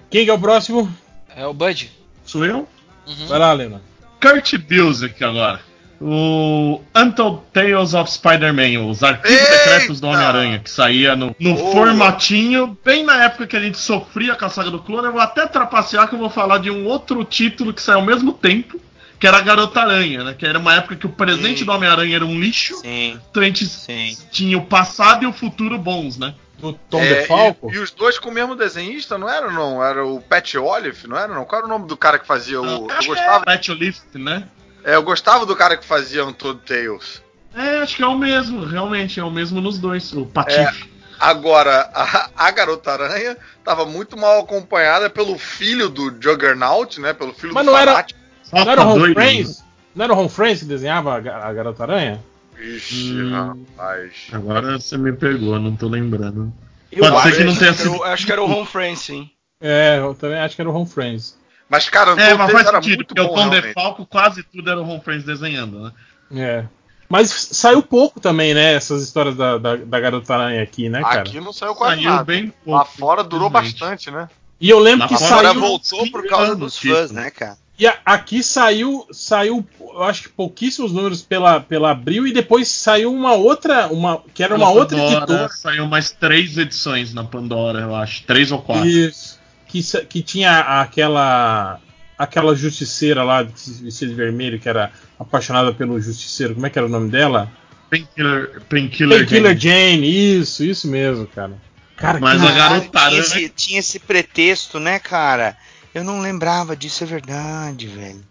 Quem 0.09 0.25
que 0.25 0.31
é 0.31 0.33
o 0.33 0.39
próximo? 0.39 0.93
É 1.37 1.45
o 1.45 1.53
Bud. 1.53 1.91
Sou 2.25 2.43
eu? 2.43 2.67
Uhum. 3.07 3.27
Vai 3.27 3.37
lá, 3.37 3.53
Lena. 3.53 3.79
Kurt 4.19 4.57
Busiek 4.57 5.23
agora. 5.23 5.61
O 6.01 6.81
Untold 6.95 7.41
Tales 7.53 7.93
of 7.93 8.11
Spider-Man, 8.11 8.83
os 8.87 9.03
arquivos 9.03 9.39
Eita! 9.39 9.57
secretos 9.57 10.01
do 10.01 10.07
Homem-Aranha, 10.07 10.59
que 10.59 10.69
saía 10.69 11.15
no, 11.15 11.35
no 11.39 11.53
Boa! 11.53 11.71
formatinho, 11.71 12.75
bem 12.83 13.03
na 13.03 13.23
época 13.23 13.45
que 13.45 13.55
a 13.55 13.59
gente 13.59 13.77
sofria 13.77 14.35
com 14.35 14.45
a 14.45 14.49
saga 14.49 14.71
do 14.71 14.79
clone. 14.79 15.07
Eu 15.07 15.11
vou 15.11 15.21
até 15.21 15.45
trapacear 15.45 16.07
que 16.07 16.15
eu 16.15 16.19
vou 16.19 16.29
falar 16.29 16.57
de 16.57 16.71
um 16.71 16.85
outro 16.85 17.23
título 17.23 17.71
que 17.71 17.83
saiu 17.83 17.99
ao 17.99 18.05
mesmo 18.05 18.33
tempo, 18.33 18.79
que 19.19 19.27
era 19.27 19.37
a 19.37 19.41
Garota 19.41 19.81
Aranha, 19.81 20.23
né? 20.23 20.35
Que 20.37 20.45
era 20.45 20.57
uma 20.57 20.73
época 20.73 20.95
que 20.95 21.05
o 21.05 21.09
presente 21.09 21.59
Sim. 21.59 21.65
do 21.65 21.71
Homem-Aranha 21.71 22.15
era 22.15 22.25
um 22.25 22.39
lixo, 22.39 22.77
Sim, 22.77 23.19
então 23.29 23.43
a 23.43 23.45
gente 23.45 23.65
sim. 23.67 24.17
tinha 24.31 24.57
o 24.57 24.65
passado 24.65 25.23
e 25.23 25.27
o 25.27 25.33
futuro 25.33 25.77
bons, 25.77 26.17
né? 26.17 26.33
Do 26.57 26.73
Tom 26.73 26.99
É, 27.01 27.13
DeFalco? 27.21 27.71
E, 27.71 27.75
e 27.75 27.79
os 27.79 27.91
dois 27.91 28.17
com 28.17 28.29
o 28.29 28.33
mesmo 28.33 28.55
desenhista, 28.55 29.17
não 29.17 29.29
era 29.29 29.51
não? 29.51 29.83
Era 29.83 30.05
o 30.05 30.19
Pat 30.21 30.55
Olive, 30.55 31.07
não 31.07 31.17
era 31.17 31.33
não? 31.33 31.45
Qual 31.45 31.59
era 31.59 31.67
o 31.67 31.69
nome 31.69 31.87
do 31.87 31.95
cara 31.95 32.17
que 32.17 32.25
fazia 32.25 32.59
o. 32.61 32.65
Eu 32.65 32.87
Acho 32.91 33.01
que 33.01 33.07
gostava, 33.07 33.43
é 33.43 33.45
Pat 33.45 33.69
Olive, 33.69 33.99
né? 34.15 34.47
é, 34.83 34.95
eu 34.95 35.03
gostava 35.03 35.45
do 35.45 35.55
cara 35.55 35.77
que 35.77 35.85
fazia 35.85 36.25
Untold 36.25 36.61
Tales. 36.65 37.21
É, 37.55 37.77
acho 37.79 37.95
que 37.95 38.03
é 38.03 38.07
o 38.07 38.17
mesmo, 38.17 38.65
realmente, 38.65 39.19
é 39.19 39.23
o 39.23 39.31
mesmo 39.31 39.59
nos 39.61 39.77
dois, 39.79 40.11
o 40.13 40.25
Patife. 40.25 40.89
Agora, 41.19 41.89
a, 41.93 42.29
a 42.35 42.51
Garota 42.51 42.91
Aranha 42.91 43.35
tava 43.63 43.85
muito 43.85 44.15
mal 44.15 44.39
acompanhada 44.41 45.09
pelo 45.09 45.37
filho 45.39 45.89
do 45.89 46.15
Juggernaut, 46.21 46.99
né? 47.01 47.13
Pelo 47.13 47.33
filho 47.33 47.53
Mas 47.53 47.65
do 47.65 47.71
não 47.71 47.77
era- 47.77 47.91
Fanático. 47.91 48.19
Não 48.53 48.61
era 48.61 48.71
o 48.71 48.75
tá 48.75 48.85
Home 48.91 48.99
doido, 48.99 49.13
Friends? 49.15 49.63
Não 49.95 50.05
era 50.05 50.13
o 50.13 50.17
Home 50.19 50.29
Friends 50.29 50.59
que 50.59 50.65
desenhava 50.65 51.13
a, 51.15 51.47
a 51.47 51.53
Garota 51.53 51.83
Aranha? 51.83 52.23
Ixi, 52.59 53.13
Hum. 53.21 53.31
rapaz. 53.77 54.13
Agora 54.31 54.79
você 54.79 54.97
me 54.97 55.13
pegou, 55.13 55.59
não 55.59 55.75
tô 55.75 55.87
lembrando. 55.87 56.51
Eu 56.91 57.03
Pode 57.11 57.21
ser 57.21 57.37
que 57.37 57.43
não 57.43 57.55
tenha 57.55 57.71
acho 57.71 57.77
que 57.81 57.83
era 57.87 57.91
sido. 57.91 58.01
o- 58.01 58.03
Acho 58.03 58.25
que 58.25 58.31
era 58.31 58.41
o 58.43 58.49
Home 58.51 58.65
Friends, 58.65 58.99
sim. 59.01 59.29
É, 59.61 59.99
eu 59.99 60.15
também 60.15 60.39
acho 60.39 60.55
que 60.55 60.61
era 60.61 60.69
o 60.69 60.75
Home 60.75 60.87
Friends. 60.89 61.37
Mas, 61.69 61.89
cara, 61.89 62.11
É, 62.11 62.33
mas 62.33 62.51
faz 62.51 62.67
era 62.67 62.77
sentido, 62.81 62.97
muito 62.97 63.07
porque 63.15 63.21
o 63.21 63.27
Tom 63.29 63.35
realmente. 63.35 63.61
DeFalco 63.67 64.05
quase 64.05 64.41
tudo 64.43 64.69
era 64.69 64.79
o 64.79 64.87
Home 64.89 65.01
Friends 65.01 65.25
desenhando, 65.25 65.79
né? 65.83 65.91
É. 66.31 66.65
Mas 67.09 67.29
saiu 67.51 67.81
pouco 67.83 68.19
também, 68.19 68.53
né? 68.53 68.73
Essas 68.73 69.01
histórias 69.03 69.35
da, 69.35 69.57
da, 69.57 69.75
da 69.77 69.99
Garota 69.99 70.33
Aranha 70.33 70.61
aqui, 70.63 70.89
né, 70.89 71.01
cara? 71.01 71.21
Aqui 71.21 71.39
não 71.39 71.53
saiu 71.53 71.73
quase 71.75 71.95
Saiu 71.97 72.09
nada. 72.09 72.23
bem 72.23 72.53
Lá 72.65 72.79
pouco. 72.85 72.97
fora 72.97 73.23
durou 73.23 73.49
bastante, 73.49 74.09
né? 74.11 74.29
E 74.59 74.69
eu 74.69 74.79
lembro 74.79 75.01
Lá 75.01 75.07
que 75.07 75.15
fora 75.17 75.33
Agora 75.35 75.47
saiu. 75.49 75.59
voltou 75.61 76.11
por 76.11 76.25
causa 76.27 76.55
dos 76.55 76.77
fãs, 76.77 77.11
né, 77.11 77.29
cara? 77.29 77.57
E 77.79 77.85
a- 77.85 77.97
aqui 78.05 78.41
saiu, 78.41 79.05
saiu, 79.11 79.63
eu 79.79 80.03
acho 80.03 80.23
que 80.23 80.29
pouquíssimos 80.29 80.91
números 80.91 81.21
pela, 81.21 81.59
pela 81.59 81.91
Abril 81.91 82.25
e 82.25 82.33
depois 82.33 82.67
saiu 82.69 83.13
uma 83.13 83.33
outra, 83.33 83.87
uma 83.87 84.23
que 84.33 84.41
era 84.41 84.55
uma 84.55 84.65
Pela 84.67 84.79
outra 84.79 84.97
Pandora, 84.97 85.17
editora. 85.17 85.49
Saiu 85.49 85.85
mais 85.85 86.09
três 86.09 86.57
edições 86.57 87.13
na 87.13 87.23
Pandora, 87.23 87.81
eu 87.81 87.95
acho. 87.95 88.23
Três 88.23 88.51
ou 88.51 88.61
quatro. 88.61 88.87
Isso. 88.87 89.37
Que, 89.67 89.81
que 90.05 90.21
tinha 90.23 90.59
aquela 90.81 91.79
aquela 92.17 92.55
justiceira 92.55 93.23
lá 93.23 93.43
vestida 93.43 94.09
de 94.09 94.15
vermelho 94.17 94.57
que 94.59 94.67
era 94.67 94.91
apaixonada 95.19 95.71
pelo 95.71 95.99
justiceiro. 96.01 96.55
Como 96.55 96.65
é 96.65 96.69
que 96.71 96.79
era 96.79 96.87
o 96.87 96.89
nome 96.89 97.11
dela? 97.11 97.51
Painkiller 97.91 98.61
Painkiller 98.67 99.19
Painkiller 99.19 99.57
Jane. 99.57 99.97
Jane. 99.97 100.39
Isso, 100.39 100.63
isso 100.63 100.87
mesmo, 100.87 101.27
cara. 101.27 101.53
Cara, 101.95 102.19
Mas 102.19 102.41
que 102.41 102.47
a 102.47 102.51
Caralho, 102.51 102.69
Garota 102.91 103.09
tinha, 103.09 103.19
esse, 103.21 103.49
tinha 103.49 103.79
esse 103.79 103.99
pretexto, 103.99 104.79
né, 104.79 104.99
cara? 104.99 105.55
Eu 105.97 106.03
não 106.03 106.21
lembrava 106.21 106.75
disso, 106.75 107.03
é 107.03 107.07
verdade, 107.07 107.87
velho. 107.87 108.23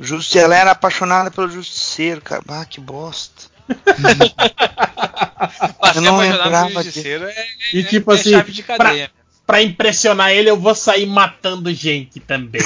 Justi 0.00 0.38
ela 0.38 0.56
era 0.56 0.70
apaixonada 0.70 1.30
pelo 1.30 1.50
justiceiro, 1.50 2.20
cara. 2.20 2.42
Ah, 2.48 2.64
que 2.64 2.80
bosta. 2.80 3.44
Eu 5.94 6.00
não 6.00 6.18
lembrava 6.18 6.82
justiceiro 6.82 7.24
é, 7.24 7.46
E 7.72 7.80
é- 7.80 7.82
tipo 7.82 8.12
é 8.12 8.14
assim, 8.14 8.30
chave 8.30 8.52
de 8.52 8.62
cadeia. 8.62 9.10
pra 9.46 9.62
impressionar 9.62 10.30
ele, 10.30 10.50
eu 10.50 10.58
vou 10.58 10.74
sair 10.74 11.06
matando 11.06 11.72
gente 11.74 12.20
também. 12.20 12.60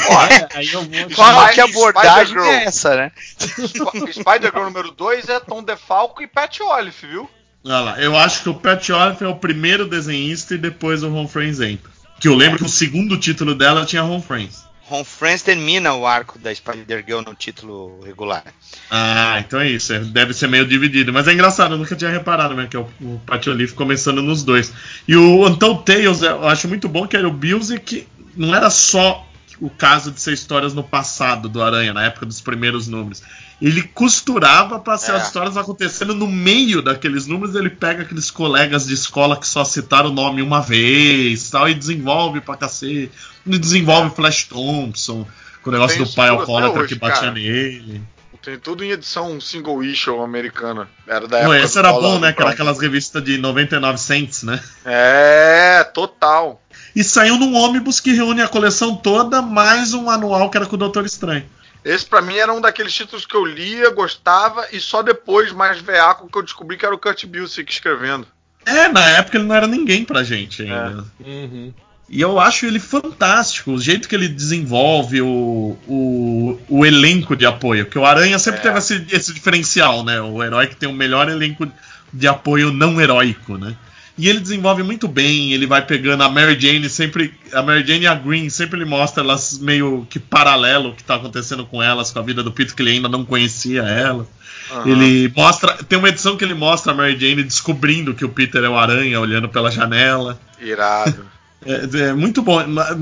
Aí 0.55 0.69
eu 0.69 0.83
vou. 0.83 1.11
Qual 1.15 1.49
que 1.49 1.61
abordagem 1.61 2.39
é 2.39 2.65
essa, 2.65 2.97
né? 2.97 3.13
Spider-Girl 3.39 4.65
número 4.65 4.91
2 4.93 5.29
é 5.29 5.41
Tom 5.41 5.63
DeFalco 5.63 6.23
e 6.23 6.27
Pat 6.27 6.61
Olive, 6.61 7.07
viu? 7.07 7.31
Olha 7.65 7.81
lá, 7.81 8.01
eu 8.01 8.17
acho 8.17 8.43
que 8.43 8.49
o 8.49 8.55
Pat 8.55 8.89
Olive 8.91 9.25
é 9.25 9.29
o 9.29 9.37
primeiro 9.37 9.87
desenhista 9.87 10.55
e 10.55 10.59
depois 10.59 11.03
o 11.03 11.13
Home 11.13 11.29
Friends 11.29 11.61
entra. 11.61 11.90
Que 12.21 12.29
eu 12.29 12.35
lembro 12.35 12.59
que 12.59 12.65
o 12.65 12.69
segundo 12.69 13.19
título 13.19 13.55
dela 13.55 13.85
tinha 13.85 14.05
Home 14.05 14.23
Friends. 14.23 14.65
Home 14.91 15.05
Friends 15.05 15.43
termina 15.43 15.95
o 15.95 16.05
arco 16.07 16.39
da 16.39 16.53
Spider-Girl 16.55 17.21
no 17.23 17.35
título 17.35 18.01
regular. 18.05 18.45
Ah, 18.91 19.37
então 19.39 19.61
é 19.61 19.69
isso. 19.71 19.93
é- 19.93 20.01
Deve 20.01 20.35
ser 20.35 20.49
meio 20.49 20.67
dividido. 20.67 21.13
Mas 21.13 21.29
é 21.29 21.33
engraçado, 21.33 21.75
eu 21.75 21.79
nunca 21.79 21.95
tinha 21.97 22.11
reparado 22.11 22.55
mesmo 22.55 22.69
que 22.69 22.77
é 22.77 22.81
o, 22.81 22.89
o 23.01 23.21
Olive 23.51 23.73
começando 23.73 24.21
nos 24.21 24.43
dois. 24.43 24.73
E 25.07 25.17
o 25.17 25.47
Untold 25.47 25.85
Tales, 25.85 26.23
eu 26.23 26.47
acho 26.47 26.69
muito 26.69 26.89
bom 26.89 27.07
que 27.07 27.17
era 27.17 27.29
o 27.29 27.33
que 27.79 28.07
não 28.37 28.55
era 28.55 28.69
só 28.69 29.27
o 29.61 29.69
caso 29.69 30.11
de 30.11 30.21
ser 30.21 30.33
histórias 30.33 30.73
no 30.75 30.83
passado 30.83 31.49
do 31.49 31.63
Aranha, 31.63 31.93
na 31.93 32.05
época 32.05 32.27
dos 32.27 32.41
primeiros 32.41 32.89
números. 32.89 33.23
Ele 33.61 33.83
costurava 33.83 34.79
para 34.79 34.97
ser 34.97 35.13
É. 35.13 35.17
as 35.17 35.27
histórias 35.27 35.57
acontecendo 35.57 36.15
no 36.15 36.27
meio 36.27 36.81
daqueles 36.81 37.27
números. 37.27 37.55
Ele 37.55 37.69
pega 37.69 38.03
aqueles 38.03 38.31
colegas 38.31 38.87
de 38.87 38.95
escola 38.95 39.39
que 39.39 39.47
só 39.47 39.65
citaram 39.65 40.09
o 40.11 40.13
nome 40.13 40.41
uma 40.41 40.61
vez 40.61 41.51
tal, 41.51 41.69
e 41.69 41.75
desenvolve 41.75 42.41
pra 42.41 42.57
cacete. 42.57 43.11
Ele 43.47 43.59
desenvolve 43.59 44.15
Flash 44.15 44.45
Thompson, 44.45 45.27
com 45.63 45.71
o 45.71 45.73
negócio 45.73 45.99
Tem 45.99 46.07
do 46.07 46.13
pai 46.13 46.29
alcoólatra 46.31 46.87
que 46.87 46.95
batia 46.95 47.21
cara. 47.21 47.33
nele. 47.33 48.03
Tem 48.43 48.59
tudo 48.59 48.83
em 48.83 48.91
edição 48.91 49.39
single 49.39 49.85
issue 49.85 50.19
americana. 50.19 50.89
Era 51.07 51.29
da 51.29 51.41
época 51.41 51.59
esse 51.59 51.75
do 51.75 51.81
era 51.81 51.93
bom, 51.93 52.19
né? 52.19 52.35
Era 52.35 52.51
aquelas 52.51 52.79
revistas 52.79 53.23
de 53.23 53.37
99 53.37 53.99
cents, 53.99 54.43
né? 54.45 54.59
É, 54.83 55.85
total. 55.93 56.63
E 56.97 57.05
saiu 57.05 57.37
num 57.37 57.55
ônibus 57.55 58.01
que 58.01 58.13
reúne 58.15 58.41
a 58.41 58.49
coleção 58.49 58.97
toda, 58.97 59.43
mais 59.43 59.93
um 59.93 60.09
anual 60.09 60.49
que 60.49 60.57
era 60.57 60.65
com 60.65 60.75
o 60.75 60.79
Doutor 60.79 61.05
Estranho. 61.05 61.45
Esse 61.85 62.05
pra 62.05 62.21
mim 62.21 62.37
era 62.37 62.53
um 62.53 62.61
daqueles 62.61 62.93
títulos 62.93 63.25
que 63.25 63.35
eu 63.35 63.45
lia, 63.45 63.91
gostava, 63.91 64.67
e 64.73 64.81
só 64.81 65.03
depois, 65.03 65.53
mais 65.53 65.81
veaco, 65.81 66.29
que 66.31 66.37
eu 66.39 66.43
descobri 66.43 66.77
que 66.77 66.85
era 66.85 66.95
o 66.95 66.99
Kurt 66.99 67.25
Busiek 67.27 67.71
escrevendo. 67.71 68.27
É, 68.67 68.89
na 68.89 69.09
época 69.11 69.39
ele 69.39 69.47
não 69.47 69.55
era 69.55 69.67
ninguém 69.67 70.05
pra 70.05 70.23
gente 70.23 70.63
ainda. 70.63 71.05
Uhum. 71.19 71.73
E 72.09 72.21
eu 72.21 72.41
acho 72.41 72.67
ele 72.67 72.81
fantástico, 72.81 73.71
o 73.71 73.81
jeito 73.81 74.09
que 74.09 74.15
ele 74.15 74.29
desenvolve 74.29 75.23
o, 75.23 75.79
o, 75.87 76.61
o 76.69 76.85
elenco 76.85 77.37
de 77.37 77.47
apoio. 77.47 77.85
Porque 77.85 77.99
o 77.99 78.05
Aranha 78.05 78.39
sempre 78.39 78.61
É. 78.61 78.63
teve 78.65 78.79
esse, 78.79 79.07
esse 79.13 79.33
diferencial, 79.33 80.05
né? 80.05 80.21
O 80.21 80.43
herói 80.43 80.67
que 80.67 80.77
tem 80.77 80.89
o 80.89 80.93
melhor 80.93 81.29
elenco 81.29 81.71
de 82.13 82.27
apoio 82.27 82.73
não 82.73 83.01
heróico, 83.01 83.57
né? 83.57 83.77
E 84.21 84.29
ele 84.29 84.41
desenvolve 84.41 84.83
muito 84.83 85.09
bem, 85.09 85.53
ele 85.53 85.67
vai 85.67 85.81
pegando 85.85 86.23
a 86.23 86.29
Mary 86.29 86.59
Jane 86.61 86.89
sempre. 86.89 87.33
A 87.53 87.63
Mary 87.63 87.87
Jane 87.87 88.03
e 88.05 88.07
a 88.07 88.15
Green 88.15 88.49
sempre 88.51 88.79
ele 88.79 88.85
mostra 88.85 89.23
elas 89.25 89.59
meio 89.59 90.07
que 90.11 90.19
paralelo 90.19 90.91
o 90.91 90.95
que 90.95 91.03
tá 91.03 91.15
acontecendo 91.17 91.65
com 91.65 91.83
elas, 91.83 92.11
com 92.11 92.19
a 92.19 92.23
vida 92.23 92.43
do 92.43 92.53
Peter, 92.53 92.75
que 92.75 92.83
ele 92.83 92.91
ainda 92.93 93.09
não 93.09 93.25
conhecia 93.25 93.83
ela. 93.83 94.27
Aham. 94.71 94.89
Ele 94.91 95.33
mostra. 95.35 95.73
Tem 95.85 95.99
uma 95.99 96.09
edição 96.11 96.37
que 96.37 96.45
ele 96.45 96.55
mostra 96.55 96.93
a 96.93 96.95
Mary 96.95 97.19
Jane 97.19 97.43
descobrindo 97.43 98.15
que 98.15 98.25
o 98.25 98.29
Peter 98.29 98.63
é 98.63 98.69
o 98.69 98.77
Aranha, 98.79 99.19
olhando 99.21 99.49
pela 99.49 99.71
janela. 99.71 100.39
Irado. 100.61 101.27
É, 101.63 102.09
é 102.09 102.13
muito 102.15 102.41
bom. 102.41 102.67
ma- 102.67 102.97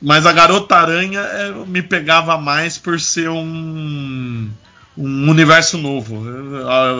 Mas 0.00 0.24
a 0.24 0.32
Garota 0.32 0.76
Aranha 0.76 1.18
é, 1.20 1.50
me 1.66 1.82
pegava 1.82 2.38
mais 2.38 2.78
por 2.78 3.00
ser 3.00 3.28
um, 3.28 4.48
um 5.00 5.30
universo 5.30 5.78
novo. 5.78 6.22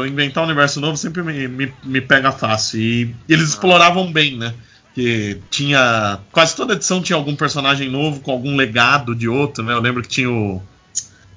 Inventar 0.07 0.43
um 0.43 0.47
universo 0.47 0.81
novo 0.81 0.97
sempre 0.97 1.23
me, 1.23 1.47
me, 1.47 1.73
me 1.85 2.01
pega 2.01 2.33
fácil. 2.33 2.81
E 2.81 3.15
eles 3.29 3.51
exploravam 3.51 4.11
bem, 4.13 4.37
né? 4.37 4.55
Que 4.95 5.39
tinha. 5.51 6.19
Quase 6.33 6.57
toda 6.57 6.75
edição 6.75 7.01
tinha 7.03 7.17
algum 7.17 7.37
personagem 7.37 7.89
novo 7.91 8.21
com 8.21 8.31
algum 8.33 8.57
legado 8.57 9.15
de 9.15 9.29
outro, 9.29 9.63
né? 9.63 9.73
Eu 9.73 9.81
lembro 9.81 10.03
que 10.03 10.09
tinha 10.09 10.31
o. 10.31 10.61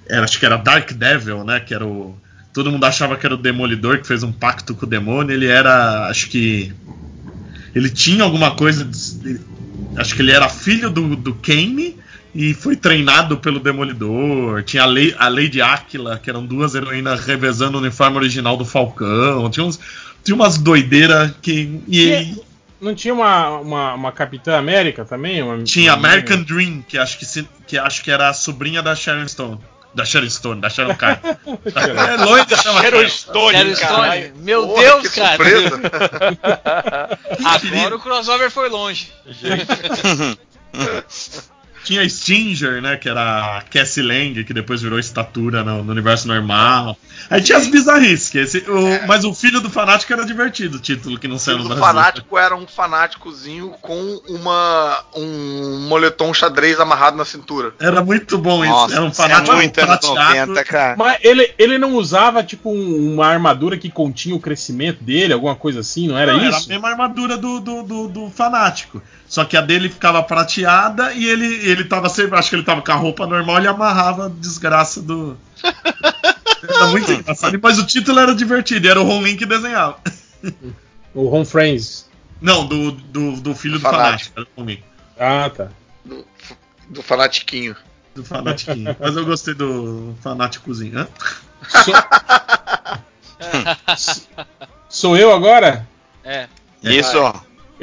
Era, 0.09 0.23
acho 0.23 0.39
que 0.39 0.45
era 0.45 0.57
Dark 0.57 0.91
Devil, 0.93 1.43
né? 1.43 1.59
Que 1.59 1.73
era 1.73 1.85
o. 1.85 2.15
Todo 2.53 2.71
mundo 2.71 2.83
achava 2.85 3.15
que 3.17 3.25
era 3.25 3.35
o 3.35 3.37
Demolidor 3.37 3.99
que 3.99 4.07
fez 4.07 4.21
um 4.23 4.31
pacto 4.31 4.75
com 4.75 4.85
o 4.85 4.89
demônio. 4.89 5.33
Ele 5.33 5.47
era. 5.47 6.07
Acho 6.07 6.29
que. 6.29 6.73
Ele 7.75 7.89
tinha 7.89 8.23
alguma 8.23 8.55
coisa. 8.55 8.83
de- 8.85 9.39
acho 9.95 10.15
que 10.15 10.21
ele 10.21 10.31
era 10.31 10.49
filho 10.49 10.89
do, 10.89 11.15
do 11.15 11.33
Kane, 11.35 11.95
e 12.35 12.53
foi 12.53 12.75
treinado 12.75 13.37
pelo 13.37 13.59
Demolidor. 13.59 14.63
Tinha 14.63 14.83
a, 14.83 14.87
Lei, 14.87 15.15
a 15.17 15.27
Lady 15.27 15.61
Aquila, 15.61 16.17
que 16.17 16.29
eram 16.29 16.45
duas 16.45 16.73
heroínas 16.73 17.23
revezando 17.23 17.77
o 17.77 17.81
uniforme 17.81 18.17
original 18.17 18.57
do 18.57 18.65
Falcão. 18.65 19.49
Tinha, 19.51 19.65
uns, 19.65 19.79
tinha 20.23 20.33
umas 20.33 20.57
doideiras 20.57 21.31
que. 21.41 21.81
E, 21.87 22.41
não 22.81 22.95
tinha 22.95 23.13
uma, 23.13 23.59
uma, 23.59 23.93
uma 23.93 24.11
Capitã 24.11 24.57
América 24.57 25.05
também? 25.05 25.43
Uma, 25.43 25.63
tinha 25.63 25.93
uma 25.93 26.07
American 26.07 26.41
Dream, 26.41 26.83
que 26.87 26.97
acho 26.97 27.19
que, 27.19 27.25
se, 27.25 27.47
que 27.67 27.77
acho 27.77 28.03
que 28.03 28.09
era 28.11 28.29
a 28.29 28.33
sobrinha 28.33 28.81
da 28.81 28.95
Sharon 28.95 29.27
Stone. 29.27 29.59
Da 29.93 30.03
Sharon 30.03 30.29
Stone, 30.29 30.59
da 30.59 30.71
Sharon 30.71 30.95
Carter. 30.95 31.37
é 31.45 32.17
loira, 32.25 32.57
chama 32.57 32.81
Sharon 32.81 33.07
Stone, 33.07 33.57
Sharon 33.57 33.75
Stone. 33.75 34.33
Meu 34.37 34.67
Porra, 34.67 34.81
Deus, 34.81 35.07
que 35.07 35.21
cara. 35.21 35.37
surpresa. 35.37 35.81
Agora 37.77 37.95
o 37.95 37.99
crossover 37.99 38.49
foi 38.49 38.69
longe. 38.69 39.13
Tinha 41.83 42.07
Stinger, 42.09 42.81
né? 42.81 42.95
Que 42.97 43.09
era 43.09 43.57
a 43.57 43.61
Cassie 43.61 44.01
Lang, 44.03 44.43
que 44.43 44.53
depois 44.53 44.81
virou 44.81 44.97
estatura 44.99 45.63
no, 45.63 45.83
no 45.83 45.91
universo 45.91 46.27
normal. 46.27 46.97
Aí 47.29 47.41
tinha 47.41 47.57
as 47.57 47.67
bizarrices, 47.67 48.29
que 48.29 48.37
esse, 48.39 48.59
o, 48.69 49.07
mas 49.07 49.23
o 49.23 49.33
filho 49.33 49.61
do 49.61 49.69
fanático 49.69 50.11
era 50.11 50.25
divertido, 50.25 50.77
o 50.77 50.79
título 50.79 51.17
que 51.19 51.27
não 51.27 51.35
O 51.35 51.39
saiu 51.39 51.57
filho 51.57 51.69
no 51.69 51.75
do 51.75 51.79
Brasil. 51.79 51.95
fanático 51.95 52.37
era 52.37 52.55
um 52.55 52.67
fanáticozinho 52.67 53.69
com 53.81 54.21
uma 54.27 55.03
um 55.15 55.87
moletom 55.87 56.33
xadrez 56.33 56.79
amarrado 56.79 57.15
na 57.17 57.25
cintura. 57.25 57.73
Era 57.79 58.03
muito 58.03 58.37
bom 58.37 58.63
isso. 58.63 58.73
Nossa, 58.73 58.93
era 58.95 59.03
um 59.03 59.09
isso 59.09 59.21
é 59.21 59.27
fanático 59.29 59.55
muito 59.55 59.77
anos 59.79 59.97
prateado. 59.99 60.51
90, 60.51 60.65
cara. 60.65 60.95
Mas 60.97 61.17
ele, 61.21 61.53
ele 61.57 61.77
não 61.77 61.93
usava, 61.95 62.43
tipo, 62.43 62.69
um- 62.71 63.13
uma 63.13 63.27
armadura 63.27 63.77
que 63.77 63.89
continha 63.89 64.35
o 64.35 64.39
crescimento 64.39 65.03
dele, 65.03 65.33
alguma 65.33 65.55
coisa 65.55 65.79
assim, 65.81 66.07
não 66.07 66.17
era 66.17 66.33
Não, 66.33 66.39
isso? 66.39 66.47
Era 66.47 66.57
a 66.57 66.67
mesma 66.67 66.89
armadura 66.89 67.37
do, 67.37 67.59
do, 67.59 67.83
do, 67.83 68.07
do 68.07 68.29
fanático. 68.29 69.01
Só 69.33 69.43
que 69.43 69.57
a 69.57 69.61
dele 69.61 69.89
ficava 69.89 70.21
prateada 70.21 71.11
e 71.11 71.27
ele, 71.27 71.47
ele 71.67 71.85
tava 71.85 72.07
sempre. 72.07 72.37
Acho 72.37 72.51
que 72.51 72.55
ele 72.55 72.63
tava 72.63 72.83
com 72.83 72.91
a 72.91 72.95
roupa 72.95 73.25
normal 73.25 73.63
e 73.63 73.67
amarrava 73.67 74.27
a 74.27 74.29
desgraça 74.29 75.01
do. 75.01 75.35
Era 76.61 76.85
muito 76.91 77.11
engraçado. 77.11 77.59
Mas 77.59 77.79
o 77.79 77.85
título 77.87 78.19
era 78.19 78.35
divertido, 78.35 78.85
e 78.85 78.89
era 78.91 79.01
o 79.01 79.03
Ron 79.03 79.23
Lin 79.23 79.35
que 79.35 79.47
desenhava. 79.47 79.97
O 81.15 81.29
Home 81.29 81.45
Friends. 81.45 82.09
Não, 82.41 82.65
do, 82.65 82.91
do, 82.91 83.41
do 83.41 83.55
filho 83.55 83.75
do 83.75 83.79
Fanático. 83.79 84.33
fanático. 84.33 84.39
Era 84.39 84.47
o 84.55 84.61
Ron 84.61 84.67
Lin. 84.67 84.83
Ah, 85.19 85.49
tá. 85.49 85.67
Do, 86.05 86.25
do 86.89 87.01
fanatiquinho. 87.01 87.75
Do 88.13 88.23
fanatiquinho. 88.23 88.95
Mas 89.01 89.15
eu 89.15 89.25
gostei 89.25 89.55
do 89.55 90.15
fanáticozinho. 90.21 90.99
Hã? 90.99 91.07
Sou, 93.95 94.27
sou 94.89 95.17
eu 95.17 95.33
agora? 95.33 95.87
É. 96.23 96.47
Isso, 96.83 97.17
ó. 97.17 97.33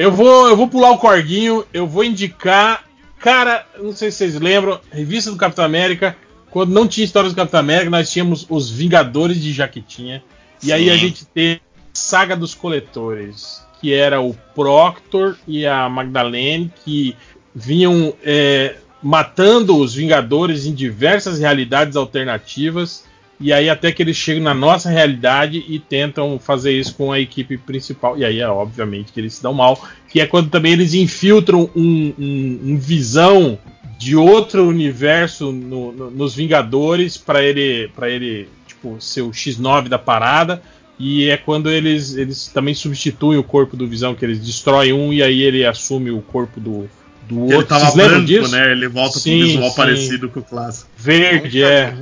Eu 0.00 0.10
vou, 0.10 0.48
eu 0.48 0.56
vou 0.56 0.66
pular 0.66 0.92
o 0.92 0.96
corguinho, 0.96 1.62
eu 1.74 1.86
vou 1.86 2.02
indicar. 2.02 2.86
Cara, 3.18 3.66
não 3.78 3.92
sei 3.92 4.10
se 4.10 4.16
vocês 4.16 4.40
lembram, 4.40 4.80
revista 4.90 5.30
do 5.30 5.36
Capitão 5.36 5.62
América. 5.62 6.16
Quando 6.50 6.72
não 6.72 6.88
tinha 6.88 7.04
histórias 7.04 7.34
do 7.34 7.36
Capitão 7.36 7.60
América, 7.60 7.90
nós 7.90 8.10
tínhamos 8.10 8.46
os 8.48 8.70
Vingadores 8.70 9.38
de 9.38 9.52
Jaquetinha. 9.52 10.24
E 10.62 10.72
aí 10.72 10.88
a 10.88 10.96
gente 10.96 11.26
teve 11.26 11.60
a 11.76 11.80
Saga 11.92 12.34
dos 12.34 12.54
Coletores, 12.54 13.62
que 13.78 13.92
era 13.92 14.22
o 14.22 14.32
Proctor 14.54 15.36
e 15.46 15.66
a 15.66 15.86
Magdalene, 15.86 16.72
que 16.82 17.14
vinham 17.54 18.14
é, 18.24 18.76
matando 19.02 19.76
os 19.76 19.94
Vingadores 19.94 20.64
em 20.64 20.72
diversas 20.72 21.38
realidades 21.38 21.94
alternativas. 21.94 23.04
E 23.40 23.52
aí 23.52 23.70
até 23.70 23.90
que 23.90 24.02
eles 24.02 24.16
chegam 24.16 24.42
na 24.42 24.52
nossa 24.52 24.90
realidade 24.90 25.64
e 25.66 25.78
tentam 25.78 26.38
fazer 26.38 26.72
isso 26.78 26.94
com 26.94 27.10
a 27.10 27.18
equipe 27.18 27.56
principal. 27.56 28.18
E 28.18 28.24
aí 28.24 28.38
é 28.40 28.46
obviamente 28.48 29.12
que 29.12 29.18
eles 29.20 29.34
se 29.34 29.42
dão 29.42 29.54
mal. 29.54 29.82
Que 30.08 30.20
é 30.20 30.26
quando 30.26 30.50
também 30.50 30.72
eles 30.72 30.92
infiltram 30.92 31.70
um, 31.74 32.12
um- 32.18 32.60
um 32.72 32.76
visão 32.78 33.58
de 33.98 34.14
outro 34.16 34.66
universo 34.68 35.52
no- 35.52 35.90
no- 35.92 36.10
nos 36.10 36.34
Vingadores 36.34 37.16
para 37.16 37.42
ele, 37.42 37.88
para 37.96 38.10
ele 38.10 38.48
tipo, 38.66 38.96
ser 39.00 39.22
o 39.22 39.30
X9 39.30 39.88
da 39.88 39.98
parada. 39.98 40.62
E 40.98 41.30
é 41.30 41.36
quando 41.38 41.70
eles, 41.70 42.14
eles 42.16 42.46
também 42.48 42.74
substituem 42.74 43.38
o 43.38 43.42
corpo 43.42 43.74
do 43.74 43.86
Visão, 43.88 44.14
que 44.14 44.22
eles 44.22 44.38
destroem 44.38 44.92
um 44.92 45.12
e 45.14 45.22
aí 45.22 45.40
ele 45.40 45.64
assume 45.64 46.10
o 46.10 46.20
corpo 46.20 46.60
do, 46.60 46.90
do 47.26 47.44
Ele 47.46 47.54
outro. 47.54 47.68
tava 47.68 47.86
Vocês 47.86 47.94
lembram 47.94 48.16
branco, 48.18 48.26
disso? 48.26 48.52
né? 48.54 48.70
Ele 48.72 48.86
volta 48.86 49.18
Sim, 49.18 49.30
com 49.30 49.36
um 49.36 49.46
visual 49.46 49.70
sim. 49.70 49.76
parecido 49.76 50.28
com 50.28 50.40
o 50.40 50.42
clássico. 50.42 50.90
Verde, 50.98 51.62
é. 51.62 51.94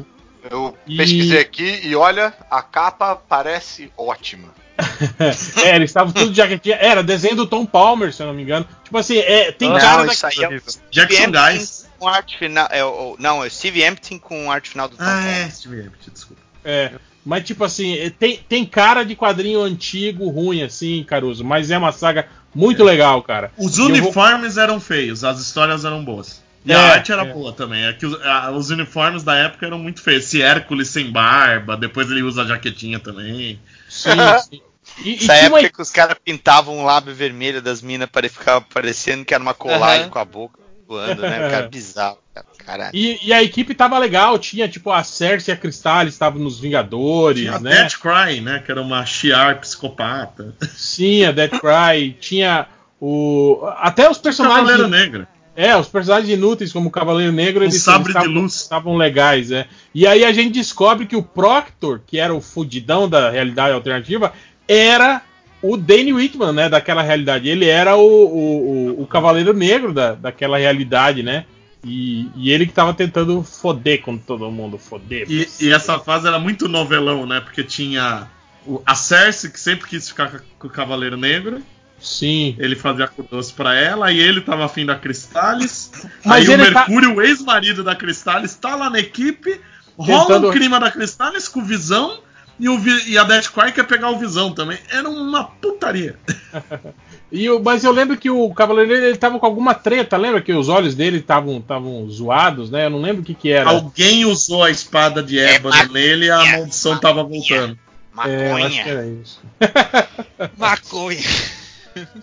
Eu 0.50 0.76
E- 0.86 0.96
pesquisei 0.96 1.40
aqui 1.40 1.80
e 1.84 1.94
olha, 1.94 2.32
a 2.50 2.62
capa 2.62 3.16
parece 3.16 3.92
ótima. 3.96 4.48
é, 5.64 5.74
eles 5.74 5.90
estavam 5.90 6.12
tudo 6.12 6.30
de 6.30 6.36
jaquetinha. 6.36 6.76
Era 6.76 7.02
desenho 7.02 7.34
do 7.36 7.46
Tom 7.46 7.66
Palmer, 7.66 8.12
se 8.12 8.22
eu 8.22 8.26
não 8.28 8.34
me 8.34 8.42
engano. 8.42 8.66
Tipo 8.84 8.96
assim, 8.98 9.18
é, 9.18 9.50
tem 9.50 9.68
Não, 9.70 9.78
cara 9.78 10.04
da. 10.04 10.12
isso 10.12 10.26
aí 10.26 10.34
é 10.40 10.48
o 10.48 10.62
Jackson 10.90 11.30
Guys. 11.32 11.80
Empton 11.84 11.88
com 11.98 12.08
arte 12.08 12.38
final. 12.38 12.68
É, 12.70 12.84
o- 12.84 13.16
não, 13.18 13.42
é 13.42 13.48
o 13.48 13.50
Steve 13.50 13.82
Empton 13.84 14.18
com 14.20 14.50
arte 14.52 14.70
final 14.70 14.88
do 14.88 14.96
Tom 14.96 15.02
Ah, 15.02 15.20
Holland. 15.20 15.28
é, 15.40 15.50
Steve 15.50 15.80
Abbott, 15.80 16.10
desculpa. 16.12 16.42
É, 16.64 16.92
mas 17.26 17.44
tipo 17.44 17.64
assim, 17.64 17.98
é, 17.98 18.08
tem, 18.10 18.36
tem 18.48 18.64
cara 18.64 19.04
de 19.04 19.16
quadrinho 19.16 19.60
antigo, 19.62 20.28
ruim, 20.28 20.62
assim, 20.62 21.02
Caruso. 21.04 21.42
Mas 21.44 21.70
é 21.72 21.78
uma 21.78 21.90
saga 21.92 22.28
muito 22.54 22.84
legal, 22.84 23.20
cara. 23.22 23.50
Os 23.58 23.76
E 23.76 23.80
eu 23.80 23.88
vou- 23.88 23.96
uniformes 23.96 24.56
eram 24.56 24.78
feios, 24.80 25.24
as 25.24 25.40
histórias 25.40 25.84
eram 25.84 26.04
boas. 26.04 26.40
E 26.64 26.72
É, 26.72 26.76
a 26.76 26.92
arte 26.94 27.12
era 27.12 27.22
é. 27.22 27.32
boa 27.32 27.52
também. 27.52 27.84
É 27.86 27.92
que 27.92 28.04
os, 28.06 28.20
a- 28.24 28.50
os 28.50 28.70
uniformes 28.70 29.22
da 29.22 29.34
época 29.36 29.66
eram 29.66 29.78
muito 29.78 30.02
feios. 30.02 30.24
Esse 30.24 30.42
Hércules 30.42 30.88
sem 30.88 31.10
barba, 31.10 31.76
depois 31.76 32.10
ele 32.10 32.22
usa 32.22 32.42
a 32.42 32.46
jaquetinha 32.46 32.98
também. 32.98 33.58
Sim, 33.88 34.10
sim. 34.50 34.60
E, 35.04 35.10
e 35.12 35.30
Essa 35.30 35.48
uma- 35.48 35.58
época 35.60 35.70
que 35.76 35.82
os 35.82 35.90
caras 35.90 36.16
pintavam 36.24 36.78
o 36.78 36.84
lábio 36.84 37.14
vermelho 37.14 37.62
das 37.62 37.80
minas 37.82 38.08
para 38.10 38.28
ficar 38.28 38.60
parecendo 38.62 39.24
que 39.24 39.32
era 39.34 39.42
uma 39.42 39.54
colagem 39.54 40.02
Aham. 40.04 40.10
com 40.10 40.18
a 40.18 40.24
boca 40.24 40.58
voando, 40.86 41.20
né? 41.22 41.46
O 41.46 41.50
cara 41.50 41.68
bizarro, 41.70 42.18
cara. 42.34 42.46
Caralho. 42.64 42.90
E, 42.94 43.18
e 43.22 43.32
a 43.32 43.42
equipe 43.42 43.74
tava 43.74 43.98
legal, 43.98 44.38
tinha 44.38 44.68
tipo 44.68 44.90
a 44.90 45.02
Cersei 45.04 45.52
e 45.52 45.56
a 45.56 45.60
Crystallis 45.60 46.12
estavam 46.14 46.40
nos 46.40 46.58
Vingadores, 46.60 47.42
Tinha 47.42 47.56
a 47.56 47.60
né? 47.60 47.70
Death 47.82 47.98
Cry, 47.98 48.40
né? 48.42 48.58
Que 48.64 48.70
era 48.70 48.80
uma 48.82 49.04
Shiar 49.06 49.58
psicopata. 49.60 50.54
Sim, 50.74 51.24
a 51.24 51.32
Death 51.32 51.60
Cry, 51.60 52.12
tinha 52.20 52.66
o. 53.00 53.60
Até 53.78 54.10
os 54.10 54.18
personagens. 54.18 54.66
Cavaleiro 54.66 54.88
Negro. 54.88 55.26
É, 55.60 55.76
os 55.76 55.88
personagens 55.88 56.32
inúteis, 56.32 56.72
como 56.72 56.88
o 56.88 56.92
Cavaleiro 56.92 57.32
Negro, 57.32 57.64
eles 57.64 57.74
eles 57.74 57.82
estavam- 58.10 58.32
estavam 58.62 58.96
legais, 58.96 59.50
é. 59.50 59.66
E 59.92 60.06
aí 60.06 60.24
a 60.24 60.32
gente 60.32 60.52
descobre 60.54 61.04
que 61.04 61.16
o 61.16 61.22
Proctor, 61.22 62.00
que 62.06 62.16
era 62.16 62.32
o 62.32 62.40
fudidão 62.40 63.08
da 63.08 63.28
realidade 63.28 63.72
alternativa, 63.74 64.32
era 64.68 65.20
o 65.60 65.76
Danny 65.76 66.12
Whitman, 66.12 66.52
né, 66.52 66.68
daquela 66.68 67.02
realidade. 67.02 67.48
Ele 67.48 67.66
era 67.66 67.96
o, 67.96 68.00
o, 68.00 68.70
o- 68.98 69.02
o 69.02 69.06
Cavaleiro 69.08 69.52
Negro 69.52 69.92
da, 69.92 70.14
daquela 70.14 70.56
realidade, 70.58 71.24
né? 71.24 71.44
E, 71.84 72.28
e 72.36 72.52
ele 72.52 72.64
que 72.64 72.72
tava 72.72 72.94
tentando 72.94 73.42
foder 73.42 74.00
com 74.02 74.16
todo 74.16 74.48
mundo, 74.52 74.78
foder. 74.78 75.26
E, 75.28 75.48
e 75.60 75.72
essa 75.72 75.98
fase 75.98 76.28
era 76.28 76.38
muito 76.38 76.68
novelão, 76.68 77.26
né? 77.26 77.40
Porque 77.40 77.64
tinha 77.64 78.28
o- 78.64 78.80
a 78.86 78.94
Cersei, 78.94 79.50
que 79.50 79.58
sempre 79.58 79.88
quis 79.88 80.08
ficar 80.08 80.40
com 80.58 80.68
o 80.68 80.70
Cavaleiro 80.70 81.16
Negro. 81.16 81.60
Sim. 82.00 82.54
Ele 82.58 82.76
fazia 82.76 83.10
doce 83.30 83.52
pra 83.52 83.74
ela, 83.74 84.10
e 84.12 84.18
ele 84.20 84.40
tava 84.40 84.64
afim 84.64 84.86
da 84.86 84.94
Cristales. 84.94 85.90
Mas 86.24 86.48
aí 86.48 86.54
ele 86.54 86.62
o 86.62 86.72
tá- 86.72 86.80
Mercúrio, 86.88 87.14
o 87.16 87.22
ex-marido 87.22 87.82
da 87.82 87.94
Cristales, 87.96 88.54
tá 88.54 88.74
lá 88.76 88.88
na 88.90 88.98
equipe, 89.00 89.60
rola 89.96 90.26
Tentando- 90.26 90.48
um 90.48 90.52
clima 90.52 90.78
da 90.80 90.90
Cristales 90.90 91.48
com 91.48 91.60
o 91.60 91.64
Visão, 91.64 92.20
e, 92.60 92.68
o 92.68 92.78
Vi- 92.78 93.10
e 93.12 93.16
a 93.18 93.22
Death 93.24 93.48
Cry 93.52 93.70
quer 93.72 93.84
pegar 93.86 94.10
o 94.10 94.18
Visão 94.18 94.52
também. 94.52 94.78
Era 94.90 95.08
uma 95.08 95.44
putaria. 95.44 96.16
E 97.30 97.44
eu, 97.44 97.62
mas 97.62 97.84
eu 97.84 97.92
lembro 97.92 98.16
que 98.16 98.30
o 98.30 98.48
Cavaleiro 98.54 98.90
ele 98.90 99.14
tava 99.18 99.38
com 99.38 99.44
alguma 99.44 99.74
treta, 99.74 100.16
lembra 100.16 100.40
que 100.40 100.50
os 100.50 100.70
olhos 100.70 100.94
dele 100.94 101.18
estavam 101.18 101.58
estavam 101.58 102.08
zoados, 102.08 102.70
né? 102.70 102.86
Eu 102.86 102.90
não 102.90 103.02
lembro 103.02 103.20
o 103.20 103.24
que 103.24 103.34
que 103.34 103.50
era. 103.50 103.68
Alguém 103.68 104.24
usou 104.24 104.64
a 104.64 104.70
espada 104.70 105.22
de 105.22 105.38
É 105.38 105.56
ébano 105.56 105.76
maconha, 105.76 105.92
nele 105.92 106.24
e 106.24 106.30
a 106.30 106.38
maldição 106.52 106.98
tava 106.98 107.22
voltando. 107.22 107.78
É, 108.24 108.50
eu 108.50 108.56
acho 108.56 108.68
que 108.70 108.78
Maconha. 108.78 108.82
era 108.86 109.06
isso. 109.06 109.40
Maconha. 110.56 111.20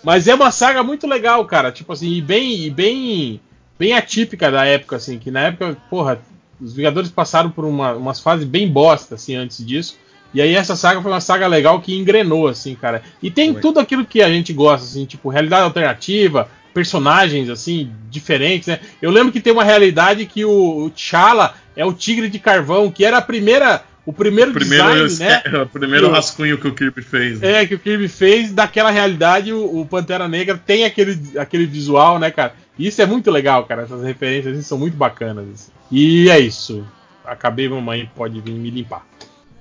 Mas 0.03 0.27
é 0.27 0.35
uma 0.35 0.51
saga 0.51 0.83
muito 0.83 1.07
legal, 1.07 1.43
cara. 1.45 1.71
Tipo 1.71 1.93
assim, 1.93 2.11
e 2.13 2.21
bem, 2.21 2.65
e 2.65 2.69
bem, 2.69 3.39
bem 3.77 3.93
atípica 3.93 4.51
da 4.51 4.65
época, 4.65 4.95
assim. 4.95 5.17
Que 5.17 5.31
na 5.31 5.41
época, 5.41 5.77
porra, 5.89 6.19
os 6.59 6.73
Vingadores 6.73 7.09
passaram 7.09 7.49
por 7.49 7.65
uma, 7.65 7.93
umas 7.93 8.19
fases 8.19 8.45
bem 8.45 8.67
bosta, 8.67 9.15
assim, 9.15 9.35
antes 9.35 9.65
disso. 9.65 9.97
E 10.33 10.41
aí 10.41 10.53
essa 10.53 10.75
saga 10.75 11.01
foi 11.01 11.11
uma 11.11 11.21
saga 11.21 11.47
legal 11.47 11.79
que 11.79 11.95
engrenou, 11.95 12.47
assim, 12.47 12.75
cara. 12.75 13.01
E 13.23 13.31
tem 13.31 13.53
tudo 13.53 13.79
aquilo 13.79 14.05
que 14.05 14.21
a 14.21 14.27
gente 14.29 14.51
gosta, 14.51 14.85
assim, 14.85 15.05
tipo, 15.05 15.29
realidade 15.29 15.63
alternativa, 15.63 16.49
personagens, 16.73 17.49
assim, 17.49 17.89
diferentes, 18.09 18.67
né? 18.67 18.81
Eu 19.01 19.11
lembro 19.11 19.31
que 19.31 19.39
tem 19.39 19.53
uma 19.53 19.63
realidade 19.63 20.25
que 20.25 20.43
o, 20.43 20.83
o 20.83 20.89
T'Challa 20.89 21.53
é 21.73 21.85
o 21.85 21.93
Tigre 21.93 22.29
de 22.29 22.37
Carvão, 22.37 22.91
que 22.91 23.05
era 23.05 23.17
a 23.17 23.21
primeira, 23.21 23.81
o 24.05 24.13
primeiro, 24.13 24.51
Primeiro, 24.53 25.07
design, 25.07 25.33
né? 25.51 25.61
o 25.63 25.65
primeiro 25.67 26.05
E 26.05 26.09
o- 26.09 26.11
rascunho 26.11 26.57
que 26.59 26.67
o 26.67 26.73
Kirby 26.75 27.01
fez. 27.01 27.39
né? 27.39 27.63
É, 27.63 27.65
que 27.65 27.73
o 27.75 27.79
Kirby 27.79 28.07
fez 28.07 28.51
daquela 28.53 28.91
realidade, 28.91 29.51
o, 29.51 29.81
o 29.81 29.85
Pantera 29.85 30.27
Negra 30.27 30.57
tem 30.63 30.85
aquele, 30.85 31.17
aquele 31.39 31.65
visual, 31.65 32.19
né, 32.19 32.29
cara? 32.31 32.53
E 32.77 32.87
isso 32.87 33.01
é 33.01 33.05
muito 33.05 33.31
legal, 33.31 33.63
cara. 33.65 33.83
Essas 33.83 34.03
referências 34.03 34.53
assim, 34.53 34.61
são 34.61 34.77
muito 34.77 34.95
bacanas. 34.95 35.45
assim. 35.53 35.71
E 35.91 36.29
é 36.29 36.37
isso. 36.39 36.85
Acabei, 37.25 37.67
mamãe 37.67 38.09
pode 38.15 38.39
vir 38.41 38.51
me 38.53 38.69
limpar. 38.69 39.05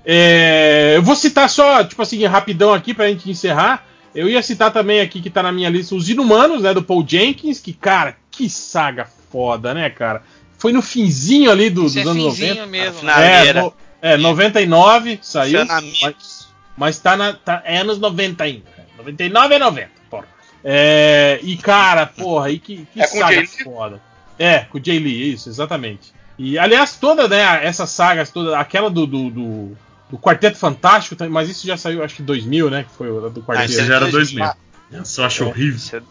É, 0.05 0.93
eu 0.97 1.01
vou 1.01 1.15
citar 1.15 1.49
só, 1.49 1.83
tipo 1.83 2.01
assim, 2.01 2.23
rapidão 2.25 2.73
aqui 2.73 2.93
pra 2.93 3.07
gente 3.07 3.29
encerrar. 3.29 3.85
Eu 4.13 4.29
ia 4.29 4.41
citar 4.43 4.71
também 4.71 5.01
aqui 5.01 5.21
que 5.21 5.29
tá 5.29 5.41
na 5.41 5.51
minha 5.51 5.69
lista 5.69 5.95
os 5.95 6.07
Inumanos, 6.09 6.61
né, 6.61 6.73
do 6.73 6.83
Paul 6.83 7.03
Jenkins, 7.07 7.59
que, 7.59 7.73
cara, 7.73 8.15
que 8.29 8.49
saga 8.49 9.07
foda, 9.31 9.73
né, 9.73 9.89
cara? 9.89 10.21
foi 10.57 10.71
no 10.71 10.81
finzinho 10.81 11.51
ali 11.51 11.69
do, 11.69 11.81
dos 11.83 11.97
é 11.97 12.01
anos 12.01 12.13
finzinho 12.37 12.55
90. 12.65 12.67
mesmo. 12.67 13.03
Na- 13.03 13.21
É, 13.21 13.25
Finaleira. 13.41 13.61
no, 13.61 13.73
é, 14.05 14.17
99 14.17 15.17
saiu, 15.23 15.65
mas, 15.65 16.47
mas 16.77 16.99
tá, 16.99 17.17
na, 17.17 17.33
tá 17.33 17.63
é 17.65 17.79
anos 17.79 17.97
90 17.97 18.43
ainda. 18.43 18.65
99 18.99 19.55
é 19.55 19.59
90, 19.59 19.89
porra. 20.11 20.27
É, 20.63 21.39
e 21.41 21.57
cara, 21.57 22.05
porra, 22.05 22.51
e 22.51 22.59
que, 22.59 22.85
que 22.93 23.01
É 23.01 23.07
saga 23.07 23.43
foda. 23.63 23.99
É, 24.37 24.59
com 24.59 24.77
o 24.77 24.83
Jay 24.83 24.99
Lee, 24.99 25.33
isso, 25.33 25.49
exatamente. 25.49 26.13
E 26.37 26.59
aliás, 26.59 26.97
toda, 26.97 27.27
né, 27.27 27.65
essas 27.65 27.89
sagas, 27.89 28.29
toda, 28.29 28.59
aquela 28.59 28.91
do, 28.91 29.07
do, 29.07 29.31
do, 29.31 29.77
do 30.11 30.17
Quarteto 30.19 30.59
Fantástico, 30.59 31.15
também, 31.15 31.33
mas 31.33 31.49
isso 31.49 31.65
já 31.65 31.75
saiu 31.75 32.03
acho 32.03 32.17
que 32.17 32.21
2000, 32.21 32.69
né, 32.69 32.83
que 32.83 32.95
foi 32.95 33.09
o 33.09 33.27
do 33.27 33.41
Quarteto. 33.41 33.71
Esse 33.71 33.85
já 33.85 33.95
era 33.95 34.07
2000. 34.07 34.45
2000. 34.45 34.99
Nossa, 34.99 35.21
eu 35.21 35.25
acho 35.25 35.45
horrível. 35.47 35.77
Isso 35.77 35.95
é- 35.95 36.01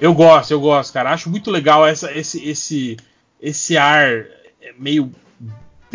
Eu 0.00 0.14
gosto, 0.14 0.52
eu 0.52 0.60
gosto, 0.60 0.90
cara. 0.90 1.10
Acho 1.12 1.28
muito 1.28 1.50
legal 1.50 1.86
essa, 1.86 2.10
esse, 2.16 2.42
esse, 2.48 2.96
esse 3.42 3.76
ar 3.76 4.24
meio 4.78 5.12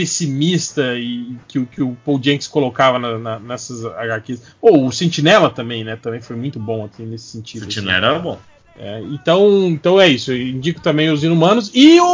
pessimista 0.01 0.95
e 0.97 1.35
que, 1.47 1.59
o- 1.59 1.65
que 1.65 1.81
o 1.81 1.95
Paul 2.05 2.19
Jenkins 2.21 2.47
colocava 2.47 2.97
na- 2.99 3.17
na- 3.17 3.39
nessas 3.39 3.85
HQs. 3.85 4.41
Ou 4.61 4.87
o 4.87 4.91
Sentinela 4.91 5.49
também, 5.49 5.83
né? 5.83 5.95
Também 5.95 6.21
foi 6.21 6.35
muito 6.35 6.59
bom 6.59 6.85
assim, 6.85 7.05
nesse 7.05 7.25
sentido. 7.27 7.63
assim. 7.63 7.71
Sentinela 7.71 8.07
era 8.07 8.19
bom. 8.19 8.39
É, 8.79 8.99
então, 9.01 9.67
então 9.67 9.99
é 10.01 10.07
isso. 10.07 10.31
Eu 10.31 10.41
indico 10.41 10.81
também 10.81 11.09
os 11.09 11.23
Inumanos 11.23 11.69
e 11.73 11.99
o, 11.99 12.05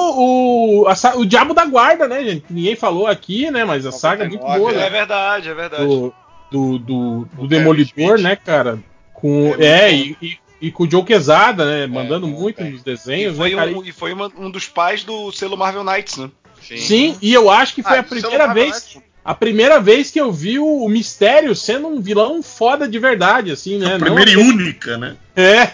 o, 0.84 0.88
a 0.88 1.16
o 1.16 1.26
Diabo 1.26 1.54
da 1.54 1.66
Guarda, 1.66 2.08
né, 2.08 2.24
gente? 2.24 2.46
Ninguém 2.50 2.76
falou 2.76 3.08
aqui, 3.08 3.50
né? 3.52 3.64
Mas 3.64 3.86
a 3.86 3.92
saga 3.92 4.26
é 4.26 4.28
muito 4.28 4.42
boa, 4.42 4.72
É 4.72 4.76
né? 4.76 4.90
verdade, 4.90 5.50
é 5.50 5.54
verdade. 5.54 5.86
do, 5.86 6.14
do, 6.52 6.80
do, 6.80 7.28
do 7.34 7.48
Demolidor, 7.48 8.20
né, 8.20 8.36
cara? 8.36 8.80
Com, 9.14 9.56
É 9.60 9.66
é, 9.90 9.94
e, 9.96 10.18
e, 10.22 10.38
e 10.64 10.72
com 10.72 10.84
o 10.84 10.92
Joe 10.92 11.04
Quesada, 11.04 11.64
né? 11.66 11.88
Mandando 11.88 12.28
muito 12.28 12.64
nos 12.64 12.82
E 12.82 12.84
desenhos, 12.84 13.38
foi, 13.38 13.52
né, 13.52 13.56
cara? 13.56 13.72
um, 13.72 13.84
e 13.86 13.92
foi 13.92 14.12
uma- 14.14 14.32
um 14.38 14.50
dos 14.52 14.68
pais 14.68 15.04
do 15.04 15.32
selo 15.32 15.56
Marvel 15.56 15.84
Knights, 15.84 16.18
né? 16.18 16.30
Sim, 16.62 17.18
e 17.22 17.34
eu 17.34 17.50
acho 17.50 17.74
que 17.76 17.84
foi 17.84 17.94
Ah, 17.94 17.96
a 17.96 18.00
eu 18.00 18.04
primeira 18.04 18.48
não 18.48 18.54
vez. 18.54 18.98
A 19.24 19.36
primeira 19.36 19.80
vez 19.82 20.10
que 20.10 20.20
eu 20.22 20.32
vi 20.32 20.58
o, 20.58 20.66
o 20.84 20.90
Mistério 20.90 21.54
sendo 21.56 21.88
um 21.88 22.02
vilão 22.02 22.42
foda 22.42 22.88
de 22.88 22.98
verdade, 22.98 23.52
assim, 23.52 23.78
né? 23.78 23.92
Não 23.98 24.00
Primeira 24.00 24.32
e 24.32 24.34
aquele- 24.34 24.50
única, 24.50 24.98
né? 24.98 25.18
É. 25.36 25.72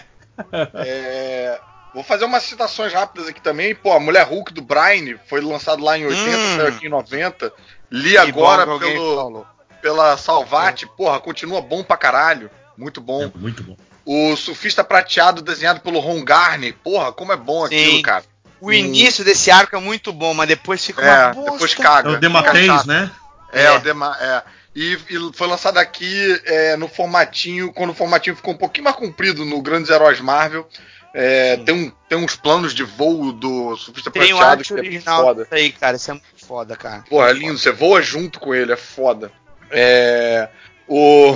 É, 0.74 1.60
Vou 1.94 2.02
fazer 2.02 2.24
umas 2.24 2.42
citações 2.42 2.92
rápidas 2.92 3.28
aqui 3.28 3.40
também. 3.40 3.72
Pô, 3.72 3.92
a 3.92 4.00
Mulher 4.00 4.26
Hulk 4.26 4.52
do 4.52 4.60
Brian 4.62 5.16
foi 5.28 5.40
lançado 5.40 5.84
lá 5.84 5.96
em 5.96 6.04
80, 6.06 6.36
Hum. 6.36 6.56
saiu 6.56 6.66
aqui 6.68 6.86
em 6.86 6.90
90. 6.90 7.52
Li 7.90 8.16
agora 8.18 8.66
bom 8.66 8.78
pelo, 8.80 9.46
pela 9.80 10.16
Salvati. 10.16 10.88
Porra, 10.96 11.20
continua 11.20 11.60
bom 11.60 11.84
pra 11.84 11.96
caralho. 11.96 12.50
Muito 12.76 13.00
bom. 13.00 13.22
É 13.22 13.30
muito 13.36 13.62
bom. 13.62 13.76
O 14.04 14.34
Surfista 14.34 14.82
Prateado 14.82 15.40
desenhado 15.40 15.80
pelo 15.80 16.00
Ron 16.00 16.24
Garney. 16.24 16.72
Porra, 16.72 17.12
como 17.12 17.32
é 17.32 17.36
bom 17.36 17.64
Sim. 17.68 17.76
aquilo, 17.76 18.02
cara. 18.02 18.24
O 18.64 18.72
início 18.72 19.24
desse 19.24 19.50
arco 19.50 19.76
é 19.76 19.80
muito 19.80 20.12
bom, 20.12 20.32
mas 20.34 20.48
depois 20.48 20.84
fica 20.84 21.02
É, 21.02 21.24
uma 21.26 21.34
bosta. 21.34 21.52
depois 21.52 21.74
caga. 21.74 22.10
É 22.10 22.12
o 22.12 22.20
Demateis, 22.20 22.66
chato. 22.66 22.86
né? 22.86 23.10
É, 23.52 23.64
É. 23.64 23.70
o 23.72 23.78
Dema, 23.80 24.16
é. 24.20 24.42
E, 24.76 24.98
e 25.08 25.30
foi 25.32 25.46
lançado 25.46 25.78
aqui 25.78 26.40
é, 26.44 26.76
no 26.76 26.88
formatinho, 26.88 27.72
quando 27.72 27.90
o 27.90 27.94
formatinho 27.94 28.34
ficou 28.34 28.54
um 28.54 28.56
pouquinho 28.56 28.84
mais 28.84 28.96
comprido 28.96 29.44
no 29.44 29.62
Grandes 29.62 29.88
Heróis 29.90 30.20
Marvel. 30.20 30.68
É, 31.16 31.58
tem, 31.58 31.72
um, 31.72 31.92
tem 32.08 32.18
uns 32.18 32.34
planos 32.34 32.74
de 32.74 32.82
voo 32.82 33.30
do 33.32 33.76
Surfista 33.76 34.10
Tem 34.10 34.34
um 34.34 34.38
Prateado 34.38 34.50
arte 34.58 34.64
que 34.66 34.74
é 34.74 34.76
original 34.78 35.22
foda. 35.22 35.42
disso 35.44 35.54
aí, 35.54 35.70
cara. 35.70 35.96
Isso 35.96 36.10
é 36.10 36.14
muito 36.14 36.24
foda, 36.44 36.76
cara. 36.76 37.04
Porra, 37.08 37.30
é 37.30 37.32
lindo, 37.32 37.56
você 37.56 37.70
voa 37.70 38.02
junto 38.02 38.40
com 38.40 38.52
ele, 38.52 38.72
é 38.72 38.76
foda. 38.76 39.30
É, 39.70 40.48
o 40.88 41.32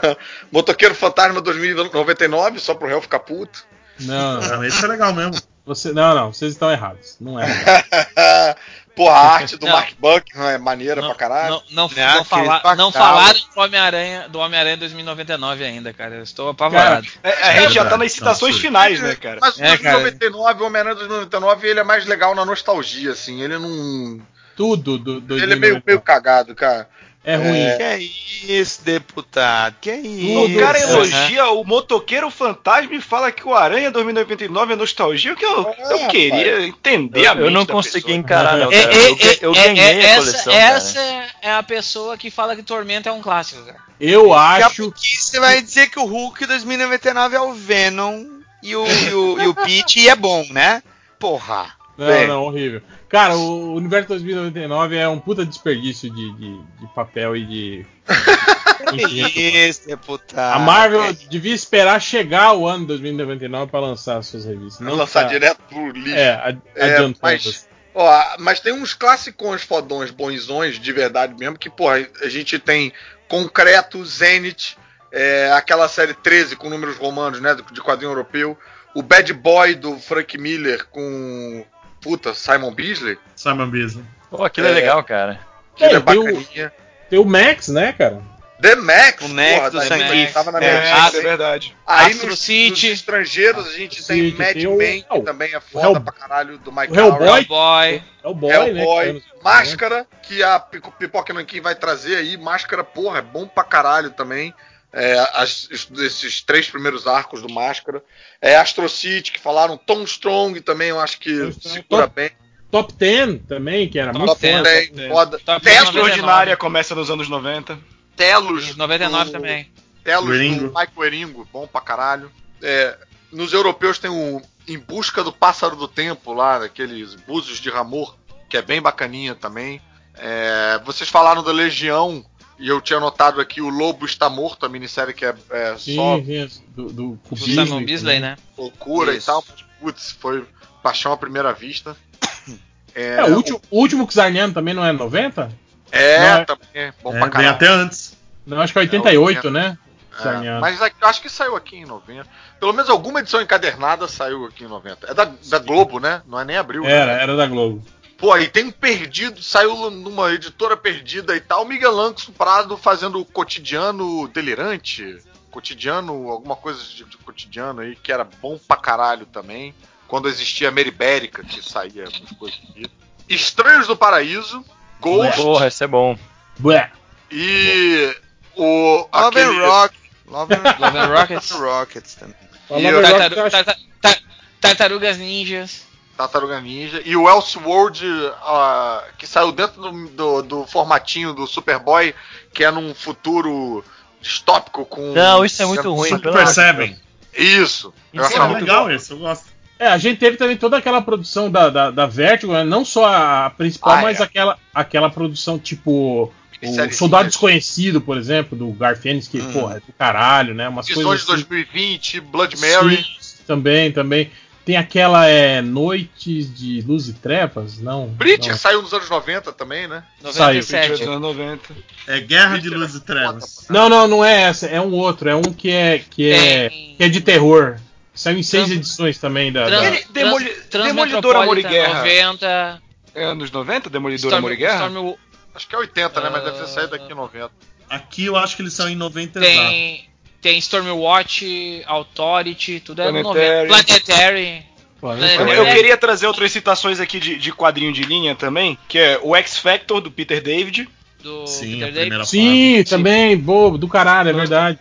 Motoqueiro 0.50 0.94
Fantasma 0.94 1.42
2099, 1.42 2.58
só 2.58 2.74
pro 2.74 2.88
réu 2.88 3.02
ficar 3.02 3.18
puto. 3.18 3.66
Não, 4.00 4.40
Ah, 4.60 4.66
Esse 4.66 4.84
é 4.84 4.88
legal 4.88 5.12
mesmo. 5.12 5.34
você, 5.66 5.92
não, 5.92 6.14
não, 6.14 6.32
vocês 6.32 6.52
estão 6.52 6.70
errados. 6.70 7.16
Não 7.20 7.38
é. 7.38 7.46
legal. 7.46 7.84
Porra, 8.96 9.14
a 9.14 9.32
arte 9.34 9.56
do 9.56 9.64
Não. 9.64 9.72
Mark 9.74 9.90
Buckingham 9.96 10.48
é 10.50 10.58
maneira 10.58 11.00
Não, 11.00 11.10
pra 11.10 11.16
caralho. 11.18 11.50
não, 11.50 11.62
não, 11.70 11.88
Não, 11.88 11.96
não, 11.96 12.20
aquele 12.20 12.24
fala- 12.24 12.74
não 12.74 12.90
falaram 12.90 13.38
do 13.54 13.60
Homem-Aranha 13.60 14.28
do 14.28 14.38
Homem-Aranha 14.40 14.76
2099 14.76 15.64
ainda, 15.64 15.92
cara. 15.92 16.16
Eu 16.16 16.24
estou 16.24 16.48
apavorado. 16.48 17.06
É, 17.22 17.30
a 17.44 17.60
gente 17.60 17.74
já 17.74 17.84
tá 17.84 17.96
nas 17.96 18.10
citações 18.10 18.54
não, 18.56 18.60
finais, 18.60 19.00
né, 19.00 19.14
cara? 19.14 19.38
Mas 19.40 19.56
o 19.56 19.62
É, 19.62 19.78
cara. 19.78 20.00
2099, 20.00 20.62
o 20.62 20.66
Homem-Aranha 20.66 20.96
2099, 20.96 21.68
ele 21.68 21.78
é 21.78 21.84
mais 21.84 22.06
legal 22.06 22.34
na 22.34 22.44
nostalgia, 22.44 23.12
assim. 23.12 23.40
Ele 23.40 23.56
não. 23.56 24.20
Tudo 24.56 24.98
do, 24.98 25.20
do 25.20 25.38
Ele 25.38 25.52
é 25.52 25.56
meio, 25.56 25.80
meio 25.86 26.00
cagado, 26.00 26.52
cara. 26.56 26.88
É 27.30 27.36
ruim. 27.36 27.76
Que 27.76 27.82
é 27.82 27.98
isso, 27.98 28.82
deputado? 28.84 29.76
Que 29.82 29.90
é 29.90 29.96
isso? 30.00 30.44
O 30.44 30.58
cara 30.58 30.80
Tudo. 30.80 30.92
elogia 30.94 31.46
o 31.50 31.62
motoqueiro 31.64 32.30
fantasma 32.30 32.94
e 32.94 33.00
fala 33.02 33.30
que 33.30 33.46
o 33.46 33.52
Aranha 33.54 33.90
2099 33.90 34.72
é 34.72 34.76
nostalgia. 34.76 35.34
O 35.34 35.36
que 35.36 35.44
eu, 35.44 35.68
É, 35.78 35.92
eu 35.92 36.08
queria 36.08 36.66
entender 36.66 37.26
Eu, 37.26 37.30
a 37.30 37.34
mente 37.34 37.44
eu 37.44 37.50
não 37.50 37.64
da 37.66 37.72
consegui 37.74 38.00
pessoa. 38.06 38.16
encarar, 38.16 38.56
não, 38.56 38.72
É, 38.72 38.82
cara. 38.82 38.94
é, 38.96 39.08
Eu, 39.10 39.16
ga- 39.16 39.36
eu 39.42 39.52
é, 39.54 39.62
ganhei 39.74 39.84
é, 39.84 39.88
a 40.06 40.08
essa, 40.08 40.20
coleção, 40.30 40.52
essa 40.54 40.94
cara. 41.00 41.26
é 41.42 41.52
a 41.52 41.62
pessoa 41.62 42.16
que 42.16 42.30
fala 42.30 42.56
que 42.56 42.62
Tormenta 42.62 43.10
é 43.10 43.12
um 43.12 43.20
clássico, 43.20 43.62
cara. 43.62 43.78
Eu 44.00 44.32
acho. 44.32 44.82
pouquinho 44.84 45.20
você 45.20 45.38
vai 45.40 45.60
dizer 45.60 45.90
que 45.90 45.98
o 45.98 46.04
Hulk 46.06 46.46
2099 46.46 47.36
é 47.36 47.40
o 47.40 47.52
Venom 47.52 48.24
e 48.62 48.74
o, 48.74 48.86
e 48.86 49.12
o, 49.14 49.42
e 49.42 49.46
o 49.48 49.54
Pete 49.54 50.00
e 50.00 50.08
é 50.08 50.16
bom, 50.16 50.46
né? 50.50 50.82
Porra. 51.18 51.76
Não, 51.98 52.06
Bem. 52.06 52.26
não, 52.28 52.44
horrível. 52.44 52.80
Cara, 53.08 53.36
o 53.36 53.74
Universo 53.74 54.08
2099 54.08 54.96
é 54.96 55.08
um 55.08 55.18
puta 55.18 55.44
desperdício 55.44 56.10
de, 56.14 56.32
de, 56.34 56.58
de 56.80 56.86
papel 56.94 57.36
e 57.36 57.44
de. 57.46 57.86
Que 58.90 59.66
isso, 59.68 59.86
deputado. 59.86 60.56
A 60.56 60.58
Marvel 60.58 61.12
devia 61.28 61.52
esperar 61.54 62.00
chegar 62.00 62.54
o 62.54 62.66
ano 62.66 62.86
2099 62.86 63.70
pra 63.70 63.80
lançar 63.80 64.16
as 64.18 64.26
suas 64.28 64.44
revistas. 64.46 64.80
Não 64.80 64.94
lançar 64.94 65.22
tá- 65.24 65.28
direto 65.28 65.58
pro 65.68 65.90
lixo. 65.90 66.16
É, 66.16 66.30
ad- 66.34 66.62
É, 66.74 66.84
adiantando. 66.94 67.18
mas- 67.20 67.68
Ó, 67.94 68.24
mas 68.38 68.60
tem 68.60 68.72
uns 68.72 68.94
classicões 68.94 69.62
fodões, 69.62 70.10
bonzões 70.10 70.78
de 70.78 70.92
verdade 70.92 71.34
mesmo, 71.38 71.58
que, 71.58 71.68
porra, 71.68 72.06
a 72.22 72.28
gente 72.28 72.58
tem 72.58 72.92
Concreto, 73.26 74.02
Zenith, 74.06 74.76
é, 75.12 75.50
aquela 75.52 75.88
série 75.88 76.14
13 76.14 76.54
com 76.56 76.70
números 76.70 76.96
romanos, 76.96 77.40
né, 77.40 77.56
de 77.72 77.80
quadrinho 77.82 78.12
europeu, 78.12 78.56
o 78.94 79.02
Bad 79.02 79.32
Boy 79.34 79.74
do 79.74 79.98
Frank 79.98 80.38
Miller 80.38 80.86
com, 80.86 81.64
puta, 82.00 82.34
Simon 82.34 82.72
Beasley, 82.74 83.18
Simon 83.34 83.68
Beasley. 83.68 84.04
Pô, 84.30 84.44
aquilo 84.44 84.66
é, 84.68 84.70
É. 84.70 84.74
legal, 84.74 85.02
cara. 85.04 85.40
que 85.76 85.84
é 85.84 85.86
É, 85.94 86.00
tem 86.00 86.18
o- 86.18 86.24
bacaninha. 86.24 86.72
Tem 87.08 87.18
o 87.20 87.24
Max, 87.24 87.68
né, 87.68 87.92
cara? 87.92 88.20
The 88.60 88.74
Max, 88.74 89.24
O 89.24 89.28
Max 89.28 89.54
porra, 89.54 89.70
do 89.70 89.80
Sangue. 89.82 90.26
tava 90.32 90.50
na 90.50 90.58
É, 90.58 90.60
minha 90.80 90.92
isso 90.94 91.02
lista. 91.04 91.16
é 91.18 91.20
verdade. 91.20 91.76
Aí 91.86 92.10
Astro 92.10 92.30
nos, 92.30 92.40
City. 92.40 92.70
nos 92.90 92.98
estrangeiros 92.98 93.68
a 93.68 93.70
gente 93.70 94.04
tem 94.04 94.24
City, 94.30 94.36
Mad 94.36 94.52
tem 94.54 94.66
o- 94.66 94.76
Men, 94.76 95.02
que 95.02 95.18
o- 95.18 95.22
também 95.22 95.52
é 95.52 95.58
o 95.58 95.60
foda 95.60 95.86
Hell- 95.86 96.00
pra 96.00 96.12
caralho, 96.12 96.58
do 96.58 96.70
o 96.72 96.80
Hellboy. 96.82 96.98
Howard. 97.28 97.46
Boy. 97.46 98.02
É 98.24 98.28
o 98.28 98.34
boy, 98.34 98.50
né? 98.50 98.80
Hellboy, 98.80 99.04
que 99.14 99.20
tá 99.20 99.34
nos- 99.36 99.42
Máscara, 99.44 100.06
que 100.24 100.42
a 100.42 100.58
Pipoca 100.58 101.32
Nankin 101.32 101.60
vai 101.60 101.76
trazer 101.76 102.16
aí. 102.16 102.36
Máscara, 102.36 102.82
porra, 102.82 103.20
é 103.20 103.22
bom 103.22 103.46
pra 103.46 103.62
caralho 103.62 104.10
também. 104.10 104.52
É, 104.92 105.18
as- 105.34 105.68
esses 105.70 106.40
três 106.42 106.68
primeiros 106.70 107.06
arcos 107.06 107.42
do 107.42 107.52
Máscara. 107.52 108.02
É 108.40 108.56
Astro 108.56 108.88
City, 108.88 109.32
que 109.32 109.40
falaram. 109.40 109.76
Tom 109.76 110.02
Strong 110.04 110.60
também, 110.62 110.88
eu 110.88 110.98
acho 111.00 111.18
que 111.18 111.30
Tom 111.38 111.48
Strong. 111.50 111.74
segura 111.74 112.02
Top- 112.04 112.14
bem. 112.14 112.30
Top 112.70 112.92
10 112.94 113.40
também, 113.48 113.88
que 113.88 113.98
era 113.98 114.12
muito 114.12 114.26
Top 114.26 114.40
foda. 114.40 114.62
10, 114.62 114.88
Top 114.90 115.08
foda. 115.08 115.38
Top 115.44 115.64
10, 115.64 115.82
Extraordinária 115.84 116.56
começa 116.56 116.94
nos 116.94 117.10
anos 117.10 117.28
90. 117.28 117.78
Telos. 118.16 118.76
99 118.76 119.26
do- 119.26 119.32
também. 119.32 119.70
Telos 120.04 120.34
Eringo. 120.36 120.68
do 120.68 120.74
Michael 120.78 121.04
Eringo, 121.04 121.48
bom 121.52 121.66
pra 121.66 121.80
caralho. 121.80 122.30
É, 122.62 122.96
nos 123.32 123.52
europeus 123.52 123.98
tem 123.98 124.10
o 124.10 124.40
Em 124.66 124.78
Busca 124.78 125.22
do 125.24 125.32
Pássaro 125.32 125.76
do 125.76 125.88
Tempo, 125.88 126.32
lá, 126.34 126.62
aqueles 126.64 127.14
Búzios 127.14 127.58
de 127.58 127.70
Ramor, 127.70 128.16
que 128.50 128.56
é 128.56 128.62
bem 128.62 128.80
bacaninha 128.82 129.34
também. 129.34 129.80
É, 130.14 130.78
vocês 130.84 131.08
falaram 131.08 131.42
da 131.42 131.52
Legião, 131.52 132.24
e 132.58 132.68
eu 132.68 132.80
tinha 132.80 132.98
notado 133.00 133.40
aqui 133.40 133.60
o 133.60 133.68
Lobo 133.68 134.04
Está 134.04 134.28
Morto, 134.28 134.66
a 134.66 134.68
minissérie 134.68 135.14
que 135.14 135.24
é, 135.24 135.34
é 135.50 135.70
só 135.76 136.18
Sim, 136.18 136.48
sim, 136.48 136.62
do, 136.74 136.86
do, 136.92 137.18
Do 137.30 137.36
Simon 137.36 137.84
Beasley, 137.84 138.20
né? 138.20 138.36
loucura 138.56 139.14
e 139.14 139.20
tal. 139.20 139.44
Putz, 139.80 140.10
foi 140.20 140.44
paixão 140.82 141.12
à 141.12 141.16
primeira 141.16 141.52
vista. 141.52 141.96
É, 142.94 143.16
É, 143.18 143.24
o 143.26 143.36
último, 143.36 143.60
o 143.70 143.78
último 143.78 144.06
Czarniano 144.08 144.52
também 144.52 144.74
não 144.74 144.84
é 144.84 144.90
90? 144.92 145.52
é, 145.92 146.18
não 146.18 146.26
é- 146.38 146.44
também 146.44 146.66
é 146.74 146.92
bom 147.00 147.14
É, 147.14 147.18
pra 147.20 147.28
caralho. 147.28 147.50
até 147.54 147.68
antes. 147.68 148.16
Não, 148.44 148.60
acho 148.60 148.72
que 148.72 148.78
é 148.78 148.82
88, 148.82 149.50
né? 149.50 149.78
É, 150.20 150.58
mas 150.58 150.82
aqui- 150.82 150.96
acho 151.02 151.22
que 151.22 151.28
saiu 151.28 151.54
aqui 151.54 151.76
em 151.76 151.84
90. 151.84 152.26
Pelo 152.58 152.72
menos 152.72 152.90
alguma 152.90 153.20
edição 153.20 153.40
encadernada 153.40 154.08
saiu 154.08 154.46
aqui 154.46 154.64
em 154.64 154.66
90. 154.66 155.06
É 155.08 155.14
da, 155.14 155.26
da 155.48 155.58
Globo, 155.60 156.00
né? 156.00 156.22
Não 156.26 156.40
é 156.40 156.44
nem 156.44 156.56
abril. 156.56 156.84
Era, 156.84 157.14
né? 157.18 157.22
era 157.22 157.36
da 157.36 157.46
Globo. 157.46 157.84
Pô, 158.18 158.36
e 158.36 158.48
tem 158.48 158.64
um 158.64 158.70
perdido, 158.72 159.40
saiu 159.42 159.90
numa 159.90 160.32
editora 160.32 160.76
perdida 160.76 161.36
e 161.36 161.40
tal, 161.40 161.64
Miguel 161.64 161.92
Lanço 161.94 162.32
Prado 162.32 162.76
fazendo 162.76 163.24
cotidiano 163.24 164.26
delirante. 164.28 165.18
Cotidiano, 165.52 166.28
alguma 166.28 166.56
coisa 166.56 166.82
de, 166.82 167.04
de 167.04 167.16
cotidiano 167.18 167.80
aí, 167.80 167.94
que 167.96 168.12
era 168.12 168.24
bom 168.24 168.58
pra 168.58 168.76
caralho 168.76 169.24
também. 169.24 169.72
Quando 170.08 170.28
existia 170.28 170.68
a 170.68 170.72
Meribérica, 170.72 171.42
que 171.44 171.62
saía 171.62 172.04
umas 172.08 172.32
coisas 172.38 172.58
aqui. 172.70 172.90
Estranhos 173.28 173.86
do 173.86 173.96
Paraíso, 173.96 174.64
Ghost 175.00 175.36
Porra, 175.36 175.68
esse 175.68 175.84
é 175.84 175.86
bom. 175.86 176.18
Bué. 176.58 176.90
e 177.30 178.14
o. 178.56 179.06
Love 179.12 179.40
aquele- 179.40 179.44
and 179.62 179.66
Rock. 179.66 179.94
Love 180.26 180.54
and, 180.54 180.62
Love 180.78 180.98
and 180.98 181.06
Rockets. 181.06 181.50
Rockets 181.52 182.14
também. 182.14 182.34
E 182.70 182.72
Love 182.72 182.86
eu- 182.86 182.96
Rock, 183.00 183.10
Tartaru- 183.12 183.34
eu 183.36 183.44
acho- 183.46 183.50
tarta- 183.64 183.78
tar- 184.00 184.22
Tartarugas 184.60 185.18
Ninjas. 185.18 185.86
Tartaruga 186.18 186.60
Ninja. 186.60 187.00
E 187.04 187.16
o 187.16 187.28
Elseworld, 187.30 188.04
ah, 188.42 189.04
que 189.16 189.24
saiu 189.24 189.52
dentro 189.52 189.80
do, 189.80 190.08
do, 190.08 190.42
do 190.42 190.66
formatinho 190.66 191.32
do 191.32 191.46
Superboy, 191.46 192.12
que 192.52 192.64
é 192.64 192.70
num 192.72 192.92
futuro 192.92 193.84
distópico 194.20 194.84
com. 194.84 195.12
Não, 195.12 195.44
isso 195.44 195.62
é 195.62 195.66
muito 195.66 195.94
ruim. 195.94 196.08
Super 196.08 196.44
de 196.44 196.52
Seven. 196.52 196.96
Isso. 197.36 197.94
Isso 198.12 198.36
é 198.36 198.48
muito 198.48 198.60
legal 198.62 198.86
bom. 198.86 198.90
esse, 198.90 199.12
eu 199.12 199.18
gosto. 199.18 199.46
É, 199.78 199.86
a 199.86 199.96
gente 199.96 200.18
teve 200.18 200.36
também 200.36 200.56
toda 200.56 200.76
aquela 200.76 201.00
produção 201.00 201.48
da, 201.48 201.70
da, 201.70 201.90
da 201.92 202.04
Vertigo, 202.06 202.52
né? 202.52 202.64
não 202.64 202.84
só 202.84 203.06
a 203.06 203.50
principal, 203.56 203.92
Ah, 203.92 204.02
mas 204.02 204.18
é. 204.18 204.24
aquela, 204.24 204.58
aquela 204.74 205.08
produção 205.08 205.56
tipo. 205.56 206.32
O 206.60 206.92
Soldado 206.92 207.22
sim. 207.22 207.28
Desconhecido, 207.28 208.00
por 208.00 208.16
exemplo, 208.18 208.58
do 208.58 208.72
Garfienes, 208.72 209.28
que, 209.28 209.40
Hum. 209.40 209.52
porra, 209.52 209.76
é 209.76 209.80
do 209.80 209.92
caralho, 209.96 210.52
né? 210.52 210.68
Umas 210.68 210.88
Visões 210.88 211.06
coisas 211.06 211.24
de 211.26 211.32
assim. 211.32 211.44
2020, 211.44 212.20
Blood 212.22 212.56
Mary. 212.56 212.96
Sim, 213.20 213.36
também, 213.46 213.92
também. 213.92 214.32
Tem 214.68 214.76
aquela 214.76 215.24
é, 215.26 215.62
Noites 215.62 216.54
de 216.54 216.82
Luz 216.82 217.08
e 217.08 217.14
Trevas, 217.14 217.78
não? 217.78 218.14
Que 218.18 218.54
saiu 218.54 218.82
nos 218.82 218.92
anos 218.92 219.08
90 219.08 219.50
também, 219.50 219.88
né? 219.88 220.04
Saiu. 220.30 220.60
97. 220.60 221.02
anos 221.04 221.20
90. 221.22 221.74
É 222.06 222.20
Guerra 222.20 222.58
de 222.58 222.68
Luz 222.68 222.94
e 222.94 223.00
Trevas. 223.00 223.64
Não, 223.70 223.88
não, 223.88 224.06
não 224.06 224.22
é 224.22 224.42
essa, 224.42 224.66
é 224.66 224.78
um 224.78 224.92
outro, 224.92 225.26
é 225.26 225.34
um 225.34 225.40
que 225.40 225.70
é 225.70 226.00
que 226.00 226.30
é, 226.30 226.68
Tem- 226.68 226.94
que 226.98 227.02
é 227.02 227.08
de 227.08 227.22
terror. 227.22 227.78
Saiu 228.12 228.36
em 228.36 228.42
seis 228.42 228.66
Trans- 228.66 228.76
edições 228.76 229.16
também 229.16 229.50
da. 229.50 229.64
Trans- 229.64 229.80
da- 229.80 229.86
Ele- 229.88 230.04
Demoli- 230.10 230.54
Trans- 230.68 230.86
Demolidor, 230.86 231.36
Amor 231.36 231.56
e 231.56 231.62
Guerra. 231.62 231.98
90. 232.00 232.82
É 233.14 233.24
anos 233.24 233.50
90, 233.50 233.88
Demolidor, 233.88 234.26
Storm, 234.26 234.36
Amor 234.36 234.52
e 234.52 234.56
Guerra? 234.56 234.86
Storm, 234.88 235.14
Acho 235.54 235.66
que 235.66 235.74
é 235.74 235.78
80, 235.78 236.20
né? 236.20 236.28
Mas 236.30 236.44
deve 236.44 236.58
ter 236.58 236.66
saído 236.66 236.90
daqui 236.90 237.10
em 237.10 237.16
90. 237.16 237.50
Aqui 237.88 238.26
eu 238.26 238.36
acho 238.36 238.54
que 238.54 238.60
eles 238.60 238.74
são 238.74 238.86
em 238.86 238.94
90 238.94 239.38
exato. 239.42 240.08
Tem, 240.40 240.58
Stormwatch, 240.58 241.82
Authority, 241.86 242.80
tudo 242.80 243.02
é 243.02 243.10
no 243.10 243.22
Planetary. 243.22 243.68
90. 243.68 243.84
Planetary. 243.84 244.66
Planeta- 245.00 245.42
É, 245.42 245.58
Eu 245.58 245.66
é- 245.66 245.74
queria 245.74 245.96
trazer 245.96 246.26
outras 246.26 246.50
citações 246.50 246.98
aqui 247.00 247.20
de, 247.20 247.36
de 247.36 247.52
quadrinho 247.52 247.92
de 247.92 248.02
linha 248.02 248.34
também, 248.34 248.76
que 248.88 248.98
é 248.98 249.18
o 249.22 249.34
X 249.36 249.58
Factor 249.58 250.00
do 250.00 250.10
Peter 250.10 250.40
David, 250.42 250.88
Do 251.22 251.46
Sim, 251.46 251.78
Peter 251.80 251.92
David. 251.92 252.26
Sim, 252.28 252.84
também, 252.88 253.36
bobo, 253.36 253.76
do 253.78 253.88
caralho, 253.88 254.30
é 254.30 254.32
verdade. 254.32 254.78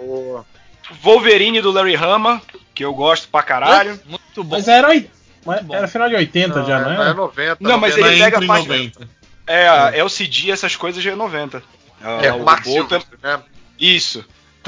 Wolverine 1.02 1.62
do 1.62 1.72
Larry 1.72 1.96
Hama, 1.96 2.42
que 2.74 2.84
eu 2.86 2.94
gosto 2.94 3.28
pra 3.28 3.44
caralho. 3.44 4.00
Muito 4.06 4.44
bom. 4.44 4.56
Mas 4.56 4.68
era, 4.68 4.88
mas 5.46 5.62
bom. 5.64 5.76
era 5.76 5.88
final 5.88 6.08
de 6.10 6.16
80 6.16 6.64
já, 6.64 6.80
não 6.80 6.92
é, 6.92 6.94
era? 6.96 7.10
é 7.10 7.14
90. 7.14 7.58
Não, 7.60 7.78
mas 7.78 7.96
90. 7.96 8.14
ele 8.14 8.24
pega 8.24 8.38
a 8.38 8.46
parte- 8.48 8.68
90. 8.68 9.10
É, 9.48 9.68
a 9.68 9.92
LCD, 9.96 10.52
essas 10.52 10.76
coisas 10.76 11.02
já 11.04 11.12
é 11.12 11.16
90. 11.16 11.64
É, 12.22 12.32
o 12.32 12.44
o 12.44 12.64
Silver, 12.64 13.02
né? 13.24 13.40
Isso. 13.80 14.24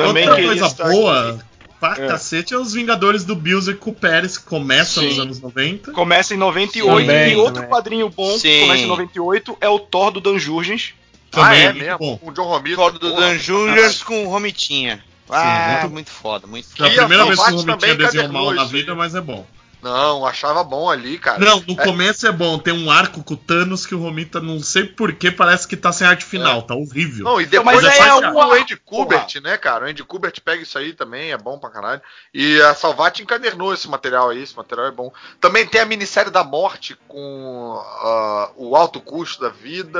Também 0.07 0.27
Outra 0.29 0.43
coisa 0.43 0.69
boa 0.91 1.29
aqui. 1.31 1.39
pra 1.79 1.91
É. 2.03 2.07
cacete 2.07 2.53
é 2.53 2.57
os 2.57 2.73
Vingadores 2.73 3.23
do 3.23 3.35
Bills 3.35 3.69
e 3.69 3.73
com 3.73 3.89
o 3.91 3.93
Pérez, 3.95 4.37
que 4.37 4.45
começam 4.45 5.03
Sim. 5.03 5.09
nos 5.09 5.19
anos 5.19 5.39
90. 5.41 5.91
Começa 5.91 6.33
em 6.33 6.37
98. 6.37 7.05
Também, 7.07 7.33
e 7.33 7.35
outro 7.35 7.53
também. 7.55 7.69
quadrinho 7.69 8.09
bom 8.09 8.33
que 8.33 8.39
Sim. 8.39 8.61
começa 8.61 8.83
em 8.83 8.87
98 8.87 9.57
é 9.61 9.69
o 9.69 9.79
Thor 9.79 10.11
do 10.11 10.19
Dan 10.21 10.37
Jurgens. 10.39 10.93
Ah, 11.31 11.43
Também 11.43 11.61
é 11.61 11.65
muito 11.71 11.83
mesmo? 11.85 11.97
bom. 11.99 12.17
Com 12.17 12.29
o 12.29 12.33
John 12.33 12.43
Romita. 12.47 12.75
Foda 12.75 12.97
do 12.99 13.09
porra. 13.11 13.21
Dan 13.21 13.37
Juniors 13.37 14.01
com 14.03 14.25
o 14.25 14.29
Romitinha. 14.29 15.03
Ah, 15.29 15.77
muito- 15.81 15.93
muito, 15.93 16.09
foda, 16.09 16.47
muito 16.47 16.67
Foi 16.75 16.87
a 16.87 16.89
E 16.89 16.93
a 16.93 16.97
primeira 17.01 17.23
vez 17.25 17.39
que 17.39 17.51
o 17.51 17.55
Romitinha 17.57 17.95
desenhou 17.95 18.29
mal 18.29 18.51
na 18.51 18.63
vida, 18.63 18.95
mas 18.95 19.13
é 19.13 19.21
bom. 19.21 19.45
Não, 19.81 20.25
achava 20.25 20.63
bom 20.63 20.89
ali, 20.89 21.17
cara. 21.17 21.39
Não, 21.39 21.61
no 21.61 21.79
É. 21.79 21.85
começo 21.85 22.27
é 22.27 22.31
bom. 22.31 22.59
Tem 22.59 22.73
um 22.73 22.91
arco 22.91 23.23
com 23.23 23.33
o 23.33 23.37
Thanos 23.37 23.85
que 23.85 23.95
o 23.95 23.99
Romita, 23.99 24.41
não 24.41 24.59
sei 24.59 24.83
porquê, 24.83 25.31
parece 25.31 25.67
que 25.67 25.77
tá 25.77 25.91
sem 25.91 26.05
arte 26.05 26.25
final. 26.25 26.61
Tá 26.63 26.75
horrível. 26.75 27.23
Não, 27.23 27.39
e 27.39 27.45
depois 27.45 27.81
Mas 27.81 27.97
é, 27.97 28.07
é 28.07 28.13
o 28.13 28.33
um 28.33 28.51
Andy 28.51 28.75
Kubert, 28.75 29.39
né, 29.41 29.57
cara? 29.57 29.85
O 29.85 29.89
Andy 29.89 30.03
Kubert 30.03 30.41
pega 30.41 30.61
isso 30.61 30.77
aí 30.77 30.93
também, 30.93 31.31
é 31.31 31.37
bom 31.37 31.57
pra 31.57 31.69
caralho. 31.69 32.01
E 32.33 32.61
a 32.61 32.73
Salvati 32.75 33.23
encadernou 33.23 33.73
esse 33.73 33.87
material 33.87 34.29
aí, 34.29 34.41
esse 34.41 34.55
material 34.55 34.87
é 34.87 34.91
bom. 34.91 35.11
Também 35.39 35.65
tem 35.65 35.79
a 35.79 35.85
minissérie 35.85 36.31
da 36.31 36.43
morte 36.43 36.97
com 37.07 37.81
ah, 38.01 38.51
o 38.57 38.75
alto 38.75 38.99
custo 38.99 39.41
da 39.41 39.49
vida 39.49 39.99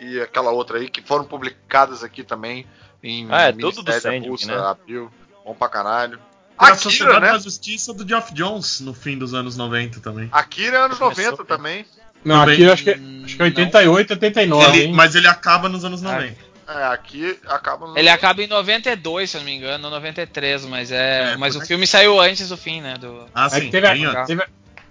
e 0.00 0.20
aquela 0.20 0.50
outra 0.50 0.78
aí 0.78 0.88
que 0.88 1.00
foram 1.00 1.24
publicadas 1.24 2.02
aqui 2.02 2.24
também 2.24 2.66
em 3.02 3.28
Ah, 3.30 3.42
é 3.42 3.52
tudo 3.52 3.82
do 3.82 3.92
Sandman, 3.92 4.36
né? 4.46 4.58
Abril. 4.58 5.10
Bom 5.44 5.54
pra 5.54 5.68
caralho. 5.68 6.18
Akira, 6.66 6.76
Sociedade 6.82 7.20
né? 7.20 7.32
da 7.32 7.38
Justiça 7.38 7.92
do 7.94 8.06
Geoff 8.08 8.32
Jones 8.34 8.80
no 8.80 8.92
fim 8.94 9.18
dos 9.18 9.34
anos 9.34 9.56
90 9.56 10.00
também. 10.00 10.28
Akira 10.32 10.76
é 10.76 10.80
anos 10.80 10.98
Começou 10.98 11.24
90 11.24 11.36
bem. 11.44 11.46
também. 11.56 11.86
Não, 12.24 12.40
Também. 12.40 12.60
eu 12.60 12.72
acho 12.72 12.84
que, 12.84 12.90
acho 13.24 13.36
que 13.36 13.42
é 13.42 13.44
88, 13.46 14.10
89, 14.12 14.76
Ele- 14.76 14.84
hein? 14.86 14.92
mas 14.94 15.16
ele 15.16 15.26
acaba 15.26 15.68
nos 15.68 15.84
anos 15.84 16.00
90. 16.02 16.36
É, 16.68 16.84
aqui 16.84 17.36
acaba 17.48 17.88
no... 17.88 17.98
Ele 17.98 18.08
acaba 18.08 18.40
em 18.42 18.46
92, 18.46 19.28
se 19.28 19.36
eu 19.36 19.40
não 19.40 19.46
me 19.46 19.52
engano, 19.56 19.84
ou 19.86 19.90
93, 19.90 20.64
mas 20.66 20.92
é. 20.92 21.32
É, 21.32 21.36
mas 21.36 21.56
o 21.56 21.60
filme 21.60 21.84
saiu 21.84 22.20
antes 22.20 22.48
do 22.48 22.56
fim, 22.56 22.80
né? 22.80 22.94
Do... 22.96 23.26
Ah, 23.34 23.46
É 23.46 23.50
sim. 23.50 23.60
que 23.62 23.70
teve, 23.72 23.86
a- 23.88 24.24
teve- 24.24 24.44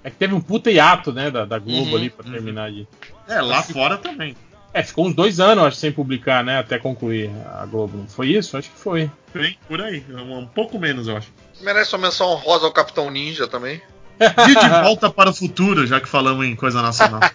é 0.03 0.09
que 0.09 0.17
teve 0.17 0.33
um 0.35 0.41
puta 0.41 0.69
hiato, 0.69 1.13
né, 1.13 1.31
da, 1.31 1.45
da 1.45 1.57
Globo 1.57 1.91
Uhum, 1.91 1.95
ali 1.95 2.09
pra 2.09 2.29
terminar 2.29 2.69
de... 2.69 2.85
É, 3.29 3.39
lá 3.39 3.63
fora 3.63 3.97
também. 3.97 4.35
É, 4.73 4.81
ficou 4.83 5.07
uns 5.07 5.13
dois 5.13 5.39
anos, 5.39 5.65
acho, 5.65 5.77
sem 5.77 5.91
publicar, 5.91 6.43
né, 6.43 6.57
até 6.59 6.79
concluir 6.79 7.29
a 7.45 7.65
Globo. 7.65 8.05
Foi 8.07 8.29
isso? 8.29 8.57
Acho 8.57 8.69
que 8.69 8.77
foi. 8.77 9.11
Bem, 9.33 9.57
por 9.67 9.81
aí. 9.81 10.03
Um, 10.09 10.39
um 10.39 10.47
pouco 10.47 10.79
menos, 10.79 11.07
eu 11.07 11.17
acho. 11.17 11.31
Merece 11.59 11.93
uma 11.95 12.07
menção 12.07 12.27
honrosa 12.27 12.65
ao 12.65 12.71
Capitão 12.71 13.09
Ninja 13.09 13.47
também. 13.47 13.81
E 14.21 14.55
de 14.55 14.69
volta 14.83 15.09
para 15.09 15.31
o 15.31 15.33
futuro, 15.33 15.87
já 15.87 15.99
que 15.99 16.07
falamos 16.07 16.45
em 16.45 16.55
coisa 16.55 16.79
nacional. 16.81 17.21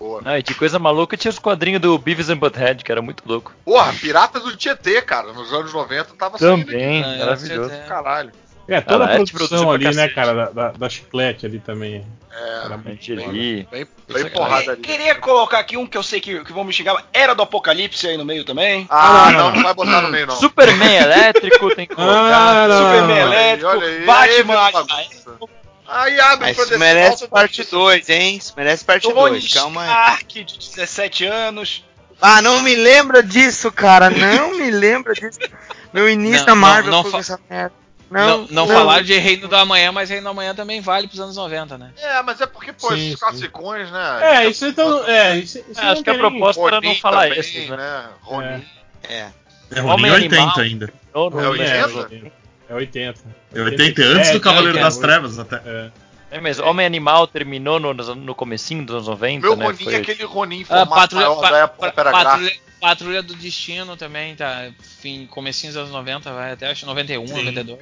Boa. 0.00 0.22
Ah, 0.24 0.38
e 0.38 0.42
de 0.42 0.54
coisa 0.54 0.78
maluca 0.78 1.14
tinha 1.14 1.28
os 1.28 1.38
quadrinhos 1.38 1.82
do 1.82 1.98
Beavis 1.98 2.30
and 2.30 2.38
Butthead, 2.38 2.82
que 2.82 2.90
era 2.90 3.02
muito 3.02 3.22
louco. 3.26 3.52
Porra, 3.62 3.92
Piratas 3.92 4.42
do 4.42 4.56
Tietê, 4.56 5.02
cara, 5.02 5.34
nos 5.34 5.52
anos 5.52 5.74
90 5.74 6.14
tava 6.14 6.38
saindo 6.38 6.62
aqui. 6.62 6.70
Também, 6.70 7.18
maravilhoso. 7.18 7.70
Caralho. 7.86 8.32
É, 8.70 8.80
toda 8.80 9.04
Ela 9.04 9.12
a 9.14 9.20
é 9.20 9.24
de 9.24 9.32
produção 9.32 9.64
pra 9.64 9.72
ali, 9.74 9.94
né, 9.96 10.08
cara, 10.08 10.32
da, 10.32 10.44
da, 10.50 10.68
da 10.72 10.88
chiclete 10.88 11.44
ali 11.44 11.58
também. 11.58 12.06
É, 12.32 12.64
Era 12.66 12.76
muito 12.76 12.90
Angeli. 13.12 13.66
bem, 13.70 13.86
bem 14.08 14.30
porrada 14.30 14.72
ali. 14.72 14.80
Queria 14.80 15.14
colocar 15.16 15.58
aqui 15.58 15.76
um 15.76 15.84
que 15.86 15.98
eu 15.98 16.02
sei 16.04 16.20
que, 16.20 16.44
que 16.44 16.52
vão 16.52 16.62
me 16.62 16.72
xingar. 16.72 17.04
Era 17.12 17.34
do 17.34 17.42
Apocalipse 17.42 18.06
aí 18.06 18.16
no 18.16 18.24
meio 18.24 18.44
também. 18.44 18.86
Ah, 18.88 19.26
Ah, 19.26 19.30
não, 19.32 19.38
não. 19.48 19.52
não 19.56 19.62
vai 19.64 19.74
botar 19.74 20.00
no 20.02 20.08
meio, 20.08 20.26
não. 20.28 20.36
Superman 20.36 20.94
elétrico, 20.96 21.74
tem 21.74 21.86
que 21.86 21.94
colocar. 21.96 22.14
Ah, 22.64 22.68
não, 22.68 22.78
Superman 22.78 23.18
elétrico, 23.18 23.70
aí, 23.70 24.04
Batman. 24.06 24.54
aí, 25.88 26.20
abre 26.20 26.46
Mas 26.46 26.58
isso 26.58 26.78
merece 26.78 27.28
parte 27.28 27.58
notícia. 27.58 27.78
2, 27.78 28.08
hein? 28.10 28.36
Isso 28.36 28.52
merece 28.56 28.84
parte 28.84 29.02
Tony 29.02 29.14
2. 29.40 29.52
Calma 29.54 29.82
aí. 29.82 29.88
Stark, 29.88 30.44
de 30.44 30.58
17 30.58 31.24
anos. 31.24 31.84
Ah, 32.22 32.40
não 32.42 32.62
me 32.62 32.74
lembra 32.76 33.22
disso, 33.22 33.72
cara. 33.72 34.08
Não 34.10 34.56
me 34.56 34.70
lembra 34.70 35.14
disso. 35.14 35.38
Meu 35.92 36.08
início 36.08 36.40
Não, 36.40 36.46
da 36.46 36.54
Marvel 36.54 36.92
não, 36.92 37.02
não 37.02 37.10
fa- 37.10 37.18
essa 37.18 37.40
merda. 37.50 37.79
Não, 38.10 38.46
não, 38.50 38.66
falaram 38.66 39.04
de 39.04 39.16
Reino 39.16 39.46
do 39.46 39.54
Amanhã, 39.54 39.92
mas 39.92 40.10
Reino 40.10 40.24
do 40.24 40.30
Amanhã 40.30 40.52
também 40.52 40.80
vale 40.80 41.06
pros 41.06 41.20
anos 41.20 41.36
90, 41.36 41.78
né? 41.78 41.92
É, 41.96 42.20
mas 42.22 42.40
é 42.40 42.46
porque, 42.46 42.72
pô, 42.72 42.88
Sim, 42.88 43.06
esses 43.06 43.20
classicões, 43.20 43.90
né? 43.90 44.18
É, 44.20 44.48
isso 44.48 44.66
então. 44.66 45.06
É, 45.06 45.38
isso, 45.38 45.58
isso 45.70 45.80
É, 45.80 45.84
não 45.84 45.92
acho 45.92 46.02
que 46.02 46.10
a 46.10 46.14
proposta 46.14 46.62
era 46.66 46.80
não 46.80 46.94
falar 46.96 47.22
também, 47.28 47.38
esses, 47.38 47.68
né? 47.68 48.08
Ronin. 48.22 48.64
É. 49.08 49.28
É 49.70 49.80
Ronin 49.80 49.92
Homem 49.92 50.10
80 50.10 50.36
Animal. 50.36 50.58
ainda. 50.58 50.92
Não, 51.14 51.30
não, 51.30 51.40
É 51.54 51.78
é, 51.78 51.84
80? 51.86 52.22
É 52.68 52.74
80. 52.74 53.20
É 53.54 53.60
80, 53.62 54.02
antes 54.02 54.30
do 54.32 54.40
Cavaleiro 54.40 54.78
das 54.78 54.98
Trevas 54.98 55.38
até. 55.38 55.56
É. 55.64 55.90
É 56.30 56.40
mesmo, 56.40 56.64
Homem 56.66 56.86
Animal 56.86 57.26
terminou 57.26 57.80
no, 57.80 57.92
no 57.92 58.34
comecinho 58.34 58.84
dos 58.84 58.94
anos 58.94 59.08
90, 59.08 59.40
Meu 59.46 59.56
né? 59.56 59.64
Ronin 59.66 59.76
Foi- 59.84 59.94
é 59.94 59.96
aquele 59.96 60.24
Ronin 60.24 60.64
Ah, 60.70 60.86
patrulha, 60.86 61.26
maior 61.26 61.40
pa- 61.40 61.50
da 61.50 61.58
época 61.58 61.92
pa- 61.92 62.12
patrulha. 62.12 62.52
Patrulha 62.80 63.22
do 63.22 63.34
Destino 63.34 63.96
também, 63.96 64.34
tá? 64.36 64.70
Fim, 65.00 65.26
comecinho 65.26 65.72
dos 65.72 65.80
anos 65.82 65.92
90, 65.92 66.32
vai 66.32 66.52
até 66.52 66.70
acho 66.70 66.86
91, 66.86 67.26
92. 67.26 67.78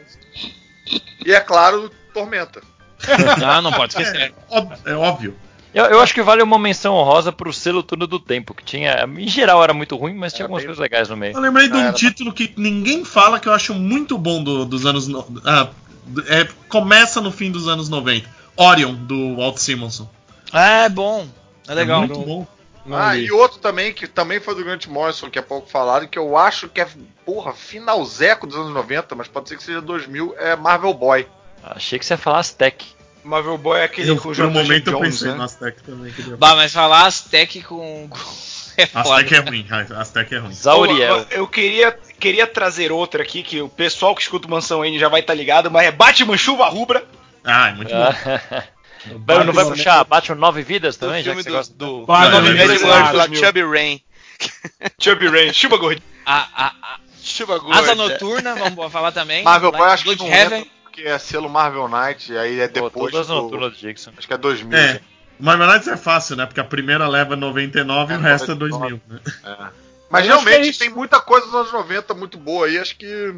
E 1.24 1.32
é 1.32 1.40
claro, 1.40 1.90
Tormenta. 2.14 2.60
Ah, 3.46 3.60
não 3.62 3.70
pode 3.72 3.92
esquecer. 3.92 4.32
Ó- 4.50 4.66
É 4.84 4.94
óbvio. 4.94 5.36
Eu, 5.74 5.84
eu 5.84 6.00
acho 6.00 6.14
que 6.14 6.22
vale 6.22 6.42
uma 6.42 6.58
menção 6.58 6.94
honrosa 6.94 7.30
pro 7.30 7.52
selo 7.52 7.82
Túnel 7.82 8.06
do 8.08 8.18
Tempo, 8.18 8.54
que 8.54 8.64
tinha. 8.64 9.04
Em 9.18 9.28
geral 9.28 9.62
era 9.62 9.74
muito 9.74 9.94
ruim, 9.94 10.14
mas 10.14 10.32
tinha 10.32 10.44
Era 10.44 10.46
algumas 10.46 10.62
bem- 10.62 10.68
coisas 10.68 10.82
legais 10.82 11.08
no 11.10 11.16
meio. 11.16 11.36
Eu 11.36 11.40
lembrei 11.40 11.68
de 11.68 11.76
um 11.76 11.92
título 11.92 12.32
que 12.32 12.52
ninguém 12.56 13.04
fala 13.04 13.38
que 13.38 13.46
eu 13.48 13.52
acho 13.52 13.74
muito 13.74 14.16
bom 14.18 14.42
do- 14.42 14.64
dos 14.64 14.84
anos. 14.86 15.06
no- 15.06 15.24
ah, 15.44 15.68
é, 16.26 16.48
começa 16.68 17.20
no 17.20 17.30
fim 17.30 17.52
dos 17.52 17.68
anos 17.68 17.88
90. 17.90 18.37
Orion, 18.58 18.94
do 18.94 19.36
Walt 19.36 19.56
Simonson. 19.58 20.08
Ah, 20.52 20.84
é 20.84 20.88
bom. 20.88 21.26
É 21.66 21.74
legal. 21.74 22.02
É 22.02 22.06
muito 22.06 22.20
bom. 22.20 22.46
Não 22.84 22.96
ah, 22.96 23.14
li. 23.14 23.26
e 23.26 23.32
outro 23.32 23.58
também, 23.58 23.92
que 23.92 24.06
também 24.06 24.40
foi 24.40 24.54
do 24.54 24.64
Grant 24.64 24.86
Morrison, 24.86 25.28
que 25.28 25.38
é 25.38 25.42
pouco 25.42 25.68
falado, 25.68 26.08
que 26.08 26.18
eu 26.18 26.36
acho 26.36 26.68
que 26.68 26.80
é, 26.80 26.88
porra, 27.24 27.52
finalzeco 27.52 28.46
dos 28.46 28.56
anos 28.56 28.72
90, 28.72 29.14
mas 29.14 29.28
pode 29.28 29.48
ser 29.48 29.58
que 29.58 29.62
seja 29.62 29.82
2000, 29.82 30.34
é 30.38 30.56
Marvel 30.56 30.94
Boy. 30.94 31.26
Achei 31.62 31.98
que 31.98 32.06
você 32.06 32.14
ia 32.14 32.18
falar 32.18 32.38
Aztec. 32.38 32.86
Marvel 33.22 33.58
Boy 33.58 33.80
é 33.80 33.84
aquele 33.84 34.10
Eu, 34.10 34.16
com 34.16 34.30
o 34.30 34.34
por 34.34 34.44
um 34.46 34.50
momento 34.50 34.88
eu 34.88 34.94
Jones, 34.94 35.16
pensei 35.16 35.30
né? 35.30 35.36
no 35.36 35.42
Aztec 35.42 35.82
também. 35.82 36.12
Queria... 36.12 36.36
Bah, 36.38 36.56
mas 36.56 36.72
falar 36.72 37.06
Aztec 37.06 37.62
com. 37.62 38.08
É 38.78 38.86
foda. 38.86 39.16
Aztec 39.16 39.34
é 39.34 39.38
ruim, 39.38 39.66
Aztec 39.96 40.34
é 40.34 40.38
ruim. 40.38 40.52
Zauriel. 40.52 41.24
Pô, 41.24 41.34
Eu 41.34 41.48
queria, 41.48 41.98
queria 42.18 42.46
trazer 42.46 42.92
outra 42.92 43.24
aqui, 43.24 43.42
que 43.42 43.60
o 43.60 43.68
pessoal 43.68 44.14
que 44.14 44.22
escuta 44.22 44.46
o 44.46 44.50
Mansão 44.52 44.84
N 44.84 44.96
já 44.96 45.08
vai 45.08 45.18
estar 45.18 45.34
ligado, 45.34 45.68
mas 45.68 45.88
é 45.88 45.90
Batman 45.90 46.36
Chuva 46.36 46.68
Rubra. 46.68 47.04
Ah, 47.48 47.68
é 47.70 47.72
muito 47.74 47.90
bom. 47.90 48.62
Não, 49.06 49.14
não 49.44 49.52
vai 49.52 49.64
Batman- 49.64 49.64
puxar 49.70 50.04
Batman 50.04 50.34
Nove 50.36 50.62
Vidas 50.62 50.96
também, 50.96 51.22
já 51.22 51.32
que 51.34 51.42
você 51.42 51.48
do, 51.48 51.54
gosta? 51.54 51.74
do, 51.74 52.04
Batman, 52.04 52.40
Red 52.52 52.64
é 52.64 52.66
Word 52.66 52.82
lá, 52.84 53.12
2000. 53.26 53.40
Chubby 53.40 53.62
Rain. 53.62 54.02
Chubby 55.00 55.28
Rain, 55.28 55.52
Chuba 55.52 55.76
Gordinho. 55.78 56.02
A, 56.26 56.36
a, 56.54 56.66
a- 56.66 57.00
Chuba 57.22 57.58
Gorda. 57.58 57.78
Asa 57.78 57.94
Noturna, 57.94 58.54
vamos 58.56 58.92
falar 58.92 59.12
também. 59.12 59.44
Marvel 59.44 59.70
Boy 59.70 59.88
acho 59.88 60.04
que 60.04 60.24
entra, 60.24 60.64
porque 60.82 61.02
é 61.02 61.16
selo 61.18 61.48
Marvel 61.48 61.88
Knight, 61.88 62.36
aí 62.36 62.58
é 62.60 62.66
Pô, 62.68 62.86
depois 62.86 63.12
todas 63.12 63.20
as 63.20 63.26
do, 63.28 63.34
noturnas 63.42 63.72
do 63.72 63.78
Dixon. 63.78 64.10
Acho 64.18 64.26
que 64.26 64.34
é 64.34 64.38
2000. 64.38 64.76
É. 64.78 65.00
Marvel 65.38 65.66
Knights 65.68 65.88
é 65.88 65.96
fácil, 65.96 66.34
né? 66.36 66.44
Porque 66.46 66.60
a 66.60 66.64
primeira 66.64 67.06
leva 67.06 67.36
99 67.36 68.12
e 68.12 68.16
o 68.16 68.20
É, 68.20 68.22
resto 68.22 68.50
é 68.50 68.54
99. 68.56 69.00
2000. 69.08 69.08
Né? 69.08 69.20
É. 69.44 69.87
Mas 70.10 70.26
Eu 70.26 70.32
é 70.32 70.34
realmente 70.36 70.70
isso. 70.70 70.78
tem 70.78 70.88
muita 70.88 71.20
coisa 71.20 71.46
dos 71.46 71.54
anos 71.54 71.72
90 71.72 72.14
muito 72.14 72.38
boa 72.38 72.66
aí. 72.66 72.78
Acho 72.78 72.96
que 72.96 73.34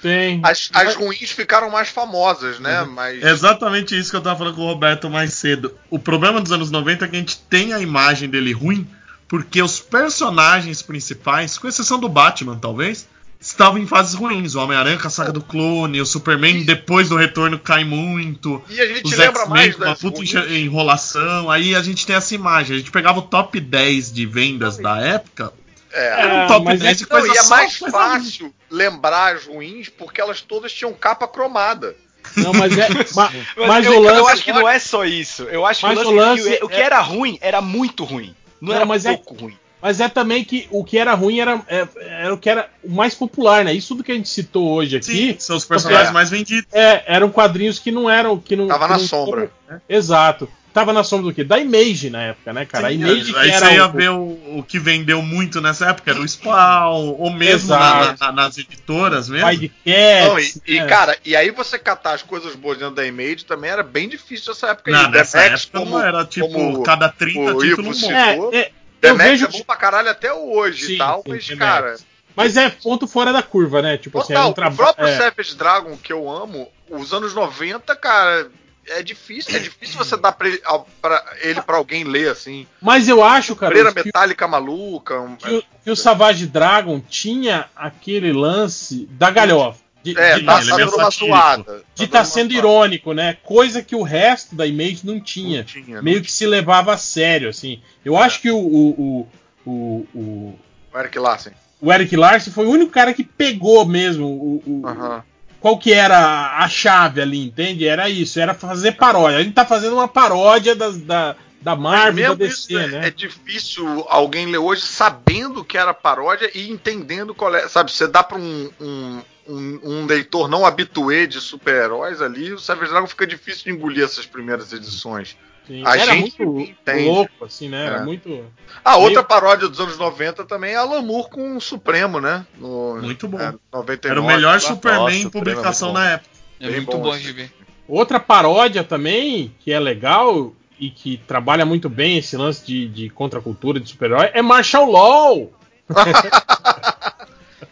Tem. 0.00 0.40
as, 0.42 0.70
as 0.72 0.94
ruins 0.94 1.30
ficaram 1.30 1.70
mais 1.70 1.88
famosas, 1.88 2.58
né? 2.58 2.82
Mas. 2.84 3.22
É 3.22 3.30
exatamente 3.30 3.98
isso 3.98 4.10
que 4.10 4.16
eu 4.16 4.22
tava 4.22 4.38
falando 4.38 4.54
com 4.54 4.62
o 4.62 4.66
Roberto 4.66 5.10
mais 5.10 5.34
cedo. 5.34 5.76
O 5.90 5.98
problema 5.98 6.40
dos 6.40 6.52
anos 6.52 6.70
90 6.70 7.04
é 7.04 7.08
que 7.08 7.16
a 7.16 7.18
gente 7.18 7.38
tem 7.38 7.72
a 7.72 7.80
imagem 7.80 8.28
dele 8.28 8.52
ruim, 8.52 8.86
porque 9.28 9.62
os 9.62 9.80
personagens 9.80 10.82
principais, 10.82 11.58
com 11.58 11.68
exceção 11.68 11.98
do 11.98 12.08
Batman, 12.08 12.58
talvez, 12.58 13.06
estavam 13.44 13.78
em 13.78 13.86
fases 13.86 14.14
ruins. 14.14 14.54
O 14.54 14.60
Homem-Aranha 14.60 14.98
a 15.02 15.10
saga 15.10 15.32
do 15.32 15.42
clone, 15.42 16.00
o 16.00 16.06
Superman 16.06 16.64
depois 16.64 17.10
do 17.10 17.16
retorno 17.16 17.58
cai 17.58 17.84
muito. 17.84 18.62
E 18.70 18.80
a 18.80 18.86
gente 18.86 19.04
Os 19.04 19.12
lembra 19.12 19.42
X-Men 19.42 19.48
mais 19.48 19.74
com 19.74 19.82
uma 19.82 19.90
das 19.90 20.00
puta 20.00 20.54
enrolação. 20.54 21.50
Aí 21.50 21.74
a 21.74 21.82
gente 21.82 22.06
tem 22.06 22.16
essa 22.16 22.34
imagem. 22.34 22.76
A 22.76 22.78
gente 22.78 22.90
pegava 22.90 23.18
o 23.18 23.22
top 23.22 23.60
10 23.60 24.12
de 24.12 24.24
vendas 24.24 24.78
da 24.78 24.98
época. 24.98 25.52
É. 25.94 26.06
Era 26.20 26.44
um 26.44 26.46
top 26.48 26.64
mas 26.66 26.80
10 26.80 26.96
de 26.98 27.02
Não, 27.04 27.08
coisa 27.10 27.34
e 27.34 27.38
é 27.38 27.42
mais 27.44 27.76
fácil 27.76 28.54
lembrar 28.70 29.36
as 29.36 29.46
ruins 29.46 29.88
porque 29.88 30.20
elas 30.20 30.40
todas 30.40 30.72
tinham 30.72 30.92
capa 30.92 31.26
cromada. 31.28 31.94
Não, 32.36 32.52
mas 32.52 32.76
é. 32.76 32.88
ma- 33.14 33.30
Mas, 33.56 33.66
mas 33.68 33.86
eu, 33.86 33.98
o 33.98 34.00
lance. 34.02 34.18
eu 34.18 34.28
acho 34.28 34.42
que 34.44 34.52
não 34.52 34.68
é 34.68 34.78
só 34.78 35.04
isso. 35.04 35.44
Eu 35.44 35.64
acho 35.64 35.80
que 35.80 35.86
Mas 35.86 35.98
o 35.98 36.08
o 36.08 36.10
lance, 36.10 36.40
é 36.40 36.44
lance 36.50 36.56
que 36.58 36.62
o, 36.64 36.66
o 36.66 36.68
que 36.70 36.76
é- 36.76 36.80
era 36.80 37.00
ruim 37.00 37.38
era 37.40 37.60
muito 37.60 38.02
ruim. 38.04 38.34
Não, 38.60 38.68
Não, 38.70 38.76
era 38.76 38.84
mas 38.86 39.04
é- 39.06 39.10
pouco 39.16 39.34
ruim. 39.34 39.56
Mas 39.82 40.00
é 40.00 40.08
também 40.08 40.42
que 40.42 40.66
o 40.70 40.82
que 40.82 40.96
era 40.96 41.12
ruim 41.12 41.40
era, 41.40 41.60
é- 41.68 41.86
era 42.22 42.32
o 42.34 42.38
que 42.38 42.48
era 42.48 42.70
o 42.82 42.90
mais 42.90 43.14
popular, 43.14 43.62
né? 43.66 43.74
Isso 43.74 43.94
do 43.94 44.02
que 44.02 44.10
a 44.10 44.14
gente 44.14 44.30
citou 44.30 44.70
hoje 44.72 44.96
aqui. 44.96 45.04
Sim, 45.32 45.36
são 45.38 45.54
os 45.56 45.66
personagens 45.66 46.08
É. 46.08 46.12
mais 46.12 46.30
vendidos. 46.30 46.66
É, 46.72 47.04
eram 47.06 47.28
quadrinhos 47.30 47.78
que 47.78 47.92
não 47.92 48.08
eram. 48.08 48.38
Que 48.38 48.56
não, 48.56 48.66
Tava 48.66 48.86
que 48.86 48.92
na 48.92 48.98
não 48.98 49.04
sombra. 49.06 49.50
foram- 49.68 49.80
Exato. 49.86 50.48
Tava 50.74 50.92
na 50.92 51.04
sombra 51.04 51.26
do 51.26 51.32
quê? 51.34 51.44
Da 51.44 51.58
Image 51.58 52.10
na 52.10 52.20
época, 52.24 52.52
né, 52.52 52.66
cara? 52.66 52.88
a 52.88 52.90
Sim, 52.90 52.96
Image 52.96 53.32
que 53.32 53.38
aí 53.38 53.50
era 53.50 53.66
você 53.66 53.74
ia 53.74 53.86
o- 53.86 53.92
ver 53.92 54.10
o, 54.10 54.58
o 54.58 54.64
que 54.66 54.78
vendeu 54.78 55.22
muito 55.22 55.60
nessa 55.60 55.88
época, 55.90 56.10
era 56.10 56.20
o 56.20 56.28
Spawn, 56.28 57.14
ou 57.16 57.30
mesmo 57.32 57.70
na- 57.70 58.16
na- 58.18 58.32
nas 58.32 58.58
editoras 58.58 59.28
mesmo. 59.28 59.46
Wildcats. 59.46 60.26
Não, 60.26 60.38
e, 60.40 60.52
e, 60.66 60.78
é. 60.80 60.86
cara, 60.86 61.16
e 61.24 61.36
aí 61.36 61.50
você 61.52 61.78
catar 61.78 62.14
as 62.14 62.22
coisas 62.22 62.56
boas 62.56 62.76
dentro 62.76 62.96
da 62.96 63.06
Image 63.06 63.44
também 63.44 63.70
era 63.70 63.84
bem 63.84 64.08
difícil 64.08 64.52
nessa 64.52 64.70
época 64.70 64.90
Não, 64.90 65.06
aí. 65.06 65.10
Nessa 65.12 65.38
Max, 65.38 65.62
época 65.62 65.78
como- 65.78 65.90
não 65.92 66.04
era 66.04 66.24
tipo 66.24 66.48
como 66.50 66.82
cada 66.82 67.08
30 67.08 67.54
o 67.54 67.58
títulos 67.60 68.02
um 68.02 68.08
bom. 68.08 68.50
É, 68.52 68.56
é, 68.58 68.72
The 69.00 69.10
eu 69.10 69.16
Max 69.16 69.30
vejo. 69.30 69.44
é 69.44 69.48
bom 69.48 69.60
pra 69.64 69.76
caralho 69.76 70.10
até 70.10 70.32
hoje 70.32 70.86
Sim, 70.86 70.94
e 70.94 70.98
tal, 70.98 71.18
sim, 71.22 71.28
mas, 71.28 71.46
The 71.46 71.56
cara. 71.56 71.90
Max. 71.92 72.06
Mas 72.36 72.56
é 72.56 72.68
ponto 72.68 73.06
fora 73.06 73.32
da 73.32 73.44
curva, 73.44 73.80
né? 73.80 73.96
Tipo 73.96 74.18
assim, 74.18 74.32
era 74.32 74.40
Total, 74.42 74.50
um 74.50 74.54
trabalho. 74.54 74.74
o 74.74 74.76
próprio 74.76 75.06
é. 75.06 75.16
Savage 75.18 75.54
Dragon, 75.54 75.96
que 75.96 76.12
eu 76.12 76.28
amo, 76.28 76.68
os 76.90 77.12
anos 77.12 77.32
90, 77.32 77.94
cara, 77.94 78.48
é 78.88 79.02
difícil. 79.02 79.56
É 79.56 79.58
difícil 79.58 79.96
você 79.98 80.16
dar 80.16 80.32
pra 80.32 80.48
ele 80.48 80.60
pra, 81.00 81.24
ele 81.42 81.62
pra 81.62 81.76
alguém 81.76 82.04
ler, 82.04 82.30
assim. 82.30 82.66
Mas 82.80 83.08
eu 83.08 83.22
acho, 83.22 83.54
cara, 83.56 83.72
Freira 83.72 83.92
que, 83.92 84.04
metálica 84.04 84.46
maluca. 84.48 85.20
um- 85.20 85.36
que 85.36 85.48
o, 85.54 85.62
que 85.84 85.90
o 85.90 85.96
Savage 85.96 86.46
Dragon 86.46 87.00
tinha 87.00 87.66
aquele 87.74 88.32
lance 88.32 89.06
da 89.12 89.30
galhofa. 89.30 89.82
De, 90.02 90.18
é, 90.18 90.38
de 90.38 90.44
tá, 90.44 90.58
tá 90.60 90.60
é 90.60 90.76
dando 90.76 90.96
uma 90.96 91.10
suada. 91.10 91.82
de 91.94 92.02
dando 92.02 92.10
tá 92.10 92.24
sendo 92.26 92.52
suada. 92.52 92.68
irônico, 92.68 93.12
né? 93.14 93.38
Coisa 93.42 93.82
que 93.82 93.96
o 93.96 94.02
resto 94.02 94.54
da 94.54 94.66
Image 94.66 95.00
não 95.04 95.18
tinha. 95.18 95.58
Não 95.60 95.64
tinha, 95.64 96.02
meio 96.02 96.16
não 96.18 96.24
que 96.24 96.30
se 96.30 96.44
levava 96.46 96.92
a 96.92 96.98
sério, 96.98 97.48
assim. 97.48 97.80
Eu 98.04 98.16
acho 98.18 98.42
que 98.42 98.50
o, 98.50 98.58
o, 98.58 98.90
o, 98.90 99.70
o, 99.70 100.06
o, 100.14 100.58
tinha. 100.92 101.00
Eric 101.02 101.18
Larsen. 101.18 101.52
o 101.80 101.90
Eric 101.92 102.16
Larson 102.16 102.50
foi 102.50 102.66
o 102.66 102.70
único 102.70 102.90
cara 102.92 103.14
que 103.14 103.24
pegou 103.24 103.86
mesmo 103.86 104.26
o, 104.26 104.62
o- 104.82 104.86
Aham. 104.86 105.24
Qual 105.64 105.78
que 105.78 105.94
era 105.94 106.58
a 106.58 106.68
chave 106.68 107.22
ali, 107.22 107.46
entende? 107.46 107.88
Era 107.88 108.06
isso, 108.10 108.38
era 108.38 108.52
fazer 108.52 108.92
paródia. 108.92 109.38
A 109.38 109.42
gente 109.42 109.54
tá 109.54 109.64
fazendo 109.64 109.94
uma 109.94 110.06
paródia 110.06 110.76
das- 110.76 110.98
da, 110.98 111.34
da 111.58 111.74
Marvel 111.74 112.36
da 112.36 112.44
isso 112.44 112.68
DC, 112.68 112.74
é, 112.84 112.86
né? 112.88 113.06
é 113.06 113.10
difícil 113.10 114.04
alguém 114.10 114.44
ler 114.44 114.58
hoje 114.58 114.82
sabendo 114.82 115.64
que 115.64 115.78
era 115.78 115.94
paródia 115.94 116.50
e 116.54 116.70
entendendo 116.70 117.34
qual 117.34 117.54
é. 117.54 117.66
Sabe, 117.66 117.90
você 117.90 118.06
dá 118.06 118.22
pra 118.22 118.36
um, 118.36 118.70
um, 118.78 119.22
um, 119.48 119.80
um 119.82 120.06
leitor 120.06 120.48
não 120.48 120.66
habituê 120.66 121.26
de 121.26 121.40
super-heróis 121.40 122.20
ali, 122.20 122.52
o 122.52 122.58
Savage 122.58 122.90
Dragon 122.90 123.06
fica 123.06 123.26
difícil 123.26 123.64
de 123.64 123.70
engolir 123.70 124.04
essas 124.04 124.26
primeiras 124.26 124.70
edições. 124.70 125.34
Sim, 125.66 125.82
a 125.86 125.96
era 125.96 126.12
gente 126.14 126.42
muito 126.44 126.70
entende. 126.72 127.04
louco, 127.08 127.44
assim, 127.44 127.68
né? 127.70 127.86
Era 127.86 127.96
É. 127.96 128.02
muito. 128.04 128.44
A 128.84 128.96
outra 128.96 129.14
Meio- 129.20 129.24
paródia 129.24 129.66
dos 129.68 129.80
anos 129.80 129.96
90 129.98 130.44
também 130.44 130.72
é 130.72 130.76
Alan 130.76 131.00
Moore 131.00 131.30
com 131.30 131.56
o 131.56 131.60
Supremo, 131.60 132.20
né? 132.20 132.44
No, 132.58 133.00
Muito 133.00 133.26
bom. 133.26 133.40
é, 133.40 133.54
99, 133.72 134.08
Era 134.08 134.20
o 134.20 134.26
melhor 134.26 134.52
lá. 134.54 134.60
Superman 134.60 135.00
Nossa, 135.04 135.16
em 135.16 135.26
é 135.26 135.30
publicação 135.30 135.92
na 135.92 136.10
época. 136.10 136.30
É 136.60 136.66
Bem 136.66 136.76
muito 136.76 136.90
bom, 136.92 137.02
bom, 137.04 137.12
assim. 137.12 137.22
Gibi. 137.22 137.50
Outra 137.88 138.20
paródia 138.20 138.84
também, 138.84 139.54
que 139.60 139.72
é 139.72 139.80
legal 139.80 140.52
e 140.78 140.90
que 140.90 141.16
trabalha 141.26 141.64
muito 141.64 141.88
bem 141.88 142.18
esse 142.18 142.36
lance 142.36 142.66
de, 142.66 142.86
de 142.88 143.08
contracultura 143.08 143.80
de 143.80 143.88
super-herói, 143.88 144.30
é 144.34 144.42
Marshall 144.42 144.90
Law. 144.90 145.52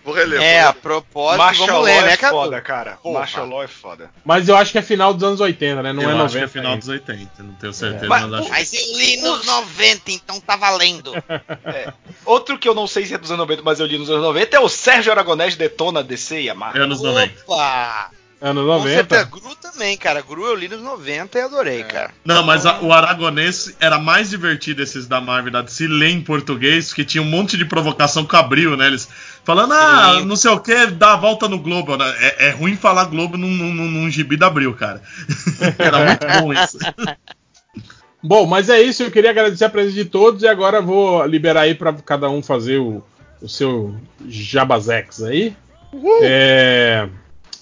Vou 0.04 0.12
reler. 0.14 0.40
É, 0.42 0.62
a 0.62 0.72
propósito, 0.72 1.38
Marshall 1.38 1.66
vamos 1.68 1.84
ler, 1.84 1.92
é 1.98 2.02
né, 2.02 2.16
cara? 2.16 2.32
foda, 2.32 2.60
cara. 2.60 2.98
Porra. 3.02 3.20
Marshall 3.20 3.48
Law 3.48 3.62
é 3.62 3.68
foda. 3.68 4.10
Mas 4.24 4.48
eu 4.48 4.56
acho 4.56 4.72
que 4.72 4.78
é 4.78 4.82
final 4.82 5.14
dos 5.14 5.22
anos 5.22 5.40
80, 5.40 5.80
né? 5.82 5.92
Não 5.92 6.02
eu 6.02 6.08
é 6.08 6.12
acho 6.12 6.18
90. 6.22 6.38
que 6.38 6.44
é 6.44 6.48
final 6.48 6.76
dos 6.76 6.88
80, 6.88 7.30
não 7.42 7.54
tenho 7.54 7.72
certeza, 7.72 8.06
Mas- 8.08 8.22
mas, 8.24 8.32
acho 8.34 8.44
que 8.44 8.50
Mas 8.50 8.72
eu 8.74 8.98
li 8.98 9.16
nos 9.22 9.46
90, 9.46 10.10
então 10.10 10.40
tá 10.40 10.56
valendo. 10.56 11.12
Outro 12.24 12.58
que 12.58 12.68
eu 12.68 12.74
não 12.74 12.86
sei 12.86 13.06
se 13.06 13.14
é 13.14 13.18
dos 13.18 13.30
anos 13.30 13.40
90, 13.40 13.62
mas 13.62 13.80
eu 13.80 13.86
li 13.86 13.98
nos 13.98 14.10
anos 14.10 14.22
90 14.22 14.56
é 14.56 14.60
o 14.60 14.68
Sérgio 14.68 15.12
Aragonés 15.12 15.56
Detona 15.56 16.02
DC 16.02 16.40
e 16.42 16.50
Amar. 16.50 16.76
é 16.76 16.80
anos 16.80 17.00
90. 17.00 17.32
Opa! 17.46 18.10
Anos 18.44 18.66
Com 18.66 18.82
certeza, 18.82 19.24
90. 19.26 19.40
Gru 19.40 19.54
também, 19.54 19.96
cara. 19.96 20.20
Gru 20.20 20.44
eu 20.44 20.56
li 20.56 20.66
nos 20.66 20.82
90 20.82 21.38
e 21.38 21.42
adorei, 21.42 21.84
cara. 21.84 22.10
Não, 22.24 22.42
mas 22.42 22.66
a- 22.66 22.80
o 22.80 22.92
Aragonês 22.92 23.72
era 23.78 24.00
mais 24.00 24.30
divertido 24.30 24.82
esses 24.82 25.06
da 25.06 25.20
Marvel 25.20 25.52
da 25.52 25.62
DC 25.62 25.86
ler 25.86 26.08
em 26.10 26.20
português, 26.20 26.88
porque 26.88 27.04
tinha 27.04 27.22
um 27.22 27.26
monte 27.26 27.56
de 27.56 27.64
provocação 27.64 28.24
com 28.24 28.36
abril, 28.36 28.76
né? 28.76 28.88
Eles 28.88 29.08
falando, 29.44 29.72
ah, 29.72 30.16
Sim. 30.18 30.24
não 30.26 30.36
sei 30.36 30.50
o 30.50 30.60
que, 30.60 30.86
dá 30.86 31.14
a 31.14 31.16
volta 31.16 31.48
no 31.48 31.58
Globo. 31.58 31.96
né? 31.96 32.04
É, 32.18 32.48
é 32.48 32.50
ruim 32.50 32.76
falar 32.76 33.04
Globo 33.06 33.36
num, 33.36 33.48
num, 33.50 33.72
num, 33.72 33.90
num 33.90 34.10
gibi 34.10 34.36
da 34.36 34.46
abril, 34.48 34.74
cara. 34.74 35.02
era 35.78 36.04
muito 36.04 36.26
bom 36.40 36.52
isso. 36.52 36.78
Bom, 38.24 38.46
mas 38.46 38.68
é 38.68 38.80
isso. 38.80 39.02
Eu 39.02 39.10
queria 39.10 39.30
agradecer 39.30 39.64
a 39.64 39.68
presença 39.68 39.96
de 39.96 40.04
todos 40.04 40.42
e 40.44 40.46
agora 40.46 40.76
eu 40.78 40.82
vou 40.84 41.26
liberar 41.26 41.62
aí 41.62 41.74
para 41.74 41.92
cada 41.92 42.30
um 42.30 42.40
fazer 42.40 42.78
o, 42.78 43.02
o 43.40 43.48
seu 43.48 43.96
Jabazex 44.28 45.24
aí. 45.24 45.56
É, 46.22 47.08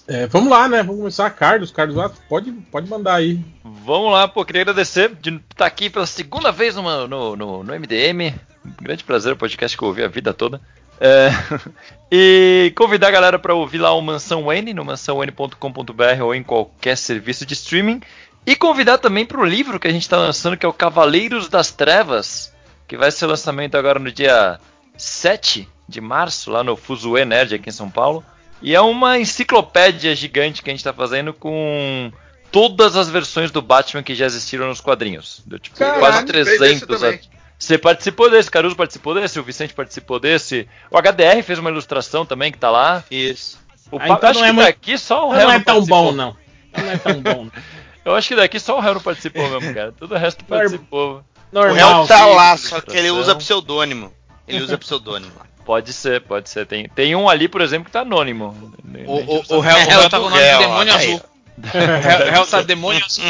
é, 0.07 0.27
vamos 0.27 0.51
lá, 0.51 0.69
né? 0.69 0.83
Vamos 0.83 0.97
começar. 0.99 1.29
Carlos, 1.31 1.71
Carlos, 1.71 2.11
pode, 2.29 2.51
pode 2.71 2.87
mandar 2.87 3.15
aí. 3.15 3.39
Vamos 3.63 4.11
lá, 4.11 4.27
pô, 4.27 4.45
queria 4.45 4.61
agradecer 4.61 5.15
de 5.19 5.41
estar 5.49 5.65
aqui 5.65 5.89
pela 5.89 6.05
segunda 6.05 6.51
vez 6.51 6.75
numa- 6.75 7.07
no, 7.07 7.35
no, 7.35 7.63
no 7.63 7.73
MDM. 7.73 8.35
Um 8.63 8.83
grande 8.83 9.03
prazer, 9.03 9.33
o 9.33 9.37
podcast 9.37 9.75
que 9.75 9.83
eu 9.83 9.87
ouvi 9.87 10.03
a 10.03 10.07
vida 10.07 10.31
toda. 10.31 10.61
É, 11.03 11.31
e 12.11 12.71
convidar 12.75 13.07
a 13.07 13.11
galera 13.11 13.39
para 13.39 13.55
ouvir 13.55 13.79
lá 13.79 13.91
o 13.91 14.01
Mansão 14.01 14.53
N, 14.53 14.71
no 14.71 14.85
mansãon.com.br 14.85 16.23
ou 16.23 16.35
em 16.35 16.43
qualquer 16.43 16.95
serviço 16.95 17.43
de 17.43 17.55
streaming. 17.55 18.01
E 18.45 18.55
convidar 18.55 18.99
também 18.99 19.25
para 19.25 19.41
o 19.41 19.45
livro 19.45 19.79
que 19.79 19.87
a 19.87 19.91
gente 19.91 20.03
está 20.03 20.17
lançando, 20.17 20.55
que 20.55 20.65
é 20.65 20.69
o 20.69 20.73
Cavaleiros 20.73 21.49
das 21.49 21.71
Trevas, 21.71 22.53
que 22.87 22.95
vai 22.95 23.11
ser 23.11 23.25
lançamento 23.25 23.75
agora 23.75 23.99
no 23.99 24.11
dia 24.11 24.59
7 24.95 25.67
de 25.87 26.01
março, 26.01 26.51
lá 26.51 26.63
no 26.63 26.75
Fuzue 26.75 27.25
Nerd, 27.25 27.55
aqui 27.55 27.69
em 27.69 27.73
São 27.73 27.89
Paulo. 27.89 28.23
E 28.61 28.75
é 28.75 28.81
uma 28.81 29.17
enciclopédia 29.19 30.15
gigante 30.15 30.61
que 30.61 30.69
a 30.69 30.73
gente 30.73 30.79
está 30.79 30.93
fazendo 30.93 31.33
com 31.33 32.11
todas 32.51 32.95
as 32.95 33.09
versões 33.09 33.49
do 33.49 33.61
Batman 33.61 34.03
que 34.03 34.13
já 34.13 34.25
existiram 34.27 34.67
nos 34.67 34.81
quadrinhos. 34.81 35.41
Deu 35.45 35.57
tipo 35.57 35.77
Caralho, 35.77 35.99
quase 35.99 36.27
fez 36.27 36.47
esse 36.61 36.85
300. 36.85 37.29
Você 37.61 37.77
participou 37.77 38.27
desse, 38.27 38.49
Caruso 38.49 38.75
participou 38.75 39.13
desse, 39.13 39.39
o 39.39 39.43
Vicente 39.43 39.71
participou 39.73 40.19
desse. 40.19 40.67
O 40.89 40.97
HDR 40.97 41.43
fez 41.43 41.59
uma 41.59 41.69
ilustração 41.69 42.25
também 42.25 42.51
que 42.51 42.57
tá 42.57 42.71
lá. 42.71 43.03
Isso. 43.11 43.59
O 43.91 43.99
Ah, 43.99 44.09
então 44.09 44.29
acho 44.29 44.39
não 44.39 44.45
é 44.45 44.49
que 44.49 44.53
muito- 44.55 44.65
daqui 44.65 44.97
só 44.97 45.27
o 45.27 45.31
Não, 45.31 45.37
réu 45.37 45.49
é 45.51 45.59
tão 45.59 45.63
participou. 45.75 46.03
bom, 46.05 46.11
não. 46.11 46.35
Não 46.75 46.91
é 46.91 46.97
tão 46.97 47.21
bom. 47.21 47.43
não. 47.45 47.51
Eu 48.03 48.15
acho 48.15 48.29
que 48.29 48.35
daqui 48.35 48.59
só 48.59 48.77
o 48.77 48.79
réu 48.81 48.95
não 48.95 49.01
participou 49.01 49.47
mesmo, 49.47 49.73
cara. 49.75 49.91
Todo 49.91 50.15
o 50.15 50.17
resto 50.17 50.43
Normal. 50.49 50.59
participou. 50.69 51.23
O 51.53 51.59
réu 51.59 51.65
Normal. 51.75 52.07
tá 52.07 52.17
sim, 52.25 52.33
lá, 52.35 52.57
só 52.57 52.81
que 52.81 52.97
ele 52.97 53.11
usa 53.11 53.35
pseudoônimo. 53.35 54.11
Ele 54.47 54.63
usa 54.63 54.75
pseudônimo. 54.77 55.31
Pode 55.63 55.93
ser, 55.93 56.19
pode 56.21 56.49
ser. 56.49 56.65
Tem, 56.65 56.89
tem 56.89 57.15
um 57.15 57.29
ali, 57.29 57.47
por 57.47 57.61
exemplo, 57.61 57.85
que 57.85 57.91
tá 57.91 57.99
anônimo. 58.01 58.73
O, 59.05 59.13
o, 59.13 59.35
o 59.37 59.59
o 59.59 59.61
tá 60.09 60.19
com 60.19 60.25
o 60.25 60.29
nome 60.31 60.41
de 60.41 60.57
demônio 60.57 60.93
azul. 60.95 61.21
O 61.57 61.61
o 61.61 62.31
réu 62.31 62.47
tá 62.47 62.61
demônio 62.63 63.05
azul. 63.05 63.25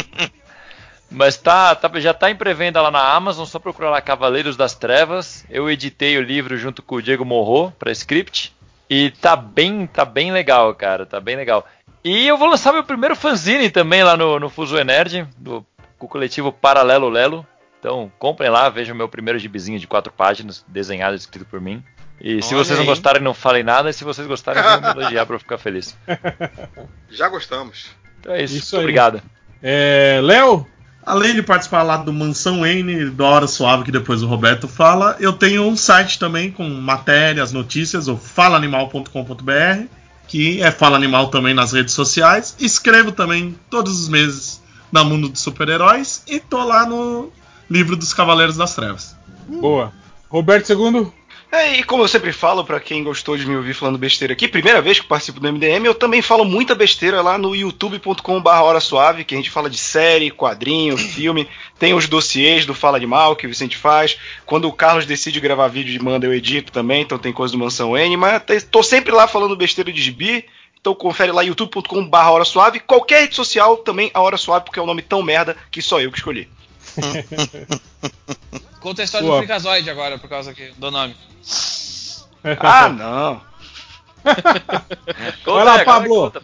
Mas 1.12 1.36
tá, 1.36 1.74
tá- 1.74 1.90
já 2.00 2.14
tá 2.14 2.30
em 2.30 2.36
pré-venda 2.36 2.80
lá 2.80 2.90
na 2.90 3.12
Amazon, 3.14 3.44
só 3.46 3.58
procurar 3.58 3.90
lá 3.90 4.00
Cavaleiros 4.00 4.56
das 4.56 4.74
Trevas. 4.74 5.44
Eu 5.50 5.70
editei 5.70 6.16
o 6.16 6.22
livro 6.22 6.56
junto 6.56 6.82
com 6.82 6.96
o 6.96 7.02
Diego 7.02 7.24
Morro 7.24 7.72
para 7.78 7.92
script 7.92 8.54
e 8.88 9.10
tá 9.10 9.36
bem, 9.36 9.86
tá 9.86 10.04
bem 10.04 10.32
legal, 10.32 10.74
cara, 10.74 11.04
tá 11.06 11.20
bem 11.20 11.36
legal. 11.36 11.66
E 12.04 12.26
eu 12.26 12.36
vou 12.36 12.48
lançar 12.48 12.72
meu 12.72 12.82
primeiro 12.82 13.14
fanzine 13.14 13.70
também 13.70 14.02
lá 14.02 14.16
no, 14.16 14.40
no 14.40 14.50
Fuso 14.50 14.82
Nerd, 14.82 15.26
do 15.38 15.64
com 15.98 16.06
o 16.06 16.08
coletivo 16.08 16.50
Paralelo 16.52 17.08
Lelo. 17.08 17.46
Então, 17.78 18.10
comprem 18.18 18.50
lá, 18.50 18.68
vejam 18.68 18.94
meu 18.94 19.08
primeiro 19.08 19.38
gibizinho 19.38 19.78
de 19.78 19.86
quatro 19.86 20.12
páginas, 20.12 20.64
desenhado 20.66 21.14
e 21.14 21.18
escrito 21.18 21.46
por 21.46 21.60
mim. 21.60 21.82
E 22.20 22.42
se 22.42 22.54
Olha 22.54 22.64
vocês 22.64 22.78
não 22.78 22.84
aí. 22.84 22.88
gostarem, 22.88 23.22
não 23.22 23.34
falem 23.34 23.62
nada. 23.64 23.90
E 23.90 23.92
se 23.92 24.04
vocês 24.04 24.26
gostarem, 24.26 24.62
venham 24.62 24.80
me 24.80 25.00
elogiar 25.00 25.26
pra 25.26 25.34
eu 25.36 25.40
ficar 25.40 25.58
feliz. 25.58 25.96
Já 27.10 27.28
gostamos. 27.28 27.90
Então 28.20 28.32
é 28.34 28.42
isso. 28.42 28.56
Isso 28.56 28.76
Muito 28.76 28.80
aí. 28.80 28.84
obrigado. 28.84 29.22
É, 29.62 30.20
Léo? 30.22 30.66
Além 31.04 31.34
de 31.34 31.42
participar 31.42 31.82
lá 31.82 31.96
do 31.96 32.12
Mansão 32.12 32.60
Wayne, 32.60 33.10
da 33.10 33.24
Hora 33.24 33.46
Suave, 33.48 33.84
que 33.84 33.90
depois 33.90 34.22
o 34.22 34.26
Roberto 34.26 34.68
fala, 34.68 35.16
eu 35.18 35.32
tenho 35.32 35.64
um 35.64 35.76
site 35.76 36.18
também 36.18 36.50
com 36.50 36.68
matérias, 36.68 37.52
notícias, 37.52 38.06
o 38.06 38.16
falaanimal.com.br, 38.16 39.86
que 40.28 40.62
é 40.62 40.70
Fala 40.70 40.96
Animal 40.96 41.28
também 41.28 41.54
nas 41.54 41.72
redes 41.72 41.92
sociais. 41.92 42.54
Escrevo 42.60 43.10
também 43.10 43.58
todos 43.68 44.00
os 44.00 44.08
meses 44.08 44.62
na 44.92 45.02
Mundo 45.02 45.28
dos 45.28 45.40
Super-Heróis 45.40 46.22
e 46.28 46.38
tô 46.38 46.62
lá 46.64 46.86
no 46.86 47.32
livro 47.68 47.96
dos 47.96 48.14
Cavaleiros 48.14 48.56
das 48.56 48.74
Trevas. 48.74 49.16
Boa. 49.48 49.92
Roberto 50.28 50.70
II? 50.72 51.12
É, 51.54 51.76
e 51.76 51.82
como 51.82 52.02
eu 52.02 52.08
sempre 52.08 52.32
falo, 52.32 52.64
pra 52.64 52.80
quem 52.80 53.04
gostou 53.04 53.36
de 53.36 53.44
me 53.44 53.54
ouvir 53.54 53.74
falando 53.74 53.98
besteira 53.98 54.32
aqui, 54.32 54.48
primeira 54.48 54.80
vez 54.80 54.98
que 54.98 55.06
participo 55.06 55.38
do 55.38 55.52
MDM, 55.52 55.84
eu 55.84 55.94
também 55.94 56.22
falo 56.22 56.46
muita 56.46 56.74
besteira 56.74 57.20
lá 57.20 57.36
no 57.36 57.54
youtube.com.br 57.54 58.48
Hora 58.48 58.80
Suave, 58.80 59.22
que 59.22 59.34
a 59.34 59.36
gente 59.36 59.50
fala 59.50 59.68
de 59.68 59.76
série, 59.76 60.30
quadrinho, 60.30 60.96
filme. 61.12 61.46
Tem 61.78 61.92
os 61.92 62.08
dossiês 62.08 62.64
do 62.64 62.72
Fala 62.72 62.98
de 62.98 63.06
Mal 63.06 63.36
que 63.36 63.44
o 63.44 63.50
Vicente 63.50 63.76
faz. 63.76 64.16
Quando 64.46 64.66
o 64.66 64.72
Carlos 64.72 65.04
decide 65.04 65.40
gravar 65.40 65.68
vídeo 65.68 65.94
e 65.94 66.02
manda, 66.02 66.24
eu 66.24 66.32
edito 66.32 66.72
também, 66.72 67.02
então 67.02 67.18
tem 67.18 67.34
coisa 67.34 67.52
do 67.52 67.58
Mansão 67.58 67.98
N. 67.98 68.16
Mas 68.16 68.64
tô 68.70 68.82
sempre 68.82 69.12
lá 69.12 69.28
falando 69.28 69.54
besteira 69.54 69.92
de 69.92 70.00
gibi. 70.00 70.46
Então 70.80 70.94
confere 70.94 71.32
lá 71.32 71.42
youtube.com.br 71.42 72.16
Hora 72.16 72.46
Suave. 72.46 72.80
Qualquer 72.80 73.20
rede 73.20 73.36
social 73.36 73.76
também 73.76 74.10
a 74.14 74.22
Hora 74.22 74.38
Suave, 74.38 74.64
porque 74.64 74.80
é 74.80 74.82
um 74.82 74.86
nome 74.86 75.02
tão 75.02 75.22
merda 75.22 75.54
que 75.70 75.82
só 75.82 76.00
eu 76.00 76.10
que 76.10 76.16
escolhi. 76.16 76.48
Conta 78.80 79.02
a 79.02 79.04
história 79.04 79.26
Boa. 79.26 79.40
do 79.40 79.46
Freakazoid 79.46 79.88
agora, 79.88 80.18
por 80.18 80.28
causa 80.28 80.50
aqui, 80.50 80.72
do 80.76 80.90
nome. 80.90 81.16
Ah, 82.58 82.88
não. 82.88 83.40
Conta 85.44 85.62
lá, 85.64 85.74
aí, 85.74 85.80
agora 85.80 85.84
Pablo. 85.84 86.14
conta. 86.32 86.42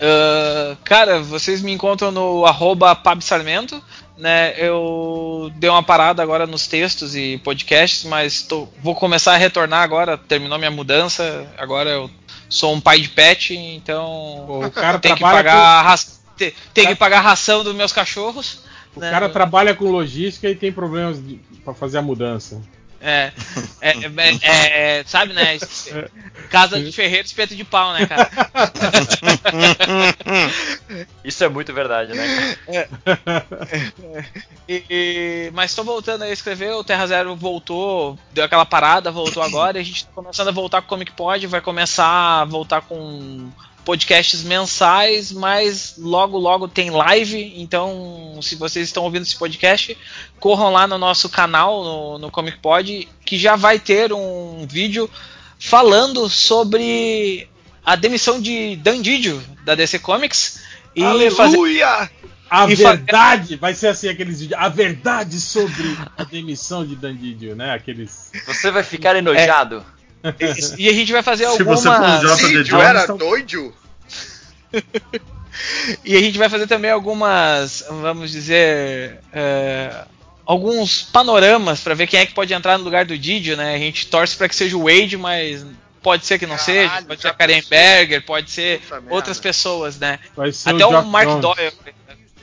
Ah, 0.00 0.76
cara, 0.82 1.20
vocês 1.20 1.60
me 1.60 1.72
encontram 1.72 2.10
no 2.10 2.46
arroba 2.46 2.94
pabsarmento, 2.94 3.82
né? 4.16 4.54
Eu 4.56 5.50
dei 5.56 5.68
uma 5.68 5.82
parada 5.82 6.22
agora 6.22 6.46
nos 6.46 6.66
textos 6.66 7.14
e 7.14 7.36
podcasts, 7.44 8.04
mas 8.04 8.40
tô- 8.42 8.66
vou 8.82 8.94
começar 8.94 9.34
a 9.34 9.36
retornar 9.36 9.82
agora, 9.82 10.16
terminou 10.16 10.56
minha 10.58 10.70
mudança, 10.70 11.46
agora 11.58 11.90
eu 11.90 12.10
sou 12.48 12.72
um 12.74 12.80
pai 12.80 13.00
de 13.00 13.10
pet, 13.10 13.54
então 13.54 14.62
O 14.64 14.70
cara 14.70 14.96
tem 15.00 15.14
que 15.14 15.20
pagar 15.20 15.86
a 15.86 15.96
te- 15.98 16.54
tem 16.72 16.86
que 16.86 16.94
pagar 16.94 17.18
a 17.18 17.22
ração 17.22 17.62
dos 17.62 17.74
meus 17.74 17.92
cachorros. 17.92 18.60
O 18.96 19.00
né? 19.00 19.10
cara 19.10 19.28
trabalha 19.28 19.74
com 19.74 19.90
logística 19.90 20.48
e 20.48 20.56
tem 20.56 20.72
problemas 20.72 21.24
de, 21.24 21.34
pra 21.64 21.74
fazer 21.74 21.98
a 21.98 22.02
mudança. 22.02 22.60
É, 22.98 23.30
é, 23.82 23.90
é, 23.90 24.38
é, 25.00 25.04
sabe, 25.06 25.34
né? 25.34 25.58
Casa 26.48 26.80
de 26.80 26.90
ferreiro, 26.90 27.26
espeto 27.26 27.54
de 27.54 27.62
pau, 27.62 27.92
né, 27.92 28.06
cara? 28.06 28.30
Isso 31.22 31.44
é 31.44 31.48
muito 31.48 31.72
verdade, 31.74 32.14
né? 32.14 32.56
E- 34.66 34.84
e- 34.88 35.50
mas 35.52 35.70
estou 35.70 35.84
voltando 35.84 36.22
a 36.22 36.30
escrever, 36.30 36.72
o 36.72 36.82
Terra 36.82 37.06
Zero 37.06 37.36
voltou, 37.36 38.18
deu 38.32 38.44
aquela 38.44 38.64
parada, 38.64 39.10
voltou 39.10 39.42
agora, 39.42 39.78
e 39.78 39.82
a 39.82 39.84
gente 39.84 39.98
está 39.98 40.12
começando 40.12 40.48
a 40.48 40.52
voltar 40.52 40.80
com 40.80 40.86
o 40.86 40.88
Comic 40.88 41.12
Pod, 41.12 41.46
vai 41.46 41.60
começar 41.60 42.40
a 42.40 42.44
voltar 42.44 42.80
com 42.80 43.50
podcasts 43.86 44.42
mensais, 44.42 45.30
mas 45.30 45.94
logo 45.96 46.36
logo 46.36 46.66
tem 46.66 46.90
live, 46.90 47.54
então 47.56 48.36
se 48.42 48.56
vocês 48.56 48.88
estão 48.88 49.04
ouvindo 49.04 49.22
esse 49.22 49.36
podcast, 49.36 49.96
corram 50.40 50.72
lá 50.72 50.88
no 50.88 50.98
nosso 50.98 51.28
canal, 51.28 51.84
no, 51.84 52.18
no 52.18 52.30
Comic 52.30 52.58
Pod, 52.58 53.08
que 53.24 53.38
já 53.38 53.54
vai 53.54 53.78
ter 53.78 54.12
um 54.12 54.66
vídeo 54.68 55.08
falando 55.56 56.28
sobre 56.28 57.48
a 57.84 57.94
demissão 57.94 58.40
de 58.40 58.74
Dan 58.74 59.00
Didio, 59.00 59.40
da 59.64 59.76
DC 59.76 60.00
Comics, 60.00 60.60
e 60.94 61.02
fazer 61.30 61.56
Aleluia! 61.56 62.10
A 62.50 62.70
E 62.70 62.74
verdade 62.74 63.56
vai 63.56 63.74
ser 63.74 63.88
assim 63.88 64.08
aqueles 64.08 64.40
vídeos. 64.40 64.60
A 64.60 64.68
verdade 64.68 65.40
sobre 65.40 65.96
a 66.16 66.22
demissão 66.22 66.86
de 66.86 66.94
Dandidio, 66.94 67.56
né? 67.56 67.72
Aqueles. 67.72 68.30
Você 68.46 68.70
vai 68.70 68.84
ficar 68.84 69.16
enojado. 69.16 69.84
E 70.78 70.88
a 70.88 70.92
gente 70.92 71.12
vai 71.12 71.22
fazer 71.22 71.44
Se 71.44 71.50
algumas. 71.60 71.80
você 71.80 71.88
for 71.88 72.00
um 72.00 72.36
J.D. 72.36 72.64
Jones, 72.64 72.84
era 72.86 73.02
então- 73.04 73.16
doido? 73.16 73.74
E 76.04 76.14
a 76.14 76.20
gente 76.20 76.36
vai 76.36 76.50
fazer 76.50 76.66
também 76.66 76.90
algumas, 76.90 77.82
vamos 77.88 78.30
dizer, 78.30 79.20
é, 79.32 80.04
alguns 80.44 81.00
panoramas 81.02 81.80
pra 81.80 81.94
ver 81.94 82.06
quem 82.06 82.20
é 82.20 82.26
que 82.26 82.34
pode 82.34 82.52
entrar 82.52 82.76
no 82.76 82.84
lugar 82.84 83.06
do 83.06 83.16
Didio, 83.18 83.56
né? 83.56 83.74
A 83.74 83.78
gente 83.78 84.06
torce 84.08 84.36
pra 84.36 84.50
que 84.50 84.54
seja 84.54 84.76
o 84.76 84.84
Wade, 84.84 85.16
mas 85.16 85.64
pode 86.02 86.26
ser 86.26 86.38
que 86.38 86.46
não 86.46 86.56
Caralho, 86.58 86.90
seja, 86.90 87.02
pode 87.06 87.22
ser 87.22 87.28
a 87.28 87.32
Karen 87.34 87.54
pensou? 87.54 87.70
Berger, 87.70 88.26
pode 88.26 88.50
ser 88.50 88.82
merda. 88.90 89.06
outras 89.14 89.40
pessoas, 89.40 89.98
né? 89.98 90.18
Vai 90.36 90.52
ser 90.52 90.68
Até 90.74 90.84
o 90.86 90.90
Jock 90.92 91.08
Mark 91.08 91.26
Jones. 91.26 91.40
Doyle. 91.40 91.72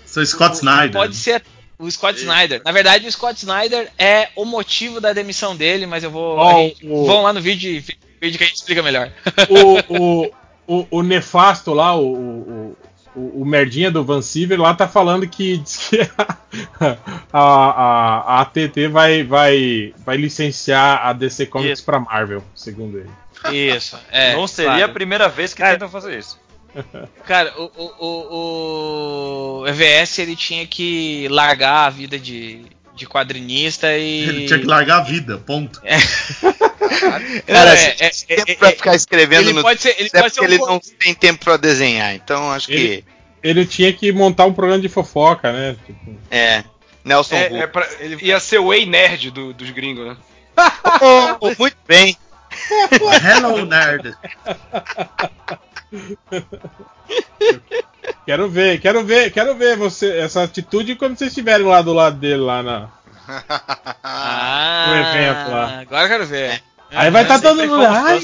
Sou 0.08 0.26
Scott 0.26 0.56
Snyder. 0.56 0.92
Pode 0.94 1.16
ser 1.16 1.44
o 1.84 1.92
Scott 1.92 2.18
Snyder. 2.20 2.62
Na 2.66 2.72
verdade, 2.72 3.08
o 3.08 3.12
Scott 3.12 3.38
Snyder 3.38 3.90
é 3.98 4.30
o 4.36 4.46
motivo 4.46 5.00
da 5.02 5.14
demissão 5.14 5.56
dele, 5.56 5.86
mas 5.86 6.04
eu 6.04 6.12
vou. 6.12 6.42
A 6.42 6.54
gente- 6.54 6.86
o- 6.88 7.06
Vão 7.06 7.22
lá 7.24 7.34
no 7.34 7.42
vídeo, 7.42 7.82
vídeo 8.22 8.38
que 8.38 8.44
a 8.44 8.48
gente 8.48 8.56
explica 8.58 8.82
melhor. 8.82 9.12
O, 9.50 10.24
o, 10.28 10.32
o, 10.68 10.88
o 11.00 11.04
nefasto 11.04 11.74
lá, 11.74 11.96
o, 11.96 12.14
o, 12.14 12.78
o, 13.16 13.42
o 13.42 13.46
merdinha 13.46 13.92
do 13.92 14.04
Van 14.04 14.22
Siever 14.22 14.60
lá 14.60 14.74
tá 14.74 14.88
falando 14.88 15.28
que 15.28 15.58
diz 15.58 15.78
que 15.90 16.00
a, 16.18 16.38
a, 17.32 17.40
a, 17.42 18.18
a 18.38 18.42
ATT 18.42 18.88
vai, 18.90 19.24
vai, 19.24 19.94
vai 20.06 20.18
licenciar 20.18 21.06
a 21.06 21.14
DC 21.14 21.46
Comics 21.48 21.80
Isso. 21.80 21.86
pra 21.86 22.00
Marvel, 22.00 22.44
segundo 22.56 22.98
ele. 23.00 23.10
Isso. 23.52 24.00
É, 24.10 24.36
não 24.36 24.48
seria 24.48 24.72
claro. 24.72 24.86
a 24.86 24.94
primeira 24.94 25.28
vez 25.28 25.54
que 25.54 25.62
Cara, 25.62 25.74
tentam 25.74 25.90
fazer 25.90 26.18
isso. 26.18 26.40
Cara, 27.26 27.54
o, 27.58 27.72
o, 27.78 27.94
o, 28.00 29.60
o 29.62 29.68
EVS 29.68 30.20
ele 30.20 30.36
tinha 30.36 30.66
que 30.66 31.28
largar 31.30 31.88
a 31.88 31.90
vida 31.90 32.18
de, 32.18 32.66
de 32.96 33.06
quadrinista 33.06 33.96
e. 33.98 34.24
Ele 34.30 34.46
tinha 34.48 34.60
que 34.60 34.66
largar 34.66 35.00
a 35.00 35.04
vida, 35.04 35.38
ponto. 35.38 35.80
Cara, 37.48 37.74
é, 37.74 38.12
se 38.12 38.26
é, 38.26 38.36
tem 38.36 38.38
é, 38.38 38.46
tempo 38.46 38.52
é, 38.52 38.56
pra 38.56 38.72
ficar 38.72 38.96
escrevendo 38.96 39.42
ele 39.42 39.54
no 39.54 39.62
pode 39.62 39.82
ser, 39.82 39.96
ele 40.00 40.10
é 40.14 40.20
pode 40.22 40.34
ser 40.34 40.42
porque 40.42 40.54
um 40.54 40.58
ele 40.58 40.66
não 40.66 40.80
tem 41.00 41.14
tempo 41.14 41.44
pra 41.44 41.58
desenhar. 41.58 42.14
Então 42.16 42.52
acho 42.52 42.72
Ele- 42.72 43.04
que 43.04 43.14
Ele 43.44 43.66
tinha 43.66 43.92
que 43.94 44.12
montar 44.12 44.46
um 44.46 44.54
programa 44.54 44.82
de 44.82 44.90
fofoca, 44.90 45.52
né? 45.52 45.76
Tipo, 45.86 46.18
é. 46.32 46.64
Nelson 47.04 47.36
É, 47.36 47.60
é 47.60 47.68
pra- 47.68 47.88
ele 48.00 48.18
ia 48.26 48.40
ser 48.40 48.60
o 48.60 48.68
Way 48.68 48.86
Nerd 48.86 49.30
do- 49.32 49.54
dos 49.54 49.70
gringos, 49.72 50.08
né? 50.08 50.18
Oh, 51.42 51.52
muito 51.60 51.78
bem. 51.88 52.16
Hello, 53.24 53.66
nerd. 53.66 54.16
quero 58.26 58.50
ver, 58.50 58.80
quero 58.82 59.04
ver, 59.04 59.32
quero 59.32 59.56
ver 59.56 59.78
você, 59.78 60.18
essa 60.20 60.44
atitude 60.44 60.96
quando 60.96 61.18
vocês 61.18 61.30
estiverem 61.30 61.66
lá 61.66 61.82
do 61.82 61.94
lado 61.94 62.18
dele, 62.18 62.42
lá 62.42 62.64
na. 62.64 62.90
Ah, 64.04 64.86
no 64.88 64.96
evento 64.96 65.52
lá. 65.52 65.80
Agora 65.82 66.04
eu 66.04 66.10
quero 66.10 66.26
ver. 66.26 66.62
Aí 66.92 67.10
vai 67.10 67.24
estar 67.24 67.40
sempre 67.40 67.68
todo 67.68 67.70
mundo. 67.70 67.86
Ai. 67.86 68.20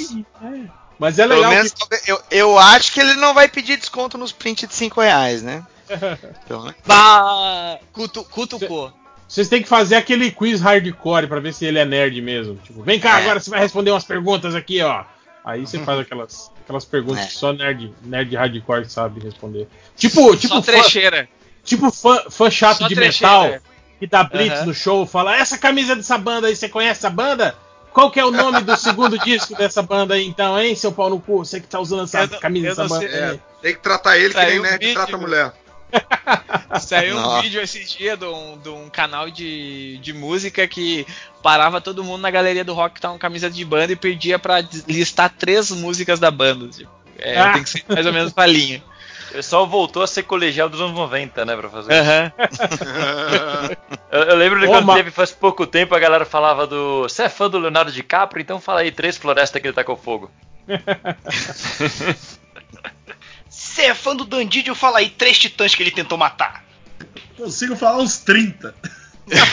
Mas 0.99 1.17
é 1.17 1.23
Pelo 1.27 1.35
legal. 1.35 1.51
menos 1.51 1.71
que- 1.71 2.11
eu, 2.11 2.21
eu 2.29 2.59
acho 2.59 2.91
que 2.91 2.99
ele 2.99 3.13
não 3.15 3.33
vai 3.33 3.47
pedir 3.47 3.77
desconto 3.77 4.17
nos 4.17 4.33
prints 4.33 4.67
de 4.67 4.75
5 4.75 4.99
reais, 4.99 5.41
né? 5.41 5.65
Bah, 6.85 7.77
cutu, 7.93 8.23
cutucou. 8.25 8.91
Vocês 9.27 9.47
têm 9.47 9.61
que 9.61 9.69
fazer 9.69 9.95
aquele 9.95 10.31
quiz 10.31 10.59
hardcore 10.59 11.27
pra 11.27 11.39
ver 11.39 11.53
se 11.53 11.65
ele 11.65 11.79
é 11.79 11.85
nerd 11.85 12.19
mesmo. 12.21 12.55
Tipo, 12.57 12.83
vem 12.83 12.99
cá, 12.99 13.19
É. 13.19 13.23
agora 13.23 13.39
você 13.39 13.49
vai 13.49 13.59
responder 13.59 13.91
umas 13.91 14.03
perguntas 14.03 14.53
aqui, 14.55 14.81
ó. 14.81 15.03
Aí 15.45 15.65
você 15.65 15.79
faz 15.79 15.99
aquelas, 15.99 16.51
aquelas 16.69 16.85
perguntas 16.85 17.23
É. 17.23 17.27
que 17.27 17.33
só 17.33 17.51
nerd, 17.51 17.91
nerd 18.03 18.35
hardcore 18.35 18.87
sabe 18.89 19.19
responder. 19.19 19.67
Tipo, 19.97 20.35
tipo, 20.37 20.53
Só 20.55 20.61
fã, 20.61 20.71
trecheira. 20.71 21.27
tipo 21.63 21.91
fã, 21.91 22.23
fã 22.29 22.49
chato 22.49 22.77
Só 22.79 22.87
de 22.87 22.95
trecheira. 22.95 23.33
metal 23.43 23.61
que 23.99 24.07
dá 24.07 24.23
blitz 24.23 24.57
Aham. 24.59 24.65
no 24.67 24.73
show, 24.73 25.05
fala: 25.05 25.35
Essa 25.35 25.57
camisa 25.57 25.95
dessa 25.95 26.17
banda 26.17 26.47
aí, 26.47 26.55
você 26.55 26.69
conhece 26.69 26.99
essa 26.99 27.09
banda? 27.09 27.55
Qual 27.91 28.11
que 28.11 28.19
é 28.19 28.23
o 28.25 28.29
nome 28.29 28.61
do 28.61 28.77
segundo 28.77 29.17
disco 29.25 29.55
dessa 29.55 29.81
banda 29.81 30.13
aí, 30.13 30.25
então, 30.27 30.57
hein, 30.61 30.75
seu 30.75 30.91
pau 30.91 31.09
no 31.09 31.19
cu? 31.19 31.39
Você 31.39 31.59
que 31.59 31.67
tá 31.67 31.79
usando 31.79 32.03
essa 32.03 32.21
Eu 32.21 32.39
camisa 32.39 32.67
dessa 32.69 32.87
banda 32.87 33.09
sei- 33.09 33.23
aí. 33.23 33.39
Tem 33.63 33.73
que 33.73 33.81
tratar 33.81 34.17
ele 34.17 34.27
que 34.29 34.33
Saiu 34.39 34.61
nem 34.61 34.71
nerd 34.71 34.79
vídeo. 34.79 34.93
trata 34.93 35.15
a 35.15 35.19
mulher. 35.19 35.53
Saiu 36.79 37.17
um 37.17 37.21
Nossa. 37.21 37.41
vídeo 37.41 37.61
esses 37.61 37.89
dias 37.91 38.17
de 38.17 38.25
um, 38.25 38.57
de 38.57 38.69
um 38.69 38.89
canal 38.89 39.29
de, 39.29 39.97
de 39.97 40.13
música 40.13 40.67
que 40.67 41.05
parava 41.41 41.81
todo 41.81 42.03
mundo 42.03 42.21
na 42.21 42.29
galeria 42.31 42.63
do 42.63 42.73
rock 42.73 42.95
que 42.95 43.01
tava 43.01 43.13
com 43.15 43.19
camisa 43.19 43.49
de 43.49 43.65
banda 43.65 43.91
e 43.91 43.95
pedia 43.95 44.37
pra 44.37 44.61
des- 44.61 44.85
listar 44.87 45.29
três 45.37 45.71
músicas 45.71 46.19
da 46.19 46.29
banda. 46.29 46.67
Tipo, 46.67 46.91
é, 47.17 47.39
Ah. 47.39 47.53
tem 47.53 47.63
que 47.63 47.69
ser 47.69 47.83
mais 47.89 48.05
ou 48.05 48.13
menos 48.13 48.31
pra 48.31 48.45
linha. 48.45 48.83
O 49.29 49.31
pessoal 49.33 49.67
voltou 49.67 50.01
a 50.01 50.07
ser 50.07 50.23
colegial 50.23 50.67
dos 50.69 50.81
anos 50.81 50.93
90, 50.95 51.45
né, 51.45 51.55
pra 51.55 51.69
fazer. 51.69 51.93
Aham. 51.93 52.31
Eu, 54.11 54.21
eu 54.23 54.35
lembro 54.37 54.59
de 54.59 54.65
quando 54.65 54.91
teve 54.95 55.11
faz 55.11 55.29
pouco 55.31 55.67
tempo 55.67 55.93
a 55.93 55.99
galera 55.99 56.25
falava 56.25 56.65
do. 56.65 57.03
Você 57.03 57.21
é 57.23 57.29
fã 57.29 57.47
do 57.47 57.59
Leonardo 57.59 57.91
DiCaprio? 57.91 58.41
Então 58.41 58.59
fala 58.59 58.79
aí 58.81 58.91
três 58.91 59.17
florestas 59.17 59.61
que 59.61 59.67
ele 59.67 59.73
tacou 59.75 59.95
fogo. 59.95 60.31
Você 63.79 63.85
é 63.85 63.93
fã 63.95 64.13
do 64.15 64.25
Dandidio? 64.25 64.75
Fala 64.75 64.99
aí 64.99 65.09
três 65.09 65.39
titãs 65.39 65.73
que 65.73 65.81
ele 65.81 65.91
tentou 65.91 66.17
matar. 66.17 66.65
Consigo 67.37 67.75
falar 67.77 67.99
uns 67.99 68.17
30. 68.17 68.75
Dá 69.25 69.45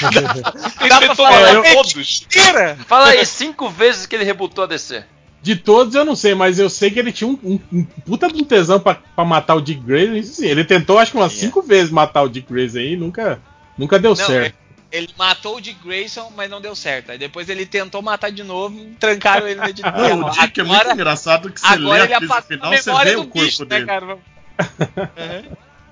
pra 0.88 0.98
tentou 0.98 1.16
falar 1.16 1.30
matar 1.40 1.54
eu- 1.54 1.74
todos. 1.74 1.94
Mentira! 1.94 2.76
Fala 2.88 3.08
aí 3.10 3.24
cinco 3.24 3.68
vezes 3.70 4.06
que 4.06 4.16
ele 4.16 4.24
rebutou 4.24 4.64
a 4.64 4.66
DC. 4.66 5.04
De 5.42 5.54
todos 5.54 5.94
eu 5.94 6.04
não 6.04 6.16
sei, 6.16 6.34
mas 6.34 6.58
eu 6.58 6.68
sei 6.68 6.90
que 6.90 6.98
ele 6.98 7.12
tinha 7.12 7.28
um, 7.28 7.38
um, 7.44 7.60
um 7.72 7.84
puta 7.84 8.26
de 8.26 8.42
um 8.42 8.44
tesão 8.44 8.80
pra, 8.80 8.96
pra 8.96 9.24
matar 9.24 9.54
o 9.54 9.60
Dick 9.60 9.80
Grayson. 9.80 10.42
Ele 10.42 10.64
tentou 10.64 10.98
acho 10.98 11.12
que 11.12 11.16
umas 11.18 11.32
cinco 11.32 11.62
vezes 11.62 11.92
matar 11.92 12.22
o 12.22 12.28
Dick 12.28 12.52
Grayson 12.52 12.78
aí 12.78 12.94
e 12.94 12.96
nunca, 12.96 13.40
nunca 13.78 13.96
deu 13.96 14.10
Não, 14.10 14.16
certo. 14.16 14.56
Ele 14.90 15.08
matou 15.18 15.56
o 15.56 15.60
Dick 15.60 15.78
Grayson, 15.84 16.32
mas 16.36 16.48
não 16.50 16.60
deu 16.60 16.74
certo. 16.74 17.10
Aí 17.10 17.18
depois 17.18 17.48
ele 17.48 17.66
tentou 17.66 18.00
matar 18.02 18.30
de 18.30 18.42
novo 18.42 18.78
e 18.78 18.94
trancaram 18.94 19.46
ele 19.46 19.60
no 19.60 19.68
editorial. 19.68 20.16
Não, 20.16 20.28
o 20.28 20.30
Dick 20.30 20.60
é 20.60 20.64
muito 20.64 20.90
engraçado 20.90 21.50
que 21.50 21.60
você 21.60 21.76
lê 21.76 21.82
agora 21.82 22.04
ele 22.04 22.14
a 22.14 22.18
apagou 22.18 22.42
final, 22.42 22.72
a 22.72 22.76
você 22.76 23.04
vê 23.04 23.16
o 23.16 23.24
corpo 23.26 23.40
bicho, 23.40 23.62
né, 23.64 23.68
dele. 23.68 23.86
cara? 23.86 24.18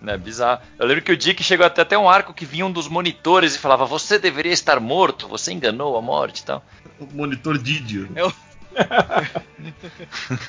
É 0.06 0.18
bizarro. 0.18 0.60
Eu 0.78 0.86
lembro 0.86 1.02
que 1.02 1.12
o 1.12 1.16
Dick 1.16 1.42
chegou 1.42 1.64
até 1.66 1.82
até 1.82 1.97
um 1.97 2.08
arco 2.08 2.34
que 2.34 2.44
vinha 2.44 2.66
um 2.66 2.70
dos 2.70 2.89
monitores 2.89 3.55
e 3.55 3.58
falava: 3.58 3.86
Você 3.86 4.18
deveria 4.18 4.52
estar 4.52 4.78
morto, 4.78 5.26
você 5.26 5.50
enganou 5.50 5.97
a 5.97 6.02
morte 6.02 6.40
e 6.40 6.44
tal. 6.44 6.64
O 7.00 7.06
monitor 7.06 7.56
Didio. 7.58 8.08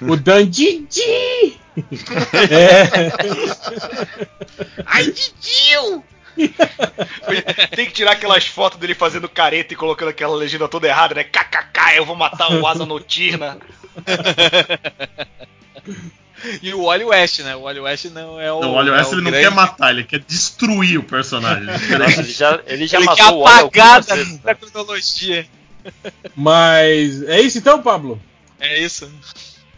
O 0.01 0.15
Dan 0.15 0.49
Didi! 0.49 1.59
é. 2.49 2.89
Ai, 4.85 5.11
Didinho! 5.11 6.03
Tem 7.75 7.85
que 7.85 7.93
tirar 7.93 8.11
aquelas 8.13 8.45
fotos 8.45 8.79
dele 8.79 8.93
fazendo 8.93 9.27
careta 9.29 9.73
e 9.73 9.77
colocando 9.77 10.09
aquela 10.09 10.35
legenda 10.35 10.67
toda 10.67 10.87
errada, 10.87 11.15
né? 11.15 11.23
KKK, 11.23 11.97
eu 11.97 12.05
vou 12.05 12.15
matar 12.15 12.51
o 12.51 12.65
Asa 12.67 12.85
Noturna. 12.85 13.57
E 16.61 16.73
o 16.73 16.83
Wally 16.83 17.05
West, 17.05 17.39
né? 17.39 17.55
O 17.55 17.61
Wally 17.61 17.79
West 17.79 18.05
não 18.05 18.39
é 18.39 18.51
o. 18.51 18.59
Não, 18.59 18.73
olha, 18.73 18.91
é 18.91 18.99
essa 18.99 19.11
o 19.11 19.13
ele 19.15 19.21
não 19.23 19.31
grande- 19.31 19.47
quer 19.47 19.55
matar, 19.55 19.91
ele 19.91 20.03
quer 20.03 20.19
destruir 20.19 20.99
o 20.99 21.03
personagem. 21.03 21.65
Nossa, 21.97 22.19
ele 22.19 22.31
já, 22.31 22.59
ele 22.67 22.87
já 22.87 22.97
Ele 22.99 23.07
quer 23.07 23.23
matou 23.23 23.39
o 23.39 23.43
Wally 23.43 23.61
algumas 23.61 24.05
da, 24.43 24.53
cronologia. 24.55 25.47
Mas 26.35 27.23
é 27.23 27.39
isso 27.41 27.57
então, 27.57 27.81
Pablo? 27.81 28.21
É 28.59 28.79
isso. 28.79 29.11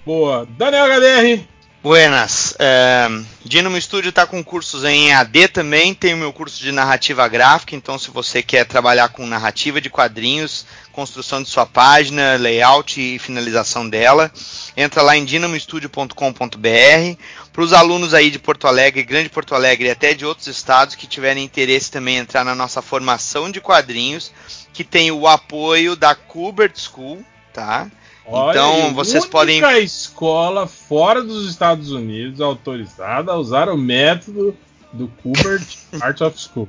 Boa. 0.05 0.47
Daniel 0.57 0.85
HDR. 0.87 1.43
Buenas. 1.87 2.53
É, 2.59 3.07
Dynamo 3.45 3.79
Studio 3.79 4.09
está 4.09 4.27
com 4.27 4.43
cursos 4.43 4.83
em 4.83 5.13
AD 5.13 5.47
também. 5.47 5.93
Tem 5.93 6.13
o 6.13 6.17
meu 6.17 6.33
curso 6.33 6.61
de 6.61 6.69
narrativa 6.69 7.25
gráfica. 7.29 7.77
Então, 7.77 7.97
se 7.97 8.11
você 8.11 8.43
quer 8.43 8.65
trabalhar 8.65 9.07
com 9.07 9.25
narrativa 9.25 9.79
de 9.79 9.89
quadrinhos, 9.89 10.65
construção 10.91 11.41
de 11.41 11.47
sua 11.47 11.65
página, 11.65 12.35
layout 12.35 12.99
e 12.99 13.17
finalização 13.17 13.87
dela, 13.87 14.29
entra 14.75 15.01
lá 15.01 15.15
em 15.15 15.23
dinamostudio.com.br. 15.23 17.21
Para 17.53 17.63
os 17.63 17.71
alunos 17.71 18.13
aí 18.13 18.29
de 18.31 18.37
Porto 18.37 18.67
Alegre, 18.67 19.01
Grande 19.01 19.29
Porto 19.29 19.55
Alegre 19.55 19.87
e 19.87 19.91
até 19.91 20.13
de 20.13 20.25
outros 20.25 20.47
estados 20.47 20.93
que 20.93 21.07
tiverem 21.07 21.45
interesse 21.45 21.89
também 21.89 22.17
em 22.17 22.19
entrar 22.19 22.43
na 22.43 22.53
nossa 22.53 22.81
formação 22.81 23.49
de 23.49 23.61
quadrinhos, 23.61 24.29
que 24.73 24.83
tem 24.83 25.09
o 25.09 25.25
apoio 25.25 25.95
da 25.95 26.13
Kubert 26.13 26.77
School, 26.77 27.23
tá? 27.53 27.89
Olha 28.27 28.51
Então, 28.51 28.87
aí, 28.87 28.93
vocês 28.93 29.23
única 29.23 29.29
podem- 29.31 29.83
escola 29.83 30.67
fora 30.67 31.23
dos 31.23 31.49
Estados 31.49 31.91
Unidos 31.91 32.41
autorizada 32.41 33.31
a 33.31 33.35
usar 33.37 33.69
o 33.69 33.77
método 33.77 34.55
do 34.91 35.07
Kubert 35.07 35.63
Art 36.01 36.19
of 36.21 36.37
School. 36.39 36.67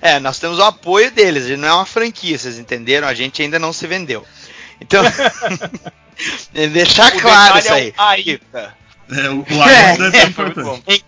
É, 0.00 0.20
nós 0.20 0.38
temos 0.38 0.58
o 0.58 0.62
apoio 0.62 1.10
deles, 1.10 1.46
ele 1.46 1.56
não 1.56 1.68
é 1.68 1.72
uma 1.74 1.86
franquia, 1.86 2.38
vocês 2.38 2.58
entenderam? 2.58 3.08
A 3.08 3.14
gente 3.14 3.42
ainda 3.42 3.58
não 3.58 3.72
se 3.72 3.86
vendeu. 3.86 4.24
Então, 4.80 5.02
deixar 6.72 7.14
O 7.14 7.20
claro 7.20 7.58
isso 7.58 7.72
aí. 7.72 7.88
é 7.96 8.00
o 8.00 8.02
ainda. 8.04 8.78
É, 9.10 9.30
o, 9.30 9.38
o 9.40 9.62
ainda 9.62 10.16
é, 10.18 10.24
importante. 10.24 11.04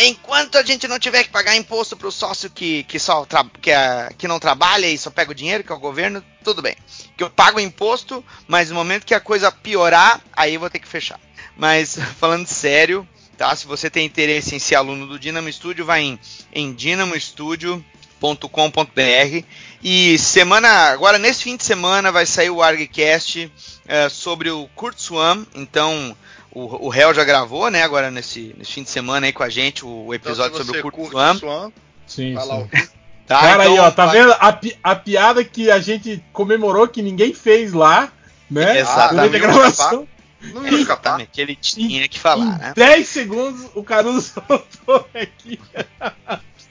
Enquanto, 0.00 0.56
a 0.56 0.62
gente 0.62 0.86
não 0.86 0.96
tiver 0.96 1.24
que 1.24 1.30
pagar 1.30 1.56
imposto 1.56 1.96
pro 1.96 2.12
sócio 2.12 2.48
que, 2.48 2.84
que, 2.84 3.00
só 3.00 3.26
que, 3.60 3.72
é- 3.72 4.10
que 4.16 4.28
não 4.28 4.38
trabalha 4.38 4.86
e 4.86 4.96
só 4.96 5.10
pega 5.10 5.32
o 5.32 5.34
dinheiro, 5.34 5.64
que 5.64 5.72
é 5.72 5.74
o 5.74 5.80
governo, 5.80 6.24
tudo 6.44 6.62
bem. 6.62 6.76
Que 7.16 7.24
eu 7.24 7.30
pago 7.30 7.58
imposto, 7.58 8.24
mas 8.46 8.68
no 8.70 8.76
momento 8.76 9.04
que 9.04 9.12
a 9.14 9.18
coisa 9.20 9.50
piorar, 9.50 10.20
aí 10.32 10.54
eu 10.54 10.60
vou 10.60 10.70
ter 10.70 10.78
que 10.78 10.86
fechar. 10.86 11.18
Mas 11.56 11.98
falando 12.20 12.46
sério, 12.46 13.06
tá? 13.36 13.56
Se 13.56 13.66
você 13.66 13.90
tem 13.90 14.06
interesse 14.06 14.54
em 14.54 14.60
ser 14.60 14.76
aluno 14.76 15.04
do 15.04 15.18
Dynamo 15.18 15.52
Studio, 15.52 15.84
vai 15.84 16.02
em, 16.02 16.20
em 16.52 16.72
dinamostudio.com.br 16.72 19.44
e 19.82 20.18
semana 20.18 20.68
agora 20.92 21.18
nesse 21.18 21.42
fim 21.42 21.56
de 21.56 21.64
semana 21.64 22.12
vai 22.12 22.26
sair 22.26 22.50
o 22.50 22.62
ArgCast 22.62 23.50
eh, 23.86 24.08
sobre 24.08 24.50
o 24.50 24.68
Kurt 24.74 24.98
Swan, 24.98 25.46
então 25.54 26.16
o, 26.64 26.86
o 26.88 26.94
Hell 26.94 27.12
já 27.14 27.24
gravou, 27.24 27.70
né, 27.70 27.82
agora 27.82 28.10
nesse, 28.10 28.54
nesse 28.58 28.72
fim 28.72 28.82
de 28.82 28.90
semana 28.90 29.26
aí 29.26 29.32
com 29.32 29.42
a 29.42 29.48
gente 29.48 29.84
o, 29.84 30.02
Então, 30.14 30.14
episódio 30.14 30.56
se 30.58 30.64
sobre 30.64 30.80
o 30.80 30.90
Kurt 30.92 31.10
Swan. 31.10 31.34
Swan, 31.36 31.72
Sim, 32.06 32.34
vai 32.34 32.46
lá 32.46 32.56
sim. 32.60 32.68
Tá? 33.26 33.40
Cara 33.40 33.62
aí, 33.64 33.72
Então, 33.74 33.84
ó, 33.84 33.90
tá 33.90 34.06
vai- 34.06 34.16
vendo 34.18 34.34
a, 34.38 34.52
pi- 34.52 34.78
a 34.82 34.96
piada 34.96 35.44
que 35.44 35.70
a 35.70 35.78
gente 35.78 36.24
comemorou 36.32 36.88
que 36.88 37.02
ninguém 37.02 37.34
fez 37.34 37.72
lá, 37.74 38.10
né? 38.50 38.78
Exatamente. 38.80 39.36
A 39.36 39.38
gravação. 39.38 40.08
Não 40.40 40.62
ia 40.64 40.70
escapar. 40.78 41.20
Exatamente, 41.20 41.40
ele 41.40 41.56
tinha 41.56 42.08
que 42.08 42.18
falar, 42.18 42.58
né? 42.58 42.70
Em 42.70 42.74
10 42.80 43.06
segundos 43.08 43.66
o 43.74 43.82
Caruso 43.82 44.32
soltou 44.48 45.06
aqui. 45.12 45.60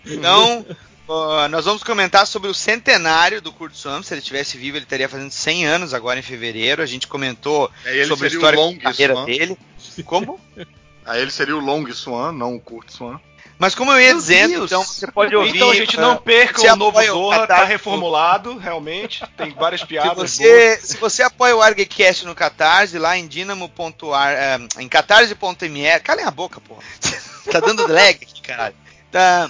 Então, 0.06 0.66
ó, 1.08 1.48
nós 1.48 1.66
vamos 1.66 1.84
comentar 1.84 2.28
sobre 2.28 2.50
o 2.50 2.54
centenário 2.54 3.42
do 3.42 3.52
Kurt 3.52 3.74
Swan. 3.74 4.02
Se 4.04 4.14
ele 4.14 4.22
tivesse 4.22 4.58
vivo, 4.58 4.78
ele 4.78 4.86
estaria 4.86 5.10
fazendo 5.10 5.32
100 5.32 5.66
anos 5.66 5.94
agora 5.94 6.20
em 6.20 6.24
fevereiro. 6.24 6.82
A 6.82 6.86
gente 6.86 7.08
comentou 7.08 7.72
sobre 8.08 8.28
a 8.28 8.30
história 8.30 8.60
da 8.76 8.82
carreira 8.82 9.14
Swan. 9.14 9.26
dele. 9.26 9.58
Como? 10.06 10.40
Aí 11.06 11.22
ele 11.22 11.32
seria 11.32 11.56
o 11.56 11.60
Long 11.60 11.90
Swan, 11.94 12.34
não 12.34 12.56
o 12.56 12.60
Kurt 12.60 12.90
Swan. 12.90 13.20
Mas 13.60 13.74
como 13.74 13.92
eu 13.92 14.00
ia 14.00 14.10
Meu 14.10 14.18
dizendo, 14.18 14.52
Deus. 14.52 14.72
então 14.72 14.84
você 14.84 15.08
pode 15.08 15.36
ouvir. 15.36 15.56
Então, 15.56 15.74
gente, 15.74 15.98
não 15.98 16.12
ah, 16.12 16.18
perca 16.18 16.62
o 16.62 16.76
novo 16.76 16.90
apoia 17.00 17.12
o 17.16 17.18
Zorra, 17.18 17.48
tá 17.48 17.64
reformulado, 17.64 18.58
realmente. 18.58 19.26
Tem 19.36 19.52
várias 19.52 19.82
Se 19.82 19.88
piadas 19.88 20.16
boas. 20.16 20.32
você, 20.32 20.80
se 20.80 20.98
você 20.98 21.24
apoia 21.24 21.56
o 21.56 21.62
ArgCast 21.62 22.26
no 22.26 22.36
Catarse, 22.36 23.00
lá 23.00 23.18
em 23.18 23.26
dinamo.ar, 23.26 24.34
eh, 24.34 24.60
em 24.80 24.88
catarse.me, 24.88 26.00
calem 26.02 26.26
a 26.26 26.32
boca, 26.32 26.62
porra. 26.62 26.84
tá 27.52 27.60
dando 27.60 27.92
lag 27.92 28.20
aqui, 28.22 28.42
caralho. 28.44 28.76
Tá, 29.12 29.48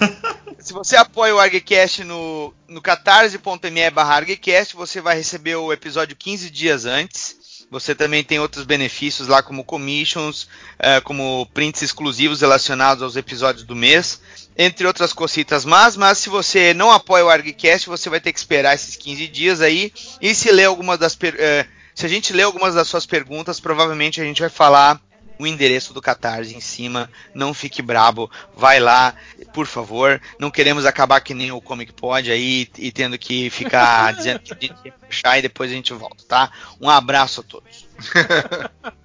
se 0.58 0.72
você 0.72 0.96
apoia 0.96 1.34
o 1.34 1.38
ArgCast 1.38 2.04
no, 2.04 2.54
no 2.68 2.80
catarse.me 2.80 3.90
barra 3.90 4.16
ArgCast, 4.16 4.76
você 4.76 5.00
vai 5.00 5.16
receber 5.16 5.56
o 5.56 5.72
episódio 5.72 6.16
15 6.16 6.50
dias 6.50 6.84
antes. 6.84 7.36
Você 7.70 7.94
também 7.94 8.24
tem 8.24 8.38
outros 8.38 8.64
benefícios 8.64 9.28
lá, 9.28 9.42
como 9.42 9.62
commissions, 9.62 10.48
eh, 10.78 11.00
como 11.02 11.46
prints 11.52 11.82
exclusivos 11.82 12.40
relacionados 12.40 13.02
aos 13.02 13.14
episódios 13.14 13.62
do 13.62 13.76
mês, 13.76 14.22
entre 14.56 14.86
outras 14.86 15.12
cositas 15.12 15.66
más. 15.66 15.94
Mas 15.94 16.16
se 16.16 16.30
você 16.30 16.72
não 16.72 16.90
apoia 16.90 17.26
o 17.26 17.28
ArgCast, 17.28 17.86
você 17.86 18.08
vai 18.08 18.20
ter 18.20 18.32
que 18.32 18.38
esperar 18.38 18.74
esses 18.74 18.96
15 18.96 19.28
dias 19.28 19.60
aí. 19.60 19.92
E 20.20 20.34
se 20.34 20.50
ler 20.50 20.64
algumas 20.64 20.98
das 20.98 21.16
eh, 21.22 21.66
se 21.94 22.06
a 22.06 22.08
gente 22.08 22.32
ler 22.32 22.44
algumas 22.44 22.74
das 22.74 22.88
suas 22.88 23.04
perguntas, 23.04 23.60
provavelmente 23.60 24.20
a 24.20 24.24
gente 24.24 24.40
vai 24.40 24.48
falar 24.48 25.00
o 25.38 25.46
endereço 25.46 25.94
do 25.94 26.02
Catarse 26.02 26.54
em 26.54 26.60
cima. 26.60 27.08
Não 27.34 27.54
fique 27.54 27.80
brabo, 27.80 28.30
vai 28.56 28.80
lá, 28.80 29.14
por 29.52 29.66
favor. 29.66 30.20
Não 30.38 30.50
queremos 30.50 30.84
acabar 30.84 31.20
que 31.20 31.34
nem 31.34 31.52
o 31.52 31.60
Comic 31.60 31.92
Pod 31.92 32.30
aí 32.30 32.68
e 32.76 32.90
tendo 32.92 33.18
que 33.18 33.48
ficar 33.50 34.12
dizendo 34.14 34.40
que 34.40 34.52
a 34.52 34.56
gente 34.60 34.74
ia 34.84 34.94
fechar 35.08 35.38
e 35.38 35.42
depois 35.42 35.70
a 35.70 35.74
gente 35.74 35.92
volta, 35.94 36.24
tá? 36.26 36.50
Um 36.80 36.90
abraço 36.90 37.40
a 37.40 37.44
todos. 37.44 37.86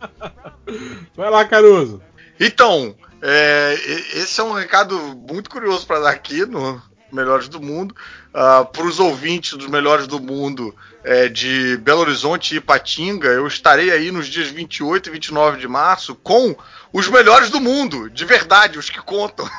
Vai 1.15 1.29
lá, 1.29 1.45
Caruso. 1.45 2.01
Então, 2.39 2.95
é, 3.21 3.75
e- 3.85 4.19
esse 4.19 4.39
é 4.39 4.43
um 4.43 4.53
recado 4.53 4.97
muito 5.29 5.49
curioso 5.49 5.85
para 5.85 5.99
dar 5.99 6.09
aqui 6.11 6.45
no 6.45 6.81
Melhores 7.13 7.47
do 7.47 7.61
Mundo. 7.61 7.95
para 8.31 8.85
os 8.85 8.99
ouvintes 8.99 9.53
dos 9.53 9.67
Melhores 9.67 10.07
do 10.07 10.19
Mundo 10.19 10.75
é, 11.03 11.27
de 11.27 11.77
Belo 11.77 12.01
Horizonte 12.01 12.53
e 12.53 12.57
Ipatinga, 12.57 13.27
eu 13.27 13.45
estarei 13.45 13.91
aí 13.91 14.11
nos 14.11 14.27
dias 14.27 14.47
28 14.47 15.09
e 15.09 15.11
29 15.11 15.59
de 15.59 15.67
março 15.67 16.15
com 16.15 16.55
os 16.93 17.07
melhores 17.09 17.49
do 17.49 17.59
mundo, 17.59 18.07
de 18.09 18.23
verdade, 18.23 18.77
os 18.77 18.89
que 18.89 19.01
contam. 19.01 19.49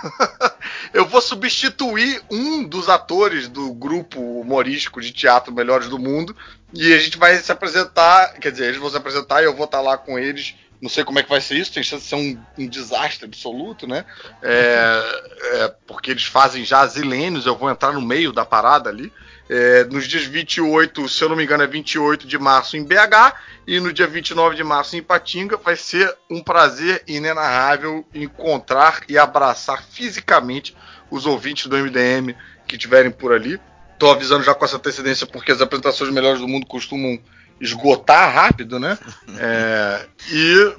eu 0.95 1.05
vou 1.05 1.21
substituir 1.21 2.23
um 2.31 2.63
dos 2.63 2.89
atores 2.89 3.49
do 3.49 3.75
grupo 3.75 4.21
humorístico 4.41 5.01
de 5.01 5.13
teatro 5.13 5.53
Melhores 5.53 5.89
do 5.89 5.99
Mundo 5.99 6.35
e 6.73 6.95
a 6.95 6.99
gente 6.99 7.19
vai 7.19 7.37
se 7.37 7.51
apresentar, 7.51 8.35
quer 8.35 8.53
dizer, 8.53 8.67
eles 8.67 8.79
vão 8.79 8.89
se 8.89 8.97
apresentar 8.97 9.43
e 9.43 9.47
eu 9.47 9.55
vou 9.55 9.65
estar 9.65 9.81
lá 9.81 9.99
com 9.99 10.19
eles 10.19 10.55
não 10.85 10.91
sei 10.91 11.03
como 11.03 11.19
é 11.19 11.23
que 11.23 11.31
vai 11.31 11.41
ser 11.41 11.55
isso, 11.55 11.73
tem 11.73 11.83
chance 11.83 12.03
de 12.03 12.09
ser 12.11 12.17
um, 12.17 12.39
um 12.59 12.69
desastre 12.69 13.25
absoluto, 13.25 13.87
né? 13.87 14.05
É, 14.43 15.23
é, 15.55 15.75
porque 15.87 16.11
eles 16.11 16.25
fazem 16.25 16.63
já 16.63 16.87
zilênios, 16.87 17.47
eu 17.47 17.57
vou 17.57 17.71
entrar 17.71 17.95
no 17.95 18.03
meio 18.03 18.35
da 18.35 18.45
parada 18.45 18.91
ali. 18.91 19.11
É, 19.49 19.85
nos 19.85 20.07
dias 20.07 20.25
28, 20.25 21.09
se 21.09 21.25
eu 21.25 21.31
não 21.31 21.37
me 21.37 21.43
engano, 21.43 21.63
é 21.63 21.67
28 21.67 22.27
de 22.27 22.39
março 22.39 22.77
em 22.77 22.85
BH 22.85 23.33
e 23.67 23.81
no 23.81 23.95
dia 23.95 24.07
29 24.07 24.57
de 24.57 24.63
março 24.63 24.95
em 24.95 24.99
Ipatinga. 24.99 25.57
Vai 25.57 25.75
ser 25.75 26.15
um 26.31 26.43
prazer 26.43 27.03
inenarrável 27.07 28.07
encontrar 28.15 29.05
e 29.09 29.17
abraçar 29.17 29.83
fisicamente 29.85 30.77
os 31.11 31.25
ouvintes 31.25 31.67
do 31.67 31.79
MDM 31.79 32.35
que 32.69 32.77
estiverem 32.77 33.11
por 33.11 33.33
ali. 33.33 33.59
Tô 33.99 34.11
avisando 34.11 34.45
já 34.45 34.55
com 34.55 34.67
essa 34.67 34.77
antecedência 34.77 35.27
porque 35.27 35.51
as 35.51 35.63
apresentações 35.63 36.11
melhores 36.11 36.41
do 36.41 36.49
mundo 36.49 36.67
costumam 36.67 37.19
esgotar 37.61 38.33
rápido, 38.35 38.79
né? 38.79 38.99
É, 39.39 40.07
e 40.31 40.75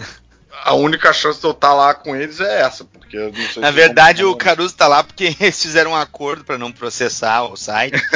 a 0.64 0.74
única 0.74 1.12
chance 1.14 1.40
de 1.40 1.46
eu 1.46 1.52
estar 1.52 1.74
lá 1.74 1.94
com 1.94 2.16
eles 2.16 2.40
é 2.40 2.62
essa, 2.62 2.86
porque 2.86 3.18
eu 3.18 3.32
não 3.32 3.50
sei 3.50 3.62
Na 3.62 3.68
se 3.70 3.74
verdade, 3.74 4.24
o 4.24 4.36
Caruso 4.36 4.76
tá 4.76 4.88
lá 4.88 5.04
porque 5.04 5.36
eles 5.40 5.62
fizeram 5.62 5.92
um 5.92 5.96
acordo 5.96 6.44
pra 6.44 6.58
não 6.58 6.72
processar 6.72 7.44
o 7.44 7.56
site. 7.56 8.02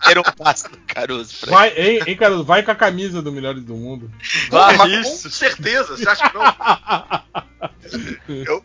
Então, 0.00 0.22
um 0.26 0.36
passo 0.36 0.70
do 0.70 0.78
Caruso 0.86 1.34
pra 1.40 1.50
Vai, 1.50 1.68
hein, 1.76 2.00
hein, 2.06 2.16
Caruso? 2.16 2.44
Vai 2.44 2.62
com 2.62 2.70
a 2.70 2.74
camisa 2.74 3.20
do 3.20 3.30
Melhores 3.30 3.62
do 3.62 3.74
Mundo. 3.74 4.10
Vai, 4.48 4.76
com 4.76 5.04
certeza, 5.04 5.96
você 5.96 6.08
acha 6.08 6.30
que 6.30 6.36
não? 6.38 6.44
Eu, 8.28 8.44
eu, 8.46 8.64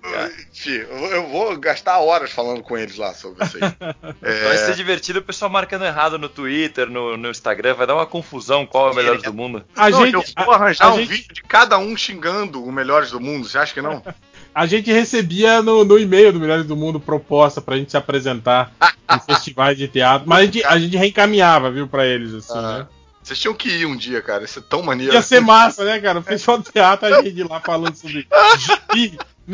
enfim, 0.52 0.72
eu, 0.72 0.98
eu 1.08 1.28
vou 1.28 1.58
gastar 1.58 2.00
horas 2.00 2.32
falando 2.32 2.62
com 2.62 2.78
eles 2.78 2.98
lá 2.98 3.14
sobre 3.14 3.44
isso 3.44 3.58
aí. 3.58 3.64
É, 4.22 4.44
Vai 4.48 4.58
ser 4.58 4.76
divertido 4.76 5.20
o 5.20 5.24
pessoal 5.24 5.50
marcando 5.50 5.86
errado 5.86 6.18
no 6.20 6.30
Twitter, 6.30 6.90
no, 6.90 7.18
no 7.18 7.30
Instagram, 7.30 7.74
vai 7.74 7.88
dar 7.88 7.96
uma 7.96 8.06
confusão 8.06 8.66
qual 8.66 8.90
é 8.90 8.92
o 8.92 8.96
melhor 8.96 9.18
do 9.18 9.34
mundo. 9.34 9.64
A 9.76 9.90
não, 9.90 10.06
gente, 10.06 10.14
eu 10.38 10.46
vou 10.46 10.54
arranjar 10.54 10.86
a 10.88 10.94
um 10.94 10.98
gente- 10.98 11.10
vídeo 11.10 11.34
de 11.34 11.42
cada 11.44 11.78
um 11.78 11.96
xingando 11.98 12.64
o 12.64 12.72
Melhores 12.72 13.12
do 13.12 13.20
Mundo, 13.20 13.48
você 13.48 13.58
acha 13.58 13.74
que 13.74 13.82
não? 13.82 14.04
A 14.56 14.68
gente 14.68 14.92
recebia 14.92 15.64
no, 15.64 15.84
no 15.84 15.98
e-mail 15.98 16.32
do 16.32 16.40
Melhores 16.40 16.66
do 16.68 16.76
Mundo 16.76 17.00
proposta 17.00 17.60
pra 17.60 17.76
gente 17.76 17.90
se 17.90 17.98
apresentar 17.98 18.72
em 19.10 19.20
festivais 19.26 19.76
de 19.76 19.88
teatro, 19.88 20.30
mas 20.30 20.40
a 20.42 20.46
gente, 20.46 20.64
a 20.64 20.78
gente 20.78 20.96
reencaminhava, 20.96 21.72
viu, 21.72 21.88
pra 21.88 22.06
eles, 22.06 22.32
assim, 22.36 22.54
Ah, 22.56 22.78
né? 22.80 22.88
Vocês 23.24 23.40
tinham 23.40 23.54
que 23.56 23.70
ir 23.70 23.86
um 23.86 23.96
dia, 23.96 24.22
cara, 24.22 24.44
isso 24.44 24.60
é 24.60 24.62
tão 24.62 24.82
maneiro. 24.84 25.14
Ia 25.14 25.22
ser 25.22 25.40
massa, 25.40 25.86
né, 25.86 26.00
cara? 26.02 26.20
O 26.20 26.24
festival 26.24 26.58
de 26.60 26.72
teatro, 26.72 27.08
a 27.16 27.22
gente 27.22 27.44
lá 27.44 27.62
falando 27.62 27.96
sobre 27.96 28.28
gibi. 28.58 29.18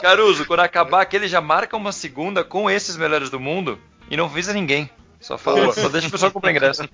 Caruso, 0.00 0.44
quando 0.46 0.60
acabar 0.60 1.02
aquele, 1.02 1.28
já 1.28 1.40
marca 1.40 1.76
uma 1.76 1.92
segunda 1.92 2.42
com 2.42 2.70
esses 2.70 2.96
melhores 2.96 3.30
do 3.30 3.38
mundo 3.38 3.78
e 4.10 4.16
não 4.16 4.24
avisa 4.26 4.52
ninguém. 4.52 4.90
Só 5.20 5.36
fala, 5.36 5.72
só 5.72 5.88
deixa 5.88 6.08
o 6.08 6.10
pessoal 6.10 6.30
comprar 6.30 6.52
ingresso. 6.52 6.88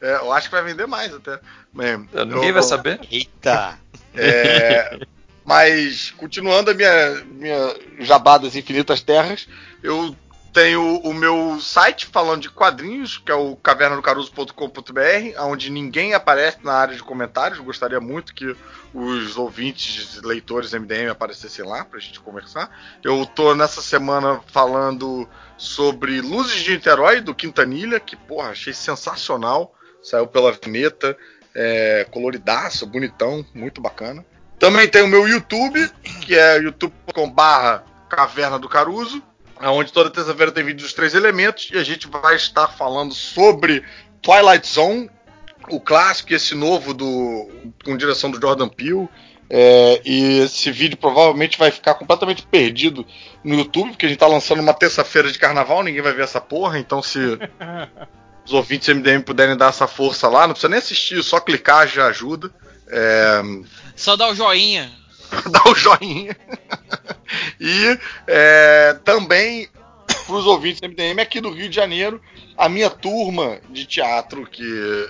É, 0.00 0.16
eu 0.16 0.32
acho 0.32 0.48
que 0.48 0.54
vai 0.54 0.64
vender 0.64 0.86
mais 0.86 1.12
até. 1.12 1.40
Bem, 1.72 2.08
Ninguém 2.26 2.48
eu- 2.48 2.54
vai 2.54 2.62
saber. 2.62 3.00
Eita! 3.10 3.78
É, 4.14 4.98
mas, 5.44 6.10
continuando 6.12 6.70
a 6.70 6.74
minha, 6.74 7.24
minha 7.24 7.74
jabá 8.00 8.38
das 8.38 8.54
infinitas 8.56 9.00
terras, 9.00 9.48
eu 9.82 10.14
tenho 10.56 11.00
o 11.00 11.12
meu 11.12 11.60
site 11.60 12.06
falando 12.06 12.40
de 12.40 12.48
quadrinhos, 12.48 13.18
que 13.18 13.30
é 13.30 13.34
o 13.34 13.54
cavernadocaruso.com.br, 13.56 15.40
onde 15.40 15.68
ninguém 15.68 16.14
aparece 16.14 16.56
na 16.64 16.72
área 16.72 16.96
de 16.96 17.02
comentários. 17.02 17.60
Gostaria 17.60 18.00
muito 18.00 18.32
que 18.32 18.56
os 18.94 19.36
ouvintes, 19.36 20.18
leitores 20.22 20.72
MDM 20.72 21.10
aparecessem 21.10 21.62
lá 21.62 21.84
pra 21.84 22.00
gente 22.00 22.20
conversar. 22.20 22.70
Eu 23.04 23.26
tô 23.26 23.54
nessa 23.54 23.82
semana 23.82 24.40
falando 24.46 25.28
sobre 25.58 26.22
Luzes 26.22 26.62
de 26.62 26.70
Niterói, 26.70 27.20
do 27.20 27.34
Quintanilha, 27.34 28.00
que, 28.00 28.16
porra, 28.16 28.48
achei 28.48 28.72
sensacional. 28.72 29.74
Saiu 30.02 30.26
pela 30.26 30.52
vinheta 30.52 31.14
é, 31.54 32.06
coloridaço, 32.10 32.86
bonitão, 32.86 33.44
muito 33.52 33.82
bacana. 33.82 34.24
Também 34.58 34.88
tem 34.88 35.02
o 35.02 35.08
meu 35.08 35.28
YouTube, 35.28 35.86
que 36.22 36.34
é 36.34 36.56
youtube.com/barra 36.56 37.84
Caverna 38.08 38.58
do 38.58 38.70
Caruso, 38.70 39.22
onde 39.60 39.92
toda 39.92 40.10
terça-feira 40.10 40.52
tem 40.52 40.64
vídeo 40.64 40.82
dos 40.82 40.92
três 40.92 41.14
elementos 41.14 41.70
e 41.72 41.78
a 41.78 41.84
gente 41.84 42.06
vai 42.08 42.36
estar 42.36 42.68
falando 42.68 43.14
sobre 43.14 43.82
Twilight 44.20 44.66
Zone, 44.66 45.10
o 45.70 45.80
clássico, 45.80 46.32
e 46.32 46.36
esse 46.36 46.54
novo 46.54 46.92
do 46.92 47.48
com 47.84 47.96
direção 47.96 48.30
do 48.30 48.40
Jordan 48.40 48.68
Peele. 48.68 49.08
É, 49.48 50.02
e 50.04 50.40
esse 50.40 50.72
vídeo 50.72 50.96
provavelmente 50.96 51.56
vai 51.56 51.70
ficar 51.70 51.94
completamente 51.94 52.42
perdido 52.42 53.06
no 53.44 53.54
YouTube, 53.54 53.90
porque 53.90 54.06
a 54.06 54.08
gente 54.08 54.18
tá 54.18 54.26
lançando 54.26 54.60
uma 54.60 54.74
terça-feira 54.74 55.30
de 55.30 55.38
carnaval, 55.38 55.84
ninguém 55.84 56.02
vai 56.02 56.12
ver 56.12 56.24
essa 56.24 56.40
porra, 56.40 56.80
então 56.80 57.00
se 57.00 57.18
os 58.44 58.52
ouvintes 58.52 58.88
MDM 58.88 59.22
puderem 59.22 59.56
dar 59.56 59.68
essa 59.68 59.86
força 59.86 60.28
lá, 60.28 60.46
não 60.46 60.54
precisa 60.54 60.68
nem 60.68 60.78
assistir, 60.78 61.22
só 61.22 61.38
clicar 61.38 61.86
já 61.86 62.06
ajuda. 62.06 62.50
É, 62.88 63.40
Só 63.94 64.16
dá 64.16 64.28
o 64.28 64.34
joinha. 64.34 64.90
dá 65.50 65.62
o 65.70 65.74
joinha. 65.74 66.36
e 67.60 67.98
é, 68.26 68.98
também 69.04 69.68
para 70.26 70.34
os 70.34 70.46
ouvintes 70.46 70.80
do 70.80 70.88
MDM 70.88 71.20
aqui 71.20 71.40
do 71.40 71.50
Rio 71.50 71.68
de 71.68 71.76
Janeiro, 71.76 72.20
a 72.56 72.68
minha 72.68 72.90
turma 72.90 73.58
de 73.70 73.86
teatro 73.86 74.44
que 74.46 74.64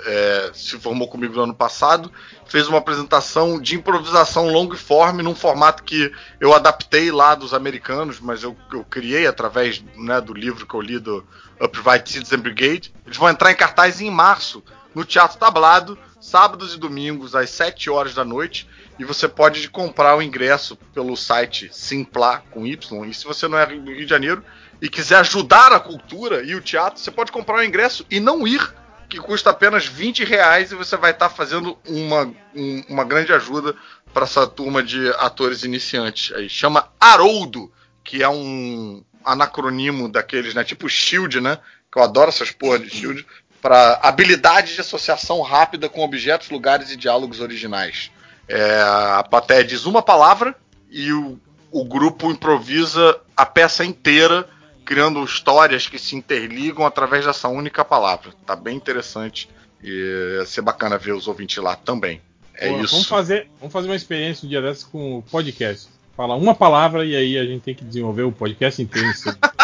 é, 0.04 0.50
se 0.52 0.78
formou 0.78 1.08
comigo 1.08 1.34
no 1.34 1.42
ano 1.42 1.54
passado 1.54 2.12
fez 2.46 2.68
uma 2.68 2.78
apresentação 2.78 3.60
de 3.60 3.76
improvisação 3.76 4.48
long 4.48 4.70
form 4.74 5.22
num 5.22 5.34
formato 5.34 5.82
que 5.82 6.12
eu 6.40 6.54
adaptei 6.54 7.10
lá 7.10 7.34
dos 7.34 7.54
americanos, 7.54 8.20
mas 8.20 8.42
eu, 8.42 8.56
eu 8.72 8.84
criei 8.84 9.26
através 9.26 9.82
né, 9.96 10.20
do 10.20 10.34
livro 10.34 10.66
que 10.66 10.74
eu 10.74 10.80
li 10.80 10.98
do 10.98 11.24
Upright 11.60 12.10
Citizen 12.10 12.38
Brigade. 12.38 12.92
Eles 13.04 13.16
vão 13.16 13.28
entrar 13.28 13.50
em 13.50 13.56
cartaz 13.56 14.00
em 14.00 14.10
março 14.10 14.62
no 14.94 15.04
Teatro 15.04 15.38
Tablado, 15.38 15.98
sábados 16.26 16.74
e 16.74 16.78
domingos 16.78 17.34
às 17.36 17.50
7 17.50 17.88
horas 17.88 18.14
da 18.14 18.24
noite. 18.24 18.68
E 18.98 19.05
você 19.05 19.28
pode 19.28 19.68
comprar 19.68 20.16
o 20.16 20.22
ingresso 20.22 20.76
pelo 20.94 21.16
site 21.16 21.68
Simpla 21.72 22.42
com 22.50 22.66
Y. 22.66 23.05
E 23.08 23.14
se 23.14 23.24
você 23.24 23.46
não 23.46 23.58
é 23.58 23.66
do 23.66 23.92
Rio 23.92 24.05
de 24.05 24.10
Janeiro 24.10 24.42
e 24.80 24.88
quiser 24.88 25.16
ajudar 25.16 25.72
a 25.72 25.78
cultura 25.80 26.42
e 26.42 26.55
o 26.55 26.60
teatro, 26.60 26.98
você 27.00 27.10
pode 27.10 27.30
comprar 27.30 27.58
o 27.58 27.64
ingresso 27.64 28.05
e 28.10 28.18
não 28.18 28.46
ir, 28.46 28.74
que 29.08 29.18
custa 29.18 29.50
apenas 29.50 29.86
20 29.86 30.24
reais 30.24 30.72
e 30.72 30.74
você 30.74 30.96
vai 30.96 31.12
estar 31.12 31.28
fazendo 31.28 31.78
uma, 31.86 32.32
um- 32.55 32.82
uma 32.88 33.05
grande 33.05 33.32
ajuda 33.32 33.74
para 34.12 34.24
essa 34.24 34.46
turma 34.46 34.82
de 34.82 35.08
atores 35.18 35.62
iniciantes. 35.62 36.34
Aí 36.34 36.48
chama 36.48 36.88
Haroldo, 36.98 37.70
que 38.02 38.22
é 38.22 38.28
um 38.28 39.05
anacronimo 39.24 40.08
daqueles, 40.08 40.55
né? 40.55 40.64
Tipo 40.64 40.88
Shield, 40.88 41.40
né? 41.40 41.58
Que 41.92 41.98
eu 41.98 42.02
adoro 42.02 42.30
essas 42.30 42.50
porra 42.50 42.78
de 42.78 42.88
Shield. 42.90 43.26
Para 43.60 43.99
habilidade 44.02 44.75
de 44.75 44.81
associação 44.81 45.41
rápida 45.41 45.89
com 45.89 46.02
objetos, 46.02 46.51
lugares 46.51 46.91
e 46.91 46.97
diálogos 46.97 47.41
originais. 47.41 48.10
É, 48.49 48.81
a 48.83 49.25
plateia 49.28 49.65
diz 49.65 49.86
uma 49.86 50.02
palavra 50.02 50.55
e 50.91 51.12
o, 51.12 51.39
o 51.70 51.85
grupo 51.85 52.31
improvisa 52.31 53.18
a 53.36 53.44
peça 53.44 53.85
inteira, 53.85 54.49
criando 54.85 55.23
histórias 55.25 55.89
que 55.89 55.99
se 55.99 56.15
interligam 56.15 56.86
através 56.86 57.25
dessa 57.26 57.49
única 57.49 57.85
palavra. 57.85 58.33
Tá 58.47 58.55
bem 58.55 58.76
interessante 58.76 59.49
e 59.83 60.39
ia 60.39 60.47
ser 60.47 60.62
bacana 60.62 60.97
ver 60.97 61.12
os 61.12 61.26
ouvintes 61.26 61.57
lá 61.57 61.75
também. 61.76 62.20
É 62.55 62.70
Pô, 62.70 62.81
isso. 62.81 62.93
Vamos 62.93 63.09
fazer, 63.09 63.49
vamos 63.59 63.73
fazer 63.73 63.89
uma 63.89 63.97
experiência 63.97 64.47
um 64.47 64.49
dia 64.49 64.62
dessas 64.62 64.85
com 64.85 65.18
o 65.18 65.23
podcast. 65.23 65.89
Falar 66.17 66.36
uma 66.36 66.55
palavra 66.55 67.05
e 67.05 67.15
aí 67.15 67.36
a 67.36 67.44
gente 67.44 67.62
tem 67.62 67.75
que 67.75 67.85
desenvolver 67.85 68.23
o 68.23 68.33
podcast 68.33 68.81
inteiro. 68.81 69.09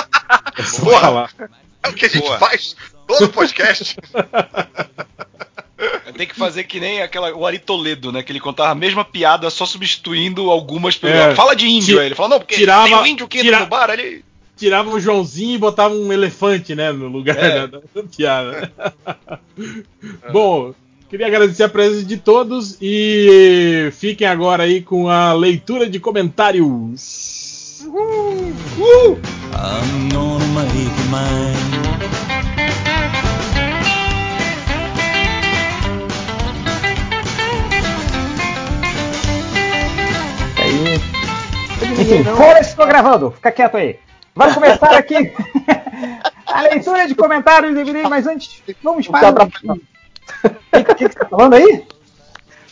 É 0.54 0.62
só 0.64 0.84
Boa. 0.84 1.30
Falar. 1.82 1.92
O 1.94 1.96
que 1.96 2.04
a 2.06 2.08
gente 2.08 2.22
Boa. 2.22 2.38
faz 2.38 2.76
todo 3.06 3.28
podcast. 3.30 3.96
Tem 6.16 6.26
que 6.26 6.34
fazer 6.36 6.64
que 6.64 6.78
nem 6.78 7.02
aquela, 7.02 7.34
o 7.34 7.44
Ari 7.46 7.58
Toledo, 7.58 8.12
né? 8.12 8.22
Que 8.22 8.30
ele 8.30 8.38
contava 8.38 8.70
a 8.70 8.74
mesma 8.74 9.04
piada, 9.04 9.50
só 9.50 9.66
substituindo 9.66 10.50
algumas 10.50 10.96
pelo. 10.96 11.12
É. 11.12 11.34
Fala 11.34 11.56
de 11.56 11.66
índio, 11.66 11.98
aí 11.98 12.06
ele 12.06 12.14
fala, 12.14 12.28
não, 12.30 12.38
porque 12.38 12.54
tirava- 12.54 12.84
tem 12.86 12.94
um 12.96 13.06
índio 13.06 13.26
que 13.26 13.40
tira- 13.40 13.60
no 13.60 13.66
bar 13.66 13.90
ali. 13.90 14.24
Tirava 14.56 14.90
o 14.90 15.00
Joãozinho 15.00 15.54
e 15.56 15.58
botava 15.58 15.92
um 15.94 16.12
elefante, 16.12 16.74
né, 16.74 16.92
no 16.92 17.08
lugar 17.08 17.36
É. 17.36 17.66
da, 17.66 17.78
da 17.78 18.02
piada. 18.16 18.70
Bom, 20.30 20.72
queria 21.10 21.26
agradecer 21.26 21.64
a 21.64 21.68
presença 21.68 22.04
de 22.04 22.16
todos 22.18 22.76
e 22.80 23.88
fiquem 23.92 24.26
agora 24.26 24.62
aí 24.64 24.80
com 24.82 25.08
a 25.08 25.32
leitura 25.32 25.88
de 25.88 25.98
comentários. 25.98 27.41
I'm 27.84 27.90
gonna 30.08 30.46
make 30.54 30.70
it 30.70 31.10
mine. 31.10 31.56
Enfim, 41.82 42.24
fora 42.24 42.60
estou 42.60 42.86
gravando, 42.86 43.32
fica 43.32 43.50
quieto 43.50 43.76
aí. 43.76 43.98
Vamos 44.34 44.54
começar 44.54 44.96
aqui 44.96 45.16
a 46.46 46.62
leitura 46.62 47.08
de 47.08 47.16
comentários, 47.16 47.74
DVD, 47.74 48.08
mas 48.08 48.26
antes, 48.28 48.62
vamos 48.82 49.08
para. 49.08 49.44
O 49.44 49.48
que, 50.84 50.94
que 50.94 51.08
você 51.08 51.18
tá 51.18 51.26
falando 51.26 51.54
aí? 51.54 51.84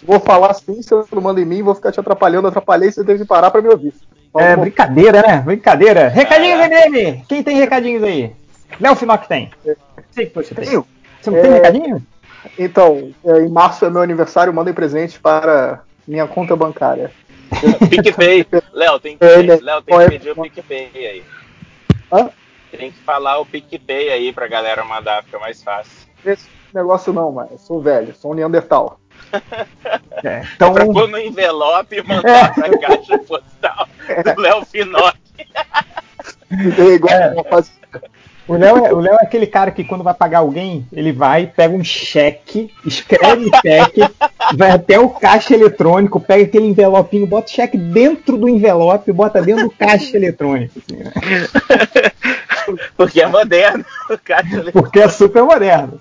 Vou 0.04 0.20
falar 0.20 0.52
assim, 0.52 0.80
se 0.82 0.92
eu 0.92 1.06
não 1.12 1.20
manda 1.20 1.40
em 1.40 1.44
mim, 1.44 1.62
vou 1.62 1.74
ficar 1.74 1.92
te 1.92 2.00
atrapalhando, 2.00 2.48
atrapalhei, 2.48 2.90
você 2.90 3.04
teve 3.04 3.20
que 3.20 3.24
parar 3.26 3.50
pra 3.50 3.60
me 3.60 3.68
ouvir. 3.68 3.92
É, 4.36 4.56
brincadeira, 4.56 5.22
né? 5.22 5.38
Brincadeira. 5.38 6.08
Recadinhos, 6.08 6.60
MDM! 6.60 7.24
Quem 7.28 7.42
tem 7.42 7.56
recadinhos 7.56 8.02
aí? 8.02 8.32
Léo 8.80 8.94
Finock 8.94 9.26
tem. 9.26 9.50
Sei 10.12 10.26
que 10.26 10.34
você 10.34 10.54
tem. 10.54 10.64
Você 10.66 11.30
não 11.30 11.40
tem 11.42 11.50
É, 11.50 11.54
recadinho? 11.54 12.06
Então, 12.58 13.12
é, 13.24 13.40
em 13.40 13.48
março 13.48 13.84
é 13.84 13.90
meu 13.90 14.02
aniversário, 14.02 14.52
mandem 14.54 14.72
presentes 14.72 15.18
para 15.18 15.80
minha 16.06 16.26
conta 16.26 16.54
bancária. 16.54 17.10
PicPay. 17.90 18.46
Léo, 18.72 19.00
tem 19.00 19.18
que, 19.18 19.24
É? 19.24 19.36
Léo, 19.60 19.82
tem 19.82 19.96
que 19.98 20.02
é? 20.04 20.08
pedir 20.08 20.30
o 20.30 20.42
PicPay 20.42 20.90
aí. 20.94 21.22
Hã? 22.12 22.30
Tem 22.70 22.92
que 22.92 22.98
falar 22.98 23.38
o 23.40 23.46
PicPay 23.46 24.10
aí 24.10 24.32
pra 24.32 24.46
galera 24.46 24.84
mandar, 24.84 25.24
fica 25.24 25.38
mais 25.40 25.60
fácil. 25.62 25.92
Esse 26.24 26.46
negócio 26.72 27.12
não, 27.12 27.32
mas 27.32 27.50
eu 27.50 27.58
sou 27.58 27.80
velho, 27.80 28.14
sou 28.14 28.30
um 28.30 28.34
Neandertal. 28.34 28.99
É, 30.24 30.42
então, 30.54 30.72
Pra 30.72 30.84
pôr 30.86 31.08
no 31.08 31.18
envelope 31.18 31.96
e 31.96 32.02
mandar 32.02 32.54
pra 32.54 32.78
caixa 32.78 33.18
postal 33.18 33.88
do 34.34 34.40
Léo 34.40 34.64
Finock. 34.64 35.18
É 36.50 36.82
igual 36.94 37.14
É. 37.14 37.44
fazia. 37.48 37.80
O 38.48 38.54
Léo, 38.54 38.84
é, 38.84 38.92
o 38.92 38.98
Léo 38.98 39.14
é 39.14 39.22
aquele 39.22 39.46
cara 39.46 39.70
que 39.70 39.84
quando 39.84 40.02
vai 40.02 40.12
pagar 40.12 40.40
alguém, 40.40 40.84
ele 40.92 41.12
vai, 41.12 41.46
pega 41.46 41.72
um 41.72 41.84
cheque, 41.84 42.68
escreve 42.84 43.44
o 43.46 43.50
cheque, 43.62 44.00
vai 44.56 44.72
até 44.72 44.98
o 44.98 45.08
caixa 45.08 45.54
eletrônico, 45.54 46.18
pega 46.18 46.42
aquele 46.42 46.66
envelopinho, 46.66 47.28
bota 47.28 47.46
o 47.46 47.50
cheque 47.54 47.78
dentro 47.78 48.36
do 48.36 48.48
envelope, 48.48 49.12
bota 49.12 49.40
dentro 49.40 49.66
do 49.66 49.70
caixa 49.70 50.16
eletrônico. 50.16 50.80
assim, 50.80 50.96
né? 51.00 51.12
Porque 52.96 53.20
é 53.22 53.26
moderno. 53.28 53.84
o 54.10 54.18
caixa 54.18 54.72
Porque 54.72 54.98
é 54.98 55.08
super 55.08 55.44
moderno. 55.44 56.00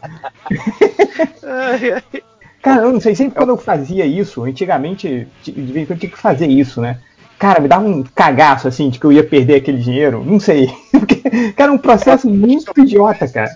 Cara, 2.62 2.84
eu 2.84 2.92
não 2.92 3.00
sei, 3.00 3.16
sempre 3.16 3.38
quando 3.38 3.50
eu 3.50 3.58
fazia 3.58 4.06
isso, 4.06 4.44
antigamente, 4.44 5.28
de 5.42 5.52
vez 5.52 5.78
em 5.78 5.86
quando 5.86 5.92
eu 5.92 5.98
tinha 5.98 6.12
que 6.12 6.18
fazer 6.18 6.48
isso, 6.48 6.82
né? 6.82 7.00
Cara, 7.38 7.62
me 7.62 7.70
dava 7.70 7.88
um 7.88 8.04
cagaço, 8.04 8.68
assim, 8.68 8.90
de 8.90 9.00
que 9.00 9.06
eu 9.06 9.14
ia 9.14 9.24
perder 9.24 9.56
aquele 9.56 9.78
dinheiro. 9.78 10.24
Não 10.26 10.42
sei. 10.42 10.70
Porque, 10.92 11.16
cara, 11.54 11.72
é 11.72 11.74
um 11.74 11.78
processo 11.78 12.30
muito 12.30 12.78
idiota, 12.78 13.28
cara. 13.30 13.50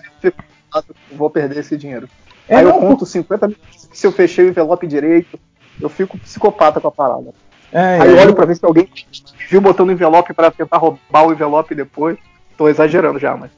Vou 1.12 1.28
perder 1.28 1.60
esse 1.60 1.76
dinheiro. 1.76 2.08
É, 2.48 2.56
Aí 2.56 2.64
eu 2.64 2.70
não, 2.70 2.80
conto 2.80 3.04
50 3.04 3.48
mil 3.48 3.56
se 3.92 4.06
eu 4.06 4.12
fechei 4.12 4.46
o 4.46 4.48
envelope 4.48 4.86
direito. 4.86 5.38
Eu 5.78 5.90
fico 5.90 6.18
psicopata 6.18 6.80
com 6.80 6.88
a 6.88 6.90
parada. 6.90 7.34
É, 7.70 8.00
Aí 8.00 8.10
eu 8.10 8.18
é. 8.18 8.22
olho 8.22 8.34
pra 8.34 8.46
ver 8.46 8.56
se 8.56 8.64
alguém 8.64 8.88
viu 9.50 9.60
botando 9.60 9.92
envelope 9.92 10.32
pra 10.32 10.50
tentar 10.50 10.78
roubar 10.78 11.26
o 11.26 11.32
envelope 11.32 11.74
depois. 11.74 12.16
Tô 12.56 12.68
exagerando 12.68 13.18
já, 13.18 13.36
mas. 13.36 13.50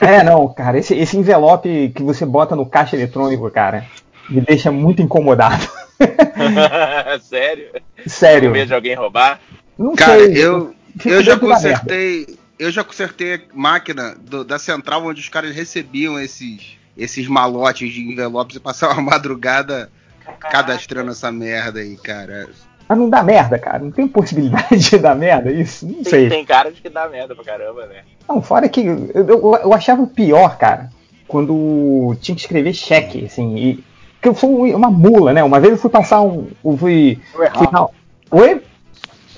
É, 0.00 0.22
não, 0.22 0.46
cara, 0.48 0.78
esse, 0.78 0.94
esse 0.94 1.16
envelope 1.16 1.92
que 1.94 2.02
você 2.02 2.24
bota 2.26 2.54
no 2.54 2.66
caixa 2.66 2.94
eletrônico, 2.94 3.50
cara, 3.50 3.84
me 4.28 4.40
deixa 4.40 4.70
muito 4.70 5.02
incomodado. 5.02 5.66
Sério? 7.22 7.68
Sério. 8.06 8.48
Com 8.50 8.52
medo 8.54 8.66
de 8.68 8.74
alguém 8.74 8.94
roubar? 8.94 9.40
Não 9.78 9.94
Cara, 9.94 10.18
sei. 10.24 10.36
eu, 10.44 10.74
eu 11.04 11.22
já 11.22 11.38
consertei. 11.38 12.38
Eu 12.58 12.70
já 12.70 12.82
consertei 12.82 13.34
a 13.34 13.40
máquina 13.52 14.14
do- 14.18 14.42
da 14.44 14.58
central 14.58 15.04
onde 15.04 15.20
os 15.20 15.28
caras 15.28 15.54
recebiam 15.54 16.18
esses, 16.18 16.78
esses 16.96 17.28
malotes 17.28 17.92
de 17.92 18.00
envelopes 18.00 18.56
e 18.56 18.60
passavam 18.60 18.98
a 18.98 19.02
madrugada 19.02 19.90
cadastrando 20.40 21.10
essa 21.10 21.30
merda 21.30 21.80
aí, 21.80 21.96
cara. 21.96 22.48
Mas 22.88 22.96
não 22.98 23.10
dá 23.10 23.22
merda, 23.22 23.58
cara. 23.58 23.80
Não 23.80 23.90
tem 23.90 24.08
possibilidade 24.08 24.76
de 24.78 24.96
dar 24.98 25.14
merda 25.14 25.52
isso? 25.52 25.84
Não 25.86 25.94
Tem, 26.02 26.04
sei. 26.04 26.28
tem 26.30 26.44
cara 26.46 26.70
de 26.72 26.80
que 26.80 26.88
dá 26.88 27.06
merda 27.08 27.34
pra 27.34 27.44
caramba, 27.44 27.84
né? 27.86 28.02
Não, 28.26 28.40
fora 28.40 28.68
que 28.70 28.80
eu, 28.86 29.10
eu, 29.14 29.54
eu 29.64 29.74
achava 29.74 30.06
pior, 30.06 30.56
cara, 30.56 30.88
quando 31.28 32.16
tinha 32.22 32.34
que 32.34 32.40
escrever 32.40 32.72
cheque, 32.72 33.26
assim, 33.26 33.56
e. 33.56 33.84
Porque 34.26 34.28
eu 34.28 34.34
sou 34.34 34.50
um- 34.66 34.74
uma 34.76 34.90
mula, 34.90 35.32
né? 35.32 35.42
Uma 35.44 35.60
vez 35.60 35.74
eu 35.74 35.78
fui 35.78 35.90
passar 35.90 36.20
um. 36.20 36.48
Eu 36.64 36.76
fui. 36.76 37.20
Eu 37.34 37.44
errava. 37.44 37.58
fui 37.58 37.68
na- 37.72 37.88
Oi? 38.32 38.62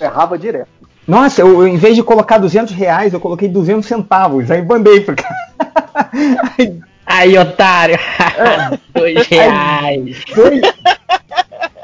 Eu 0.01 0.07
errava 0.07 0.39
direto. 0.39 0.69
Nossa, 1.07 1.41
eu, 1.43 1.49
eu, 1.63 1.69
em 1.69 1.77
vez 1.77 1.95
de 1.95 2.03
colocar 2.03 2.39
200 2.39 2.73
reais, 2.75 3.13
eu 3.13 3.21
coloquei 3.21 3.49
200 3.49 3.87
centavos. 3.87 4.51
Aí 4.51 4.63
mandei 4.65 5.01
pro 5.01 5.15
cara. 5.17 6.11
Aí, 6.59 6.81
Aí, 7.07 7.39
otário! 7.39 7.99
Dois 8.95 9.27
reais! 9.29 10.23
dois, 10.35 10.61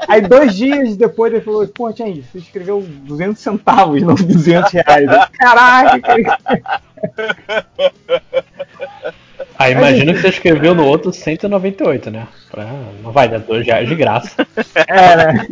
aí 0.07 0.21
dois 0.21 0.55
dias 0.55 0.97
depois 0.99 1.33
ele 1.33 1.41
falou, 1.43 1.67
pô, 1.67 1.91
Tianji, 1.91 2.23
você 2.31 2.37
escreveu 2.39 2.83
200 2.83 3.41
centavos, 3.43 4.03
não 4.03 4.15
200 4.15 4.71
reais. 4.73 5.09
Caraca, 5.39 5.99
cara. 6.01 6.39
Ah, 9.59 9.71
imagino 9.71 10.13
que 10.13 10.21
você 10.21 10.29
escreveu 10.29 10.75
no 10.75 10.85
outro 10.85 11.13
198, 11.13 12.11
né? 12.11 12.27
Pra... 12.51 12.65
Não 13.03 13.13
vai 13.13 13.29
dar 13.29 13.39
dois 13.39 13.65
reais 13.65 13.89
de 13.89 13.95
graça. 13.95 14.47
É, 14.87 15.17
né? 15.17 15.47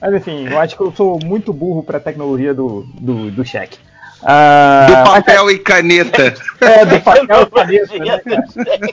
Mas 0.00 0.14
enfim, 0.14 0.48
eu 0.48 0.58
acho 0.58 0.76
que 0.76 0.82
eu 0.82 0.92
sou 0.92 1.18
muito 1.24 1.52
burro 1.52 1.82
pra 1.82 2.00
tecnologia 2.00 2.52
do, 2.52 2.82
do, 3.00 3.30
do 3.30 3.44
cheque. 3.44 3.78
Ah, 4.22 4.86
Do 4.88 5.10
papel 5.10 5.50
e 5.50 5.58
caneta. 5.58 6.34
É, 6.60 6.84
do 6.84 7.00
papel 7.00 7.42
e 7.42 7.46
caneta, 7.46 7.98
né? 7.98 8.88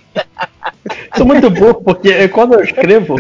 Sou 1.16 1.26
muito 1.26 1.50
burro 1.50 1.82
porque 1.84 2.27
quando 2.30 2.53
eu 2.53 2.64
escrevo 2.64 3.16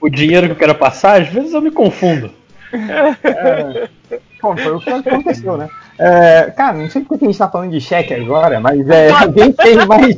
o 0.00 0.08
dinheiro 0.08 0.46
que 0.46 0.52
eu 0.52 0.56
quero 0.56 0.74
passar, 0.74 1.20
às 1.20 1.28
vezes 1.28 1.52
eu 1.52 1.60
me 1.60 1.70
confundo. 1.70 2.30
É, 2.72 3.88
bom, 4.42 4.56
foi 4.56 4.72
o 4.72 4.80
que 4.80 4.90
aconteceu, 4.90 5.56
né? 5.56 5.68
É, 5.98 6.50
cara, 6.56 6.76
não 6.76 6.88
sei 6.88 7.02
porque 7.02 7.24
a 7.24 7.28
gente 7.28 7.38
tá 7.38 7.48
falando 7.48 7.72
de 7.72 7.80
cheque 7.80 8.14
agora, 8.14 8.60
mas 8.60 8.88
é, 8.88 9.10
alguém 9.10 9.52
tem 9.52 9.76
mais, 9.86 10.16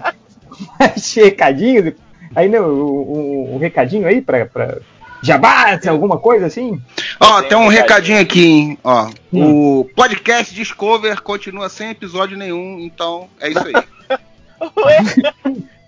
mais 0.78 1.14
recadinhos? 1.14 1.94
Aí, 2.34 2.48
né, 2.48 2.60
o, 2.60 2.64
o, 2.64 3.54
o 3.54 3.58
recadinho 3.58 4.06
aí 4.06 4.20
pra, 4.20 4.46
pra 4.46 4.78
Jabá, 5.22 5.78
alguma 5.88 6.18
coisa 6.18 6.46
assim? 6.46 6.80
Ó, 7.18 7.42
tem 7.42 7.56
um 7.56 7.68
recadinho 7.68 8.20
aqui, 8.20 8.46
hein? 8.46 8.78
Ó, 8.84 9.10
o 9.32 9.86
podcast 9.96 10.54
Discover 10.54 11.22
continua 11.22 11.68
sem 11.68 11.90
episódio 11.90 12.36
nenhum, 12.36 12.78
então 12.80 13.28
é 13.40 13.48
isso 13.48 13.66
aí. 13.66 13.74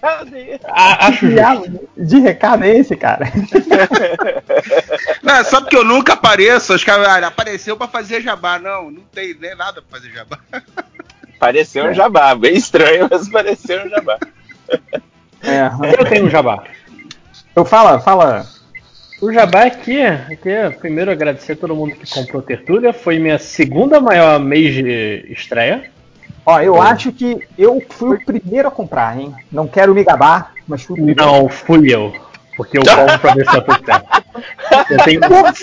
Cadê? 0.00 0.58
acho 0.66 1.18
que 1.20 1.28
diabo 1.28 1.88
de 1.96 2.18
recado 2.20 2.64
é 2.64 2.78
esse, 2.78 2.96
cara? 2.96 3.26
Não, 5.22 5.34
é 5.34 5.44
só 5.44 5.60
porque 5.60 5.76
eu 5.76 5.84
nunca 5.84 6.14
apareço, 6.14 6.74
os 6.74 6.84
caras 6.84 7.06
ah, 7.06 7.26
apareceu 7.26 7.76
pra 7.76 7.86
fazer 7.88 8.20
jabá. 8.22 8.58
Não, 8.58 8.90
não 8.90 9.02
tem 9.12 9.34
nem 9.38 9.54
nada 9.54 9.82
pra 9.82 9.98
fazer 9.98 10.10
jabá. 10.12 10.38
Pareceu 11.38 11.86
um 11.86 11.94
jabá, 11.94 12.34
bem 12.36 12.54
estranho, 12.54 13.08
mas 13.10 13.28
pareceu 13.28 13.84
um 13.84 13.88
jabá. 13.88 14.16
É, 15.42 15.70
Eu 15.98 16.04
tenho 16.08 16.26
um 16.26 16.30
jabá. 16.30 16.62
Eu 17.54 17.64
fala, 17.64 17.98
fala. 17.98 18.46
O 19.20 19.32
jabá 19.32 19.64
aqui, 19.64 20.00
aqui 20.00 20.48
é, 20.48 20.70
primeiro 20.70 21.10
agradecer 21.10 21.52
a 21.52 21.56
todo 21.56 21.74
mundo 21.74 21.94
que 21.94 22.08
comprou 22.08 22.42
Tertúlia. 22.42 22.92
Foi 22.92 23.18
minha 23.18 23.38
segunda 23.38 24.00
maior 24.00 24.38
mês 24.40 24.74
de 24.74 25.26
estreia. 25.30 25.91
Ó, 26.44 26.60
eu 26.60 26.80
acho 26.80 27.12
que 27.12 27.38
eu 27.56 27.82
fui 27.90 28.16
o 28.16 28.24
primeiro 28.24 28.68
a 28.68 28.70
comprar, 28.70 29.18
hein? 29.18 29.32
Não 29.50 29.66
quero 29.68 29.94
me 29.94 30.02
gabar, 30.02 30.52
mas 30.66 30.82
fui 30.82 30.94
o 30.94 30.96
primeiro. 30.96 31.24
Não, 31.24 31.48
fui 31.48 31.94
eu. 31.94 32.12
Porque 32.56 32.78
eu 32.78 32.82
compro 32.82 33.18
pra 33.18 33.34
ver 33.34 33.46
se 33.46 33.52
tá 33.52 33.60
tudo 33.60 33.84
certo. 33.84 34.24
Eu 34.90 34.98
tenho 35.04 35.20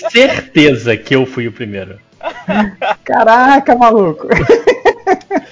certeza 0.09 0.97
que 0.97 1.15
eu 1.15 1.25
fui 1.25 1.47
o 1.47 1.51
primeiro. 1.51 1.99
Caraca, 3.03 3.75
maluco. 3.75 4.27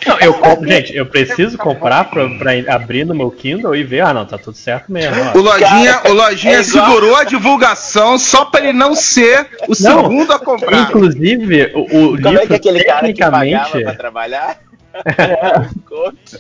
Não, 0.06 0.20
eu 0.20 0.34
compro, 0.36 0.68
gente, 0.68 0.96
eu 0.96 1.06
preciso 1.06 1.58
comprar 1.58 2.06
pra, 2.10 2.28
pra 2.30 2.52
abrir 2.74 3.06
no 3.06 3.16
meu 3.16 3.32
Kindle 3.32 3.76
e 3.76 3.84
ver, 3.84 4.02
ah 4.02 4.14
não, 4.14 4.26
tá 4.26 4.38
tudo 4.38 4.56
certo 4.56 4.92
mesmo. 4.92 5.16
ó. 5.34 5.38
O 5.38 5.42
Lojinha, 5.42 6.02
o 6.06 6.14
Lojinha 6.14 6.58
é 6.60 6.64
segurou 6.64 7.16
a 7.16 7.24
divulgação 7.24 8.18
só 8.18 8.46
pra 8.46 8.62
ele 8.62 8.74
não 8.74 8.96
ser 8.96 9.48
o 9.68 9.70
Não, 9.70 9.76
segundo 9.76 10.32
a 10.34 10.40
comprar. 10.40 10.82
Inclusive, 10.82 11.72
o, 11.74 11.82
o 11.82 11.88
Como 11.88 12.16
livro 12.16 12.44
é 12.44 12.48
que 12.48 12.54
aquele 12.56 12.84
cara 12.84 13.12
que 13.14 13.20
pagava 13.20 13.82
pra 13.82 13.94
trabalhar? 13.96 14.58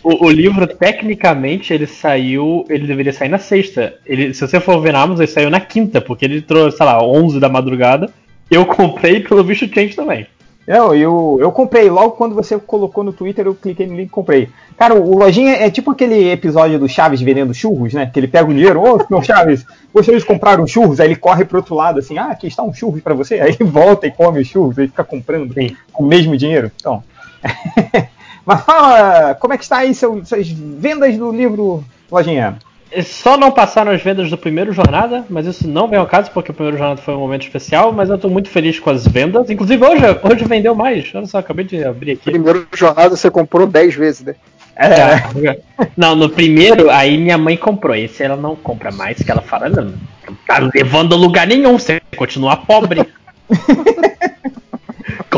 O, 0.04 0.28
o 0.28 0.30
livro, 0.30 0.68
tecnicamente, 0.68 1.74
ele 1.74 1.88
saiu. 1.88 2.66
Ele 2.70 2.88
deveria 2.88 3.12
sair 3.12 3.30
na 3.30 3.38
sexta. 3.38 3.96
Ele, 4.06 4.34
se 4.34 4.42
você 4.48 4.60
for 4.60 4.80
ver 4.80 4.94
na 4.94 5.02
Amazon, 5.02 5.24
ele 5.24 5.32
saiu 5.32 5.50
na 5.50 5.60
quinta, 5.60 6.00
porque 6.00 6.26
ele 6.26 6.42
trouxe, 6.42 6.78
sei 6.78 6.86
lá, 6.86 7.04
11 7.04 7.40
da 7.40 7.50
madrugada. 7.50 8.10
Eu 8.50 8.66
comprei 8.66 9.20
pelo 9.20 9.44
bicho 9.44 9.68
Change 9.68 9.96
também. 9.96 10.28
Não, 10.68 10.94
eu, 10.94 11.38
eu 11.40 11.50
comprei. 11.50 11.90
Logo 11.90 12.12
quando 12.12 12.36
você 12.36 12.60
colocou 12.60 13.02
no 13.02 13.14
Twitter, 13.14 13.46
eu 13.46 13.56
cliquei 13.56 13.88
no 13.88 13.96
link 13.96 14.08
e 14.08 14.12
comprei. 14.12 14.50
Cara, 14.78 14.94
o 14.94 15.18
Lojinha 15.18 15.54
é 15.54 15.72
tipo 15.72 15.92
aquele 15.92 16.30
episódio 16.30 16.78
do 16.78 16.90
Chaves 16.90 17.22
vendendo 17.22 17.54
churros, 17.54 17.94
né? 17.94 18.06
Que 18.14 18.20
ele 18.20 18.28
pega 18.28 18.50
o 18.50 18.54
dinheiro, 18.54 18.82
ô, 18.82 19.00
senhor 19.06 19.24
Chaves, 19.24 19.66
gostaria 19.94 20.20
de 20.20 20.26
comprar 20.26 20.60
um 20.60 20.68
churros? 20.68 21.00
Aí 21.00 21.08
ele 21.08 21.16
corre 21.16 21.46
pro 21.46 21.60
outro 21.60 21.74
lado, 21.74 22.00
assim, 22.00 22.18
ah, 22.18 22.32
aqui 22.32 22.48
está 22.48 22.64
um 22.64 22.74
churros 22.74 23.02
pra 23.02 23.14
você. 23.14 23.40
Aí 23.40 23.56
volta 23.64 24.08
e 24.08 24.12
come 24.12 24.42
os 24.42 24.48
churros, 24.48 24.78
aí 24.78 24.88
fica 24.88 25.06
comprando 25.06 25.56
com 25.94 26.04
o 26.04 26.08
mesmo 26.08 26.36
dinheiro. 26.36 26.70
Então. 26.76 27.02
Mas 28.48 28.62
fala, 28.62 29.36
como 29.36 29.54
é 29.54 29.58
que 29.58 29.64
está 29.64 29.80
aí 29.80 29.94
seu, 29.94 30.24
suas 30.24 30.50
vendas 30.50 31.18
do 31.18 31.34
livro, 31.34 31.84
Lojinha? 32.10 32.58
Só 33.04 33.36
não 33.36 33.52
passaram 33.52 33.92
as 33.92 34.02
vendas 34.02 34.30
do 34.30 34.38
primeiro 34.38 34.72
jornada, 34.72 35.26
mas 35.30 35.46
isso 35.46 35.68
não 35.68 35.90
vem 35.90 36.00
ao 36.00 36.08
caso, 36.08 36.32
porque 36.32 36.52
o 36.52 36.54
primeiro 36.54 36.78
jornada 36.78 37.02
foi 37.02 37.14
um 37.14 37.20
momento 37.20 37.42
especial, 37.42 37.92
mas 37.92 38.10
eu 38.10 38.18
tô 38.18 38.30
muito 38.30 38.48
feliz 38.48 38.80
com 38.80 38.90
as 38.90 39.06
vendas. 39.06 39.50
Inclusive 39.50 39.86
hoje, 39.86 40.02
hoje 40.24 40.46
vendeu 40.46 40.74
mais. 40.74 41.12
Olha 41.14 41.26
só, 41.26 41.40
acabei 41.40 41.66
de 41.66 41.84
abrir 41.84 42.12
aqui. 42.12 42.32
Primeiro 42.32 42.66
jornada 42.74 43.18
você 43.18 43.30
comprou 43.30 43.68
10 43.68 43.96
vezes, 43.96 44.24
né? 44.24 44.36
É. 44.78 45.60
Não, 45.98 46.16
no 46.16 46.30
primeiro, 46.30 46.90
aí 46.90 47.18
minha 47.18 47.38
mãe 47.38 47.58
comprou. 47.58 47.96
Esse 47.98 48.24
ela 48.24 48.38
não 48.38 48.56
compra 48.56 48.92
mais, 48.92 49.22
que 49.22 49.30
ela 49.30 49.42
fala, 49.42 49.68
não, 49.68 49.84
não 49.84 50.38
tá 50.48 50.60
levando 50.74 51.14
a 51.14 51.18
lugar 51.18 51.46
nenhum, 51.46 51.78
você 51.78 52.02
continua 52.16 52.56
pobre. 52.56 53.06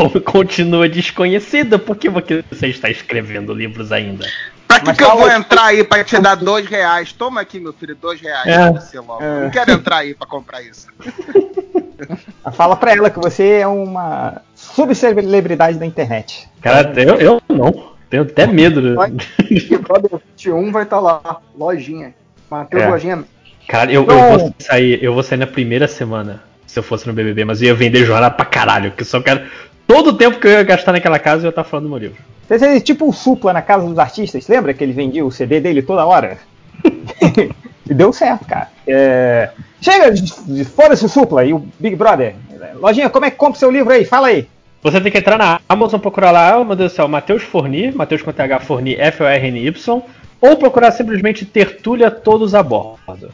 Con- 0.10 0.22
Continua 0.22 0.88
desconhecida, 0.88 1.78
por 1.80 1.96
que 1.98 2.10
você 2.10 2.44
está 2.68 2.90
escrevendo 2.90 3.54
livros 3.54 3.92
ainda? 3.92 4.26
Pra 4.68 4.80
que, 4.80 4.94
que 4.94 5.04
eu 5.04 5.18
vou 5.18 5.30
entrar 5.32 5.66
aí 5.66 5.84
pra 5.84 6.04
te 6.04 6.20
dar 6.20 6.36
dois 6.38 6.66
reais? 6.68 7.12
Toma 7.12 7.42
aqui, 7.42 7.60
meu 7.60 7.74
filho, 7.74 7.96
dois 7.96 8.22
reais 8.22 8.48
É. 8.48 8.72
pra 8.72 8.80
você 8.82 9.00
logo. 9.00 9.24
É. 9.24 9.42
Não 9.44 9.50
quero 9.50 9.72
entrar 9.72 9.98
aí 9.98 10.14
pra 10.14 10.28
comprar 10.28 10.62
isso. 10.62 10.88
Fala 12.54 12.76
pra 12.76 12.94
ela 12.94 13.10
que 13.10 13.20
você 13.20 13.60
é 13.62 13.68
uma 13.68 14.42
subcelebridade 14.56 15.78
da 15.78 15.86
internet. 15.86 16.48
Cara, 16.62 16.94
eu, 17.02 17.16
eu 17.16 17.42
não. 17.50 17.90
Tenho 18.10 18.24
até 18.24 18.48
medo. 18.48 18.80
O 18.80 19.80
Brother 19.80 20.20
21 20.38 20.72
vai 20.72 20.84
estar 20.84 21.00
lá, 21.00 21.42
lojinha. 21.58 22.14
Matheus 22.50 22.84
É. 22.84 22.90
Lojinha. 22.90 23.24
Cara, 23.68 23.92
eu, 23.92 24.06
eu 24.08 24.40
vou 24.40 24.56
sair, 24.58 25.04
eu 25.04 25.14
vou 25.14 25.22
sair 25.22 25.38
na 25.38 25.46
primeira 25.46 25.88
semana, 25.88 26.42
se 26.66 26.80
eu 26.80 26.82
fosse 26.82 27.06
no 27.06 27.14
BBB, 27.14 27.46
mas 27.46 27.62
eu 27.62 27.68
ia 27.68 27.76
vender 27.76 28.04
jornada 28.04 28.34
pra 28.34 28.46
caralho, 28.46 28.92
eu 28.98 29.06
só 29.06 29.22
quero. 29.22 29.42
Todo 29.90 30.12
o 30.12 30.14
tempo 30.14 30.40
que 30.40 30.46
eu 30.46 30.52
ia 30.52 30.62
gastar 30.62 30.92
naquela 30.92 31.18
casa 31.18 31.42
eu 31.42 31.48
ia 31.48 31.50
estar 31.50 31.64
falando 31.64 31.86
do 31.86 31.90
meu 31.90 31.98
livro. 31.98 32.18
Esse 32.48 32.64
é 32.64 32.80
tipo 32.80 33.10
o 33.10 33.12
Supla 33.12 33.52
na 33.52 33.64
casa 33.64 33.88
dos 33.88 33.98
artistas, 33.98 34.48
lembra 34.48 34.72
que 34.72 34.84
ele 34.84 34.94
vendia 34.94 35.26
o 35.26 35.32
CD 35.32 35.60
dele 35.60 35.82
toda 35.82 36.06
hora? 36.06 36.38
e 37.90 37.92
deu 37.92 38.14
certo, 38.14 38.46
cara. 38.46 38.70
É... 38.86 39.50
Chega, 39.82 40.12
de- 40.12 40.64
foda-se 40.64 41.04
o 41.04 41.10
Supla 41.10 41.44
e 41.44 41.54
o 41.54 41.66
Big 41.80 41.96
Brother. 41.96 42.36
Lojinha, 42.76 43.10
como 43.10 43.26
é 43.26 43.32
que 43.32 43.38
compra 43.38 43.56
o 43.56 43.60
seu 43.60 43.72
livro 43.72 43.92
aí? 43.92 44.06
Fala 44.06 44.28
aí. 44.28 44.48
Você 44.84 45.02
tem 45.02 45.12
que 45.12 45.18
entrar 45.18 45.40
na 45.40 45.60
Amazon, 45.68 46.00
procurar 46.00 46.30
lá, 46.30 46.60
oh, 46.60 46.64
meu 46.64 46.76
Deus 46.76 46.92
do 46.92 46.96
céu, 46.96 47.08
Matheus 47.08 47.42
Forni, 47.42 47.92
Matheus 47.92 48.22
com 48.22 48.32
TH 48.32 48.60
Forni, 48.60 48.94
F-O-R-N-Y, 48.94 50.04
ou 50.40 50.56
procurar 50.56 50.92
simplesmente 50.92 51.46
Tertúlia 51.46 52.12
Todos 52.12 52.54
a 52.54 52.62
Bordo. 52.62 53.32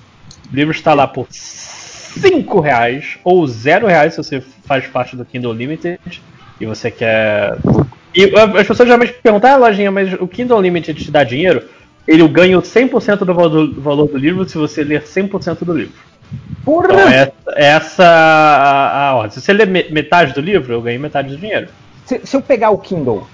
O 0.50 0.56
livro 0.56 0.72
está 0.72 0.94
lá 0.94 1.06
por 1.06 1.28
5 1.30 2.62
reais 2.62 3.18
ou 3.26 3.46
0 3.46 3.88
reais 3.88 4.14
se 4.14 4.24
você 4.24 4.40
faz 4.40 4.88
parte 4.88 5.18
do 5.18 5.26
Kindle 5.26 5.52
Limited 5.52 6.00
e 6.60 6.66
você 6.66 6.90
quer. 6.92 7.58
E 8.14 8.32
as 8.38 8.68
pessoas 8.68 8.88
geralmente 8.88 9.14
perguntam, 9.22 9.52
ah, 9.52 9.58
lojinha, 9.58 9.92
mas 9.92 10.14
o 10.14 10.28
Kindle 10.28 10.62
Limited 10.62 11.04
te 11.04 11.12
dá 11.12 11.24
dinheiro? 11.24 11.64
Ele 12.08 12.26
ganha 12.28 12.58
o 12.58 12.62
100% 12.62 13.20
do 13.26 13.34
valor, 13.34 13.68
do 13.68 13.82
valor 13.82 14.08
do 14.08 14.18
livro 14.18 14.48
se 14.48 14.58
você 14.58 14.84
ler 14.84 15.02
100% 15.04 15.64
do 15.66 15.74
livro. 15.74 15.94
Porra! 16.64 16.86
Então 16.86 17.00
é, 17.10 17.32
essa 17.56 18.06
a, 18.06 19.10
a 19.10 19.16
ordem. 19.16 19.32
Se 19.32 19.42
você 19.42 19.54
ler 19.54 19.68
me- 19.68 19.86
metade 19.90 20.34
do 20.34 20.42
livro, 20.42 20.72
eu 20.74 20.82
ganho 20.82 21.00
metade 21.00 21.30
do 21.30 21.38
dinheiro. 21.38 21.68
Se, 22.06 22.22
se 22.24 22.36
eu 22.36 22.42
pegar 22.42 22.70
o 22.70 22.78
Kindle, 22.78 23.28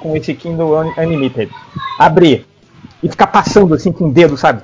com- 0.00 0.16
esse 0.16 0.34
Kindle 0.34 0.74
Un- 0.80 0.92
Unlimited, 0.98 1.50
abrir 1.98 2.46
e 3.02 3.08
ficar 3.08 3.26
passando 3.28 3.74
assim 3.74 3.92
com 3.92 4.06
o 4.08 4.12
dedo, 4.12 4.36
sabe? 4.36 4.62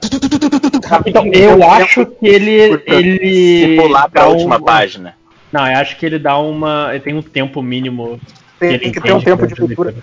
Então, 1.07 1.27
eu 1.27 1.63
acho 1.71 2.07
que 2.07 2.27
ele. 2.27 2.83
ele 2.87 3.19
Se 3.21 3.77
pular 3.77 4.09
pra 4.11 4.29
última 4.29 4.57
um- 4.57 4.63
página. 4.63 5.15
Não, 5.53 5.67
eu 5.71 5.79
acho 5.79 5.97
que 5.97 6.07
ele 6.07 6.19
dá 6.19 6.37
uma. 6.39 6.89
Ele 6.91 7.01
tem 7.01 7.15
um 7.15 7.23
tempo 7.23 7.63
mínimo. 7.63 8.19
Tem 8.59 8.73
ele 8.75 8.91
que 8.91 9.01
ter 9.01 9.13
um 9.13 9.21
tempo 9.21 9.47
de 9.47 9.55
pra 9.55 9.65
leitura. 9.67 9.95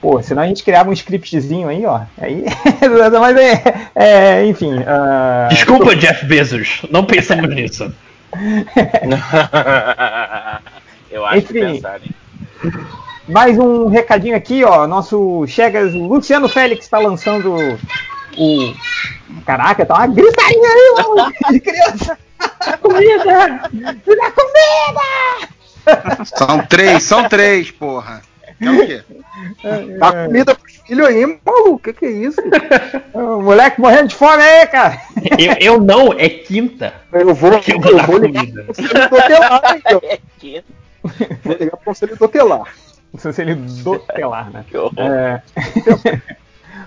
Pô, 0.00 0.22
senão 0.22 0.42
a 0.42 0.46
gente 0.46 0.62
criava 0.62 0.90
um 0.90 0.92
scriptzinho 0.92 1.68
aí, 1.68 1.84
ó. 1.86 2.02
Aí, 2.18 2.44
mas 3.20 3.36
é, 3.36 3.62
é, 3.94 4.46
enfim. 4.46 4.74
ah, 4.86 5.48
Desculpa, 5.50 5.96
Jeff 5.96 6.24
Bezos, 6.26 6.82
não 6.90 7.04
pensamos 7.04 7.48
nisso. 7.54 7.92
Eu 11.10 11.24
acho 11.24 11.46
que 11.46 11.58
Enfim. 11.58 11.74
pensarem. 11.74 12.10
Mais 13.28 13.58
um 13.58 13.88
recadinho 13.88 14.36
aqui, 14.36 14.62
ó. 14.64 14.86
Nosso 14.86 15.44
Chegas, 15.46 15.94
o 15.94 16.06
Luciano 16.06 16.48
Félix 16.48 16.84
está 16.84 16.98
lançando 16.98 17.54
o. 18.36 18.74
Caraca, 19.44 19.84
tá 19.86 19.94
uma 19.94 20.06
gritaria 20.06 20.68
aí, 20.68 20.94
mano, 20.96 21.32
de 21.50 21.60
criança. 21.60 22.18
Comida! 22.82 23.68
Me 23.72 24.16
dá 24.16 24.32
comida! 24.32 26.24
São 26.24 26.66
três, 26.66 27.02
são 27.04 27.28
três, 27.28 27.70
porra. 27.70 28.22
É 28.60 28.70
o 28.70 28.86
quê? 28.86 29.02
Dá 29.98 30.24
comida 30.26 30.54
pros 30.54 30.76
filhos 30.86 31.06
aí, 31.06 31.26
maluco. 31.44 31.70
O 31.74 31.78
que, 31.78 31.92
que 31.92 32.06
é 32.06 32.10
isso? 32.10 32.40
O 33.12 33.42
moleque 33.42 33.80
morrendo 33.80 34.08
de 34.08 34.14
fome 34.14 34.42
aí, 34.42 34.66
cara. 34.66 35.00
Eu, 35.38 35.74
eu 35.74 35.80
não, 35.80 36.12
é 36.14 36.28
quinta. 36.28 36.94
Eu 37.12 37.34
vou, 37.34 37.52
eu 37.52 37.60
eu 37.66 37.80
vou 37.80 37.96
dar 37.96 38.06
vou 38.06 38.18
ligar 38.18 38.40
comida. 38.46 38.64
pro 38.64 38.74
conselho 38.74 39.08
tutelar, 39.10 39.62
eu 39.90 40.00
É 40.04 40.18
que- 40.38 40.64
Vou 41.44 41.54
ligar 41.54 41.76
pro 41.76 41.84
conselho 41.84 42.16
tutelar. 42.16 42.74
Se 43.18 43.40
ele 43.42 43.54
dotelar, 43.54 44.50
né? 44.50 44.64
que 44.68 44.76
horror. 44.76 44.94
É. 44.98 45.42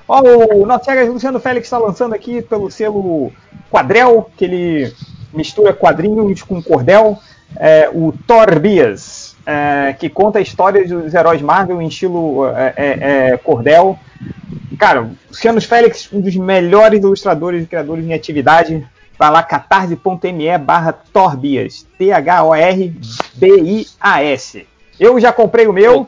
Ó, 0.10 0.22
o 0.56 0.66
nosso 0.66 0.86
Chegas 0.86 1.08
Luciano 1.08 1.40
Félix 1.40 1.68
está 1.68 1.78
lançando 1.78 2.16
aqui 2.16 2.42
pelo 2.42 2.72
selo 2.72 3.32
Quadrel, 3.70 4.28
que 4.36 4.44
ele 4.44 4.92
mistura 5.32 5.72
quadrinhos 5.72 6.42
com 6.42 6.60
cordel, 6.64 7.20
é, 7.56 7.88
o 7.94 8.12
Thor 8.26 8.60
Bias, 8.60 9.36
é, 9.46 9.96
que 10.00 10.10
conta 10.10 10.40
a 10.40 10.42
história 10.42 10.88
dos 10.88 11.14
heróis 11.14 11.44
Marvel 11.44 11.80
em 11.80 11.88
estilo 11.88 12.48
é, 12.48 12.74
é, 12.76 12.98
é, 13.34 13.38
cordel. 13.38 14.00
Cara, 14.80 15.12
Luciano 15.28 15.62
Félix, 15.62 16.12
um 16.12 16.20
dos 16.20 16.36
melhores 16.36 17.04
ilustradores 17.04 17.64
e 17.64 17.68
criadores 17.68 18.04
em 18.04 18.14
atividade. 18.14 18.84
Vai 19.16 19.30
lá, 19.30 19.44
catarse.me 19.44 20.58
barra 20.58 20.92
Torbias. 20.92 21.86
T-H-O-R-B-I-A-S. 22.00 23.06
Eu 25.00 25.20
já 25.20 25.32
comprei 25.32 25.68
o 25.68 25.74
meu, 25.74 26.04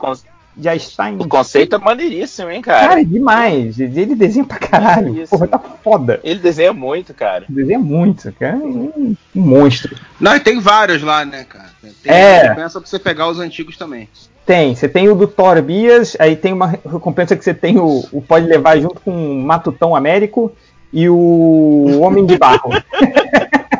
já 0.58 0.74
está 0.74 1.10
em. 1.10 1.16
o 1.16 1.26
conceito 1.28 1.76
é 1.76 1.78
maneiríssimo, 1.78 2.50
hein, 2.50 2.60
cara? 2.62 2.88
Cara, 2.88 3.00
é 3.00 3.04
demais. 3.04 3.78
Ele 3.80 4.14
desenha 4.14 4.44
pra 4.44 4.58
caralho. 4.58 5.26
Porra, 5.28 5.48
tá 5.48 5.58
foda. 5.58 6.20
Ele 6.22 6.40
desenha 6.40 6.72
muito, 6.72 7.14
cara. 7.14 7.44
Desenha 7.48 7.78
muito, 7.78 8.32
cara. 8.32 8.54
É 8.54 8.56
um, 8.56 9.16
um 9.34 9.40
monstro. 9.40 9.96
Não, 10.20 10.34
e 10.36 10.40
tem 10.40 10.60
vários 10.60 11.02
lá, 11.02 11.24
né, 11.24 11.44
cara? 11.48 11.70
Tem 12.02 12.12
É. 12.12 12.42
recompensa 12.42 12.80
pra 12.80 12.88
você 12.88 12.98
pegar 12.98 13.28
os 13.28 13.38
antigos 13.38 13.76
também. 13.76 14.08
Tem, 14.44 14.74
você 14.74 14.88
tem 14.88 15.08
o 15.08 15.14
do 15.14 15.26
Thor 15.28 15.62
Bias, 15.62 16.16
aí 16.18 16.34
tem 16.34 16.52
uma 16.52 16.66
recompensa 16.66 17.36
que 17.36 17.44
você 17.44 17.54
tem 17.54 17.78
o, 17.78 18.04
o 18.10 18.20
pode 18.20 18.46
levar 18.46 18.78
junto 18.80 19.00
com 19.00 19.10
o 19.12 19.40
Matutão 19.42 19.94
Américo 19.94 20.52
e 20.92 21.08
o 21.08 22.00
Homem 22.00 22.26
de 22.26 22.36
Barro. 22.36 22.70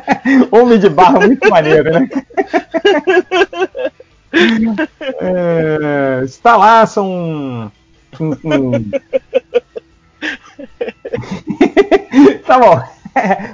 Homem 0.51 0.79
de 0.79 0.89
Barro, 0.89 1.21
muito 1.21 1.49
maneiro, 1.49 1.91
né? 1.93 2.09
É, 5.21 6.23
está 6.25 6.57
lá, 6.57 6.87
são. 6.87 7.71
um- 8.21 8.37
um- 8.45 8.73
tá 12.47 12.59
bom. 12.59 12.83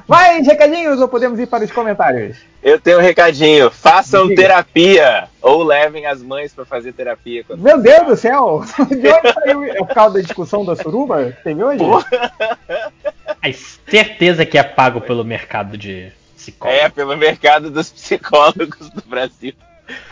Vai, 0.07 0.41
recadinhos, 0.43 1.01
ou 1.01 1.09
podemos 1.09 1.39
ir 1.41 1.49
para 1.49 1.65
os 1.65 1.73
comentários? 1.73 2.37
Eu 2.63 2.81
tenho 2.81 2.99
um 2.99 3.03
recadinho. 3.03 3.71
Façam 3.71 4.29
Diga. 4.29 4.43
terapia. 4.43 5.29
Ou 5.43 5.65
levem 5.65 6.07
as 6.07 6.23
mães 6.23 6.55
pra 6.55 6.65
fazer 6.65 6.93
terapia. 6.93 7.45
Meu 7.57 7.81
Deus 7.81 8.07
do 8.07 8.17
céu! 8.17 8.63
De 8.89 9.09
onde 9.09 9.33
saiu? 9.33 9.65
É 9.65 9.75
por 9.79 9.89
causa 9.89 10.15
da 10.15 10.21
discussão 10.21 10.65
da 10.65 10.77
suruba 10.77 11.33
que 11.33 11.43
teve 11.43 11.65
hoje? 11.65 11.83
Ai, 13.43 13.53
certeza 13.53 14.47
que 14.47 14.57
é 14.57 14.63
pago 14.63 15.01
pelo 15.01 15.25
mercado 15.25 15.77
de 15.77 16.13
psicólogos. 16.37 16.83
É, 16.85 16.89
pelo 16.89 17.17
mercado 17.17 17.69
dos 17.71 17.91
psicólogos 17.91 18.91
do 18.91 19.03
Brasil. 19.09 19.55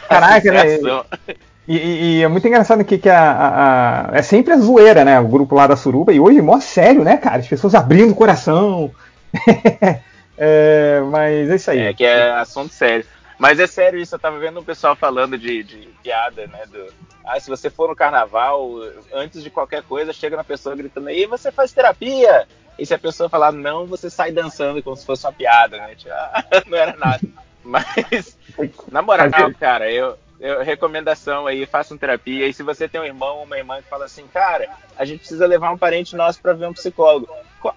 Caraca, 0.09 0.53
né? 0.53 0.79
E, 1.69 1.77
e- 1.77 2.19
e 2.19 2.23
é 2.23 2.29
muito 2.29 2.47
engraçado 2.47 2.85
que, 2.85 2.97
que 2.97 3.09
a, 3.09 3.19
a- 3.33 4.11
a- 4.13 4.17
é 4.19 4.23
sempre 4.23 4.53
a 4.53 4.57
zoeira, 4.59 5.05
né? 5.05 5.19
O 5.19 5.27
grupo 5.27 5.55
lá 5.55 5.67
da 5.67 5.77
Suruba, 5.77 6.13
e 6.13 6.21
hoje, 6.21 6.41
mó 6.41 6.61
sério, 6.61 7.03
né, 7.03 7.17
cara? 7.17 7.39
As 7.39 7.49
pessoas 7.49 7.75
abrindo 7.75 8.13
o 8.13 8.17
coração. 8.17 8.91
É, 10.39 11.01
mas 11.11 11.49
é 11.49 11.55
isso 11.57 11.71
aí. 11.71 11.79
É, 11.79 11.95
que 11.95 12.05
é 12.05 12.31
assunto 12.33 12.71
sério. 12.73 13.07
Mas 13.39 13.59
é 13.59 13.67
sério 13.67 13.99
isso, 13.99 14.15
eu 14.15 14.19
tava 14.19 14.39
vendo 14.39 14.61
um 14.61 14.65
pessoal 14.65 14.95
falando 14.95 15.39
de, 15.39 15.63
de 15.63 15.89
piada, 16.03 16.47
né? 16.47 16.61
Do, 16.71 16.93
ah, 17.25 17.41
se 17.41 17.49
você 17.49 17.71
for 17.71 17.89
no 17.89 17.97
carnaval, 17.97 18.69
antes 19.15 19.43
de 19.43 19.49
qualquer 19.49 19.83
coisa, 19.83 20.13
chega 20.13 20.37
na 20.37 20.45
pessoa 20.45 20.77
gritando, 20.77 21.09
e 21.09 21.27
você 21.27 21.51
faz 21.51 21.73
terapia? 21.73 22.47
E 22.79 22.85
se 22.85 22.93
a 22.93 22.99
pessoa 22.99 23.31
falar 23.31 23.51
não, 23.53 23.87
você 23.87 24.11
sai 24.11 24.31
dançando 24.31 24.83
como 24.83 24.95
se 24.97 25.07
fosse 25.07 25.25
uma 25.27 25.33
piada, 25.33 25.79
né? 25.79 25.95
Tipo, 25.95 26.13
ah, 26.13 26.45
não 26.69 26.77
era 26.77 26.95
nada. 26.97 27.21
Mas, 27.67 28.39
na 28.91 29.03
moral, 29.03 29.29
cara, 29.59 29.91
eu, 29.91 30.17
eu 30.41 30.63
recomendação 30.63 31.47
aí, 31.47 31.67
façam 31.67 31.99
terapia. 31.99 32.47
E 32.47 32.53
se 32.53 32.63
você 32.63 32.89
tem 32.89 33.01
um 33.01 33.05
irmão 33.05 33.39
ou 33.39 33.45
uma 33.45 33.59
irmã 33.59 33.83
que 33.83 33.89
fala 33.89 34.05
assim, 34.05 34.25
cara, 34.33 34.69
a 34.97 35.05
gente 35.05 35.19
precisa 35.21 35.47
levar 35.47 35.73
um 35.73 35.79
parente 35.79 36.15
nosso 36.15 36.41
pra 36.41 36.53
ver 36.53 36.67
um 36.67 36.73
psicólogo. 36.73 37.29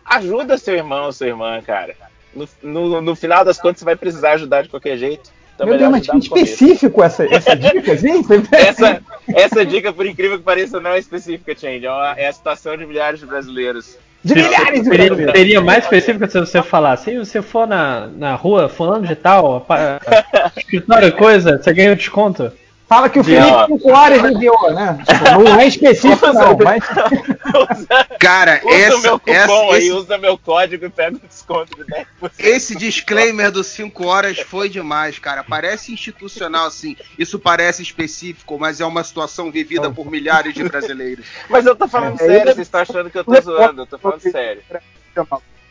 Ajuda 0.05 0.57
seu 0.57 0.75
irmão 0.75 1.05
ou 1.05 1.11
sua 1.11 1.27
irmã, 1.27 1.59
cara. 1.61 1.95
No, 2.33 2.47
no, 2.61 3.01
no 3.01 3.15
final 3.15 3.43
das 3.43 3.59
contas, 3.59 3.79
você 3.79 3.85
vai 3.85 3.95
precisar 3.95 4.33
ajudar 4.33 4.61
de 4.61 4.69
qualquer 4.69 4.97
jeito. 4.97 5.31
Então, 5.55 5.65
Meu 5.67 5.77
Deus, 5.79 5.91
mas 5.91 6.07
que 6.07 6.17
específico 6.37 7.03
essa, 7.03 7.25
essa 7.25 7.55
dica, 7.55 7.91
assim? 7.93 8.21
Essa, 8.53 9.01
essa 9.35 9.65
dica, 9.65 9.91
por 9.91 10.05
incrível 10.05 10.37
que 10.37 10.43
pareça, 10.43 10.79
não 10.79 10.91
é 10.91 10.99
específica, 10.99 11.53
Change. 11.57 11.85
É, 11.85 11.91
uma- 11.91 12.13
é 12.17 12.27
a 12.27 12.31
situação 12.33 12.77
de 12.77 12.85
milhares 12.85 13.19
de 13.19 13.25
brasileiros. 13.25 13.97
De 14.23 14.35
milhares 14.35 14.83
de 14.83 14.89
Seria, 14.89 15.31
seria 15.31 15.61
mais 15.61 15.83
específico 15.85 16.29
se 16.29 16.39
você 16.39 16.61
falar, 16.61 16.97
se 16.97 17.17
você 17.17 17.41
for 17.41 17.65
na, 17.65 18.07
na 18.07 18.35
rua 18.35 18.67
fulano 18.67 19.07
de 19.07 19.15
tal, 19.15 19.65
escritório 20.57 21.11
coisa, 21.13 21.57
você 21.57 21.73
ganha 21.73 21.93
um 21.93 21.95
desconto. 21.95 22.51
Fala 22.89 23.07
que 23.07 23.19
o 23.19 23.23
De- 23.23 23.29
Felipe 23.35 23.51
ó. 23.53 23.67
5 23.67 23.91
horas 23.91 24.23
enviou, 24.31 24.73
né? 24.73 24.97
Tipo, 25.07 25.43
não 25.43 25.59
é 25.59 25.67
específico, 25.67 26.25
não, 26.33 26.57
mas. 26.57 26.83
Cara, 28.19 28.59
Usa 28.65 28.75
essa, 28.75 28.95
o 28.97 29.01
meu 29.01 29.19
cupom 29.19 29.31
essa- 29.31 29.53
aí, 29.53 29.77
esse, 29.77 29.91
usa 29.91 30.17
meu 30.17 30.37
código 30.37 30.85
e 30.85 30.89
pega 30.89 31.15
um 31.15 31.19
desconto 31.27 31.75
de 31.77 31.83
10%. 31.85 32.05
esse 32.39 32.75
disclaimer 32.75 33.51
dos 33.51 33.67
5 33.67 34.05
horas 34.07 34.39
foi 34.39 34.69
demais, 34.69 35.19
cara. 35.19 35.43
Parece 35.43 35.93
institucional, 35.93 36.65
assim. 36.65 36.97
Isso 37.17 37.37
parece 37.37 37.83
específico, 37.83 38.57
mas 38.59 38.81
é 38.81 38.85
uma 38.85 39.03
situação 39.03 39.51
vivida 39.51 39.89
por 39.91 40.09
milhares 40.09 40.53
de 40.53 40.63
brasileiros. 40.63 41.25
Mas 41.47 41.65
eu 41.65 41.75
tô 41.75 41.87
falando 41.87 42.15
É, 42.15 42.17
sério, 42.17 42.35
ele- 42.37 42.53
vocês 42.53 42.67
estão 42.67 42.81
achando 42.81 43.09
que 43.09 43.17
eu 43.19 43.23
tô 43.23 43.39
zoando, 43.39 43.81
eu 43.83 43.85
tô 43.85 43.97
falando 43.99 44.21
sério. 44.21 44.61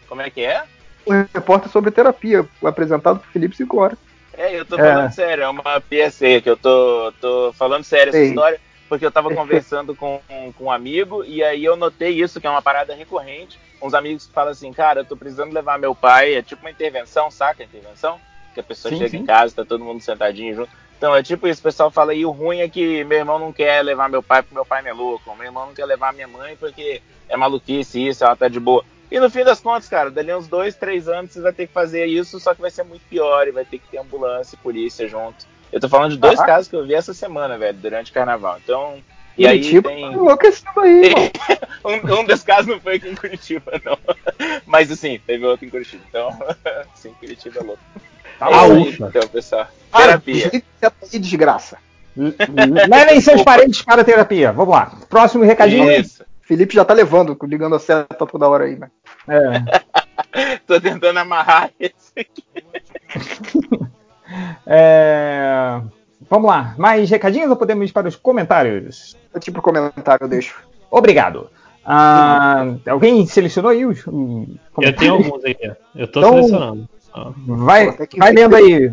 Como 0.08 0.22
é 0.22 0.30
que 0.30 0.42
é? 0.42 0.62
O 1.04 1.12
repórter 1.34 1.70
sobre 1.70 1.90
terapia, 1.90 2.46
apresentado 2.64 3.18
por 3.20 3.26
Felipe 3.32 3.56
5 3.56 3.76
horas. 3.80 3.98
É, 4.38 4.58
eu 4.58 4.64
tô 4.64 4.76
É. 4.78 4.82
falando 4.94 5.12
sério, 5.12 5.42
é 5.42 5.48
uma 5.48 5.80
PSA 5.80 6.40
que 6.40 6.48
eu 6.48 6.56
tô, 6.56 7.12
tô 7.20 7.52
falando 7.54 7.82
sério 7.82 8.10
essa 8.10 8.18
Ei. 8.18 8.28
história, 8.28 8.60
porque 8.88 9.04
eu 9.04 9.10
tava 9.10 9.28
conversando 9.34 9.96
com, 9.96 10.20
com 10.56 10.64
um 10.64 10.70
amigo 10.70 11.24
e 11.24 11.42
aí 11.42 11.64
eu 11.64 11.76
notei 11.76 12.10
isso, 12.22 12.40
que 12.40 12.46
é 12.46 12.50
uma 12.50 12.62
parada 12.62 12.94
recorrente. 12.94 13.58
Uns 13.82 13.94
amigos 13.94 14.26
que 14.26 14.32
falam 14.32 14.52
assim, 14.52 14.72
cara, 14.72 15.00
eu 15.00 15.04
tô 15.04 15.16
precisando 15.16 15.52
levar 15.52 15.78
meu 15.78 15.94
pai, 15.94 16.34
é 16.34 16.42
tipo 16.42 16.62
uma 16.62 16.70
intervenção, 16.70 17.30
saca? 17.30 17.64
Intervenção? 17.64 18.20
Que 18.54 18.60
a 18.60 18.62
pessoa 18.62 18.90
Sim, 18.92 18.98
chega 18.98 19.10
sim. 19.10 19.16
em 19.18 19.26
casa, 19.26 19.56
tá 19.56 19.64
todo 19.64 19.84
mundo 19.84 20.00
sentadinho 20.00 20.54
junto. 20.54 20.70
Então 20.96 21.14
é 21.14 21.22
tipo 21.22 21.46
isso, 21.46 21.60
o 21.60 21.64
pessoal 21.64 21.90
fala, 21.90 22.14
e 22.14 22.24
o 22.24 22.30
ruim 22.30 22.60
é 22.60 22.68
que 22.68 23.04
meu 23.04 23.18
irmão 23.18 23.38
não 23.38 23.52
quer 23.52 23.82
levar 23.84 24.08
meu 24.08 24.22
pai 24.22 24.42
porque 24.42 24.54
meu 24.54 24.64
pai 24.64 24.82
não 24.82 24.90
é 24.90 24.92
louco, 24.92 25.34
meu 25.36 25.46
irmão 25.46 25.66
não 25.66 25.74
quer 25.74 25.84
levar 25.84 26.12
minha 26.12 26.26
mãe 26.26 26.56
porque 26.56 27.00
é 27.28 27.36
maluquice 27.36 28.06
isso, 28.08 28.24
ela 28.24 28.34
tá 28.36 28.48
de 28.48 28.58
boa. 28.58 28.84
E 29.10 29.18
no 29.18 29.30
fim 29.30 29.42
das 29.42 29.60
contas, 29.60 29.88
cara, 29.88 30.10
dali 30.10 30.34
uns 30.34 30.46
dois, 30.46 30.74
três 30.74 31.08
anos 31.08 31.30
você 31.32 31.40
vai 31.40 31.52
ter 31.52 31.66
que 31.66 31.72
fazer 31.72 32.06
isso, 32.06 32.38
só 32.38 32.54
que 32.54 32.60
vai 32.60 32.70
ser 32.70 32.82
muito 32.82 33.02
pior 33.08 33.48
e 33.48 33.52
vai 33.52 33.64
ter 33.64 33.78
que 33.78 33.88
ter 33.88 33.98
ambulância 33.98 34.54
e 34.54 34.58
polícia 34.58 35.08
junto. 35.08 35.46
Eu 35.72 35.80
tô 35.80 35.88
falando 35.88 36.12
de 36.12 36.18
dois 36.18 36.38
Ah. 36.38 36.44
casos 36.44 36.68
que 36.68 36.76
eu 36.76 36.86
vi 36.86 36.94
essa 36.94 37.14
semana, 37.14 37.56
velho, 37.56 37.76
durante 37.78 38.10
o 38.10 38.14
carnaval. 38.14 38.58
Então, 38.62 39.02
e 39.36 39.46
aí 39.46 39.58
Curitiba 39.58 39.88
tem... 39.88 40.00
tá 40.02 40.08
aí, 40.08 40.14
mano. 40.14 40.24
um, 41.84 42.20
um 42.20 42.24
dos 42.24 42.42
casos 42.42 42.66
não 42.66 42.80
foi 42.80 42.96
aqui 42.96 43.08
em 43.08 43.14
Curitiba, 43.14 43.80
não. 43.84 43.98
Mas 44.66 44.90
assim, 44.90 45.20
teve 45.26 45.44
outro 45.44 45.64
em 45.66 45.70
Curitiba. 45.70 46.02
Então, 46.08 46.30
sim, 46.94 47.12
Curitiba 47.18 47.60
é 47.60 47.62
louco. 47.62 47.82
Tá 48.38 48.46
É 48.46 48.50
isso 48.50 48.72
aí, 48.72 48.88
ufa. 48.88 49.06
então, 49.08 49.28
pessoal. 49.28 49.68
Ah, 49.92 50.02
Terapia. 50.02 50.50
aí, 50.52 51.18
desgraça. 51.18 51.78
Levem 52.88 53.20
seus 53.20 53.42
parentes 53.42 53.82
para 53.82 54.02
a 54.02 54.04
terapia. 54.04 54.52
Vamos 54.52 54.74
lá. 54.74 54.92
Próximo 55.08 55.44
recadinho. 55.44 55.90
Isso. 55.90 56.24
Felipe 56.42 56.74
já 56.74 56.84
tá 56.84 56.94
levando, 56.94 57.36
ligando 57.42 57.76
a 57.76 57.78
seta 57.78 58.26
toda 58.26 58.48
hora 58.48 58.64
aí, 58.64 58.76
né? 58.76 58.90
É. 59.28 60.58
Tô 60.66 60.80
tentando 60.80 61.18
amarrar 61.18 61.70
esse 61.78 62.12
aqui. 62.16 62.44
É, 64.66 65.80
Vamos 66.28 66.46
lá. 66.48 66.74
Mais 66.76 67.08
recadinhos 67.08 67.48
ou 67.48 67.56
podemos 67.56 67.88
ir 67.88 67.92
para 67.92 68.08
os 68.08 68.16
comentários? 68.16 69.16
Tipo 69.40 69.62
comentário, 69.62 70.24
eu 70.24 70.28
deixo. 70.28 70.54
Obrigado. 70.90 71.48
Ah, 71.84 72.74
alguém 72.86 73.24
selecionou 73.26 73.70
aí 73.70 73.86
os. 73.86 74.06
os 74.06 74.46
Eu 74.82 74.92
tenho 74.94 75.14
alguns 75.14 75.42
aqui. 75.44 75.70
Eu 75.96 76.06
tô 76.06 76.20
Então- 76.20 76.32
selecionando. 76.34 76.88
Vai, 77.46 77.96
vai 78.18 78.32
lendo 78.32 78.54
aí. 78.56 78.90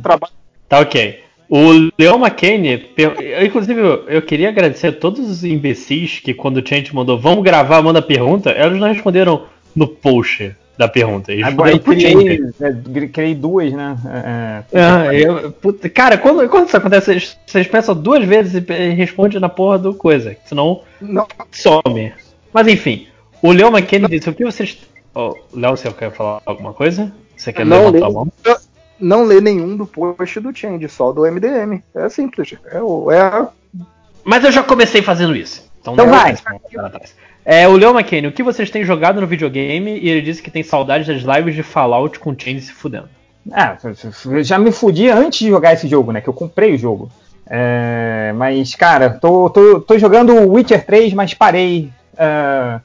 Tá 0.69 0.80
ok. 0.80 1.22
O 1.49 1.72
Leon 1.99 2.17
McCain, 2.19 2.77
per- 2.95 3.19
eu, 3.22 3.45
inclusive, 3.45 3.80
eu, 3.80 4.07
eu 4.07 4.22
queria 4.22 4.49
agradecer 4.49 4.88
a 4.88 4.91
todos 4.93 5.30
os 5.30 5.43
imbecis 5.43 6.19
que 6.22 6.33
quando 6.33 6.57
o 6.57 6.65
Chant 6.67 6.91
mandou 6.93 7.19
vamos 7.19 7.43
gravar, 7.43 7.81
manda 7.83 8.01
pergunta, 8.01 8.49
eles 8.51 8.80
não 8.80 8.88
responderam 8.88 9.43
no 9.76 9.88
post 9.88 10.56
da 10.78 10.88
pergunta. 10.88 11.32
Eles 11.32 11.45
Agora 11.45 11.72
eu 11.72 11.80
criei, 11.80 12.40
é, 12.62 13.08
criei 13.08 13.34
duas, 13.36 13.72
né? 13.72 13.98
É, 14.72 14.78
é, 14.80 14.84
Ah, 14.84 15.14
eu- 15.14 15.52
puta, 15.52 15.90
cara, 15.90 16.18
quando, 16.18 16.48
quando 16.50 16.68
isso 16.68 16.76
acontece, 16.78 17.06
vocês, 17.06 17.38
vocês 17.45 17.68
pensam 17.68 17.95
duas 17.95 18.26
vezes 18.26 18.56
e 18.56 18.74
e 18.74 18.90
respondem 18.94 19.40
na 19.40 19.48
porra 19.50 19.78
do 19.80 19.94
coisa, 19.94 20.36
senão 20.45 20.82
Não. 21.00 21.28
some. 21.52 22.14
Mas 22.54 22.68
enfim, 22.68 23.08
o 23.42 23.52
Leon 23.52 23.70
McKinney 23.72 24.10
disse: 24.10 24.30
o 24.30 24.34
que 24.34 24.44
vocês. 24.44 24.78
Oh, 25.14 25.34
Léo, 25.54 25.78
você 25.78 25.90
quer 25.94 26.12
falar 26.12 26.42
alguma 26.45 26.74
coisa? 26.74 27.12
Você 27.38 27.54
quer 27.54 27.66
Não 27.66 27.90
levantar 27.90 28.08
lê, 28.08 28.12
a 28.12 28.14
mão? 28.14 28.32
não 29.00 29.24
lê 29.24 29.40
nenhum 29.42 29.78
do 29.78 29.86
post 29.86 30.40
do 30.42 30.54
Change, 30.56 30.88
só 30.90 31.12
do 31.14 31.26
MDM. 31.26 31.82
É 31.95 32.10
simples. 32.10 32.54
É, 32.72 32.82
o- 32.82 33.10
é 33.12 33.48
Mas 34.26 34.44
eu 34.44 34.52
já 34.52 34.62
comecei 34.64 35.02
fazendo 35.02 35.36
isso. 35.36 35.70
Então, 35.80 35.94
Então 35.94 36.06
não 36.08 36.14
vai. 36.14 36.36
É, 37.45 37.67
o 37.67 37.74
Leon 37.77 37.93
McKinney, 37.93 38.27
o 38.27 38.33
que 38.33 38.41
vocês 38.41 38.72
têm 38.72 38.83
jogado 38.83 39.22
no 39.22 39.27
videogame? 39.27 39.99
E 39.99 40.09
ele 40.09 40.22
disse 40.22 40.41
que 40.41 40.49
tem 40.49 40.64
saudades 40.64 41.07
das 41.07 41.38
lives 41.38 41.53
de 41.53 41.61
Fallout 41.61 42.17
com 42.19 42.32
o 42.32 42.35
Chain 42.38 42.59
se 42.59 42.72
fudendo. 42.72 43.07
É, 43.53 43.77
eu 44.25 44.43
já 44.43 44.57
me 44.57 44.72
fudi 44.72 45.07
antes 45.09 45.40
de 45.40 45.49
jogar 45.49 45.74
esse 45.74 45.88
jogo, 45.88 46.11
né? 46.11 46.22
Que 46.22 46.27
eu 46.27 46.33
comprei 46.33 46.74
o 46.74 46.77
jogo. 46.77 47.11
É, 47.48 48.33
mas, 48.35 48.74
cara, 48.74 49.11
tô, 49.11 49.49
tô, 49.51 49.80
tô 49.80 49.98
jogando 49.99 50.33
o 50.33 50.53
Witcher 50.53 50.83
3, 50.83 51.14
mas 51.14 51.35
parei. 51.35 51.90
é, 52.17 52.80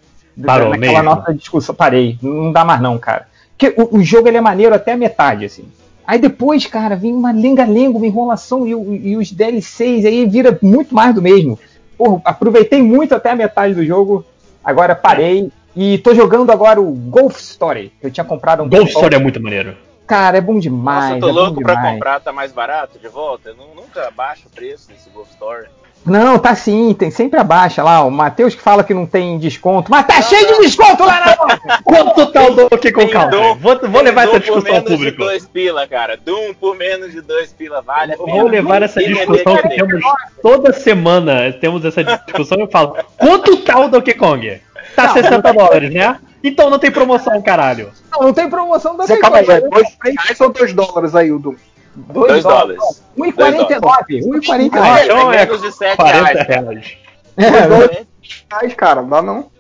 Parou 0.44 0.68
naquela 0.70 1.02
mesmo? 1.02 1.16
nossa 1.16 1.32
discussão. 1.34 1.74
Parei. 1.74 2.18
Não 2.20 2.52
dá 2.52 2.62
mais 2.62 2.82
não, 2.82 2.98
cara. 2.98 3.26
Porque 3.56 3.74
o, 3.80 3.98
o 3.98 4.05
jogo 4.05 4.28
ele 4.28 4.36
é 4.36 4.40
maneiro 4.42 4.74
até 4.74 4.92
a 4.92 4.97
metade, 4.97 5.47
assim. 5.47 5.64
Aí 6.06 6.18
depois, 6.18 6.66
cara, 6.66 6.97
vem 6.97 7.14
uma 7.14 7.32
lenga-lenga, 7.32 7.97
uma 7.97 8.06
enrolação 8.06 8.66
e, 8.66 9.10
e 9.10 9.16
os 9.16 9.30
DLCs 9.32 10.05
aí 10.05 10.26
vira 10.26 10.58
muito 10.60 10.94
mais 10.94 11.14
do 11.14 11.22
mesmo. 11.22 11.58
Porra, 11.97 12.20
aproveitei 12.24 12.82
muito 12.82 13.14
até 13.14 13.30
a 13.30 13.36
metade 13.36 13.74
do 13.74 13.84
jogo, 13.84 14.24
agora 14.64 14.94
parei. 14.94 15.50
E 15.76 15.98
tô 15.98 16.12
jogando 16.14 16.50
agora 16.50 16.80
o 16.80 16.90
Golf 16.92 17.39
Story. 17.39 17.92
que 18.00 18.06
Eu 18.06 18.10
tinha 18.10 18.24
comprado 18.24 18.62
um 18.62 18.68
Golf 18.68 18.89
Story 18.89 19.14
é 19.14 19.18
muito 19.18 19.40
maneiro. 19.40 19.76
Cara, 20.06 20.39
é 20.39 20.40
bom 20.40 20.58
demais. 20.58 21.05
Nossa, 21.05 21.16
eu 21.16 21.20
tô 21.20 21.28
é 21.28 21.32
louco 21.32 21.62
pra 21.62 21.74
demais. 21.76 21.94
comprar, 21.94 22.20
tá 22.20 22.32
mais 22.32 22.50
barato 22.50 22.98
de 22.98 23.06
volta. 23.06 23.50
Eu 23.50 23.55
nu- 23.56 23.74
nunca 23.76 24.10
baixo 24.10 24.48
o 24.48 24.50
preço 24.50 24.89
desse 24.89 25.08
Golf 25.10 25.30
Story. 25.30 25.68
Não, 26.04 26.38
tá 26.38 26.54
sim, 26.54 26.94
tem 26.94 27.10
sempre 27.10 27.38
a 27.38 27.44
baixa 27.44 27.82
lá. 27.82 28.02
O 28.02 28.10
Matheus 28.10 28.54
que 28.54 28.62
fala 28.62 28.82
que 28.82 28.94
não 28.94 29.04
tem 29.04 29.38
desconto, 29.38 29.90
mas 29.90 30.06
tá 30.06 30.16
não, 30.16 30.22
cheio 30.22 30.50
não. 30.50 30.56
de 30.56 30.66
desconto 30.66 31.04
lá 31.04 31.20
na 31.20 31.78
Quanto 31.84 32.26
tá 32.32 32.46
o 32.46 32.54
Doom 32.54 32.68
aqui 32.72 32.90
com 32.90 33.06
calma? 33.08 33.54
Vou, 33.54 33.78
vou 33.88 34.02
levar 34.02 34.28
essa 34.28 34.40
discussão 34.40 34.76
ao 34.76 34.82
público. 34.82 35.18
Por 35.18 35.26
menos 35.26 35.42
de 35.42 35.42
dois 35.42 35.46
pila, 35.46 35.86
cara. 35.86 36.16
Doom 36.16 36.54
por 36.54 36.76
menos 36.76 37.12
de 37.12 37.20
dois 37.20 37.52
pila, 37.52 37.82
vale 37.82 38.14
a 38.14 38.16
pena. 38.16 38.32
Vou 38.32 38.48
levar 38.48 38.82
essa 38.82 39.00
discussão 39.00 39.56
que 39.58 39.68
temos 39.68 40.02
toda 40.42 40.72
semana. 40.72 41.52
Temos 41.52 41.84
essa 41.84 42.02
discussão 42.02 42.58
e 42.58 42.62
eu 42.62 42.68
falo: 42.68 42.96
quanto 43.18 43.58
tá 43.58 43.78
o 43.78 43.88
Donkey 43.88 44.14
Kong? 44.14 44.60
Tá 44.96 45.08
não, 45.08 45.12
60 45.12 45.52
dólares, 45.52 45.92
né? 45.92 46.18
Então 46.42 46.70
não 46.70 46.78
tem 46.78 46.90
promoção, 46.90 47.40
caralho. 47.42 47.92
Não, 48.10 48.22
não 48.22 48.32
tem 48.32 48.48
promoção 48.48 48.96
da 48.96 49.04
Donkey 49.04 49.20
Kong. 49.20 49.44
Você 49.44 49.52
acaba, 49.52 49.68
dois 49.68 50.52
dois 50.52 50.72
dólares 50.72 51.14
aí 51.14 51.30
o 51.30 51.38
Doom? 51.38 51.54
2 51.94 52.43
dólares. 52.43 53.02
1,49. 53.19 53.81
1,49. 54.25 54.77
É, 54.77 55.09
é 55.09 55.47
menos 55.47 55.60
de 55.60 55.69
então 55.69 55.69
é 55.69 55.70
7 55.70 56.02
reais. 56.02 56.47
reais. 56.47 56.99
É, 57.36 58.07
reais, 58.51 58.75
cara, 58.75 59.02
não 59.02 59.09
dá 59.09 59.23
não. 59.23 59.51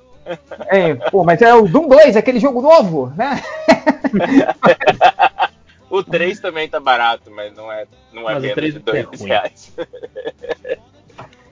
É, 0.66 0.94
pô, 0.94 1.24
mas 1.24 1.42
é 1.42 1.52
o 1.54 1.66
Doom 1.66 1.88
2, 1.88 2.16
aquele 2.16 2.38
jogo 2.38 2.60
novo, 2.60 3.12
né? 3.16 3.42
o 5.90 6.02
3 6.04 6.38
também 6.38 6.68
tá 6.68 6.78
barato, 6.78 7.30
mas 7.30 7.54
não 7.56 7.72
é, 7.72 7.86
não 8.12 8.30
é 8.30 8.34
mas 8.34 8.42
venda 8.42 8.60
de 8.60 8.78
2 8.78 9.22
é 9.22 9.26
reais. 9.26 9.72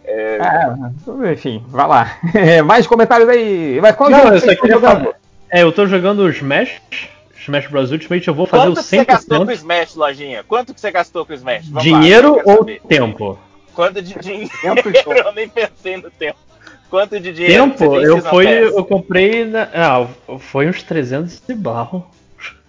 É... 0.04 0.38
Ah, 0.40 0.90
enfim, 1.32 1.64
vai 1.68 1.86
lá. 1.86 2.18
mais 2.64 2.86
comentários 2.86 3.28
aí. 3.28 3.78
Mas 3.80 3.94
qual 3.94 4.08
não, 4.08 4.20
jogo 4.20 4.40
você 4.40 4.56
tá 4.56 4.66
jogando? 4.66 5.14
É, 5.50 5.62
eu 5.62 5.72
tô 5.72 5.86
jogando 5.86 6.28
Smash 6.30 6.80
Smash 7.48 7.66
Bros. 7.68 7.90
Ultimate, 7.90 8.28
eu 8.28 8.34
vou 8.34 8.46
fazer 8.46 8.64
Quanto 8.66 8.78
o 8.78 8.82
que 8.82 8.88
você 8.88 9.04
gastou 9.04 9.38
com 9.38 9.44
o 9.44 9.54
100%. 9.54 9.56
Smash, 9.56 9.94
lojinha? 9.94 10.44
Quanto 10.44 10.74
que 10.74 10.80
você 10.80 10.90
gastou 10.90 11.24
com 11.26 11.32
o 11.32 11.36
Smash? 11.36 11.68
Vamos 11.68 11.90
lá, 11.90 12.00
Dinheiro 12.00 12.34
quero 12.34 12.48
ou 12.50 12.58
saber. 12.58 12.80
tempo? 12.88 13.38
Quanto 13.74 14.02
de 14.02 14.14
dinheiro? 14.18 14.50
Tempo 14.60 14.88
e 14.90 14.92
eu 15.18 15.32
nem 15.32 15.48
pensei 15.48 15.96
no 15.96 16.10
tempo. 16.10 16.38
Quanto 16.90 17.18
de 17.20 17.32
dinheiro? 17.32 17.70
que 17.70 17.78
Tempo, 17.78 17.96
eu 18.00 18.20
fui, 18.22 18.46
eu 18.46 18.84
comprei 18.84 19.44
na, 19.44 19.68
ah, 19.74 20.06
foi 20.38 20.68
uns 20.68 20.82
300 20.82 21.40
de 21.46 21.54
barro. 21.54 22.06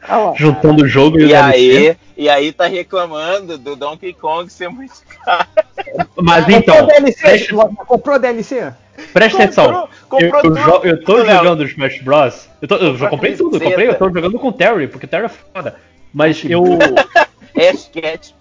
Ah 0.02 0.18
lá. 0.18 0.34
Juntando 0.36 0.84
o 0.84 0.88
jogo 0.88 1.20
e, 1.20 1.24
o 1.24 1.26
E 1.26 1.30
DLC. 1.30 1.44
aí, 1.54 1.98
e 2.18 2.30
aí 2.30 2.52
tá 2.54 2.68
reclamando 2.68 3.58
do 3.58 3.76
Donkey 3.76 4.14
Kong 4.14 4.50
ser 4.52 4.70
muito 4.70 4.94
caro. 5.24 5.46
Mas 6.16 6.46
Comprou 6.46 6.58
então, 6.60 6.88
DLC? 6.88 7.22
preste, 7.22 7.54
Comprou 7.86 8.20
DLC? 8.20 8.74
Preste 9.14 9.36
atenção. 9.42 9.88
comprou 10.08 10.30
eu, 10.30 10.36
eu, 10.36 10.42
tudo, 10.42 10.88
eu 10.88 11.04
tô 11.04 11.16
Léo. 11.18 11.38
jogando 11.38 11.60
o 11.62 11.66
Smash 11.66 12.02
Bros. 12.02 12.50
Eu, 12.62 12.68
tô- 12.68 12.76
eu 12.76 12.98
já 12.98 13.10
comprei 13.10 13.36
tudo, 13.36 13.58
eu 13.58 13.62
comprei, 13.62 13.88
eu 13.88 13.96
tô 13.96 14.06
jogando 14.10 14.38
com 14.40 14.48
o 14.50 14.54
Terry, 14.54 14.88
porque 14.88 15.06
o 15.06 15.10
Terry 15.10 15.26
é 15.26 15.30
foda. 15.30 15.76
Mas 16.14 16.44
eu. 16.46 16.64
Ash 17.56 17.90
Cat. 17.94 18.34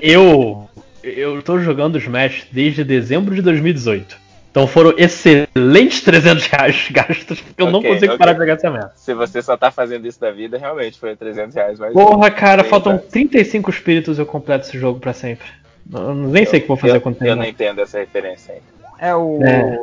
eu. 0.00 0.68
Eu 1.02 1.42
tô 1.42 1.58
jogando 1.58 1.98
Smash 1.98 2.46
desde 2.52 2.84
dezembro 2.84 3.34
de 3.34 3.42
2018. 3.42 4.22
Então 4.52 4.66
foram 4.66 4.94
excelentes 4.98 6.02
300 6.02 6.46
reais 6.46 6.86
gastos, 6.92 7.40
porque 7.40 7.60
eu 7.62 7.70
não 7.70 7.82
consigo 7.82 8.04
ok. 8.12 8.18
parar 8.18 8.32
de 8.34 8.38
jogar 8.38 8.52
essa 8.52 8.70
merda. 8.70 8.92
Se 8.96 9.14
você 9.14 9.40
só 9.42 9.56
tá 9.56 9.70
fazendo 9.70 10.06
isso 10.06 10.20
da 10.20 10.30
vida, 10.30 10.58
realmente 10.58 11.00
foi 11.00 11.16
300 11.16 11.54
reais 11.56 11.78
mais. 11.80 11.92
Porra, 11.94 12.30
cara, 12.30 12.62
faltam 12.62 12.98
tá. 12.98 13.04
35 13.10 13.70
espíritos 13.70 14.18
eu 14.18 14.26
completo 14.26 14.68
esse 14.68 14.78
jogo 14.78 15.00
pra 15.00 15.12
sempre. 15.12 15.46
Eu 15.92 16.14
nem 16.14 16.44
sei 16.44 16.58
o 16.60 16.62
que 16.62 16.68
vou 16.68 16.76
fazer 16.76 16.96
eu, 16.96 17.00
quando 17.00 17.20
eu 17.22 17.34
não 17.34 17.44
entendo 17.44 17.80
essa 17.80 17.98
referência 17.98 18.54
aí. 18.54 18.60
É 19.02 19.14
o. 19.14 19.42
É. 19.42 19.78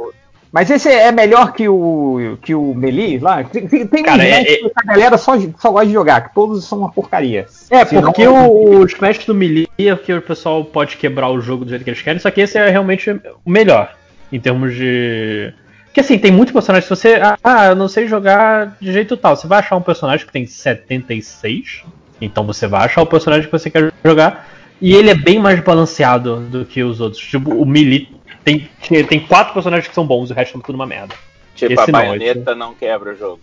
Mas 0.51 0.71
esse 0.71 0.89
é 0.89 1.11
melhor 1.11 1.53
que 1.53 1.69
o 1.69 2.37
que 2.41 2.55
o 2.55 2.73
Melee 2.73 3.19
lá? 3.19 3.43
Tem, 3.43 3.67
tem 3.67 4.01
Cara, 4.03 4.23
uns 4.23 4.25
é- 4.25 4.37
matches 4.39 4.57
que 4.57 4.71
a 4.75 4.93
galera 4.93 5.17
só, 5.17 5.33
só 5.59 5.69
gosta 5.71 5.85
de 5.85 5.93
jogar, 5.93 6.21
que 6.29 6.33
todos 6.33 6.65
são 6.65 6.79
uma 6.79 6.91
porcaria. 6.91 7.45
É, 7.69 7.85
Senão- 7.85 8.03
porque 8.05 8.27
o, 8.27 8.79
o 8.79 8.85
Smash 8.85 9.25
do 9.25 9.35
Melee 9.35 9.67
é 9.77 9.95
que 9.95 10.11
o 10.11 10.21
pessoal 10.21 10.65
pode 10.65 10.97
quebrar 10.97 11.29
o 11.29 11.39
jogo 11.39 11.65
do 11.65 11.69
jeito 11.69 11.83
que 11.83 11.89
eles 11.91 12.01
querem, 12.01 12.19
só 12.19 12.31
que 12.31 12.41
esse 12.41 12.57
é 12.57 12.67
realmente 12.67 13.11
o 13.11 13.49
melhor. 13.49 13.93
Em 14.31 14.39
termos 14.39 14.73
de. 14.73 15.53
Porque 15.85 15.99
assim, 15.99 16.17
tem 16.17 16.31
muito 16.31 16.53
personagem. 16.53 16.87
Se 16.87 16.95
você. 16.95 17.19
Ah, 17.43 17.67
eu 17.67 17.75
não 17.75 17.87
sei 17.87 18.07
jogar 18.07 18.75
de 18.81 18.91
jeito 18.91 19.17
tal. 19.17 19.35
Você 19.35 19.45
vai 19.47 19.59
achar 19.59 19.75
um 19.75 19.81
personagem 19.81 20.25
que 20.25 20.31
tem 20.31 20.45
76. 20.45 21.83
Então 22.21 22.45
você 22.45 22.67
vai 22.67 22.85
achar 22.85 23.01
o 23.01 23.07
personagem 23.07 23.45
que 23.45 23.51
você 23.51 23.69
quer 23.69 23.91
jogar. 24.03 24.47
E 24.81 24.93
ele 24.95 25.09
é 25.09 25.15
bem 25.15 25.39
mais 25.39 25.59
balanceado 25.59 26.37
do 26.37 26.63
que 26.63 26.81
os 26.83 27.01
outros. 27.01 27.21
Tipo, 27.21 27.51
o 27.53 27.65
Melee 27.65 28.07
tem, 28.43 28.69
tem 29.05 29.19
quatro 29.19 29.53
personagens 29.53 29.87
que 29.87 29.93
são 29.95 30.05
bons 30.05 30.29
e 30.29 30.33
o 30.33 30.35
resto 30.35 30.57
é 30.57 30.61
tudo 30.61 30.75
uma 30.75 30.85
merda. 30.85 31.15
Tipo, 31.55 31.73
Esse 31.73 31.83
a 31.83 31.85
não, 31.87 31.99
baioneta 31.99 32.55
não 32.55 32.73
quebra 32.73 33.13
o 33.13 33.15
jogo. 33.15 33.39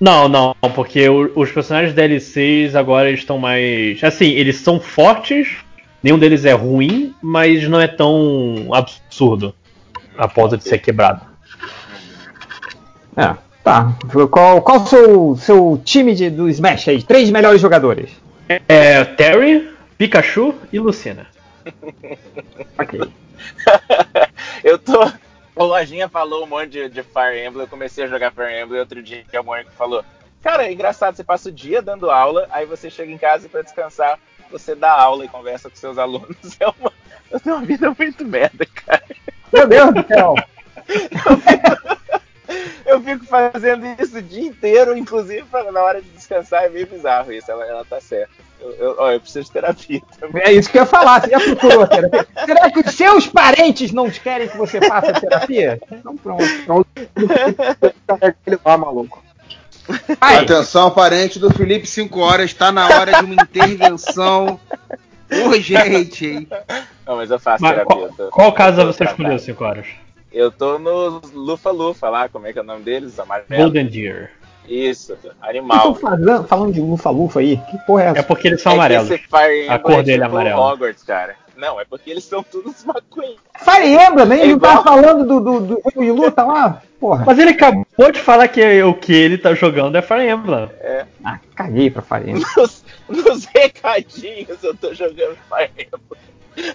Não, 0.00 0.28
não, 0.28 0.54
porque 0.74 1.08
o- 1.08 1.32
os 1.34 1.50
personagens 1.50 1.94
DLCs 1.94 2.74
agora 2.74 3.10
estão 3.10 3.38
mais. 3.38 4.02
Assim, 4.04 4.26
eles 4.30 4.56
são 4.56 4.78
fortes, 4.80 5.48
nenhum 6.02 6.18
deles 6.18 6.44
é 6.44 6.52
ruim, 6.52 7.14
mas 7.22 7.66
não 7.68 7.80
é 7.80 7.86
tão 7.88 8.68
absurdo 8.72 9.54
a 10.18 10.26
ponto 10.28 10.56
de 10.56 10.64
ser 10.64 10.78
quebrado. 10.78 11.20
É, 13.16 13.34
tá. 13.64 13.96
Qual, 14.30 14.60
qual 14.62 14.82
o 14.82 14.86
seu, 14.86 15.36
seu 15.36 15.80
time 15.84 16.14
de, 16.14 16.28
do 16.30 16.48
Smash 16.48 16.88
aí? 16.88 17.02
Três 17.02 17.30
melhores 17.30 17.60
jogadores. 17.60 18.10
É 18.68 19.04
Terry, 19.04 19.70
Pikachu 19.98 20.54
e 20.72 20.78
Lucina. 20.78 21.26
Ok. 22.78 23.00
eu 24.64 24.78
tô. 24.78 25.00
O 25.54 25.64
Lojinha 25.64 26.08
falou 26.08 26.44
um 26.44 26.46
monte 26.46 26.70
de, 26.70 26.88
de 26.88 27.02
Fire 27.02 27.44
Emblem, 27.44 27.64
eu 27.64 27.68
comecei 27.68 28.04
a 28.04 28.08
jogar 28.08 28.32
Fire 28.32 28.60
Emblem 28.60 28.80
outro 28.80 29.02
dia 29.02 29.24
que 29.24 29.36
a 29.36 29.42
Mônica 29.42 29.70
falou. 29.70 30.04
Cara, 30.42 30.66
é 30.66 30.72
engraçado, 30.72 31.16
você 31.16 31.24
passa 31.24 31.48
o 31.48 31.52
dia 31.52 31.80
dando 31.80 32.10
aula, 32.10 32.46
aí 32.50 32.66
você 32.66 32.90
chega 32.90 33.10
em 33.10 33.18
casa 33.18 33.46
e 33.46 33.48
pra 33.48 33.62
descansar, 33.62 34.18
você 34.50 34.74
dá 34.74 34.92
aula 34.92 35.24
e 35.24 35.28
conversa 35.28 35.70
com 35.70 35.76
seus 35.76 35.98
alunos. 35.98 36.36
É 36.60 36.68
uma, 36.68 36.92
eu 37.30 37.40
tenho 37.40 37.56
uma 37.56 37.64
vida 37.64 37.94
muito 37.98 38.24
merda, 38.24 38.66
cara. 38.66 39.02
Meu 39.52 39.66
Deus 39.66 39.94
do 39.94 40.06
céu! 40.06 40.34
Eu 42.86 43.02
fico 43.02 43.24
fazendo 43.26 43.84
isso 44.00 44.18
o 44.18 44.22
dia 44.22 44.46
inteiro, 44.46 44.96
inclusive 44.96 45.44
na 45.72 45.82
hora 45.82 46.00
de 46.00 46.08
descansar, 46.10 46.64
é 46.64 46.68
meio 46.68 46.86
bizarro 46.86 47.32
isso, 47.32 47.50
ela, 47.50 47.66
ela 47.66 47.84
tá 47.84 48.00
certa. 48.00 48.45
Eu, 48.60 48.70
eu, 48.72 48.96
ó, 48.98 49.10
eu 49.12 49.20
preciso 49.20 49.44
de 49.46 49.52
terapia 49.52 50.00
também. 50.18 50.42
É 50.42 50.52
isso 50.52 50.70
que 50.70 50.78
eu 50.78 50.82
ia 50.82 50.86
falar, 50.86 51.20
você 51.20 51.30
já 51.30 51.40
procurou 51.40 51.86
terapia? 51.86 52.26
Será 52.44 52.70
que 52.70 52.80
os 52.80 52.94
seus 52.94 53.26
parentes 53.26 53.92
não 53.92 54.10
querem 54.10 54.48
que 54.48 54.56
você 54.56 54.80
faça 54.80 55.12
terapia? 55.12 55.80
Então 55.92 56.16
pronto. 56.16 56.44
Carrega 58.06 58.36
ele 58.46 58.58
lá, 58.64 58.76
maluco. 58.76 59.22
Atenção, 60.20 60.90
parente 60.90 61.38
do 61.38 61.52
Felipe 61.52 61.86
5 61.86 62.18
horas, 62.18 62.46
está 62.46 62.72
na 62.72 62.88
hora 62.88 63.12
de 63.18 63.24
uma 63.24 63.34
intervenção 63.34 64.58
urgente, 65.44 66.26
hein? 66.26 66.48
Não, 67.06 67.16
mas 67.16 67.30
eu 67.30 67.38
faço 67.38 67.62
Mas 67.62 67.72
terapia. 67.72 68.08
qual, 68.16 68.30
qual 68.30 68.52
casa 68.52 68.84
você 68.84 68.98
tratado. 68.98 69.22
escolheu 69.22 69.38
5 69.38 69.64
horas? 69.64 69.86
Eu 70.32 70.50
tô 70.50 70.78
no 70.78 71.20
Lufa 71.32 71.70
Lufa 71.70 72.08
lá, 72.08 72.28
como 72.28 72.46
é 72.46 72.52
que 72.52 72.58
é 72.58 72.62
o 72.62 72.64
nome 72.64 72.82
deles? 72.82 73.18
Amarelo. 73.20 73.46
Golden 73.48 73.86
Deer. 73.86 74.32
Isso, 74.68 75.16
animal. 75.40 75.76
estão 75.78 75.94
falando, 75.94 76.44
falando 76.48 76.72
de 76.72 76.80
lufa-lufa 76.80 77.40
aí? 77.40 77.56
Que 77.70 77.78
porra 77.86 78.02
é 78.02 78.06
essa? 78.08 78.18
É 78.18 78.22
porque 78.22 78.48
eles 78.48 78.60
são 78.62 78.72
É 78.72 78.74
amarelos. 78.74 79.10
A 79.68 79.78
cor 79.78 79.94
é 79.94 80.02
dele 80.02 80.22
é 80.22 80.26
amarela. 80.26 80.60
Hogwarts, 80.72 81.02
cara. 81.04 81.34
Não, 81.56 81.80
é 81.80 81.84
porque 81.86 82.10
eles 82.10 82.24
são 82.24 82.42
todos 82.42 82.82
maconheiros. 82.84 83.40
Fire 83.58 83.88
Emblem, 83.88 84.26
né? 84.26 84.40
É 84.40 84.42
Ele 84.44 84.58
tá 84.60 84.68
igual- 84.72 84.84
falando 84.84 85.24
do, 85.26 85.40
do, 85.40 85.60
do 85.60 85.82
jogo 85.84 86.04
de 86.04 86.10
luta 86.10 86.42
lá? 86.44 86.82
Porra. 87.00 87.24
Mas 87.26 87.38
ele 87.38 87.50
acabou 87.50 88.12
de 88.12 88.20
falar 88.20 88.48
que 88.48 88.82
o 88.82 88.92
que 88.94 89.14
ele 89.14 89.38
tá 89.38 89.54
jogando 89.54 89.96
é 89.96 90.02
Fire 90.02 90.28
Emblem. 90.28 90.68
Ah, 91.24 91.38
caguei 91.54 91.90
pra 91.90 92.02
Fire 92.02 92.30
Emblem. 92.30 92.44
Nos, 92.56 92.84
nos 93.08 93.44
recadinhos 93.46 94.62
eu 94.62 94.74
tô 94.76 94.92
jogando 94.92 95.36
Fire 95.48 95.70
Emblem. 95.88 96.74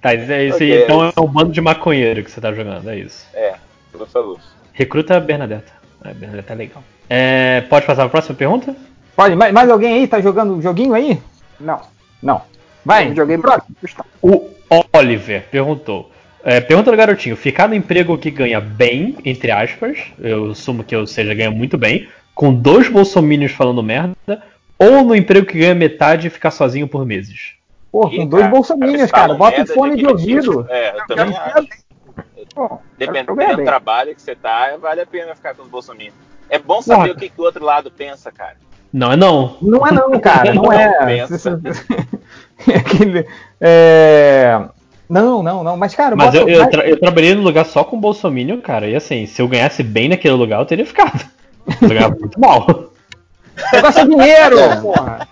Tá, 0.00 0.14
isso 0.14 0.32
aí, 0.32 0.52
Ok, 0.52 0.84
então 0.84 1.04
é 1.06 1.12
é 1.16 1.20
um 1.20 1.26
bando 1.28 1.52
de 1.52 1.60
maconheiro 1.60 2.24
que 2.24 2.30
você 2.30 2.40
tá 2.40 2.52
jogando, 2.52 2.90
é 2.90 2.96
isso. 2.98 3.24
É, 3.34 3.54
Lufa 3.94 4.18
Lufa. 4.18 4.42
Recruta 4.72 5.16
a 5.16 5.20
Bernadetta. 5.20 5.72
A 6.04 6.12
Bernadetta 6.12 6.52
é 6.52 6.56
legal. 6.56 6.84
É, 7.08 7.60
pode 7.62 7.86
passar 7.86 8.04
a 8.04 8.08
próxima 8.08 8.34
pergunta? 8.34 8.74
Pode, 9.14 9.36
mais, 9.36 9.52
mais 9.52 9.70
alguém 9.70 9.94
aí 9.94 10.06
tá 10.06 10.20
jogando 10.20 10.60
joguinho 10.60 10.94
aí? 10.94 11.20
Não. 11.60 11.80
Não. 12.22 12.42
Vai. 12.84 13.08
Videogame 13.08 13.42
próximo. 13.42 13.76
O 14.22 14.50
Oliver 14.92 15.44
perguntou. 15.50 16.10
É, 16.44 16.60
pergunta 16.60 16.90
do 16.90 16.96
garotinho: 16.96 17.36
ficar 17.36 17.68
no 17.68 17.74
emprego 17.74 18.18
que 18.18 18.30
ganha 18.30 18.60
bem, 18.60 19.16
entre 19.24 19.50
aspas, 19.50 19.98
eu 20.18 20.50
assumo 20.50 20.82
que 20.82 20.94
eu 20.94 21.06
seja 21.06 21.34
ganha 21.34 21.50
muito 21.50 21.78
bem, 21.78 22.08
com 22.34 22.52
dois 22.52 22.88
bolsominions 22.88 23.52
falando 23.52 23.82
merda, 23.82 24.42
ou 24.78 25.04
no 25.04 25.14
emprego 25.14 25.46
que 25.46 25.58
ganha 25.58 25.74
metade 25.74 26.26
e 26.26 26.30
ficar 26.30 26.50
sozinho 26.50 26.88
por 26.88 27.06
meses? 27.06 27.52
Pô, 27.92 28.08
com 28.08 28.26
dois 28.26 28.48
bolsominions, 28.48 29.10
cara. 29.10 29.34
Bota 29.34 29.62
o 29.62 29.66
fone 29.66 29.96
de 29.96 30.06
ouvido. 30.06 30.66
É, 30.68 30.98
eu 30.98 31.06
também 31.06 31.36
acho. 31.36 31.68
Dependendo 32.98 33.34
ganhar 33.34 33.50
do 33.52 33.56
bem. 33.56 33.64
trabalho 33.66 34.14
que 34.14 34.22
você 34.22 34.34
tá, 34.34 34.76
vale 34.80 35.00
a 35.00 35.06
pena 35.06 35.34
ficar 35.34 35.54
com 35.54 35.62
os 35.62 35.68
bolsominions. 35.68 36.14
É 36.50 36.58
bom 36.58 36.82
saber 36.82 37.10
o 37.12 37.16
que, 37.16 37.28
que 37.28 37.40
o 37.40 37.44
outro 37.44 37.64
lado 37.64 37.90
pensa, 37.90 38.30
cara. 38.30 38.56
Não 38.92 39.10
é 39.12 39.16
não. 39.16 39.56
Não 39.62 39.86
é 39.86 39.90
não, 39.92 40.20
cara. 40.20 40.52
Não 40.54 40.70
é. 40.72 41.06
Pensa. 41.06 41.60
É 42.68 42.76
aquele- 42.76 43.26
é... 43.60 44.60
Não, 45.08 45.42
não, 45.42 45.62
não. 45.64 45.76
Mas, 45.76 45.94
cara, 45.94 46.14
Mas 46.16 46.26
bota- 46.26 46.38
eu, 46.38 46.48
eu, 46.48 46.70
tra- 46.70 46.86
eu 46.88 46.98
trabalhei 47.00 47.34
num 47.34 47.42
lugar 47.42 47.64
só 47.66 47.84
com 47.84 48.00
bolsominion, 48.00 48.60
cara, 48.60 48.86
e 48.88 48.94
assim, 48.94 49.26
se 49.26 49.40
eu 49.42 49.48
ganhasse 49.48 49.82
bem 49.82 50.08
naquele 50.08 50.34
lugar, 50.34 50.60
eu 50.60 50.64
teria 50.66 50.86
ficado. 50.86 51.22
Eu 51.82 51.88
ganhava 51.88 52.16
muito 52.18 52.40
mal. 52.40 52.66
O 52.66 53.76
negócio 53.76 54.00
é 54.00 54.04
dinheiro, 54.06 54.58
É. 54.60 54.76
porra. 54.80 55.28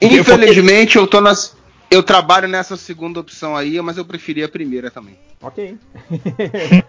Infelizmente, 0.00 0.96
eu 0.96 1.06
tô 1.06 1.20
nas. 1.20 1.56
Eu 1.92 2.02
trabalho 2.02 2.48
nessa 2.48 2.74
segunda 2.74 3.20
opção 3.20 3.54
aí, 3.54 3.78
mas 3.82 3.98
eu 3.98 4.04
preferi 4.04 4.42
a 4.42 4.48
primeira 4.48 4.90
também. 4.90 5.18
Ok. 5.42 5.76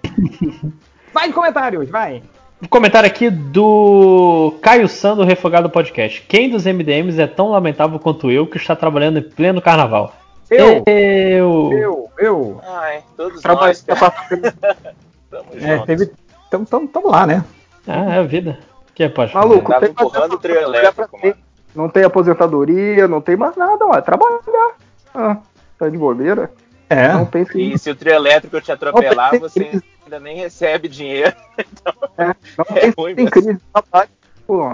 vai 1.13 1.27
de 1.27 1.33
comentários, 1.33 1.89
vai. 1.89 2.23
Um 2.61 2.67
comentário 2.67 3.07
aqui 3.07 3.29
do 3.29 4.55
Caio 4.61 4.87
San 4.87 5.17
do 5.17 5.25
Refogado 5.25 5.69
Podcast. 5.69 6.21
Quem 6.21 6.49
dos 6.49 6.63
MDMs 6.65 7.19
é 7.19 7.27
tão 7.27 7.51
lamentável 7.51 7.99
quanto 7.99 8.31
eu 8.31 8.47
que 8.47 8.55
está 8.55 8.73
trabalhando 8.77 9.19
em 9.19 9.21
pleno 9.21 9.61
carnaval? 9.61 10.15
Eu. 10.49 10.81
Eu. 10.87 11.73
Eu, 11.73 12.09
eu. 12.17 12.61
Ai, 12.65 13.03
todos 13.17 13.41
Trabalho- 13.41 13.67
nós. 13.67 13.83
Tamo 15.29 15.45
É, 15.55 15.85
teve. 15.85 16.11
Tamo, 16.49 16.65
tamo, 16.65 16.87
tamo 16.87 17.09
lá, 17.09 17.27
né? 17.27 17.43
Ah, 17.85 18.15
é 18.15 18.19
a 18.19 18.23
vida. 18.23 18.57
Que 18.95 19.09
pode 19.09 19.33
fazer? 19.33 19.45
Maluco, 19.45 19.69
Tava 19.69 19.81
tem 19.81 19.89
empurrando 19.89 20.33
o 20.33 20.37
trio 20.37 20.55
elétrico, 20.55 21.19
ter. 21.19 21.35
Não 21.75 21.89
tem 21.89 22.03
aposentadoria, 22.03 23.07
não 23.07 23.19
tem 23.19 23.35
mais 23.35 23.57
nada, 23.57 23.85
ó. 23.85 23.95
É 23.95 24.01
trabalhar. 24.01 24.39
Ah, 25.13 25.37
tá 25.77 25.89
de 25.89 25.97
bobeira. 25.97 26.51
É. 26.89 27.09
Não 27.13 27.25
pense 27.25 27.59
E 27.59 27.77
se 27.77 27.89
o 27.89 27.95
trio 27.95 28.13
elétrico 28.13 28.59
te 28.61 28.71
atropelar, 28.71 29.33
Não, 29.33 29.39
você 29.39 29.59
tem- 29.63 29.81
ainda 30.03 30.19
nem 30.19 30.35
recebe 30.37 30.87
dinheiro. 30.87 31.33
não 32.17 32.65
É 32.67 32.79
pense 32.81 32.93
ruim 32.97 33.11
em 33.11 33.15
mesmo. 33.15 33.31
crise 33.31 33.53
de. 33.53 33.59
Pô, 34.45 34.71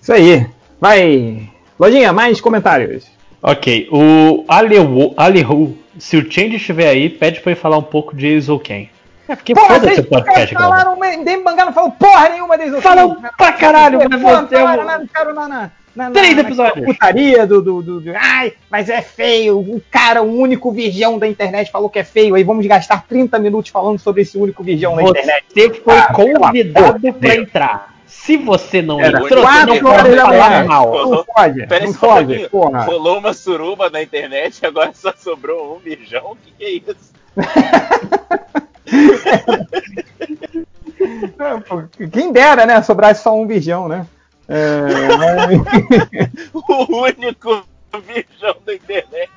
Isso 0.00 0.12
aí. 0.12 0.46
Vai. 0.80 1.50
Lojinha, 1.78 2.12
mais 2.12 2.40
comentários. 2.40 3.06
Ok, 3.42 3.88
o 3.92 4.44
Alehu, 4.48 5.14
Alehu, 5.16 5.76
se 5.98 6.16
o 6.16 6.30
Change 6.30 6.56
estiver 6.56 6.88
aí, 6.88 7.08
pede 7.08 7.40
pra 7.40 7.52
ele 7.52 7.60
falar 7.60 7.76
um 7.78 7.82
pouco 7.82 8.16
de 8.16 8.26
Exoken. 8.26 8.90
É 9.28 9.36
porque 9.36 9.54
foda-se 9.54 9.76
o 9.76 9.80
vocês 9.94 10.06
podcast, 10.06 10.54
galera. 10.54 10.84
falaram, 10.86 11.22
nem 11.24 11.42
mangá 11.44 11.64
não 11.66 11.72
falou 11.72 11.90
porra 11.92 12.30
nenhuma 12.30 12.56
deles. 12.58 12.82
Falam 12.82 13.16
pra 13.36 13.52
caralho, 13.52 13.98
mas 14.08 14.20
porra, 14.22 14.46
você 14.46 14.54
é 14.54 14.58
falaram 14.58 14.82
um- 14.82 14.86
nada, 14.86 15.06
ficaram 15.06 15.34
na, 15.34 15.70
na, 15.98 16.04
na, 16.04 16.10
Três 16.12 16.36
na, 16.36 16.42
episódios. 16.42 16.84
putaria 16.86 17.44
do, 17.44 17.60
do, 17.60 17.82
do, 17.82 18.00
do- 18.00 18.12
Ai, 18.16 18.52
mas 18.70 18.88
é 18.88 19.02
feio. 19.02 19.58
O 19.58 19.82
cara, 19.90 20.22
o 20.22 20.32
único 20.38 20.70
virgão 20.70 21.18
da 21.18 21.26
internet 21.26 21.72
falou 21.72 21.90
que 21.90 21.98
é 21.98 22.04
feio. 22.04 22.36
Aí 22.36 22.44
vamos 22.44 22.64
gastar 22.66 23.04
30 23.08 23.36
minutos 23.40 23.72
falando 23.72 23.98
sobre 23.98 24.22
esse 24.22 24.38
único 24.38 24.62
virgão 24.62 24.94
da 24.94 25.02
internet. 25.02 25.44
Você 25.52 25.74
foi 25.74 25.98
Ah, 25.98 26.12
convidado 26.12 26.98
Deus. 27.00 27.34
entrar. 27.36 27.94
Se 28.06 28.36
você 28.36 28.80
não 28.80 29.00
Era 29.00 29.18
entrou, 29.20 29.42
você 29.44 29.64
não 29.66 29.78
pode 29.80 30.16
falar 30.16 30.64
mal. 30.64 31.10
Não 31.10 31.24
pode, 31.24 31.66
Pera 31.66 31.84
não 31.84 31.92
pode, 31.94 32.48
porra. 32.48 32.82
Rolou 32.84 33.18
uma 33.18 33.34
suruba 33.34 33.90
na 33.90 34.00
internet 34.02 34.60
e 34.62 34.66
agora 34.66 34.92
só 34.94 35.12
sobrou 35.16 35.76
um 35.76 35.80
bijão. 35.80 36.32
O 36.32 36.36
que, 36.36 36.52
que 36.56 36.64
é 36.64 36.70
isso? 36.70 37.12
Quem 42.12 42.32
dera, 42.32 42.66
né? 42.66 42.82
Sobrasse 42.82 43.22
só 43.22 43.34
um 43.34 43.46
virgão, 43.46 43.88
né? 43.88 44.06
É, 44.48 45.16
mas- 45.16 46.50
O 46.54 47.02
único 47.02 47.64
bijão 48.06 48.54
da 48.64 48.74
internet. 48.74 49.30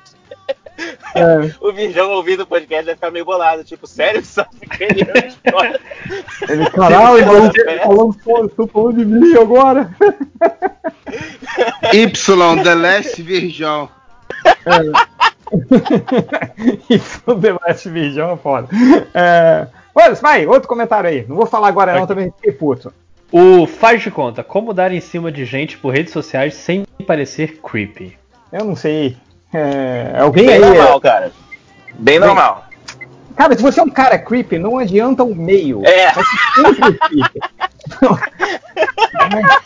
É. 1.14 1.54
O 1.60 1.72
Virgão 1.72 2.10
ouvindo 2.12 2.44
o 2.44 2.46
podcast 2.46 2.86
vai 2.86 2.94
ficar 2.94 3.10
meio 3.10 3.24
bolado. 3.24 3.62
Tipo, 3.62 3.86
sério? 3.86 4.24
Só 4.24 4.44
fica 4.58 4.84
ele 4.84 5.04
de 5.04 5.50
fora. 5.50 5.78
Ele, 6.48 6.70
caralho, 6.70 7.26
maluco, 7.26 7.54
falando, 7.82 8.14
pô, 8.24 8.48
tô 8.48 8.66
falando 8.66 8.96
de 8.96 9.04
mim 9.04 9.36
agora. 9.36 9.90
Y, 11.92 12.62
The 12.62 12.74
Last 12.74 13.22
Virgão. 13.22 13.88
Isso 16.88 17.22
do 17.26 17.58
Last 17.60 17.88
Virgão 17.90 18.32
é 18.32 18.36
foda. 18.36 18.68
É... 19.14 19.66
Olha, 19.94 20.14
vai, 20.14 20.46
outro 20.46 20.68
comentário 20.68 21.10
aí. 21.10 21.26
Não 21.28 21.36
vou 21.36 21.46
falar 21.46 21.68
agora 21.68 21.98
não, 21.98 22.06
também 22.06 22.32
fiquei 22.36 22.52
puto. 22.52 22.92
O 23.32 23.66
faz 23.66 24.02
de 24.02 24.10
conta, 24.10 24.44
como 24.44 24.74
dar 24.74 24.92
em 24.92 25.00
cima 25.00 25.32
de 25.32 25.44
gente 25.46 25.78
por 25.78 25.92
redes 25.94 26.12
sociais 26.12 26.54
sem 26.54 26.84
parecer 27.06 27.58
creepy. 27.62 28.16
Eu 28.52 28.64
não 28.66 28.76
sei. 28.76 29.16
É, 29.52 30.14
alguém 30.18 30.46
Bem 30.46 30.54
aí. 30.56 30.60
normal, 30.60 31.00
cara. 31.00 31.32
Bem 31.94 32.18
Bem- 32.18 32.26
normal. 32.28 32.66
Cara, 33.34 33.56
se 33.56 33.62
você 33.62 33.80
é 33.80 33.82
um 33.82 33.88
cara 33.88 34.18
creepy, 34.18 34.58
não 34.58 34.76
adianta 34.76 35.24
o 35.24 35.34
meio. 35.34 35.82
É. 35.86 36.12
Ser 36.12 36.22
sempre 36.74 36.98
creepy. 36.98 37.40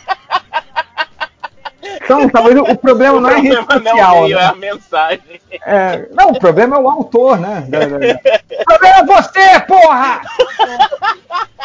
Então, 2.03 2.29
talvez 2.29 2.57
o 2.57 2.75
problema 2.77 3.19
não 3.19 3.29
é 3.29 3.33
a 3.33 3.37
rede 3.37 3.55
problema 3.65 3.79
não 3.81 3.91
social. 3.97 4.15
é 4.15 4.19
o 4.19 4.23
meio, 4.23 4.37
né? 4.37 4.43
é 4.43 4.45
a 4.47 4.55
mensagem. 4.55 5.41
É, 5.65 6.07
não, 6.13 6.29
o 6.29 6.39
problema 6.39 6.77
é 6.77 6.79
o 6.79 6.89
autor, 6.89 7.37
né? 7.39 7.65
O 7.67 8.63
problema 8.63 8.97
é 8.97 9.03
você, 9.05 9.59
porra! 9.67 10.21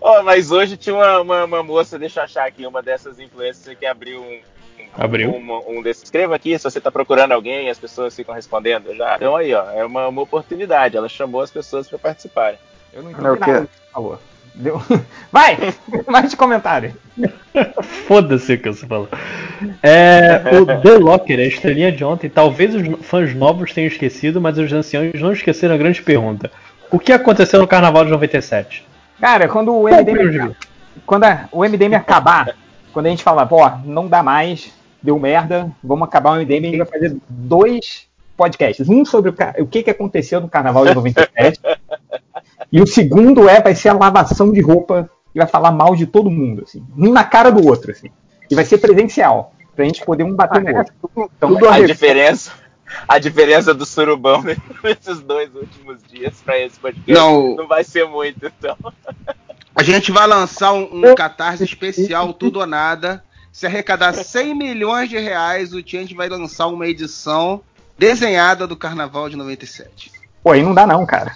Ó, 0.00 0.22
mas 0.22 0.50
hoje 0.50 0.76
tinha 0.76 0.94
uma, 0.94 1.20
uma, 1.20 1.44
uma 1.44 1.62
moça, 1.62 1.98
deixa 1.98 2.20
eu 2.20 2.24
achar 2.24 2.46
aqui, 2.46 2.66
uma 2.66 2.82
dessas 2.82 3.18
influencers 3.18 3.76
que 3.78 3.86
abriu 3.86 4.22
um. 4.22 4.40
Abriu. 4.96 5.30
Um, 5.30 5.78
um 5.78 5.82
desses. 5.82 6.04
Escreva 6.04 6.34
aqui 6.34 6.56
se 6.58 6.64
você 6.64 6.80
tá 6.80 6.90
procurando 6.90 7.32
alguém 7.32 7.66
e 7.66 7.70
as 7.70 7.78
pessoas 7.78 8.14
ficam 8.14 8.34
respondendo. 8.34 8.94
Já. 8.94 9.16
Então 9.16 9.36
aí, 9.36 9.52
ó, 9.54 9.70
é 9.70 9.84
uma, 9.84 10.08
uma 10.08 10.22
oportunidade. 10.22 10.96
Ela 10.96 11.08
chamou 11.08 11.40
as 11.40 11.50
pessoas 11.50 11.88
para 11.88 11.98
participarem. 11.98 12.58
Eu 12.92 13.02
não 13.02 13.10
É 13.10 13.32
o 13.32 13.36
quê? 13.36 13.52
Por 13.52 13.92
favor. 13.92 14.20
Deu... 14.54 14.82
Vai! 15.30 15.56
Mais 16.06 16.34
comentário. 16.34 16.94
Foda-se 18.06 18.54
o 18.54 18.58
que 18.58 18.68
você 18.68 18.86
falou. 18.86 19.08
É, 19.82 20.42
o 20.58 20.66
The 20.66 20.98
Locker, 20.98 21.38
a 21.38 21.44
estrelinha 21.44 21.92
de 21.92 22.04
ontem, 22.04 22.28
talvez 22.28 22.74
os 22.74 23.06
fãs 23.06 23.34
novos 23.34 23.72
tenham 23.72 23.88
esquecido, 23.88 24.40
mas 24.40 24.58
os 24.58 24.72
anciãos 24.72 25.20
não 25.20 25.32
esqueceram 25.32 25.74
a 25.74 25.78
grande 25.78 26.02
pergunta. 26.02 26.50
O 26.90 26.98
que 26.98 27.12
aconteceu 27.12 27.60
no 27.60 27.68
Carnaval 27.68 28.04
de 28.04 28.10
97? 28.10 28.84
Cara, 29.20 29.48
quando 29.48 29.74
o 29.74 29.88
MDM, 29.88 30.54
quando 31.06 31.24
a- 31.24 31.48
o 31.52 31.64
MDM 31.64 31.94
acabar, 31.94 32.54
quando 32.92 33.06
a 33.06 33.10
gente 33.10 33.22
falar, 33.22 33.48
ó, 33.50 33.78
não 33.84 34.06
dá 34.06 34.22
mais, 34.22 34.72
deu 35.02 35.18
merda, 35.18 35.70
vamos 35.82 36.06
acabar 36.06 36.32
o 36.32 36.36
MDM, 36.36 36.66
a 36.66 36.70
gente 36.70 36.78
vai 36.78 36.86
fazer 36.86 37.16
dois 37.28 38.06
podcasts. 38.36 38.88
Um 38.88 39.04
sobre 39.04 39.30
o, 39.30 39.34
o 39.62 39.66
que, 39.66 39.82
que 39.82 39.90
aconteceu 39.90 40.40
no 40.40 40.48
Carnaval 40.48 40.86
de 40.86 40.94
97, 40.94 41.60
e 42.72 42.80
o 42.80 42.86
segundo 42.86 43.48
é, 43.48 43.60
vai 43.60 43.74
ser 43.74 43.88
a 43.88 43.94
lavação 43.94 44.52
de 44.52 44.60
roupa, 44.60 45.10
e 45.34 45.38
vai 45.38 45.46
falar 45.48 45.70
mal 45.72 45.94
de 45.94 46.06
todo 46.06 46.30
mundo, 46.30 46.62
assim, 46.66 46.84
um 46.96 47.12
na 47.12 47.24
cara 47.24 47.50
do 47.50 47.66
outro, 47.66 47.90
assim. 47.90 48.08
E 48.50 48.54
vai 48.54 48.64
ser 48.64 48.78
presencial, 48.78 49.52
pra 49.76 49.84
gente 49.84 50.04
poder 50.04 50.22
um 50.24 50.34
bater 50.34 50.62
no 50.62 50.78
outro. 50.78 50.94
Então, 51.36 51.50
a 51.70 51.78
diferença, 51.92 52.50
a 53.06 53.18
diferença 53.18 53.72
do 53.74 53.84
surubão 53.86 54.42
nesses 54.82 55.20
dois 55.20 55.54
últimos 55.54 55.98
dias 56.10 56.34
pra 56.44 56.58
esse 56.58 56.78
podcast 56.78 57.10
Não. 57.12 57.56
não 57.56 57.66
vai 57.66 57.84
ser 57.84 58.06
muito, 58.06 58.44
então. 58.46 58.76
A 59.74 59.82
gente 59.82 60.10
vai 60.10 60.26
lançar 60.26 60.72
um, 60.72 60.88
um 61.10 61.14
catarse 61.14 61.62
especial, 61.64 62.32
tudo 62.32 62.60
ou 62.60 62.66
nada. 62.66 63.22
Se 63.52 63.66
arrecadar 63.66 64.12
100 64.12 64.54
milhões 64.54 65.08
de 65.08 65.18
reais, 65.18 65.72
o 65.72 65.82
Tianj 65.82 66.12
vai 66.14 66.28
lançar 66.28 66.66
uma 66.66 66.86
edição 66.86 67.60
desenhada 67.98 68.66
do 68.66 68.76
Carnaval 68.76 69.28
de 69.28 69.36
97. 69.36 70.12
Pô, 70.42 70.52
aí 70.52 70.62
não 70.62 70.74
dá 70.74 70.86
não, 70.86 71.04
cara. 71.06 71.34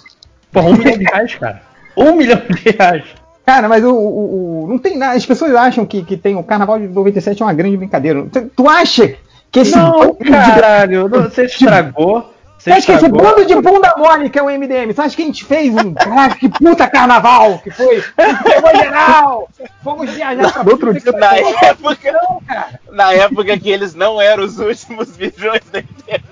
Porra, 0.52 0.68
um 0.68 0.76
milhão 0.76 0.98
de 0.98 1.04
reais, 1.04 1.34
cara. 1.34 1.62
Um 1.96 2.14
milhão 2.16 2.40
de 2.48 2.70
reais. 2.70 3.04
Cara, 3.44 3.68
mas 3.68 3.82
o, 3.82 3.92
o- 3.92 4.64
o- 4.64 4.68
não 4.68 4.78
tem 4.78 4.96
nada. 4.96 5.16
As 5.16 5.26
pessoas 5.26 5.52
acham 5.54 5.84
que, 5.84 6.04
que 6.04 6.16
tem 6.16 6.36
o 6.36 6.44
Carnaval 6.44 6.78
de 6.78 6.86
97 6.86 7.42
é 7.42 7.44
uma 7.46 7.52
grande 7.54 7.76
brincadeira. 7.76 8.24
Tu, 8.32 8.50
tu 8.56 8.68
acha 8.68 9.16
que 9.52 9.60
esse 9.60 9.76
Não, 9.76 9.92
bando 9.98 10.16
de- 10.20 10.30
caralho, 10.30 11.08
não, 11.08 11.22
você 11.24 11.44
estragou. 11.44 12.32
Você 12.58 12.70
acha 12.70 12.86
que 12.86 12.92
esse 12.92 13.08
bando 13.08 13.44
de 13.44 13.56
bunda 13.56 13.92
mole 13.98 14.30
que 14.30 14.38
é 14.38 14.42
o 14.42 14.46
MDM? 14.48 14.92
Você 14.94 15.00
acha 15.00 15.16
que 15.16 15.22
a 15.22 15.24
gente 15.26 15.44
fez 15.44 15.74
um. 15.74 15.92
Caraca, 15.94 16.36
que 16.36 16.48
puta 16.48 16.88
carnaval 16.88 17.58
que 17.58 17.72
foi? 17.72 18.00
Foi 18.00 18.76
geral! 18.76 19.48
Vamos 19.82 20.08
viajar 20.10 20.52
pra 20.52 20.72
outro 20.72 20.94
dia, 20.94 21.10
Na 21.12 21.34
época, 21.34 22.78
na 22.92 23.12
época 23.14 23.58
que 23.58 23.68
eles 23.68 23.96
não 23.96 24.20
eram 24.20 24.44
os 24.44 24.60
últimos 24.60 25.10
visões 25.16 25.62
da 25.72 25.80
internet. 25.80 26.24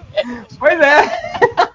Pois 0.56 0.80
é. 0.80 1.69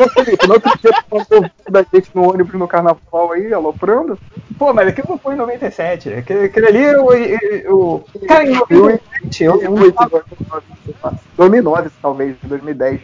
Ô, 0.00 0.08
Felipe, 0.10 0.46
no 0.46 0.54
outro 0.54 0.72
dia 0.78 0.92
tu 1.08 1.40
vídeo 1.40 1.50
da 1.70 1.84
gente 1.92 2.10
no 2.14 2.30
ônibus 2.30 2.54
no 2.54 2.68
carnaval 2.68 3.32
aí, 3.32 3.52
aloprando. 3.52 4.18
Pô, 4.58 4.72
mas 4.72 4.88
aquilo 4.88 5.08
não 5.10 5.18
foi 5.18 5.34
em 5.34 5.38
97. 5.38 6.12
Aquele, 6.12 6.44
aquele 6.44 6.66
ali, 6.66 6.96
o. 6.96 7.74
o, 7.74 8.04
o 8.14 8.26
cara, 8.26 8.44
em 8.44 8.54
97, 8.54 9.44
eu, 9.44 9.60
eu 9.60 9.70
não 9.70 9.76
2008, 9.78 11.18
2009, 11.36 11.90
talvez, 12.00 12.36
2010. 12.42 13.00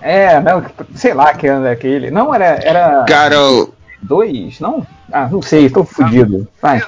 É, 0.00 0.40
não, 0.40 0.64
sei 0.94 1.14
lá 1.14 1.34
que 1.34 1.46
ano 1.46 1.66
é 1.66 1.72
aquele. 1.72 2.10
Não, 2.10 2.34
era. 2.34 2.60
era 2.62 3.04
Cara, 3.08 3.40
o, 3.40 3.74
dois, 4.02 4.60
não? 4.60 4.86
Ah, 5.12 5.28
não 5.28 5.42
sei, 5.42 5.68
tô 5.70 5.84
fudido. 5.84 6.46
Vai. 6.60 6.82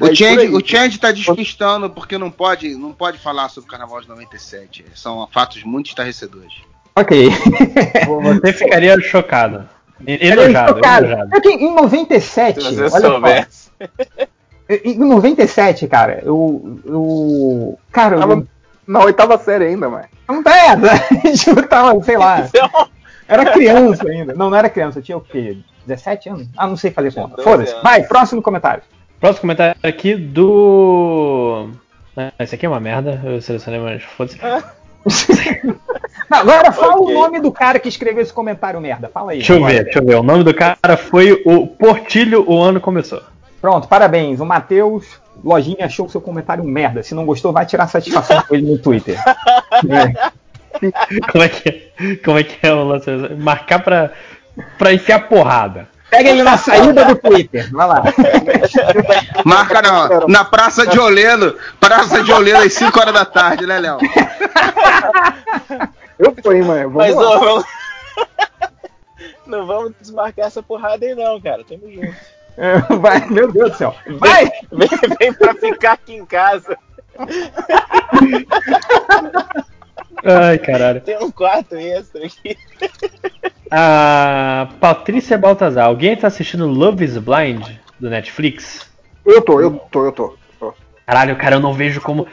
o 0.00 0.14
Change, 0.14 0.48
o 0.48 0.66
Change 0.66 0.98
tá 0.98 1.10
despistando 1.10 1.90
porque 1.90 2.18
não 2.18 2.30
pode, 2.30 2.74
não 2.74 2.92
pode 2.92 3.18
falar 3.18 3.48
sobre 3.48 3.68
o 3.68 3.70
Carnaval 3.70 4.00
de 4.00 4.08
97. 4.08 4.84
São 4.94 5.28
fatos 5.32 5.62
muito 5.64 5.88
estarrecedores. 5.88 6.52
Ok. 6.96 7.30
Você 8.40 8.52
ficaria 8.52 9.00
chocado. 9.00 9.68
Enojado, 10.06 10.74
chocado. 10.76 11.06
enojado. 11.06 11.30
É 11.34 11.48
em 11.48 11.74
97, 11.74 12.62
Se 12.62 12.74
você 12.74 12.80
olha 12.82 12.90
só, 12.90 13.00
soubesse. 13.00 13.70
em 14.68 14.98
97, 14.98 15.86
cara, 15.88 16.20
eu. 16.24 16.80
eu 16.84 17.78
cara, 17.90 18.18
Tava 18.18 18.34
eu, 18.34 18.46
na 18.86 19.00
oitava 19.04 19.38
série 19.38 19.66
ainda, 19.66 19.88
mas. 19.88 20.06
não 20.28 20.42
é, 20.52 20.68
a 20.68 21.26
gente 21.26 21.66
tava, 21.68 22.02
sei 22.02 22.18
lá, 22.18 22.40
Então, 22.40 22.88
era 23.26 23.52
criança 23.52 24.06
ainda. 24.08 24.34
Não, 24.34 24.50
não 24.50 24.56
era 24.56 24.68
criança, 24.68 24.98
eu 24.98 25.02
tinha 25.02 25.16
o 25.16 25.20
quê? 25.20 25.58
17 25.86 26.28
anos? 26.28 26.48
Ah, 26.56 26.66
não 26.66 26.76
sei 26.76 26.90
fazer 26.90 27.12
conta. 27.12 27.36
12 27.36 27.42
Foda-se. 27.42 27.74
Vai, 27.82 28.02
próximo 28.04 28.42
comentário. 28.42 28.82
Próximo 29.20 29.42
comentário 29.42 29.76
aqui 29.82 30.14
do. 30.14 31.70
Ah, 32.16 32.32
Esse 32.38 32.54
aqui 32.54 32.66
é 32.66 32.68
uma 32.68 32.80
merda, 32.80 33.20
eu 33.24 33.40
selecionei, 33.40 33.80
mas 33.80 34.02
foda-se. 34.02 34.38
Não, 36.30 36.38
agora 36.38 36.72
fala 36.72 36.96
Ok. 36.96 37.14
o 37.14 37.20
nome 37.20 37.40
do 37.40 37.52
cara 37.52 37.78
que 37.78 37.88
escreveu 37.88 38.22
esse 38.22 38.32
comentário 38.32 38.80
merda. 38.80 39.10
Fala 39.12 39.32
aí. 39.32 39.38
Deixa 39.38 39.54
eu 39.54 39.64
ver, 39.64 39.84
deixa 39.84 39.98
eu 39.98 40.04
ver. 40.04 40.14
O 40.16 40.22
nome 40.22 40.42
do 40.42 40.54
cara 40.54 40.96
foi 40.96 41.42
o 41.44 41.66
Portilho, 41.66 42.44
o 42.50 42.60
ano 42.60 42.80
começou. 42.80 43.22
Pronto, 43.60 43.86
parabéns. 43.86 44.40
O 44.40 44.46
Matheus 44.46 45.04
Lojinha 45.42 45.86
achou 45.86 46.06
o 46.06 46.10
seu 46.10 46.20
comentário 46.20 46.64
merda. 46.64 47.02
Se 47.02 47.14
não 47.14 47.26
gostou, 47.26 47.52
vai 47.52 47.66
tirar 47.66 47.86
satisfação 47.88 48.42
com 48.42 48.54
ele 48.54 48.70
no 48.70 48.78
Twitter. 48.78 49.18
Como 51.30 51.44
é 51.44 51.48
que 51.48 51.68
é? 51.68 52.16
Como 52.24 52.38
é 52.38 52.42
que 52.42 52.66
é 52.66 52.72
o 52.72 52.84
lance? 52.84 53.10
Marcar 53.38 53.80
pra, 53.82 54.10
pra 54.78 54.92
enfiar 54.92 55.28
porrada. 55.28 55.88
Pega 56.14 56.30
ele 56.30 56.44
na 56.44 56.56
saída 56.56 57.04
do 57.06 57.16
Twitter. 57.16 57.68
Vai 57.72 57.88
lá. 57.88 58.04
Marca 59.44 59.82
na, 59.82 60.28
na 60.28 60.44
Praça 60.44 60.86
de 60.86 60.96
Oleno, 60.96 61.56
Praça 61.80 62.22
de 62.22 62.30
Oleno 62.32 62.60
às 62.60 62.72
5 62.72 63.00
horas 63.00 63.12
da 63.12 63.24
tarde, 63.24 63.66
né, 63.66 63.80
Léo? 63.80 63.98
Eu 66.16 66.32
fui, 66.40 66.62
mano. 66.62 66.90
Vamos 66.90 66.94
mas 66.94 67.16
lá. 67.16 67.22
ô, 67.22 67.40
vamos... 67.40 67.64
não 69.44 69.66
vamos 69.66 69.92
desmarcar 70.00 70.46
essa 70.46 70.62
porrada 70.62 71.04
aí 71.04 71.16
não, 71.16 71.40
cara. 71.40 71.64
Tamo 71.64 71.90
junto. 71.92 72.14
Vai, 73.00 73.26
meu 73.26 73.50
Deus 73.50 73.72
do 73.72 73.76
céu. 73.76 73.92
Vai! 74.20 74.44
Vem, 74.70 74.88
vem 75.18 75.32
pra 75.32 75.52
ficar 75.54 75.92
aqui 75.94 76.14
em 76.14 76.24
casa. 76.24 76.78
Ai, 80.24 80.58
caralho. 80.58 81.00
Tem 81.00 81.18
um 81.18 81.32
quarto 81.32 81.74
extra 81.74 82.24
aqui. 82.24 82.56
A 83.70 84.68
Patrícia 84.80 85.38
Baltazar, 85.38 85.86
alguém 85.86 86.16
tá 86.16 86.26
assistindo 86.26 86.66
Love 86.66 87.04
is 87.04 87.18
Blind 87.18 87.66
do 87.98 88.10
Netflix? 88.10 88.88
Eu 89.24 89.40
tô, 89.42 89.60
eu 89.60 89.80
tô, 89.90 90.04
eu 90.04 90.12
tô. 90.12 90.34
tô. 90.60 90.74
Caralho, 91.06 91.36
cara, 91.36 91.56
eu 91.56 91.60
não 91.60 91.72
vejo 91.72 92.00
como. 92.00 92.26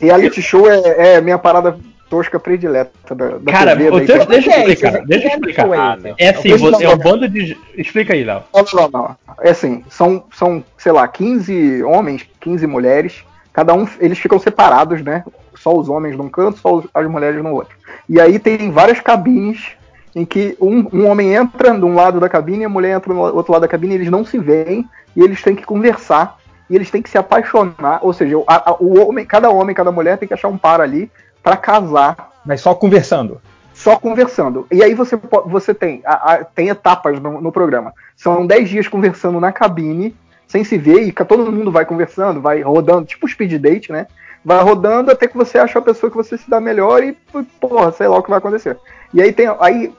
Reality 0.00 0.42
show 0.42 0.70
é, 0.70 1.14
é 1.14 1.20
minha 1.20 1.38
parada 1.38 1.78
tosca 2.12 2.38
predileta 2.38 3.14
da, 3.14 3.38
da 3.38 3.52
Cara, 3.52 3.74
TV. 3.74 3.90
deixa, 3.90 4.22
internet. 4.22 4.28
deixa 4.28 4.50
eu 4.50 4.52
é 4.52 4.58
explicar. 4.58 4.94
isso? 4.98 5.06
Deixa 5.06 5.26
eu 5.26 5.30
explicar. 5.30 5.66
é 5.66 5.78
Ah. 5.78 5.98
É 6.18 6.28
assim, 6.28 6.48
eu 6.50 6.58
você 6.58 6.84
é 6.84 6.90
um 6.90 6.98
bando 6.98 7.26
de. 7.26 7.56
Explica 7.74 8.12
aí, 8.12 8.22
Léo. 8.22 8.42
Não, 8.52 8.64
não, 8.74 8.90
não. 8.90 9.16
É 9.40 9.50
assim, 9.50 9.82
são, 9.88 10.24
são, 10.30 10.62
sei 10.76 10.92
lá, 10.92 11.08
15 11.08 11.82
homens, 11.84 12.26
15 12.38 12.66
mulheres, 12.66 13.24
cada 13.50 13.72
um, 13.72 13.88
eles 13.98 14.18
ficam 14.18 14.38
separados, 14.38 15.00
né? 15.02 15.24
Só 15.54 15.74
os 15.74 15.88
homens 15.88 16.14
num 16.14 16.28
canto, 16.28 16.58
só 16.58 16.84
as 16.92 17.06
mulheres 17.06 17.42
no 17.42 17.54
outro. 17.54 17.74
E 18.06 18.20
aí 18.20 18.38
tem 18.38 18.70
várias 18.70 19.00
cabines 19.00 19.70
em 20.14 20.24
que 20.24 20.56
um, 20.60 20.86
um 20.92 21.06
homem 21.08 21.34
entra 21.34 21.70
de 21.78 21.84
um 21.84 21.94
lado 21.94 22.20
da 22.20 22.28
cabine 22.28 22.62
e 22.62 22.64
a 22.64 22.68
mulher 22.68 22.96
entra 22.96 23.12
no 23.14 23.20
outro 23.20 23.52
lado 23.52 23.62
da 23.62 23.68
cabine, 23.68 23.94
e 23.94 23.96
eles 23.96 24.10
não 24.10 24.24
se 24.24 24.38
veem 24.38 24.88
e 25.16 25.22
eles 25.22 25.42
têm 25.42 25.54
que 25.56 25.64
conversar 25.64 26.38
e 26.68 26.74
eles 26.76 26.90
têm 26.90 27.02
que 27.02 27.10
se 27.10 27.18
apaixonar, 27.18 27.98
ou 28.02 28.12
seja, 28.12 28.36
o, 28.38 28.44
a- 28.46 28.70
a- 28.70 28.76
o 28.80 28.98
homem, 29.00 29.24
cada 29.26 29.50
homem, 29.50 29.74
cada 29.74 29.92
mulher 29.92 30.16
tem 30.18 30.26
que 30.28 30.34
achar 30.34 30.48
um 30.48 30.56
par 30.58 30.80
ali 30.80 31.10
pra 31.42 31.56
casar 31.56 32.30
Mas 32.46 32.60
só 32.60 32.74
conversando. 32.74 33.40
só 33.74 33.96
conversando. 33.96 34.66
E 34.70 34.82
aí 34.82 34.94
você, 34.94 35.18
você 35.46 35.74
tem, 35.74 36.02
a- 36.04 36.44
tem 36.54 36.68
etapas 36.68 37.18
no, 37.20 37.40
no 37.40 37.52
programa. 37.52 37.92
São 38.16 38.46
10 38.46 38.68
dias 38.68 38.88
conversando 38.88 39.40
na 39.40 39.50
cabine, 39.52 40.14
sem 40.46 40.62
se 40.64 40.76
ver, 40.78 41.02
e 41.02 41.12
todo 41.12 41.50
mundo 41.50 41.72
vai 41.72 41.84
conversando, 41.84 42.40
vai 42.40 42.60
rodando, 42.60 43.06
tipo 43.06 43.26
speed 43.28 43.54
date, 43.60 43.90
né? 43.90 44.06
Vai 44.44 44.62
rodando 44.62 45.10
até 45.10 45.26
que 45.28 45.36
você 45.36 45.58
acha 45.58 45.78
a 45.78 45.82
pessoa 45.82 46.10
que 46.10 46.16
você 46.16 46.36
se 46.36 46.50
dá 46.50 46.60
melhor 46.60 47.02
e, 47.02 47.12
porra, 47.60 47.92
sei 47.92 48.08
lá 48.08 48.18
o 48.18 48.22
que 48.22 48.30
vai 48.30 48.38
acontecer. 48.38 48.76
E 49.14 49.22
aí 49.22 49.32
tem, 49.32 49.46
aí 49.60 49.92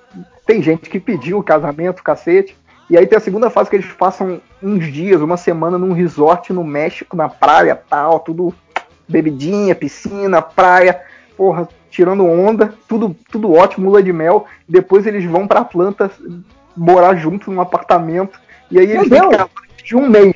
tem 0.46 0.62
gente 0.62 0.90
que 0.90 1.00
pediu 1.00 1.40
o 1.40 1.44
casamento, 1.44 2.04
cacete. 2.04 2.58
E 2.90 2.98
aí 2.98 3.08
tem 3.08 3.18
a 3.18 3.22
segunda 3.22 3.50
fase 3.50 3.70
que 3.70 3.78
eles 3.78 3.92
passam 3.94 4.42
uns 4.62 4.92
dias, 4.92 5.22
uma 5.22 5.38
semana 5.38 5.78
num 5.78 5.94
resort 5.94 6.52
no 6.52 6.64
México, 6.64 7.16
na 7.16 7.30
praia, 7.30 7.76
tal, 7.90 8.20
tudo 8.20 8.54
bebidinha, 9.08 9.76
piscina, 9.76 10.42
praia, 10.42 11.02
porra, 11.38 11.68
tirando 11.90 12.26
onda, 12.26 12.74
tudo, 12.88 13.16
tudo 13.32 13.54
ótimo, 13.54 13.90
lua 13.90 14.04
de 14.04 14.12
mel. 14.12 14.46
Depois 14.68 15.08
eles 15.08 15.24
vão 15.26 15.48
pra 15.48 15.64
planta 15.64 16.12
morar 16.76 17.16
junto 17.16 17.50
num 17.50 17.62
apartamento. 17.62 18.40
E 18.70 18.80
aí 18.80 18.92
eles 18.92 19.08
Meu 19.08 19.10
têm 19.10 19.22
que 19.22 19.38
Deus! 19.38 19.38
casar 19.38 19.50
de 19.84 19.96
um 19.96 20.10
mês. 20.10 20.36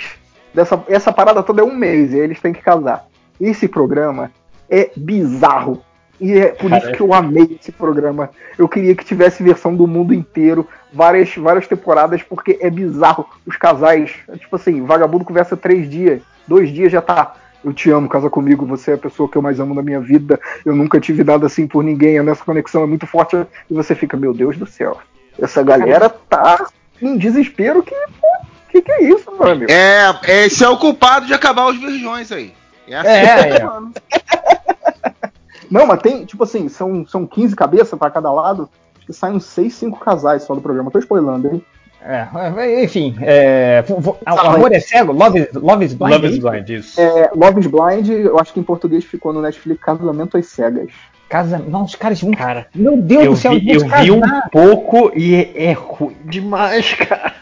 Dessa, 0.53 0.84
essa 0.88 1.11
parada 1.11 1.44
toda 1.44 1.61
é 1.61 1.66
um 1.66 1.76
mês, 1.76 2.14
e 2.14 2.16
aí 2.16 2.22
eles 2.22 2.40
têm 2.40 2.53
que 2.53 2.61
casar. 2.61 3.06
Esse 3.40 3.68
programa 3.68 4.32
é 4.70 4.92
bizarro. 4.96 5.82
E 6.20 6.34
é 6.34 6.48
por 6.48 6.72
isso 6.72 6.92
que 6.92 7.02
eu 7.02 7.14
amei 7.14 7.58
esse 7.62 7.72
programa. 7.72 8.32
Eu 8.58 8.68
queria 8.68 8.96
que 8.96 9.06
tivesse 9.06 9.44
versão 9.44 9.76
do 9.76 9.86
mundo 9.86 10.14
inteiro, 10.14 10.68
várias, 10.92 11.36
várias 11.36 11.68
temporadas, 11.68 12.24
porque 12.24 12.58
é 12.60 12.70
bizarro. 12.70 13.28
Os 13.46 13.56
casais, 13.56 14.16
é 14.28 14.36
tipo 14.36 14.56
assim, 14.56 14.84
vagabundo 14.84 15.26
conversa 15.26 15.56
três 15.56 15.88
dias, 15.88 16.22
dois 16.48 16.72
dias 16.72 16.92
já 16.92 17.02
tá. 17.02 17.36
Eu 17.64 17.72
te 17.72 17.92
amo, 17.92 18.10
casa 18.10 18.30
comigo, 18.30 18.66
você 18.66 18.92
é 18.92 18.94
a 18.96 19.00
pessoa 19.00 19.30
que 19.30 19.38
eu 19.38 19.42
mais 19.42 19.60
amo 19.60 19.76
na 19.76 19.84
minha 19.84 20.00
vida. 20.00 20.40
Eu 20.66 20.76
nunca 20.76 21.00
tive 21.00 21.24
nada 21.24 21.46
assim 21.46 21.68
por 21.68 21.84
ninguém, 21.84 22.18
a 22.18 22.24
nossa 22.24 22.44
conexão 22.44 22.82
é 22.82 22.88
muito 22.88 23.06
forte. 23.06 23.36
E 23.70 23.74
você 23.74 23.94
fica, 23.94 24.18
meu 24.18 24.34
Deus 24.34 24.58
do 24.58 24.66
céu, 24.66 24.98
essa 25.40 25.62
galera 25.62 26.10
tá 26.10 26.68
em 27.00 27.16
desespero 27.16 27.84
que, 27.84 27.94
que 27.94 28.48
que, 28.70 28.82
que 28.82 28.92
é 28.92 29.04
isso, 29.04 29.32
meu 29.32 29.48
amigo? 29.48 29.72
É, 29.72 30.46
esse 30.46 30.64
é 30.64 30.70
o 30.70 30.78
culpado 30.78 31.26
de 31.26 31.34
acabar 31.34 31.68
os 31.68 31.80
virgões 31.80 32.32
aí. 32.32 32.54
É, 32.88 32.96
assim 32.98 33.10
É, 33.10 33.24
é. 33.50 33.60
tá 33.60 33.68
falando. 33.68 33.94
Não, 35.70 35.86
mas 35.86 36.02
tem, 36.02 36.24
tipo 36.26 36.44
assim, 36.44 36.70
são, 36.70 37.06
são 37.06 37.28
15 37.28 37.56
cabeças 37.56 38.00
pra 38.00 38.10
cada 38.10 38.32
lado. 38.32 38.70
Acho 38.98 39.06
que 39.06 39.14
saem 39.14 39.36
uns 39.36 39.44
6, 39.46 39.74
5 39.74 40.00
casais 40.00 40.44
só 40.44 40.56
do 40.56 40.62
programa. 40.62 40.90
Tô 40.92 41.00
spoilando, 41.00 41.54
hein? 41.54 41.64
É, 42.02 42.84
enfim, 42.84 43.16
é, 43.22 43.82
vo- 43.82 44.00
vo- 44.00 44.18
o 44.26 44.30
amor 44.40 44.72
é 44.72 44.80
cego? 44.80 45.12
Love, 45.12 45.40
is- 45.40 45.54
love 45.54 45.84
is 45.84 45.94
blind? 45.94 46.14
Love 46.14 46.26
é 46.26 46.30
is 46.30 46.36
isso? 46.38 46.50
Blind, 46.50 46.70
isso. 46.70 47.02
É, 47.02 47.32
Love 47.36 47.60
is 47.60 47.68
Blind, 47.68 48.08
eu 48.10 48.40
acho 48.40 48.54
que 48.54 48.60
em 48.62 48.64
português 48.64 49.04
ficou 49.04 49.34
no 49.34 49.42
Netflix 49.42 49.82
Casamento 49.82 50.38
às 50.38 50.46
Cegas. 50.46 50.90
Casa... 51.28 51.58
Não, 51.58 51.84
os 51.84 51.96
caras 51.96 52.22
vão. 52.22 52.32
Cara, 52.32 52.68
Meu 52.74 52.96
Deus 52.96 53.24
eu 53.26 53.32
do 53.32 53.38
céu, 53.38 53.52
vi, 53.60 53.72
eu 53.72 53.80
vão 53.82 54.02
vi 54.02 54.12
um 54.12 54.22
casar. 54.22 54.50
pouco 54.52 55.12
e 55.18 55.36
é, 55.36 55.66
é 55.66 55.74
ruim 55.74 56.16
demais, 56.24 56.94
cara. 56.94 57.34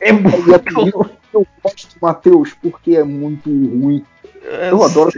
É 0.00 0.08
é 0.10 0.12
muito 0.12 1.10
eu 1.34 1.46
gosto 1.62 1.88
do 1.88 2.00
Matheus, 2.00 2.54
porque 2.62 2.96
é 2.96 3.04
muito 3.04 3.50
ruim. 3.50 4.02
Eu 4.70 4.82
adoro. 4.82 5.10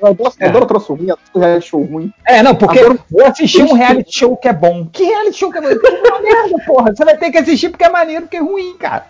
Eu 0.00 0.08
adoro, 0.08 0.32
eu 0.40 0.48
adoro 0.48 0.78
ruim, 0.80 1.10
adoro 1.10 1.20
reality 1.36 1.68
show 1.68 1.82
ruim. 1.82 2.12
É, 2.26 2.42
não, 2.42 2.54
porque 2.56 2.78
eu 2.80 3.26
assisti 3.26 3.62
um 3.62 3.72
reality 3.72 4.18
show 4.18 4.36
que 4.36 4.48
é 4.48 4.52
bom. 4.52 4.88
Que 4.92 5.04
reality 5.04 5.38
show 5.38 5.50
que 5.52 5.58
é 5.58 5.60
bom? 5.60 5.68
Que 5.78 5.86
é 5.86 6.10
uma 6.10 6.20
merda, 6.20 6.56
porra. 6.66 6.94
Você 6.94 7.04
vai 7.04 7.16
ter 7.16 7.30
que 7.30 7.38
assistir 7.38 7.68
porque 7.70 7.84
é 7.84 7.88
maneiro, 7.88 8.22
porque 8.22 8.36
é 8.36 8.40
ruim, 8.40 8.76
cara. 8.76 9.06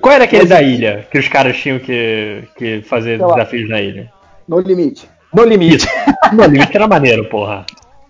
Qual 0.00 0.14
era 0.14 0.24
aquele 0.24 0.46
da 0.46 0.60
ilha 0.62 1.06
que 1.10 1.18
os 1.18 1.28
caras 1.28 1.56
tinham 1.56 1.78
que, 1.78 2.44
que 2.56 2.82
fazer 2.82 3.20
lá. 3.20 3.34
desafios 3.34 3.68
na 3.70 3.80
ilha? 3.80 4.10
No 4.46 4.60
limite. 4.60 5.08
No 5.32 5.44
limite. 5.44 5.86
No 6.32 6.44
limite 6.44 6.74
era 6.74 6.88
maneiro, 6.88 7.28
porra. 7.28 7.64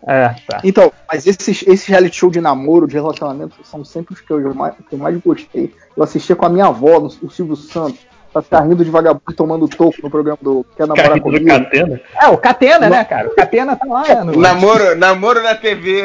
É, 0.07 0.35
tá. 0.47 0.61
Então, 0.63 0.93
mas 1.11 1.27
esses, 1.27 1.63
esses 1.67 1.87
reality 1.87 2.17
show 2.17 2.31
de 2.31 2.41
namoro, 2.41 2.87
de 2.87 2.95
relacionamento, 2.95 3.57
são 3.65 3.85
sempre 3.85 4.15
os 4.15 4.21
que 4.21 4.33
eu 4.33 4.55
mais, 4.55 4.75
que 4.89 4.95
eu 4.95 4.99
mais 4.99 5.17
gostei. 5.21 5.75
Eu 5.97 6.03
assistia 6.03 6.37
com 6.37 6.47
a 6.47 6.49
minha 6.49 6.67
avó, 6.67 7.01
no- 7.01 7.11
o 7.23 7.31
Silvio 7.31 7.57
Santos, 7.57 7.99
pra 8.35 8.43
ficar 8.43 8.61
rindo 8.63 8.85
de 8.85 8.91
vagabundo 8.91 9.23
e 9.31 9.35
tomando 9.35 9.67
toco 9.69 9.95
no 10.03 10.11
programa 10.11 10.39
do 10.43 10.67
Quer 10.77 10.87
Namorar 10.87 11.21
Comigo. 11.21 11.47
Catena. 11.47 12.01
É, 12.21 12.27
o 12.29 12.37
Catena, 12.37 12.91
né, 12.91 13.05
cara? 13.05 13.29
O 13.29 13.35
Catena 13.35 13.77
tá 13.77 13.87
lá 13.87 14.25
no. 14.25 14.37
Namoro, 14.39 14.95
namoro 14.97 15.43
na 15.43 15.55
TV. 15.55 16.05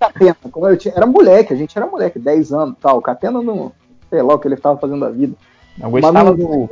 Catena, 0.00 0.36
como 0.50 0.68
eu 0.68 0.76
tinha, 0.76 0.94
era 0.96 1.06
moleque, 1.06 1.52
a 1.52 1.56
gente 1.56 1.76
era 1.76 1.86
moleque, 1.86 2.18
10 2.18 2.52
anos 2.52 2.74
e 2.78 2.80
tal. 2.82 2.98
O 2.98 3.02
Catena 3.02 3.40
não, 3.42 3.70
sei 4.10 4.22
lá 4.22 4.34
o 4.34 4.38
que 4.38 4.48
ele 4.48 4.54
estava 4.54 4.78
fazendo 4.78 5.00
da 5.00 5.10
vida. 5.10 5.34
Eu 5.80 5.90
gostava 5.90 6.12
Mas 6.12 6.24
não- 6.24 6.34
do. 6.36 6.68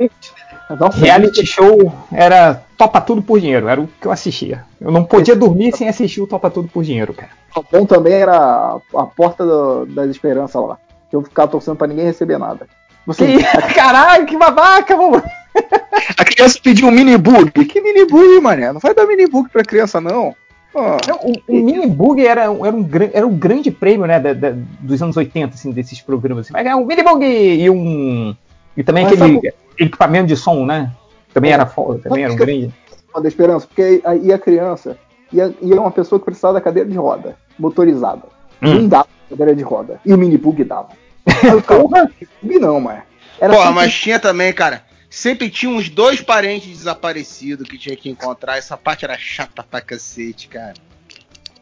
Nossa, 0.79 0.97
Reality 0.97 1.45
show 1.45 1.93
era 2.11 2.63
Topa 2.77 3.01
Tudo 3.01 3.21
por 3.21 3.39
Dinheiro, 3.39 3.67
era 3.67 3.79
o 3.81 3.87
que 3.87 4.07
eu 4.07 4.11
assistia. 4.11 4.63
Eu 4.79 4.91
não 4.91 5.03
podia 5.03 5.35
dormir 5.35 5.75
sem 5.75 5.87
assistir 5.89 6.21
o 6.21 6.27
Topa 6.27 6.49
Tudo 6.49 6.67
por 6.69 6.83
Dinheiro, 6.83 7.13
cara. 7.13 7.31
O 7.55 7.63
bom 7.69 7.85
também 7.85 8.13
era 8.13 8.35
a, 8.35 8.79
a 8.95 9.05
porta 9.05 9.45
do- 9.45 9.85
das 9.87 10.09
esperanças 10.09 10.61
lá. 10.65 10.77
Que 11.09 11.15
eu 11.15 11.21
ficava 11.21 11.47
torcendo 11.49 11.75
pra 11.75 11.85
ninguém 11.85 12.05
receber 12.05 12.39
nada. 12.39 12.65
Você, 13.05 13.25
Que, 13.37 13.43
caralho, 13.73 14.25
que 14.25 14.37
babaca, 14.37 14.95
mano. 14.95 15.21
a 16.17 16.25
criança 16.25 16.59
pediu 16.63 16.87
um 16.87 16.91
mini 16.91 17.17
bug. 17.17 17.51
Que 17.65 17.81
mini 17.81 18.05
bug, 18.05 18.39
mané? 18.41 18.71
Não 18.71 18.79
vai 18.79 18.93
dar 18.93 19.05
mini 19.05 19.27
bug 19.27 19.49
pra 19.49 19.63
criança, 19.63 19.99
não. 20.01 20.35
Ó, 20.75 20.97
Não, 21.07 21.17
O, 21.47 21.59
o 21.59 21.63
Mini 21.63 21.85
Bug 21.85 22.25
era, 22.25 22.45
era, 22.45 22.51
um, 22.51 22.65
era 23.13 23.27
um 23.27 23.33
grande 23.37 23.69
prêmio, 23.69 24.07
né, 24.07 24.19
da- 24.19 24.33
da- 24.33 24.55
dos 24.79 25.03
anos 25.03 25.15
80, 25.15 25.53
assim, 25.53 25.69
desses 25.69 26.01
programas. 26.01 26.45
Assim. 26.47 26.53
Mas 26.53 26.65
é 26.65 26.75
um 26.75 26.83
Mini 26.83 27.03
Bug 27.03 27.23
e 27.23 27.69
um. 27.69 28.35
E 28.75 28.83
também 28.83 29.03
Mas 29.03 29.13
aquele 29.13 29.35
sabe- 29.35 29.53
equipamento 29.77 30.25
de 30.25 30.35
som, 30.35 30.65
né? 30.65 30.91
Também 31.31 31.51
era 31.51 31.67
foda, 31.67 31.99
também 31.99 32.23
era 32.23 32.33
um 32.33 32.35
grande. 32.35 32.73
da 33.21 33.27
esperança, 33.27 33.67
porque 33.67 34.01
aí 34.03 34.33
a 34.33 34.39
criança 34.39 34.97
ia, 35.31 35.53
ia 35.61 35.79
uma 35.79 35.91
pessoa 35.91 36.17
que 36.17 36.25
precisava 36.25 36.55
da 36.55 36.61
cadeira 36.61 36.89
de 36.89 36.97
roda, 36.97 37.35
motorizada. 37.59 38.23
Hum. 38.59 38.73
Não 38.81 38.87
dava 38.87 39.07
cadeira 39.29 39.55
de 39.55 39.61
roda. 39.61 39.99
E 40.03 40.11
o 40.11 40.17
mini 40.17 40.39
bug 40.39 40.63
dava. 40.63 40.89
Bug 41.25 42.23
não, 42.59 42.79
mas. 42.79 43.03
Era 43.39 43.53
Porra, 43.53 43.65
sempre- 43.67 43.81
mas 43.83 43.93
tinha 43.93 44.19
também, 44.19 44.53
cara. 44.53 44.83
Sempre 45.09 45.49
tinha 45.49 45.71
uns 45.71 45.89
dois 45.89 46.21
parentes 46.21 46.67
desaparecidos 46.77 47.67
que 47.69 47.77
tinha 47.77 47.95
que 47.95 48.09
encontrar. 48.09 48.57
Essa 48.57 48.75
parte 48.75 49.05
era 49.05 49.17
chata 49.17 49.63
pra 49.63 49.79
cacete, 49.81 50.47
cara. 50.47 50.73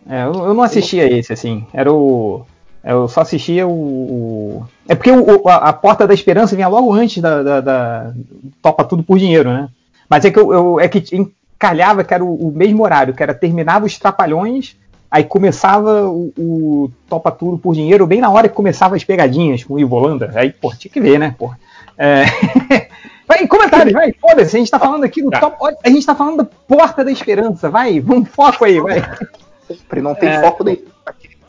É, 0.10 0.24
eu, 0.24 0.32
eu 0.34 0.54
não 0.54 0.64
assistia 0.64 1.06
esse, 1.12 1.34
assim. 1.34 1.66
Era 1.74 1.92
o. 1.92 2.46
Eu 2.84 3.08
só 3.08 3.22
assistia 3.22 3.68
o. 3.68 3.72
o- 3.72 4.66
É 4.88 4.96
porque 4.96 5.12
o- 5.12 5.44
o- 5.44 5.48
a, 5.50 5.56
a 5.70 5.74
Porta 5.74 6.08
da 6.08 6.14
Esperança 6.14 6.56
vinha 6.56 6.68
logo 6.68 6.92
antes 6.94 7.22
da, 7.22 7.44
da- 7.44 7.62
da- 7.62 8.14
Topa 8.62 8.84
Tudo 8.86 9.04
por 9.04 9.20
Dinheiro, 9.20 9.50
né? 9.52 9.70
Mas 10.10 10.26
é 10.26 10.32
que 10.32 10.40
eu, 10.40 10.52
eu- 10.54 10.80
é 10.80 10.88
que 10.88 11.04
encalhava 11.16 12.04
que 12.04 12.14
era 12.14 12.24
o, 12.24 12.48
o 12.48 12.52
mesmo 12.52 12.84
horário, 12.84 13.14
que 13.14 13.22
era 13.22 13.34
terminava 13.34 13.86
os 13.86 13.98
Trapalhões, 14.00 14.76
aí 15.12 15.24
começava 15.26 16.08
o, 16.08 16.32
o 16.38 16.92
Topa 17.10 17.30
Tudo 17.32 17.58
por 17.58 17.76
Dinheiro, 17.76 18.08
bem 18.08 18.22
na 18.22 18.30
hora 18.30 18.48
que 18.48 18.56
começava 18.56 18.96
as 18.96 19.04
pegadinhas 19.04 19.64
com 19.64 19.74
o 19.74 19.80
Ivo 19.80 19.96
Holanda. 19.96 20.32
Aí, 20.34 20.52
pô, 20.52 20.74
tinha 20.74 20.92
que 20.92 21.02
ver, 21.02 21.20
né, 21.20 21.36
pô. 21.38 21.54
É... 21.98 22.24
Vai, 23.28 23.48
comentários, 23.48 23.94
vai, 23.94 24.12
foda-se, 24.12 24.58
a 24.58 24.60
gente 24.60 24.70
tá 24.70 24.78
falando 24.78 25.06
aqui 25.06 25.22
do 25.22 25.32
top. 25.32 25.56
olha, 25.62 25.78
A 25.86 25.90
gente 25.90 26.06
tá 26.06 26.14
falando 26.14 26.38
da 26.38 26.44
Porta 26.44 27.02
da 27.02 27.10
Esperança, 27.10 27.70
vai, 27.70 27.98
vamos 28.02 28.28
foco 28.28 28.66
aí, 28.66 28.78
vai. 28.82 29.02
Sempre 29.66 30.02
não 30.02 30.14
tem 30.14 30.28
É. 30.28 30.42
foco 30.42 30.66
daí. 30.66 30.84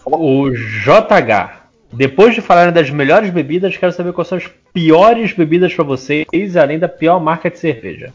O 0.07 0.49
JH. 0.51 1.63
Depois 1.93 2.37
de 2.37 2.41
falarem 2.41 2.73
das 2.73 2.89
melhores 2.89 3.31
bebidas, 3.31 3.77
quero 3.77 3.91
saber 3.91 4.13
quais 4.13 4.29
são 4.29 4.39
as 4.39 4.49
piores 4.73 5.33
bebidas 5.33 5.75
pra 5.75 5.85
vocês, 5.85 6.57
além 6.57 6.79
da 6.79 6.89
pior 6.89 7.19
marca 7.21 7.51
de 7.51 7.59
cerveja. 7.59 8.13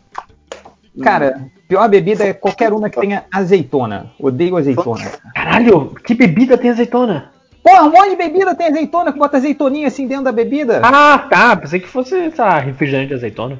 Cara, 1.01 1.47
pior 1.67 1.87
bebida 1.87 2.23
é 2.25 2.33
qualquer 2.33 2.73
uma 2.73 2.89
que 2.89 2.99
tenha 2.99 3.25
azeitona. 3.31 4.11
Odeio 4.19 4.57
azeitona. 4.57 5.05
Caralho, 5.33 5.95
que 6.03 6.13
bebida 6.13 6.57
tem 6.57 6.71
azeitona? 6.71 7.31
Porra, 7.63 7.83
um 7.83 7.91
monte 7.91 8.11
de 8.11 8.15
bebida 8.15 8.55
tem 8.55 8.67
azeitona 8.67 9.11
que 9.11 9.19
bota 9.19 9.37
azeitoninha 9.37 9.87
assim 9.87 10.07
dentro 10.07 10.25
da 10.25 10.31
bebida. 10.31 10.81
Ah, 10.83 11.27
tá. 11.29 11.55
Pensei 11.55 11.79
que 11.79 11.87
fosse 11.87 12.15
essa 12.15 12.59
refrigerante 12.59 13.09
de 13.09 13.15
azeitona. 13.15 13.59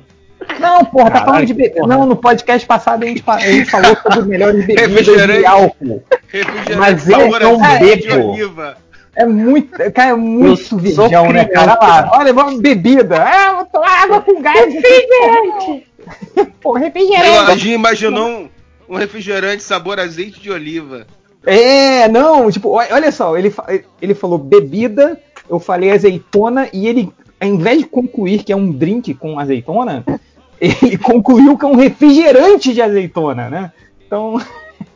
Não, 0.60 0.86
porra, 0.86 1.06
tá 1.06 1.12
Caralho, 1.12 1.26
falando 1.26 1.46
de 1.46 1.54
bebida. 1.54 1.86
Não, 1.86 2.06
no 2.06 2.16
podcast 2.16 2.66
passado 2.66 3.04
a 3.04 3.06
gente, 3.06 3.24
a 3.28 3.40
gente 3.40 3.70
falou 3.70 3.96
sobre 3.96 4.30
melhores 4.30 4.66
bebidas 4.66 5.06
de 5.06 5.46
álcool. 5.46 6.04
Refrigerante 6.28 6.76
Mas 6.78 7.10
eu 7.10 7.20
sabor 7.20 7.40
não 7.42 7.60
bebo. 7.80 8.78
É 9.16 9.26
muito, 9.26 9.72
cara, 9.94 10.12
é 10.12 10.16
muito 10.16 10.78
virgão, 10.78 11.34
né, 11.34 11.46
cara? 11.46 11.76
Olha 11.82 11.90
lá, 11.90 12.12
olha, 12.20 12.34
vamos 12.34 12.62
bebida. 12.62 13.20
Ah, 13.20 13.54
vou 13.56 13.66
tomar 13.66 14.04
água 14.04 14.22
com 14.22 14.42
gás. 14.42 14.74
Refrigerante. 14.74 15.87
Pô, 16.62 16.78
Eu, 16.78 16.82
refrigerante. 16.82 17.52
a 17.52 17.56
gente 17.56 17.72
imaginou 17.74 18.28
um, 18.28 18.50
um 18.90 18.96
refrigerante 18.96 19.64
sabor 19.64 20.00
azeite 20.00 20.40
de 20.40 20.52
oliva. 20.52 21.08
É, 21.46 22.08
não, 22.10 22.52
tipo, 22.52 22.70
olha 22.70 23.12
só, 23.12 23.38
ele, 23.38 23.54
ele 24.02 24.14
falou 24.14 24.38
bebida, 24.38 25.20
eu 25.50 25.60
falei 25.60 25.92
azeitona, 25.92 26.68
e 26.74 26.88
ele, 26.88 27.10
ao 27.40 27.48
invés 27.48 27.80
de 27.80 27.86
concluir 27.86 28.44
que 28.44 28.52
é 28.52 28.56
um 28.56 28.72
drink 28.72 29.14
com 29.14 29.40
azeitona, 29.40 30.04
ele 30.60 30.98
concluiu 30.98 31.58
que 31.58 31.64
é 31.66 31.68
um 31.68 31.76
refrigerante 31.76 32.74
de 32.74 32.82
azeitona, 32.82 33.50
né? 33.50 33.72
Então. 34.06 34.42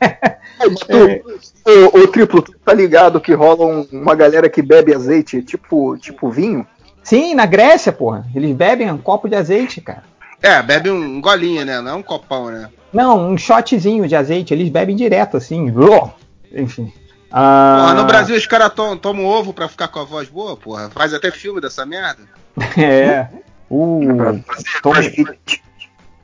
Ô, 1.66 2.00
ô, 2.00 2.08
triplo, 2.08 2.42
tu 2.42 2.54
tá 2.64 2.74
ligado 2.74 3.20
que 3.22 3.34
rola 3.34 3.66
um- 3.66 3.88
uma 3.92 4.14
galera 4.16 4.50
que 4.50 4.62
bebe 4.62 4.94
azeite, 4.94 5.42
tipo, 5.42 5.98
tipo 5.98 6.30
vinho? 6.30 6.66
Sim, 7.04 7.34
na 7.34 7.46
Grécia, 7.46 7.92
porra, 7.92 8.26
eles 8.36 8.56
bebem 8.56 8.92
um 8.92 8.98
copo 8.98 9.28
de 9.28 9.36
azeite, 9.36 9.82
cara. 9.82 10.04
É, 10.42 10.62
bebe 10.62 10.90
um 10.90 11.22
golinho, 11.22 11.64
né? 11.66 11.80
Não 11.82 11.92
é 11.92 11.94
um 11.96 12.04
copão, 12.04 12.50
né? 12.50 12.70
Não, 12.92 13.30
um 13.30 13.38
shotzinho 13.38 14.08
de 14.08 14.16
azeite, 14.16 14.54
eles 14.54 14.70
bebem 14.70 14.96
direto, 14.96 15.38
assim. 15.38 15.74
Enfim. 16.54 16.92
Ah, 17.32 17.84
Porra, 17.86 17.94
no 18.02 18.06
Brasil 18.06 18.36
os 18.36 18.46
caras 18.46 18.74
tom, 18.74 18.98
tomam 18.98 19.26
ovo 19.26 19.54
pra 19.54 19.70
ficar 19.70 19.88
com 19.88 20.00
a 20.00 20.04
voz 20.04 20.28
boa, 20.28 20.58
porra. 20.58 20.90
Faz 20.90 21.14
até 21.14 21.32
filme 21.32 21.62
dessa 21.62 21.86
merda. 21.86 22.24
É. 22.78 23.28
O. 23.70 24.02
Tony- 24.84 25.26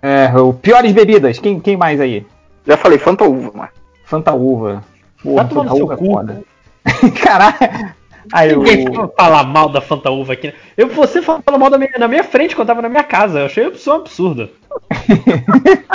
É, 0.02 0.28
o 0.38 0.52
piores 0.54 0.92
bebidas. 0.92 1.40
Quem, 1.40 1.60
quem 1.62 1.78
mais 1.78 2.02
aí? 2.02 2.26
Já 2.66 2.76
falei, 2.76 2.98
Fanta 2.98 3.24
Uva, 3.24 3.52
mano. 3.56 3.70
Fanta 4.04 4.34
uva. 4.34 4.84
Porra, 5.24 5.48
Fanta 5.48 5.74
uva 5.74 5.94
é 5.94 5.98
foda. 5.98 6.42
Caralho. 7.24 7.94
Aí 8.32 8.56
Ninguém 8.56 8.90
o. 8.90 9.08
fala 9.18 9.44
mal 9.44 9.70
da 9.70 9.82
Fanta 9.82 10.10
Uva 10.10 10.34
aqui. 10.34 10.48
né? 10.48 10.54
Eu, 10.76 10.88
você 10.90 11.22
falou 11.22 11.42
mal 11.60 11.70
da 11.70 11.78
minha, 11.78 11.92
na 11.98 12.08
minha 12.08 12.24
frente 12.24 12.56
quando 12.56 12.68
tava 12.68 12.82
na 12.82 12.90
minha 12.90 13.04
casa. 13.04 13.40
Eu 13.40 13.46
achei 13.46 13.68
isso 13.68 13.90
um 13.92 13.96
absurdo. 13.96 14.50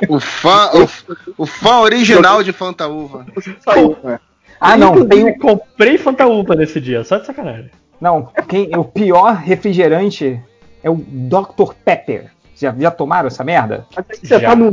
O 0.09 0.19
fã, 0.19 0.71
o, 0.75 1.43
o 1.43 1.47
fã 1.47 1.81
original 1.81 2.43
de 2.43 2.53
Fanta 2.53 2.89
Uva. 2.89 3.27
Saiu, 3.61 3.97
né? 4.03 4.19
Ah, 4.61 4.77
não, 4.77 4.95
tem 5.07 5.21
Inclusive, 5.21 5.39
comprei 5.39 5.99
Fanta 5.99 6.27
Uva 6.27 6.55
nesse 6.55 6.81
dia, 6.81 7.03
só 7.05 7.19
de 7.19 7.27
sacanagem. 7.27 7.71
Não, 8.01 8.29
quem, 8.49 8.71
o 8.77 8.85
pior 8.85 9.35
refrigerante 9.35 10.41
é 10.83 10.91
o 10.91 10.97
Dr. 10.97 11.75
Pepper. 11.85 12.31
Já, 12.63 12.75
já 12.79 12.91
tomaram 12.91 13.27
essa 13.27 13.43
merda? 13.45 13.85
Você 14.23 14.39
Já. 14.39 14.51
tá 14.51 14.57
no 14.57 14.73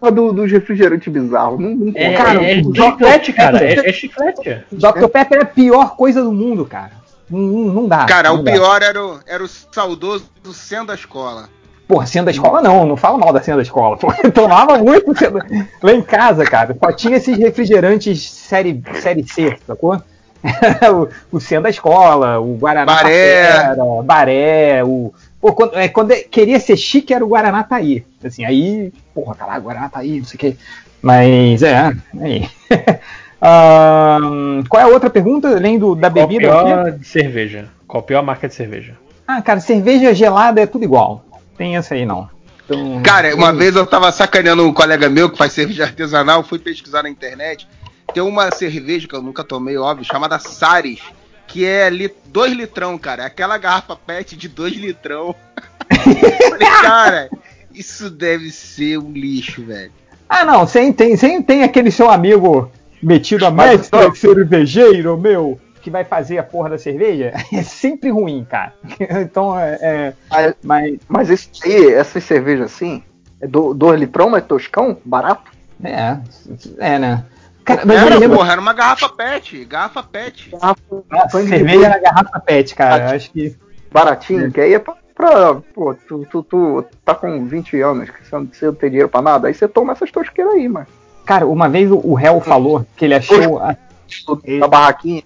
na 0.00 0.10
do, 0.10 0.32
do 0.32 0.44
refrigerante 0.44 1.08
bizarro. 1.10 1.58
Não, 1.60 1.70
não 1.70 1.92
É, 1.94 2.12
Cara, 2.14 2.42
é, 2.44 2.58
é 2.58 2.60
o 2.62 2.74
chiclete, 2.74 3.32
cara. 3.32 3.64
É, 3.64 3.88
é 3.88 3.92
chiclete. 3.92 4.64
Dr. 4.70 5.08
Pepper 5.08 5.38
é 5.38 5.42
a 5.42 5.46
pior 5.46 5.96
coisa 5.96 6.22
do 6.22 6.32
mundo, 6.32 6.64
cara. 6.66 6.92
Não, 7.30 7.40
não- 7.40 7.88
dá. 7.88 8.04
Cara, 8.04 8.28
não 8.28 8.40
o 8.40 8.42
dá. 8.42 8.52
pior 8.52 8.82
era 8.82 9.02
o, 9.02 9.18
era 9.26 9.42
o 9.42 9.48
saudoso 9.48 10.30
do 10.42 10.52
Sendo 10.52 10.88
da 10.88 10.94
Escola. 10.94 11.48
Porra, 11.88 12.06
cena 12.06 12.26
da 12.26 12.30
escola 12.30 12.62
não, 12.62 12.86
não 12.86 12.96
fala 12.96 13.18
mal 13.18 13.32
da 13.32 13.42
cena 13.42 13.56
da 13.56 13.62
escola. 13.62 13.96
Pô, 13.98 14.12
eu 14.22 14.30
tomava 14.32 14.78
muito 14.78 15.14
cena- 15.18 15.44
lá 15.82 15.92
em 15.92 16.00
casa, 16.00 16.44
cara. 16.44 16.74
Só 16.82 16.92
tinha 16.92 17.16
esses 17.16 17.36
refrigerantes 17.36 18.30
série, 18.30 18.82
série 19.00 19.26
C, 19.28 19.56
sacou? 19.66 20.00
o, 21.30 21.36
o 21.36 21.40
cena 21.40 21.62
da 21.62 21.70
escola, 21.70 22.38
o 22.40 22.54
Guaraná 22.56 22.94
Baré. 22.94 23.74
Baré, 24.04 24.84
o, 24.84 25.12
Pô, 25.42 25.52
quando, 25.52 25.76
é, 25.76 25.88
quando 25.88 26.12
é- 26.12 26.20
queria 26.22 26.60
ser 26.60 26.76
chique 26.76 27.12
era 27.12 27.24
o 27.24 27.28
Guaraná 27.28 27.64
Taí. 27.64 28.04
Assim, 28.24 28.44
aí, 28.44 28.92
porra, 29.12 29.34
caralho, 29.34 29.64
Guaraná 29.64 29.88
Taí, 29.88 30.20
não 30.20 30.24
sei 30.24 30.36
o 30.36 30.38
quê. 30.38 30.56
Mas 31.02 31.64
é, 31.64 31.92
aí. 32.20 32.48
Ahn, 33.42 34.62
qual 34.68 34.80
é 34.80 34.84
a 34.84 34.88
outra 34.88 35.10
pergunta, 35.10 35.48
além 35.48 35.80
do, 35.80 35.96
da 35.96 36.08
Qual 36.08 36.28
bebida? 36.28 36.48
pior 36.48 36.92
de 36.92 37.04
cerveja? 37.04 37.68
Qual 37.88 38.00
a 38.00 38.06
pior 38.06 38.22
marca 38.22 38.46
de 38.46 38.54
cerveja? 38.54 38.96
Ah, 39.26 39.42
cara, 39.42 39.58
cerveja 39.58 40.14
gelada 40.14 40.60
é 40.60 40.66
tudo 40.66 40.84
igual. 40.84 41.24
Tem 41.58 41.76
essa 41.76 41.94
aí 41.94 42.06
não. 42.06 42.30
Então, 42.64 43.02
Cara, 43.02 43.34
uma 43.34 43.52
vez 43.52 43.74
eu 43.74 43.84
tava 43.84 44.12
sacaneando 44.12 44.64
um 44.64 44.72
colega 44.72 45.08
meu 45.08 45.28
que 45.28 45.36
faz 45.36 45.52
cerveja 45.52 45.82
artesanal, 45.82 46.44
fui 46.44 46.60
pesquisar 46.60 47.02
na 47.02 47.10
internet. 47.10 47.66
Tem 48.14 48.22
uma 48.22 48.48
cerveja 48.52 49.08
que 49.08 49.14
eu 49.16 49.22
nunca 49.22 49.42
tomei, 49.42 49.76
óbvio, 49.76 50.04
chamada 50.06 50.38
Sares, 50.38 51.00
que 51.52 51.66
é 51.66 51.90
2 52.26 52.52
litrão, 52.54 52.96
cara. 52.96 53.24
É 53.24 53.26
Aquela 53.26 53.58
garrafa 53.58 53.94
PET 53.94 54.36
de 54.36 54.48
2 54.48 54.74
litrão. 54.74 55.34
Falei, 56.48 56.68
cara, 56.80 57.30
isso 57.74 58.08
deve 58.08 58.50
ser 58.50 58.98
um 58.98 59.12
lixo, 59.12 59.62
velho. 59.62 59.92
Ah, 60.26 60.46
não, 60.46 60.66
sem 60.66 60.90
tem, 60.92 61.14
sem 61.14 61.42
tem 61.42 61.62
aquele 61.62 61.90
seu 61.90 62.10
amigo 62.10 62.72
metido 63.02 63.44
a 63.44 63.50
mais 63.50 63.90
cervejeiro, 64.14 65.18
meu, 65.18 65.60
que 65.82 65.90
vai 65.90 66.04
fazer 66.04 66.38
a 66.38 66.42
porra 66.42 66.70
da 66.70 66.78
cerveja. 66.78 67.32
É 67.52 67.62
sempre 67.62 68.08
ruim, 68.08 68.46
cara. 68.48 68.72
Então, 69.20 69.58
é. 69.58 69.78
é- 69.82 70.12
Mas, 70.30 70.54
mas, 70.64 70.98
mas 71.06 71.28
isso 71.28 71.50
aí, 71.64 71.92
essa 71.92 72.18
cerveja 72.18 72.64
assim, 72.64 73.02
é 73.42 73.46
do, 73.46 73.74
2 73.74 74.00
litrão, 74.00 74.30
mas 74.30 74.46
toscão, 74.46 74.96
barato? 75.04 75.52
é, 75.84 76.16
é, 76.78 76.98
né? 76.98 77.24
Cara, 77.64 77.82
mas 77.84 77.96
Era, 78.02 78.18
lembro- 78.18 78.36
porra, 78.38 78.52
era 78.52 78.60
uma 78.60 78.72
garrafa 78.72 79.08
PET, 79.08 79.64
garrafa 79.64 80.02
PET. 80.02 80.50
Nossa, 81.10 81.42
cerveja 81.46 81.88
na 81.88 81.98
garrafa 81.98 82.40
PET, 82.40 82.74
cara. 82.74 83.14
Acho 83.14 83.30
que. 83.30 83.56
Baratinho, 83.92 84.50
que 84.50 84.60
aí 84.60 84.74
é 84.74 84.78
pra. 84.78 84.94
pra- 85.14 85.54
pô, 85.74 85.94
tu, 85.94 86.26
tu, 86.30 86.42
tu 86.42 86.84
tá 87.04 87.14
com 87.14 87.44
20 87.46 87.80
anos, 87.80 88.10
que 88.10 88.26
você 88.26 88.34
não, 88.34 88.48
você 88.52 88.66
não 88.66 88.74
tem 88.74 88.90
dinheiro 88.90 89.08
pra 89.08 89.22
nada, 89.22 89.48
aí 89.48 89.54
você 89.54 89.68
toma 89.68 89.92
essas 89.92 90.10
tosqueiras 90.10 90.54
aí, 90.54 90.68
mano. 90.68 90.86
Cara, 91.24 91.46
uma 91.46 91.68
vez 91.68 91.90
o, 91.90 92.00
o 92.02 92.18
Hell 92.18 92.40
falou 92.40 92.84
que 92.96 93.04
ele 93.04 93.14
achou. 93.14 93.58
a- 93.60 93.76
Da 94.58 94.66
barraquinha. 94.68 95.22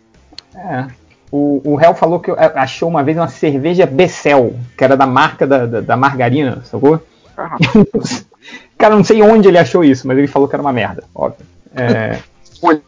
É. 0.54 0.86
O, 1.32 1.60
o 1.64 1.80
Hell 1.80 1.94
falou 1.94 2.20
que 2.20 2.30
é, 2.30 2.52
achou 2.56 2.88
uma 2.88 3.02
vez 3.02 3.16
uma 3.16 3.28
cerveja 3.28 3.84
Bessel, 3.86 4.54
que 4.76 4.84
era 4.84 4.96
da 4.96 5.06
marca 5.06 5.46
da, 5.46 5.64
da, 5.66 5.80
da 5.80 5.96
margarina, 5.96 6.62
sacou? 6.64 7.00
Cara, 8.78 8.94
não 8.94 9.04
sei 9.04 9.22
onde 9.22 9.48
ele 9.48 9.58
achou 9.58 9.82
isso, 9.82 10.06
mas 10.06 10.16
ele 10.18 10.26
falou 10.26 10.46
que 10.48 10.54
era 10.54 10.62
uma 10.62 10.72
merda, 10.72 11.04
óbvio. 11.14 11.44
É, 11.76 12.18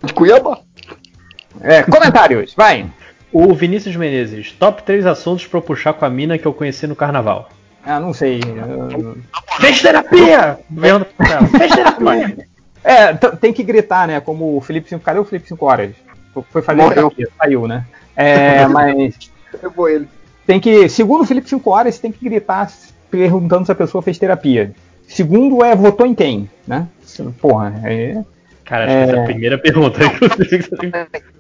de 0.05 0.13
Cuiabá. 0.15 0.59
é, 1.61 1.83
comentários, 1.83 2.55
vai. 2.55 2.87
O 3.33 3.53
Vinícius 3.55 3.95
Menezes, 3.97 4.53
top 4.53 4.83
3 4.83 5.05
assuntos 5.07 5.47
pra 5.47 5.59
eu 5.59 5.63
puxar 5.63 5.93
com 5.93 6.05
a 6.05 6.11
mina 6.11 6.39
que 6.39 6.47
eu 6.47 6.55
conheci 6.55 6.87
no 6.87 6.97
carnaval. 6.97 7.49
Ah, 7.85 8.01
não 8.01 8.13
sei. 8.15 8.41
eu- 8.43 9.17
Fez 9.61 9.81
terapia! 9.83 10.59
Fez 11.59 11.75
terapia! 11.75 12.47
É, 12.85 13.13
tem 13.41 13.53
que 13.53 13.63
gritar, 13.63 14.07
né? 14.09 14.21
Como 14.21 14.57
o 14.57 14.61
Felipe 14.61 14.89
5. 14.89 15.05
Cadê 15.05 15.19
o 15.19 15.25
Felipe 15.25 15.49
5 15.49 15.65
horas? 15.67 15.91
Foi 16.51 16.63
fazer 16.63 16.81
Morreu. 16.81 16.95
terapia, 17.11 17.29
saiu, 17.37 17.67
né? 17.67 17.85
É, 18.17 18.67
mas. 18.69 19.19
Eu 19.63 19.71
vou 19.71 19.89
ele. 19.89 20.09
Tem 20.47 20.59
que. 20.61 20.89
Segundo 20.89 21.23
o 21.23 21.27
Felipe 21.27 21.49
5 21.49 21.71
horas, 21.71 21.95
você 21.95 22.01
tem 22.03 22.13
que 22.13 22.25
gritar 22.29 22.71
perguntando 23.11 23.67
se 23.67 23.73
a 23.73 23.75
pessoa 23.75 24.01
fez 24.03 24.17
terapia. 24.19 24.73
Segundo 25.07 25.65
é 25.65 25.75
votou 25.75 26.07
em 26.07 26.15
quem, 26.15 26.49
né? 26.67 26.87
Porra, 27.41 27.81
é. 27.85 28.23
Cara, 28.69 28.85
acho 28.85 28.95
que 28.95 29.03
essa 29.03 29.17
é 29.17 29.23
a 29.23 29.25
primeira 29.25 29.59
pergunta. 29.59 29.99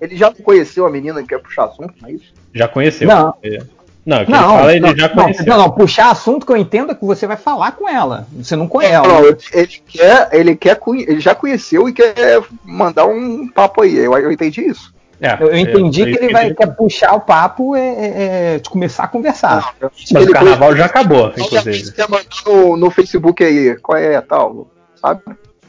Ele 0.01 0.17
já 0.17 0.33
conheceu 0.33 0.87
a 0.87 0.91
menina 0.91 1.21
que 1.23 1.29
quer 1.29 1.39
puxar 1.41 1.65
assunto, 1.65 1.93
não 2.01 2.09
é 2.09 2.13
isso? 2.13 2.33
Já 2.55 2.67
conheceu. 2.69 3.07
Não. 3.09 3.35
É. 3.43 3.59
Não, 4.07 4.25
que 4.25 4.31
Não, 4.31 4.39
ele 4.41 4.59
fala, 4.59 4.73
ele 4.73 4.81
não, 4.81 4.97
já 4.97 5.09
não, 5.09 5.23
conheceu. 5.25 5.47
não, 5.47 5.59
não, 5.59 5.71
puxar 5.71 6.11
assunto 6.11 6.47
que 6.47 6.53
eu 6.53 6.57
entendo 6.57 6.93
é 6.93 6.95
que 6.95 7.05
você 7.05 7.27
vai 7.27 7.37
falar 7.37 7.73
com 7.73 7.87
ela. 7.87 8.27
Você 8.33 8.57
não 8.57 8.67
conhece 8.67 8.95
ela. 8.95 9.07
Não, 9.07 9.27
ele 9.53 9.83
quer, 9.87 10.29
ele 10.33 10.57
quer, 10.57 10.81
ele 11.07 11.21
já 11.21 11.35
conheceu 11.35 11.87
e 11.87 11.93
quer 11.93 12.41
mandar 12.65 13.05
um 13.05 13.47
papo 13.49 13.83
aí. 13.83 13.95
Eu, 13.95 14.17
eu 14.17 14.33
entendi 14.33 14.63
isso. 14.63 14.95
É, 15.21 15.35
Eu, 15.39 15.49
eu 15.49 15.57
entendi 15.59 16.03
é, 16.03 16.05
que 16.07 16.19
é 16.19 16.25
ele 16.25 16.33
vai 16.33 16.49
que- 16.49 16.55
quer 16.55 16.75
puxar 16.75 17.13
o 17.17 17.21
papo 17.21 17.77
é, 17.77 17.81
é, 17.81 18.15
é, 18.55 18.59
de 18.61 18.71
começar 18.71 19.03
a 19.05 19.09
conversar. 19.09 19.75
Mas 20.13 20.27
o 20.27 20.31
carnaval 20.33 20.75
já 20.75 20.87
acabou, 20.87 21.29
inclusive. 21.37 21.85
Você 21.85 21.93
quer 21.93 22.09
mandar 22.09 22.25
no, 22.47 22.77
no 22.79 22.91
Facebook 22.91 23.45
aí, 23.45 23.77
qual 23.77 23.99
é 23.99 24.19
tal, 24.23 24.71
sabe? 24.97 25.21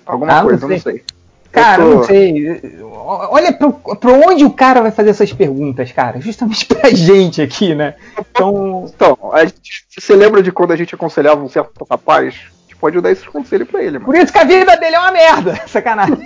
Alguma 0.06 0.32
Ah, 0.32 0.36
não 0.38 0.44
coisa, 0.48 0.64
eu 0.66 0.70
não 0.70 0.80
sei. 0.80 0.94
sei. 0.94 1.04
Cara, 1.52 1.82
Eu 1.82 1.88
eu 1.88 1.92
tô- 1.94 1.98
não 2.00 2.04
sei. 2.06 2.80
Olha 2.92 3.52
pro, 3.54 3.74
pra 3.74 4.12
onde 4.12 4.46
o 4.46 4.52
cara 4.52 4.82
vai 4.82 4.92
fazer 4.92 5.10
essas 5.10 5.34
perguntas, 5.34 5.92
cara. 5.92 6.22
Justamente 6.22 6.66
pra 6.68 6.90
gente 6.92 7.42
aqui, 7.42 7.74
né? 7.74 7.96
Então. 8.20 8.90
Então, 8.94 9.18
a 9.34 9.44
gente, 9.46 9.84
você 9.98 10.16
lembra 10.16 10.44
de 10.44 10.52
quando 10.52 10.72
a 10.72 10.76
gente 10.76 10.94
aconselhava 10.94 11.42
um 11.44 11.50
certo 11.50 11.86
rapaz? 11.90 12.28
A 12.28 12.30
gente 12.62 12.76
pode 12.80 13.02
dar 13.02 13.12
esses 13.12 13.26
conselhos 13.28 13.68
pra 13.68 13.82
ele, 13.82 13.94
mano. 13.94 14.06
Por 14.06 14.16
isso 14.16 14.32
que 14.32 14.38
a 14.38 14.44
vida 14.44 14.76
dele 14.78 14.96
é 14.96 15.00
uma 15.00 15.12
merda. 15.12 15.60
Sacanagem. 15.68 16.18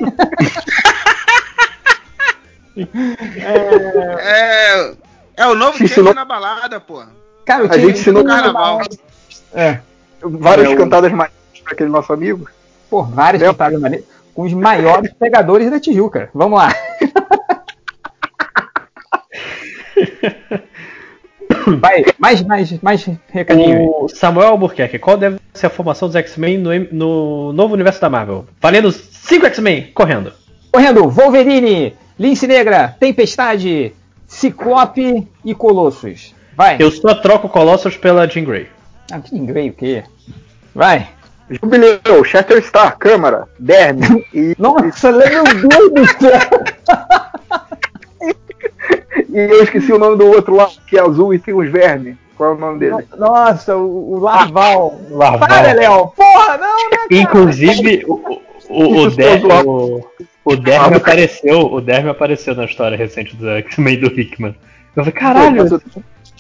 É, 4.20 4.94
é 5.38 5.48
o 5.48 5.56
novo 5.56 5.82
ensinou- 5.84 6.14
na 6.14 6.26
balada, 6.26 6.80
pô. 6.80 7.04
Cara, 7.46 7.64
eu 7.66 7.72
A 7.72 7.78
gente 7.78 8.00
ensinou 8.00 8.24
No 8.24 8.30
carnaval. 8.30 8.82
É. 9.54 9.80
Várias 10.22 10.70
É, 10.72 10.76
cantadas 10.76 11.12
mais 11.12 11.32
pra 11.64 11.74
aquele 11.74 11.90
nosso 11.90 12.12
amigo. 12.14 12.48
Pô, 12.90 13.04
várias 13.04 13.42
cantadas 13.44 13.80
maneiras. 13.80 14.08
Com 14.34 14.44
os 14.44 14.54
maiores 14.54 15.14
pegadores 15.20 15.70
da 15.70 15.80
Tijuca. 15.80 16.30
Vamos 16.34 16.60
lá. 16.60 16.70
Vai, 21.80 22.04
mais, 22.20 22.44
mais, 22.44 22.82
mais 22.82 23.10
recadinho. 23.30 23.90
O 24.04 24.10
Samuel 24.10 24.50
Albuquerque, 24.50 25.00
qual 25.00 25.18
deve 25.18 25.40
ser 25.54 25.68
a 25.68 25.70
formação 25.70 26.08
dos 26.08 26.16
X-Men 26.16 26.58
no, 26.58 26.72
no 26.92 27.54
novo 27.54 27.74
universo 27.74 28.02
da 28.02 28.10
Marvel? 28.10 28.46
Valendo 28.60 28.92
5 28.92 29.46
X-Men, 29.46 29.92
correndo. 29.94 30.34
Correndo, 30.72 31.08
Wolverine, 31.08 31.96
Lince 32.20 32.48
Negra, 32.48 32.96
Tempestade, 33.00 33.94
Ciclope 34.28 35.28
e 35.46 35.56
Colossus. 35.56 36.34
Vai. 36.56 36.78
Eu 36.80 36.92
só 36.92 37.16
troco 37.16 37.50
Colossus 37.50 37.98
pela 37.98 38.28
Jean 38.28 38.44
Grey. 38.44 38.68
Ah, 39.12 39.20
que 39.20 39.36
inglês 39.36 39.72
o 39.72 39.76
quê? 39.76 40.04
Vai. 40.74 41.08
Jubileu, 41.62 42.24
Shatterstar, 42.24 42.98
Câmara, 42.98 43.48
Derme 43.60 44.26
e. 44.34 44.56
Nossa, 44.60 45.12
meu 45.12 45.44
Deus 45.44 45.92
do 45.94 46.08
céu! 46.20 46.40
E 49.30 49.38
eu 49.38 49.64
esqueci 49.64 49.92
o 49.92 49.98
nome 49.98 50.16
do 50.18 50.28
outro 50.28 50.56
lá, 50.56 50.70
que 50.88 50.98
é 50.98 51.02
azul 51.02 51.34
e 51.34 51.40
tem 51.40 51.54
os 51.54 51.70
vermes. 51.72 52.16
Qual 52.38 52.52
é 52.52 52.54
o 52.54 52.58
nome 52.58 52.80
dele? 52.80 53.08
Nossa, 53.18 53.76
o, 53.76 54.14
o 54.14 54.20
Larval. 54.20 55.00
Larval. 55.10 55.48
Para, 55.48 55.74
Léo! 55.74 56.08
Porra, 56.16 56.58
não, 56.58 56.90
né, 56.90 56.98
cara? 56.98 57.08
Inclusive, 57.12 58.06
o, 58.08 58.42
o, 58.70 58.98
o, 59.04 59.10
Der- 59.12 59.42
o, 59.68 60.06
o 60.46 60.56
Derme 60.56 60.98
apareceu, 60.98 61.62
o 61.62 61.82
Derme 61.82 62.10
apareceu 62.10 62.54
na 62.56 62.66
história 62.66 62.98
recente 62.98 63.36
do 63.36 63.50
X-Men 63.50 64.00
do 64.00 64.08
Hickman. 64.08 64.56
Eu 64.96 65.04
falei, 65.04 65.20
caralho, 65.20 65.70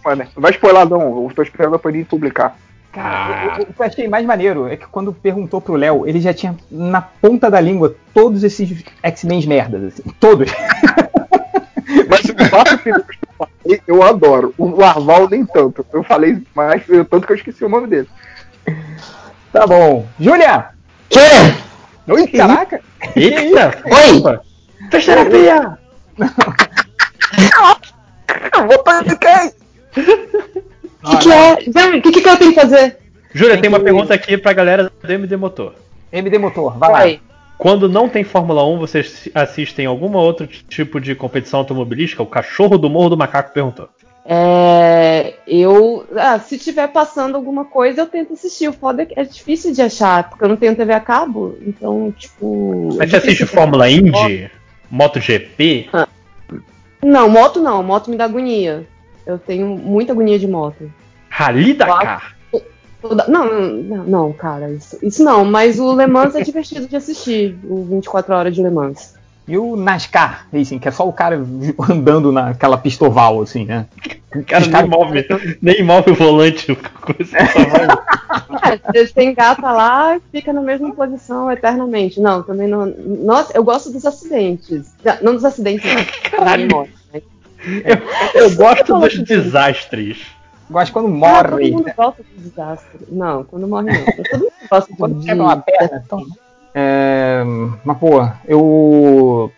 Mano, 0.06 0.25
não 0.35 0.42
vai 0.42 0.51
spoiler 0.51 0.88
não, 0.90 1.24
eu 1.24 1.32
tô 1.35 1.42
esperando 1.42 1.80
pra 1.80 1.92
ele 1.92 2.06
publicar. 2.06 2.56
Cara, 2.94 3.58
o, 3.60 3.64
o 3.64 3.74
que 3.74 3.82
eu 3.82 3.86
achei 3.86 4.08
mais 4.08 4.24
maneiro 4.26 4.68
é 4.68 4.78
que 4.78 4.86
quando 4.86 5.12
perguntou 5.12 5.60
pro 5.60 5.74
Léo, 5.76 6.08
ele 6.08 6.22
já 6.22 6.32
tinha 6.34 6.56
na 6.70 7.02
ponta 7.02 7.50
da 7.50 7.60
língua 7.60 7.96
todos 8.14 8.44
esses 8.44 8.84
X-Men 9.02 9.48
merdas, 9.48 9.86
assim. 9.86 10.04
Todos. 10.20 10.52
Mas 12.08 12.24
o 12.26 12.34
eu 13.66 13.80
eu 13.88 14.04
adoro. 14.04 14.54
O 14.58 14.70
Larval 14.80 15.28
nem 15.30 15.44
tanto. 15.46 15.86
Eu 15.92 16.04
falei 16.04 16.42
mais, 16.56 16.88
eu- 16.88 17.04
tanto 17.04 17.26
que 17.26 17.34
eu 17.34 17.38
esqueci 17.38 17.66
o 17.66 17.70
nome 17.70 17.88
dele. 17.88 18.08
Tá 19.52 19.66
bom. 19.66 20.06
Júlia! 20.20 20.70
Que? 21.10 21.20
Oi, 22.12 22.28
caraca! 22.28 22.80
Eita! 23.16 23.82
Oi! 23.86 24.40
Fez 24.92 25.06
terapia! 25.06 25.78
Eu 28.56 28.68
vou 28.68 28.84
pra 28.84 29.04
quem? 29.04 29.52
O 31.03 31.09
que, 31.09 31.17
que 31.17 31.32
é? 31.32 31.53
O 31.98 32.01
que, 32.01 32.22
que 32.22 32.30
eu 32.30 32.38
tenho 32.38 32.53
que 32.53 32.59
fazer? 32.59 32.98
Júlia, 33.33 33.57
tem 33.57 33.69
uma 33.69 33.80
pergunta 33.80 34.14
aqui 34.14 34.38
pra 34.38 34.53
galera 34.53 34.91
do 35.01 35.11
MD 35.11 35.35
Motor. 35.35 35.73
MD 36.11 36.38
Motor, 36.38 36.77
vai 36.77 36.91
Vai. 36.91 37.14
lá. 37.14 37.19
Quando 37.57 37.88
não 37.88 38.09
tem 38.09 38.23
Fórmula 38.23 38.65
1, 38.65 38.77
vocês 38.77 39.30
assistem 39.33 39.85
algum 39.85 40.14
outro 40.15 40.45
tipo 40.48 40.99
de 40.99 41.15
competição 41.15 41.59
automobilística? 41.59 42.22
O 42.22 42.27
cachorro 42.27 42.77
do 42.77 42.90
Morro 42.90 43.11
do 43.11 43.17
Macaco 43.17 43.53
perguntou. 43.53 43.90
É, 44.25 45.33
eu. 45.48 46.06
Ah, 46.15 46.40
se 46.40 46.57
tiver 46.57 46.88
passando 46.88 47.35
alguma 47.35 47.65
coisa, 47.65 48.01
eu 48.01 48.06
tento 48.06 48.33
assistir. 48.33 48.67
O 48.67 48.73
foda 48.73 49.03
é 49.03 49.06
que 49.06 49.19
é 49.19 49.23
difícil 49.23 49.73
de 49.73 49.82
achar, 49.82 50.30
porque 50.30 50.43
eu 50.43 50.49
não 50.49 50.56
tenho 50.56 50.75
TV 50.75 50.93
a 50.93 50.99
cabo. 50.99 51.57
Então, 51.65 52.14
tipo. 52.17 52.90
Mas 52.98 53.09
você 53.09 53.17
assiste 53.17 53.45
Fórmula 53.45 53.90
Indy? 53.90 54.49
MotoGP? 54.90 55.90
Não, 57.03 57.30
moto 57.30 57.61
não. 57.61 57.83
Moto 57.83 58.09
me 58.09 58.17
dá 58.17 58.25
agonia. 58.25 58.88
Eu 59.26 59.38
tenho 59.38 59.68
muita 59.68 60.11
agonia 60.14 60.38
de 60.40 60.48
moto. 60.48 60.92
Rally 61.30 61.74
Dakar? 61.74 62.35
Toda- 63.02 63.26
Não, 63.27 63.61
não, 63.84 64.03
não, 64.06 64.34
cara, 64.34 64.72
isso, 64.72 64.98
isso 65.02 65.24
não, 65.24 65.43
mas 65.43 65.77
o 65.80 65.93
Le 65.93 66.08
Mans 66.08 66.35
é 66.35 66.42
divertido 66.43 66.88
de 66.88 66.95
assistir, 66.95 67.58
o 67.66 67.84
24 67.84 68.34
horas 68.34 68.56
de 68.56 68.61
Le 68.64 68.69
Mans. 68.69 69.14
E 69.45 69.58
o 69.58 69.76
NASCAR 69.76 70.48
Racing, 70.53 70.80
que 70.80 70.88
é 70.88 70.92
só 70.92 71.06
o 71.06 71.11
cara 71.11 71.35
andando 71.90 72.32
naquela 72.32 72.77
pistoval, 72.77 73.42
assim, 73.42 73.66
né? 73.66 73.88
O 74.34 74.42
cara 74.43 74.66
nem 74.66 74.88
move, 74.90 75.27
nem 75.61 75.84
move 75.84 76.11
o 76.11 76.16
volante, 76.16 76.74
coisa 77.02 77.38
vai. 77.38 77.88
É, 78.95 79.06
você 79.06 79.24
engata 79.24 79.72
lá 79.72 80.16
e 80.16 80.22
fica 80.32 80.53
na 80.53 80.61
mesma 80.61 80.93
posição 80.95 81.52
eternamente. 81.52 82.19
Não, 82.19 82.42
também 82.42 82.68
não. 82.68 82.85
Nossa, 82.85 83.56
eu 83.56 83.64
gosto 83.64 83.92
dos 83.92 84.06
acidentes. 84.06 84.93
Não, 85.03 85.18
não 85.22 85.34
dos 85.35 85.43
acidentes, 85.45 85.85
não. 85.93 86.32
Caralho. 86.32 86.88
Eu, 88.35 88.42
eu 88.43 88.56
gosto 88.56 89.00
dos 89.00 89.19
desastres. 89.19 90.25
Gosto 90.69 90.92
quando 90.93 91.08
Ah, 91.24 91.43
todo 91.43 91.51
morre. 91.51 91.72
mundo 91.72 91.92
gosta 91.95 92.24
de 92.24 92.42
desastre. 92.50 93.00
Não, 93.09 93.43
quando 93.43 93.67
morre 93.67 93.92
não. 93.92 94.06
Todo 94.06 94.40
mundo 94.42 94.51
gosta 94.69 94.92
de 94.92 94.98
Quando 94.98 95.19
de- 95.19 95.25
quebra 95.25 95.43
uma 95.43 95.58
perna, 95.58 96.03
então. 96.06 96.25
É, 96.75 97.43
mas, 97.83 97.98
pô, 97.98 98.27
eu. 98.45 99.51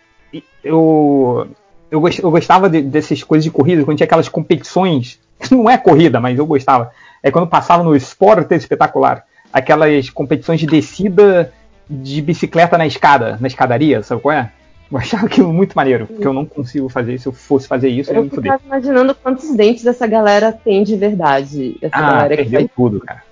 Eu. 0.64 1.48
Eu, 1.92 2.02
gos- 2.02 2.20
eu 2.20 2.32
gostava 2.32 2.70
de- 2.70 2.82
dessas 2.82 3.24
coisas 3.24 3.44
de 3.44 3.52
corrida, 3.52 3.86
quando 3.86 3.98
tinha 3.98 4.06
aquelas 4.06 4.28
competições. 4.30 5.20
Não 5.52 5.70
é 5.70 5.78
corrida, 5.78 6.20
mas 6.20 6.38
eu 6.38 6.46
gostava. 6.46 6.92
É 7.22 7.30
quando 7.32 7.48
passava 7.48 7.84
no 7.84 7.96
Esporte 7.96 8.54
Espetacular. 8.56 9.24
Aquelas 9.54 10.10
competições 10.10 10.60
de 10.60 10.66
descida 10.66 11.52
de 11.90 12.22
bicicleta 12.22 12.78
na 12.78 12.86
escada, 12.88 13.38
na 13.40 13.48
escadaria, 13.48 14.02
sabe 14.04 14.22
qual 14.22 14.36
é? 14.36 14.52
Eu 14.92 14.98
achava 15.00 15.26
aquilo 15.26 15.52
muito 15.52 15.74
maneiro, 15.74 16.06
porque 16.08 16.28
eu 16.28 16.34
não 16.34 16.46
consigo 16.46 16.88
fazer. 16.90 17.18
Se 17.18 17.28
eu 17.28 17.32
fosse 17.32 17.68
fazer 17.68 17.90
isso, 17.90 18.12
eu 18.12 18.16
ia 18.16 18.20
Eu 18.20 18.24
me 18.26 18.30
fuder. 18.30 18.54
ficava 18.54 18.64
imaginando 18.66 19.16
quantos 19.16 19.54
dentes 19.56 19.86
essa 19.86 20.06
galera 20.06 20.52
tem 20.52 20.84
de 20.84 20.96
verdade. 20.96 21.76
Essa 21.82 21.96
Ah, 21.98 22.02
galera 22.02 22.30
que 22.38 22.44
perdeu 22.44 22.60
vai. 22.62 22.70
tudo, 22.76 23.00
cara. 23.00 23.24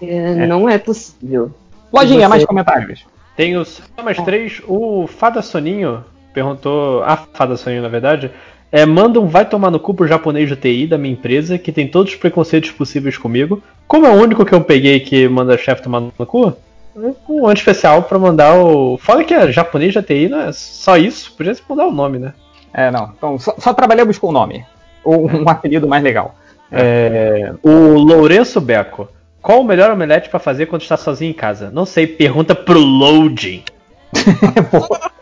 É, 0.00 0.46
Não 0.46 0.68
é 0.68 0.78
possível. 0.78 1.50
Lojinha, 1.92 2.20
Você- 2.22 2.28
mais 2.28 2.44
comentários. 2.46 3.04
Tenho 3.36 3.64
só 3.64 3.82
mais 4.02 4.16
três. 4.22 4.62
O 4.66 5.06
Fada 5.06 5.42
Soninho 5.42 6.04
perguntou. 6.32 7.02
A 7.04 7.16
Fada 7.16 7.56
Soninho, 7.56 7.82
na 7.82 7.88
verdade. 7.88 8.30
É, 8.72 8.86
manda 8.86 9.20
um 9.20 9.26
vai 9.26 9.44
tomar 9.44 9.70
no 9.70 9.80
cu 9.80 9.92
pro 9.92 10.06
japonês 10.06 10.48
de 10.48 10.54
TI 10.56 10.86
da 10.86 10.96
minha 10.96 11.12
empresa, 11.12 11.58
que 11.58 11.72
tem 11.72 11.88
todos 11.88 12.12
os 12.12 12.18
preconceitos 12.18 12.70
possíveis 12.70 13.18
comigo. 13.18 13.62
Como 13.86 14.06
é 14.06 14.10
o 14.10 14.14
único 14.20 14.44
que 14.44 14.54
eu 14.54 14.60
peguei 14.60 15.00
que 15.00 15.28
manda 15.28 15.58
chefe 15.58 15.82
tomar 15.82 16.00
no 16.00 16.12
cu, 16.26 16.52
um 16.96 17.44
ano 17.46 17.54
especial 17.54 18.02
pra 18.02 18.18
mandar 18.18 18.54
o. 18.54 18.98
Foda 18.98 19.24
que 19.24 19.34
é 19.34 19.50
japonês 19.52 19.92
de 19.92 20.02
TI, 20.02 20.28
não 20.28 20.40
é 20.40 20.52
só 20.52 20.96
isso, 20.96 21.32
podia 21.36 21.54
se 21.54 21.62
mudar 21.68 21.86
o 21.86 21.92
nome, 21.92 22.18
né? 22.18 22.34
É, 22.72 22.90
não. 22.90 23.12
Então, 23.16 23.38
só, 23.38 23.54
só 23.58 23.72
trabalhamos 23.74 24.18
com 24.18 24.28
o 24.28 24.32
nome. 24.32 24.64
Ou 25.04 25.30
um 25.30 25.46
apelido 25.50 25.88
mais 25.88 26.02
legal. 26.02 26.34
É, 26.70 27.52
o 27.62 27.94
Lourenço 27.98 28.60
Beco. 28.60 29.08
Qual 29.42 29.60
o 29.60 29.64
melhor 29.64 29.90
omelete 29.90 30.28
pra 30.28 30.38
fazer 30.38 30.66
quando 30.66 30.82
está 30.82 30.96
sozinho 30.96 31.30
em 31.30 31.34
casa? 31.34 31.70
Não 31.70 31.86
sei, 31.86 32.06
pergunta 32.06 32.54
pro 32.54 32.78
Loading. 32.78 33.64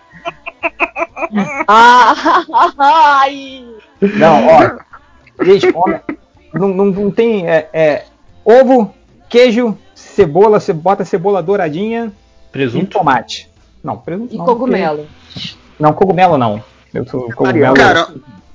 Ah, 1.67 2.15
ai! 2.79 3.65
Não, 4.01 4.47
ó. 4.47 5.45
Gente, 5.45 5.71
homem, 5.75 6.01
não, 6.55 6.69
não, 6.69 6.85
não 6.87 7.11
tem. 7.11 7.49
É, 7.49 7.69
é, 7.73 8.05
ovo, 8.45 8.95
queijo, 9.29 9.77
cebola, 10.23 10.59
você 10.59 10.73
bota 10.73 11.05
cebola 11.05 11.41
douradinha 11.43 12.13
Presunto? 12.51 12.85
e 12.85 12.89
tomate. 12.89 13.49
Não, 13.85 13.97
presunto 13.97 14.35
E 14.35 14.39
não. 14.39 14.45
cogumelo. 14.45 15.07
porque- 15.33 15.51
Não, 15.79 15.93
cogumelo 15.93 16.37
não. 16.37 16.63
Eu 16.93 17.07
sou 17.07 17.31
cogumelo. 17.33 17.77
Cara, 17.77 18.09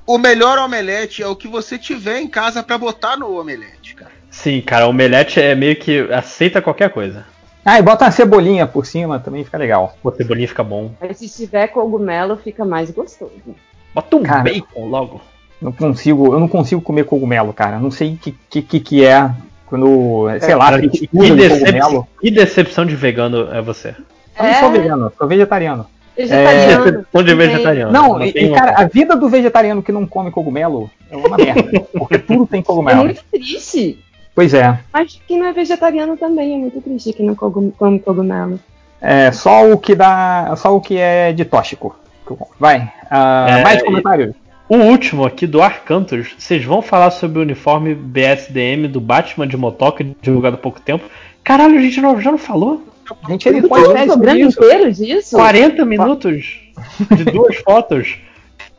o 0.05 0.17
melhor 0.17 0.57
omelete 0.57 1.23
é 1.23 1.27
o 1.27 1.35
que 1.35 1.47
você 1.47 1.77
tiver 1.77 2.19
em 2.19 2.27
casa 2.27 2.61
pra 2.61 2.77
botar 2.77 3.15
no 3.15 3.39
omelete, 3.39 3.95
cara. 3.95 4.11
Sim, 4.29 4.59
cara, 4.61 4.87
omelete 4.87 5.39
é 5.39 5.55
meio 5.55 5.75
que 5.77 5.99
aceita 6.11 6.61
qualquer 6.61 6.89
coisa. 6.89 7.25
Ah, 7.63 7.79
e 7.79 7.81
bota 7.81 8.03
uma 8.03 8.11
cebolinha 8.11 8.67
por 8.67 8.85
cima 8.85 9.19
também 9.19 9.45
fica 9.45 9.57
legal. 9.57 9.95
O 10.03 10.11
cebolinha 10.11 10.47
fica 10.49 10.63
bom. 10.63 10.91
Mas 10.99 11.17
se 11.19 11.29
tiver 11.29 11.67
cogumelo, 11.67 12.35
fica 12.35 12.65
mais 12.65 12.91
gostoso. 12.91 13.31
Bota 13.95 14.15
um 14.17 14.23
Cara, 14.23 14.43
bacon 14.43 14.87
logo. 14.87 15.21
Não 15.61 15.71
consigo, 15.71 16.33
eu 16.33 16.39
não 16.41 16.47
consigo 16.49 16.81
comer 16.81 17.05
cogumelo, 17.05 17.53
cara. 17.53 17.79
Não 17.79 17.89
sei 17.89 18.15
o 18.15 18.17
que, 18.17 18.61
que, 18.61 18.79
que 18.81 19.05
é 19.05 19.31
quando, 19.73 20.27
sei 20.39 20.53
lá, 20.53 20.65
Cara, 20.65 20.79
tem 20.79 20.89
que, 20.89 20.99
textura 21.07 21.27
de 21.29 21.35
decep- 21.35 21.59
cogumelo. 21.65 22.07
que 22.21 22.29
decepção 22.31 22.85
de 22.85 22.95
vegano 22.95 23.49
é 23.51 23.59
você. 23.59 23.95
Eu 24.37 24.45
não 24.45 24.53
sou 24.59 24.71
vegano, 24.71 25.11
sou 25.17 25.27
vegetariano. 25.27 25.85
Vegetariano. 26.15 26.83
Decepção 26.85 27.23
de 27.23 27.33
vegetariano. 27.33 27.91
Não, 27.91 28.09
Não 28.19 28.23
e, 28.23 28.29
e, 28.29 28.51
cara, 28.53 28.73
a 28.77 28.85
vida 28.85 29.15
do 29.15 29.27
vegetariano 29.27 29.81
que 29.81 29.91
não 29.91 30.05
come 30.05 30.29
cogumelo 30.29 30.91
é 31.09 31.17
uma 31.17 31.35
merda. 31.37 31.79
porque 31.97 32.19
tudo 32.19 32.45
tem 32.45 32.59
É 32.59 32.63
cogumelo. 32.63 33.05
muito 33.05 33.23
triste. 33.31 33.97
Pois 34.35 34.53
é. 34.53 34.77
Mas 34.93 35.19
quem 35.27 35.39
não 35.39 35.47
é 35.47 35.53
vegetariano 35.53 36.15
também 36.17 36.53
é 36.53 36.57
muito 36.57 36.79
triste 36.81 37.13
quem 37.13 37.25
não 37.25 37.33
come 37.33 37.99
cogumelo. 37.99 38.59
É 39.01 39.31
só 39.31 39.71
o 39.71 39.77
que 39.77 39.95
dá. 39.95 40.53
Só 40.55 40.75
o 40.75 40.81
que 40.81 40.97
é 40.99 41.33
de 41.33 41.45
tóxico. 41.45 41.95
Vai. 42.59 42.91
ah, 43.09 43.47
É, 43.49 43.63
mais 43.63 43.81
e- 43.81 43.85
comentários. 43.85 44.35
O 44.67 44.77
último 44.77 45.25
aqui 45.25 45.45
do 45.45 45.61
Arcantos, 45.61 46.33
vocês 46.37 46.63
vão 46.63 46.81
falar 46.81 47.11
sobre 47.11 47.37
o 47.39 47.41
uniforme 47.41 47.93
BSDM 47.93 48.87
do 48.87 48.99
Batman 49.01 49.47
de 49.47 49.57
motoca 49.57 50.03
divulgado 50.21 50.55
há 50.55 50.59
pouco 50.59 50.79
tempo. 50.79 51.05
Caralho, 51.43 51.77
a 51.77 51.81
gente 51.81 51.99
não- 52.01 52.19
já 52.21 52.31
não 52.31 52.37
falou? 52.37 52.81
A 53.25 53.31
gente 53.31 53.43
pode 53.67 53.83
um 53.85 53.91
fazer 53.91 54.07
programa 54.07 54.39
isso. 54.39 54.63
inteiro 54.63 54.93
disso? 54.93 55.35
40 55.35 55.85
minutos 55.85 56.61
de 57.15 57.25
duas 57.25 57.57
fotos 57.57 58.17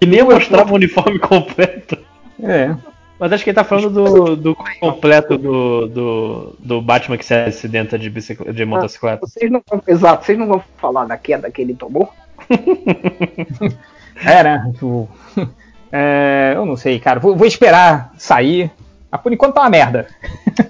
que 0.00 0.06
nem 0.06 0.22
mostrava 0.22 0.72
o 0.72 0.74
uniforme 0.76 1.18
completo. 1.18 1.98
É. 2.42 2.74
Mas 3.20 3.32
acho 3.32 3.44
que 3.44 3.50
ele 3.50 3.54
tá 3.54 3.62
falando 3.62 3.90
do, 3.90 4.36
do 4.36 4.56
completo 4.80 5.38
do, 5.38 5.86
do, 5.86 6.56
do 6.58 6.82
Batman 6.82 7.16
que 7.16 7.24
se 7.24 7.34
acidenta 7.34 7.98
de, 7.98 8.10
bicicleta, 8.10 8.52
de 8.52 8.64
motocicleta. 8.64 9.26
Vocês 9.26 9.50
não 9.50 9.62
vão, 9.70 9.80
exato, 9.86 10.24
vocês 10.24 10.36
não 10.38 10.46
vão 10.48 10.62
falar 10.78 11.04
da 11.04 11.16
queda 11.16 11.50
que 11.50 11.60
ele 11.62 11.74
tomou? 11.74 12.10
É, 14.24 14.44
né? 14.44 14.72
É, 15.97 16.52
eu 16.56 16.66
não 16.66 16.76
sei, 16.76 16.98
cara. 16.98 17.20
Vou, 17.20 17.36
vou 17.36 17.47
esperar 17.47 18.12
sair. 18.18 18.70
Mas 19.10 19.20
por 19.20 19.32
enquanto 19.32 19.55
tá 19.55 19.60
uma 19.60 19.70
merda. 19.70 20.08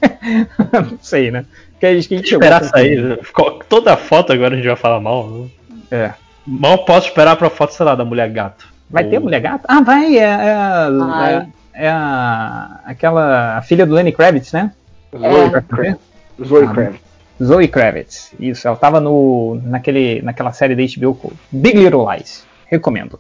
não 0.72 0.98
sei, 1.00 1.30
né? 1.30 1.44
Porque 1.72 1.86
a 1.86 1.94
gente, 1.94 2.08
que 2.08 2.14
a 2.14 2.16
gente 2.18 2.28
chegou 2.28 2.42
Esperar 2.44 2.60
com- 2.60 2.68
sair. 2.68 3.18
Ficou- 3.22 3.58
Toda 3.68 3.96
foto 3.96 4.32
agora 4.32 4.52
a 4.54 4.56
gente 4.56 4.66
vai 4.66 4.76
falar 4.76 5.00
mal. 5.00 5.26
né? 5.28 5.48
É. 5.90 6.12
Mal 6.46 6.84
posso 6.84 7.08
esperar 7.08 7.36
pra 7.36 7.48
foto, 7.48 7.72
sei 7.72 7.86
lá, 7.86 7.94
da 7.94 8.04
mulher 8.04 8.28
gato. 8.30 8.68
Vai 8.90 9.04
Ou- 9.04 9.10
ter 9.10 9.18
mulher 9.18 9.40
gata? 9.40 9.64
Ah, 9.66 9.80
vai. 9.80 10.16
É, 10.18 10.22
é, 10.22 10.52
a- 10.52 10.90
Vai. 10.90 11.34
é, 11.34 11.46
é 11.86 11.88
a, 11.88 12.80
aquela 12.84 13.56
a 13.56 13.62
filha 13.62 13.86
do 13.86 13.94
Lenny 13.94 14.12
Kravitz, 14.12 14.52
né? 14.52 14.72
Zoe, 15.16 15.26
É. 15.56 15.60
Kravitz. 15.62 15.98
Zoe 16.46 16.64
Ah, 16.64 16.68
Kravitz. 16.72 17.00
Zoe 17.42 17.68
Kravitz. 17.68 18.32
Isso, 18.38 18.68
ela 18.68 18.76
tava 18.76 19.00
no, 19.00 19.58
naquele, 19.64 20.20
naquela 20.22 20.52
série 20.52 20.76
da 20.76 20.82
HBO 20.82 21.32
Big 21.50 21.78
Little 21.78 22.06
Lies. 22.12 22.44
Recomendo. 22.66 23.18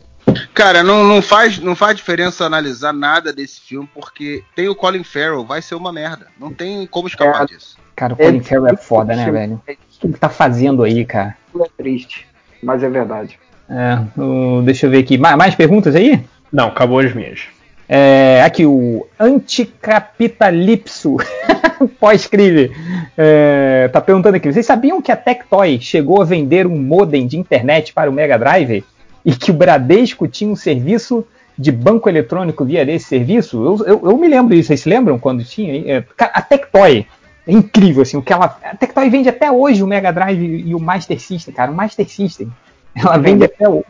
Cara, 0.54 0.82
não, 0.82 1.04
não, 1.04 1.20
faz, 1.20 1.58
não 1.58 1.74
faz 1.76 1.96
diferença 1.96 2.44
analisar 2.44 2.92
nada 2.92 3.32
desse 3.32 3.60
filme, 3.60 3.88
porque 3.94 4.42
tem 4.54 4.68
o 4.68 4.74
Colin 4.74 5.04
Farrell, 5.04 5.44
vai 5.44 5.60
ser 5.60 5.74
uma 5.74 5.92
merda. 5.92 6.26
Não 6.40 6.52
tem 6.52 6.86
como 6.86 7.08
escapar 7.08 7.42
É. 7.42 7.46
disso. 7.46 7.76
Cara, 7.94 8.14
o 8.14 8.16
Colin 8.16 8.38
É, 8.38 8.42
Farrell 8.42 8.66
é 8.68 8.76
foda, 8.76 9.14
né, 9.14 9.28
é, 9.28 9.30
velho? 9.30 9.54
O 9.54 9.60
que 10.00 10.06
ele 10.06 10.14
tá 10.14 10.28
fazendo 10.28 10.82
aí, 10.82 11.04
cara? 11.04 11.36
É 11.60 11.68
triste, 11.76 12.26
mas 12.62 12.82
é 12.82 12.88
verdade. 12.88 13.38
É, 13.68 13.98
o- 14.20 14.62
deixa 14.62 14.86
eu 14.86 14.90
ver 14.90 14.98
aqui. 14.98 15.16
Ma- 15.18 15.36
mais 15.36 15.54
perguntas 15.54 15.94
aí? 15.94 16.20
Não, 16.52 16.68
acabou 16.68 16.98
as 17.00 17.12
minhas. 17.14 17.42
É, 17.88 18.42
aqui, 18.44 18.64
o 18.66 19.06
Anticapitalipso 19.20 21.16
pós-escreve. 22.00 22.72
É, 23.16 23.88
tá 23.92 24.00
perguntando 24.00 24.36
aqui: 24.36 24.50
vocês 24.52 24.64
sabiam 24.66 25.00
que 25.02 25.12
a 25.12 25.16
Tectoy 25.16 25.78
chegou 25.80 26.20
a 26.22 26.24
vender 26.24 26.66
um 26.66 26.78
modem 26.80 27.26
de 27.26 27.36
internet 27.38 27.92
para 27.92 28.08
o 28.08 28.12
Mega 28.12 28.38
Drive? 28.38 28.84
E 29.24 29.34
que 29.34 29.50
o 29.50 29.54
Bradesco 29.54 30.28
tinha 30.28 30.50
um 30.50 30.56
serviço 30.56 31.26
de 31.56 31.70
banco 31.72 32.08
eletrônico 32.08 32.64
via 32.64 32.84
desse 32.84 33.06
serviço? 33.06 33.64
Eu, 33.64 33.86
eu, 33.86 34.10
eu 34.10 34.18
me 34.18 34.28
lembro 34.28 34.54
disso, 34.54 34.68
vocês 34.68 34.80
se 34.80 34.88
lembram 34.88 35.18
quando 35.18 35.44
tinha? 35.44 35.74
É, 35.90 36.04
a 36.18 36.42
Tectoy. 36.42 37.06
É 37.46 37.52
incrível, 37.52 38.02
assim, 38.02 38.16
o 38.16 38.22
que 38.22 38.32
ela. 38.32 38.58
A 38.64 38.74
Tectoy 38.76 39.08
vende 39.10 39.28
até 39.28 39.50
hoje 39.52 39.82
o 39.82 39.86
Mega 39.86 40.10
Drive 40.12 40.42
e 40.66 40.74
o 40.74 40.80
Master 40.80 41.20
System, 41.20 41.52
cara. 41.54 41.70
O 41.70 41.74
Master 41.74 42.08
System. 42.08 42.50
Ela 42.94 43.18
vende 43.18 43.44
até 43.44 43.68
o. 43.68 43.84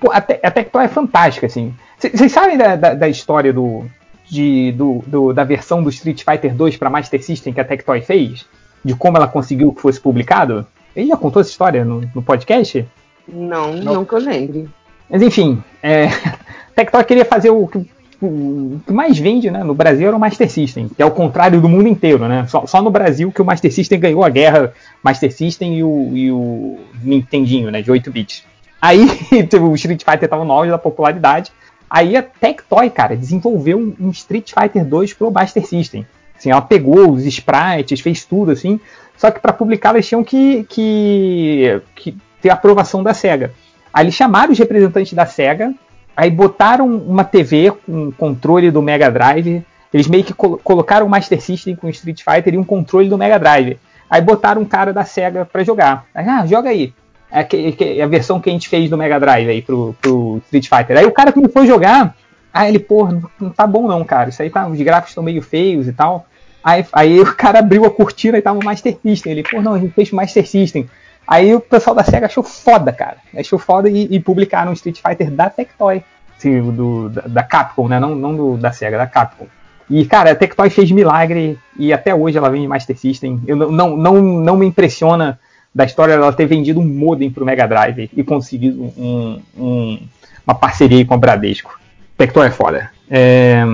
Pô, 0.00 0.10
a, 0.10 0.20
Te- 0.20 0.40
a 0.42 0.50
Tectoy 0.50 0.84
é 0.84 0.88
fantástica, 0.88 1.46
assim. 1.46 1.72
Vocês 1.98 2.32
sabem 2.32 2.56
da, 2.58 2.74
da, 2.74 2.94
da 2.94 3.08
história 3.08 3.52
do, 3.52 3.84
de, 4.28 4.72
do, 4.72 5.02
do- 5.06 5.32
da 5.32 5.44
versão 5.44 5.80
do 5.82 5.90
Street 5.90 6.24
Fighter 6.24 6.52
2 6.54 6.76
para 6.76 6.90
Master 6.90 7.22
System 7.22 7.52
que 7.52 7.60
a 7.60 7.64
Tectoy 7.64 8.00
fez? 8.00 8.44
De 8.84 8.94
como 8.96 9.16
ela 9.16 9.28
conseguiu 9.28 9.72
que 9.72 9.80
fosse 9.80 10.00
publicado? 10.00 10.66
Ele 10.96 11.06
já 11.06 11.16
contou 11.16 11.40
essa 11.40 11.50
história 11.50 11.84
no, 11.84 12.00
no 12.12 12.20
podcast? 12.22 12.84
Não, 13.28 13.74
não, 13.74 14.04
que 14.04 14.14
eu 14.14 14.18
lembre. 14.18 14.68
Mas 15.08 15.22
enfim, 15.22 15.62
é, 15.82 16.08
Tectoy 16.74 17.04
queria 17.04 17.24
fazer 17.24 17.50
o 17.50 17.66
que, 17.66 17.78
o 18.20 18.80
que 18.86 18.92
mais 18.92 19.18
vende 19.18 19.50
né, 19.50 19.62
no 19.62 19.74
Brasil 19.74 20.08
era 20.08 20.16
o 20.16 20.20
Master 20.20 20.50
System, 20.50 20.88
que 20.88 21.02
é 21.02 21.06
o 21.06 21.10
contrário 21.10 21.60
do 21.60 21.68
mundo 21.68 21.88
inteiro, 21.88 22.26
né? 22.26 22.46
Só, 22.48 22.66
só 22.66 22.80
no 22.80 22.90
Brasil 22.90 23.30
que 23.30 23.42
o 23.42 23.44
Master 23.44 23.72
System 23.72 24.00
ganhou 24.00 24.24
a 24.24 24.28
guerra 24.28 24.72
Master 25.02 25.32
System 25.32 25.78
e 25.78 25.84
o, 25.84 26.10
e 26.16 26.30
o 26.30 26.78
Nintendinho, 27.02 27.70
né, 27.70 27.82
de 27.82 27.90
8 27.90 28.10
bits. 28.10 28.44
Aí 28.80 29.06
o 29.60 29.74
Street 29.74 30.02
Fighter 30.02 30.24
estava 30.24 30.44
no 30.44 30.52
auge 30.52 30.70
da 30.70 30.78
popularidade. 30.78 31.52
Aí 31.88 32.16
a 32.16 32.22
Tectoy, 32.22 32.88
cara, 32.90 33.14
desenvolveu 33.16 33.78
um, 33.78 33.94
um 34.06 34.10
Street 34.10 34.52
Fighter 34.52 34.84
2 34.84 35.12
pro 35.12 35.30
Master 35.30 35.66
System. 35.66 36.06
Assim, 36.36 36.50
ela 36.50 36.62
pegou 36.62 37.12
os 37.12 37.24
sprites, 37.24 38.00
fez 38.00 38.24
tudo 38.24 38.50
assim. 38.50 38.80
Só 39.16 39.30
que 39.30 39.38
para 39.38 39.52
publicar 39.52 39.94
eles 39.94 40.08
tinham 40.08 40.24
que, 40.24 40.64
que, 40.64 41.80
que 41.94 42.16
ter 42.42 42.50
a 42.50 42.54
aprovação 42.54 43.02
da 43.02 43.14
SEGA. 43.14 43.52
Aí 43.92 44.04
eles 44.04 44.14
chamaram 44.14 44.52
os 44.52 44.58
representantes 44.58 45.12
da 45.12 45.24
SEGA 45.24 45.72
Aí 46.16 46.30
botaram 46.30 46.86
uma 46.86 47.24
TV 47.24 47.72
com 47.86 48.12
controle 48.12 48.70
do 48.70 48.82
Mega 48.82 49.10
Drive. 49.10 49.64
Eles 49.92 50.06
meio 50.06 50.24
que 50.24 50.32
colo 50.32 50.60
colocaram 50.62 51.06
o 51.06 51.08
Master 51.08 51.40
System 51.40 51.74
com 51.74 51.86
o 51.86 51.90
Street 51.90 52.22
Fighter 52.22 52.54
e 52.54 52.58
um 52.58 52.64
controle 52.64 53.08
do 53.08 53.18
Mega 53.18 53.38
Drive. 53.38 53.78
Aí 54.08 54.20
botaram 54.20 54.60
um 54.60 54.64
cara 54.64 54.92
da 54.92 55.04
SEGA 55.04 55.46
pra 55.46 55.64
jogar. 55.64 56.04
Aí, 56.14 56.26
ah, 56.28 56.46
joga 56.46 56.68
aí. 56.68 56.92
É, 57.30 57.42
que, 57.42 57.72
que, 57.72 58.00
a 58.00 58.06
versão 58.06 58.40
que 58.40 58.50
a 58.50 58.52
gente 58.52 58.68
fez 58.68 58.90
do 58.90 58.98
Mega 58.98 59.18
Drive 59.18 59.48
aí 59.48 59.62
pro, 59.62 59.96
pro 60.00 60.42
Street 60.44 60.68
Fighter. 60.68 60.98
Aí 60.98 61.06
o 61.06 61.12
cara 61.12 61.32
que 61.32 61.48
foi 61.48 61.66
jogar, 61.66 62.14
aí 62.52 62.68
ele, 62.68 62.78
pô, 62.78 63.08
não, 63.40 63.50
tá 63.50 63.66
bom 63.66 63.88
não, 63.88 64.04
cara. 64.04 64.28
Isso 64.28 64.42
aí 64.42 64.50
tá, 64.50 64.66
os 64.66 64.78
gráficos 64.78 65.12
estão 65.12 65.24
meio 65.24 65.40
feios 65.40 65.88
e 65.88 65.92
tal. 65.94 66.26
Aí, 66.62 66.84
aí 66.92 67.20
o 67.20 67.34
cara 67.34 67.60
abriu 67.60 67.86
a 67.86 67.90
cortina 67.90 68.36
e 68.36 68.42
tava 68.42 68.58
o 68.58 68.64
Master 68.64 68.96
System. 69.02 69.32
Ele, 69.32 69.42
pô, 69.42 69.62
não, 69.62 69.74
a 69.74 69.78
gente 69.78 69.94
fez 69.94 70.10
Master 70.10 70.46
System. 70.46 70.88
Aí 71.32 71.54
o 71.54 71.60
pessoal 71.60 71.96
da 71.96 72.04
SEGA 72.04 72.26
achou 72.26 72.42
foda, 72.42 72.92
cara. 72.92 73.16
Achou 73.34 73.58
foda 73.58 73.88
e, 73.88 74.06
e 74.10 74.20
publicaram 74.20 74.70
o 74.70 74.74
Street 74.74 75.00
Fighter 75.00 75.30
da 75.30 75.48
Tectoy. 75.48 76.02
Do, 76.44 77.08
da, 77.08 77.22
da, 77.22 77.42
Capcom, 77.42 77.88
né? 77.88 77.98
Não, 77.98 78.14
não 78.14 78.36
do, 78.36 78.56
da 78.58 78.70
SEGA, 78.70 78.98
da 78.98 79.06
Capcom. 79.06 79.46
E, 79.88 80.04
cara, 80.04 80.32
a 80.32 80.34
Tectoy 80.34 80.68
fez 80.68 80.90
milagre 80.90 81.58
e 81.78 81.90
até 81.90 82.14
hoje 82.14 82.36
ela 82.36 82.54
em 82.54 82.68
Master 82.68 82.98
System. 82.98 83.40
Eu 83.46 83.56
não, 83.56 83.70
não, 83.70 83.96
não, 83.96 84.22
não 84.22 84.56
me 84.58 84.66
impressiona 84.66 85.40
da 85.74 85.86
história 85.86 86.18
dela 86.18 86.34
ter 86.34 86.44
vendido 86.44 86.80
um 86.80 86.84
modem 86.84 87.30
pro 87.30 87.46
Mega 87.46 87.66
Drive 87.66 88.10
e 88.14 88.22
conseguido 88.22 88.82
um, 88.82 89.40
um, 89.56 89.98
uma 90.46 90.54
parceria 90.54 91.06
com 91.06 91.14
a 91.14 91.16
Bradesco. 91.16 91.80
Tectoy 92.18 92.48
é 92.48 92.50
foda. 92.50 92.90
É, 93.08 93.64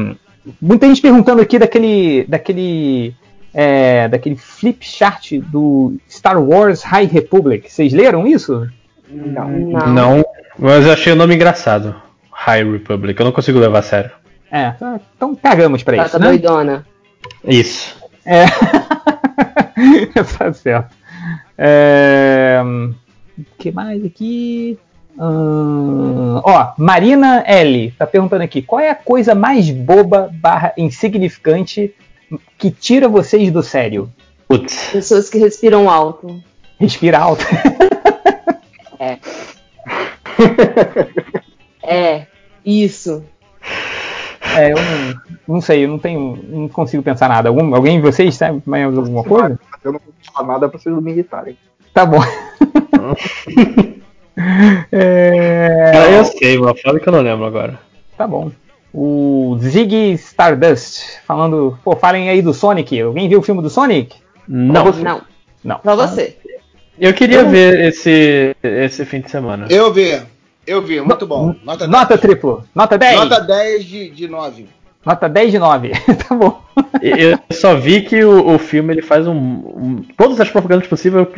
muita 0.63 0.87
gente 0.87 1.03
perguntando 1.03 1.43
aqui 1.43 1.59
daquele, 1.59 2.25
daquele 2.29 3.17
é, 3.53 4.09
daquele 4.09 4.37
flip 4.37 4.85
chart 4.85 5.33
do 5.33 5.97
Star 6.09 6.41
Wars 6.43 6.83
High 6.83 7.07
Republic. 7.07 7.71
Vocês 7.71 7.93
leram 7.93 8.27
isso? 8.27 8.69
Não. 9.09 9.49
Não, 9.49 9.87
não 9.87 10.25
mas 10.59 10.85
eu 10.85 10.93
achei 10.93 11.13
o 11.13 11.17
nome 11.17 11.37
engraçado. 11.37 11.95
High 12.33 12.69
Republic. 12.69 13.19
Eu 13.19 13.25
não 13.25 13.33
consigo 13.33 13.61
levar 13.61 13.79
a 13.79 13.83
sério. 13.83 14.11
É, 14.51 14.75
então 15.17 15.37
cagamos 15.37 15.85
pra 15.85 15.97
tá, 15.97 16.03
isso. 16.03 16.13
Tá 16.13 16.19
né? 16.19 16.27
doidona. 16.27 16.87
Isso. 17.45 17.97
É. 18.25 18.47
tá 20.37 20.53
certo. 20.53 20.97
É... 21.57 22.61
O 23.39 23.45
que 23.57 23.71
mais 23.71 24.05
aqui? 24.05 24.77
Hum... 25.17 26.41
Ó, 26.45 26.73
Marina 26.77 27.45
L 27.47 27.93
tá 27.97 28.07
perguntando 28.07 28.43
aqui: 28.43 28.63
qual 28.63 28.81
é 28.81 28.91
a 28.91 28.95
coisa 28.95 29.35
mais 29.35 29.71
boba 29.71 30.31
barra 30.33 30.73
insignificante 30.77 31.95
que 32.57 32.71
tira 32.71 33.09
vocês 33.09 33.51
do 33.51 33.63
sério? 33.63 34.11
Putz. 34.47 34.91
Pessoas 34.93 35.29
que 35.29 35.39
respiram 35.39 35.91
alto. 35.91 36.43
Respira 36.79 37.19
alto. 37.19 37.45
é. 38.99 39.19
é, 41.83 42.27
isso. 42.65 43.23
É, 44.57 44.73
eu 44.73 44.77
não, 44.77 45.21
não, 45.47 45.61
sei, 45.61 45.85
eu 45.85 45.89
não 45.89 45.99
tenho, 45.99 46.39
não 46.49 46.69
consigo 46.69 47.03
pensar 47.03 47.29
nada. 47.29 47.49
Algum, 47.49 47.75
alguém 47.75 47.97
de 47.97 48.03
vocês 48.03 48.35
sabe 48.37 48.63
mais 48.65 48.85
alguma 48.85 49.23
coisa? 49.23 49.59
Eu 49.85 49.93
não 49.93 50.01
consigo 50.01 50.33
falar 50.33 50.49
nada 50.49 50.69
pra 50.69 50.79
vocês 50.79 50.95
não 50.95 51.03
me 51.03 51.13
irritarem. 51.13 51.57
Tá 51.93 52.07
bom. 52.07 52.21
é... 54.93 56.19
Eu 56.19 56.25
sei, 56.25 56.59
mas 56.59 56.81
fala 56.81 57.01
que 57.01 57.09
eu 57.09 57.13
não 57.13 57.21
lembro 57.21 57.45
agora. 57.45 57.79
Tá 58.17 58.27
bom. 58.27 58.51
O 59.01 59.57
Zig 59.61 60.15
Stardust 60.15 61.21
falando, 61.25 61.79
pô, 61.85 61.95
falem 61.95 62.29
aí 62.29 62.43
do 62.43 62.53
Sonic. 62.53 63.01
Alguém 63.01 63.29
viu 63.29 63.39
o 63.39 63.43
filme 63.43 63.63
do 63.63 63.71
Sonic? 63.71 64.17
Não. 64.49 64.91
Não. 64.91 65.23
Não. 65.63 65.79
Pra 65.79 65.95
você. 65.95 66.37
Eu 66.99 67.15
queria 67.15 67.43
eu... 67.43 67.49
ver 67.49 67.79
esse, 67.79 68.57
esse 68.61 69.05
fim 69.05 69.21
de 69.21 69.31
semana. 69.31 69.69
Eu 69.71 69.93
vi. 69.93 70.21
Eu 70.67 70.83
vi, 70.83 71.01
muito 71.01 71.29
bom. 71.29 71.55
Nota, 71.63 71.87
Nota 71.87 72.19
triplo. 72.19 72.65
Nota 72.75 72.99
10? 72.99 73.21
Nota 73.21 73.41
10 73.41 73.85
de, 73.85 74.11
de 74.11 74.27
9. 74.27 74.67
Nota 75.07 75.29
10 75.29 75.53
de 75.53 75.59
9. 75.61 75.93
tá 76.29 76.35
bom. 76.35 76.61
Eu 77.01 77.39
só 77.53 77.77
vi 77.77 78.03
que 78.03 78.25
o, 78.25 78.49
o 78.49 78.59
filme 78.59 78.93
ele 78.95 79.03
faz 79.03 79.29
um, 79.29 79.33
um, 79.33 80.05
todas 80.17 80.41
as 80.41 80.51
propagandas 80.51 80.89
possíveis, 80.89 81.29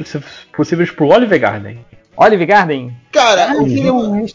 possíveis 0.50 0.90
pro 0.90 1.08
Oliver 1.08 1.38
Garden. 1.38 1.84
Oliver 2.16 2.46
Garden? 2.46 2.96
Cara, 3.12 3.50
ah, 3.50 3.62
o 3.62 3.66
filme. 3.66 3.90
Um 3.90 4.26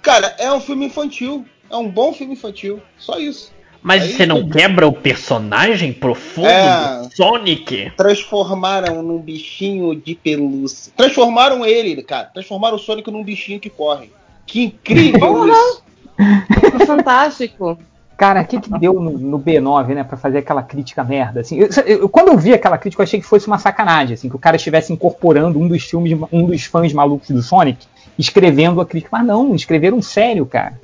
cara, 0.00 0.36
é 0.38 0.52
um 0.52 0.60
filme 0.60 0.86
infantil. 0.86 1.44
É 1.72 1.76
um 1.76 1.88
bom 1.88 2.12
filme 2.12 2.34
infantil. 2.34 2.80
Só 2.98 3.18
isso. 3.18 3.50
Mas 3.82 4.02
Aí, 4.02 4.12
você 4.12 4.26
não 4.26 4.48
quebra 4.48 4.86
o 4.86 4.92
personagem 4.92 5.92
profundo 5.92 6.46
é, 6.46 6.98
do 6.98 7.16
Sonic? 7.16 7.90
Transformaram 7.96 9.02
num 9.02 9.18
bichinho 9.18 9.96
de 9.96 10.14
pelúcia. 10.14 10.92
Transformaram 10.96 11.64
ele, 11.64 12.00
cara. 12.02 12.26
Transformaram 12.26 12.76
o 12.76 12.78
Sonic 12.78 13.10
num 13.10 13.24
bichinho 13.24 13.58
que 13.58 13.70
corre. 13.70 14.10
Que 14.46 14.64
incrível 14.64 15.48
isso! 15.48 15.82
Fantástico. 16.86 17.76
Cara, 18.16 18.42
o 18.42 18.46
que, 18.46 18.60
que 18.60 18.78
deu 18.78 19.00
no, 19.00 19.18
no, 19.18 19.40
B9, 19.40 19.94
né, 19.94 20.04
pra 20.04 20.16
fazer 20.16 20.38
aquela 20.38 20.62
crítica 20.62 21.02
merda? 21.02 21.40
Assim, 21.40 21.58
eu, 21.58 21.68
eu, 21.84 22.08
quando 22.08 22.28
eu 22.28 22.38
vi 22.38 22.52
aquela 22.52 22.78
crítica, 22.78 23.02
eu 23.02 23.04
achei 23.04 23.18
que 23.18 23.26
fosse 23.26 23.48
uma 23.48 23.58
sacanagem, 23.58 24.14
assim, 24.14 24.28
que 24.28 24.36
o 24.36 24.38
cara 24.38 24.54
estivesse 24.54 24.92
incorporando 24.92 25.58
um 25.58 25.66
dos 25.66 25.82
filmes, 25.82 26.16
um 26.30 26.46
dos 26.46 26.62
fãs 26.64 26.92
malucos 26.92 27.30
do 27.30 27.42
Sonic, 27.42 27.84
escrevendo 28.16 28.80
a 28.80 28.86
crítica. 28.86 29.08
Mas 29.10 29.26
não, 29.26 29.56
escreveram 29.56 30.00
sério, 30.00 30.46
cara. 30.46 30.78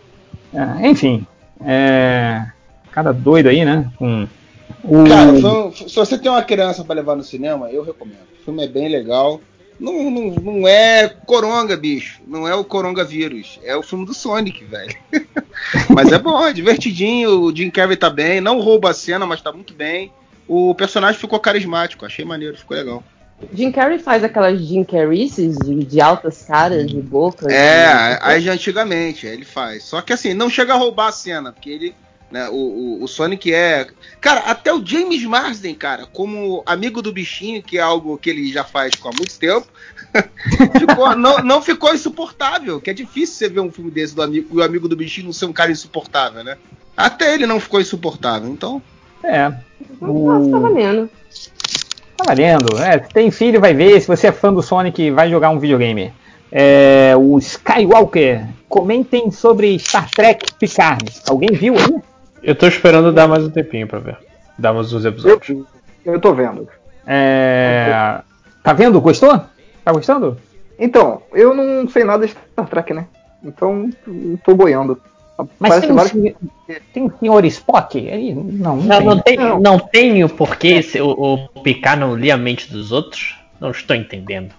É, 0.53 0.89
enfim. 0.89 1.27
É, 1.65 2.47
cada 2.91 3.13
doido 3.13 3.49
aí, 3.49 3.65
né? 3.65 3.91
Com. 3.97 4.27
Cara, 5.09 5.73
se 5.73 5.95
você 5.95 6.19
tem 6.19 6.31
uma 6.31 6.43
criança 6.43 6.85
para 6.85 6.97
levar 6.97 7.17
no 7.17 7.23
cinema, 7.23 7.71
eu 7.71 7.83
recomendo. 7.83 8.29
O 8.41 8.45
filme 8.45 8.65
é 8.65 8.69
bem 8.69 8.89
legal. 8.89 9.41
Não, 9.79 10.11
não, 10.11 10.31
não 10.35 10.69
é 10.69 11.09
coronga, 11.09 11.77
bicho. 11.77 12.21
Não 12.27 12.49
é 12.49 12.55
o 12.55 12.65
coronavírus. 12.65 13.61
É 13.63 13.77
o 13.77 13.83
filme 13.83 14.05
do 14.05 14.15
Sonic, 14.15 14.65
velho. 14.65 14.97
mas 15.95 16.11
é 16.11 16.19
bom, 16.19 16.45
é 16.45 16.53
divertidinho. 16.53 17.43
O 17.43 17.55
Jim 17.55 17.71
Carrey 17.71 17.97
tá 17.97 18.11
bem. 18.11 18.41
Não 18.41 18.61
rouba 18.61 18.91
a 18.91 18.95
cena, 18.95 19.25
mas 19.25 19.41
tá 19.41 19.53
muito 19.53 19.75
bem. 19.75 20.13
O 20.49 20.75
personagem 20.75 21.21
ficou 21.21 21.39
carismático. 21.39 22.05
Achei 22.05 22.25
maneiro, 22.25 22.57
ficou 22.57 22.77
legal. 22.77 23.05
Jim 23.53 23.71
Carrey 23.71 23.99
faz 23.99 24.25
aquelas 24.25 24.61
Jim 24.61 24.83
Carreys 24.85 25.37
de, 25.37 25.85
de 25.85 26.01
altas 26.01 26.43
caras, 26.43 26.87
de 26.87 27.01
boca. 27.01 27.53
É, 27.53 28.17
de... 28.17 28.21
aí 28.23 28.41
de 28.43 28.51
antigamente, 28.51 29.27
ele 29.27 29.45
faz. 29.45 29.85
Só 29.85 30.01
que 30.01 30.13
assim, 30.13 30.35
não 30.35 30.51
chega 30.51 30.75
a 30.75 30.77
roubar 30.77 31.09
a 31.09 31.13
cena, 31.13 31.53
porque 31.53 31.71
ele 31.71 31.95
né? 32.31 32.49
O, 32.51 32.55
o, 32.55 33.05
o, 33.05 33.09
Sonic 33.09 33.53
é. 33.53 33.87
Cara, 34.21 34.41
até 34.41 34.73
o 34.73 34.85
James 34.85 35.25
Marsden, 35.25 35.75
cara, 35.75 36.07
como 36.07 36.63
amigo 36.67 37.01
do 37.01 37.13
bichinho, 37.13 37.63
que 37.63 37.79
é 37.79 37.81
algo 37.81 38.19
que 38.19 38.29
ele 38.29 38.53
já 38.53 38.65
faz 38.65 38.93
há 39.03 39.11
muito 39.17 39.39
tempo, 39.39 39.67
ficou, 40.79 41.17
não, 41.17 41.39
não 41.39 41.63
ficou 41.63 41.95
insuportável. 41.95 42.81
Que 42.81 42.91
é 42.91 42.95
difícil 42.95 43.35
você 43.35 43.49
ver 43.49 43.61
um 43.61 43.73
filme 43.73 43.91
desse 43.91 44.15
do 44.15 44.23
amigo, 44.23 44.59
o 44.59 44.63
amigo 44.63 44.89
do 44.89 44.97
bichinho 44.97 45.27
não 45.27 45.33
ser 45.33 45.47
um 45.47 45.53
cara 45.53 45.73
insuportável, 45.73 46.45
né? 46.45 46.59
Até 46.95 47.33
ele 47.33 47.47
não 47.47 47.61
ficou 47.61 47.81
insuportável, 47.81 48.51
então. 48.51 48.83
É. 49.25 49.51
O... 50.01 50.51
Tá 50.51 50.59
valendo. 50.59 51.11
Tá 52.19 52.25
valendo. 52.27 52.83
É, 52.83 52.99
se 53.03 53.09
tem 53.11 53.31
filho, 53.31 53.61
vai 53.61 53.73
ver. 53.73 54.01
Se 54.01 54.09
você 54.09 54.27
é 54.27 54.33
fã 54.33 54.53
do 54.53 54.61
Sonic, 54.61 55.11
vai 55.13 55.31
jogar 55.31 55.51
um 55.51 55.59
videogame. 55.59 56.13
É, 56.51 57.15
o 57.17 57.39
Skywalker. 57.39 58.45
Comentem 58.69 59.31
sobre 59.31 59.79
Star 59.79 60.11
Trek 60.11 60.53
Picard. 60.55 61.05
Alguém 61.29 61.51
viu 61.53 61.75
aí? 61.77 61.97
Eu 62.43 62.55
tô 62.55 62.67
esperando 62.67 63.13
dar 63.13 63.29
mais 63.29 63.45
um 63.45 63.51
tempinho 63.51 63.87
pra 63.87 64.01
ver. 64.01 64.19
Dar 64.59 64.73
mais 64.73 64.93
uns 64.93 65.05
episódios. 65.05 65.65
Eu, 66.05 66.15
eu 66.15 66.21
tô 66.21 66.35
vendo. 66.35 66.69
É... 67.07 68.21
Tá 68.63 68.73
vendo? 68.73 69.01
Gostou? 69.01 69.41
Tá 69.85 69.93
gostando? 69.93 70.37
Então, 70.79 71.23
eu 71.33 71.55
não 71.55 71.89
sei 71.89 72.05
nada 72.05 72.27
de 72.27 72.33
Star 72.33 72.69
Trek, 72.69 72.93
né? 72.93 73.07
Então, 73.43 73.89
tô 74.45 74.55
boiando. 74.55 75.01
Mas 75.59 75.81
tem, 75.81 75.93
vários... 75.93 76.15
um, 76.15 76.35
tem 76.93 77.03
o 77.05 77.13
senhor 77.19 77.45
Spock? 77.45 77.97
Aí, 77.97 78.35
não, 78.35 78.77
não, 78.77 78.77
não, 78.77 79.01
não, 79.01 79.19
tem, 79.21 79.37
não. 79.37 79.61
não 79.61 79.79
tenho 79.79 80.29
porque 80.29 80.81
o, 81.01 81.35
o 81.35 81.63
Picard 81.63 82.01
não 82.01 82.17
lia 82.17 82.35
a 82.35 82.39
mente 82.39 82.71
dos 82.71 82.91
outros? 82.91 83.37
Não 83.61 83.71
estou 83.71 83.95
entendendo. 83.95 84.53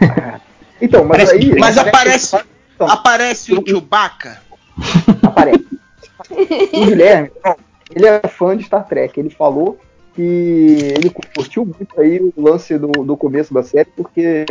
então, 0.80 1.04
mas 1.04 1.30
parece 1.30 1.34
aí. 1.34 1.58
Mas 1.58 1.78
aparece, 1.78 2.36
aparece 2.78 3.54
o 3.54 3.64
Chewbacca? 3.66 4.42
Aparece. 5.22 5.64
O 6.30 6.86
Guilherme, 6.86 7.30
ele 7.94 8.06
é 8.06 8.20
fã 8.28 8.56
de 8.56 8.64
Star 8.64 8.86
Trek. 8.86 9.18
Ele 9.18 9.30
falou 9.30 9.78
que 10.14 10.94
ele 10.94 11.10
curtiu 11.34 11.64
muito 11.64 12.00
aí 12.00 12.20
o 12.20 12.32
lance 12.36 12.78
do, 12.78 12.88
do 12.88 13.16
começo 13.16 13.52
da 13.52 13.62
série, 13.62 13.88
porque 13.96 14.44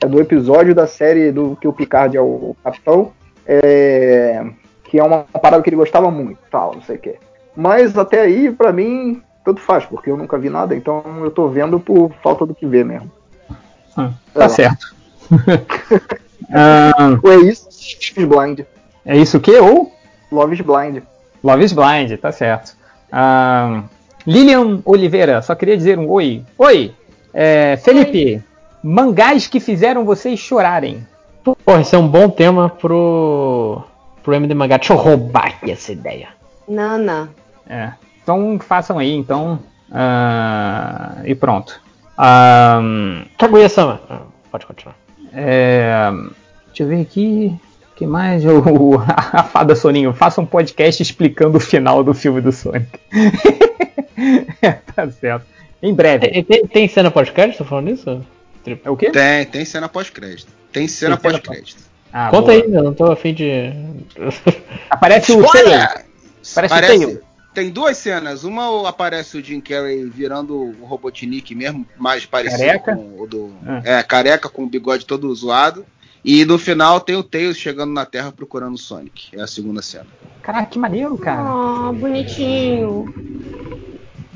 é 0.00 0.06
do 0.06 0.20
episódio 0.20 0.74
da 0.74 0.86
série 0.86 1.30
do 1.32 1.56
que 1.60 1.66
o 1.66 1.72
Picard 1.72 2.16
é 2.16 2.20
o 2.20 2.56
capitão, 2.62 3.12
é, 3.46 4.44
que 4.92 4.98
é 4.98 5.02
uma 5.02 5.24
parada 5.40 5.62
que 5.62 5.70
ele 5.70 5.76
gostava 5.76 6.10
muito, 6.10 6.38
tal, 6.50 6.74
não 6.74 6.82
sei 6.82 6.96
o 6.96 6.98
que. 6.98 7.14
Mas 7.56 7.96
até 7.96 8.20
aí, 8.20 8.52
para 8.52 8.74
mim, 8.74 9.22
tanto 9.42 9.58
faz, 9.58 9.86
porque 9.86 10.10
eu 10.10 10.18
nunca 10.18 10.36
vi 10.36 10.50
nada, 10.50 10.76
então 10.76 11.02
eu 11.22 11.30
tô 11.30 11.48
vendo 11.48 11.80
por 11.80 12.12
falta 12.22 12.44
do 12.44 12.54
que 12.54 12.66
ver 12.66 12.84
mesmo. 12.84 13.10
Hum, 13.96 14.12
tá 14.34 14.50
certo. 14.50 14.94
ah, 16.52 17.18
Ou 17.22 17.32
é 17.32 17.36
isso, 17.36 17.70
Blind. 18.16 18.60
É 19.02 19.16
isso 19.16 19.38
o 19.38 19.40
que? 19.40 19.52
Ou? 19.52 19.90
Love 20.30 20.56
is 20.56 20.60
Blind. 20.60 21.02
Love 21.42 21.64
is 21.64 21.72
Blind, 21.72 22.12
tá 22.20 22.30
certo. 22.30 22.76
Ah, 23.10 23.84
Lilian 24.26 24.82
Oliveira, 24.84 25.40
só 25.40 25.54
queria 25.54 25.76
dizer 25.76 25.98
um 25.98 26.06
oi. 26.10 26.44
Oi! 26.58 26.94
É, 27.32 27.78
Felipe, 27.78 28.34
oi. 28.34 28.42
mangás 28.82 29.46
que 29.46 29.58
fizeram 29.58 30.04
vocês 30.04 30.38
chorarem. 30.38 31.06
Porra, 31.42 31.80
esse 31.80 31.94
é 31.94 31.98
um 31.98 32.06
bom 32.06 32.28
tema 32.28 32.68
pro. 32.68 33.82
Pro 34.22 34.34
MD 34.34 34.54
Mangá. 34.54 34.76
Deixa 34.76 34.92
eu 34.92 34.96
roubar 34.96 35.46
aqui 35.46 35.70
essa 35.70 35.92
ideia. 35.92 36.28
Não, 36.68 36.98
não. 36.98 37.28
É. 37.68 37.92
Então 38.22 38.58
façam 38.60 38.98
aí, 38.98 39.12
então. 39.12 39.58
ah, 39.90 41.16
e 41.24 41.34
pronto. 41.34 41.80
Ah, 42.16 42.80
Kaguya-sama. 43.38 44.00
Ah, 44.08 44.20
pode 44.50 44.66
continuar. 44.66 44.96
é, 45.32 46.10
deixa 46.68 46.82
eu 46.82 46.88
ver 46.88 47.00
aqui. 47.00 47.58
O 47.92 47.94
que 47.94 48.06
mais? 48.06 48.44
O, 48.44 48.98
a 49.06 49.42
fada 49.42 49.74
Soninho. 49.74 50.12
Faça 50.12 50.40
um 50.40 50.46
podcast 50.46 51.02
explicando 51.02 51.58
o 51.58 51.60
final 51.60 52.02
do 52.02 52.14
filme 52.14 52.40
do 52.40 52.52
Sonic. 52.52 52.88
tá 54.94 55.10
certo. 55.10 55.46
Em 55.82 55.92
breve. 55.92 56.28
Tem, 56.28 56.44
tem, 56.44 56.66
tem 56.66 56.88
cena 56.88 57.10
pós-crédito? 57.10 57.58
Tá 57.58 57.64
falando 57.64 57.90
isso? 57.90 58.24
É 58.84 58.90
o 58.90 58.96
quê? 58.96 59.10
Tem, 59.10 59.44
tem 59.46 59.64
cena 59.64 59.88
pós-crédito. 59.88 60.52
Tem 60.72 60.86
cena 60.86 61.16
Tem 61.16 61.30
cena 61.30 61.40
pós-crédito. 61.40 61.82
Ah, 62.12 62.28
Conta 62.30 62.52
boa. 62.52 62.52
aí, 62.52 62.72
eu 62.72 62.82
não 62.82 62.94
tô 62.94 63.10
afim 63.10 63.32
de. 63.32 63.72
Aparece 64.90 65.32
o 65.32 65.42
Spoiler! 65.44 65.88
Tails. 65.88 66.54
Parece 66.54 66.74
o 66.74 66.80
Tails. 66.80 67.18
Tem 67.54 67.70
duas 67.70 67.98
cenas. 67.98 68.44
Uma 68.44 68.88
aparece 68.88 69.36
o 69.36 69.44
Jim 69.44 69.60
Carrey 69.60 70.04
virando 70.06 70.54
o 70.54 70.84
Robotnik 70.84 71.54
mesmo, 71.54 71.86
mais 71.98 72.24
parecido 72.24 72.64
Careca? 72.64 72.96
com 72.96 73.20
o 73.22 73.26
do. 73.26 73.52
Ah. 73.66 73.82
É, 73.84 74.02
careca 74.02 74.48
com 74.48 74.64
o 74.64 74.66
bigode 74.66 75.04
todo 75.04 75.34
zoado. 75.34 75.84
E 76.24 76.44
no 76.44 76.56
final 76.56 77.00
tem 77.00 77.16
o 77.16 77.22
Tails 77.22 77.56
chegando 77.56 77.92
na 77.92 78.06
Terra 78.06 78.30
procurando 78.30 78.74
o 78.74 78.78
Sonic. 78.78 79.36
É 79.36 79.42
a 79.42 79.46
segunda 79.46 79.82
cena. 79.82 80.06
Caraca, 80.40 80.66
que 80.66 80.78
maneiro, 80.78 81.18
cara. 81.18 81.40
Ah, 81.40 81.92
bonitinho. 81.92 83.12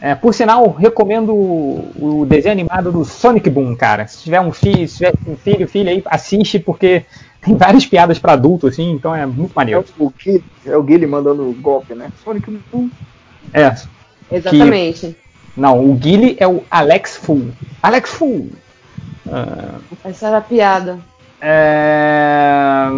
É, 0.01 0.15
por 0.15 0.35
sinal, 0.35 0.71
recomendo 0.73 1.33
o, 1.33 2.21
o 2.23 2.27
desenho 2.27 2.53
animado 2.53 2.93
do 2.93 3.05
Sonic 3.05 3.49
Boom, 3.49 3.75
cara. 3.77 4.07
Se 4.07 4.25
tiver 4.25 4.41
um 4.41 4.53
filho, 4.53 4.87
se 4.89 4.97
tiver 4.97 5.15
um 5.27 5.37
filho, 5.37 5.69
filha 5.69 5.91
aí, 5.93 6.03
assiste 6.07 6.59
porque 6.59 7.05
tem 7.47 7.57
várias 7.57 7.87
piadas 7.87 8.19
pra 8.19 8.33
adulto, 8.35 8.67
assim, 8.67 8.91
então 8.91 9.15
é 9.15 9.25
muito 9.25 9.53
É 9.53 9.57
maneiro. 9.57 9.85
o, 9.99 10.11
Guile, 10.11 10.45
é 10.67 10.77
o 10.77 10.83
Guile 10.83 11.07
mandando 11.07 11.45
golpe, 11.61 11.95
né? 11.95 12.11
Sonic 12.23 12.51
Boom. 12.73 12.91
É. 13.55 13.75
Exatamente. 14.31 15.17
Não, 15.57 15.89
o 15.89 15.95
Guile 15.95 16.37
é 16.39 16.47
o 16.47 16.63
Alex 16.71 17.17
Full. 17.17 17.51
Alex 17.83 18.11
Full. 18.11 18.51
Ah, 19.31 19.77
Essa 20.05 20.27
era 20.29 20.39
a 20.39 20.41
piada. 20.43 20.99
é, 21.41 22.89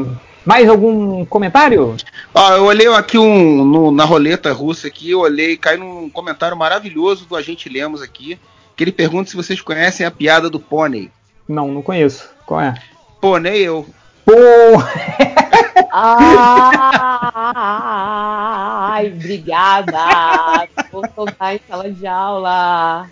Mais 0.45 0.69
algum 0.69 1.25
comentário? 1.27 1.95
Ó, 2.35 2.53
eu 2.55 2.65
olhei 2.65 2.87
aqui 2.89 3.19
um 3.19 3.65
no- 3.65 3.91
na 3.93 4.05
roleta 4.05 4.51
russa 4.53 4.87
aqui, 4.89 5.11
eu 5.11 5.21
olhei, 5.21 5.57
cai 5.59 5.77
num 5.77 6.09
comentário 6.09 6.57
maravilhoso 6.57 7.27
do 7.27 7.37
agente 7.37 7.69
Lemos 7.69 8.01
aqui, 8.01 8.39
que 8.75 8.83
ele 8.85 8.93
pergunta 8.93 9.29
se 9.29 9.37
vocês 9.37 9.61
conhecem 9.61 10.07
a 10.07 10.11
piada 10.11 10.49
do 10.49 10.59
pônei. 10.59 11.11
Não, 11.47 11.69
não 11.69 11.83
conheço. 11.83 12.31
Qual 12.47 12.61
é? 12.61 12.75
Pônei 13.21 13.61
eu. 13.63 13.87
Pô! 14.29 14.35
Ai, 17.81 19.09
obrigada. 19.09 20.69
Vou 20.93 21.03
soltar 21.15 21.55
em 21.55 21.61
sala 21.69 21.91
de 21.91 22.07
aula. 22.07 23.07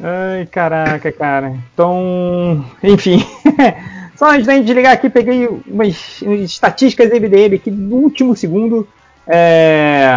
Ai, 0.00 0.46
caraca, 0.46 1.10
cara. 1.10 1.54
Então, 1.72 2.64
enfim. 2.82 3.24
Só 4.14 4.30
antes 4.30 4.46
da 4.46 4.54
gente 4.54 4.66
desligar 4.66 4.92
aqui, 4.92 5.10
peguei 5.10 5.48
umas 5.66 6.22
estatísticas 6.22 7.10
MDM 7.10 7.56
aqui 7.56 7.70
no 7.70 7.96
último 7.96 8.34
segundo. 8.36 8.86
É, 9.26 10.08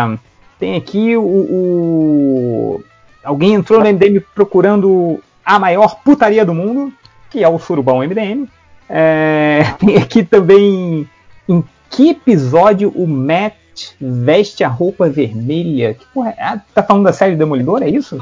tem 0.60 0.76
aqui 0.76 1.18
o, 1.18 1.24
o- 1.24 2.84
Alguém 3.24 3.54
entrou 3.56 3.80
no 3.80 3.86
MDM 3.86 4.22
procurando 4.34 5.20
a 5.44 5.58
maior 5.60 5.96
putaria 6.04 6.46
do 6.46 6.54
mundo, 6.54 6.94
que 7.30 7.44
é 7.44 7.50
o 7.50 7.60
Surubão 7.60 8.00
MDM. 8.04 8.48
É, 8.90 9.62
tem 9.80 9.98
aqui 9.98 10.24
também 10.24 11.08
em 11.48 11.64
que 11.90 12.10
episódio 12.10 12.90
o 12.96 13.08
Matt 13.08 13.56
veste 14.00 14.64
a 14.64 14.68
roupa 14.68 15.10
vermelha. 15.10 15.94
Que 15.94 16.06
porra 16.14 16.32
é? 16.32 16.44
Ah, 16.44 16.62
tá 16.74 16.84
falando 16.84 17.06
da 17.06 17.14
série 17.14 17.36
Demolidor, 17.36 17.82
é 17.84 17.90
isso? 17.90 18.20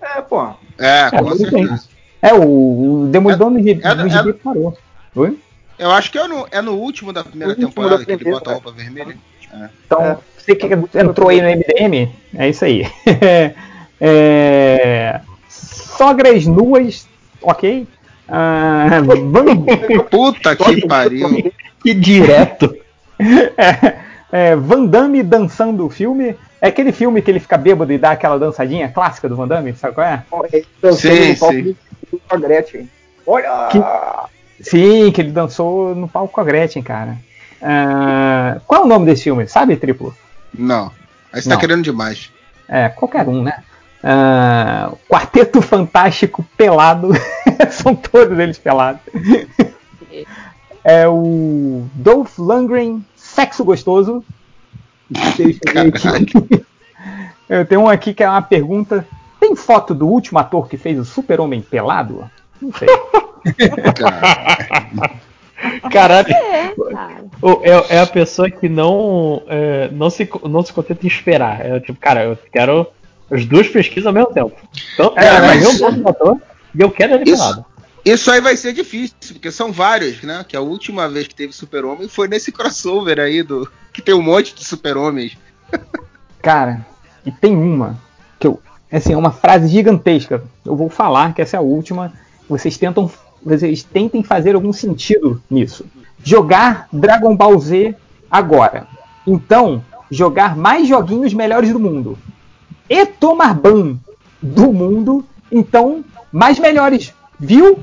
É, 0.00 0.20
pô. 0.20 0.42
É, 0.78 1.06
É, 1.06 1.10
com 1.10 1.24
tudo 1.24 1.36
certeza. 1.36 1.84
É, 2.22 2.34
o, 2.34 3.02
o 3.04 3.06
Demolidor 3.08 3.50
no, 3.50 3.58
gibi- 3.62 3.80
é- 3.84 3.94
no 3.94 4.06
é- 4.06 4.10
gibi 4.10 4.32
parou. 4.32 4.76
Oi? 5.14 5.38
Eu 5.78 5.90
acho 5.92 6.10
que 6.10 6.18
é 6.18 6.26
no, 6.26 6.46
é 6.50 6.62
no 6.62 6.72
último 6.72 7.12
da 7.12 7.22
primeira 7.22 7.54
No 7.54 7.66
último 7.66 7.68
temporada 7.68 7.98
da 7.98 8.04
que 8.04 8.12
ele 8.12 8.30
bota 8.30 8.50
a 8.50 8.52
é. 8.52 8.54
roupa 8.54 8.72
vermelha. 8.72 9.16
É. 9.52 9.68
Então, 9.86 10.18
você 10.36 10.54
que 10.56 10.66
entrou 10.98 11.28
aí 11.28 11.40
no 11.40 11.48
MDM, 11.48 12.10
é 12.34 12.48
isso 12.48 12.64
aí. 12.64 12.86
É, 13.98 15.20
Sogras 15.48 16.46
nuas, 16.46 17.08
ok? 17.40 17.86
Ah, 18.28 18.88
Puta 20.10 20.56
que 20.56 20.86
pariu. 20.86 21.52
Que 21.82 21.94
direto. 21.94 22.76
é, 23.56 23.96
é, 24.32 24.56
Van 24.56 24.84
Damme 24.86 25.22
dançando 25.22 25.86
o 25.86 25.90
filme. 25.90 26.34
É 26.60 26.68
aquele 26.68 26.90
filme 26.90 27.20
que 27.22 27.30
ele 27.30 27.38
fica 27.40 27.56
bêbado 27.56 27.92
e 27.92 27.98
dá 27.98 28.12
aquela 28.12 28.38
dançadinha 28.38 28.88
clássica 28.88 29.28
do 29.28 29.36
Van 29.36 29.46
Damme, 29.46 29.74
sabe 29.74 29.94
qual 29.94 30.06
é? 30.06 30.24
Sim, 30.92 31.28
no 31.32 31.36
palco 31.36 31.54
sim. 31.54 31.76
com 32.28 32.34
a 32.34 32.38
Gretchen. 32.38 32.88
Olha! 33.26 33.68
Que- 33.70 33.82
Sim, 34.58 35.12
que 35.12 35.20
ele 35.20 35.32
dançou 35.32 35.94
no 35.94 36.08
palco 36.08 36.32
com 36.32 36.40
a 36.40 36.44
Gretchen, 36.44 36.82
cara. 36.82 37.18
Ah, 37.60 38.58
qual 38.66 38.82
é 38.82 38.84
o 38.84 38.88
nome 38.88 39.04
desse 39.06 39.24
filme? 39.24 39.46
Sabe, 39.46 39.76
Triplo? 39.76 40.16
Não. 40.58 40.90
Aí 41.32 41.42
você 41.42 41.48
tá 41.48 41.56
querendo 41.58 41.82
demais. 41.82 42.32
É, 42.68 42.88
qualquer 42.88 43.28
um, 43.28 43.42
né? 43.42 43.62
Ah, 44.08 44.92
Quarteto 45.08 45.60
Fantástico 45.60 46.46
pelado. 46.56 47.10
São 47.72 47.92
todos 47.92 48.38
eles 48.38 48.56
pelados. 48.56 49.00
É 50.84 51.08
o 51.08 51.84
Dolph 51.92 52.38
Lundgren, 52.38 53.04
sexo 53.16 53.64
gostoso. 53.64 54.24
Eu 57.48 57.66
tenho 57.66 57.80
um 57.80 57.88
aqui 57.88 58.14
que 58.14 58.22
é 58.22 58.30
uma 58.30 58.42
pergunta. 58.42 59.04
Tem 59.40 59.56
foto 59.56 59.92
do 59.92 60.06
último 60.06 60.38
ator 60.38 60.68
que 60.68 60.76
fez 60.76 60.96
o 61.00 61.04
Super-Homem 61.04 61.60
pelado? 61.60 62.30
Não 62.62 62.72
sei. 62.72 62.86
Caralho. 65.90 66.28
É, 66.32 66.74
cara. 66.92 67.24
É, 67.62 67.96
é 67.96 68.00
a 68.00 68.06
pessoa 68.06 68.48
que 68.48 68.68
não, 68.68 69.42
é, 69.48 69.88
não, 69.90 70.10
se, 70.10 70.28
não 70.44 70.62
se 70.62 70.72
contenta 70.72 71.04
em 71.04 71.08
esperar. 71.08 71.64
É 71.66 71.80
tipo, 71.80 71.98
cara, 71.98 72.22
eu 72.24 72.38
quero 72.52 72.86
as 73.30 73.44
duas 73.44 73.68
pesquisas 73.68 74.06
ao 74.06 74.12
mesmo 74.12 74.32
tempo. 74.32 74.54
Então, 74.94 75.12
É, 75.16 75.26
é, 75.26 75.40
mas- 75.40 75.80
eu 75.80 76.08
ator 76.08 76.40
e 76.74 76.80
eu 76.80 76.90
quero 76.90 77.14
ele 77.14 77.30
Isso, 77.30 77.42
pelado. 77.42 77.64
isso 78.04 78.30
aí 78.30 78.40
vai 78.40 78.56
ser 78.56 78.72
difícil, 78.72 79.14
porque 79.32 79.50
são 79.50 79.72
vários, 79.72 80.22
né? 80.22 80.44
Que 80.46 80.56
a 80.56 80.60
última 80.60 81.08
vez 81.08 81.26
que 81.26 81.34
teve 81.34 81.52
Super-Homem 81.52 82.08
foi 82.08 82.28
nesse 82.28 82.52
crossover 82.52 83.18
aí 83.18 83.42
do. 83.42 83.70
Que 83.92 84.00
tem 84.02 84.14
um 84.14 84.22
monte 84.22 84.54
de 84.54 84.64
Super-Homens. 84.64 85.36
Cara, 86.42 86.84
e 87.24 87.30
tem 87.32 87.56
uma 87.56 87.98
que 88.38 88.46
eu. 88.46 88.60
Assim, 88.92 89.12
é 89.12 89.16
uma 89.16 89.32
frase 89.32 89.68
gigantesca. 89.68 90.44
Eu 90.64 90.76
vou 90.76 90.88
falar 90.88 91.34
que 91.34 91.42
essa 91.42 91.56
é 91.56 91.58
a 91.58 91.62
última. 91.62 92.12
Vocês 92.48 92.76
tentam. 92.78 93.10
Vocês 93.44 93.82
tentem 93.82 94.22
fazer 94.22 94.54
algum 94.54 94.72
sentido 94.72 95.42
nisso. 95.50 95.84
Jogar 96.22 96.88
Dragon 96.92 97.34
Ball 97.36 97.58
Z 97.58 97.94
agora. 98.30 98.86
Então, 99.26 99.84
jogar 100.10 100.56
mais 100.56 100.86
joguinhos 100.88 101.32
melhores 101.34 101.72
do 101.72 101.78
mundo. 101.80 102.18
E 102.88 103.06
tomar 103.06 103.54
ban 103.54 103.96
do 104.42 104.72
mundo. 104.72 105.24
Então, 105.50 106.04
mais 106.32 106.58
melhores. 106.58 107.12
Viu? 107.38 107.78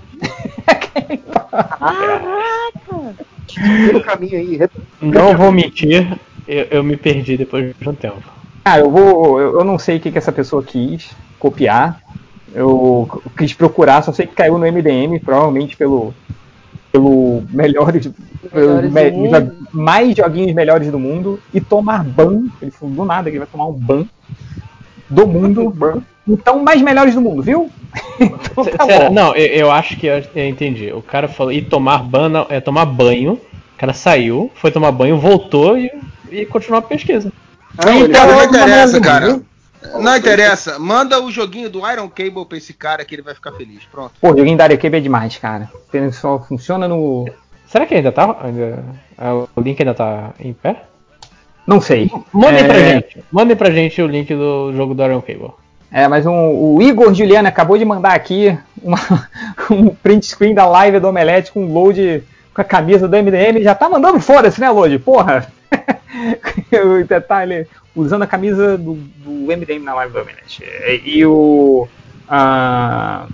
no 3.93 4.01
caminho 4.01 4.37
aí. 4.37 4.59
Não 5.01 5.35
vou 5.37 5.51
mentir, 5.51 6.17
eu, 6.47 6.67
eu 6.71 6.83
me 6.83 6.97
perdi 6.97 7.37
depois 7.37 7.73
de 7.77 7.89
um 7.89 7.93
tempo. 7.93 8.21
Ah, 8.65 8.79
eu 8.79 8.89
vou. 8.89 9.39
Eu, 9.39 9.59
eu 9.59 9.63
não 9.63 9.77
sei 9.77 9.97
o 9.97 9.99
que, 9.99 10.11
que 10.11 10.17
essa 10.17 10.31
pessoa 10.31 10.63
quis 10.63 11.11
copiar. 11.39 12.01
Eu 12.55 13.21
quis 13.37 13.53
procurar, 13.53 14.03
só 14.03 14.11
sei 14.11 14.27
que 14.27 14.35
caiu 14.35 14.57
no 14.57 14.65
MDM, 14.71 15.19
provavelmente 15.19 15.75
pelo. 15.75 16.13
pelo 16.91 17.43
melhores. 17.49 18.09
Melhores 18.53 18.91
me- 18.93 19.51
mais 19.71 20.15
joguinhos 20.15 20.53
melhores 20.53 20.91
do 20.91 20.99
mundo 20.99 21.39
e 21.53 21.59
tomar 21.59 22.03
ban. 22.03 22.45
Ele 22.61 22.71
falou 22.71 22.93
do 22.95 23.05
nada 23.05 23.23
que 23.29 23.35
ele 23.37 23.39
vai 23.39 23.47
tomar 23.47 23.67
um 23.67 23.73
ban 23.73 24.05
do 25.09 25.27
mundo. 25.27 26.03
Então, 26.27 26.63
mais 26.63 26.81
melhores 26.81 27.13
do 27.15 27.21
mundo, 27.21 27.41
viu? 27.41 27.69
então, 28.19 28.65
tá 28.65 28.85
Será- 28.85 29.09
não, 29.09 29.35
eu, 29.35 29.45
eu 29.47 29.71
acho 29.71 29.97
que 29.97 30.07
eu, 30.07 30.23
eu 30.33 30.47
entendi. 30.47 30.91
O 30.93 31.01
cara 31.01 31.27
falou, 31.27 31.51
e 31.51 31.61
tomar 31.61 31.99
banho 32.03 32.45
é 32.49 32.59
tomar 32.61 32.85
banho. 32.85 33.33
O 33.33 33.77
cara 33.77 33.93
saiu, 33.93 34.49
foi 34.55 34.71
tomar 34.71 34.91
banho, 34.91 35.17
voltou 35.19 35.77
e, 35.77 35.91
e 36.31 36.45
continuou 36.45 36.79
a 36.79 36.81
pesquisa. 36.81 37.31
Ah, 37.77 37.95
ele- 37.95 38.13
Cara, 38.13 38.35
não 38.35 38.43
interessa, 38.43 39.01
cara. 39.01 39.41
Não 39.99 40.15
interessa. 40.15 40.79
Manda 40.79 41.21
o 41.21 41.29
joguinho 41.29 41.69
do 41.69 41.79
Iron 41.91 42.07
Cable 42.07 42.45
pra 42.45 42.57
esse 42.57 42.73
cara 42.73 43.03
que 43.03 43.13
ele 43.13 43.21
vai 43.21 43.35
ficar 43.35 43.51
feliz. 43.51 43.83
Pronto. 43.91 44.13
Pô, 44.21 44.31
o 44.31 44.37
joguinho 44.37 44.57
da 44.57 44.63
Arequipe 44.63 44.95
é 44.95 44.99
demais, 45.01 45.35
cara. 45.37 45.69
Ele 45.93 46.11
Só 46.13 46.39
funciona 46.39 46.87
no. 46.87 47.27
Será 47.67 47.85
que 47.85 47.93
ainda 47.95 48.11
tá? 48.11 48.37
Ainda, 48.41 48.83
ah, 49.17 49.45
o 49.55 49.61
link 49.61 49.81
ainda 49.81 49.93
tá 49.93 50.33
em 50.39 50.53
pé? 50.53 50.83
Não 51.65 51.79
sei. 51.79 52.11
Mandem 52.33 52.65
pra 52.65 52.77
É, 52.77 52.89
gente. 52.93 53.23
Mandem 53.31 53.55
pra 53.55 53.71
gente 53.71 54.01
o 54.01 54.07
link 54.07 54.33
do 54.33 54.73
jogo 54.73 54.93
do 54.93 55.03
Iron 55.03 55.21
Cable. 55.21 55.51
É, 55.91 56.07
mas 56.07 56.25
um- 56.25 56.49
o 56.75 56.81
Igor 56.81 57.13
Juliano 57.13 57.47
acabou 57.47 57.77
de 57.77 57.85
mandar 57.85 58.13
aqui 58.13 58.57
uma- 58.81 58.97
um 59.69 59.89
print 59.89 60.25
screen 60.25 60.53
da 60.53 60.65
live 60.65 60.99
do 60.99 61.07
Omelete 61.07 61.51
com 61.51 61.65
load 61.71 62.23
com 62.53 62.61
a 62.61 62.65
camisa 62.65 63.07
do 63.07 63.15
MDM, 63.15 63.63
já 63.63 63.73
tá 63.73 63.89
mandando 63.89 64.19
foda-se, 64.19 64.59
né, 64.61 64.69
Lodi? 64.69 64.99
Porra! 64.99 65.47
o 66.71 67.03
detalhe, 67.03 67.65
usando 67.95 68.23
a 68.23 68.27
camisa 68.27 68.77
do, 68.77 68.93
do 68.93 69.31
MDM 69.51 69.83
na 69.83 69.93
live 69.95 70.13
do 70.13 70.19
Dominant. 70.19 70.59
E 71.03 71.25
o, 71.25 71.87
ah, 72.29 73.25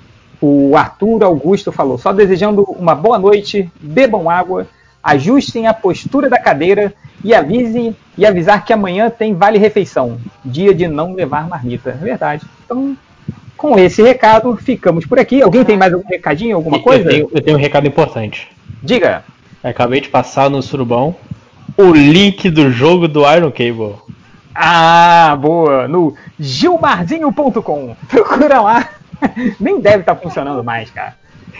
o 0.41 0.75
Arthur 0.77 1.23
Augusto 1.23 1.71
falou: 1.71 1.97
só 1.97 2.13
desejando 2.13 2.63
uma 2.63 2.95
boa 2.95 3.19
noite, 3.19 3.69
bebam 3.79 4.29
água, 4.29 4.67
ajustem 5.03 5.67
a 5.67 5.73
postura 5.73 6.29
da 6.29 6.39
cadeira 6.39 6.93
e 7.23 7.33
avisem 7.33 7.95
e 8.17 8.25
avisar 8.25 8.63
que 8.63 8.73
amanhã 8.73 9.09
tem 9.09 9.33
vale 9.33 9.57
refeição, 9.57 10.19
dia 10.43 10.73
de 10.73 10.87
não 10.87 11.13
levar 11.13 11.47
marmita. 11.47 11.91
É 11.91 11.93
verdade. 12.03 12.45
Então, 12.65 12.97
com 13.57 13.77
esse 13.77 14.01
recado, 14.01 14.55
ficamos 14.55 15.05
por 15.05 15.19
aqui. 15.19 15.41
Alguém 15.41 15.65
tem 15.65 15.77
mais 15.77 15.93
algum 15.93 16.07
recadinho, 16.07 16.55
alguma 16.55 16.79
coisa? 16.79 17.03
Eu 17.03 17.09
tenho, 17.09 17.29
eu 17.33 17.41
tenho 17.41 17.57
um 17.57 17.59
recado 17.59 17.87
importante. 17.87 18.47
Diga. 18.81 19.23
Acabei 19.61 19.99
de 19.99 20.07
passar 20.07 20.49
no 20.49 20.61
surubão 20.61 21.15
o 21.77 21.91
link 21.91 22.49
do 22.49 22.71
jogo 22.71 23.07
do 23.07 23.21
Iron 23.33 23.51
Cable. 23.51 23.95
Ah, 24.53 25.37
boa! 25.39 25.87
No 25.87 26.15
gilmarzinho.com. 26.39 27.95
Procura 28.07 28.61
lá. 28.61 28.89
Nem 29.59 29.79
deve 29.79 29.99
estar 29.99 30.15
funcionando 30.15 30.63
mais, 30.63 30.89
cara. 30.89 31.15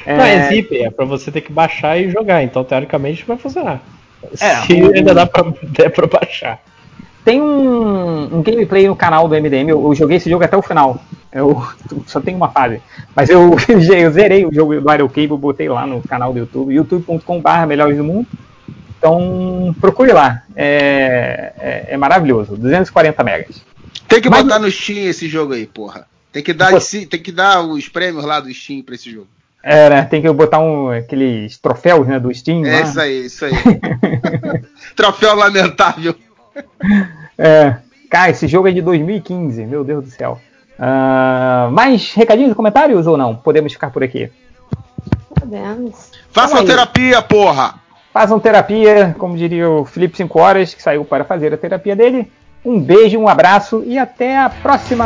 Não, 0.05 0.23
é 0.23 0.49
zip, 0.49 0.77
é 0.77 0.89
pra 0.89 1.05
você 1.05 1.31
ter 1.31 1.41
que 1.41 1.51
baixar 1.51 1.97
e 1.99 2.09
jogar. 2.09 2.43
Então, 2.43 2.63
teoricamente, 2.63 3.25
vai 3.25 3.37
funcionar. 3.37 3.81
É, 4.39 4.55
Se 4.61 4.73
o- 4.81 4.93
ainda 4.93 5.13
dá 5.13 5.25
pra, 5.25 5.43
der 5.63 5.89
pra 5.91 6.07
baixar. 6.07 6.59
Tem 7.23 7.41
um, 7.41 8.37
um 8.37 8.41
gameplay 8.41 8.87
no 8.87 8.95
canal 8.95 9.27
do 9.27 9.35
MDM. 9.35 9.69
Eu, 9.69 9.83
eu 9.83 9.93
joguei 9.95 10.17
esse 10.17 10.29
jogo 10.29 10.43
até 10.43 10.55
o 10.57 10.61
final. 10.61 11.03
Eu 11.31 11.61
só 12.07 12.19
tenho 12.19 12.37
uma 12.37 12.49
fase. 12.49 12.81
Mas 13.15 13.29
eu, 13.29 13.55
eu 13.69 14.11
zerei 14.11 14.45
o 14.45 14.53
jogo 14.53 14.79
do 14.79 14.93
Iron 14.93 15.07
Cable, 15.09 15.37
botei 15.37 15.69
lá 15.69 15.85
no 15.85 16.01
canal 16.01 16.31
do 16.33 16.39
YouTube, 16.39 16.73
youtube.com.br 16.73 17.65
Melhores 17.67 17.97
do 17.97 18.03
Mundo. 18.03 18.27
Então 18.97 19.75
procure 19.79 20.11
lá. 20.11 20.43
É, 20.55 21.53
é, 21.57 21.85
é 21.93 21.97
maravilhoso. 21.97 22.55
240 22.57 23.23
megas. 23.23 23.61
Tem 24.07 24.21
que 24.21 24.29
botar 24.29 24.59
no 24.59 24.69
Steam 24.71 25.05
esse 25.07 25.27
jogo 25.27 25.53
aí, 25.53 25.65
porra. 25.65 26.07
Tem 26.31 26.43
que 26.43 26.53
dar, 26.53 26.71
tem 27.09 27.19
que 27.21 27.31
dar 27.31 27.61
os 27.61 27.87
prêmios 27.87 28.25
lá 28.25 28.39
do 28.39 28.53
Steam 28.53 28.81
pra 28.81 28.95
esse 28.95 29.09
jogo. 29.11 29.27
É, 29.61 29.89
né? 29.89 30.03
Tem 30.05 30.21
que 30.21 30.31
botar 30.31 30.59
um, 30.59 30.89
aqueles 30.89 31.57
troféus 31.57 32.07
né, 32.07 32.19
do 32.19 32.33
Steam. 32.33 32.65
É 32.65 32.79
lá. 32.79 32.81
isso 32.81 32.99
aí, 32.99 33.25
isso 33.25 33.45
aí. 33.45 33.51
Troféu 34.95 35.35
lamentável. 35.35 36.15
É, 37.37 37.75
cara, 38.09 38.31
esse 38.31 38.47
jogo 38.47 38.67
é 38.67 38.71
de 38.71 38.81
2015, 38.81 39.65
meu 39.65 39.83
Deus 39.83 40.05
do 40.05 40.09
céu. 40.09 40.39
Ah, 40.77 41.69
mais 41.73 42.13
recadinhos 42.13 42.53
e 42.53 42.55
comentários 42.55 43.05
ou 43.05 43.17
não? 43.17 43.35
Podemos 43.35 43.73
ficar 43.73 43.89
por 43.91 44.01
aqui. 44.01 44.31
Podemos. 45.37 46.11
Façam 46.31 46.65
terapia, 46.65 47.21
porra! 47.21 47.75
Façam 48.13 48.39
terapia, 48.39 49.15
como 49.19 49.37
diria 49.37 49.69
o 49.69 49.85
Felipe 49.85 50.17
5 50.17 50.39
Horas, 50.39 50.73
que 50.73 50.81
saiu 50.81 51.03
para 51.03 51.25
fazer 51.25 51.53
a 51.53 51.57
terapia 51.57 51.95
dele. 51.95 52.31
Um 52.63 52.79
beijo, 52.79 53.19
um 53.19 53.27
abraço 53.27 53.83
e 53.85 53.97
até 53.97 54.37
a 54.37 54.49
próxima! 54.49 55.05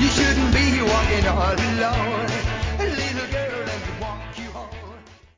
You 0.00 0.08
shouldn't 0.08 0.54
be 0.54 0.60
here 0.60 0.86
walking 0.86 1.26
on. 1.26 1.69